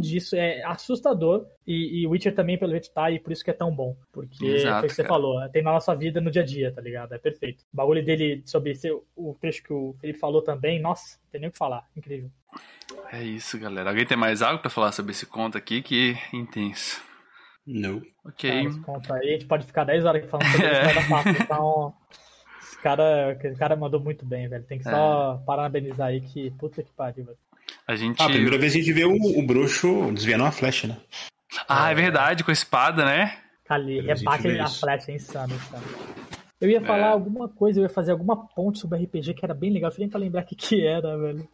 disso, 0.00 0.36
é 0.36 0.62
assustador. 0.64 1.46
E, 1.66 2.02
e 2.02 2.06
Witcher 2.06 2.34
também, 2.34 2.58
pelo 2.58 2.72
jeito, 2.72 2.90
tá, 2.92 3.10
e 3.10 3.18
por 3.18 3.32
isso 3.32 3.44
que 3.44 3.50
é 3.50 3.54
tão 3.54 3.74
bom. 3.74 3.96
Porque 4.12 4.44
Exato, 4.44 4.78
foi 4.80 4.86
o 4.86 4.90
que 4.90 4.94
você 4.94 5.02
cara. 5.02 5.14
falou, 5.14 5.48
tem 5.50 5.62
na 5.62 5.72
nossa 5.72 5.94
vida 5.94 6.20
no 6.20 6.30
dia 6.30 6.42
a 6.42 6.44
dia, 6.44 6.72
tá 6.72 6.80
ligado? 6.80 7.12
É 7.14 7.18
perfeito. 7.18 7.62
O 7.72 7.76
bagulho 7.76 8.04
dele 8.04 8.42
sobre 8.46 8.72
esse, 8.72 8.90
o 9.16 9.34
trecho 9.40 9.62
que 9.62 9.72
o 9.72 9.94
Felipe 10.00 10.18
falou 10.18 10.42
também, 10.42 10.80
nossa, 10.80 11.18
não 11.22 11.30
tem 11.30 11.40
nem 11.40 11.48
o 11.48 11.52
que 11.52 11.58
falar. 11.58 11.84
Incrível. 11.96 12.30
É 13.12 13.22
isso, 13.22 13.58
galera. 13.58 13.90
Alguém 13.90 14.06
tem 14.06 14.16
mais 14.16 14.42
algo 14.42 14.60
pra 14.60 14.70
falar 14.70 14.92
sobre 14.92 15.12
esse 15.12 15.26
conto 15.26 15.56
aqui? 15.58 15.82
Que 15.82 16.16
intenso. 16.32 17.02
Não. 17.66 18.02
Ok. 18.24 18.66
Esse 18.66 18.80
conto 18.80 19.12
aí, 19.12 19.28
a 19.28 19.32
gente 19.32 19.46
pode 19.46 19.66
ficar 19.66 19.84
10 19.84 20.04
horas 20.04 20.30
falando 20.30 20.46
sobre 20.50 20.66
história 20.70 20.94
da 20.94 21.08
Páscoa. 21.08 21.36
Então, 21.40 21.94
esse 22.60 22.78
cara, 22.80 23.38
esse 23.42 23.58
cara 23.58 23.74
mandou 23.74 24.00
muito 24.00 24.24
bem, 24.26 24.48
velho. 24.48 24.64
Tem 24.64 24.78
que 24.78 24.84
só 24.84 25.42
parabenizar 25.46 26.08
aí 26.08 26.20
que 26.20 26.50
puta 26.52 26.82
que 26.82 26.92
pariu, 26.92 27.24
velho. 27.24 27.38
A 27.86 27.96
gente. 27.96 28.20
Ah, 28.20 28.26
a 28.26 28.28
primeira 28.30 28.58
vez 28.58 28.72
a 28.74 28.78
gente 28.78 28.92
vê 28.92 29.04
o, 29.04 29.12
o 29.38 29.46
bruxo 29.46 30.10
desviando 30.12 30.44
uma 30.44 30.52
flecha, 30.52 30.86
né? 30.88 30.96
Ah, 31.68 31.90
é 31.90 31.94
verdade, 31.94 32.42
com 32.42 32.50
a 32.50 32.54
espada, 32.54 33.04
né? 33.04 33.36
Ali, 33.68 34.00
rebate 34.00 34.48
a 34.60 34.68
flecha, 34.68 35.10
é 35.10 35.14
insano, 35.14 35.54
insano. 35.54 35.84
Eu 36.60 36.70
ia 36.70 36.80
falar 36.80 37.08
É. 37.08 37.12
alguma 37.12 37.48
coisa, 37.48 37.78
eu 37.80 37.82
ia 37.82 37.88
fazer 37.88 38.12
alguma 38.12 38.46
ponte 38.48 38.78
sobre 38.78 39.02
RPG 39.04 39.34
que 39.34 39.44
era 39.44 39.54
bem 39.54 39.70
legal. 39.72 39.90
Eu 39.90 39.96
tentar 39.96 40.18
lembrar 40.18 40.42
o 40.42 40.46
que, 40.46 40.54
que 40.54 40.86
era, 40.86 41.16
velho. 41.18 41.46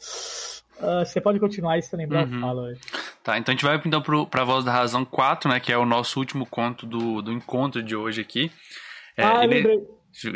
Ah, 0.80 1.05
você 1.05 1.20
pode 1.20 1.38
continuar 1.40 1.74
aí 1.74 1.82
se 1.82 1.88
você 1.90 1.96
lembrar, 1.96 2.26
Uhum. 2.26 2.34
eu 2.34 2.40
falo, 2.40 2.62
velho. 2.66 2.78
Tá, 3.22 3.36
então 3.38 3.52
a 3.52 3.55
gente 3.56 3.64
vai 3.64 3.80
então 3.84 4.00
pro, 4.00 4.26
pra 4.26 4.44
Voz 4.44 4.64
da 4.64 4.72
Razão 4.72 5.05
4, 5.05 5.50
né? 5.50 5.60
Que 5.60 5.72
é 5.72 5.76
o 5.78 5.84
nosso 5.84 6.18
último 6.18 6.46
conto 6.46 6.86
do, 6.86 7.20
do 7.20 7.32
encontro 7.32 7.82
de 7.82 7.94
hoje 7.94 8.20
aqui. 8.20 8.50
É, 9.16 9.24
ah, 9.24 9.40
e 9.40 9.44
eu 9.44 9.48
ne- 9.48 9.55
lembrei. 9.56 9.78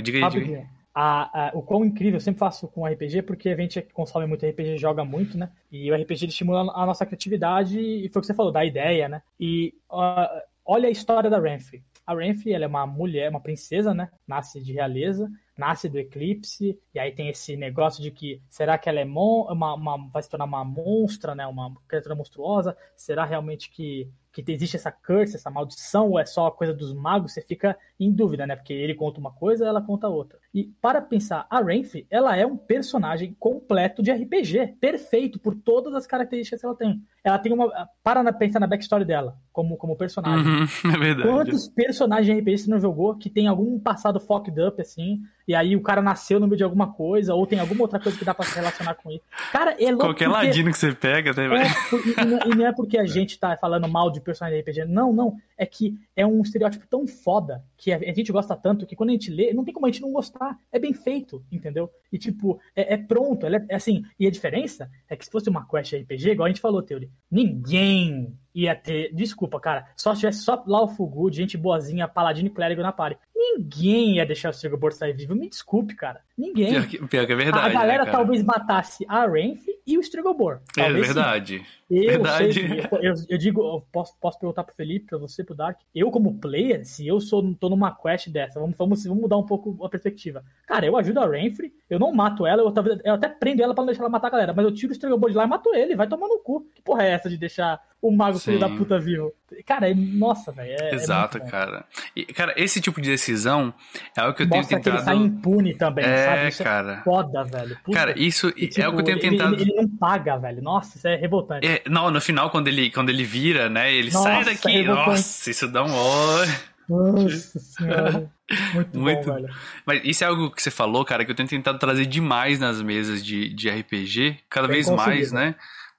Diga 0.03 0.27
aí, 0.27 0.31
diga 0.31 0.57
aí. 0.59 0.67
A- 0.97 1.49
a- 1.49 1.53
o 1.55 1.63
quão 1.63 1.85
incrível, 1.85 2.17
eu 2.19 2.21
sempre 2.21 2.39
faço 2.39 2.69
com 2.69 2.87
RPG, 2.87 3.23
porque 3.23 3.49
a 3.49 3.57
gente 3.57 3.83
consome 3.93 4.27
muito 4.27 4.47
RPG 4.47 4.79
joga 4.79 5.05
muito, 5.05 5.37
né? 5.37 5.51
E 5.71 5.91
o 5.91 5.95
RPG 5.95 6.27
estimula 6.27 6.61
a 6.73 6.87
nossa 6.87 7.05
criatividade, 7.05 7.79
e 7.81 8.09
foi 8.11 8.21
o 8.21 8.23
que 8.23 8.27
você 8.29 8.35
falou, 8.35 8.53
da 8.53 8.65
ideia, 8.65 9.09
né? 9.09 9.21
E 9.41 9.75
ah, 9.91 10.43
olha 10.65 10.89
a 10.89 10.93
história 10.93 11.29
da 11.29 11.41
Renfrey. 11.41 11.83
A 12.07 12.15
Renfrey, 12.15 12.55
ela 12.55 12.65
é 12.65 12.69
uma 12.69 12.87
mulher, 12.87 13.29
uma 13.31 13.41
princesa, 13.41 13.93
né? 13.93 14.09
Nasce 14.27 14.61
de 14.63 14.73
realeza, 14.73 15.29
nasce 15.57 15.89
do 15.89 15.99
eclipse, 15.99 16.79
e 16.95 16.99
aí 16.99 17.11
tem 17.11 17.29
esse 17.29 17.57
negócio 17.57 18.01
de 18.03 18.11
que 18.13 18.41
será 18.49 18.77
que 18.79 18.89
ela 18.89 19.01
é 19.01 19.05
mon 19.05 19.51
uma, 19.53 19.75
uma- 19.75 20.09
vai 20.11 20.23
se 20.23 20.29
tornar 20.29 20.45
uma 20.45 20.65
monstra, 20.65 21.35
né? 21.35 21.45
Uma 21.47 21.75
criatura 21.89 22.15
monstruosa? 22.15 22.77
Será 22.97 23.25
realmente 23.25 23.71
que, 23.71 24.09
que 24.33 24.45
existe 24.53 24.77
essa 24.77 24.93
curse, 24.93 25.37
essa 25.37 25.51
maldição, 25.51 26.11
ou 26.11 26.19
é 26.19 26.27
só 26.27 26.51
coisa 26.51 26.75
dos 26.75 26.93
magos? 26.93 27.33
Você 27.33 27.41
fica 27.43 27.77
em 27.99 28.11
dúvida, 28.13 28.47
né? 28.47 28.57
Porque 28.57 28.73
ele 28.73 28.95
conta 28.95 29.21
uma 29.21 29.31
coisa, 29.31 29.65
ela 29.67 29.81
conta 29.81 30.09
outra. 30.09 30.39
E 30.53 30.65
para 30.81 31.01
pensar, 31.01 31.47
a 31.49 31.61
Renfrey, 31.61 32.07
ela 32.11 32.37
é 32.37 32.45
um 32.47 32.57
personagem 32.57 33.35
completo 33.39 34.03
de 34.03 34.11
RPG, 34.13 34.77
perfeito 34.81 35.39
por 35.39 35.55
todas 35.55 35.95
as 35.95 36.07
características 36.07 36.61
que 36.61 36.67
ela 36.67 36.75
tem. 36.77 37.01
Ela 37.23 37.39
tem 37.39 37.53
uma. 37.53 37.89
Para 38.03 38.23
na- 38.23 38.33
pensar 38.33 38.61
na 38.61 38.67
backstory 38.67 39.05
dela, 39.05 39.37
como, 39.53 39.77
como 39.77 39.97
personagem. 39.97 40.45
Uhum, 40.47 40.65
é 40.95 40.99
verdade. 40.99 41.29
Quantos 41.29 41.69
personagens 41.69 42.27
de 42.27 42.41
RPG 42.41 42.59
você 42.59 42.71
não 42.71 42.79
jogou 42.81 43.17
que 43.17 43.31
tem 43.31 43.47
algum 43.49 43.79
passado 43.79 44.21
fucked 44.21 44.61
up, 44.61 44.81
assim, 44.83 45.21
e 45.49 45.55
aí 45.55 45.75
o 45.77 45.81
cara 45.83 46.03
nasceu 46.03 46.39
no 46.39 46.47
meio 46.47 46.59
de 46.59 46.65
alguma 46.65 46.93
coisa, 46.93 47.35
ou 47.35 47.47
tem 47.47 47.59
alguma 47.61 47.83
outra 47.83 47.99
coisa 48.01 48.19
que 48.19 48.25
dá 48.25 48.35
pra 48.35 48.45
se 48.45 48.55
relacionar 48.57 48.95
com 48.95 49.11
ele? 49.11 49.23
Cara, 49.53 49.73
é 49.81 49.87
louco. 49.91 50.07
Qualquer 50.07 50.29
porque- 50.29 50.47
ladino 50.47 50.71
que 50.71 50.79
você 50.79 50.93
pega, 50.95 51.33
né, 51.33 51.49
velho? 51.49 51.55
é, 51.63 51.67
e, 51.67 52.23
e 52.23 52.25
não- 52.27 52.53
e 52.53 52.57
não 52.57 52.67
é 52.67 52.73
porque 52.73 52.99
a 52.99 53.07
gente 53.07 53.39
tá 53.39 53.57
falando 53.57 53.89
mal 53.89 54.11
de 54.11 54.21
personagem 54.21 54.63
de 54.63 54.71
RPG. 54.71 54.85
Não, 54.85 55.13
não. 55.13 55.37
É 55.57 55.65
que 55.65 55.97
é 56.17 56.27
um 56.27 56.43
estereótipo 56.43 56.87
tão 56.89 57.07
foda 57.07 57.63
que 57.77 57.91
a 57.97 58.15
gente 58.15 58.33
gosta 58.33 58.57
tanto 58.57 58.87
que 58.87 58.97
quando 58.97 59.11
a 59.11 59.13
gente 59.13 59.31
lê, 59.31 59.53
não 59.53 59.65
tem 59.65 59.75
como 59.75 59.87
a 59.87 59.91
gente 59.91 60.03
não 60.03 60.13
gostar. 60.13 60.59
É 60.73 60.79
bem 60.79 60.93
feito, 60.93 61.45
entendeu? 61.51 61.91
E 62.13 62.19
tipo, 62.19 62.61
é, 62.75 62.95
é 62.95 62.97
pronto. 62.97 63.47
É, 63.47 63.67
é 63.69 63.75
assim. 63.75 64.03
E 64.19 64.27
a 64.27 64.31
diferença 64.31 64.91
é 65.09 65.17
que 65.17 65.25
se 65.25 65.31
fosse 65.31 65.49
uma 65.49 65.67
quest 65.67 65.93
RPG, 65.93 66.31
igual 66.31 66.47
a 66.47 66.49
gente 66.49 66.61
falou, 66.61 66.83
Teori, 66.83 67.11
ninguém 67.31 68.37
ia 68.55 68.75
ter. 68.75 69.13
Desculpa, 69.13 69.59
cara. 69.61 69.87
Só 69.97 70.15
se 70.15 70.21
tivesse 70.21 70.43
só 70.43 70.63
lá 70.67 70.83
o 70.83 70.89
Fugu, 70.89 71.31
gente 71.33 71.57
boazinha, 71.57 72.09
paladino 72.09 72.49
e 72.49 72.53
clérigo 72.53 72.83
na 72.83 72.93
party. 72.93 73.19
Ninguém 73.53 74.17
ia 74.17 74.27
deixar 74.27 74.49
o 74.49 74.53
Strigobor 74.53 74.93
sair 74.93 75.13
vivo. 75.13 75.35
Me 75.35 75.49
desculpe, 75.49 75.95
cara. 75.95 76.21
Ninguém. 76.37 76.73
Pior 76.73 76.87
que, 76.87 77.07
pior 77.07 77.27
que 77.27 77.33
é 77.33 77.37
verdade. 77.37 77.77
A 77.77 77.81
galera 77.81 78.05
né, 78.05 78.11
talvez 78.11 78.43
matasse 78.43 79.05
a 79.09 79.27
Renf 79.27 79.67
e 79.87 79.99
o 79.99 80.01
Strigobor. 80.01 80.61
É 80.77 80.93
verdade. 80.93 81.65
Eu, 81.91 82.23
Verdade. 82.23 82.53
sei, 82.55 82.81
eu, 83.03 83.15
eu 83.29 83.39
digo, 83.39 83.61
eu 83.61 83.87
posso, 83.93 84.17
posso 84.19 84.39
perguntar 84.39 84.65
pro 84.65 84.75
Felipe, 84.75 85.07
pra 85.07 85.19
você, 85.19 85.45
pro 85.45 85.55
Dark. 85.55 85.79
Eu, 85.95 86.11
como 86.11 86.39
player, 86.39 86.85
se 86.85 87.07
eu 87.07 87.21
sou, 87.21 87.55
tô 87.55 87.69
numa 87.69 87.95
quest 87.95 88.29
dessa, 88.31 88.59
vamos, 88.59 88.77
vamos, 88.77 89.05
vamos 89.05 89.23
mudar 89.23 89.37
um 89.37 89.45
pouco 89.45 89.85
a 89.85 89.89
perspectiva. 89.89 90.43
Cara, 90.67 90.87
eu 90.87 90.97
ajudo 90.97 91.21
a 91.21 91.29
Renfrey, 91.29 91.73
eu 91.89 91.99
não 91.99 92.13
mato 92.13 92.47
ela, 92.47 92.63
eu, 92.63 92.73
eu 93.05 93.15
até 93.15 93.29
prendo 93.29 93.63
ela 93.63 93.75
pra 93.75 93.83
não 93.83 93.87
deixar 93.87 94.03
ela 94.03 94.11
matar 94.11 94.29
a 94.29 94.31
galera, 94.31 94.55
mas 94.55 94.65
eu 94.65 94.75
tiro 94.75 94.93
o 94.93 94.95
Strigobor 94.95 95.31
de 95.31 95.37
lá 95.37 95.45
e 95.45 95.47
mato 95.47 95.75
ele, 95.75 95.95
vai 95.95 96.09
tomar 96.09 96.27
no 96.27 96.39
cu. 96.39 96.67
Que 96.75 96.83
porra 96.83 97.05
é 97.05 97.11
essa 97.11 97.29
de 97.29 97.37
deixar 97.37 97.81
o 98.09 98.17
mago 98.17 98.39
filho 98.39 98.59
da 98.59 98.69
puta 98.69 98.99
vivo? 98.99 99.33
Cara, 99.65 99.89
é, 99.91 99.95
nossa, 99.95 100.51
velho. 100.53 100.71
É, 100.81 100.91
é 100.91 100.95
Exato, 100.95 101.39
bom. 101.39 101.47
cara. 101.47 101.85
E, 102.15 102.25
cara, 102.27 102.53
esse 102.57 102.81
tipo 102.81 103.01
de 103.01 103.09
decisão 103.09 103.73
é 104.17 104.21
algo 104.21 104.35
que 104.37 104.43
eu 104.43 104.49
tenho 104.49 104.61
Mostra 104.61 104.81
que 104.81 104.89
ele 104.89 104.99
tentado. 104.99 105.17
sai 105.19 105.25
impune 105.27 105.75
também, 105.75 106.05
sabe? 106.05 106.39
É, 106.45 106.49
Isso 106.49 106.63
é 106.63 106.65
cara. 106.65 107.03
foda, 107.05 107.45
velho. 107.45 107.79
Puta 107.85 107.97
Cara, 107.99 108.15
isso 108.19 108.53
que, 108.53 108.81
é 108.83 108.89
o 108.89 108.93
que 108.95 109.01
eu 109.01 109.05
tenho 109.05 109.19
tipo, 109.19 109.31
tentado. 109.31 109.55
Ele, 109.55 109.63
ele 109.63 109.75
não 109.75 109.89
paga, 109.89 110.37
velho. 110.37 110.61
Nossa, 110.63 110.99
isso 110.99 111.07
é 111.09 111.17
revoltante. 111.17 111.67
É, 111.67 111.83
não, 111.89 112.11
no 112.11 112.21
final, 112.21 112.51
quando 112.51 112.69
ele, 112.69 112.91
quando 112.91 113.11
ele 113.11 113.25
vira, 113.25 113.69
né? 113.69 113.93
Ele 113.93 114.11
Nossa, 114.11 114.29
sai 114.29 114.45
daqui. 114.45 114.69
revoltante. 114.71 115.09
Nossa, 115.11 115.51
isso 115.51 115.69
dá 115.69 115.85
um 115.85 115.93
ó. 115.95 116.47
Nossa 116.89 117.59
senhora. 117.59 118.31
Muito, 118.75 118.99
Muito. 118.99 119.27
bom, 119.27 119.35
velho. 119.35 119.49
Mas 119.87 120.03
isso 120.05 120.23
é 120.25 120.27
algo 120.27 120.51
que 120.51 120.63
você 120.63 120.71
falou, 120.71 121.05
cara, 121.05 121.25
que 121.25 121.31
eu 121.31 121.35
tenho 121.35 121.49
tentado 121.49 121.79
trazer 121.79 122.07
demais 122.07 122.59
nas 122.59 122.83
mesas 122.83 123.25
de, 123.25 123.49
de 123.55 123.71
RPG, 123.71 124.39
cada 124.51 124.67
Tem 124.69 124.75
vez 124.75 124.91
mais, 124.91 125.33
né? 125.33 125.55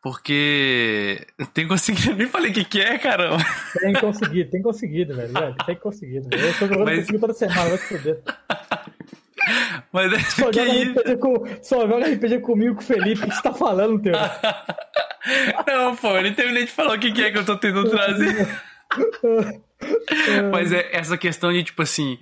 Porque 0.06 1.26
tem 1.52 1.68
conseguido. 1.68 2.12
Eu 2.12 2.16
nem 2.18 2.28
falei 2.28 2.52
o 2.52 2.54
que, 2.54 2.64
que 2.64 2.80
é, 2.80 2.96
caramba. 3.00 3.44
Tem 3.80 3.92
conseguido, 3.94 4.52
tem 4.52 4.62
conseguido, 4.62 5.16
velho. 5.16 5.34
velho, 5.34 5.56
Tem 5.66 5.76
conseguido, 5.76 6.30
velho. 6.30 6.46
Eu 6.46 6.54
tô 6.54 6.68
jogando 6.68 6.86
Mas- 6.86 7.00
consigo 7.00 7.20
toda 7.20 7.34
semana, 7.34 7.70
vai 7.70 7.78
se 7.80 7.88
fuder. 7.88 8.22
Mas 9.92 10.14
é 10.14 10.20
Só 10.20 10.52
que 10.52 10.64
joga. 10.64 11.00
RPG 11.02 11.18
com, 11.18 11.44
só 11.64 11.88
joga 11.88 12.08
RPG 12.08 12.40
comigo, 12.42 12.76
com 12.76 12.82
o 12.82 12.86
Felipe. 12.86 13.24
O 13.26 13.30
que 13.30 13.34
você 13.36 13.42
tá 13.42 13.54
falando, 13.54 14.00
teu? 14.00 14.14
Não, 15.66 15.96
pô, 15.96 16.10
eu 16.18 16.22
nem 16.22 16.34
terminei 16.36 16.66
de 16.66 16.72
falar 16.72 16.98
o 16.98 17.00
que, 17.00 17.12
que 17.12 17.24
é 17.24 17.32
que 17.32 17.40
eu 17.40 17.46
tô 17.46 17.58
tentando 17.58 17.90
trazer. 17.90 18.48
Mas 20.52 20.72
é 20.72 20.88
essa 20.96 21.18
questão 21.18 21.52
de, 21.52 21.64
tipo 21.64 21.82
assim, 21.82 22.20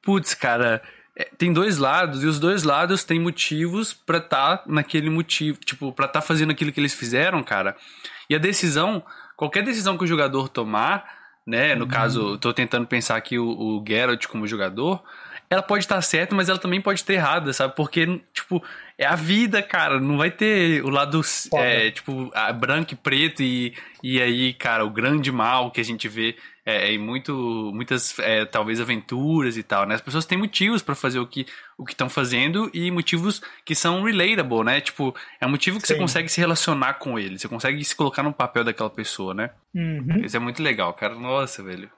putz, 0.00 0.32
cara, 0.32 0.80
é, 1.16 1.30
tem 1.38 1.50
dois 1.50 1.78
lados, 1.78 2.22
e 2.22 2.26
os 2.26 2.38
dois 2.38 2.62
lados 2.62 3.02
têm 3.02 3.18
motivos 3.18 3.94
pra 3.94 4.20
tá 4.20 4.62
naquele 4.66 5.08
motivo, 5.08 5.58
tipo, 5.64 5.90
pra 5.90 6.06
tá 6.06 6.20
fazendo 6.20 6.50
aquilo 6.50 6.70
que 6.70 6.78
eles 6.78 6.92
fizeram, 6.92 7.42
cara. 7.42 7.74
E 8.28 8.34
a 8.34 8.38
decisão, 8.38 9.02
qualquer 9.34 9.64
decisão 9.64 9.96
que 9.96 10.04
o 10.04 10.06
jogador 10.06 10.48
tomar, 10.48 11.04
né, 11.46 11.74
no 11.74 11.86
caso, 11.86 12.32
eu 12.32 12.38
tô 12.38 12.52
tentando 12.52 12.86
pensar 12.86 13.16
aqui 13.16 13.38
o, 13.38 13.48
o 13.48 13.84
Geralt 13.86 14.26
como 14.26 14.46
jogador, 14.46 15.02
ela 15.48 15.62
pode 15.62 15.84
estar 15.84 16.00
certa, 16.02 16.34
mas 16.34 16.48
ela 16.48 16.58
também 16.58 16.80
pode 16.80 17.00
estar 17.00 17.12
errada, 17.12 17.52
sabe? 17.52 17.74
Porque, 17.76 18.20
tipo, 18.32 18.62
é 18.98 19.06
a 19.06 19.14
vida, 19.14 19.62
cara, 19.62 20.00
não 20.00 20.16
vai 20.16 20.30
ter 20.30 20.84
o 20.84 20.88
lado, 20.88 21.20
é, 21.54 21.90
tipo, 21.90 22.30
branco 22.58 22.94
e 22.94 22.96
preto 22.96 23.42
e, 23.42 23.74
e 24.02 24.20
aí, 24.20 24.52
cara, 24.54 24.84
o 24.84 24.90
grande 24.90 25.30
mal 25.30 25.70
que 25.70 25.80
a 25.80 25.84
gente 25.84 26.08
vê 26.08 26.36
é, 26.66 26.92
em 26.92 26.98
muito, 26.98 27.70
muitas, 27.72 28.18
é, 28.18 28.44
talvez, 28.44 28.80
aventuras 28.80 29.56
e 29.56 29.62
tal, 29.62 29.86
né? 29.86 29.94
As 29.94 30.00
pessoas 30.00 30.26
têm 30.26 30.36
motivos 30.36 30.82
pra 30.82 30.96
fazer 30.96 31.20
o 31.20 31.26
que 31.26 31.46
o 31.78 31.84
que 31.84 31.92
estão 31.92 32.08
fazendo 32.08 32.70
e 32.74 32.90
motivos 32.90 33.40
que 33.64 33.74
são 33.74 34.02
relatable, 34.02 34.64
né? 34.64 34.80
Tipo, 34.80 35.14
é 35.40 35.46
um 35.46 35.50
motivo 35.50 35.78
que 35.78 35.86
você 35.86 35.94
Sim. 35.94 36.00
consegue 36.00 36.28
se 36.28 36.40
relacionar 36.40 36.94
com 36.94 37.18
ele, 37.18 37.38
você 37.38 37.46
consegue 37.46 37.84
se 37.84 37.94
colocar 37.94 38.22
no 38.22 38.32
papel 38.32 38.64
daquela 38.64 38.90
pessoa, 38.90 39.32
né? 39.32 39.50
Uhum. 39.72 40.22
Isso 40.24 40.36
é 40.36 40.40
muito 40.40 40.60
legal, 40.60 40.92
cara. 40.94 41.14
Nossa, 41.14 41.62
velho. 41.62 41.88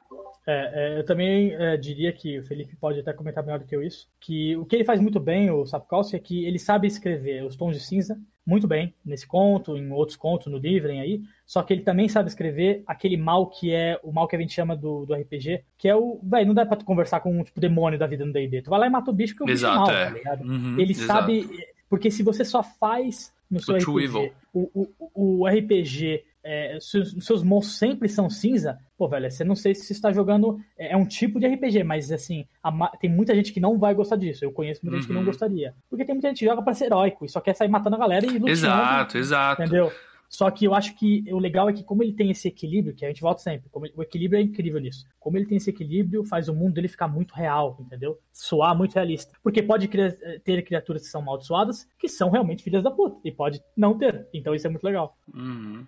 É, 0.51 0.70
é, 0.73 0.99
eu 0.99 1.05
também 1.05 1.52
é, 1.52 1.77
diria 1.77 2.10
que 2.10 2.39
o 2.39 2.43
Felipe 2.43 2.75
pode 2.75 2.99
até 2.99 3.12
comentar 3.12 3.44
melhor 3.44 3.59
do 3.59 3.67
que 3.67 3.77
eu 3.77 3.83
isso, 3.83 4.09
que 4.18 4.57
o 4.57 4.65
que 4.65 4.77
ele 4.77 4.85
faz 4.85 4.99
muito 4.99 5.20
bem, 5.20 5.51
o 5.51 5.67
Sapkowski, 5.67 6.17
é 6.17 6.18
que 6.18 6.47
ele 6.47 6.59
sabe 6.59 6.86
escrever 6.86 7.44
os 7.44 7.55
tons 7.55 7.77
de 7.77 7.85
cinza 7.85 8.18
muito 8.47 8.67
bem, 8.67 8.94
nesse 9.05 9.27
conto, 9.27 9.77
em 9.77 9.93
outros 9.93 10.17
contos, 10.17 10.51
no 10.51 10.57
Livren 10.57 11.02
aí, 11.02 11.20
só 11.44 11.62
que 11.62 11.75
ele 11.75 11.83
também 11.83 12.09
sabe 12.09 12.31
escrever 12.31 12.83
aquele 12.86 13.18
mal 13.18 13.47
que 13.51 13.75
é, 13.75 14.01
o 14.02 14.10
mal 14.10 14.27
que 14.27 14.36
a 14.36 14.39
gente 14.39 14.55
chama 14.55 14.75
do, 14.75 15.05
do 15.05 15.12
RPG, 15.12 15.65
que 15.77 15.86
é 15.86 15.94
o, 15.94 16.18
velho, 16.23 16.47
não 16.47 16.55
dá 16.55 16.65
pra 16.65 16.78
tu 16.78 16.85
conversar 16.86 17.20
com 17.20 17.39
um 17.39 17.44
tipo 17.44 17.60
demônio 17.60 17.99
da 17.99 18.07
vida 18.07 18.25
no 18.25 18.33
D&D, 18.33 18.62
tu 18.62 18.70
vai 18.70 18.81
lá 18.81 18.86
e 18.86 18.91
mata 18.91 19.10
o 19.10 19.15
bicho 19.15 19.36
que 19.36 19.43
é 19.43 19.44
o 19.44 19.47
bicho 19.47 19.59
Exato, 19.59 19.77
mal, 19.77 19.91
é. 19.91 20.05
tá 20.07 20.10
ligado? 20.10 20.44
Uhum, 20.44 20.81
ele 20.81 20.93
exato. 20.93 21.07
sabe, 21.07 21.47
porque 21.91 22.10
se 22.10 22.23
você 22.23 22.43
só 22.43 22.62
faz 22.62 23.35
no 23.51 23.60
seu 23.60 23.75
O 23.75 23.78
RPG, 23.78 24.33
o, 24.55 24.89
o, 24.99 25.43
o 25.43 25.47
RPG, 25.47 26.25
é, 26.51 26.78
se 26.81 26.99
os 26.99 27.12
os 27.15 27.25
seus 27.27 27.43
monstros 27.43 27.78
sempre 27.78 28.09
são 28.09 28.31
cinza, 28.31 28.78
pô, 28.97 29.09
velho, 29.09 29.31
você 29.31 29.44
não 29.44 29.55
sei 29.55 29.75
se 29.75 29.85
você 29.85 29.93
está 29.93 30.10
jogando. 30.12 30.59
É 30.78 30.93
é 30.93 30.97
um 30.97 31.05
tipo 31.07 31.39
de 31.39 31.47
RPG, 31.47 31.85
mas 31.85 32.10
assim, 32.10 32.47
a 32.62 32.70
tem 32.99 33.10
muita 33.10 33.35
gente 33.35 33.52
que 33.52 33.60
não 33.60 33.78
vai 33.78 33.94
gostar 33.94 34.17
disso. 34.17 34.44
Eu 34.44 34.52
conheço 34.52 34.81
muita 34.83 34.97
gente 34.99 35.07
que 35.07 35.12
não 35.12 35.20
Uhum. 35.20 35.27
gostaria. 35.27 35.75
Porque 35.91 36.05
tem 36.05 36.15
muita 36.15 36.28
gente 36.28 36.39
que 36.41 36.47
joga 36.47 36.62
pra 36.62 36.73
ser 36.75 36.86
heróico 36.86 37.25
e 37.25 37.28
só 37.28 37.41
quer 37.41 37.55
sair 37.55 37.68
matando 37.68 37.97
a 37.97 37.99
galera 37.99 38.25
e 38.25 38.31
lutando. 38.31 38.49
Exato, 38.51 39.18
exato. 39.18 39.62
Entendeu? 39.62 39.93
Só 40.31 40.51
que 40.51 40.67
eu 40.67 40.75
acho 40.75 40.94
que 40.94 41.25
o 41.33 41.39
legal 41.39 41.70
é 41.70 41.73
que, 41.73 41.83
como 41.83 42.02
ele 42.02 42.12
tem 42.12 42.31
esse 42.31 42.49
equilíbrio, 42.49 42.94
que 42.94 43.02
a 43.02 43.09
gente 43.09 43.23
volta 43.23 43.41
sempre, 43.41 43.70
como 43.70 43.86
ele- 43.86 43.94
o 43.97 44.02
equilíbrio 44.02 44.39
é 44.39 44.43
incrível 44.43 44.78
nisso. 44.78 45.07
Como 45.18 45.39
ele 45.39 45.47
tem 45.47 45.57
esse 45.57 45.70
equilíbrio, 45.70 46.23
faz 46.23 46.51
o 46.51 46.55
mundo 46.55 46.75
dele 46.75 46.86
ficar 46.86 47.09
muito 47.09 47.33
real, 47.35 47.78
entendeu? 47.81 48.18
Soar 48.31 48.77
muito 48.77 48.93
realista. 48.94 49.33
Porque 49.43 49.62
pode 49.62 49.89
ter 49.89 50.62
criaturas 50.65 51.01
que 51.02 51.09
são 51.09 51.23
amaldiçoadas, 51.23 51.89
que 51.99 52.10
são 52.10 52.28
realmente 52.28 52.62
filhas 52.62 52.83
da 52.85 52.91
puta, 52.91 53.18
e 53.25 53.33
pode 53.33 53.62
não 53.75 53.97
ter. 53.97 54.28
Então 54.35 54.55
isso 54.55 54.67
é 54.67 54.70
muito 54.70 54.85
legal. 54.85 55.17
Uhum. 55.35 55.86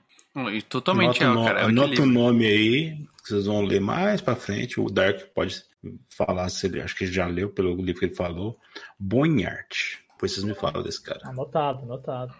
E 0.52 0.62
totalmente 0.62 1.22
Anota, 1.24 1.40
é, 1.40 1.44
cara. 1.46 1.60
É 1.60 1.64
o 1.64 1.68
anota 1.68 2.02
o 2.02 2.06
nome 2.06 2.46
aí, 2.46 2.96
que 3.22 3.28
vocês 3.28 3.46
vão 3.46 3.62
ler 3.62 3.80
mais 3.80 4.20
pra 4.20 4.36
frente. 4.36 4.80
O 4.80 4.88
Dark 4.88 5.20
pode 5.34 5.62
falar 6.08 6.48
se 6.48 6.66
ele, 6.66 6.80
acho 6.80 6.96
que 6.96 7.04
ele 7.04 7.12
já 7.12 7.26
leu 7.26 7.50
pelo 7.50 7.74
livro 7.74 8.00
que 8.00 8.06
ele 8.06 8.14
falou. 8.14 8.58
Bonhart. 8.98 9.98
Depois 10.12 10.32
vocês 10.32 10.44
me 10.44 10.54
falam 10.54 10.82
desse 10.82 11.02
cara. 11.02 11.20
Anotado, 11.24 11.82
anotado. 11.82 12.34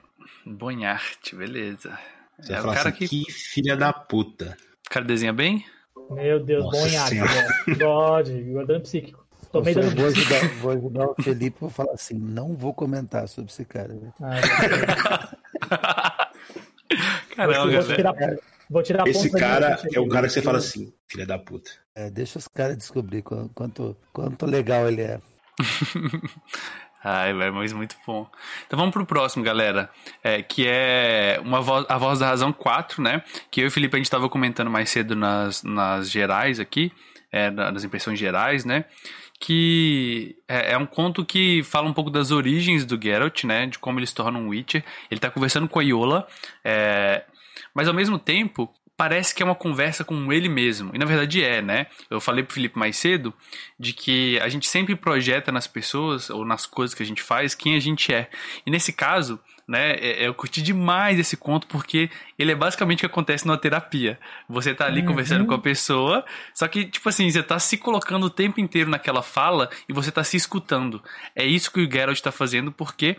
Bonharte, 0.47 1.35
beleza. 1.35 1.99
Você 2.39 2.52
É 2.52 2.57
vai 2.57 2.62
falar 2.62 2.75
cara 2.77 2.89
assim, 2.91 2.99
que. 2.99 3.25
que 3.25 3.33
filha 3.33 3.77
da 3.77 3.93
puta. 3.93 4.57
O 4.86 4.91
cara 4.91 5.05
desenha 5.05 5.33
bem? 5.33 5.65
Meu 6.10 6.43
Deus, 6.43 6.65
Nossa 6.65 7.10
velho. 7.10 7.78
God, 7.78 8.28
guardando 8.52 8.83
psíquico. 8.83 9.27
Tomei 9.52 9.75
Eu 9.75 9.81
dano 9.81 9.97
vou 9.97 10.07
ajudar, 10.07 10.49
vou 10.60 10.70
ajudar 10.73 11.07
o 11.07 11.23
Felipe 11.23 11.57
vou 11.60 11.70
falar 11.70 11.93
assim, 11.93 12.15
não 12.15 12.55
vou 12.55 12.73
comentar 12.73 13.27
sobre 13.28 13.51
esse 13.51 13.65
cara. 13.65 13.99
Ah, 14.20 16.28
Caramba, 17.47 17.81
vou, 17.83 17.94
tirar, 17.97 18.15
vou 18.69 18.83
tirar 18.83 19.09
Esse 19.09 19.31
cara 19.31 19.78
é 19.94 20.01
o 20.01 20.09
cara 20.09 20.27
que 20.27 20.33
você 20.33 20.43
fala 20.43 20.59
assim, 20.59 20.93
filha 21.09 21.27
da 21.27 21.39
puta. 21.39 21.70
É, 21.94 22.10
deixa 22.10 22.39
os 22.39 22.47
caras 22.49 22.77
descobrir 22.77 23.23
qu- 23.23 23.51
quanto, 23.55 23.97
quanto 24.12 24.47
legal 24.47 24.89
ele 24.89 25.02
é. 25.02 25.20
Ai, 27.02 27.33
velho, 27.33 27.55
mas 27.55 27.73
muito 27.73 27.97
bom. 28.07 28.28
Então 28.67 28.78
vamos 28.78 28.93
pro 28.93 29.07
próximo, 29.07 29.43
galera. 29.43 29.89
É, 30.23 30.43
que 30.43 30.67
é 30.69 31.41
uma 31.43 31.62
voz, 31.62 31.86
a 31.89 31.97
Voz 31.97 32.19
da 32.19 32.27
Razão 32.27 32.52
4, 32.52 33.02
né? 33.02 33.23
Que 33.51 33.62
eu 33.62 33.65
e 33.65 33.69
o 33.69 33.70
Felipe 33.70 33.97
a 33.97 33.99
gente 33.99 34.10
tava 34.10 34.28
comentando 34.28 34.70
mais 34.70 34.91
cedo 34.91 35.17
nas, 35.17 35.62
nas 35.62 36.10
gerais 36.10 36.60
aqui, 36.60 36.93
é, 37.33 37.51
na- 37.51 37.73
nas 37.73 37.85
impressões 37.85 38.19
gerais, 38.19 38.67
né? 38.67 38.85
Que 39.43 40.36
é, 40.47 40.73
é 40.73 40.78
um 40.78 40.85
conto 40.85 41.25
que 41.25 41.62
fala 41.62 41.89
um 41.89 41.94
pouco 41.94 42.10
das 42.10 42.31
origens 42.31 42.85
do 42.85 43.01
Geralt, 43.02 43.44
né? 43.44 43.67
De 43.67 43.78
como 43.78 43.99
ele 43.99 44.07
se 44.07 44.15
torna 44.15 44.39
um 44.39 44.49
Witcher. 44.49 44.85
Ele 45.10 45.19
tá 45.19 45.31
conversando 45.31 45.67
com 45.67 45.78
a 45.78 45.83
Iola, 45.83 46.28
é, 46.62 47.25
mas 47.74 47.89
ao 47.89 47.94
mesmo 47.94 48.18
tempo 48.18 48.73
parece 48.97 49.34
que 49.34 49.42
é 49.42 49.47
uma 49.47 49.55
conversa 49.55 50.05
com 50.05 50.31
ele 50.31 50.47
mesmo. 50.47 50.90
E 50.94 50.99
na 50.99 51.07
verdade 51.07 51.42
é, 51.42 51.62
né? 51.62 51.86
Eu 52.10 52.20
falei 52.20 52.44
pro 52.44 52.52
Felipe 52.52 52.78
mais 52.78 52.99
cedo 52.99 53.32
de 53.78 53.94
que 53.94 54.39
a 54.40 54.49
gente 54.50 54.68
sempre 54.68 54.94
projeta 54.94 55.50
nas 55.50 55.66
pessoas 55.66 56.28
ou 56.28 56.44
nas 56.44 56.66
coisas 56.66 56.94
que 56.94 57.02
a 57.02 57.07
gente 57.07 57.23
faz 57.23 57.55
quem 57.55 57.74
a 57.76 57.81
gente 57.81 58.12
é. 58.12 58.28
E 58.66 58.70
nesse 58.70 58.92
caso, 58.92 59.40
né, 59.66 59.92
é- 59.92 60.26
eu 60.26 60.34
curti 60.34 60.60
demais 60.60 61.18
esse 61.18 61.34
conto 61.34 61.66
porque 61.66 62.10
ele 62.39 62.52
é 62.52 62.55
basicamente 62.55 62.99
o 62.99 63.00
que 63.00 63.07
acontece 63.07 63.47
numa 63.47 63.57
terapia. 63.57 64.18
Você 64.47 64.74
tá 64.74 64.84
ali 64.84 65.00
Uhum. 65.00 65.07
conversando 65.07 65.47
com 65.47 65.55
a 65.55 65.58
pessoa, 65.58 66.23
só 66.52 66.68
que, 66.68 66.84
tipo 66.84 67.08
assim, 67.08 67.31
você 67.31 67.42
tá 67.42 67.58
se 67.58 67.78
colocando 67.78 68.24
o 68.26 68.31
tempo 68.31 68.60
inteiro 68.60 68.90
naquela 68.90 69.23
fala 69.23 69.70
e 69.89 69.94
você 69.94 70.12
tá 70.12 70.23
se 70.23 70.36
escutando. 70.36 71.02
É 71.34 71.47
isso 71.47 71.73
que 71.73 71.81
o 71.81 71.90
Geralt 71.90 72.20
tá 72.20 72.31
fazendo 72.31 72.70
porque 72.70 73.16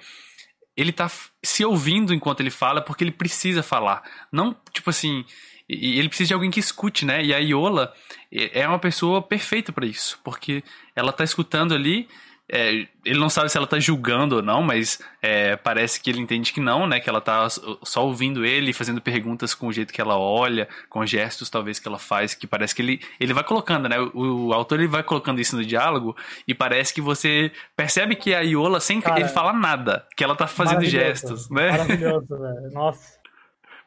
ele 0.76 0.92
tá 0.92 1.10
se 1.44 1.66
ouvindo 1.66 2.14
enquanto 2.14 2.40
ele 2.40 2.50
fala 2.50 2.82
porque 2.82 3.04
ele 3.04 3.12
precisa 3.12 3.62
falar. 3.62 4.04
Não, 4.32 4.56
tipo 4.74 4.90
assim, 4.90 5.26
ele 5.68 6.08
precisa 6.08 6.30
de 6.30 6.34
alguém 6.34 6.52
que 6.52 6.60
escute, 6.60 7.06
né? 7.06 7.24
E 7.24 7.34
a 7.34 7.38
Iola 7.38 7.94
é 8.32 8.68
uma 8.68 8.80
pessoa 8.80 9.22
perfeita 9.22 9.72
pra 9.72 9.86
isso, 9.86 10.20
porque 10.24 10.64
ela 10.96 11.14
tá 11.14 11.24
escutando 11.24 11.74
ali. 11.74 12.08
É, 12.54 12.86
ele 13.06 13.18
não 13.18 13.30
sabe 13.30 13.50
se 13.50 13.58
ela 13.58 13.66
tá 13.66 13.80
julgando 13.80 14.36
ou 14.36 14.42
não, 14.42 14.62
mas 14.62 15.00
é, 15.22 15.56
parece 15.56 16.02
que 16.02 16.10
ele 16.10 16.20
entende 16.20 16.52
que 16.52 16.60
não, 16.60 16.86
né? 16.86 17.00
Que 17.00 17.10
ela 17.10 17.22
tá 17.22 17.48
só 17.50 18.06
ouvindo 18.06 18.46
ele, 18.46 18.74
fazendo 18.74 19.00
perguntas 19.00 19.56
com 19.56 19.68
o 19.68 19.72
jeito 19.72 19.94
que 19.94 20.02
ela 20.02 20.18
olha, 20.18 20.68
com 20.90 21.06
gestos 21.06 21.50
talvez 21.50 21.80
que 21.80 21.88
ela 21.88 21.98
faz, 21.98 22.34
que 22.34 22.46
parece 22.46 22.76
que 22.76 22.82
ele, 22.82 23.02
ele 23.22 23.34
vai 23.34 23.44
colocando, 23.46 23.88
né? 23.88 23.98
O, 24.14 24.48
o 24.48 24.54
autor 24.54 24.80
ele 24.80 24.90
vai 24.90 25.02
colocando 25.02 25.40
isso 25.40 25.56
no 25.56 25.64
diálogo 25.64 26.14
e 26.46 26.54
parece 26.54 26.94
que 26.94 27.00
você 27.00 27.54
percebe 27.74 28.16
que 28.18 28.36
a 28.36 28.42
Iola, 28.42 28.82
sem 28.82 29.00
Cara, 29.00 29.22
ele 29.22 29.30
falar 29.30 29.54
nada, 29.54 30.06
que 30.18 30.24
ela 30.24 30.36
tá 30.36 30.46
fazendo 30.46 30.84
gestos, 30.84 31.50
né? 31.50 31.72
Maravilhoso, 31.72 32.28
velho. 32.38 32.72
Nossa. 32.74 33.21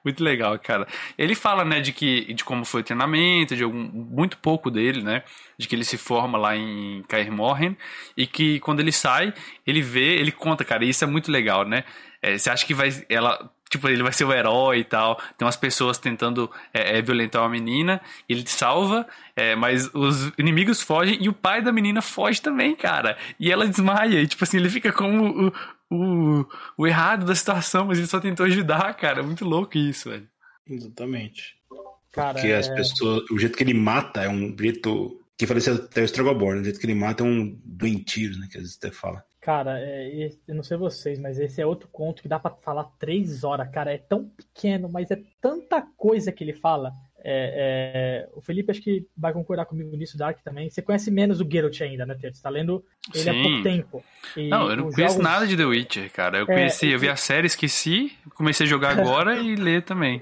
Muito 0.04 0.22
legal, 0.22 0.58
cara. 0.58 0.86
Ele 1.16 1.34
fala, 1.34 1.64
né, 1.64 1.80
de 1.80 1.92
que 1.92 2.32
de 2.34 2.44
como 2.44 2.64
foi 2.64 2.82
o 2.82 2.84
treinamento, 2.84 3.56
de 3.56 3.64
algum, 3.64 3.88
muito 3.90 4.36
pouco 4.36 4.70
dele, 4.70 5.02
né, 5.02 5.22
de 5.56 5.66
que 5.66 5.74
ele 5.74 5.84
se 5.84 5.96
forma 5.96 6.36
lá 6.36 6.54
em 6.54 7.02
Kaer 7.08 7.32
Morhen 7.32 7.76
e 8.16 8.26
que 8.26 8.60
quando 8.60 8.80
ele 8.80 8.92
sai, 8.92 9.32
ele 9.66 9.80
vê, 9.80 10.16
ele 10.16 10.30
conta, 10.30 10.64
cara, 10.64 10.84
e 10.84 10.90
isso 10.90 11.04
é 11.04 11.06
muito 11.06 11.32
legal, 11.32 11.64
né? 11.64 11.84
É, 12.20 12.36
você 12.36 12.50
acha 12.50 12.66
que 12.66 12.74
vai 12.74 12.90
ela 13.08 13.50
tipo, 13.74 13.88
ele 13.88 14.02
vai 14.02 14.12
ser 14.12 14.24
o 14.24 14.32
herói 14.32 14.78
e 14.78 14.84
tal. 14.84 15.16
Tem 15.36 15.44
umas 15.44 15.56
pessoas 15.56 15.98
tentando 15.98 16.50
é, 16.72 16.98
é, 16.98 17.02
violentar 17.02 17.42
uma 17.42 17.48
menina, 17.48 18.00
ele 18.28 18.44
salva, 18.46 19.06
é, 19.34 19.56
mas 19.56 19.90
os 19.92 20.32
inimigos 20.38 20.80
fogem 20.80 21.18
e 21.20 21.28
o 21.28 21.32
pai 21.32 21.60
da 21.60 21.72
menina 21.72 22.00
foge 22.00 22.40
também, 22.40 22.74
cara. 22.76 23.16
E 23.38 23.50
ela 23.50 23.66
desmaia, 23.66 24.20
e 24.20 24.26
tipo 24.26 24.44
assim, 24.44 24.58
ele 24.58 24.70
fica 24.70 24.92
como 24.92 25.52
o, 25.90 26.44
o, 26.76 26.86
errado 26.86 27.26
da 27.26 27.34
situação, 27.34 27.86
mas 27.86 27.98
ele 27.98 28.06
só 28.06 28.20
tentou 28.20 28.46
ajudar, 28.46 28.94
cara. 28.94 29.20
É 29.20 29.22
muito 29.22 29.44
louco 29.44 29.76
isso, 29.76 30.10
velho. 30.10 30.28
Exatamente. 30.68 31.56
Cara, 32.12 32.34
Porque 32.34 32.52
as 32.52 32.68
é- 32.68 32.74
pessoas. 32.74 33.28
O 33.30 33.38
jeito 33.38 33.56
que 33.56 33.64
ele 33.64 33.74
mata 33.74 34.22
é 34.22 34.28
um 34.28 34.56
jeito. 34.58 35.20
Que 35.36 35.48
faleceu 35.48 35.74
até 35.74 36.00
o 36.00 36.04
Stragobor, 36.04 36.54
né? 36.54 36.60
O 36.60 36.64
jeito 36.64 36.78
que 36.78 36.86
ele 36.86 36.94
mata 36.94 37.24
é 37.24 37.26
um 37.26 37.58
doentio, 37.64 38.38
né? 38.38 38.46
Que 38.48 38.56
às 38.56 38.62
vezes 38.62 38.76
até 38.76 38.92
fala. 38.92 39.24
Cara, 39.40 39.78
é, 39.78 40.30
eu 40.46 40.54
não 40.54 40.62
sei 40.62 40.76
vocês, 40.76 41.18
mas 41.18 41.38
esse 41.38 41.60
é 41.60 41.66
outro 41.66 41.88
conto 41.92 42.22
que 42.22 42.28
dá 42.28 42.38
pra 42.38 42.52
falar 42.62 42.84
três 42.98 43.42
horas, 43.42 43.68
cara. 43.70 43.92
É 43.92 43.98
tão 43.98 44.28
pequeno, 44.28 44.88
mas 44.88 45.10
é 45.10 45.20
tanta 45.40 45.82
coisa 45.96 46.30
que 46.30 46.44
ele 46.44 46.54
fala. 46.54 46.94
É, 47.26 48.26
é, 48.26 48.28
o 48.34 48.42
Felipe 48.42 48.70
acho 48.70 48.82
que 48.82 49.06
vai 49.16 49.32
concordar 49.32 49.64
comigo 49.64 49.96
nisso, 49.96 50.18
Dark 50.18 50.38
também. 50.44 50.68
Você 50.68 50.82
conhece 50.82 51.10
menos 51.10 51.40
o 51.40 51.48
Geralt 51.50 51.80
ainda, 51.80 52.04
né, 52.04 52.14
Ter? 52.20 52.34
Você 52.34 52.42
tá 52.42 52.50
lendo 52.50 52.84
ele 53.14 53.30
há 53.30 53.32
Sim. 53.32 53.42
pouco 53.42 53.62
tempo. 53.62 54.04
E 54.36 54.48
Não, 54.48 54.68
eu 54.68 54.76
não 54.76 54.90
conheço 54.92 55.14
jogos- 55.14 55.24
nada 55.24 55.46
de 55.46 55.56
The 55.56 55.64
Witcher, 55.64 56.12
cara. 56.12 56.36
Eu 56.38 56.42
É, 56.42 56.46
conheci, 56.46 56.88
eu 56.90 56.98
vi 56.98 57.06
e- 57.06 57.08
a 57.08 57.16
série, 57.16 57.46
esqueci, 57.46 58.12
comecei 58.34 58.66
a 58.66 58.68
jogar 58.68 58.98
agora 58.98 59.36
e 59.40 59.56
ler 59.56 59.82
também. 59.82 60.20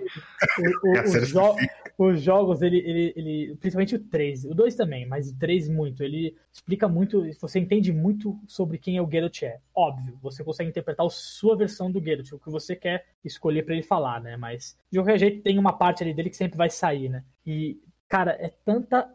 O- 0.85 0.91
o- 0.93 0.99
a 1.01 1.07
série 1.09 1.25
os, 1.25 1.33
jo- 1.33 1.57
os 1.99 2.23
jogos, 2.23 2.63
ele, 2.63 2.79
ele, 2.79 3.13
ele- 3.17 3.57
principalmente 3.57 3.95
o 3.95 3.99
3, 3.99 4.45
o 4.45 4.55
2 4.55 4.75
também, 4.75 5.07
mas 5.07 5.31
o 5.31 5.39
3 5.39 5.69
muito, 5.69 6.03
ele 6.03 6.35
explica 6.53 6.89
muito, 6.89 7.23
você 7.41 7.59
entende 7.59 7.93
muito 7.93 8.39
sobre 8.47 8.79
quem 8.79 8.97
é 8.97 9.03
o 9.03 9.11
Geralt 9.11 9.43
é. 9.43 9.59
Óbvio, 9.75 10.19
você 10.23 10.43
consegue 10.43 10.71
interpretar 10.71 11.07
a 11.07 11.11
sua 11.11 11.57
versão 11.57 11.91
do 11.91 12.03
Geralt, 12.03 12.33
o 12.33 12.39
que 12.39 12.51
você 12.51 12.75
quer 12.75 13.05
escolher 13.25 13.65
pra 13.65 13.75
ele 13.75 13.83
falar, 13.83 14.21
né? 14.21 14.37
Mas 14.37 14.77
de 14.91 14.99
qualquer 14.99 15.19
jeito 15.19 15.43
tem 15.43 15.59
uma 15.59 15.73
parte 15.73 16.03
ali 16.03 16.15
dele 16.15 16.31
que 16.31 16.37
sempre 16.37 16.57
vai 16.57 16.71
sair, 16.71 17.09
né? 17.09 17.23
E, 17.47 17.79
cara, 18.09 18.33
é 18.33 18.53
tanta 18.65 19.09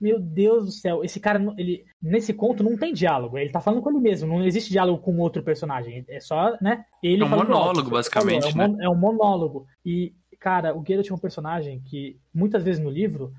meu 0.00 0.20
Deus 0.20 0.66
do 0.66 0.70
céu, 0.70 1.02
esse 1.02 1.18
cara, 1.18 1.42
ele 1.58 1.84
nesse 2.00 2.32
conto 2.32 2.62
não 2.62 2.76
tem 2.76 2.94
diálogo, 2.94 3.36
ele 3.36 3.50
tá 3.50 3.60
falando 3.60 3.82
com 3.82 3.90
ele 3.90 3.98
mesmo, 3.98 4.28
não 4.28 4.44
existe 4.46 4.70
diálogo 4.70 5.02
com 5.02 5.18
outro 5.18 5.42
personagem, 5.42 6.04
é 6.08 6.20
só, 6.20 6.56
né? 6.60 6.84
Ele 7.02 7.24
É 7.24 7.26
um 7.26 7.28
monólogo, 7.28 7.90
basicamente, 7.90 8.46
é 8.46 8.50
um, 8.50 8.68
né? 8.68 8.84
é 8.84 8.88
um 8.88 8.94
monólogo. 8.96 9.66
E, 9.84 10.14
cara, 10.38 10.76
o 10.76 10.84
Geralt 10.86 11.10
é 11.10 11.14
um 11.14 11.18
personagem 11.18 11.80
que, 11.80 12.18
muitas 12.32 12.62
vezes 12.62 12.82
no 12.82 12.90
livro, 12.90 13.32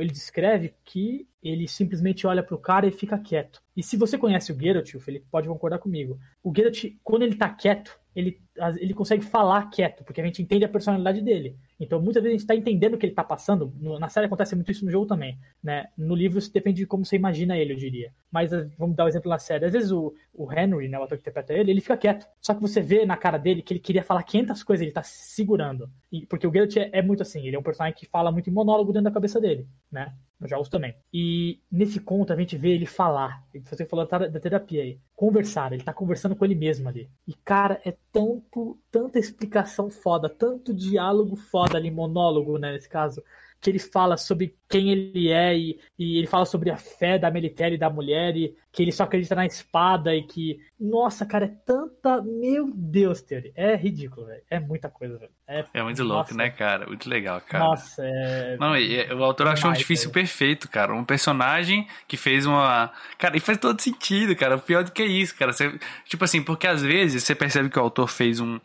ele 0.00 0.10
descreve 0.10 0.74
que 0.84 1.26
ele 1.42 1.66
simplesmente 1.66 2.26
olha 2.26 2.42
pro 2.42 2.58
cara 2.58 2.86
e 2.86 2.92
fica 2.92 3.18
quieto. 3.18 3.62
E 3.76 3.82
se 3.82 3.96
você 3.96 4.18
conhece 4.18 4.52
o 4.52 4.58
Geralt, 4.58 4.94
o 4.94 5.00
Felipe 5.00 5.26
pode 5.30 5.48
concordar 5.48 5.78
comigo, 5.78 6.18
o 6.42 6.52
Geralt, 6.54 6.84
quando 7.02 7.22
ele 7.22 7.36
tá 7.36 7.48
quieto, 7.48 7.98
ele, 8.14 8.40
ele 8.78 8.92
consegue 8.92 9.24
falar 9.24 9.70
quieto, 9.70 10.04
porque 10.04 10.20
a 10.20 10.24
gente 10.24 10.42
entende 10.42 10.64
a 10.64 10.68
personalidade 10.68 11.22
dele. 11.22 11.56
Então, 11.82 12.00
muitas 12.00 12.22
vezes 12.22 12.36
a 12.36 12.38
gente 12.38 12.46
tá 12.46 12.54
entendendo 12.54 12.94
o 12.94 12.98
que 12.98 13.04
ele 13.04 13.14
tá 13.14 13.24
passando. 13.24 13.74
Na 13.98 14.08
série 14.08 14.26
acontece 14.26 14.54
muito 14.54 14.70
isso 14.70 14.84
no 14.84 14.90
jogo 14.90 15.04
também, 15.04 15.36
né? 15.60 15.88
No 15.98 16.14
livro 16.14 16.38
isso 16.38 16.52
depende 16.52 16.76
de 16.76 16.86
como 16.86 17.04
você 17.04 17.16
imagina 17.16 17.58
ele, 17.58 17.72
eu 17.72 17.76
diria. 17.76 18.12
Mas 18.30 18.52
eh, 18.52 18.68
vamos 18.78 18.94
dar 18.94 19.04
o 19.04 19.08
exemplo 19.08 19.28
na 19.28 19.38
série. 19.40 19.64
Às 19.64 19.72
vezes 19.72 19.90
o, 19.90 20.14
o 20.32 20.50
Henry, 20.52 20.86
né, 20.86 20.96
o 20.96 21.02
ator 21.02 21.18
que 21.18 21.22
interpreta 21.22 21.52
ele, 21.52 21.72
ele 21.72 21.80
fica 21.80 21.96
quieto. 21.96 22.24
Só 22.40 22.54
que 22.54 22.60
você 22.60 22.80
vê 22.80 23.04
na 23.04 23.16
cara 23.16 23.36
dele 23.36 23.62
que 23.62 23.72
ele 23.72 23.80
queria 23.80 24.04
falar 24.04 24.22
500 24.22 24.62
coisas, 24.62 24.82
ele 24.82 24.92
tá 24.92 25.02
se 25.02 25.34
segurando. 25.34 25.90
E, 26.12 26.24
porque 26.24 26.46
o 26.46 26.52
Geralt 26.52 26.76
é, 26.76 26.88
é 26.92 27.02
muito 27.02 27.22
assim, 27.22 27.44
ele 27.44 27.56
é 27.56 27.58
um 27.58 27.64
personagem 27.64 27.98
que 27.98 28.06
fala 28.06 28.30
muito 28.30 28.48
em 28.48 28.52
monólogo 28.52 28.92
dentro 28.92 29.06
da 29.06 29.10
cabeça 29.10 29.40
dele, 29.40 29.66
né? 29.90 30.12
Nos 30.42 30.50
jogos 30.50 30.68
também. 30.68 30.92
E 31.14 31.60
nesse 31.70 32.00
conto 32.00 32.32
a 32.32 32.36
gente 32.36 32.56
vê 32.56 32.70
ele 32.70 32.84
falar. 32.84 33.44
Você 33.64 33.86
falou 33.86 34.04
da, 34.04 34.40
terapia 34.40 34.82
aí. 34.82 34.98
Conversar, 35.14 35.72
ele 35.72 35.84
tá 35.84 35.92
conversando 35.92 36.34
com 36.34 36.44
ele 36.44 36.56
mesmo 36.56 36.88
ali. 36.88 37.08
E, 37.28 37.32
cara, 37.32 37.80
é 37.84 37.94
tanto, 38.12 38.76
tanta 38.90 39.20
explicação 39.20 39.88
foda, 39.88 40.28
tanto 40.28 40.74
diálogo 40.74 41.36
foda 41.36 41.78
ali, 41.78 41.92
monólogo, 41.92 42.58
né, 42.58 42.72
nesse 42.72 42.88
caso, 42.88 43.22
que 43.62 43.70
ele 43.70 43.78
fala 43.78 44.16
sobre 44.18 44.54
quem 44.68 44.90
ele 44.90 45.28
é 45.30 45.56
e, 45.56 45.78
e 45.98 46.18
ele 46.18 46.26
fala 46.26 46.44
sobre 46.44 46.68
a 46.70 46.76
fé 46.76 47.16
da 47.18 47.30
Melitele 47.30 47.76
e 47.76 47.78
da 47.78 47.88
mulher 47.88 48.36
e 48.36 48.54
que 48.72 48.82
ele 48.82 48.90
só 48.90 49.04
acredita 49.04 49.34
na 49.36 49.46
espada 49.46 50.14
e 50.16 50.22
que, 50.22 50.58
nossa, 50.80 51.24
cara, 51.24 51.44
é 51.44 51.48
tanta, 51.64 52.20
meu 52.22 52.70
Deus, 52.74 53.20
Theory, 53.22 53.52
é 53.54 53.76
ridículo, 53.76 54.26
velho, 54.26 54.42
é 54.50 54.58
muita 54.58 54.88
coisa, 54.88 55.16
velho. 55.16 55.30
É, 55.46 55.64
É 55.74 55.82
muito 55.82 56.02
louco, 56.02 56.20
nossa, 56.22 56.34
né, 56.34 56.50
cara? 56.50 56.86
Muito 56.86 57.08
legal, 57.08 57.40
cara. 57.42 57.64
Nossa, 57.64 58.02
é... 58.04 58.56
Não, 58.58 58.76
e, 58.76 58.96
e 59.06 59.12
o 59.14 59.22
autor 59.22 59.46
achou 59.48 59.70
um 59.70 59.74
difícil 59.74 60.10
perfeito, 60.10 60.68
cara. 60.68 60.92
Um 60.94 61.04
personagem 61.04 61.86
que 62.08 62.16
fez 62.16 62.46
uma. 62.46 62.90
Cara, 63.18 63.36
e 63.36 63.40
faz 63.40 63.58
todo 63.58 63.80
sentido, 63.80 64.34
cara. 64.34 64.58
Pior 64.58 64.82
do 64.82 64.90
que 64.90 65.04
isso, 65.04 65.36
cara. 65.36 65.52
Você- 65.52 65.78
Tipo 66.06 66.24
assim, 66.24 66.42
porque 66.42 66.66
às 66.66 66.82
vezes 66.82 67.22
você 67.22 67.34
percebe 67.34 67.68
que 67.68 67.78
o 67.78 67.82
autor 67.82 68.08
fez 68.08 68.40
um. 68.40 68.58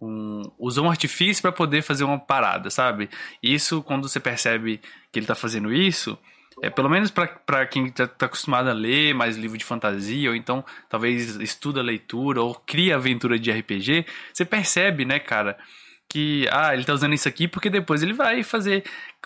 Um- 0.00 0.50
usou 0.58 0.86
um 0.86 0.90
artifício 0.90 1.42
pra 1.42 1.52
poder 1.52 1.82
fazer 1.82 2.04
uma 2.04 2.18
parada, 2.18 2.70
sabe? 2.70 3.08
Isso, 3.42 3.82
quando 3.82 4.08
você 4.08 4.20
percebe 4.20 4.80
que 5.12 5.18
ele 5.18 5.26
tá 5.26 5.34
fazendo 5.34 5.72
isso, 5.72 6.18
é 6.62 6.70
pelo 6.70 6.88
menos 6.88 7.10
pra 7.10 7.66
quem 7.66 7.90
tá, 7.90 8.06
tá 8.06 8.26
acostumado 8.26 8.68
a 8.68 8.72
ler 8.72 9.14
mais 9.14 9.36
livro 9.36 9.56
de 9.56 9.64
fantasia, 9.64 10.30
ou 10.30 10.36
então 10.36 10.64
talvez 10.88 11.36
estuda 11.36 11.80
leitura, 11.82 12.42
ou 12.42 12.54
cria 12.54 12.96
aventura 12.96 13.38
de 13.38 13.50
RPG, 13.50 14.04
você 14.32 14.44
percebe, 14.44 15.04
né, 15.04 15.18
cara? 15.18 15.56
que 16.10 16.48
ah, 16.50 16.72
ele 16.72 16.84
tá 16.84 16.94
usando 16.94 17.12
isso 17.12 17.28
aqui 17.28 17.46
porque 17.46 17.68
depois 17.68 18.02
ele 18.02 18.14
vai 18.14 18.42
fazer. 18.42 18.82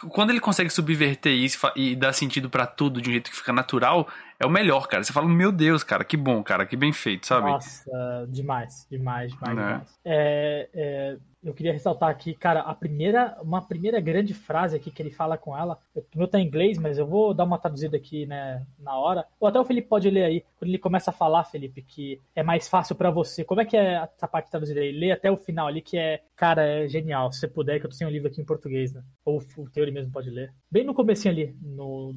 Quando 0.09 0.31
ele 0.31 0.41
consegue 0.41 0.71
subverter 0.71 1.33
isso 1.33 1.59
e 1.77 1.95
dar 1.95 2.13
sentido 2.13 2.49
pra 2.49 2.67
tudo 2.67 3.01
de 3.01 3.09
um 3.09 3.13
jeito 3.13 3.31
que 3.31 3.37
fica 3.37 3.53
natural, 3.53 4.09
é 4.41 4.47
o 4.47 4.51
melhor, 4.51 4.89
cara. 4.89 5.05
Você 5.05 5.13
fala, 5.13 5.29
meu 5.29 5.53
Deus, 5.53 5.85
cara, 5.85 6.05
que 6.05 6.17
bom, 6.17 6.43
cara, 6.43 6.67
que 6.67 6.77
bem 6.77 6.93
feito, 6.93 7.27
sabe? 7.27 7.49
Nossa, 7.49 8.27
demais, 8.29 8.87
demais, 8.91 9.33
demais, 9.33 9.57
Né? 9.57 9.63
demais. 9.63 9.99
É, 10.05 10.69
é, 10.75 11.17
eu 11.45 11.55
queria 11.55 11.73
ressaltar 11.73 12.09
aqui, 12.09 12.35
cara, 12.35 12.61
a 12.61 12.75
primeira, 12.75 13.37
uma 13.43 13.61
primeira 13.63 14.01
grande 14.01 14.33
frase 14.35 14.77
aqui 14.77 14.91
que 14.91 15.03
ele 15.03 15.11
fala 15.11 15.37
com 15.37 15.57
ela, 15.57 15.79
o 15.95 16.03
meu 16.15 16.27
tá 16.27 16.39
em 16.41 16.47
inglês, 16.47 16.79
mas 16.79 16.99
eu 16.99 17.07
vou 17.07 17.35
dar 17.35 17.45
uma 17.45 17.59
traduzida 17.59 17.97
aqui, 17.97 18.27
né, 18.27 18.65
na 18.79 18.97
hora. 18.97 19.25
Ou 19.39 19.47
até 19.47 19.61
o 19.61 19.65
Felipe 19.65 19.89
pode 19.89 20.09
ler 20.11 20.25
aí, 20.25 20.45
quando 20.59 20.71
ele 20.71 20.79
começa 20.79 21.11
a 21.11 21.15
falar, 21.15 21.45
Felipe, 21.45 21.83
que 21.83 22.21
é 22.35 22.43
mais 22.43 22.69
fácil 22.69 22.95
pra 22.97 23.11
você. 23.11 23.45
Como 23.45 23.61
é 23.61 23.65
que 23.65 23.77
é 23.77 24.09
essa 24.17 24.27
parte 24.27 24.51
traduzida 24.51 24.81
aí? 24.81 24.93
Lê 24.93 25.13
até 25.13 25.31
o 25.31 25.37
final 25.37 25.67
ali, 25.67 25.83
que 25.83 25.97
é, 25.97 26.21
cara, 26.37 26.65
é 26.65 26.89
genial. 26.89 27.31
Se 27.33 27.41
você 27.41 27.49
puder, 27.49 27.79
que 27.79 27.87
eu 27.87 27.91
tô 27.91 27.97
sem 27.97 28.07
o 28.07 28.11
livro 28.11 28.29
aqui 28.29 28.41
em 28.41 28.45
português, 28.45 28.93
né? 28.93 29.03
Ou 29.25 29.39
o 29.39 29.71
Teori 29.83 29.91
mesmo 29.91 30.13
pode 30.13 30.31
ler. 30.31 30.55
Bem 30.71 30.85
no 30.85 30.95
comecinho 30.95 31.35
ali, 31.35 31.57
no, 31.61 32.15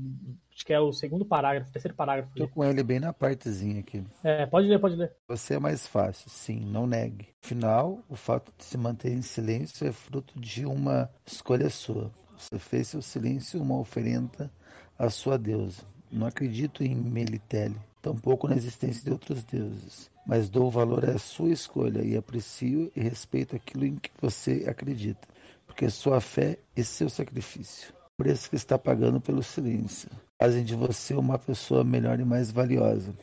acho 0.53 0.65
que 0.65 0.71
é 0.71 0.79
o 0.79 0.93
segundo 0.93 1.25
parágrafo, 1.25 1.71
terceiro 1.71 1.95
parágrafo. 1.95 2.33
Tô 2.35 2.43
ali. 2.43 2.51
com 2.51 2.63
ele 2.63 2.83
bem 2.83 2.99
na 2.99 3.11
partezinha 3.11 3.79
aqui. 3.79 4.03
É, 4.23 4.45
pode 4.45 4.67
ler, 4.67 4.79
pode 4.79 4.95
ler. 4.95 5.11
Você 5.27 5.55
é 5.55 5.59
mais 5.59 5.87
fácil, 5.87 6.29
sim, 6.29 6.59
não 6.59 6.85
negue. 6.85 7.29
Afinal, 7.43 8.03
o 8.07 8.15
fato 8.15 8.53
de 8.55 8.63
se 8.63 8.77
manter 8.77 9.11
em 9.11 9.21
silêncio 9.21 9.87
é 9.87 9.91
fruto 9.91 10.39
de 10.39 10.65
uma 10.65 11.09
escolha 11.25 11.69
sua. 11.69 12.11
Você 12.37 12.59
fez 12.59 12.89
seu 12.89 13.01
silêncio 13.01 13.61
uma 13.61 13.79
oferenda 13.79 14.51
à 14.97 15.09
sua 15.09 15.37
deusa. 15.37 15.83
Não 16.11 16.27
acredito 16.27 16.83
em 16.83 16.95
Melitele, 16.95 17.75
tampouco 18.01 18.47
na 18.47 18.55
existência 18.55 19.03
de 19.03 19.11
outros 19.11 19.43
deuses, 19.43 20.11
mas 20.27 20.49
dou 20.49 20.69
valor 20.69 21.09
à 21.09 21.17
sua 21.17 21.49
escolha 21.49 22.03
e 22.03 22.15
aprecio 22.15 22.91
e 22.95 23.01
respeito 23.01 23.55
aquilo 23.55 23.85
em 23.85 23.95
que 23.95 24.11
você 24.21 24.65
acredita, 24.67 25.27
porque 25.75 25.89
sua 25.89 26.21
fé 26.21 26.57
é 26.73 26.83
seu 26.83 27.09
sacrifício. 27.09 27.93
O 28.13 28.23
preço 28.23 28.49
que 28.49 28.55
está 28.55 28.79
pagando 28.79 29.19
pelo 29.19 29.43
silêncio 29.43 30.09
fazem 30.41 30.63
de 30.63 30.73
você 30.73 31.13
uma 31.13 31.37
pessoa 31.37 31.83
melhor 31.83 32.17
e 32.17 32.23
mais 32.23 32.49
valiosa 32.49 33.13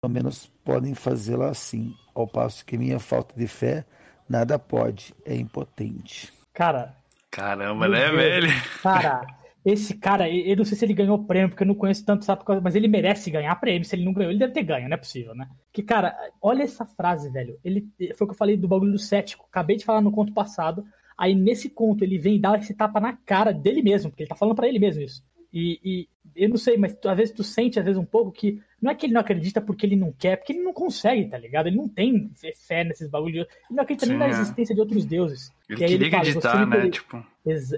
pelo 0.00 0.12
menos 0.12 0.46
podem 0.64 0.94
fazê-la 0.94 1.48
assim, 1.50 1.94
ao 2.14 2.26
passo 2.26 2.64
que 2.64 2.78
minha 2.78 2.98
falta 2.98 3.34
de 3.36 3.46
fé 3.46 3.84
nada 4.28 4.58
pode, 4.58 5.14
é 5.24 5.34
impotente. 5.34 6.32
Cara, 6.52 6.94
Caramba, 7.30 7.88
né, 7.88 8.06
Deus. 8.06 8.16
velho? 8.16 8.48
Cara, 8.82 9.26
esse 9.64 9.94
cara, 9.94 10.28
eu 10.28 10.46
eu 10.46 10.56
não 10.56 10.64
sei 10.64 10.76
se 10.76 10.84
ele 10.84 10.94
ganhou 10.94 11.24
prêmio, 11.24 11.48
porque 11.48 11.62
eu 11.62 11.66
não 11.66 11.74
conheço 11.74 12.04
tanto, 12.04 12.24
sabe, 12.24 12.42
mas 12.62 12.74
ele 12.74 12.88
merece 12.88 13.30
ganhar 13.30 13.54
prêmio. 13.56 13.84
Se 13.84 13.96
ele 13.96 14.04
não 14.04 14.12
ganhou, 14.12 14.30
ele 14.30 14.38
deve 14.38 14.52
ter 14.52 14.62
ganho, 14.62 14.88
não 14.88 14.94
é 14.94 14.98
possível, 14.98 15.34
né? 15.34 15.48
Que, 15.72 15.82
cara, 15.82 16.16
olha 16.40 16.62
essa 16.62 16.84
frase, 16.84 17.30
velho. 17.30 17.58
Ele 17.64 17.88
foi 18.14 18.24
o 18.24 18.28
que 18.28 18.34
eu 18.34 18.38
falei 18.38 18.56
do 18.56 18.68
bagulho 18.68 18.92
do 18.92 18.98
cético. 18.98 19.46
Acabei 19.50 19.76
de 19.76 19.84
falar 19.84 20.00
no 20.00 20.12
conto 20.12 20.32
passado. 20.32 20.84
Aí 21.18 21.34
nesse 21.34 21.68
conto 21.68 22.04
ele 22.04 22.16
vem 22.16 22.36
e 22.36 22.38
dá 22.38 22.56
esse 22.56 22.72
tapa 22.72 23.00
na 23.00 23.12
cara 23.12 23.52
dele 23.52 23.82
mesmo, 23.82 24.10
porque 24.10 24.22
ele 24.22 24.30
tá 24.30 24.36
falando 24.36 24.54
pra 24.54 24.68
ele 24.68 24.78
mesmo 24.78 25.02
isso. 25.02 25.22
E, 25.52 25.80
e 25.82 26.08
eu 26.44 26.48
não 26.50 26.56
sei, 26.58 26.76
mas 26.76 26.94
tu- 26.94 27.08
às 27.08 27.16
vezes 27.16 27.34
tu 27.34 27.42
sente, 27.42 27.78
às 27.78 27.84
vezes, 27.84 27.98
um 27.98 28.04
pouco 28.04 28.30
que 28.30 28.60
não 28.80 28.90
é 28.90 28.94
que 28.94 29.06
ele 29.06 29.14
não 29.14 29.20
acredita 29.20 29.60
porque 29.60 29.84
ele 29.86 29.96
não 29.96 30.12
quer, 30.12 30.36
porque 30.36 30.52
ele 30.52 30.62
não 30.62 30.72
consegue, 30.74 31.24
tá 31.26 31.36
ligado? 31.38 31.66
Ele 31.66 31.76
não 31.76 31.88
tem 31.88 32.30
fé- 32.34 32.84
nesses 32.84 33.08
bagulhos. 33.08 33.46
Ele 33.46 33.48
não 33.70 33.82
acredita 33.82 34.06
nem 34.06 34.14
Sim, 34.16 34.18
na 34.20 34.26
é. 34.26 34.30
existência 34.30 34.74
de 34.74 34.80
outros 34.80 35.04
deuses. 35.06 35.50
Ele 35.68 35.78
queria 35.78 36.10
fala, 36.10 36.22
acreditar, 36.22 36.52
"Você 36.52 36.64
me 36.64 36.66
né? 36.70 36.76
per- 36.82 36.90
Tipo, 36.90 37.26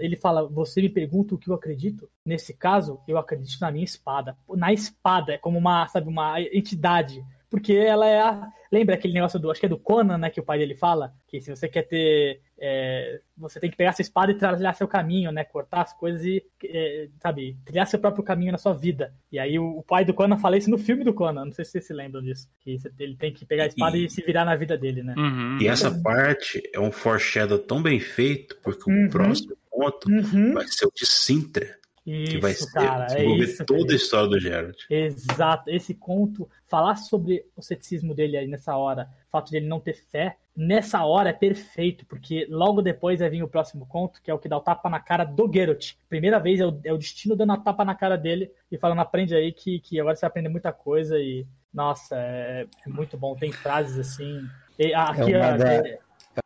Ele 0.00 0.16
fala: 0.16 0.46
Você 0.48 0.82
me 0.82 0.88
pergunta 0.90 1.34
o 1.34 1.38
que 1.38 1.48
eu 1.48 1.54
acredito? 1.54 2.10
Nesse 2.26 2.52
caso, 2.52 2.98
eu 3.08 3.16
acredito 3.16 3.58
na 3.60 3.70
minha 3.70 3.84
espada. 3.84 4.36
Na 4.50 4.72
espada, 4.72 5.34
é 5.34 5.38
como 5.38 5.56
uma, 5.56 5.86
sabe, 5.88 6.08
uma 6.08 6.40
entidade. 6.40 7.24
Porque 7.50 7.72
ela 7.72 8.06
é 8.06 8.20
a. 8.20 8.48
Lembra 8.70 8.94
aquele 8.94 9.12
negócio 9.12 9.40
do. 9.40 9.50
Acho 9.50 9.58
que 9.58 9.66
é 9.66 9.68
do 9.68 9.76
Conan, 9.76 10.16
né? 10.16 10.30
Que 10.30 10.38
o 10.38 10.44
pai 10.44 10.58
dele 10.58 10.76
fala? 10.76 11.12
Que 11.26 11.40
se 11.40 11.50
você 11.50 11.68
quer 11.68 11.82
ter. 11.82 12.40
É, 12.56 13.20
você 13.36 13.58
tem 13.58 13.68
que 13.68 13.76
pegar 13.76 13.92
sua 13.92 14.02
espada 14.02 14.30
e 14.30 14.36
trilhar 14.36 14.74
seu 14.76 14.86
caminho, 14.86 15.32
né? 15.32 15.42
Cortar 15.42 15.82
as 15.82 15.92
coisas 15.92 16.24
e, 16.24 16.44
é, 16.64 17.08
sabe, 17.20 17.56
trilhar 17.64 17.88
seu 17.88 17.98
próprio 17.98 18.22
caminho 18.22 18.52
na 18.52 18.58
sua 18.58 18.72
vida. 18.72 19.12
E 19.32 19.38
aí 19.40 19.58
o, 19.58 19.78
o, 19.78 19.82
pai 19.82 20.04
do 20.04 20.14
Conan 20.14 20.38
fala 20.38 20.56
isso 20.56 20.70
no 20.70 20.78
filme 20.78 21.02
do 21.02 21.12
Conan. 21.12 21.46
Não 21.46 21.52
sei 21.52 21.64
se 21.64 21.72
vocês 21.72 21.86
se 21.88 21.92
lembram 21.92 22.22
disso. 22.22 22.48
Que 22.60 22.76
ele 23.00 23.16
tem 23.16 23.32
que 23.32 23.44
pegar 23.44 23.64
a 23.64 23.66
espada 23.66 23.96
e, 23.96 24.04
e 24.04 24.10
se 24.10 24.22
virar 24.22 24.44
na 24.44 24.54
vida 24.54 24.78
dele, 24.78 25.02
né? 25.02 25.14
Uhum. 25.18 25.58
E 25.60 25.66
essa 25.66 25.90
parte 25.90 26.62
é 26.72 26.78
um 26.78 26.92
foreshadow 26.92 27.58
tão 27.58 27.82
bem 27.82 27.98
feito, 27.98 28.56
porque 28.62 28.88
uhum. 28.88 29.06
o 29.06 29.10
próximo 29.10 29.56
ponto 29.68 30.08
uhum. 30.08 30.52
vai 30.52 30.68
ser 30.68 30.86
o 30.86 30.92
de 30.94 31.04
Sintra. 31.04 31.79
Isso, 32.06 32.32
que 32.32 32.40
vai 32.40 32.54
ser, 32.54 32.72
cara, 32.72 33.06
é 33.12 33.24
isso, 33.24 33.64
toda 33.64 33.92
a 33.92 33.96
história 33.96 34.28
do 34.28 34.40
Gerard. 34.40 34.76
Exato. 34.88 35.68
Esse 35.68 35.94
conto, 35.94 36.48
falar 36.66 36.96
sobre 36.96 37.44
o 37.54 37.62
ceticismo 37.62 38.14
dele 38.14 38.36
aí 38.36 38.46
nessa 38.46 38.74
hora, 38.76 39.08
o 39.28 39.30
fato 39.30 39.50
de 39.50 39.58
ele 39.58 39.68
não 39.68 39.78
ter 39.78 39.94
fé, 39.94 40.36
nessa 40.56 41.04
hora 41.04 41.30
é 41.30 41.32
perfeito, 41.32 42.06
porque 42.06 42.46
logo 42.48 42.80
depois 42.80 43.20
vai 43.20 43.28
vir 43.28 43.42
o 43.42 43.48
próximo 43.48 43.86
conto, 43.86 44.20
que 44.22 44.30
é 44.30 44.34
o 44.34 44.38
que 44.38 44.48
dá 44.48 44.56
o 44.56 44.62
tapa 44.62 44.88
na 44.88 44.98
cara 44.98 45.24
do 45.24 45.50
Geralt. 45.52 45.92
Primeira 46.08 46.38
vez 46.38 46.58
é 46.58 46.66
o, 46.66 46.80
é 46.84 46.92
o 46.92 46.98
destino 46.98 47.36
dando 47.36 47.52
a 47.52 47.58
tapa 47.58 47.84
na 47.84 47.94
cara 47.94 48.16
dele 48.16 48.50
e 48.72 48.78
falando, 48.78 49.00
aprende 49.00 49.34
aí 49.34 49.52
que, 49.52 49.78
que 49.80 50.00
agora 50.00 50.16
você 50.16 50.22
vai 50.22 50.28
aprender 50.28 50.48
muita 50.48 50.72
coisa 50.72 51.18
e, 51.18 51.46
nossa, 51.72 52.16
é, 52.16 52.66
é 52.86 52.88
muito 52.88 53.16
bom. 53.16 53.36
Tem 53.36 53.52
frases 53.52 53.98
assim. 53.98 54.40
E, 54.78 54.94
aqui, 54.94 55.32
é 55.34 55.38
uma, 55.38 55.58
da, 55.58 55.74
é, 55.74 55.98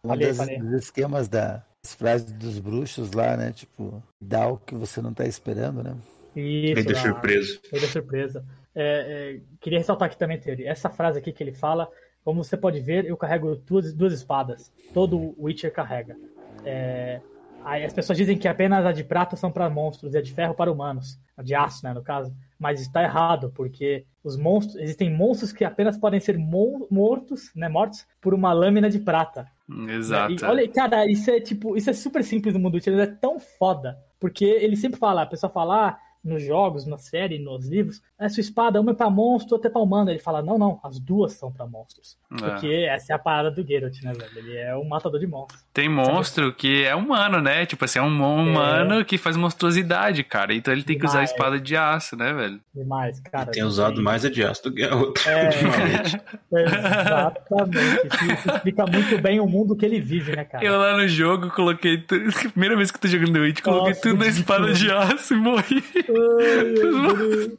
uma 0.02 0.16
das, 0.16 0.36
dos 0.36 0.82
esquemas 0.82 1.28
da, 1.28 1.64
as 1.84 1.94
frases 1.94 2.32
dos 2.32 2.58
bruxos 2.58 3.12
lá, 3.12 3.36
né? 3.36 3.52
Tipo, 3.52 4.02
dá 4.20 4.48
o 4.48 4.56
que 4.56 4.74
você 4.74 5.02
não 5.02 5.12
tá 5.12 5.26
esperando, 5.26 5.82
né? 5.82 5.94
Isso. 6.34 6.74
Rei 6.74 6.82
da 6.82 6.94
surpresa. 6.94 7.60
Da 7.70 7.86
surpresa. 7.86 8.44
É, 8.74 9.36
é, 9.36 9.40
queria 9.60 9.78
ressaltar 9.78 10.06
aqui 10.06 10.18
também, 10.18 10.40
Teori, 10.40 10.66
essa 10.66 10.88
frase 10.88 11.18
aqui 11.18 11.32
que 11.32 11.42
ele 11.42 11.52
fala, 11.52 11.88
como 12.24 12.42
você 12.42 12.56
pode 12.56 12.80
ver, 12.80 13.04
eu 13.04 13.16
carrego 13.16 13.54
duas, 13.54 13.92
duas 13.92 14.12
espadas. 14.14 14.72
Todo 14.94 15.34
Witcher 15.38 15.72
carrega. 15.72 16.16
É, 16.64 17.20
aí 17.62 17.84
as 17.84 17.92
pessoas 17.92 18.16
dizem 18.16 18.38
que 18.38 18.48
apenas 18.48 18.84
a 18.86 18.90
de 18.90 19.04
prata 19.04 19.36
são 19.36 19.52
para 19.52 19.68
monstros 19.68 20.14
e 20.14 20.18
a 20.18 20.22
de 20.22 20.32
ferro 20.32 20.54
para 20.54 20.72
humanos. 20.72 21.20
A 21.36 21.42
de 21.42 21.54
aço, 21.54 21.84
né, 21.84 21.92
no 21.92 22.02
caso. 22.02 22.34
Mas 22.58 22.80
está 22.80 23.02
errado, 23.02 23.52
porque 23.54 24.06
os 24.24 24.36
monstros. 24.36 24.76
Existem 24.82 25.12
monstros 25.12 25.52
que 25.52 25.64
apenas 25.64 25.98
podem 25.98 26.18
ser 26.18 26.38
mortos, 26.38 27.52
né? 27.54 27.68
Mortos 27.68 28.06
por 28.20 28.32
uma 28.32 28.52
lâmina 28.52 28.88
de 28.88 28.98
prata. 28.98 29.46
Exato. 29.68 30.32
E, 30.32 30.44
olha, 30.44 30.68
cara, 30.68 31.10
isso 31.10 31.30
é 31.30 31.40
tipo, 31.40 31.76
isso 31.76 31.88
é 31.88 31.92
super 31.92 32.22
simples 32.22 32.54
no 32.54 32.60
mundo 32.60 32.74
Witcher, 32.74 32.98
é 32.98 33.06
tão 33.06 33.38
foda. 33.38 33.98
Porque 34.20 34.44
ele 34.44 34.76
sempre 34.76 34.98
fala, 34.98 35.22
a 35.22 35.26
pessoa 35.26 35.50
fala, 35.50 35.88
ah, 35.88 35.98
nos 36.24 36.42
jogos, 36.42 36.86
na 36.86 36.96
série, 36.96 37.38
nos 37.38 37.68
livros, 37.68 38.00
a 38.18 38.28
sua 38.28 38.40
espada, 38.40 38.80
uma 38.80 38.92
é 38.92 38.94
pra 38.94 39.10
monstro, 39.10 39.54
outra 39.54 39.68
é 39.68 39.72
pra 39.72 39.82
humano. 39.82 40.10
Ele 40.10 40.18
fala, 40.18 40.40
não, 40.40 40.56
não, 40.56 40.80
as 40.82 40.98
duas 40.98 41.32
são 41.34 41.52
pra 41.52 41.66
monstros. 41.66 42.16
É. 42.32 42.36
Porque 42.36 42.86
essa 42.88 43.12
é 43.12 43.16
a 43.16 43.18
parada 43.18 43.50
do 43.50 43.66
Geralt, 43.66 44.02
né, 44.02 44.12
velho? 44.12 44.38
Ele 44.38 44.56
é 44.56 44.76
um 44.76 44.88
matador 44.88 45.20
de 45.20 45.26
monstros. 45.26 45.64
Tem 45.72 45.88
monstro 45.88 46.46
Sabe? 46.46 46.56
que 46.56 46.84
é 46.84 46.94
humano, 46.94 47.40
né? 47.40 47.66
Tipo 47.66 47.84
assim, 47.84 47.98
é 47.98 48.02
um 48.02 48.08
humano 48.08 49.00
é. 49.00 49.04
que 49.04 49.18
faz 49.18 49.36
monstruosidade, 49.36 50.24
cara. 50.24 50.54
Então 50.54 50.72
ele 50.72 50.82
tem 50.82 50.96
Demais. 50.96 51.12
que 51.12 51.18
usar 51.18 51.20
a 51.20 51.24
espada 51.24 51.60
de 51.60 51.76
aço, 51.76 52.16
né, 52.16 52.32
velho? 52.32 52.60
Demais, 52.74 53.20
cara. 53.20 53.50
E 53.50 53.52
tem 53.52 53.64
usado 53.64 53.96
tem... 53.96 54.04
mais 54.04 54.24
a 54.24 54.30
de 54.30 54.42
aço 54.42 54.64
do 54.64 54.74
que 54.74 54.84
a 54.84 54.94
outra, 54.94 55.30
é, 55.30 55.46
ultimamente. 55.46 56.20
Exatamente. 56.54 58.06
Isso, 58.06 58.32
isso, 58.32 58.50
explica 58.54 58.86
muito 58.86 59.18
bem 59.20 59.40
o 59.40 59.46
mundo 59.46 59.76
que 59.76 59.84
ele 59.84 60.00
vive, 60.00 60.34
né, 60.34 60.44
cara? 60.44 60.64
Eu 60.64 60.78
lá 60.78 60.96
no 60.96 61.08
jogo 61.08 61.50
coloquei. 61.50 61.98
Tudo... 61.98 62.24
Primeira 62.54 62.76
vez 62.76 62.90
que 62.90 62.96
eu 62.96 63.00
tô 63.00 63.08
jogando 63.08 63.32
The 63.32 63.40
Witch, 63.40 63.60
coloquei 63.60 63.90
Nossa, 63.90 64.00
tudo 64.00 64.18
na 64.18 64.26
espada 64.26 64.72
de 64.72 64.90
aço 64.90 65.34
e 65.34 65.36
morri. 65.36 65.84
Ai, 66.14 67.58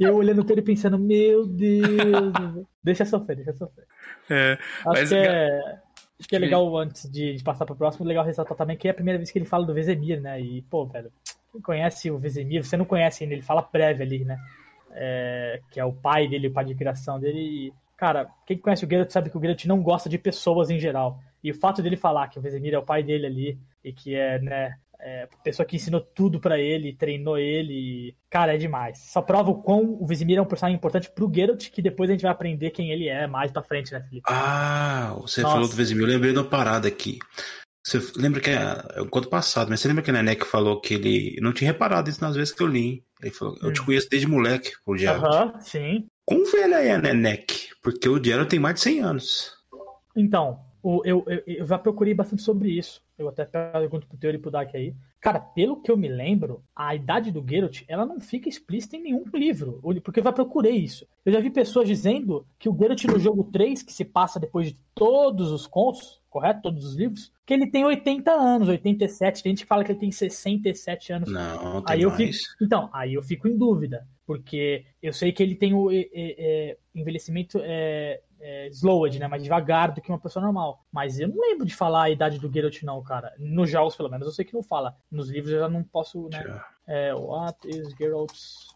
e 0.00 0.04
eu 0.04 0.16
olhando 0.16 0.44
pra 0.44 0.54
ele 0.54 0.62
pensando, 0.62 0.98
meu 0.98 1.46
Deus. 1.46 2.66
deixa 2.82 3.04
sofrer, 3.04 3.36
deixa 3.36 3.52
sofrer. 3.52 3.86
É, 4.28 4.52
acho, 4.52 4.86
mas... 4.86 5.08
que 5.08 5.14
é, 5.14 5.60
acho 6.18 6.28
que 6.28 6.36
é 6.36 6.38
legal, 6.38 6.76
antes 6.76 7.10
de, 7.10 7.34
de, 7.34 7.44
passar 7.44 7.64
pro 7.64 7.76
próximo, 7.76 8.06
legal 8.06 8.24
ressaltar 8.24 8.56
também 8.56 8.76
que 8.76 8.88
é 8.88 8.90
a 8.90 8.94
primeira 8.94 9.18
vez 9.18 9.30
que 9.30 9.38
ele 9.38 9.46
fala 9.46 9.66
do 9.66 9.74
Vezemir, 9.74 10.20
né? 10.20 10.40
E, 10.40 10.62
pô, 10.62 10.86
velho, 10.86 11.12
quem 11.52 11.60
conhece 11.60 12.10
o 12.10 12.18
Vezemir, 12.18 12.64
você 12.64 12.76
não 12.76 12.84
conhece 12.84 13.22
ainda, 13.22 13.34
ele 13.34 13.42
fala 13.42 13.62
prévio 13.62 14.02
ali, 14.04 14.24
né? 14.24 14.38
É, 14.94 15.60
que 15.70 15.78
é 15.78 15.84
o 15.84 15.92
pai 15.92 16.28
dele, 16.28 16.48
o 16.48 16.52
pai 16.52 16.64
de 16.64 16.74
criação 16.74 17.20
dele. 17.20 17.38
E, 17.38 17.72
cara, 17.96 18.28
quem 18.46 18.58
conhece 18.58 18.84
o 18.84 18.88
Geralt 18.88 19.10
sabe 19.10 19.30
que 19.30 19.38
o 19.38 19.40
Geralt 19.40 19.64
não 19.66 19.82
gosta 19.82 20.08
de 20.08 20.18
pessoas 20.18 20.70
em 20.70 20.78
geral. 20.78 21.18
E 21.44 21.50
o 21.50 21.54
fato 21.54 21.82
dele 21.82 21.96
falar 21.96 22.28
que 22.28 22.38
o 22.38 22.42
Vezemir 22.42 22.74
é 22.74 22.78
o 22.78 22.84
pai 22.84 23.02
dele 23.02 23.26
ali 23.26 23.58
e 23.84 23.92
que 23.92 24.14
é, 24.14 24.38
né, 24.38 24.78
é, 25.02 25.28
pessoa 25.42 25.66
que 25.66 25.76
ensinou 25.76 26.00
tudo 26.00 26.40
para 26.40 26.58
ele, 26.58 26.94
treinou 26.94 27.36
ele. 27.36 28.16
Cara, 28.30 28.54
é 28.54 28.56
demais. 28.56 28.98
Só 29.10 29.20
prova 29.20 29.50
o 29.50 29.62
quão 29.62 29.98
o 30.00 30.06
Vizimir 30.06 30.38
é 30.38 30.42
um 30.42 30.46
personagem 30.46 30.76
importante 30.76 31.10
pro 31.10 31.30
Geralt, 31.32 31.70
que 31.70 31.82
depois 31.82 32.08
a 32.08 32.12
gente 32.12 32.22
vai 32.22 32.30
aprender 32.30 32.70
quem 32.70 32.90
ele 32.92 33.08
é 33.08 33.26
mais 33.26 33.50
pra 33.50 33.62
frente, 33.62 33.92
né, 33.92 34.00
Felipe? 34.00 34.22
Ah, 34.28 35.14
você 35.20 35.42
Nossa. 35.42 35.54
falou 35.54 35.68
do 35.68 35.74
Vizimir, 35.74 36.04
eu 36.04 36.08
lembrei 36.08 36.32
de 36.32 36.38
uma 36.38 36.48
parada 36.48 36.86
aqui. 36.86 37.18
Você 37.84 38.00
lembra 38.16 38.40
que 38.40 38.50
é, 38.50 38.54
é 38.94 39.00
o 39.00 39.08
conto 39.08 39.28
passado, 39.28 39.68
mas 39.68 39.80
você 39.80 39.88
lembra 39.88 40.04
que 40.04 40.10
a 40.10 40.12
Nenek 40.12 40.46
falou 40.46 40.80
que 40.80 40.94
ele. 40.94 41.36
Eu 41.36 41.42
não 41.42 41.52
tinha 41.52 41.72
reparado 41.72 42.08
isso 42.08 42.20
nas 42.20 42.36
vezes 42.36 42.54
que 42.54 42.62
eu 42.62 42.68
li. 42.68 43.04
Ele 43.20 43.32
falou, 43.32 43.58
eu 43.60 43.72
te 43.72 43.80
hum. 43.80 43.84
conheço 43.84 44.08
desde 44.08 44.28
moleque, 44.28 44.70
o 44.86 44.96
Geralt. 44.96 45.24
Aham, 45.24 45.60
sim. 45.60 46.06
Como 46.24 46.48
velha 46.50 46.76
é 46.76 46.92
a 46.92 46.98
Nenek? 46.98 47.70
Porque 47.82 48.08
o 48.08 48.22
Geralt 48.22 48.48
tem 48.48 48.60
mais 48.60 48.76
de 48.76 48.82
100 48.82 49.00
anos. 49.00 49.52
Então, 50.16 50.60
eu, 50.84 51.24
eu, 51.26 51.42
eu, 51.46 51.66
já 51.66 51.78
procurei 51.78 52.14
bastante 52.14 52.42
sobre 52.42 52.70
isso. 52.70 53.02
Eu 53.22 53.28
até 53.28 53.44
pergunto 53.44 54.06
pro 54.06 54.16
Teori 54.16 54.36
e 54.36 54.40
pro 54.40 54.50
Dark 54.50 54.74
aí. 54.74 54.94
Cara, 55.20 55.38
pelo 55.40 55.80
que 55.80 55.90
eu 55.90 55.96
me 55.96 56.08
lembro, 56.08 56.62
a 56.74 56.94
idade 56.94 57.30
do 57.30 57.44
Geralt, 57.48 57.82
ela 57.86 58.04
não 58.04 58.20
fica 58.20 58.48
explícita 58.48 58.96
em 58.96 59.02
nenhum 59.02 59.24
livro. 59.32 59.80
Porque 60.02 60.20
eu 60.20 60.24
já 60.24 60.32
procurei 60.32 60.76
isso. 60.76 61.06
Eu 61.24 61.32
já 61.32 61.40
vi 61.40 61.50
pessoas 61.50 61.86
dizendo 61.86 62.46
que 62.58 62.68
o 62.68 62.76
Geralt 62.76 63.04
no 63.04 63.18
jogo 63.18 63.44
3, 63.44 63.82
que 63.82 63.92
se 63.92 64.04
passa 64.04 64.40
depois 64.40 64.72
de 64.72 64.80
todos 64.94 65.50
os 65.50 65.66
contos, 65.66 66.20
correto? 66.28 66.62
Todos 66.62 66.84
os 66.84 66.96
livros, 66.96 67.32
que 67.46 67.54
ele 67.54 67.70
tem 67.70 67.84
80 67.84 68.30
anos, 68.30 68.68
87. 68.68 69.42
Tem 69.42 69.50
gente 69.52 69.62
que 69.62 69.68
fala 69.68 69.84
que 69.84 69.92
ele 69.92 70.00
tem 70.00 70.10
67 70.10 71.12
anos. 71.12 71.30
Não, 71.30 71.82
tem 71.82 71.94
aí 71.94 72.02
mais. 72.02 72.02
Eu 72.02 72.10
fico, 72.10 72.64
então, 72.64 72.90
aí 72.92 73.14
eu 73.14 73.22
fico 73.22 73.46
em 73.46 73.56
dúvida. 73.56 74.06
Porque 74.26 74.84
eu 75.02 75.12
sei 75.12 75.32
que 75.32 75.42
ele 75.42 75.54
tem 75.54 75.74
o 75.74 75.90
é, 75.90 76.08
é, 76.14 76.76
envelhecimento 76.94 77.60
é, 77.62 78.20
é, 78.42 78.68
slowed, 78.68 79.18
né? 79.18 79.28
Mais 79.28 79.42
devagar 79.42 79.92
do 79.92 80.02
que 80.02 80.10
uma 80.10 80.18
pessoa 80.18 80.44
normal. 80.44 80.84
Mas 80.92 81.18
eu 81.18 81.28
não 81.28 81.40
lembro 81.40 81.64
de 81.64 81.74
falar 81.74 82.02
a 82.02 82.10
idade 82.10 82.38
do 82.38 82.52
Geralt, 82.52 82.82
não, 82.82 83.02
cara. 83.02 83.32
Nos 83.38 83.70
jogos, 83.70 83.96
pelo 83.96 84.10
menos, 84.10 84.26
eu 84.26 84.32
sei 84.32 84.44
que 84.44 84.52
não 84.52 84.62
fala. 84.62 84.96
Nos 85.10 85.30
livros 85.30 85.52
eu 85.52 85.60
já 85.60 85.68
não 85.68 85.82
posso, 85.82 86.28
né? 86.28 86.60
É, 86.86 87.14
what 87.14 87.56
is 87.66 87.94
Geralt's 87.96 88.72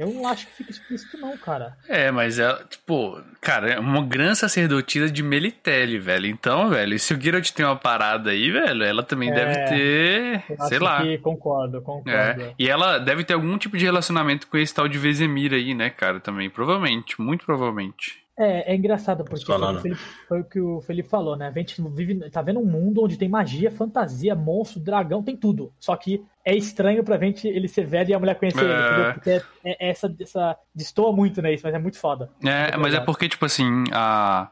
eu 0.00 0.14
não 0.14 0.26
acho 0.26 0.46
que 0.46 0.54
fica 0.54 0.70
explícito, 0.70 1.18
não, 1.18 1.36
cara. 1.36 1.76
É, 1.86 2.10
mas 2.10 2.38
é, 2.38 2.52
tipo, 2.70 3.20
cara, 3.38 3.72
é 3.72 3.78
uma 3.78 4.02
grande 4.02 4.38
sacerdotisa 4.38 5.10
de 5.10 5.22
Melitele, 5.22 5.98
velho. 5.98 6.26
Então, 6.26 6.70
velho, 6.70 6.98
se 6.98 7.12
o 7.12 7.20
Geralt 7.20 7.50
tem 7.50 7.66
uma 7.66 7.76
parada 7.76 8.30
aí, 8.30 8.50
velho, 8.50 8.82
ela 8.82 9.02
também 9.02 9.30
é, 9.30 9.34
deve 9.34 9.54
ter. 9.68 10.56
sei 10.68 10.78
lá. 10.78 11.02
concordo, 11.22 11.82
concordo. 11.82 12.10
É, 12.10 12.54
e 12.58 12.66
ela 12.66 12.96
deve 12.98 13.24
ter 13.24 13.34
algum 13.34 13.58
tipo 13.58 13.76
de 13.76 13.84
relacionamento 13.84 14.46
com 14.46 14.56
esse 14.56 14.74
tal 14.74 14.88
de 14.88 14.96
Vesemir 14.96 15.52
aí, 15.52 15.74
né, 15.74 15.90
cara, 15.90 16.18
também. 16.18 16.48
Provavelmente, 16.48 17.20
muito 17.20 17.44
provavelmente. 17.44 18.20
É, 18.42 18.72
é 18.72 18.74
engraçado, 18.74 19.22
porque 19.22 19.44
foi, 19.44 19.54
o 19.54 19.80
Felipe, 19.80 20.00
foi 20.26 20.40
o 20.40 20.44
que 20.44 20.60
o 20.60 20.80
Felipe 20.80 21.10
falou, 21.10 21.36
né? 21.36 21.52
A 21.54 21.58
gente 21.58 21.76
vive, 21.90 22.30
tá 22.30 22.40
vendo 22.40 22.58
um 22.58 22.64
mundo 22.64 23.04
onde 23.04 23.18
tem 23.18 23.28
magia, 23.28 23.70
fantasia, 23.70 24.34
monstro, 24.34 24.80
dragão, 24.80 25.22
tem 25.22 25.36
tudo. 25.36 25.70
Só 25.78 25.94
que 25.94 26.24
é 26.42 26.56
estranho 26.56 27.04
pra 27.04 27.18
gente 27.18 27.46
ele 27.46 27.68
ser 27.68 27.84
velho 27.84 28.08
e 28.08 28.14
a 28.14 28.18
mulher 28.18 28.38
conhecer 28.38 28.62
é... 28.62 28.64
ele, 28.64 28.82
entendeu? 28.82 29.12
Porque 29.12 29.30
é, 29.30 29.42
é, 29.62 29.90
essa, 29.90 30.16
essa. 30.18 30.56
destoa 30.74 31.12
muito, 31.12 31.42
né? 31.42 31.52
Isso, 31.52 31.66
mas 31.66 31.74
é 31.74 31.78
muito 31.78 31.98
foda. 31.98 32.30
É, 32.42 32.74
mas 32.78 32.94
é 32.94 33.00
porque, 33.00 33.28
tipo 33.28 33.44
assim, 33.44 33.84
a 33.92 34.50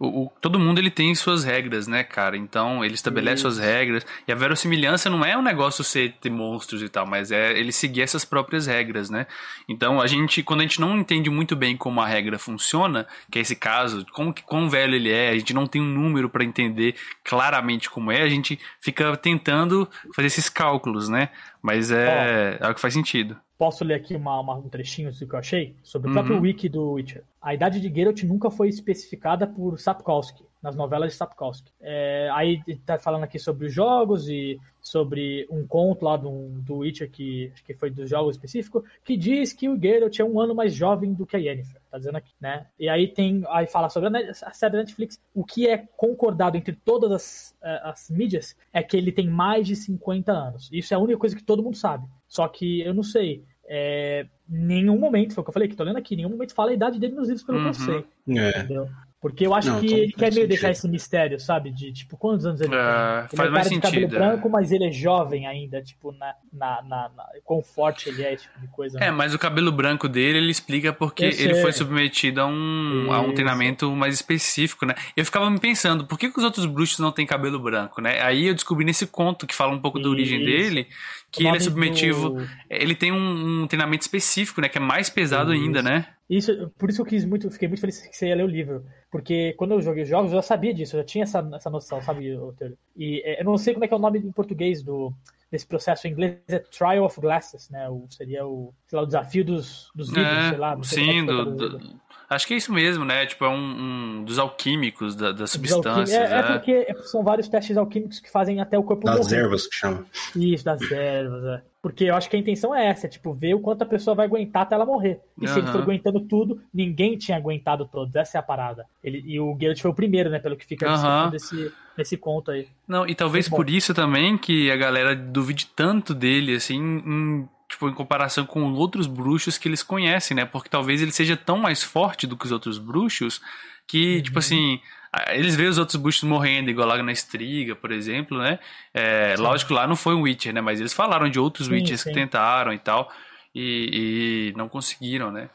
o, 0.00 0.22
o, 0.22 0.32
todo 0.40 0.58
mundo 0.58 0.78
ele 0.78 0.90
tem 0.90 1.14
suas 1.14 1.44
regras, 1.44 1.86
né, 1.86 2.02
cara? 2.02 2.34
Então 2.34 2.82
ele 2.82 2.94
estabelece 2.94 3.42
Isso. 3.42 3.42
suas 3.42 3.58
regras. 3.58 4.06
E 4.26 4.32
a 4.32 4.34
verossimilhança 4.34 5.10
não 5.10 5.22
é 5.22 5.36
um 5.36 5.42
negócio 5.42 5.84
ser 5.84 6.14
ter 6.18 6.30
monstros 6.30 6.82
e 6.82 6.88
tal, 6.88 7.04
mas 7.04 7.30
é 7.30 7.52
ele 7.58 7.70
seguir 7.70 8.00
essas 8.00 8.24
próprias 8.24 8.66
regras, 8.66 9.10
né? 9.10 9.26
Então 9.68 10.00
a 10.00 10.06
gente, 10.06 10.42
quando 10.42 10.60
a 10.60 10.62
gente 10.62 10.80
não 10.80 10.98
entende 10.98 11.28
muito 11.28 11.54
bem 11.54 11.76
como 11.76 12.00
a 12.00 12.06
regra 12.06 12.38
funciona, 12.38 13.06
que 13.30 13.38
é 13.38 13.42
esse 13.42 13.54
caso, 13.54 14.06
como 14.12 14.32
que 14.32 14.42
quão 14.42 14.70
velho 14.70 14.94
ele 14.94 15.12
é, 15.12 15.28
a 15.28 15.34
gente 15.34 15.52
não 15.52 15.66
tem 15.66 15.82
um 15.82 15.84
número 15.84 16.30
para 16.30 16.44
entender 16.44 16.94
claramente 17.22 17.90
como 17.90 18.10
é, 18.10 18.22
a 18.22 18.28
gente 18.28 18.58
fica 18.80 19.14
tentando 19.18 19.86
fazer 20.16 20.28
esses 20.28 20.48
cálculos, 20.48 21.10
né? 21.10 21.28
Mas 21.60 21.90
é, 21.90 22.56
é 22.58 22.68
o 22.70 22.74
que 22.74 22.80
faz 22.80 22.94
sentido. 22.94 23.36
Posso 23.60 23.84
ler 23.84 23.92
aqui 23.92 24.16
uma, 24.16 24.40
uma, 24.40 24.54
um 24.54 24.70
trechinho 24.70 25.12
do 25.12 25.26
que 25.26 25.34
eu 25.34 25.38
achei? 25.38 25.76
Sobre 25.82 26.08
o 26.08 26.14
próprio 26.14 26.36
uhum. 26.36 26.40
wiki 26.40 26.66
do 26.66 26.92
Witcher. 26.92 27.24
A 27.42 27.52
idade 27.52 27.78
de 27.78 27.94
Geralt 27.94 28.22
nunca 28.22 28.50
foi 28.50 28.70
especificada 28.70 29.46
por 29.46 29.78
Sapkowski, 29.78 30.46
nas 30.62 30.76
novelas 30.76 31.10
de 31.10 31.16
Sapkowski. 31.16 31.72
É, 31.80 32.28
aí 32.32 32.62
tá 32.84 32.98
falando 32.98 33.24
aqui 33.24 33.38
sobre 33.38 33.66
os 33.66 33.72
jogos 33.72 34.28
e 34.28 34.58
sobre 34.80 35.46
um 35.50 35.66
conto 35.66 36.04
lá 36.04 36.16
do, 36.16 36.48
do 36.60 36.78
Witcher, 36.78 37.10
que 37.10 37.50
acho 37.52 37.64
que 37.64 37.74
foi 37.74 37.90
dos 37.90 38.08
jogos 38.08 38.36
específico, 38.36 38.84
que 39.04 39.16
diz 39.16 39.52
que 39.52 39.68
o 39.68 39.78
Geralt 39.80 40.18
é 40.18 40.24
um 40.24 40.40
ano 40.40 40.54
mais 40.54 40.74
jovem 40.74 41.12
do 41.12 41.26
que 41.26 41.36
a 41.36 41.38
Yennefer. 41.38 41.80
Tá 41.90 41.98
dizendo 41.98 42.16
aqui, 42.16 42.32
né? 42.40 42.66
E 42.78 42.88
aí 42.88 43.08
tem. 43.08 43.42
Aí 43.48 43.66
fala 43.66 43.88
sobre 43.88 44.08
a, 44.08 44.30
a 44.30 44.52
série 44.52 44.72
da 44.72 44.78
Netflix. 44.78 45.18
O 45.34 45.44
que 45.44 45.68
é 45.68 45.78
concordado 45.96 46.56
entre 46.56 46.74
todas 46.74 47.10
as, 47.12 47.56
eh, 47.62 47.80
as 47.84 48.10
mídias 48.10 48.56
é 48.72 48.82
que 48.82 48.96
ele 48.96 49.12
tem 49.12 49.28
mais 49.28 49.66
de 49.66 49.76
50 49.76 50.32
anos. 50.32 50.68
Isso 50.72 50.94
é 50.94 50.96
a 50.96 51.00
única 51.00 51.18
coisa 51.18 51.36
que 51.36 51.42
todo 51.42 51.62
mundo 51.62 51.76
sabe. 51.76 52.06
Só 52.28 52.46
que 52.48 52.80
eu 52.80 52.94
não 52.94 53.02
sei 53.02 53.44
é, 53.72 54.26
nenhum 54.48 54.98
momento, 54.98 55.32
foi 55.32 55.42
o 55.42 55.44
que 55.44 55.50
eu 55.50 55.54
falei, 55.54 55.68
que 55.68 55.76
tô 55.76 55.84
lendo 55.84 55.96
aqui, 55.98 56.16
nenhum 56.16 56.30
momento 56.30 56.54
fala 56.54 56.70
a 56.72 56.74
idade 56.74 56.98
dele 56.98 57.14
nos 57.14 57.28
livros, 57.28 57.44
pelo 57.44 57.58
Uhum. 57.58 57.64
que 57.64 57.70
eu 57.70 57.74
sei. 57.74 58.04
É. 58.36 58.58
Entendeu? 58.58 58.88
Porque 59.20 59.46
eu 59.46 59.54
acho 59.54 59.68
Não, 59.68 59.80
que 59.80 59.86
então 59.86 59.98
ele 59.98 60.12
quer 60.12 60.20
meio 60.20 60.32
sentido. 60.32 60.48
deixar 60.48 60.70
esse 60.70 60.88
mistério, 60.88 61.38
sabe? 61.38 61.70
De 61.70 61.92
tipo, 61.92 62.16
quantos 62.16 62.46
anos 62.46 62.58
ele 62.62 62.74
É, 62.74 62.78
tem? 62.78 63.28
Ele 63.32 63.36
faz 63.36 63.48
é 63.48 63.50
mais 63.50 63.52
cara 63.52 63.74
de 63.74 63.80
cabelo 63.82 64.00
sentido, 64.02 64.16
é. 64.16 64.18
branco, 64.18 64.48
mas 64.48 64.72
ele 64.72 64.86
é 64.86 64.90
jovem 64.90 65.46
ainda, 65.46 65.82
tipo, 65.82 66.10
na, 66.12 66.34
na, 66.50 66.82
na, 66.82 67.08
na- 67.14 67.26
quão 67.44 67.62
forte 67.62 68.08
ele 68.08 68.22
é, 68.22 68.32
esse 68.32 68.44
tipo 68.44 68.58
de 68.58 68.66
coisa. 68.68 68.98
né? 68.98 69.08
É, 69.08 69.10
mas 69.10 69.34
o 69.34 69.38
cabelo 69.38 69.70
branco 69.70 70.08
dele, 70.08 70.38
ele 70.38 70.50
explica 70.50 70.90
porque 70.90 71.24
ele 71.24 71.54
foi 71.56 71.70
submetido 71.72 72.40
a 72.40 72.46
um, 72.46 73.12
a 73.12 73.20
um 73.20 73.26
Isso. 73.26 73.34
treinamento 73.34 73.94
mais 73.94 74.14
específico, 74.14 74.86
né? 74.86 74.94
Eu 75.14 75.24
ficava 75.26 75.50
me 75.50 75.60
pensando, 75.60 76.06
por 76.06 76.18
que, 76.18 76.30
que 76.30 76.38
os 76.38 76.44
outros 76.44 76.64
bruxos 76.64 76.98
não 76.98 77.12
têm 77.12 77.26
cabelo 77.26 77.58
branco, 77.60 78.00
né? 78.00 78.22
Aí 78.22 78.46
eu 78.46 78.54
descobri 78.54 78.86
nesse 78.86 79.06
conto 79.06 79.46
que 79.46 79.54
fala 79.54 79.74
um 79.74 79.80
pouco 79.82 79.98
da 80.00 80.08
origem 80.08 80.38
Isso. 80.38 80.46
dele, 80.46 80.88
que 81.30 81.46
ele 81.46 81.56
é 81.56 81.60
submetivo, 81.60 82.30
do- 82.30 82.48
ele 82.68 82.94
tem 82.94 83.12
um, 83.12 83.62
um 83.62 83.66
treinamento 83.66 84.02
específico, 84.02 84.60
né? 84.60 84.68
Que 84.68 84.78
é 84.78 84.80
mais 84.80 85.08
pesado 85.10 85.52
Isso. 85.54 85.62
ainda, 85.62 85.82
né? 85.82 86.06
Isso, 86.28 86.70
por 86.78 86.88
isso 86.88 87.00
eu 87.02 87.06
quis 87.06 87.24
muito, 87.24 87.50
fiquei 87.50 87.66
muito 87.66 87.80
feliz 87.80 88.00
que 88.06 88.16
você 88.16 88.28
ia 88.28 88.36
ler 88.36 88.44
o 88.44 88.48
livro. 88.48 88.84
Porque 89.10 89.52
quando 89.54 89.72
eu 89.72 89.80
joguei 89.82 90.04
os 90.04 90.08
jogos, 90.08 90.30
eu 90.30 90.36
já 90.38 90.42
sabia 90.42 90.72
disso, 90.72 90.94
eu 90.96 91.00
já 91.00 91.04
tinha 91.06 91.24
essa, 91.24 91.48
essa 91.54 91.68
noção, 91.70 92.00
sabe, 92.00 92.36
Teori? 92.56 92.76
E 92.96 93.20
é, 93.24 93.40
eu 93.40 93.44
não 93.44 93.58
sei 93.58 93.74
como 93.74 93.84
é 93.84 93.88
que 93.88 93.94
é 93.94 93.96
o 93.96 94.00
nome 94.00 94.20
em 94.20 94.30
português 94.30 94.80
do, 94.82 95.12
desse 95.50 95.66
processo 95.66 96.06
em 96.06 96.12
inglês, 96.12 96.38
é 96.48 96.60
Trial 96.60 97.04
of 97.04 97.20
Glasses, 97.20 97.68
né? 97.68 97.88
O, 97.88 98.06
seria 98.10 98.46
o, 98.46 98.72
sei 98.86 98.96
lá, 98.96 99.02
o 99.02 99.06
desafio 99.06 99.44
dos, 99.44 99.90
dos 99.92 100.08
vidros, 100.08 100.24
É, 100.28 100.48
sei 100.50 100.58
lá. 100.58 100.82
sei 100.84 101.02
é 101.02 101.12
sim, 101.12 101.26
foi 101.26 101.34
do, 101.34 101.56
do- 101.78 102.00
acho 102.30 102.46
que 102.46 102.54
é 102.54 102.56
isso 102.56 102.72
mesmo, 102.72 103.04
né? 103.04 103.26
Tipo, 103.26 103.44
é 103.44 103.48
um, 103.48 104.18
um 104.20 104.24
dos 104.24 104.38
alquímicos, 104.38 105.14
da- 105.16 105.32
das 105.32 105.50
substâncias, 105.50 106.10
É, 106.10 106.24
é 106.24 106.42
né? 106.42 106.52
porque 106.54 106.86
são 107.04 107.22
vários 107.22 107.48
testes 107.48 107.76
alquímicos 107.76 108.20
que 108.20 108.30
fazem 108.30 108.60
até 108.60 108.78
o 108.78 108.82
corpo 108.82 109.04
Das 109.06 109.18
morrer. 109.18 109.36
ervas 109.44 109.66
que 109.66 109.74
chama. 109.76 110.06
Isso, 110.36 110.64
das 110.64 110.80
ervas, 110.90 111.44
é. 111.44 111.62
Porque 111.82 112.04
eu 112.04 112.14
acho 112.14 112.28
que 112.28 112.36
a 112.36 112.38
intenção 112.38 112.74
é 112.74 112.88
essa, 112.88 113.06
é, 113.06 113.08
tipo, 113.08 113.32
ver 113.32 113.54
o 113.54 113.60
quanto 113.60 113.80
a 113.82 113.86
pessoa 113.86 114.14
vai 114.14 114.26
aguentar 114.26 114.62
até 114.62 114.74
ela 114.74 114.84
morrer. 114.84 115.18
E 115.40 115.48
se 115.48 115.58
ele 115.58 115.66
for 115.68 115.80
aguentando 115.80 116.20
tudo, 116.20 116.60
ninguém 116.74 117.16
tinha 117.16 117.38
aguentado 117.38 117.86
todos. 117.90 118.14
Essa 118.14 118.36
é 118.36 118.40
a 118.40 118.42
parada. 118.42 118.84
Ele, 119.02 119.22
e 119.26 119.40
o 119.40 119.56
Geralt 119.58 119.80
foi 119.80 119.90
o 119.90 119.94
primeiro, 119.94 120.28
né? 120.28 120.38
Pelo 120.38 120.56
que 120.58 120.66
fica 120.66 120.86
descrito 120.86 121.30
desse, 121.30 121.72
nesse 121.96 122.16
conto 122.18 122.50
aí. 122.50 122.68
Não, 122.86 123.06
e 123.06 123.14
talvez 123.14 123.48
por 123.48 123.70
isso 123.70 123.94
também 123.94 124.36
que 124.36 124.70
a 124.70 124.76
galera 124.76 125.16
duvide 125.16 125.68
tanto 125.74 126.14
dele, 126.14 126.54
assim, 126.54 126.76
em, 126.78 127.48
tipo, 127.70 127.88
em 127.88 127.94
comparação 127.94 128.44
com 128.44 128.72
outros 128.72 129.06
bruxos 129.06 129.56
que 129.56 129.68
eles 129.68 129.82
conhecem, 129.82 130.36
né? 130.36 130.44
Porque 130.44 130.68
talvez 130.68 131.00
ele 131.00 131.12
seja 131.12 131.36
tão 131.36 131.56
mais 131.56 131.82
forte 131.82 132.26
do 132.26 132.36
que 132.36 132.44
os 132.44 132.52
outros 132.52 132.76
bruxos 132.78 133.40
que, 133.86 134.16
Uhum. 134.16 134.22
tipo 134.22 134.38
assim, 134.40 134.80
eles 135.28 135.54
veem 135.56 135.68
os 135.68 135.78
outros 135.78 135.96
bruxos 135.96 136.24
morrendo, 136.24 136.68
igual 136.70 136.86
lá 136.88 137.02
na 137.02 137.12
Estriga, 137.12 137.74
por 137.76 137.90
exemplo, 137.92 138.38
né? 138.38 138.58
É, 138.92 139.34
lógico, 139.38 139.72
lá 139.72 139.86
não 139.86 139.96
foi 139.96 140.14
um 140.14 140.22
Witcher, 140.22 140.52
né? 140.52 140.60
Mas 140.60 140.80
eles 140.80 140.92
falaram 140.92 141.28
de 141.28 141.38
outros 141.38 141.68
Sim, 141.68 141.74
Witchers 141.74 142.00
sim. 142.02 142.10
que 142.10 142.14
tentaram 142.14 142.72
e 142.72 142.78
tal, 142.78 143.10
e, 143.54 144.50
e 144.52 144.58
não 144.58 144.68
conseguiram, 144.68 145.30
né? 145.32 145.48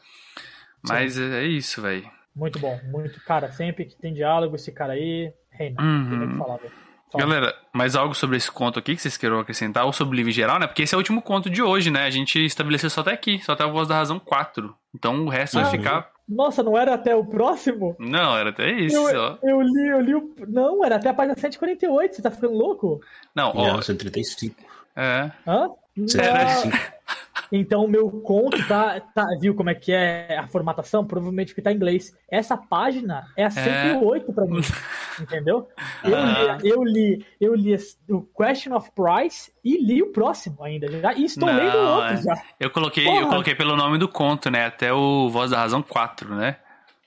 Mas 0.82 1.18
é 1.18 1.42
é 1.42 1.46
isso, 1.46 1.82
velho. 1.82 2.10
Muito 2.34 2.58
bom, 2.58 2.78
muito. 2.84 3.18
Cara, 3.24 3.50
sempre 3.52 3.86
que 3.86 3.96
tem 3.96 4.12
diálogo, 4.12 4.56
esse 4.56 4.70
cara 4.72 4.92
aí, 4.92 5.32
reina. 5.50 5.82
Uhum. 5.82 6.18
Tem 6.20 6.28
que 6.30 6.36
falar, 6.36 6.56
velho. 6.58 6.72
Fala. 7.10 7.24
Galera, 7.24 7.54
mais 7.72 7.94
algo 7.94 8.14
sobre 8.14 8.36
esse 8.36 8.50
conto 8.50 8.78
aqui 8.78 8.96
que 8.96 9.02
vocês 9.02 9.16
queiram 9.16 9.38
acrescentar, 9.38 9.84
ou 9.86 9.92
sobre 9.92 10.14
o 10.14 10.16
livro 10.16 10.30
em 10.30 10.34
geral, 10.34 10.58
né? 10.58 10.66
Porque 10.66 10.82
esse 10.82 10.94
é 10.94 10.96
o 10.96 11.00
último 11.00 11.22
conto 11.22 11.48
de 11.48 11.62
hoje, 11.62 11.90
né? 11.90 12.04
A 12.04 12.10
gente 12.10 12.44
estabeleceu 12.44 12.90
só 12.90 13.00
até 13.00 13.12
aqui, 13.12 13.40
só 13.44 13.52
até 13.52 13.62
a 13.64 13.68
Voz 13.68 13.86
da 13.88 13.94
Razão 13.96 14.18
4. 14.18 14.74
Então 14.94 15.24
o 15.24 15.28
resto 15.28 15.58
Ah, 15.58 15.62
vai 15.62 15.70
ficar. 15.70 16.10
Nossa, 16.28 16.62
não 16.62 16.76
era 16.76 16.94
até 16.94 17.14
o 17.14 17.24
próximo? 17.24 17.94
Não, 18.00 18.36
era 18.36 18.50
até 18.50 18.72
isso. 18.72 18.96
Eu, 18.96 19.20
ó. 19.20 19.38
eu 19.42 19.60
li, 19.62 19.88
eu 19.88 20.00
li 20.00 20.14
o. 20.16 20.34
Não, 20.48 20.84
era 20.84 20.96
até 20.96 21.08
a 21.10 21.14
página 21.14 21.36
148, 21.38 22.16
você 22.16 22.22
tá 22.22 22.30
ficando 22.32 22.54
louco? 22.54 23.00
Não, 23.34 23.52
ó. 23.54 23.74
Não, 23.74 23.82
135. 23.82 24.56
É. 24.96 25.30
Hã? 25.46 25.70
Era 26.18 26.32
Não. 26.34 26.50
assim. 26.50 26.70
Então 27.52 27.84
o 27.84 27.88
meu 27.88 28.10
conto 28.10 28.66
tá, 28.66 29.00
tá. 29.00 29.24
Viu 29.40 29.54
como 29.54 29.70
é 29.70 29.74
que 29.74 29.92
é 29.92 30.36
a 30.38 30.46
formatação? 30.46 31.04
Provavelmente 31.06 31.54
que 31.54 31.62
tá 31.62 31.70
em 31.72 31.76
inglês. 31.76 32.12
Essa 32.30 32.56
página 32.56 33.26
é 33.36 33.44
a 33.44 33.50
108 33.50 34.32
pra 34.32 34.44
mim. 34.46 34.60
Entendeu? 35.20 35.68
Eu 36.04 36.16
Ah. 36.16 36.58
li, 36.62 36.68
eu 36.70 36.84
li, 36.84 37.26
eu 37.40 37.54
li 37.54 37.76
o 38.10 38.20
Question 38.22 38.74
of 38.76 38.90
Price 38.94 39.52
e 39.64 39.78
li 39.82 40.02
o 40.02 40.12
próximo 40.12 40.62
ainda. 40.62 40.88
Já, 41.00 41.14
e 41.14 41.24
estou 41.24 41.48
Não, 41.48 41.56
lendo 41.56 41.76
outro 41.78 42.12
é. 42.14 42.22
já. 42.22 42.42
Eu 42.60 42.70
coloquei, 42.70 43.06
eu 43.06 43.28
coloquei 43.28 43.54
pelo 43.54 43.76
nome 43.76 43.96
do 43.98 44.08
conto, 44.08 44.50
né? 44.50 44.66
Até 44.66 44.92
o 44.92 45.28
Voz 45.30 45.50
da 45.50 45.58
Razão 45.58 45.82
4, 45.82 46.34
né? 46.34 46.56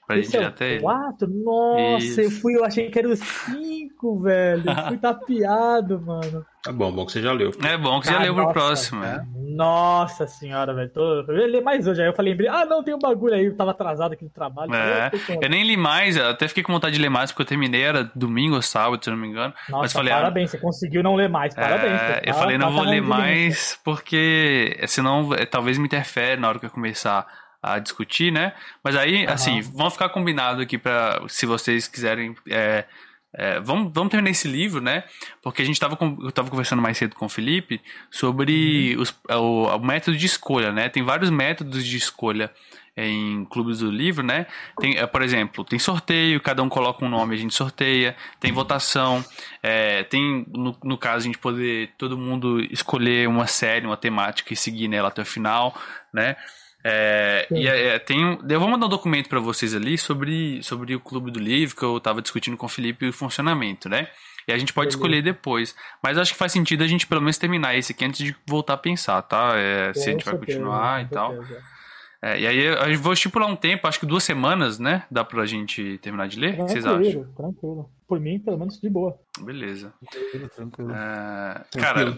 Pra 0.10 0.18
Esse 0.18 0.36
ir 0.38 0.42
é 0.42 0.46
até 0.46 0.66
o 0.66 0.68
ele. 0.70 0.82
4? 0.82 1.28
Nossa, 1.28 2.04
Isso. 2.04 2.22
eu 2.22 2.32
fui, 2.32 2.56
eu 2.58 2.66
achei 2.66 2.90
que 2.90 2.98
era 2.98 3.08
o 3.08 3.16
5, 3.16 4.20
velho. 4.22 4.64
Eu 4.68 4.88
fui 4.88 4.98
tapeado, 4.98 6.02
mano. 6.02 6.44
Tá 6.64 6.72
bom, 6.72 6.92
bom 6.92 7.06
que 7.06 7.12
você 7.12 7.22
já 7.22 7.32
leu. 7.32 7.52
É 7.64 7.78
bom 7.78 8.00
que 8.00 8.08
você 8.08 8.14
já 8.14 8.20
Ah, 8.20 8.24
leu 8.24 8.34
pro 8.34 8.44
nossa, 8.46 8.54
próximo. 8.54 9.02
né? 9.02 9.24
Nossa 9.36 10.26
senhora, 10.26 10.74
velho. 10.74 10.90
Tô... 10.90 11.22
Eu 11.28 11.38
ia 11.38 11.48
ler 11.48 11.62
mais 11.62 11.86
hoje. 11.86 12.02
Aí 12.02 12.08
eu 12.08 12.14
falei, 12.14 12.36
ah, 12.50 12.66
não, 12.66 12.84
tem 12.84 12.94
um 12.96 13.00
bagulho 13.00 13.36
aí. 13.36 13.46
Eu 13.46 13.56
tava 13.56 13.70
atrasado 13.72 14.14
aqui 14.14 14.24
no 14.24 14.32
trabalho. 14.32 14.74
É, 14.74 15.12
Eu 15.42 15.48
nem 15.50 15.64
li 15.64 15.78
mais, 15.78 16.18
eu 16.18 16.28
até 16.28 16.48
fiquei 16.48 16.64
com 16.64 16.74
vontade 16.74 16.96
de 16.96 17.02
ler 17.02 17.10
mais, 17.10 17.32
porque 17.32 17.44
eu 17.44 17.46
terminei, 17.48 17.84
era 17.84 18.10
domingo 18.16 18.56
ou 18.56 18.62
sábado, 18.64 19.04
se 19.04 19.10
eu 19.10 19.14
não 19.14 19.22
me 19.22 19.28
engano. 19.28 19.54
Nossa, 19.70 19.84
mas 19.84 19.94
falei, 19.94 20.12
ah, 20.12 20.18
parabéns, 20.18 20.50
você 20.50 20.58
conseguiu 20.58 21.04
não 21.04 21.14
ler 21.16 21.30
mais. 21.30 21.54
Parabéns. 21.54 22.02
É, 22.02 22.22
eu 22.26 22.34
falei, 22.34 22.58
não 22.58 22.72
vou 22.74 22.84
ler 22.84 23.02
mais, 23.02 23.80
porque 23.84 24.76
senão 24.88 25.34
é, 25.36 25.46
talvez 25.46 25.78
me 25.78 25.86
interfere 25.86 26.42
na 26.42 26.50
hora 26.50 26.58
que 26.60 26.66
eu 26.66 26.72
começar 26.72 27.26
a 27.62 27.80
discutir, 27.80 28.32
né? 28.32 28.54
Mas 28.84 28.96
aí, 28.96 29.26
Aham. 29.26 29.34
assim, 29.34 29.62
vamos 29.62 29.94
ficar 29.94 30.10
combinado 30.10 30.62
aqui 30.62 30.78
para 30.78 31.22
se 31.28 31.46
vocês 31.46 31.88
quiserem. 31.88 32.36
é, 32.50 32.86
é, 33.32 33.60
vamos, 33.60 33.92
vamos 33.94 34.10
terminar 34.10 34.32
esse 34.32 34.48
livro, 34.48 34.82
né? 34.82 35.04
Porque 35.44 35.62
a 35.62 35.66
gente 35.66 35.80
tava, 35.80 35.96
com- 35.96 36.18
eu 36.22 36.32
tava 36.32 36.50
conversando 36.50 36.82
mais 36.82 36.98
cedo 36.98 37.16
com 37.16 37.28
o 37.28 37.30
Felipe 37.30 37.80
sobre 38.10 38.96
Uhum. 38.96 39.02
os- 39.04 39.16
o, 39.30 39.66
o 39.68 39.80
método 39.80 40.18
de 40.18 40.26
escolha, 40.26 40.72
né? 40.72 40.90
Tem 40.90 41.04
vários 41.04 41.30
métodos 41.30 41.86
de 41.86 41.96
escolha 41.96 42.50
em 42.98 43.46
clubes 43.46 43.80
do 43.80 43.92
livro, 43.92 44.24
né? 44.26 44.46
Tem, 44.80 44.98
é, 44.98 45.06
por 45.06 45.22
exemplo, 45.22 45.64
tem 45.64 45.78
sorteio, 45.78 46.42
cada 46.42 46.64
um 46.64 46.68
coloca 46.70 47.06
um 47.06 47.08
nome, 47.10 47.36
a 47.36 47.38
gente 47.38 47.54
sorteia, 47.54 48.16
tem 48.40 48.52
votação, 48.52 49.24
é, 49.62 50.04
tem, 50.04 50.46
no, 50.50 50.76
no 50.84 50.98
caso, 50.98 51.18
a 51.18 51.28
gente 51.28 51.38
poder 51.38 51.92
todo 52.00 52.18
mundo 52.18 52.60
escolher 52.74 53.28
uma 53.30 53.46
série, 53.48 53.86
uma 53.86 53.96
temática 53.96 54.52
e 54.54 54.58
seguir 54.58 54.88
nela 54.88 55.10
até 55.10 55.22
o 55.22 55.26
final, 55.26 55.80
né? 56.12 56.36
É, 56.83 57.45
e 57.51 57.67
é, 57.67 57.99
tem, 57.99 58.24
um- 58.25 58.40
eu 58.49 58.59
vou 58.59 58.69
mandar 58.69 58.85
um 58.85 58.90
documento 58.90 59.27
para 59.27 59.40
vocês 59.40 59.75
ali 59.75 59.98
sobre, 59.98 60.61
sobre 60.64 60.95
o 60.95 60.99
clube 60.99 61.30
do 61.32 61.40
livro 61.40 61.75
que 61.75 61.83
eu 61.83 61.99
tava 61.99 62.22
discutindo 62.22 62.56
com 62.56 62.66
o 62.66 62.69
Felipe 62.69 63.06
e 63.06 63.09
o 63.09 63.14
funcionamento, 63.14 63.90
né? 63.90 64.08
E 64.48 64.51
a 64.53 64.58
gente 64.58 64.74
pode 64.74 64.85
Beleza. 64.88 64.98
escolher 64.98 65.22
depois. 65.22 65.75
Mas 66.01 66.17
acho 66.17 66.32
que 66.33 66.38
faz 66.40 66.51
sentido 66.51 66.83
a 66.83 66.88
gente 66.88 67.06
pelo 67.06 67.22
menos 67.22 67.38
terminar 67.38 67.75
esse 67.75 67.91
aqui 67.91 68.03
antes 68.06 68.24
de 68.25 68.35
voltar 68.48 68.74
a 68.74 68.77
pensar, 68.77 69.22
tá? 69.24 69.51
É, 69.56 69.93
se 69.93 70.09
a 70.09 70.11
gente 70.14 70.25
vai 70.25 70.35
certeza, 70.35 70.58
continuar 70.59 71.03
e 71.03 71.08
tal. 71.09 71.35
É, 72.22 72.40
e 72.40 72.48
aí 72.48 72.59
eu 72.59 72.99
vou 72.99 73.14
estipular 73.14 73.48
um 73.48 73.56
tempo, 73.56 73.88
acho 73.88 73.99
que 73.99 74.06
duas 74.06 74.24
semanas, 74.24 74.80
né? 74.80 75.03
Dá 75.11 75.24
pra 75.24 75.45
gente 75.45 75.98
terminar 76.01 76.27
de 76.27 76.40
ler? 76.40 76.59
O 76.59 76.66
que 76.66 76.72
vocês 76.72 76.85
acham? 76.85 77.01
Tranquilo, 77.03 77.33
tranquilo. 77.35 77.90
Por 78.08 78.19
mim, 78.19 78.40
pelo 78.40 78.58
menos, 78.58 78.80
de 78.82 78.90
boa. 78.90 79.16
Beleza. 79.40 79.93
Tranquilo, 80.11 80.49
tranquilo. 80.49 80.91
É, 80.91 81.61
Tranquilo. 81.69 81.82
cara, 82.16 82.17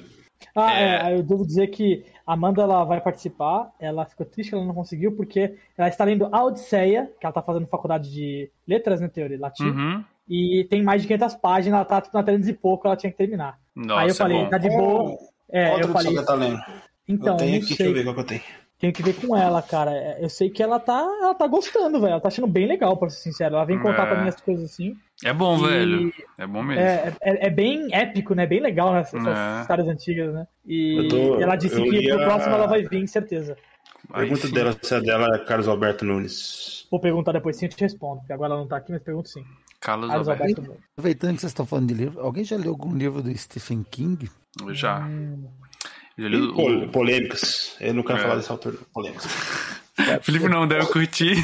Ah, 0.55 0.73
É. 0.73 1.11
é, 1.13 1.17
eu 1.17 1.23
devo 1.23 1.45
dizer 1.45 1.67
que 1.67 2.03
a 2.25 2.33
Amanda 2.33 2.61
ela 2.61 2.83
vai 2.83 2.99
participar. 3.01 3.71
Ela 3.79 4.05
ficou 4.05 4.25
triste 4.25 4.49
que 4.49 4.55
ela 4.55 4.65
não 4.65 4.73
conseguiu, 4.73 5.11
porque 5.15 5.55
ela 5.77 5.87
está 5.87 6.03
lendo 6.03 6.27
a 6.31 6.43
Odisseia, 6.43 7.11
que 7.19 7.25
ela 7.25 7.31
está 7.31 7.41
fazendo 7.41 7.67
faculdade 7.67 8.11
de 8.11 8.49
letras, 8.67 8.99
né, 9.01 9.07
teoria, 9.07 9.39
latim. 9.39 9.65
uhum. 9.69 10.03
E 10.29 10.65
tem 10.69 10.81
mais 10.83 11.01
de 11.01 11.07
500 11.07 11.35
páginas, 11.35 11.75
ela 11.77 11.85
tá 11.85 11.99
tipo, 12.01 12.15
na 12.15 12.23
300 12.23 12.47
e 12.49 12.53
pouco, 12.53 12.87
ela 12.87 12.95
tinha 12.95 13.11
que 13.11 13.17
terminar. 13.17 13.59
Nossa, 13.75 14.01
aí 14.01 14.07
eu 14.09 14.15
falei, 14.15 14.37
é 14.37 14.43
bom. 14.43 14.49
tá 14.49 14.57
de 14.57 14.69
boa. 14.69 15.17
É, 15.49 15.67
Qual 15.69 15.79
eu 15.81 15.87
falei, 15.89 16.15
que 16.15 16.25
tá 16.25 16.33
lendo? 16.35 16.61
então, 17.07 17.33
eu 17.33 17.37
tenho 17.37 17.57
aqui, 17.57 17.67
deixa 17.67 17.83
eu 17.83 17.93
ver 17.93 18.03
qual 18.03 18.15
que 18.15 18.21
eu 18.21 18.25
tenho. 18.25 18.41
Tenho 18.79 18.93
que 18.93 19.03
ver 19.03 19.13
com 19.13 19.35
ela, 19.37 19.61
cara. 19.61 19.91
É, 19.91 20.23
Eu 20.23 20.29
sei 20.29 20.49
que 20.49 20.63
ela 20.63 20.79
tá, 20.79 20.99
ela 21.21 21.35
tá 21.35 21.45
gostando, 21.45 21.99
velho. 22.01 22.13
Ela 22.13 22.19
tá 22.21 22.29
achando 22.29 22.47
bem 22.47 22.65
legal, 22.65 22.97
pra 22.97 23.09
ser 23.09 23.21
sincero. 23.21 23.55
Ela 23.55 23.65
vem 23.65 23.77
contar 23.79 24.05
É. 24.07 24.09
pra 24.09 24.21
mim 24.23 24.27
as 24.29 24.39
coisas 24.41 24.71
assim. 24.71 24.95
É 25.23 25.33
bom, 25.33 25.57
E- 25.57 25.69
velho. 25.69 26.13
É 26.37 26.47
bom 26.47 26.63
mesmo. 26.63 26.81
É, 26.81 27.15
é, 27.21 27.47
é 27.47 27.49
bem 27.49 27.87
épico, 27.93 28.33
né? 28.33 28.45
Bem 28.47 28.59
legal, 28.59 28.91
né? 28.93 29.01
Essas 29.01 29.25
É. 29.25 29.61
histórias 29.61 29.87
antigas, 29.87 30.33
né? 30.33 30.47
E 30.65 31.07
tô- 31.09 31.39
ela 31.39 31.55
disse 31.55 31.75
eu 31.79 31.83
que 31.83 31.89
li 31.91 32.07
pro 32.09 32.21
a- 32.21 32.25
próximo 32.25 32.55
ela 32.55 32.67
vai 32.67 32.83
vir, 32.83 33.07
certeza. 33.07 33.55
Aí 34.13 34.21
Pergunta 34.27 34.47
sim. 34.47 34.53
dela 34.53 34.77
se 34.81 34.95
a 34.95 34.99
dela 34.99 35.35
é 35.35 35.39
Carlos 35.39 35.67
Alberto 35.67 36.03
Nunes. 36.03 36.87
Vou 36.89 36.99
perguntar 36.99 37.31
depois 37.33 37.55
sim, 37.55 37.65
eu 37.65 37.69
te 37.69 37.79
respondo, 37.79 38.19
porque 38.21 38.33
agora 38.33 38.53
ela 38.53 38.61
não 38.61 38.67
tá 38.67 38.77
aqui, 38.77 38.91
mas 38.91 39.01
pergunto 39.03 39.29
sim. 39.29 39.43
Carlos 39.79 40.09
Carlos 40.09 40.27
Alberto. 40.27 40.49
Alberto 40.51 40.61
Nunes. 40.71 40.83
Aproveitando 40.93 41.35
que 41.35 41.41
vocês 41.41 41.51
estão 41.51 41.65
falando 41.65 41.87
de 41.87 41.93
livro, 41.93 42.19
alguém 42.19 42.43
já 42.43 42.57
leu 42.57 42.71
algum 42.71 42.93
livro 42.95 43.21
do 43.21 43.35
Stephen 43.37 43.85
King? 43.89 44.29
Eu 44.59 44.73
Já. 44.73 44.99
Hum, 45.05 45.45
Eu 46.17 46.27
li 46.27 46.37
o- 46.41 46.89
polêmicas. 46.89 47.75
Eu 47.79 47.93
não 47.93 48.03
quero 48.03 48.19
É. 48.19 48.21
falar 48.21 48.35
desse 48.35 48.51
autor. 48.51 48.77
Polêmicas. 48.93 49.25
Felipe 50.23 50.49
não 50.49 50.67
deve 50.67 50.85
curtir. 50.87 51.35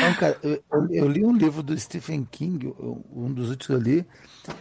Não, 0.00 0.14
cara, 0.14 0.38
eu, 0.42 0.62
eu- 0.90 1.08
li 1.08 1.24
um 1.24 1.32
livro 1.36 1.62
do 1.62 1.78
Stephen 1.78 2.24
King, 2.30 2.74
um 3.12 3.32
dos 3.32 3.50
últimos 3.50 3.66
que 3.66 3.72
eu 3.72 3.78
li. 3.78 4.06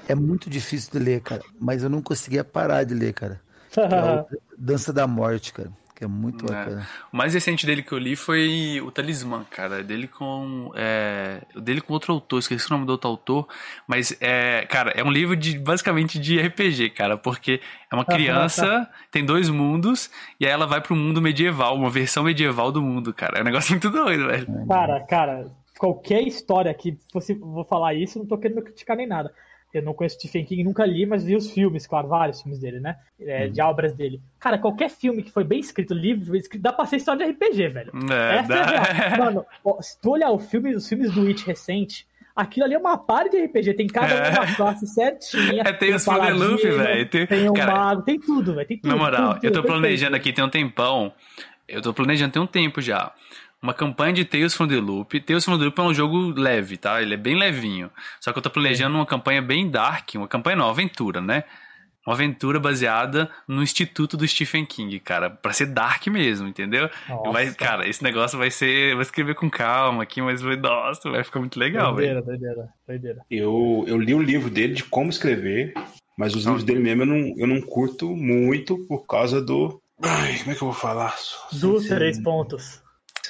É 0.08 0.16
muito 0.16 0.50
difícil 0.50 0.92
de 0.92 1.00
ler, 1.00 1.22
cara, 1.22 1.44
mas 1.60 1.84
eu 1.84 1.90
não 1.90 2.02
conseguia 2.02 2.44
parar 2.44 2.84
de 2.84 2.94
ler, 2.94 3.14
cara. 3.14 3.42
É 3.76 4.26
Dança 4.58 4.94
da 4.94 5.08
Morte, 5.08 5.52
cara. 5.54 5.72
Que 5.96 6.04
é 6.04 6.08
muito 6.08 6.46
É. 6.46 6.48
bacana. 6.56 6.88
O 7.12 7.18
mais 7.18 7.34
recente 7.34 7.66
dele 7.66 7.84
que 7.84 7.92
eu 7.92 7.98
li 7.98 8.16
foi 8.16 8.82
o 8.84 8.92
Talismã, 8.92 9.46
cara. 9.50 9.84
Dele 9.84 10.08
com. 10.08 10.72
É, 10.76 11.42
dele 11.56 11.82
com 11.82 11.94
outro 11.94 12.14
autor, 12.14 12.40
esqueci 12.40 12.68
o 12.68 12.74
nome 12.74 12.86
do 12.86 12.92
outro 12.92 13.10
autor. 13.10 13.48
Mas, 13.88 14.16
é, 14.20 14.66
cara, 14.70 14.92
é 14.92 15.04
um 15.04 15.12
livro 15.12 15.36
de 15.36 15.58
basicamente 15.60 16.20
de 16.20 16.40
RPG, 16.40 16.90
cara. 16.92 17.18
Porque 17.18 17.62
é 17.92 17.96
uma 17.96 18.06
criança, 18.06 18.90
tem 19.12 19.24
dois 19.26 19.50
mundos, 19.50 20.10
e 20.40 20.46
aí 20.46 20.52
ela 20.52 20.66
vai 20.66 20.82
pro 20.82 20.96
mundo 20.96 21.22
medieval, 21.22 21.76
uma 21.76 21.90
versão 21.90 22.24
medieval 22.24 22.72
do 22.72 22.82
mundo, 22.82 23.14
cara. 23.14 23.38
É 23.38 23.42
um 23.42 23.46
negócio 23.46 23.72
muito 23.74 23.90
doido, 23.90 24.28
velho. 24.28 24.48
Cara, 24.68 25.00
cara, 25.02 25.52
qualquer 25.78 26.22
história 26.22 26.74
que 26.74 26.98
fosse, 27.12 27.34
vou 27.34 27.64
falar 27.64 27.94
isso, 27.94 28.18
não 28.20 28.26
tô 28.26 28.38
querendo 28.38 28.62
criticar 28.62 28.98
nem 28.98 29.08
nada. 29.08 29.34
Eu 29.74 29.82
não 29.82 29.94
conheço 29.94 30.18
Stephen 30.20 30.46
King, 30.46 30.64
nunca 30.64 30.86
li, 30.86 31.04
mas 31.06 31.24
vi 31.24 31.36
os 31.36 31.50
filmes, 31.50 31.88
claro, 31.88 32.08
vários 32.08 32.42
filmes 32.42 32.60
dele, 32.60 32.80
né? 32.80 32.96
É, 33.20 33.48
De 33.48 33.60
obras 33.60 33.94
dele. 33.94 34.22
Cara, 34.40 34.60
qualquer 34.60 34.90
filme 34.90 35.24
que 35.24 35.32
foi 35.32 35.44
bem 35.44 35.60
escrito, 35.60 35.94
livro, 35.96 36.32
bem 36.32 36.40
escrito, 36.40 36.62
dá 36.62 36.72
pra 36.72 36.86
ser 36.86 36.98
história 36.98 37.26
de 37.26 37.32
RPG, 37.32 37.68
velho. 37.70 37.92
É, 38.12 38.38
Essa 38.38 38.54
é 38.54 38.60
a 38.62 38.66
real. 38.66 39.10
dá... 39.10 39.18
Mano, 39.26 39.46
ó, 39.66 39.82
se 39.82 40.00
tu 40.00 40.12
olhar 40.12 40.30
o 40.30 40.38
filme, 40.38 40.76
os 40.76 40.88
filmes 40.88 41.12
do 41.12 41.22
Witch 41.24 41.44
recente, 41.46 42.06
aquilo 42.36 42.66
ali 42.68 42.76
é 42.76 42.78
uma 42.78 42.98
par 43.00 43.28
de 43.30 43.38
RPG, 43.46 43.74
tem 43.74 43.88
cada 43.88 44.14
É. 44.14 44.30
uma 44.32 44.56
classe 44.56 44.86
certinha. 44.86 45.64
É, 45.66 45.74
tem 45.74 45.92
o 45.94 45.96
os 45.96 46.06
paladino, 46.06 46.56
velho. 46.58 47.10
Tem- 47.10 47.26
Tem 47.26 47.50
o 47.50 47.54
cara, 47.54 47.72
mago, 47.72 48.02
tem 48.04 48.20
tudo, 48.20 48.54
velho. 48.54 48.68
Tem 48.68 48.78
tudo. 48.78 48.92
Na 48.92 48.96
moral, 48.96 49.34
tudo, 49.34 49.46
eu 49.46 49.52
tô 49.52 49.62
tudo, 49.62 49.72
planejando 49.72 50.16
aqui 50.16 50.32
tem 50.32 50.44
um 50.44 50.50
tempão. 50.50 51.12
Eu 51.68 51.82
tô 51.82 51.94
planejando 51.94 52.32
tem 52.34 52.42
um 52.42 52.46
tempo 52.48 52.80
já. 52.82 53.12
Uma 53.64 53.74
campanha 53.74 54.12
de 54.12 54.26
Tales 54.26 54.54
from 54.54 54.68
the 54.68 54.76
Loop. 54.76 55.18
Tales 55.22 55.46
from 55.46 55.58
the 55.58 55.64
Loop 55.64 55.80
é 55.80 55.84
um 55.84 55.94
jogo 55.94 56.34
leve, 56.38 56.76
tá? 56.76 57.02
Ele 57.02 57.14
é 57.14 57.18
bem 57.18 57.40
levinho. 57.40 57.90
Só 58.20 58.34
que 58.34 58.38
eu 58.38 58.44
tô 58.44 58.50
planejando 58.50 58.96
uma 58.98 59.06
campanha 59.06 59.42
bem 59.42 59.70
dark, 59.72 60.10
uma 60.16 60.28
campanha 60.28 60.58
não, 60.58 60.66
uma 60.66 60.72
aventura, 60.72 61.22
né? 61.22 61.46
Uma 62.06 62.14
aventura 62.16 62.60
baseada 62.60 63.32
no 63.48 63.64
instituto 63.64 64.18
do 64.18 64.28
Stephen 64.28 64.66
King, 64.66 65.00
cara. 65.00 65.30
Pra 65.30 65.54
ser 65.54 65.68
dark 65.68 66.06
mesmo, 66.08 66.46
entendeu? 66.46 66.90
Nossa. 67.08 67.32
Vai, 67.32 67.54
cara, 67.54 67.88
esse 67.88 68.04
negócio 68.04 68.38
vai 68.38 68.52
ser. 68.52 68.92
Vou 68.96 69.02
escrever 69.02 69.36
com 69.36 69.50
calma 69.50 70.04
aqui, 70.04 70.22
mas 70.22 70.42
vai, 70.42 70.58
nossa, 70.58 71.10
vai 71.10 71.24
ficar 71.24 71.40
muito 71.40 71.58
legal, 71.58 71.96
velho. 71.96 72.22
Doideira, 72.22 72.22
doideira, 72.22 72.70
doideira. 72.86 73.22
Eu, 73.32 73.86
eu 73.88 73.98
li 73.98 74.14
o 74.14 74.22
livro 74.22 74.50
dele 74.50 74.74
de 74.74 74.84
como 74.84 75.10
escrever, 75.10 75.74
mas 76.18 76.36
os 76.36 76.44
livros 76.44 76.66
dele 76.66 76.82
mesmo 76.82 77.04
eu 77.04 77.06
não, 77.06 77.34
eu 77.38 77.48
não 77.48 77.62
curto 77.62 78.14
muito 78.14 78.78
por 78.90 79.08
causa 79.08 79.42
do. 79.42 79.82
Ai, 80.04 80.40
como 80.40 80.52
é 80.52 80.56
que 80.56 80.62
eu 80.62 80.68
vou 80.68 80.74
falar? 80.74 81.16
Sem 81.18 81.80
ser- 81.80 81.96
três 81.96 82.22
pontos. 82.22 82.83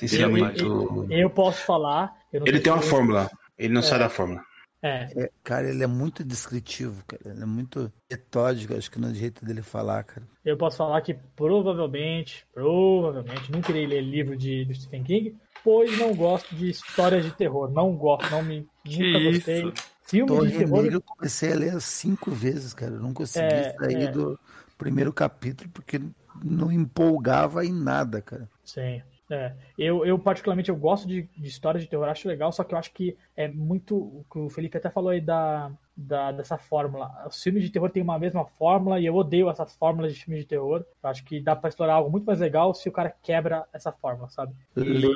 Ser 0.08 0.24
Eu- 0.24 0.30
muito. 0.30 1.08
Eu 1.12 1.30
posso 1.30 1.64
falar. 1.66 2.16
eu 2.32 2.40
não 2.42 2.48
Ele 2.48 2.60
tem 2.60 2.72
uma 2.74 2.82
fórmula. 2.82 3.30
Ele 3.58 3.74
não 3.74 3.82
sai 3.82 4.00
da 4.00 4.10
fórmula. 4.10 4.42
É, 4.82 5.08
É, 5.16 5.30
cara, 5.44 5.70
ele 5.70 5.82
é 5.84 5.88
muito 5.88 6.24
descritivo, 6.26 7.06
cara. 7.08 7.22
Ele 7.34 7.44
é 7.44 7.46
muito 7.46 7.90
metódico, 8.12 8.76
acho 8.76 8.92
que 8.92 9.00
no 9.00 9.14
jeito 9.14 9.46
dele 9.46 9.62
falar, 9.62 10.04
cara. 10.04 10.28
eu 10.44 10.58
posso 10.58 10.76
falar 10.78 11.00
que 11.02 11.14
provavelmente, 11.36 12.46
provavelmente, 12.54 13.50
nunca 13.52 13.72
irei 13.72 13.86
ler 13.88 14.02
livro 14.02 14.36
de, 14.36 14.66
do 14.66 14.76
Stephen 14.76 15.04
King, 15.04 15.38
pois 15.64 15.98
não 15.98 16.14
gosto 16.14 16.54
de 16.56 16.70
histórias 16.70 17.24
de 17.24 17.32
terror. 17.32 17.72
Não 17.72 17.96
gosto, 17.96 18.30
não 18.30 18.44
me. 18.44 18.68
Que 18.84 19.14
nunca 19.14 19.32
gostei. 19.32 19.60
isso? 19.70 19.74
Filme 20.06 20.28
Torre 20.28 20.52
de 20.52 20.58
terror. 20.58 20.86
Eu 20.86 21.02
comecei 21.02 21.54
a 21.54 21.56
ler 21.56 21.80
cinco 21.82 22.30
vezes, 22.30 22.74
cara. 22.74 22.92
Eu 22.96 23.00
não 23.00 23.14
consegui 23.14 23.46
É, 23.46 23.74
sair 23.74 24.04
é. 24.04 24.12
do 24.12 24.38
primeiro 24.78 25.14
capítulo 25.14 25.70
porque 25.74 26.02
não 26.44 26.70
empolgava 26.70 27.66
em 27.66 27.72
nada, 27.72 28.22
cara. 28.22 28.50
Sim. 28.66 29.02
É. 29.30 29.54
Eu, 29.78 30.06
eu, 30.06 30.20
particularmente, 30.20 30.70
eu 30.70 30.76
gosto 30.76 31.08
de, 31.08 31.24
de 31.36 31.48
histórias 31.48 31.84
de 31.84 31.90
terror, 31.90 32.08
acho 32.08 32.28
legal, 32.28 32.52
só 32.52 32.64
que 32.64 32.74
eu 32.74 32.78
acho 32.78 32.92
que 32.92 33.18
é 33.36 33.48
muito. 33.48 33.96
O 33.96 34.26
que 34.32 34.38
o 34.38 34.50
Felipe 34.50 34.78
até 34.78 34.90
falou 34.90 35.10
aí 35.10 35.22
da, 35.22 35.72
da, 35.96 36.32
dessa 36.32 36.58
fórmula. 36.58 37.10
Os 37.28 37.42
filmes 37.42 37.64
de 37.64 37.70
terror 37.70 37.90
têm 37.90 38.04
uma 38.04 38.20
mesma 38.20 38.46
fórmula 38.46 39.00
e 39.00 39.06
eu 39.06 39.16
odeio 39.16 39.50
essas 39.50 39.76
fórmulas 39.76 40.14
de 40.14 40.24
filmes 40.24 40.44
de 40.44 40.48
terror. 40.48 40.86
Eu 41.02 41.10
acho 41.10 41.24
que 41.24 41.40
dá 41.40 41.56
pra 41.56 41.70
explorar 41.70 41.96
algo 41.96 42.12
muito 42.12 42.26
mais 42.26 42.40
legal 42.40 42.74
se 42.74 42.90
o 42.90 42.92
cara 42.92 43.14
quebra 43.24 43.66
essa 43.74 43.92
fórmula, 43.92 44.30
sabe? 44.30 44.54
Lê, 44.76 45.08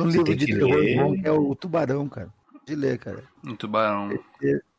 um 0.00 0.08
livro 0.08 0.36
de 0.36 0.46
terror 0.46 0.76
ler. 0.76 0.96
bom 0.96 1.20
que 1.20 1.26
é 1.26 1.32
o 1.32 1.54
Tubarão, 1.54 2.08
cara. 2.08 2.28
De 2.66 2.74
ler, 2.74 2.98
cara. 2.98 3.22
Um 3.46 3.54
tubarão. 3.54 4.10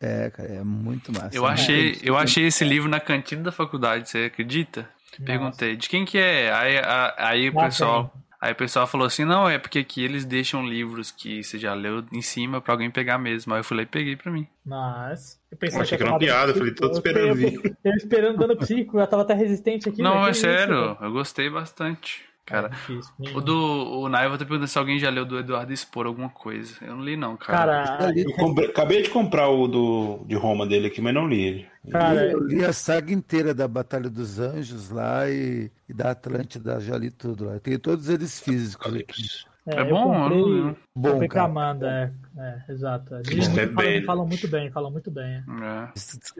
É, 0.01 0.29
cara, 0.29 0.49
é 0.49 0.63
muito 0.63 1.09
massa. 1.09 1.29
Eu 1.31 1.45
achei, 1.45 1.97
eu 2.03 2.17
achei 2.17 2.45
esse 2.45 2.65
livro 2.65 2.89
na 2.89 2.99
cantina 2.99 3.43
da 3.43 3.51
faculdade, 3.51 4.09
você 4.09 4.25
acredita? 4.25 4.89
Perguntei, 5.25 5.77
de 5.77 5.87
quem 5.87 6.03
que 6.03 6.17
é? 6.17 6.51
Aí, 6.51 6.81
aí 7.17 7.49
o 7.49 7.53
pessoal, 7.53 8.13
aí 8.39 8.51
o 8.51 8.55
pessoal 8.55 8.87
falou 8.87 9.07
assim, 9.07 9.25
não, 9.25 9.49
é 9.49 9.57
porque 9.57 9.79
aqui 9.79 10.03
eles 10.03 10.25
deixam 10.25 10.65
livros 10.65 11.11
que 11.11 11.43
você 11.43 11.57
já 11.57 11.73
leu 11.73 12.05
em 12.11 12.21
cima 12.21 12.61
pra 12.61 12.73
alguém 12.73 12.91
pegar 12.91 13.17
mesmo. 13.17 13.53
Aí 13.53 13.59
eu 13.59 13.63
fui 13.63 13.77
lá 13.77 13.83
e 13.83 13.87
peguei 13.87 14.15
pra 14.15 14.31
mim. 14.31 14.47
Mas. 14.65 15.39
Eu 15.51 15.55
Eu 15.55 15.57
pensei 15.57 15.81
achei 15.81 15.97
que 15.97 16.03
era 16.03 16.11
uma 16.11 16.19
piada, 16.19 16.47
dano 16.51 16.57
falei, 16.57 16.73
tô 16.73 16.91
esperando 16.91 17.41
eu, 17.41 17.49
eu, 17.49 17.75
eu 17.83 17.93
esperando 17.93 18.37
dano 18.37 18.57
psíquico, 18.57 18.99
eu 18.99 19.07
tava 19.07 19.23
até 19.23 19.33
resistente 19.33 19.89
aqui. 19.89 20.01
não, 20.01 20.15
velho, 20.15 20.27
é 20.27 20.31
isso, 20.31 20.41
sério, 20.41 20.75
velho? 20.75 20.97
eu 21.01 21.11
gostei 21.11 21.49
bastante. 21.49 22.26
Cara, 22.47 22.67
É 22.67 22.69
difícil. 22.69 23.13
o 23.35 23.41
do 23.41 23.99
o 23.99 24.07
Naiva 24.07 24.37
tá 24.37 24.45
perguntando 24.45 24.69
se 24.69 24.79
alguém 24.79 24.97
já 24.97 25.09
leu 25.09 25.25
do 25.25 25.37
Eduardo 25.37 25.73
Expor 25.73 26.05
alguma 26.05 26.29
coisa. 26.29 26.75
Eu 26.81 26.95
não 26.95 27.03
li 27.03 27.17
não, 27.17 27.35
cara. 27.35 27.83
Cara, 27.85 28.17
Eu 28.17 28.33
comprei- 28.35 28.69
acabei 28.69 29.01
de 29.01 29.09
comprar 29.09 29.49
o 29.49 29.67
do, 29.67 30.25
de 30.25 30.33
Roma 30.35 30.65
dele 30.65 30.87
aqui, 30.87 31.01
mas 31.01 31.13
não 31.13 31.27
li 31.27 31.41
ele. 31.45 31.67
cara, 31.91 32.31
Eu 32.31 32.39
li 32.47 32.63
a 32.63 32.71
saga 32.71 33.11
inteira 33.13 33.53
da 33.53 33.67
Batalha 33.67 34.09
dos 34.09 34.39
Anjos 34.39 34.89
lá 34.89 35.29
e, 35.29 35.69
e 35.89 35.93
da 35.93 36.11
Atlântida, 36.11 36.79
já 36.79 36.97
li 36.97 37.11
tudo 37.11 37.45
lá. 37.45 37.53
Eu 37.55 37.59
tenho 37.59 37.79
todos 37.79 38.07
eles 38.07 38.39
físicos 38.39 38.95
aqui. 38.95 39.23
É 39.69 39.81
eu 39.81 39.89
bom, 39.89 40.03
comprei, 40.29 40.61
né? 40.63 40.75
Bom, 40.95 41.11
comprei 41.11 41.27
cara. 41.27 41.45
Amanda, 41.45 42.13
é, 42.37 42.41
é, 42.41 42.71
exato. 42.71 43.13
Eles 43.29 43.49
é 43.49 43.51
falam, 43.67 43.75
bem- 43.75 44.03
falam 44.05 44.25
muito 44.25 44.47
bem, 44.47 44.71
falam 44.71 44.89
muito 44.91 45.11
bem. 45.11 45.25
é. 45.25 45.43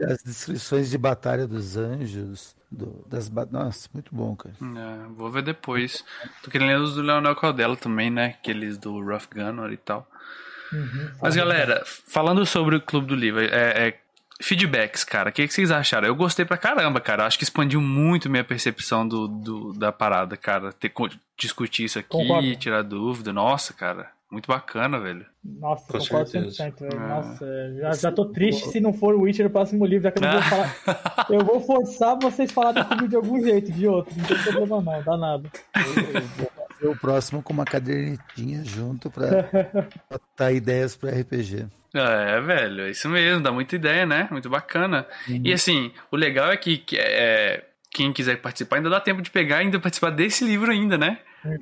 É. 0.00 0.04
As 0.14 0.22
descrições 0.24 0.88
de 0.88 0.96
Batalha 0.96 1.46
dos 1.46 1.76
Anjos, 1.76 2.56
do- 2.70 3.04
das 3.08 3.30
Nossa, 3.50 3.88
muito 3.94 4.14
bom, 4.14 4.36
cara. 4.36 4.54
É, 4.60 5.08
vou 5.14 5.30
ver 5.30 5.42
depois. 5.42 6.04
Tô 6.42 6.50
querendo 6.50 6.68
ler 6.68 6.78
os 6.80 6.94
do 6.94 7.02
Leonel 7.02 7.34
Caldela 7.36 7.76
também, 7.76 8.10
né? 8.10 8.36
Aqueles 8.40 8.76
do 8.78 9.00
Rough 9.02 9.26
Gunner 9.32 9.72
e 9.72 9.76
tal. 9.76 10.08
Uhum, 10.72 11.10
Mas 11.22 11.34
galera, 11.34 11.82
falando 11.86 12.44
sobre 12.44 12.76
o 12.76 12.80
Clube 12.80 13.06
do 13.06 13.14
Livro, 13.14 13.40
é, 13.40 13.46
é, 13.88 14.00
feedbacks, 14.40 15.02
cara, 15.02 15.30
o 15.30 15.32
que, 15.32 15.46
que 15.48 15.52
vocês 15.54 15.70
acharam? 15.70 16.06
Eu 16.06 16.14
gostei 16.14 16.44
pra 16.44 16.58
caramba, 16.58 17.00
cara. 17.00 17.24
Acho 17.26 17.38
que 17.38 17.44
expandiu 17.44 17.80
muito 17.80 18.28
minha 18.28 18.44
percepção 18.44 19.08
do, 19.08 19.26
do- 19.26 19.72
da 19.72 19.90
parada, 19.90 20.36
cara. 20.36 20.70
Ter, 20.72 20.92
discutir 21.38 21.84
isso 21.84 21.98
aqui, 21.98 22.08
Concordo. 22.10 22.54
tirar 22.56 22.82
dúvida. 22.82 23.32
Nossa, 23.32 23.72
cara, 23.72 24.10
muito 24.30 24.46
bacana, 24.46 24.98
velho. 25.00 25.24
Nossa, 25.42 25.90
Com 25.90 25.98
concordo 25.98 26.28
certeza. 26.28 26.64
100%. 26.70 26.80
velho. 26.80 26.92
É. 26.92 27.08
Nossa, 27.08 27.46
já, 27.80 27.92
já 27.92 28.12
tô 28.12 28.26
triste 28.26 28.68
se 28.68 28.80
não 28.80 28.92
for 28.92 29.14
o 29.14 29.22
Witcher 29.22 29.46
o 29.46 29.50
próximo 29.50 29.86
livro, 29.86 30.04
já 30.04 30.10
que 30.10 30.18
eu 30.18 30.22
não 30.22 30.32
vou 30.32 30.42
falar. 30.42 31.26
Eu 31.30 31.44
vou 31.44 31.60
forçar 31.60 32.18
vocês 32.20 32.50
a 32.50 32.52
falarem 32.52 32.84
comigo 32.84 33.08
de 33.08 33.16
algum 33.16 33.40
jeito, 33.42 33.72
de 33.72 33.86
outro. 33.88 34.14
Não 34.16 34.24
tem 34.24 34.36
problema 34.38 34.80
não, 34.80 35.02
dá 35.02 35.16
nada. 35.16 35.50
Eu 35.74 36.22
vou 36.22 36.50
fazer 36.68 36.88
o 36.88 36.96
próximo 36.96 37.42
com 37.42 37.52
uma 37.52 37.64
cadernetinha 37.64 38.62
junto 38.64 39.10
pra 39.10 39.28
botar 40.10 40.52
ideias 40.52 40.94
pra 40.94 41.10
RPG. 41.10 41.66
É, 41.94 42.40
velho, 42.42 42.82
é 42.82 42.90
isso 42.90 43.08
mesmo, 43.08 43.42
dá 43.42 43.50
muita 43.50 43.76
ideia, 43.76 44.04
né? 44.04 44.28
Muito 44.30 44.50
bacana. 44.50 45.06
E 45.26 45.52
assim, 45.52 45.90
o 46.12 46.16
legal 46.16 46.52
é 46.52 46.56
que, 46.56 46.76
que, 46.76 46.98
é, 46.98 47.64
quem 47.90 48.12
quiser 48.12 48.40
participar 48.40 48.76
ainda 48.76 48.90
dá 48.90 49.00
tempo 49.00 49.22
de 49.22 49.30
pegar 49.30 49.58
e 49.58 49.66
ainda 49.66 49.80
participar 49.80 50.10
desse 50.10 50.44
livro 50.44 50.70
ainda, 50.70 50.98
né? 50.98 51.18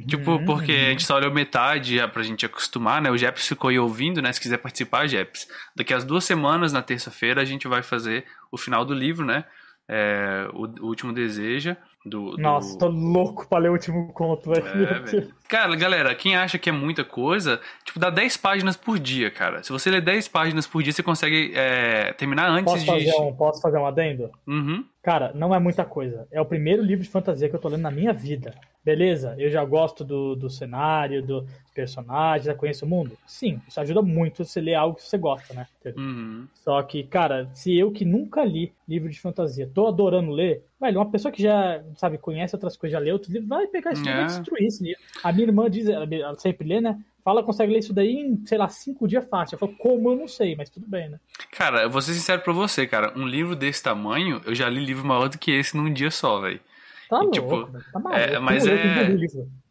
Tipo, 0.06 0.42
porque 0.44 0.72
a 0.72 0.90
gente 0.90 1.04
só 1.04 1.16
olhou 1.16 1.32
metade 1.32 1.96
já 1.96 2.08
pra 2.08 2.22
gente 2.22 2.46
acostumar, 2.46 3.00
né? 3.00 3.10
O 3.10 3.16
Jeps 3.16 3.46
ficou 3.46 3.68
aí 3.68 3.78
ouvindo, 3.78 4.22
né? 4.22 4.32
Se 4.32 4.40
quiser 4.40 4.58
participar, 4.58 5.06
Jeps. 5.06 5.46
Daqui 5.74 5.92
a 5.92 5.98
duas 5.98 6.24
semanas, 6.24 6.72
na 6.72 6.82
terça-feira, 6.82 7.42
a 7.42 7.44
gente 7.44 7.68
vai 7.68 7.82
fazer 7.82 8.24
o 8.50 8.56
final 8.56 8.84
do 8.84 8.94
livro, 8.94 9.24
né? 9.24 9.44
É, 9.88 10.48
o, 10.52 10.64
o 10.64 10.86
Último 10.86 11.12
Deseja. 11.12 11.76
Do, 12.08 12.36
do- 12.36 12.38
Nossa, 12.38 12.78
tô 12.78 12.86
louco 12.86 13.48
pra 13.48 13.58
ler 13.58 13.68
o 13.68 13.72
último 13.72 14.12
conto, 14.12 14.48
velho. 14.50 14.64
É, 14.66 15.00
velho. 15.00 15.34
Cara, 15.48 15.74
galera, 15.74 16.14
quem 16.14 16.36
acha 16.36 16.56
que 16.58 16.68
é 16.68 16.72
muita 16.72 17.04
coisa, 17.04 17.60
tipo, 17.84 17.98
dá 17.98 18.10
10 18.10 18.36
páginas 18.36 18.76
por 18.76 18.98
dia, 18.98 19.30
cara. 19.30 19.62
Se 19.64 19.72
você 19.72 19.90
ler 19.90 20.00
10 20.00 20.28
páginas 20.28 20.66
por 20.66 20.82
dia, 20.82 20.92
você 20.92 21.02
consegue 21.02 21.52
é, 21.54 22.12
terminar 22.12 22.48
antes 22.48 22.72
Posso 22.72 22.84
de. 22.84 22.90
fazer, 23.10 23.20
um, 23.22 23.32
posso 23.34 23.60
fazer 23.60 23.78
um 23.78 23.86
adendo? 23.86 24.30
Uhum. 24.46 24.84
Cara, 25.02 25.32
não 25.34 25.52
é 25.54 25.58
muita 25.58 25.84
coisa. 25.84 26.26
É 26.30 26.40
o 26.40 26.46
primeiro 26.46 26.82
livro 26.82 27.02
de 27.04 27.10
fantasia 27.10 27.48
que 27.48 27.56
eu 27.56 27.60
tô 27.60 27.68
lendo 27.68 27.82
na 27.82 27.90
minha 27.90 28.12
vida. 28.12 28.54
Beleza, 28.86 29.34
eu 29.36 29.50
já 29.50 29.64
gosto 29.64 30.04
do, 30.04 30.36
do 30.36 30.48
cenário, 30.48 31.20
dos 31.20 31.44
personagens, 31.74 32.46
já 32.46 32.54
conheço 32.54 32.84
o 32.84 32.88
mundo. 32.88 33.18
Sim, 33.26 33.60
isso 33.66 33.80
ajuda 33.80 34.00
muito 34.00 34.44
você 34.44 34.60
ler 34.60 34.76
algo 34.76 34.94
que 34.94 35.02
você 35.02 35.18
gosta, 35.18 35.52
né? 35.52 35.66
Uhum. 35.96 36.46
Só 36.54 36.80
que, 36.84 37.02
cara, 37.02 37.48
se 37.52 37.76
eu 37.76 37.90
que 37.90 38.04
nunca 38.04 38.44
li 38.44 38.72
livro 38.88 39.10
de 39.10 39.20
fantasia, 39.20 39.68
tô 39.74 39.88
adorando 39.88 40.30
ler, 40.30 40.62
velho, 40.80 41.00
uma 41.00 41.10
pessoa 41.10 41.32
que 41.32 41.42
já, 41.42 41.82
sabe, 41.96 42.16
conhece 42.16 42.54
outras 42.54 42.76
coisas, 42.76 42.92
já 42.96 43.04
lê 43.04 43.10
outros 43.10 43.32
livros, 43.32 43.48
vai 43.48 43.66
pegar 43.66 43.90
esse 43.90 44.04
livro 44.04 44.20
e 44.20 44.22
É. 44.22 44.26
destruir 44.26 44.66
esse 44.66 44.84
livro. 44.84 45.02
A 45.20 45.32
minha 45.32 45.48
irmã 45.48 45.68
diz, 45.68 45.88
ela, 45.88 46.06
ela 46.08 46.38
sempre 46.38 46.68
lê, 46.68 46.80
né? 46.80 46.96
Fala, 47.24 47.42
consegue 47.42 47.72
ler 47.72 47.80
isso 47.80 47.92
daí 47.92 48.12
em, 48.14 48.46
sei 48.46 48.56
lá, 48.56 48.68
cinco 48.68 49.08
dias 49.08 49.28
fácil. 49.28 49.56
Eu 49.56 49.58
falo, 49.58 49.74
como 49.78 50.12
eu 50.12 50.16
não 50.16 50.28
sei, 50.28 50.54
mas 50.54 50.70
tudo 50.70 50.86
bem, 50.86 51.08
né? 51.08 51.18
Cara, 51.50 51.82
eu 51.82 51.90
vou 51.90 52.00
ser 52.00 52.14
sincero 52.14 52.40
pra 52.40 52.52
você, 52.52 52.86
cara. 52.86 53.12
Um 53.18 53.26
livro 53.26 53.56
desse 53.56 53.82
tamanho, 53.82 54.40
eu 54.46 54.54
já 54.54 54.68
li 54.68 54.78
livro 54.84 55.04
maior 55.04 55.28
do 55.28 55.36
que 55.38 55.50
esse 55.50 55.76
num 55.76 55.92
dia 55.92 56.12
só, 56.12 56.40
velho. 56.40 56.60
Tá 57.08 57.16
E, 57.16 57.20
louco, 57.20 57.32
tipo, 57.32 57.66
velho, 57.66 57.84
tá 57.92 57.98
maluco. 58.00 58.20
é, 58.20 58.38
mas 58.38 58.66
é-. 58.66 59.16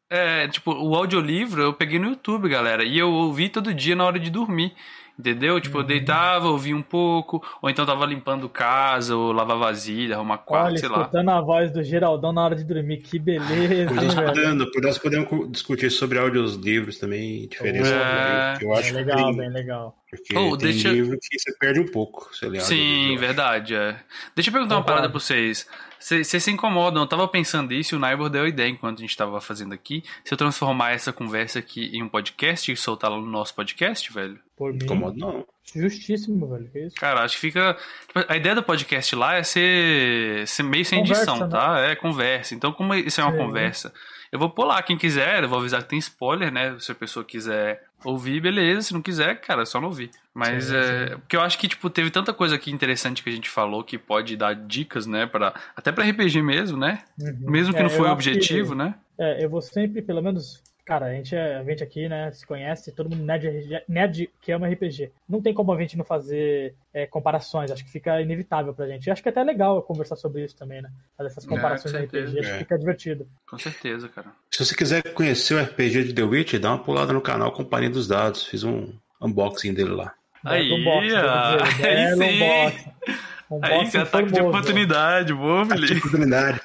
É, 0.09 0.47
tipo, 0.47 0.71
o 0.71 0.95
audiolivro 0.95 1.61
eu 1.61 1.73
peguei 1.73 1.97
no 1.99 2.09
YouTube, 2.09 2.47
galera. 2.47 2.83
E 2.83 2.97
eu 2.97 3.11
ouvi 3.11 3.49
todo 3.49 3.73
dia 3.73 3.95
na 3.95 4.05
hora 4.05 4.19
de 4.19 4.29
dormir. 4.29 4.73
Entendeu? 5.17 5.61
Tipo, 5.61 5.77
eu 5.79 5.83
deitava, 5.83 6.49
ouvia 6.49 6.75
um 6.75 6.81
pouco, 6.81 7.41
ou 7.61 7.69
então 7.69 7.85
tava 7.85 8.05
limpando 8.05 8.49
casa, 8.49 9.15
ou 9.15 9.31
lavar 9.31 9.57
vasilha, 9.57 10.15
arrumar 10.15 10.39
quarto, 10.39 10.67
Olha, 10.71 10.77
sei 10.77 10.89
lá. 10.89 11.01
escutando 11.03 11.29
a 11.29 11.39
voz 11.41 11.71
do 11.71 11.81
Geraldão 11.83 12.33
na 12.33 12.43
hora 12.43 12.55
de 12.55 12.65
dormir, 12.65 12.97
que 12.97 13.17
beleza, 13.17 13.93
velho? 13.93 14.25
podendo, 14.25 14.71
por 14.71 14.81
nós 14.81 14.97
podemos 14.97 15.51
discutir 15.51 15.89
sobre 15.89 16.19
audiolivros 16.19 16.97
também, 16.97 17.47
diferença. 17.47 17.93
É. 17.95 18.57
Eu 18.61 18.73
acho 18.73 18.93
Bem 18.93 19.05
legal, 19.05 19.31
que 19.31 19.37
bem 19.37 19.49
legal. 19.51 19.95
porque 20.09 20.37
Oh, 20.37 20.57
tem 20.57 20.71
deixa- 20.71 20.89
livro 20.91 21.17
que 21.17 21.39
você 21.39 21.57
perde 21.57 21.79
um 21.79 21.87
pouco, 21.87 22.29
Sim, 22.59 23.15
verdade, 23.17 23.73
é. 23.73 23.97
Deixa 24.35 24.49
eu 24.49 24.53
perguntar 24.53 24.75
uma 24.75 24.81
Concordo. 24.81 24.85
parada 24.85 25.09
pra 25.09 25.19
vocês. 25.19 25.65
Vocês 25.97 26.27
vocês 26.27 26.43
se 26.43 26.51
incomodam? 26.51 27.01
Eu 27.03 27.07
tava 27.07 27.25
pensando 27.27 27.73
isso 27.73 27.95
e 27.95 27.97
o 27.97 27.99
Naibor 27.99 28.29
deu 28.29 28.43
a 28.43 28.47
ideia 28.49 28.69
enquanto 28.69 28.99
a 28.99 29.01
gente 29.01 29.15
tava 29.15 29.39
fazendo 29.41 29.73
aqui. 29.73 30.03
Se 30.25 30.33
eu 30.33 30.37
transformar 30.37 30.91
essa 30.91 31.11
conversa 31.13 31.59
aqui 31.59 31.89
em 31.97 32.03
um 32.03 32.09
podcast 32.09 32.69
e 32.71 32.75
soltar 32.75 33.09
lá 33.09 33.17
no 33.17 33.25
nosso 33.25 33.55
podcast, 33.55 34.11
velho. 34.13 34.37
Por 34.57 34.71
mim, 34.71 34.79
Incomoda 34.83 35.17
não. 35.17 35.45
justíssimo, 35.73 36.47
velho. 36.47 36.69
Que 36.71 36.85
isso? 36.85 36.95
Cara, 36.95 37.21
acho 37.23 37.35
que 37.35 37.41
fica. 37.41 37.75
tipo, 38.07 38.25
A 38.31 38.37
ideia 38.37 38.55
do 38.55 38.63
podcast 38.63 39.15
lá 39.15 39.35
é 39.35 39.43
ser, 39.43 40.47
ser 40.47 40.63
meio 40.63 40.85
sem 40.85 40.99
Conversa, 40.99 41.21
edição, 41.23 41.39
né? 41.39 41.47
tá? 41.51 41.79
É 41.81 41.95
conversa. 41.95 42.55
Então, 42.55 42.71
como 42.71 42.93
isso 42.93 43.19
é 43.19 43.23
uma 43.23 43.33
Sim. 43.33 43.37
conversa, 43.37 43.93
eu 44.31 44.39
vou 44.39 44.49
pôr 44.49 44.65
lá 44.65 44.81
quem 44.81 44.97
quiser, 44.97 45.43
eu 45.43 45.49
vou 45.49 45.59
avisar 45.59 45.83
que 45.83 45.89
tem 45.89 45.99
spoiler, 45.99 46.51
né? 46.51 46.75
Se 46.79 46.91
a 46.91 46.95
pessoa 46.95 47.25
quiser 47.25 47.83
ouvir, 48.03 48.39
beleza. 48.39 48.81
Se 48.83 48.93
não 48.93 49.01
quiser, 49.01 49.39
cara, 49.41 49.63
é 49.63 49.65
só 49.65 49.81
não 49.81 49.89
ouvir. 49.89 50.09
Mas 50.33 50.65
Sim, 50.65 50.75
é. 50.77 51.07
sim. 51.09 51.15
Porque 51.17 51.35
eu 51.35 51.41
acho 51.41 51.57
que, 51.57 51.67
tipo, 51.67 51.89
teve 51.89 52.09
tanta 52.09 52.33
coisa 52.33 52.55
aqui 52.55 52.71
interessante 52.71 53.21
que 53.23 53.29
a 53.29 53.33
gente 53.33 53.49
falou 53.49 53.83
que 53.83 53.97
pode 53.97 54.37
dar 54.37 54.53
dicas, 54.55 55.05
né? 55.05 55.25
Pra, 55.25 55.53
até 55.75 55.91
pra 55.91 56.05
RPG 56.05 56.41
mesmo, 56.41 56.77
né? 56.77 57.03
Uhum. 57.19 57.51
Mesmo 57.51 57.73
que 57.73 57.79
É, 57.79 57.83
não 57.83 57.89
foi 57.89 58.07
o 58.07 58.11
acho 58.13 58.21
que- 58.23 58.29
objetivo, 58.29 58.73
né? 58.75 58.95
É, 59.17 59.43
eu 59.43 59.49
vou 59.49 59.61
sempre, 59.61 60.01
pelo 60.01 60.21
menos. 60.21 60.61
Cara, 60.85 61.07
a 61.07 61.13
gente, 61.13 61.35
é, 61.35 61.55
a 61.57 61.63
gente 61.63 61.83
aqui, 61.83 62.07
né, 62.07 62.31
se 62.31 62.45
conhece, 62.45 62.91
todo 62.91 63.09
mundo 63.09 63.23
nerd, 63.25 63.83
nerd 63.89 64.29
que 64.39 64.51
ama 64.51 64.67
RPG. 64.69 65.11
Não 65.27 65.41
tem 65.41 65.51
como 65.51 65.73
a 65.73 65.79
gente 65.81 65.97
não 65.97 66.05
fazer 66.05 66.75
é, 66.93 67.07
comparações, 67.07 67.71
acho 67.71 67.83
que 67.83 67.89
fica 67.91 68.21
inevitável 68.21 68.71
pra 68.71 68.85
gente. 68.87 69.07
E 69.07 69.11
acho 69.11 69.23
que 69.23 69.27
é 69.27 69.31
até 69.31 69.43
legal 69.43 69.81
conversar 69.81 70.15
sobre 70.15 70.43
isso 70.45 70.55
também, 70.55 70.83
né? 70.83 70.91
Fazer 71.17 71.29
essas 71.31 71.43
É, 71.43 71.47
comparações 71.47 71.91
com 71.91 71.99
de 71.99 72.05
RPG, 72.05 72.39
acho 72.39 72.49
que 72.49 72.55
É. 72.55 72.57
fica 72.59 72.77
divertido. 72.77 73.27
Com 73.49 73.57
certeza, 73.57 74.07
cara. 74.09 74.27
Se 74.51 74.63
você 74.63 74.75
quiser 74.75 75.01
conhecer 75.13 75.55
o 75.55 75.59
RPG 75.59 76.03
de 76.03 76.13
The 76.13 76.21
Witch, 76.23 76.53
dá 76.59 76.69
uma 76.69 76.83
pulada 76.83 77.11
no 77.11 77.21
canal 77.21 77.51
Companhia 77.51 77.89
dos 77.89 78.07
Dados. 78.07 78.45
Fiz 78.45 78.63
um 78.63 78.93
unboxing 79.19 79.73
dele 79.73 79.89
lá. 79.89 80.13
Aí, 80.43 80.71
unboxing, 80.71 81.07
devo 81.09 81.27
ó. 81.27 81.57
dizer, 81.57 81.81
Aí 81.87 81.95
belo 81.95 82.17
sim. 82.21 82.35
unboxing. 82.43 82.91
Aí, 83.07 83.15
Unboxing 83.51 83.87
esse 83.87 83.97
ataque 83.97 84.31
de 84.31 84.39
oportunidade, 84.41 85.33
boa, 85.33 85.65
Felipe. 85.65 85.97
Oportunidade. 85.97 86.61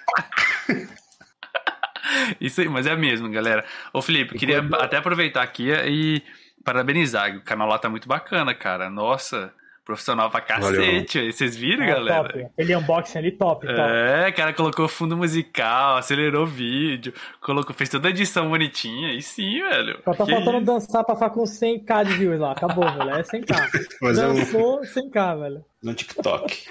Isso 2.41 2.61
aí, 2.61 2.69
mas 2.69 2.87
é 2.87 2.97
mesmo, 2.97 3.31
galera. 3.31 3.65
Ô, 3.93 4.01
Felipe, 4.03 4.39
queria 4.39 4.61
até 4.81 4.97
aproveitar 4.99 5.43
aqui 5.43 5.71
e 5.87 6.23
parabenizar. 6.65 7.37
O 7.37 7.41
canal 7.43 7.69
lá 7.69 7.79
tá 7.79 7.89
muito 7.89 8.07
bacana, 8.09 8.55
cara. 8.55 8.89
Nossa, 8.91 9.53
profissional 9.85 10.31
pra 10.31 10.41
cacete. 10.41 11.19
aí. 11.19 11.33
Vocês 11.33 11.57
viram, 11.57 11.85
É, 11.85 11.89
galera? 11.89 12.29
top. 12.29 12.45
Aquele 12.53 12.77
unboxing 12.77 13.19
ali, 13.19 13.33
top, 13.33 13.67
top. 13.67 13.81
É, 13.81 14.31
cara, 14.33 14.53
colocou 14.53 14.87
fundo 14.87 15.17
musical, 15.17 15.97
acelerou 15.97 16.45
o 16.45 16.47
vídeo, 16.47 17.13
colocou, 17.41 17.75
fez 17.75 17.89
toda 17.89 18.09
a 18.09 18.11
edição 18.11 18.49
bonitinha. 18.49 19.15
E 19.15 19.23
sim, 19.23 19.61
velho. 19.63 20.01
Só 20.05 20.15
tá 20.15 20.25
Que 20.25 20.31
faltando 20.33 20.57
isso? 20.59 20.67
dançar 20.67 21.03
pra 21.05 21.15
ficar 21.15 21.31
com 21.31 21.43
100k 21.43 22.05
de 22.05 22.13
views 22.15 22.39
lá. 22.39 22.53
Acabou, 22.53 22.85
velho. 22.85 23.11
É 23.11 23.23
100k. 23.23 23.55
Fazer 23.99 24.27
um, 24.27 24.35
Dançou 24.35 24.81
100k, 24.83 25.41
velho. 25.41 25.65
um 25.85 25.95
TikTok. 25.95 26.69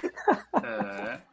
É. 0.62 1.29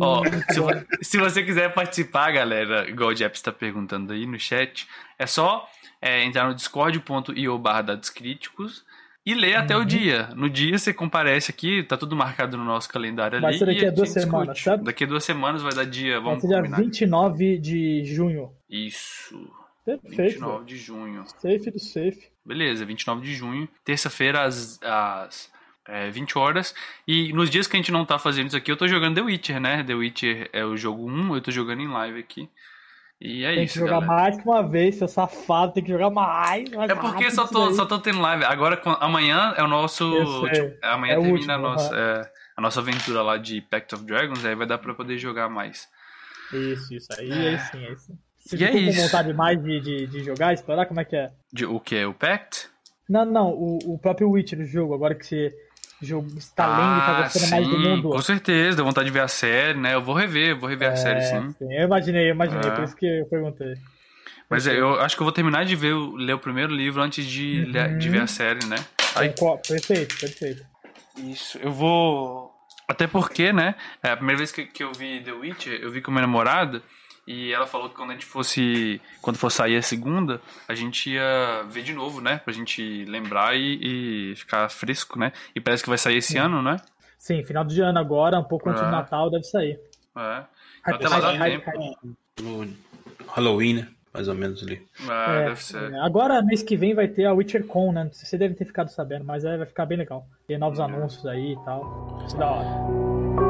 Ó, 0.00 0.22
se, 0.52 0.60
vo- 0.60 0.86
se 1.02 1.18
você 1.18 1.42
quiser 1.42 1.72
participar, 1.72 2.30
galera, 2.32 2.88
igual 2.88 3.10
o 3.10 3.14
Jeps 3.14 3.38
está 3.38 3.52
perguntando 3.52 4.12
aí 4.12 4.26
no 4.26 4.38
chat, 4.38 4.86
é 5.18 5.26
só 5.26 5.68
é, 6.00 6.22
entrar 6.24 6.46
no 6.48 6.54
discord.io 6.54 7.58
barra 7.58 7.82
dados 7.82 8.10
críticos 8.10 8.84
e 9.24 9.34
ler 9.34 9.56
até 9.56 9.76
o 9.76 9.84
dia. 9.84 10.28
No 10.36 10.48
dia 10.48 10.78
você 10.78 10.92
comparece 10.92 11.50
aqui, 11.50 11.82
tá 11.82 11.96
tudo 11.96 12.14
marcado 12.14 12.56
no 12.56 12.64
nosso 12.64 12.88
calendário 12.88 13.40
Vai 13.40 13.50
ali. 13.50 13.58
ser 13.58 13.66
daqui 13.66 13.86
a 13.86 13.90
duas 13.90 14.08
discute. 14.14 14.24
semanas, 14.30 14.60
certo? 14.60 14.84
Daqui 14.84 15.04
a 15.04 15.06
duas 15.06 15.24
semanas 15.24 15.62
vai 15.62 15.72
dar 15.74 15.84
dia, 15.86 16.14
Vai 16.14 16.22
vamos 16.22 16.40
ser 16.42 16.48
dia 16.48 16.56
combinar. 16.58 16.76
29 16.76 17.58
de 17.58 18.04
junho. 18.04 18.52
Isso, 18.70 19.50
Perfeito. 19.84 20.16
29 20.34 20.52
velho. 20.54 20.64
de 20.66 20.76
junho. 20.76 21.24
Safe 21.26 21.70
do 21.70 21.78
safe. 21.80 22.28
Beleza, 22.44 22.84
29 22.84 23.22
de 23.22 23.34
junho, 23.34 23.68
terça-feira 23.84 24.42
às, 24.44 24.80
às 24.82 25.50
é, 25.88 26.10
20 26.10 26.36
horas. 26.38 26.74
E 27.06 27.32
nos 27.32 27.48
dias 27.50 27.66
que 27.66 27.76
a 27.76 27.78
gente 27.78 27.92
não 27.92 28.04
tá 28.04 28.18
fazendo 28.18 28.48
isso 28.48 28.56
aqui, 28.56 28.70
eu 28.70 28.76
tô 28.76 28.86
jogando 28.88 29.16
The 29.16 29.22
Witcher, 29.22 29.60
né? 29.60 29.82
The 29.84 29.94
Witcher 29.94 30.50
é 30.52 30.64
o 30.64 30.76
jogo 30.76 31.08
1, 31.08 31.34
eu 31.36 31.40
tô 31.40 31.50
jogando 31.50 31.80
em 31.82 31.88
live 31.88 32.18
aqui. 32.20 32.48
E 33.18 33.44
é 33.44 33.54
Tem 33.54 33.64
isso, 33.64 33.74
que 33.74 33.80
jogar 33.80 34.00
galera. 34.00 34.06
mais 34.12 34.36
que 34.36 34.46
uma 34.46 34.62
vez, 34.68 34.96
seu 34.96 35.08
safado. 35.08 35.72
Tem 35.72 35.82
que 35.82 35.90
jogar 35.90 36.10
mais. 36.10 36.68
mais 36.70 36.90
É 36.90 36.94
porque 36.94 37.30
só 37.30 37.44
isso 37.44 37.52
tô, 37.52 37.72
só 37.72 37.86
tô 37.86 37.98
tendo 37.98 38.20
live. 38.20 38.44
Agora, 38.44 38.78
amanhã 39.00 39.54
é 39.56 39.62
o 39.62 39.68
nosso. 39.68 40.04
Tipo, 40.52 40.76
amanhã 40.82 41.14
É 41.14 41.20
termina 41.20 41.54
a, 41.54 41.56
último, 41.56 41.58
nossa, 41.58 41.94
aham. 41.94 42.20
é, 42.22 42.30
a 42.56 42.60
nossa 42.60 42.80
aventura 42.80 43.22
lá 43.22 43.38
de 43.38 43.62
Pact 43.62 43.94
of 43.94 44.04
Dragons, 44.04 44.44
aí 44.44 44.54
vai 44.54 44.66
dar 44.66 44.76
pra 44.78 44.92
poder 44.92 45.16
jogar 45.16 45.48
mais. 45.48 45.88
Isso, 46.52 46.92
isso. 46.94 47.08
Aí, 47.18 47.32
aí 47.32 47.58
sim, 47.58 47.86
aí 47.86 47.96
sim. 47.96 48.18
Você 48.36 48.56
E 48.56 48.64
é 48.64 48.66
ficou 48.68 48.82
com 48.82 48.88
isso. 48.90 49.02
vontade 49.02 49.32
mais 49.32 49.62
de, 49.62 49.80
de, 49.80 50.06
de 50.06 50.22
jogar, 50.22 50.52
explorar? 50.52 50.84
Como 50.86 51.00
é 51.00 51.04
que 51.04 51.16
é? 51.16 51.30
De, 51.52 51.64
o 51.64 51.80
que? 51.80 52.04
O 52.04 52.12
Pact? 52.12 52.68
Não, 53.08 53.24
não. 53.24 53.48
O, 53.50 53.94
o 53.94 53.98
próprio 53.98 54.30
Witcher, 54.30 54.60
o 54.60 54.64
jogo. 54.64 54.94
Agora 54.94 55.14
que 55.14 55.24
você 55.26 55.52
jogo, 56.00 56.28
está 56.36 56.66
lendo 56.66 56.98
e 56.98 57.00
tá 57.02 57.22
gostando 57.22 57.50
mais 57.50 57.68
do 57.68 57.74
Ah, 57.76 57.78
sim, 57.78 57.88
mundo. 57.96 58.10
com 58.10 58.22
certeza, 58.22 58.76
dá 58.76 58.82
vontade 58.82 59.06
de 59.06 59.12
ver 59.12 59.20
a 59.20 59.28
série, 59.28 59.78
né? 59.78 59.94
Eu 59.94 60.02
vou 60.02 60.14
rever, 60.14 60.56
vou 60.58 60.68
rever 60.68 60.90
a 60.92 60.96
série, 60.96 61.18
É, 61.18 61.22
sim. 61.22 61.54
sim, 61.58 61.72
Eu 61.74 61.84
imaginei, 61.84 62.30
eu 62.30 62.34
imaginei. 62.34 62.68
É. 62.68 62.70
Por 62.70 62.84
isso 62.84 62.96
que 62.96 63.06
eu 63.06 63.26
perguntei. 63.26 63.74
Mas 64.48 64.66
é, 64.66 64.78
eu 64.78 65.00
acho 65.00 65.16
que 65.16 65.22
eu 65.22 65.24
vou 65.24 65.32
terminar 65.32 65.64
de 65.64 65.74
ver, 65.74 65.94
ler 65.94 66.34
o 66.34 66.38
primeiro 66.38 66.72
livro 66.72 67.02
antes 67.02 67.24
de, 67.26 67.64
Uhum. 67.64 67.72
ler- 67.72 67.96
de 67.98 68.08
ver 68.08 68.20
a 68.20 68.26
série, 68.26 68.64
né? 68.66 68.76
Aí. 69.14 69.32
Perfeito, 69.66 70.18
perfeito. 70.20 70.62
isso, 71.16 71.58
eu 71.58 71.72
vou. 71.72 72.52
Até 72.88 73.06
porque, 73.06 73.52
né? 73.52 73.74
É 74.02 74.10
a 74.10 74.16
primeira 74.16 74.38
vez 74.38 74.52
que, 74.52 74.64
que 74.66 74.82
eu 74.84 74.92
vi 74.92 75.20
The 75.20 75.32
Witcher, 75.32 75.80
eu 75.82 75.90
vi 75.90 76.00
com 76.00 76.10
minha 76.12 76.22
namorada. 76.22 76.82
E 77.26 77.52
ela 77.52 77.66
falou 77.66 77.88
que 77.88 77.96
quando 77.96 78.10
a 78.10 78.12
gente 78.12 78.24
fosse. 78.24 79.00
Quando 79.20 79.36
for 79.36 79.50
sair 79.50 79.76
a 79.76 79.82
segunda, 79.82 80.40
a 80.68 80.74
gente 80.74 81.10
ia 81.10 81.64
ver 81.68 81.82
de 81.82 81.92
novo, 81.92 82.20
né? 82.20 82.38
Pra 82.44 82.52
gente 82.52 83.04
lembrar 83.06 83.56
e, 83.56 84.30
e 84.32 84.36
ficar 84.36 84.68
fresco, 84.70 85.18
né? 85.18 85.32
E 85.54 85.60
parece 85.60 85.82
que 85.82 85.88
vai 85.88 85.98
sair 85.98 86.18
esse 86.18 86.38
ano, 86.38 86.62
né? 86.62 86.76
Sim, 87.18 87.42
final 87.42 87.64
de 87.64 87.80
ano 87.80 87.98
agora, 87.98 88.38
um 88.38 88.44
pouco 88.44 88.68
antes 88.70 88.80
É. 88.82 88.84
do 88.84 88.90
Natal, 88.92 89.28
deve 89.30 89.42
sair. 89.44 89.80
É. 90.16 90.44
Até 90.84 91.08
lá 91.08 91.18
dá 91.20 91.38
tempo. 91.44 91.70
Halloween, 93.28 93.74
né? 93.74 93.88
Mais 94.14 94.28
ou 94.28 94.34
menos 94.34 94.62
ali. 94.62 94.80
É, 95.08 95.42
É, 95.42 95.44
deve 95.48 95.62
ser. 95.62 95.92
é. 95.92 95.98
Agora, 96.00 96.40
mês 96.42 96.62
que 96.62 96.76
vem, 96.76 96.94
vai 96.94 97.08
ter 97.08 97.24
a 97.26 97.32
Witcher 97.34 97.66
Con, 97.66 97.92
né? 97.92 98.08
Você 98.12 98.38
deve 98.38 98.54
ter 98.54 98.64
ficado 98.64 98.88
sabendo, 98.88 99.24
mas 99.24 99.44
aí 99.44 99.58
vai 99.58 99.66
ficar 99.66 99.84
bem 99.84 99.98
legal. 99.98 100.26
Tem 100.46 100.56
novos 100.58 100.78
anúncios 100.80 101.26
aí 101.26 101.52
e 101.52 101.64
tal. 101.64 102.22
Isso 102.26 102.36
é 102.36 102.38
da 102.38 102.46
hora. 102.50 103.45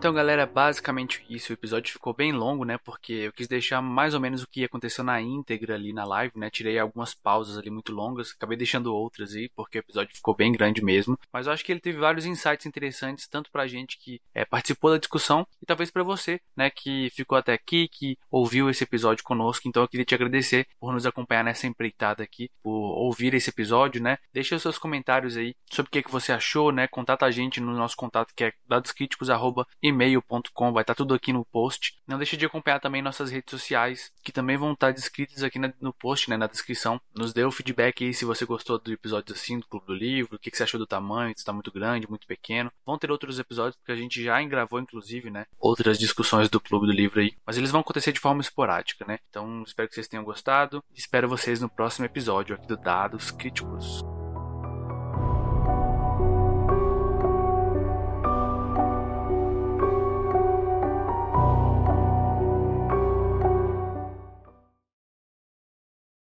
Então, 0.00 0.14
galera, 0.14 0.46
basicamente 0.46 1.22
isso. 1.28 1.52
O 1.52 1.54
episódio 1.54 1.92
ficou 1.92 2.14
bem 2.14 2.32
longo, 2.32 2.64
né? 2.64 2.78
Porque 2.78 3.12
eu 3.12 3.32
quis 3.34 3.46
deixar 3.46 3.82
mais 3.82 4.14
ou 4.14 4.20
menos 4.20 4.42
o 4.42 4.48
que 4.48 4.64
aconteceu 4.64 5.04
na 5.04 5.20
íntegra 5.20 5.74
ali 5.74 5.92
na 5.92 6.06
live, 6.06 6.38
né? 6.38 6.48
Tirei 6.48 6.78
algumas 6.78 7.12
pausas 7.12 7.58
ali 7.58 7.68
muito 7.68 7.92
longas, 7.92 8.32
acabei 8.32 8.56
deixando 8.56 8.94
outras 8.94 9.34
aí, 9.34 9.50
porque 9.54 9.76
o 9.76 9.80
episódio 9.80 10.16
ficou 10.16 10.34
bem 10.34 10.52
grande 10.52 10.82
mesmo. 10.82 11.18
Mas 11.30 11.46
eu 11.46 11.52
acho 11.52 11.62
que 11.62 11.70
ele 11.70 11.82
teve 11.82 11.98
vários 11.98 12.24
insights 12.24 12.64
interessantes, 12.64 13.28
tanto 13.28 13.50
pra 13.50 13.66
gente 13.66 13.98
que 13.98 14.22
é, 14.34 14.42
participou 14.42 14.90
da 14.90 14.96
discussão, 14.96 15.46
e 15.60 15.66
talvez 15.66 15.90
pra 15.90 16.02
você, 16.02 16.40
né? 16.56 16.70
Que 16.70 17.10
ficou 17.10 17.36
até 17.36 17.52
aqui, 17.52 17.86
que 17.86 18.16
ouviu 18.30 18.70
esse 18.70 18.84
episódio 18.84 19.22
conosco. 19.22 19.68
Então 19.68 19.82
eu 19.82 19.88
queria 19.88 20.06
te 20.06 20.14
agradecer 20.14 20.66
por 20.80 20.94
nos 20.94 21.04
acompanhar 21.04 21.44
nessa 21.44 21.66
empreitada 21.66 22.22
aqui, 22.22 22.50
por 22.62 22.72
ouvir 22.72 23.34
esse 23.34 23.50
episódio, 23.50 24.02
né? 24.02 24.16
Deixa 24.32 24.56
os 24.56 24.62
seus 24.62 24.78
comentários 24.78 25.36
aí 25.36 25.54
sobre 25.70 25.90
o 25.90 25.92
que, 25.92 26.02
que 26.04 26.10
você 26.10 26.32
achou, 26.32 26.72
né? 26.72 26.88
Contata 26.88 27.26
a 27.26 27.30
gente 27.30 27.60
no 27.60 27.76
nosso 27.76 27.96
contato 27.96 28.32
que 28.34 28.44
é 28.44 28.52
dadoscríticos.com, 28.66 29.89
vai 30.72 30.82
estar 30.82 30.94
tudo 30.94 31.14
aqui 31.14 31.32
no 31.32 31.44
post. 31.44 31.96
Não 32.06 32.18
deixe 32.18 32.36
de 32.36 32.46
acompanhar 32.46 32.80
também 32.80 33.02
nossas 33.02 33.30
redes 33.30 33.50
sociais, 33.50 34.12
que 34.22 34.32
também 34.32 34.56
vão 34.56 34.72
estar 34.72 34.92
descritas 34.92 35.42
aqui 35.42 35.58
no 35.80 35.92
post, 35.92 36.28
né? 36.30 36.36
Na 36.36 36.46
descrição. 36.46 37.00
Nos 37.14 37.32
dê 37.32 37.44
o 37.44 37.50
feedback 37.50 38.04
aí 38.04 38.14
se 38.14 38.24
você 38.24 38.44
gostou 38.44 38.78
do 38.78 38.92
episódio 38.92 39.34
assim, 39.34 39.58
do 39.58 39.66
Clube 39.66 39.86
do 39.86 39.94
Livro, 39.94 40.36
o 40.36 40.38
que, 40.38 40.50
que 40.50 40.56
você 40.56 40.62
achou 40.62 40.78
do 40.78 40.86
tamanho, 40.86 41.30
se 41.30 41.38
está 41.40 41.52
muito 41.52 41.72
grande, 41.72 42.08
muito 42.08 42.26
pequeno. 42.26 42.72
Vão 42.84 42.98
ter 42.98 43.10
outros 43.10 43.38
episódios, 43.38 43.76
porque 43.76 43.92
a 43.92 43.96
gente 43.96 44.22
já 44.22 44.40
gravou, 44.42 44.80
inclusive, 44.80 45.30
né? 45.30 45.46
Outras 45.58 45.98
discussões 45.98 46.48
do 46.48 46.60
Clube 46.60 46.86
do 46.86 46.92
Livro 46.92 47.20
aí. 47.20 47.34
Mas 47.44 47.56
eles 47.56 47.70
vão 47.70 47.80
acontecer 47.80 48.12
de 48.12 48.20
forma 48.20 48.40
esporádica, 48.40 49.04
né? 49.06 49.18
Então 49.28 49.62
espero 49.66 49.88
que 49.88 49.94
vocês 49.94 50.08
tenham 50.08 50.24
gostado. 50.24 50.82
Espero 50.94 51.28
vocês 51.28 51.60
no 51.60 51.68
próximo 51.68 52.06
episódio 52.06 52.54
aqui 52.54 52.66
do 52.66 52.76
Dados 52.76 53.30
Críticos. 53.30 54.02